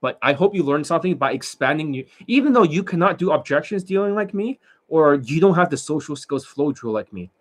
But 0.02 0.18
I 0.22 0.34
hope 0.34 0.56
you 0.56 0.64
learned 0.64 0.88
something 0.88 1.16
by 1.18 1.34
expanding 1.34 1.94
you, 1.94 2.06
even 2.28 2.54
though 2.54 2.64
you 2.64 2.84
cannot 2.84 3.18
do 3.18 3.32
objections 3.32 3.84
dealing 3.84 4.16
like 4.16 4.34
me, 4.34 4.60
or 4.88 5.16
you 5.16 5.40
don't 5.42 5.56
have 5.56 5.70
the 5.70 5.78
social 5.78 6.16
skills 6.16 6.46
flow 6.46 6.72
drill 6.72 6.94
like 6.94 7.12
me. 7.12 7.32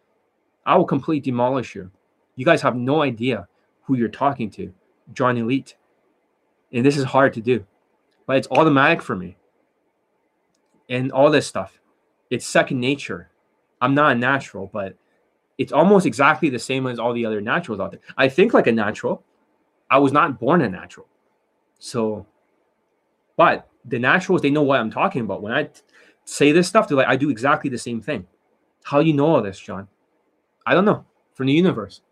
I 0.66 0.76
will 0.76 0.84
completely 0.84 1.30
demolish 1.30 1.74
you. 1.74 1.90
You 2.36 2.44
guys 2.44 2.60
have 2.62 2.76
no 2.76 3.02
idea 3.02 3.48
who 3.82 3.96
you're 3.96 4.08
talking 4.08 4.50
to. 4.50 4.72
John 5.14 5.38
Elite. 5.38 5.76
And 6.72 6.84
this 6.84 6.96
is 6.96 7.04
hard 7.04 7.32
to 7.34 7.40
do. 7.40 7.64
But 8.26 8.36
it's 8.36 8.48
automatic 8.50 9.00
for 9.00 9.16
me. 9.16 9.36
And 10.88 11.10
all 11.12 11.30
this 11.30 11.46
stuff. 11.46 11.80
It's 12.30 12.46
second 12.46 12.80
nature. 12.80 13.30
I'm 13.80 13.94
not 13.94 14.12
a 14.12 14.14
natural, 14.14 14.68
but 14.72 14.94
it's 15.56 15.72
almost 15.72 16.06
exactly 16.06 16.50
the 16.50 16.58
same 16.58 16.86
as 16.86 16.98
all 16.98 17.12
the 17.12 17.24
other 17.24 17.40
naturals 17.40 17.80
out 17.80 17.92
there. 17.92 18.00
I 18.16 18.28
think 18.28 18.52
like 18.52 18.66
a 18.66 18.72
natural. 18.72 19.22
I 19.90 19.98
was 19.98 20.12
not 20.12 20.38
born 20.38 20.60
a 20.60 20.68
natural. 20.68 21.06
So 21.78 22.26
but 23.38 23.70
the 23.84 24.00
naturals, 24.00 24.42
they 24.42 24.50
know 24.50 24.64
what 24.64 24.80
I'm 24.80 24.90
talking 24.90 25.22
about. 25.22 25.42
When 25.42 25.52
I 25.52 25.70
say 26.24 26.50
this 26.50 26.66
stuff, 26.66 26.88
they're 26.88 26.96
like, 26.96 27.06
I 27.06 27.14
do 27.14 27.30
exactly 27.30 27.70
the 27.70 27.78
same 27.78 28.02
thing. 28.02 28.26
How 28.82 28.98
you 28.98 29.12
know 29.12 29.26
all 29.26 29.40
this, 29.40 29.60
John? 29.60 29.86
I 30.66 30.74
don't 30.74 30.84
know. 30.84 31.06
From 31.34 31.46
the 31.46 31.52
universe. 31.52 32.02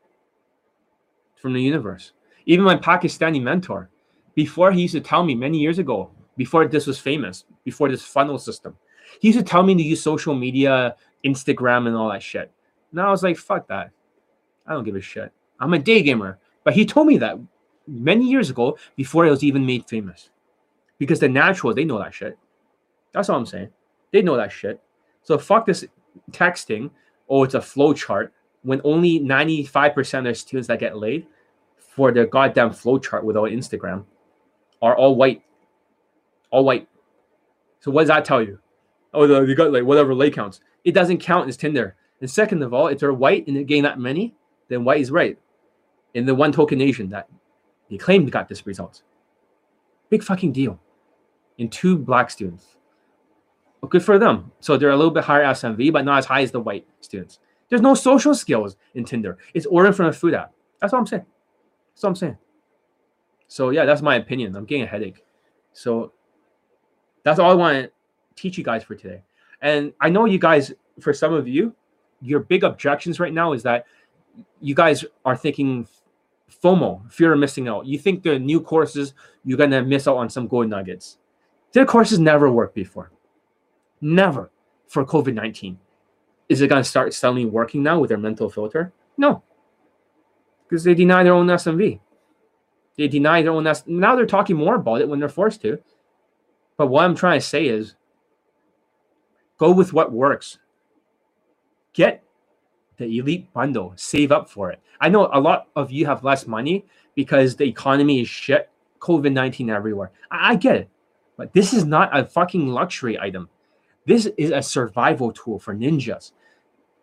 From 1.34 1.52
the 1.52 1.60
universe. 1.60 2.12
Even 2.46 2.64
my 2.64 2.76
Pakistani 2.76 3.42
mentor, 3.42 3.90
before 4.36 4.70
he 4.70 4.82
used 4.82 4.94
to 4.94 5.00
tell 5.00 5.24
me 5.24 5.34
many 5.34 5.58
years 5.58 5.80
ago, 5.80 6.12
before 6.36 6.68
this 6.68 6.86
was 6.86 6.98
famous, 6.98 7.44
before 7.64 7.88
this 7.88 8.02
funnel 8.02 8.38
system, 8.38 8.76
he 9.20 9.28
used 9.28 9.40
to 9.40 9.44
tell 9.44 9.64
me 9.64 9.74
to 9.74 9.82
use 9.82 10.00
social 10.00 10.34
media, 10.34 10.94
Instagram, 11.24 11.88
and 11.88 11.96
all 11.96 12.10
that 12.10 12.22
shit. 12.22 12.52
Now 12.92 13.08
I 13.08 13.10
was 13.10 13.24
like, 13.24 13.36
fuck 13.36 13.66
that. 13.66 13.90
I 14.64 14.74
don't 14.74 14.84
give 14.84 14.94
a 14.94 15.00
shit. 15.00 15.32
I'm 15.58 15.74
a 15.74 15.78
day 15.80 16.02
gamer. 16.02 16.38
But 16.62 16.74
he 16.74 16.86
told 16.86 17.08
me 17.08 17.18
that 17.18 17.36
many 17.88 18.30
years 18.30 18.48
ago 18.48 18.78
before 18.94 19.26
it 19.26 19.30
was 19.30 19.42
even 19.42 19.66
made 19.66 19.88
famous 19.88 20.30
because 20.98 21.20
the 21.20 21.28
natural 21.28 21.74
they 21.74 21.84
know 21.84 21.98
that 21.98 22.14
shit. 22.14 22.38
That's 23.12 23.28
all 23.28 23.38
I'm 23.38 23.46
saying. 23.46 23.70
They 24.12 24.22
know 24.22 24.36
that 24.36 24.52
shit. 24.52 24.80
So 25.22 25.38
fuck 25.38 25.66
this 25.66 25.84
texting. 26.30 26.90
Oh, 27.28 27.44
it's 27.44 27.54
a 27.54 27.60
flow 27.60 27.92
chart 27.92 28.32
when 28.62 28.80
only 28.84 29.20
95% 29.20 30.28
of 30.28 30.36
students 30.36 30.68
that 30.68 30.80
get 30.80 30.96
laid 30.96 31.26
for 31.78 32.12
their 32.12 32.26
goddamn 32.26 32.72
flow 32.72 32.98
chart 32.98 33.24
without 33.24 33.50
Instagram 33.50 34.04
are 34.82 34.96
all 34.96 35.16
white. 35.16 35.42
All 36.50 36.64
white. 36.64 36.88
So 37.80 37.90
what 37.90 38.02
does 38.02 38.08
that 38.08 38.24
tell 38.24 38.42
you? 38.42 38.58
Oh, 39.12 39.42
you 39.42 39.54
got 39.54 39.72
like 39.72 39.84
whatever 39.84 40.14
lay 40.14 40.30
counts. 40.30 40.60
It 40.84 40.94
doesn't 40.94 41.18
count 41.18 41.48
as 41.48 41.56
Tinder. 41.56 41.96
And 42.20 42.30
second 42.30 42.62
of 42.62 42.72
all, 42.72 42.88
if 42.88 42.98
they're 42.98 43.12
white 43.12 43.46
and 43.46 43.56
they 43.56 43.64
gain 43.64 43.82
that 43.84 43.98
many, 43.98 44.34
then 44.68 44.84
white 44.84 45.00
is 45.00 45.10
right. 45.10 45.38
In 46.14 46.26
the 46.26 46.34
one 46.34 46.52
token 46.52 46.80
Asian 46.80 47.10
that 47.10 47.28
they 47.90 47.98
claimed 47.98 48.30
got 48.30 48.48
this 48.48 48.66
result. 48.66 49.02
Big 50.08 50.22
fucking 50.22 50.52
deal 50.52 50.80
in 51.58 51.68
two 51.68 51.96
black 51.98 52.30
students. 52.30 52.76
Well, 53.80 53.88
good 53.88 54.04
for 54.04 54.18
them. 54.18 54.52
So 54.60 54.76
they're 54.76 54.90
a 54.90 54.96
little 54.96 55.10
bit 55.10 55.24
higher 55.24 55.44
SMV, 55.44 55.92
but 55.92 56.04
not 56.04 56.18
as 56.18 56.26
high 56.26 56.42
as 56.42 56.50
the 56.50 56.60
white 56.60 56.86
students. 57.00 57.38
There's 57.68 57.82
no 57.82 57.94
social 57.94 58.34
skills 58.34 58.76
in 58.94 59.04
Tinder. 59.04 59.38
It's 59.54 59.66
ordering 59.66 59.94
from 59.94 60.06
a 60.06 60.12
food 60.12 60.34
app. 60.34 60.52
That's 60.80 60.92
all 60.92 61.00
I'm 61.00 61.06
saying. 61.06 61.26
That's 61.94 62.04
all 62.04 62.10
I'm 62.10 62.16
saying. 62.16 62.38
So 63.48 63.70
yeah, 63.70 63.84
that's 63.84 64.02
my 64.02 64.16
opinion. 64.16 64.54
I'm 64.56 64.64
getting 64.64 64.84
a 64.84 64.86
headache. 64.86 65.24
So 65.72 66.12
that's 67.22 67.38
all 67.38 67.50
I 67.50 67.54
want 67.54 67.84
to 67.84 67.90
teach 68.34 68.58
you 68.58 68.64
guys 68.64 68.84
for 68.84 68.94
today. 68.94 69.22
And 69.60 69.92
I 70.00 70.10
know 70.10 70.26
you 70.26 70.38
guys, 70.38 70.72
for 71.00 71.12
some 71.12 71.32
of 71.32 71.48
you, 71.48 71.74
your 72.20 72.40
big 72.40 72.64
objections 72.64 73.20
right 73.20 73.32
now 73.32 73.52
is 73.52 73.62
that 73.64 73.86
you 74.60 74.74
guys 74.74 75.04
are 75.24 75.36
thinking 75.36 75.86
FOMO, 76.62 77.10
fear 77.10 77.32
of 77.32 77.38
missing 77.38 77.68
out. 77.68 77.86
You 77.86 77.98
think 77.98 78.22
the 78.22 78.38
new 78.38 78.60
courses, 78.60 79.14
you're 79.44 79.58
gonna 79.58 79.82
miss 79.82 80.06
out 80.06 80.16
on 80.16 80.30
some 80.30 80.46
gold 80.46 80.68
nuggets. 80.68 81.18
Their 81.72 81.86
courses 81.86 82.18
never 82.18 82.50
worked 82.50 82.74
before. 82.74 83.10
Never 84.00 84.50
for 84.88 85.04
COVID 85.04 85.34
19. 85.34 85.78
Is 86.48 86.60
it 86.60 86.68
going 86.68 86.82
to 86.82 86.88
start 86.88 87.12
suddenly 87.12 87.44
working 87.44 87.82
now 87.82 87.98
with 87.98 88.08
their 88.08 88.18
mental 88.18 88.48
filter? 88.48 88.92
No. 89.16 89.42
Because 90.68 90.84
they 90.84 90.94
deny 90.94 91.22
their 91.22 91.34
own 91.34 91.46
SMV. 91.46 92.00
They 92.96 93.08
deny 93.08 93.42
their 93.42 93.52
own 93.52 93.66
S. 93.66 93.84
Now 93.86 94.16
they're 94.16 94.26
talking 94.26 94.56
more 94.56 94.76
about 94.76 95.00
it 95.00 95.08
when 95.08 95.18
they're 95.18 95.28
forced 95.28 95.62
to. 95.62 95.78
But 96.76 96.86
what 96.88 97.04
I'm 97.04 97.14
trying 97.14 97.40
to 97.40 97.46
say 97.46 97.66
is 97.66 97.94
go 99.58 99.72
with 99.72 99.92
what 99.92 100.12
works. 100.12 100.58
Get 101.92 102.22
the 102.96 103.18
elite 103.18 103.52
bundle, 103.52 103.92
save 103.96 104.32
up 104.32 104.48
for 104.48 104.70
it. 104.70 104.80
I 105.00 105.08
know 105.08 105.28
a 105.32 105.40
lot 105.40 105.68
of 105.76 105.90
you 105.90 106.06
have 106.06 106.24
less 106.24 106.46
money 106.46 106.84
because 107.14 107.56
the 107.56 107.64
economy 107.64 108.20
is 108.20 108.28
shit, 108.28 108.70
COVID 109.00 109.32
19 109.32 109.70
everywhere. 109.70 110.10
I, 110.30 110.52
I 110.52 110.56
get 110.56 110.76
it. 110.76 110.90
But 111.36 111.52
this 111.52 111.72
is 111.72 111.84
not 111.84 112.16
a 112.16 112.24
fucking 112.24 112.68
luxury 112.68 113.18
item. 113.18 113.48
This 114.06 114.26
is 114.38 114.50
a 114.50 114.62
survival 114.62 115.32
tool 115.32 115.58
for 115.58 115.74
ninjas. 115.74 116.32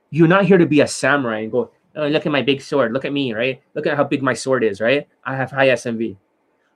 You're 0.09 0.27
not 0.27 0.45
here 0.45 0.57
to 0.57 0.65
be 0.65 0.81
a 0.81 0.87
samurai 0.87 1.41
and 1.41 1.51
go, 1.51 1.71
oh, 1.95 2.07
look 2.07 2.25
at 2.25 2.31
my 2.31 2.41
big 2.41 2.61
sword. 2.61 2.93
Look 2.93 3.05
at 3.05 3.13
me, 3.13 3.33
right? 3.33 3.61
Look 3.75 3.87
at 3.87 3.97
how 3.97 4.03
big 4.03 4.23
my 4.23 4.33
sword 4.33 4.63
is, 4.63 4.79
right? 4.81 5.07
I 5.23 5.35
have 5.35 5.51
high 5.51 5.67
SMV. 5.67 6.17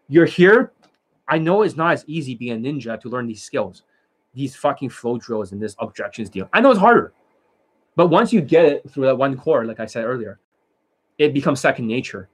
You're 0.10 0.26
here. 0.26 0.74
I 1.28 1.38
know 1.38 1.62
it's 1.62 1.76
not 1.76 1.94
as 1.94 2.06
easy 2.08 2.36
being 2.36 2.66
a 2.66 2.70
ninja 2.70 3.00
to 3.02 3.10
learn 3.10 3.28
these 3.28 3.44
skills, 3.44 3.84
these 4.34 4.56
fucking 4.56 4.90
flow 4.90 5.18
drills 5.18 5.52
and 5.52 5.62
this 5.62 5.76
objections 5.80 6.30
deal. 6.30 6.50
I 6.54 6.62
know 6.62 6.72
it's 6.72 6.80
harder. 6.80 7.14
But 7.96 8.08
once 8.08 8.32
you 8.32 8.42
get 8.42 8.66
it 8.66 8.90
through 8.90 9.06
that 9.06 9.18
one 9.18 9.36
core, 9.36 9.66
like 9.66 9.80
I 9.80 9.86
said 9.88 10.06
earlier, 10.06 10.40
it 11.18 11.34
becomes 11.34 11.60
second 11.60 11.88
nature 11.88 12.30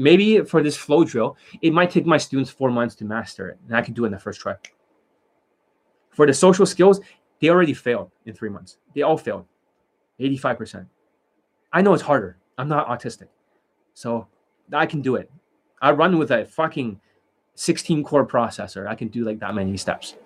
maybe 0.00 0.40
for 0.40 0.62
this 0.62 0.76
flow 0.76 1.04
drill, 1.04 1.36
it 1.60 1.72
might 1.72 1.90
take 1.90 2.06
my 2.06 2.16
students 2.16 2.50
four 2.50 2.70
months 2.70 2.94
to 2.96 3.04
master 3.04 3.50
it, 3.50 3.58
and 3.66 3.76
I 3.76 3.82
can 3.82 3.92
do 3.92 4.04
it 4.04 4.06
in 4.06 4.12
the 4.12 4.18
first 4.18 4.40
try. 4.40 4.54
For 6.10 6.26
the 6.26 6.32
social 6.32 6.66
skills, 6.66 7.00
they 7.40 7.50
already 7.50 7.74
failed 7.74 8.10
in 8.24 8.34
three 8.34 8.48
months. 8.48 8.78
They 8.94 9.02
all 9.02 9.18
failed, 9.18 9.44
85%. 10.18 10.86
I 11.72 11.82
know 11.82 11.92
it's 11.92 12.02
harder. 12.02 12.38
I'm 12.58 12.68
not 12.68 12.88
autistic. 12.88 13.28
So 13.94 14.26
I 14.72 14.86
can 14.86 15.02
do 15.02 15.16
it. 15.16 15.30
I 15.82 15.92
run 15.92 16.18
with 16.18 16.30
a 16.30 16.44
fucking 16.46 17.00
16 17.54 18.02
core 18.02 18.26
processor. 18.26 18.86
I 18.86 18.94
can 18.94 19.08
do 19.08 19.24
like 19.24 19.38
that 19.40 19.54
many 19.54 19.76
steps. 19.76 20.16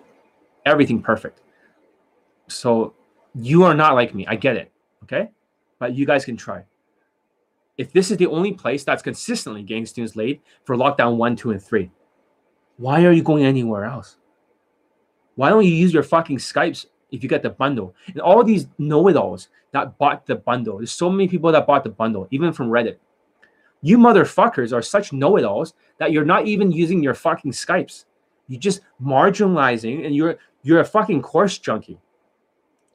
everything 0.65 1.01
perfect. 1.01 1.41
So 2.47 2.93
you 3.35 3.63
are 3.63 3.75
not 3.75 3.93
like 3.93 4.15
me. 4.15 4.25
I 4.27 4.35
get 4.35 4.55
it. 4.55 4.71
Okay. 5.03 5.29
But 5.79 5.93
you 5.95 6.05
guys 6.05 6.25
can 6.25 6.37
try. 6.37 6.63
If 7.77 7.91
this 7.91 8.11
is 8.11 8.17
the 8.17 8.27
only 8.27 8.53
place 8.53 8.83
that's 8.83 9.03
consistently 9.03 9.63
getting 9.63 9.85
students 9.85 10.15
late 10.15 10.41
for 10.63 10.75
lockdown 10.75 11.17
one, 11.17 11.35
two, 11.35 11.51
and 11.51 11.61
three, 11.61 11.91
why 12.77 13.05
are 13.05 13.11
you 13.11 13.23
going 13.23 13.45
anywhere 13.45 13.85
else? 13.85 14.17
Why 15.35 15.49
don't 15.49 15.65
you 15.65 15.71
use 15.71 15.93
your 15.93 16.03
fucking 16.03 16.37
Skypes 16.37 16.85
if 17.11 17.21
you 17.21 17.29
get 17.29 17.43
the 17.43 17.49
bundle? 17.49 17.93
And 18.07 18.21
all 18.21 18.43
these 18.43 18.67
know-it-alls 18.77 19.49
that 19.71 19.97
bought 19.97 20.25
the 20.25 20.35
bundle. 20.35 20.77
There's 20.77 20.91
so 20.91 21.09
many 21.09 21.27
people 21.27 21.51
that 21.51 21.67
bought 21.67 21.83
the 21.83 21.89
bundle, 21.89 22.27
even 22.31 22.53
from 22.53 22.69
Reddit. 22.69 22.97
You 23.81 23.97
motherfuckers 23.97 24.73
are 24.73 24.81
such 24.81 25.11
know-it-alls 25.11 25.73
that 25.99 26.11
you're 26.11 26.25
not 26.25 26.47
even 26.47 26.71
using 26.71 27.03
your 27.03 27.13
fucking 27.13 27.51
Skypes. 27.51 28.05
You're 28.47 28.61
just 28.61 28.81
marginalizing 29.03 30.05
and 30.05 30.15
you're 30.15 30.37
you're 30.63 30.79
a 30.79 30.85
fucking 30.85 31.21
course 31.21 31.57
junkie. 31.57 31.99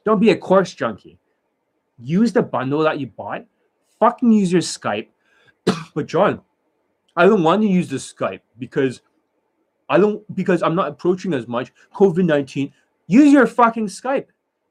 Don't 0.04 0.20
be 0.20 0.30
a 0.30 0.36
course 0.36 0.74
junkie. 0.74 1.18
Use 1.98 2.32
the 2.32 2.42
bundle 2.42 2.82
that 2.82 2.98
you 2.98 3.06
bought. 3.08 3.44
Fucking 4.00 4.32
use 4.32 4.50
your 4.50 4.62
Skype. 4.62 5.08
but 5.94 6.06
John, 6.06 6.40
I 7.16 7.26
don't 7.26 7.42
want 7.42 7.62
to 7.62 7.68
use 7.68 7.88
the 7.88 7.96
Skype 7.96 8.40
because 8.58 9.02
I 9.88 9.98
don't 9.98 10.22
because 10.34 10.62
I'm 10.62 10.74
not 10.74 10.88
approaching 10.88 11.34
as 11.34 11.46
much 11.46 11.72
COVID 11.94 12.24
19. 12.24 12.72
Use 13.06 13.32
your 13.32 13.46
fucking 13.46 13.86
Skype. 13.86 14.26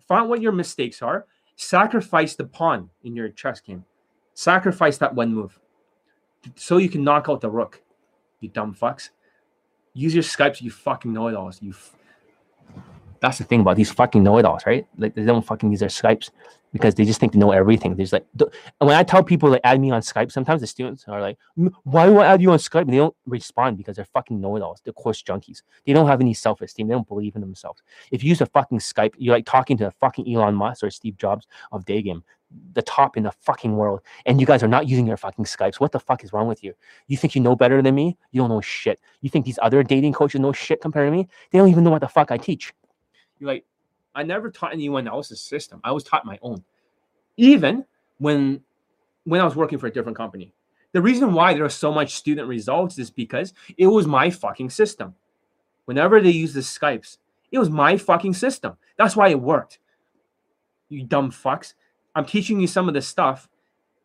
Find 0.08 0.30
what 0.30 0.42
your 0.42 0.52
mistakes 0.52 1.02
are. 1.02 1.28
Sacrifice 1.56 2.36
the 2.36 2.46
pawn 2.46 2.90
in 3.04 3.16
your 3.16 3.30
chess 3.30 3.62
game. 3.62 3.86
Sacrifice 4.34 4.98
that 4.98 5.14
one 5.14 5.34
move 5.34 5.60
so 6.56 6.78
you 6.78 6.90
can 6.90 7.04
knock 7.04 7.28
out 7.30 7.42
the 7.42 7.50
rook. 7.50 7.82
You 8.40 8.50
dumb 8.50 8.74
fucks. 8.74 9.10
Use 9.94 10.14
your 10.14 10.24
Skypes, 10.24 10.62
you 10.62 10.72
fucking 10.72 11.12
know 11.12 11.28
it 11.28 11.36
alls. 11.36 11.62
You 11.62 11.72
f- 11.72 11.96
That's 13.20 13.40
the 13.40 13.44
thing 13.44 13.62
about 13.62 13.76
these 13.76 13.92
fucking 13.92 14.24
know-it-alls, 14.24 14.66
right? 14.66 14.88
Like 14.98 15.16
they 15.16 15.26
don't 15.26 15.46
fucking 15.46 15.70
use 15.70 15.82
their 15.82 15.90
Skypes 15.90 16.30
because 16.72 16.96
they 16.96 17.06
just 17.06 17.20
think 17.20 17.34
they 17.34 17.40
know 17.40 17.52
everything. 17.52 17.96
There's 17.96 18.14
like, 18.14 18.26
when 18.80 18.96
I 18.96 19.04
tell 19.04 19.24
people 19.24 19.50
like 19.50 19.62
add 19.64 19.80
me 19.82 19.92
on 19.92 20.02
Skype, 20.02 20.32
sometimes 20.32 20.62
the 20.62 20.68
students 20.68 21.06
are 21.08 21.22
like, 21.22 21.38
"Mm, 21.58 21.74
"Why 21.84 22.06
do 22.06 22.20
I 22.20 22.28
add 22.28 22.42
you 22.42 22.52
on 22.52 22.60
Skype?" 22.60 22.82
And 22.82 22.94
they 22.94 22.98
don't 22.98 23.16
respond 23.26 23.78
because 23.78 23.96
they're 23.96 24.06
fucking 24.06 24.40
know-it-alls. 24.40 24.82
They're 24.84 24.94
course 24.94 25.22
junkies. 25.22 25.64
They 25.86 25.94
don't 25.94 26.08
have 26.08 26.22
any 26.22 26.34
self-esteem. 26.34 26.88
They 26.88 26.94
don't 26.94 27.08
believe 27.08 27.36
in 27.36 27.42
themselves. 27.42 27.82
If 28.12 28.24
you 28.24 28.30
use 28.30 28.42
a 28.42 28.46
fucking 28.46 28.80
Skype, 28.80 29.14
you're 29.18 29.36
like 29.36 29.46
talking 29.46 29.78
to 29.78 29.88
a 29.88 29.92
fucking 29.92 30.32
Elon 30.32 30.56
Musk 30.56 30.84
or 30.84 30.92
Steve 30.92 31.18
Jobs 31.18 31.48
of 31.72 31.86
day 31.86 32.02
game, 32.02 32.24
the 32.74 32.82
top 32.84 33.18
in 33.18 33.24
the 33.24 33.32
fucking 33.32 33.76
world, 33.76 34.02
and 34.26 34.40
you 34.40 34.46
guys 34.46 34.62
are 34.62 34.68
not 34.68 34.88
using 34.88 35.08
your 35.08 35.18
fucking 35.18 35.46
Skypes. 35.46 35.80
What 35.80 35.92
the 35.92 36.00
fuck 36.00 36.24
is 36.24 36.34
wrong 36.34 36.48
with 36.48 36.64
you? 36.64 36.74
You 37.08 37.18
think 37.18 37.36
you 37.36 37.42
know 37.42 37.56
better 37.56 37.82
than 37.82 37.96
me? 37.96 38.18
You 38.32 38.42
don't 38.42 38.50
know 38.50 38.62
shit. 38.62 39.00
You 39.22 39.30
think 39.30 39.46
these 39.46 39.60
other 39.62 39.82
dating 39.84 40.14
coaches 40.14 40.40
know 40.40 40.52
shit 40.52 40.82
compared 40.82 41.08
to 41.08 41.12
me? 41.12 41.28
They 41.52 41.58
don't 41.58 41.70
even 41.70 41.84
know 41.84 41.92
what 41.92 42.02
the 42.02 42.08
fuck 42.08 42.32
I 42.32 42.38
teach. 42.38 42.74
You're 43.40 43.48
like, 43.48 43.66
I 44.20 44.24
never 44.24 44.52
taught 44.52 44.74
anyone 44.74 45.08
else's 45.08 45.40
system. 45.40 45.80
I 45.82 45.94
was 45.94 46.04
taught 46.04 46.26
my 46.26 46.38
own. 46.42 46.62
Even 47.38 47.86
when 48.18 48.62
when 49.24 49.40
I 49.40 49.46
was 49.46 49.56
working 49.56 49.80
for 49.80 49.88
a 49.88 49.92
different 49.92 50.18
company. 50.18 50.54
The 50.92 51.02
reason 51.02 51.32
why 51.32 51.54
there 51.54 51.64
was 51.64 51.74
so 51.74 51.94
much 51.94 52.16
student 52.16 52.48
results 52.48 53.00
is 53.00 53.10
because 53.10 53.54
it 53.78 53.88
was 53.88 54.08
my 54.08 54.30
fucking 54.30 54.72
system. 54.72 55.16
Whenever 55.86 56.20
they 56.20 56.32
use 56.32 56.54
the 56.54 56.60
Skypes, 56.60 57.18
it 57.52 57.60
was 57.60 57.70
my 57.70 57.96
fucking 57.96 58.34
system. 58.34 58.76
That's 58.98 59.16
why 59.16 59.30
it 59.30 59.40
worked. 59.40 59.80
You 60.90 61.04
dumb 61.04 61.32
fucks. 61.32 61.76
I'm 62.14 62.26
teaching 62.26 62.60
you 62.60 62.68
some 62.68 62.90
of 62.90 62.96
the 62.96 63.02
stuff 63.02 63.48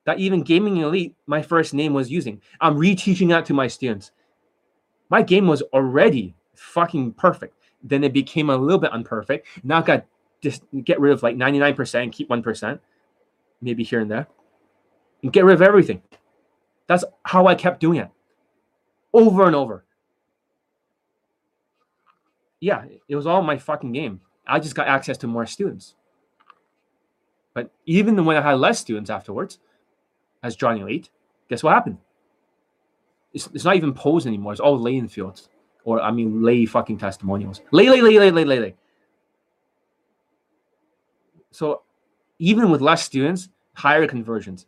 that 0.05 0.21
even 0.21 0.43
Gaming 0.43 0.77
Elite, 0.77 1.17
my 1.27 1.43
first 1.43 1.75
name, 1.75 1.93
was 1.93 2.09
using. 2.09 2.41
I'm 2.61 2.77
reteaching 2.77 3.31
that 3.31 3.47
to 3.47 3.55
my 3.55 3.67
students. 3.67 4.13
My 5.09 5.23
game 5.23 5.49
was 5.49 5.63
already 5.73 6.37
fucking 6.55 7.15
perfect. 7.15 7.57
Then 7.85 8.03
it 8.03 8.13
became 8.13 8.51
a 8.51 8.57
little 8.57 8.79
bit 8.79 8.91
unperfect. 8.91 9.47
Now 9.63 9.79
I 9.79 9.83
got 9.83 10.07
just 10.41 10.63
get 10.85 11.01
rid 11.01 11.13
of 11.13 11.23
like 11.23 11.37
99% 11.37 12.13
keep 12.13 12.29
1%, 12.29 12.81
maybe 13.61 13.85
here 13.85 14.01
and 14.01 14.11
there, 14.11 14.27
and 15.23 15.33
get 15.33 15.45
rid 15.45 15.55
of 15.55 15.63
everything. 15.63 16.03
That's 16.87 17.05
how 17.23 17.47
I 17.47 17.55
kept 17.55 17.81
doing 17.81 17.99
it 17.99 18.11
over 19.15 19.47
and 19.47 19.55
over. 19.57 19.85
Yeah, 22.61 22.85
it 23.09 23.17
was 23.17 23.27
all 23.27 23.43
my 23.43 23.57
fucking 23.57 23.93
game. 23.93 24.21
I 24.47 24.59
just 24.59 24.75
got 24.75 24.89
access 24.89 25.17
to 25.19 25.27
more 25.27 25.47
students. 25.47 25.95
But 27.55 27.71
even 27.87 28.23
when 28.25 28.37
I 28.37 28.43
had 28.43 28.55
less 28.55 28.81
students 28.81 29.11
afterwards, 29.11 29.61
as 30.43 30.57
Johnny 30.57 30.81
Elite, 30.81 31.09
guess 31.49 31.63
what 31.63 31.73
happened? 31.73 31.99
It's, 33.33 33.49
it's 33.55 33.65
not 33.65 33.77
even 33.77 33.95
pose 33.95 34.27
anymore. 34.27 34.53
It's 34.53 34.61
all 34.61 34.79
laying 34.79 35.09
fields. 35.09 35.49
Or, 35.85 36.01
I 36.01 36.11
mean, 36.11 36.43
lay 36.43 36.67
fucking 36.67 36.99
testimonials. 36.99 37.61
Lay, 37.71 37.89
lay, 37.89 38.01
lay, 38.01 38.19
lay, 38.19 38.31
lay, 38.31 38.45
lay, 38.45 38.59
lay. 38.59 38.75
So 41.51 41.83
even 42.39 42.71
with 42.71 42.81
less 42.81 43.05
students, 43.05 43.49
higher 43.75 44.07
conversions. 44.07 44.67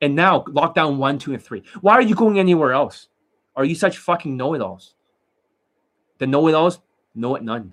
And 0.00 0.14
now 0.14 0.42
lockdown 0.42 0.96
one, 0.98 1.18
two, 1.18 1.32
and 1.32 1.42
three. 1.42 1.62
Why 1.80 1.94
are 1.94 2.02
you 2.02 2.14
going 2.14 2.38
anywhere 2.38 2.72
else? 2.72 3.08
Are 3.56 3.64
you 3.64 3.74
such 3.74 3.98
fucking 3.98 4.36
know-it-alls? 4.36 4.94
The 6.18 6.26
know-it-alls 6.26 6.80
know 7.14 7.34
it 7.36 7.42
none. 7.42 7.72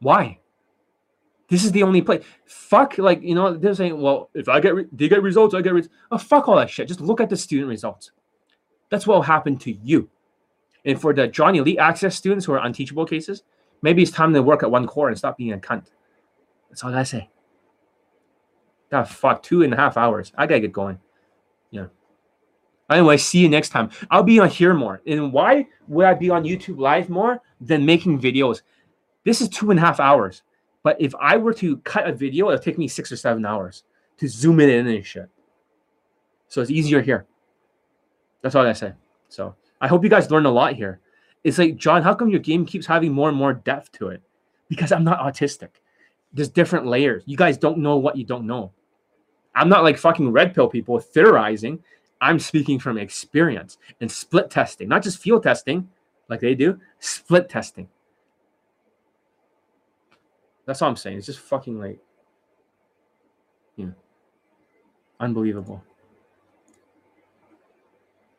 Why? 0.00 0.38
This 1.48 1.64
is 1.64 1.72
the 1.72 1.82
only 1.82 2.02
place. 2.02 2.24
Fuck, 2.46 2.98
like 2.98 3.22
you 3.22 3.34
know, 3.34 3.54
they're 3.54 3.74
saying, 3.74 4.00
well, 4.00 4.30
if 4.34 4.48
I 4.48 4.60
get 4.60 4.74
re- 4.74 4.86
they 4.92 5.08
get 5.08 5.22
results, 5.22 5.54
I 5.54 5.60
get 5.60 5.74
results. 5.74 5.94
Oh, 6.10 6.18
fuck 6.18 6.48
all 6.48 6.56
that 6.56 6.70
shit. 6.70 6.88
Just 6.88 7.00
look 7.00 7.20
at 7.20 7.28
the 7.28 7.36
student 7.36 7.68
results. 7.68 8.10
That's 8.90 9.06
what 9.06 9.16
will 9.16 9.22
happen 9.22 9.56
to 9.58 9.72
you. 9.72 10.08
And 10.84 11.00
for 11.00 11.14
the 11.14 11.26
Johnny 11.26 11.58
Elite 11.58 11.78
Access 11.78 12.16
students 12.16 12.44
who 12.44 12.52
are 12.52 12.64
unteachable 12.64 13.06
cases, 13.06 13.42
maybe 13.82 14.02
it's 14.02 14.10
time 14.10 14.34
to 14.34 14.42
work 14.42 14.62
at 14.62 14.70
one 14.70 14.86
core 14.86 15.08
and 15.08 15.16
stop 15.16 15.38
being 15.38 15.52
a 15.52 15.58
cunt. 15.58 15.86
That's 16.68 16.84
all 16.84 16.94
I 16.94 17.04
say. 17.04 17.30
God, 18.90 19.08
fuck, 19.08 19.42
two 19.42 19.62
and 19.62 19.72
a 19.72 19.76
half 19.76 19.96
hours. 19.96 20.32
I 20.36 20.46
gotta 20.46 20.60
get 20.60 20.72
going. 20.72 20.98
Yeah. 21.70 21.86
Anyway, 22.90 23.16
see 23.16 23.38
you 23.38 23.48
next 23.48 23.70
time. 23.70 23.90
I'll 24.10 24.22
be 24.22 24.38
on 24.38 24.48
here 24.48 24.74
more. 24.74 25.00
And 25.06 25.32
why 25.32 25.66
would 25.88 26.06
I 26.06 26.14
be 26.14 26.30
on 26.30 26.44
YouTube 26.44 26.78
live 26.78 27.08
more 27.08 27.40
than 27.60 27.86
making 27.86 28.20
videos? 28.20 28.62
This 29.24 29.40
is 29.40 29.48
two 29.48 29.70
and 29.70 29.80
a 29.80 29.82
half 29.82 30.00
hours. 30.00 30.42
But 30.82 31.00
if 31.00 31.14
I 31.18 31.38
were 31.38 31.54
to 31.54 31.78
cut 31.78 32.06
a 32.06 32.12
video, 32.12 32.50
it'll 32.50 32.62
take 32.62 32.76
me 32.76 32.88
six 32.88 33.10
or 33.10 33.16
seven 33.16 33.46
hours 33.46 33.84
to 34.18 34.28
zoom 34.28 34.60
it 34.60 34.68
in 34.68 34.86
and 34.86 35.04
shit. 35.04 35.30
So 36.48 36.60
it's 36.60 36.70
easier 36.70 37.00
here. 37.00 37.26
That's 38.42 38.54
all 38.54 38.66
I 38.66 38.74
say. 38.74 38.92
So 39.28 39.56
I 39.84 39.86
hope 39.86 40.02
you 40.02 40.08
guys 40.08 40.30
learned 40.30 40.46
a 40.46 40.50
lot 40.50 40.72
here. 40.72 40.98
It's 41.44 41.58
like, 41.58 41.76
John, 41.76 42.02
how 42.02 42.14
come 42.14 42.30
your 42.30 42.40
game 42.40 42.64
keeps 42.64 42.86
having 42.86 43.12
more 43.12 43.28
and 43.28 43.36
more 43.36 43.52
depth 43.52 43.92
to 43.92 44.08
it? 44.08 44.22
Because 44.66 44.92
I'm 44.92 45.04
not 45.04 45.20
autistic. 45.20 45.68
There's 46.32 46.48
different 46.48 46.86
layers. 46.86 47.22
You 47.26 47.36
guys 47.36 47.58
don't 47.58 47.76
know 47.76 47.98
what 47.98 48.16
you 48.16 48.24
don't 48.24 48.46
know. 48.46 48.72
I'm 49.54 49.68
not 49.68 49.82
like 49.82 49.98
fucking 49.98 50.32
red 50.32 50.54
pill 50.54 50.68
people 50.68 50.98
theorizing. 50.98 51.84
I'm 52.18 52.38
speaking 52.38 52.78
from 52.78 52.96
experience 52.96 53.76
and 54.00 54.10
split 54.10 54.48
testing, 54.48 54.88
not 54.88 55.02
just 55.02 55.18
field 55.18 55.42
testing 55.42 55.90
like 56.30 56.40
they 56.40 56.54
do, 56.54 56.80
split 56.98 57.50
testing. 57.50 57.86
That's 60.64 60.80
all 60.80 60.88
I'm 60.88 60.96
saying. 60.96 61.18
It's 61.18 61.26
just 61.26 61.40
fucking 61.40 61.78
like, 61.78 61.98
you 63.76 63.88
know, 63.88 63.94
unbelievable. 65.20 65.84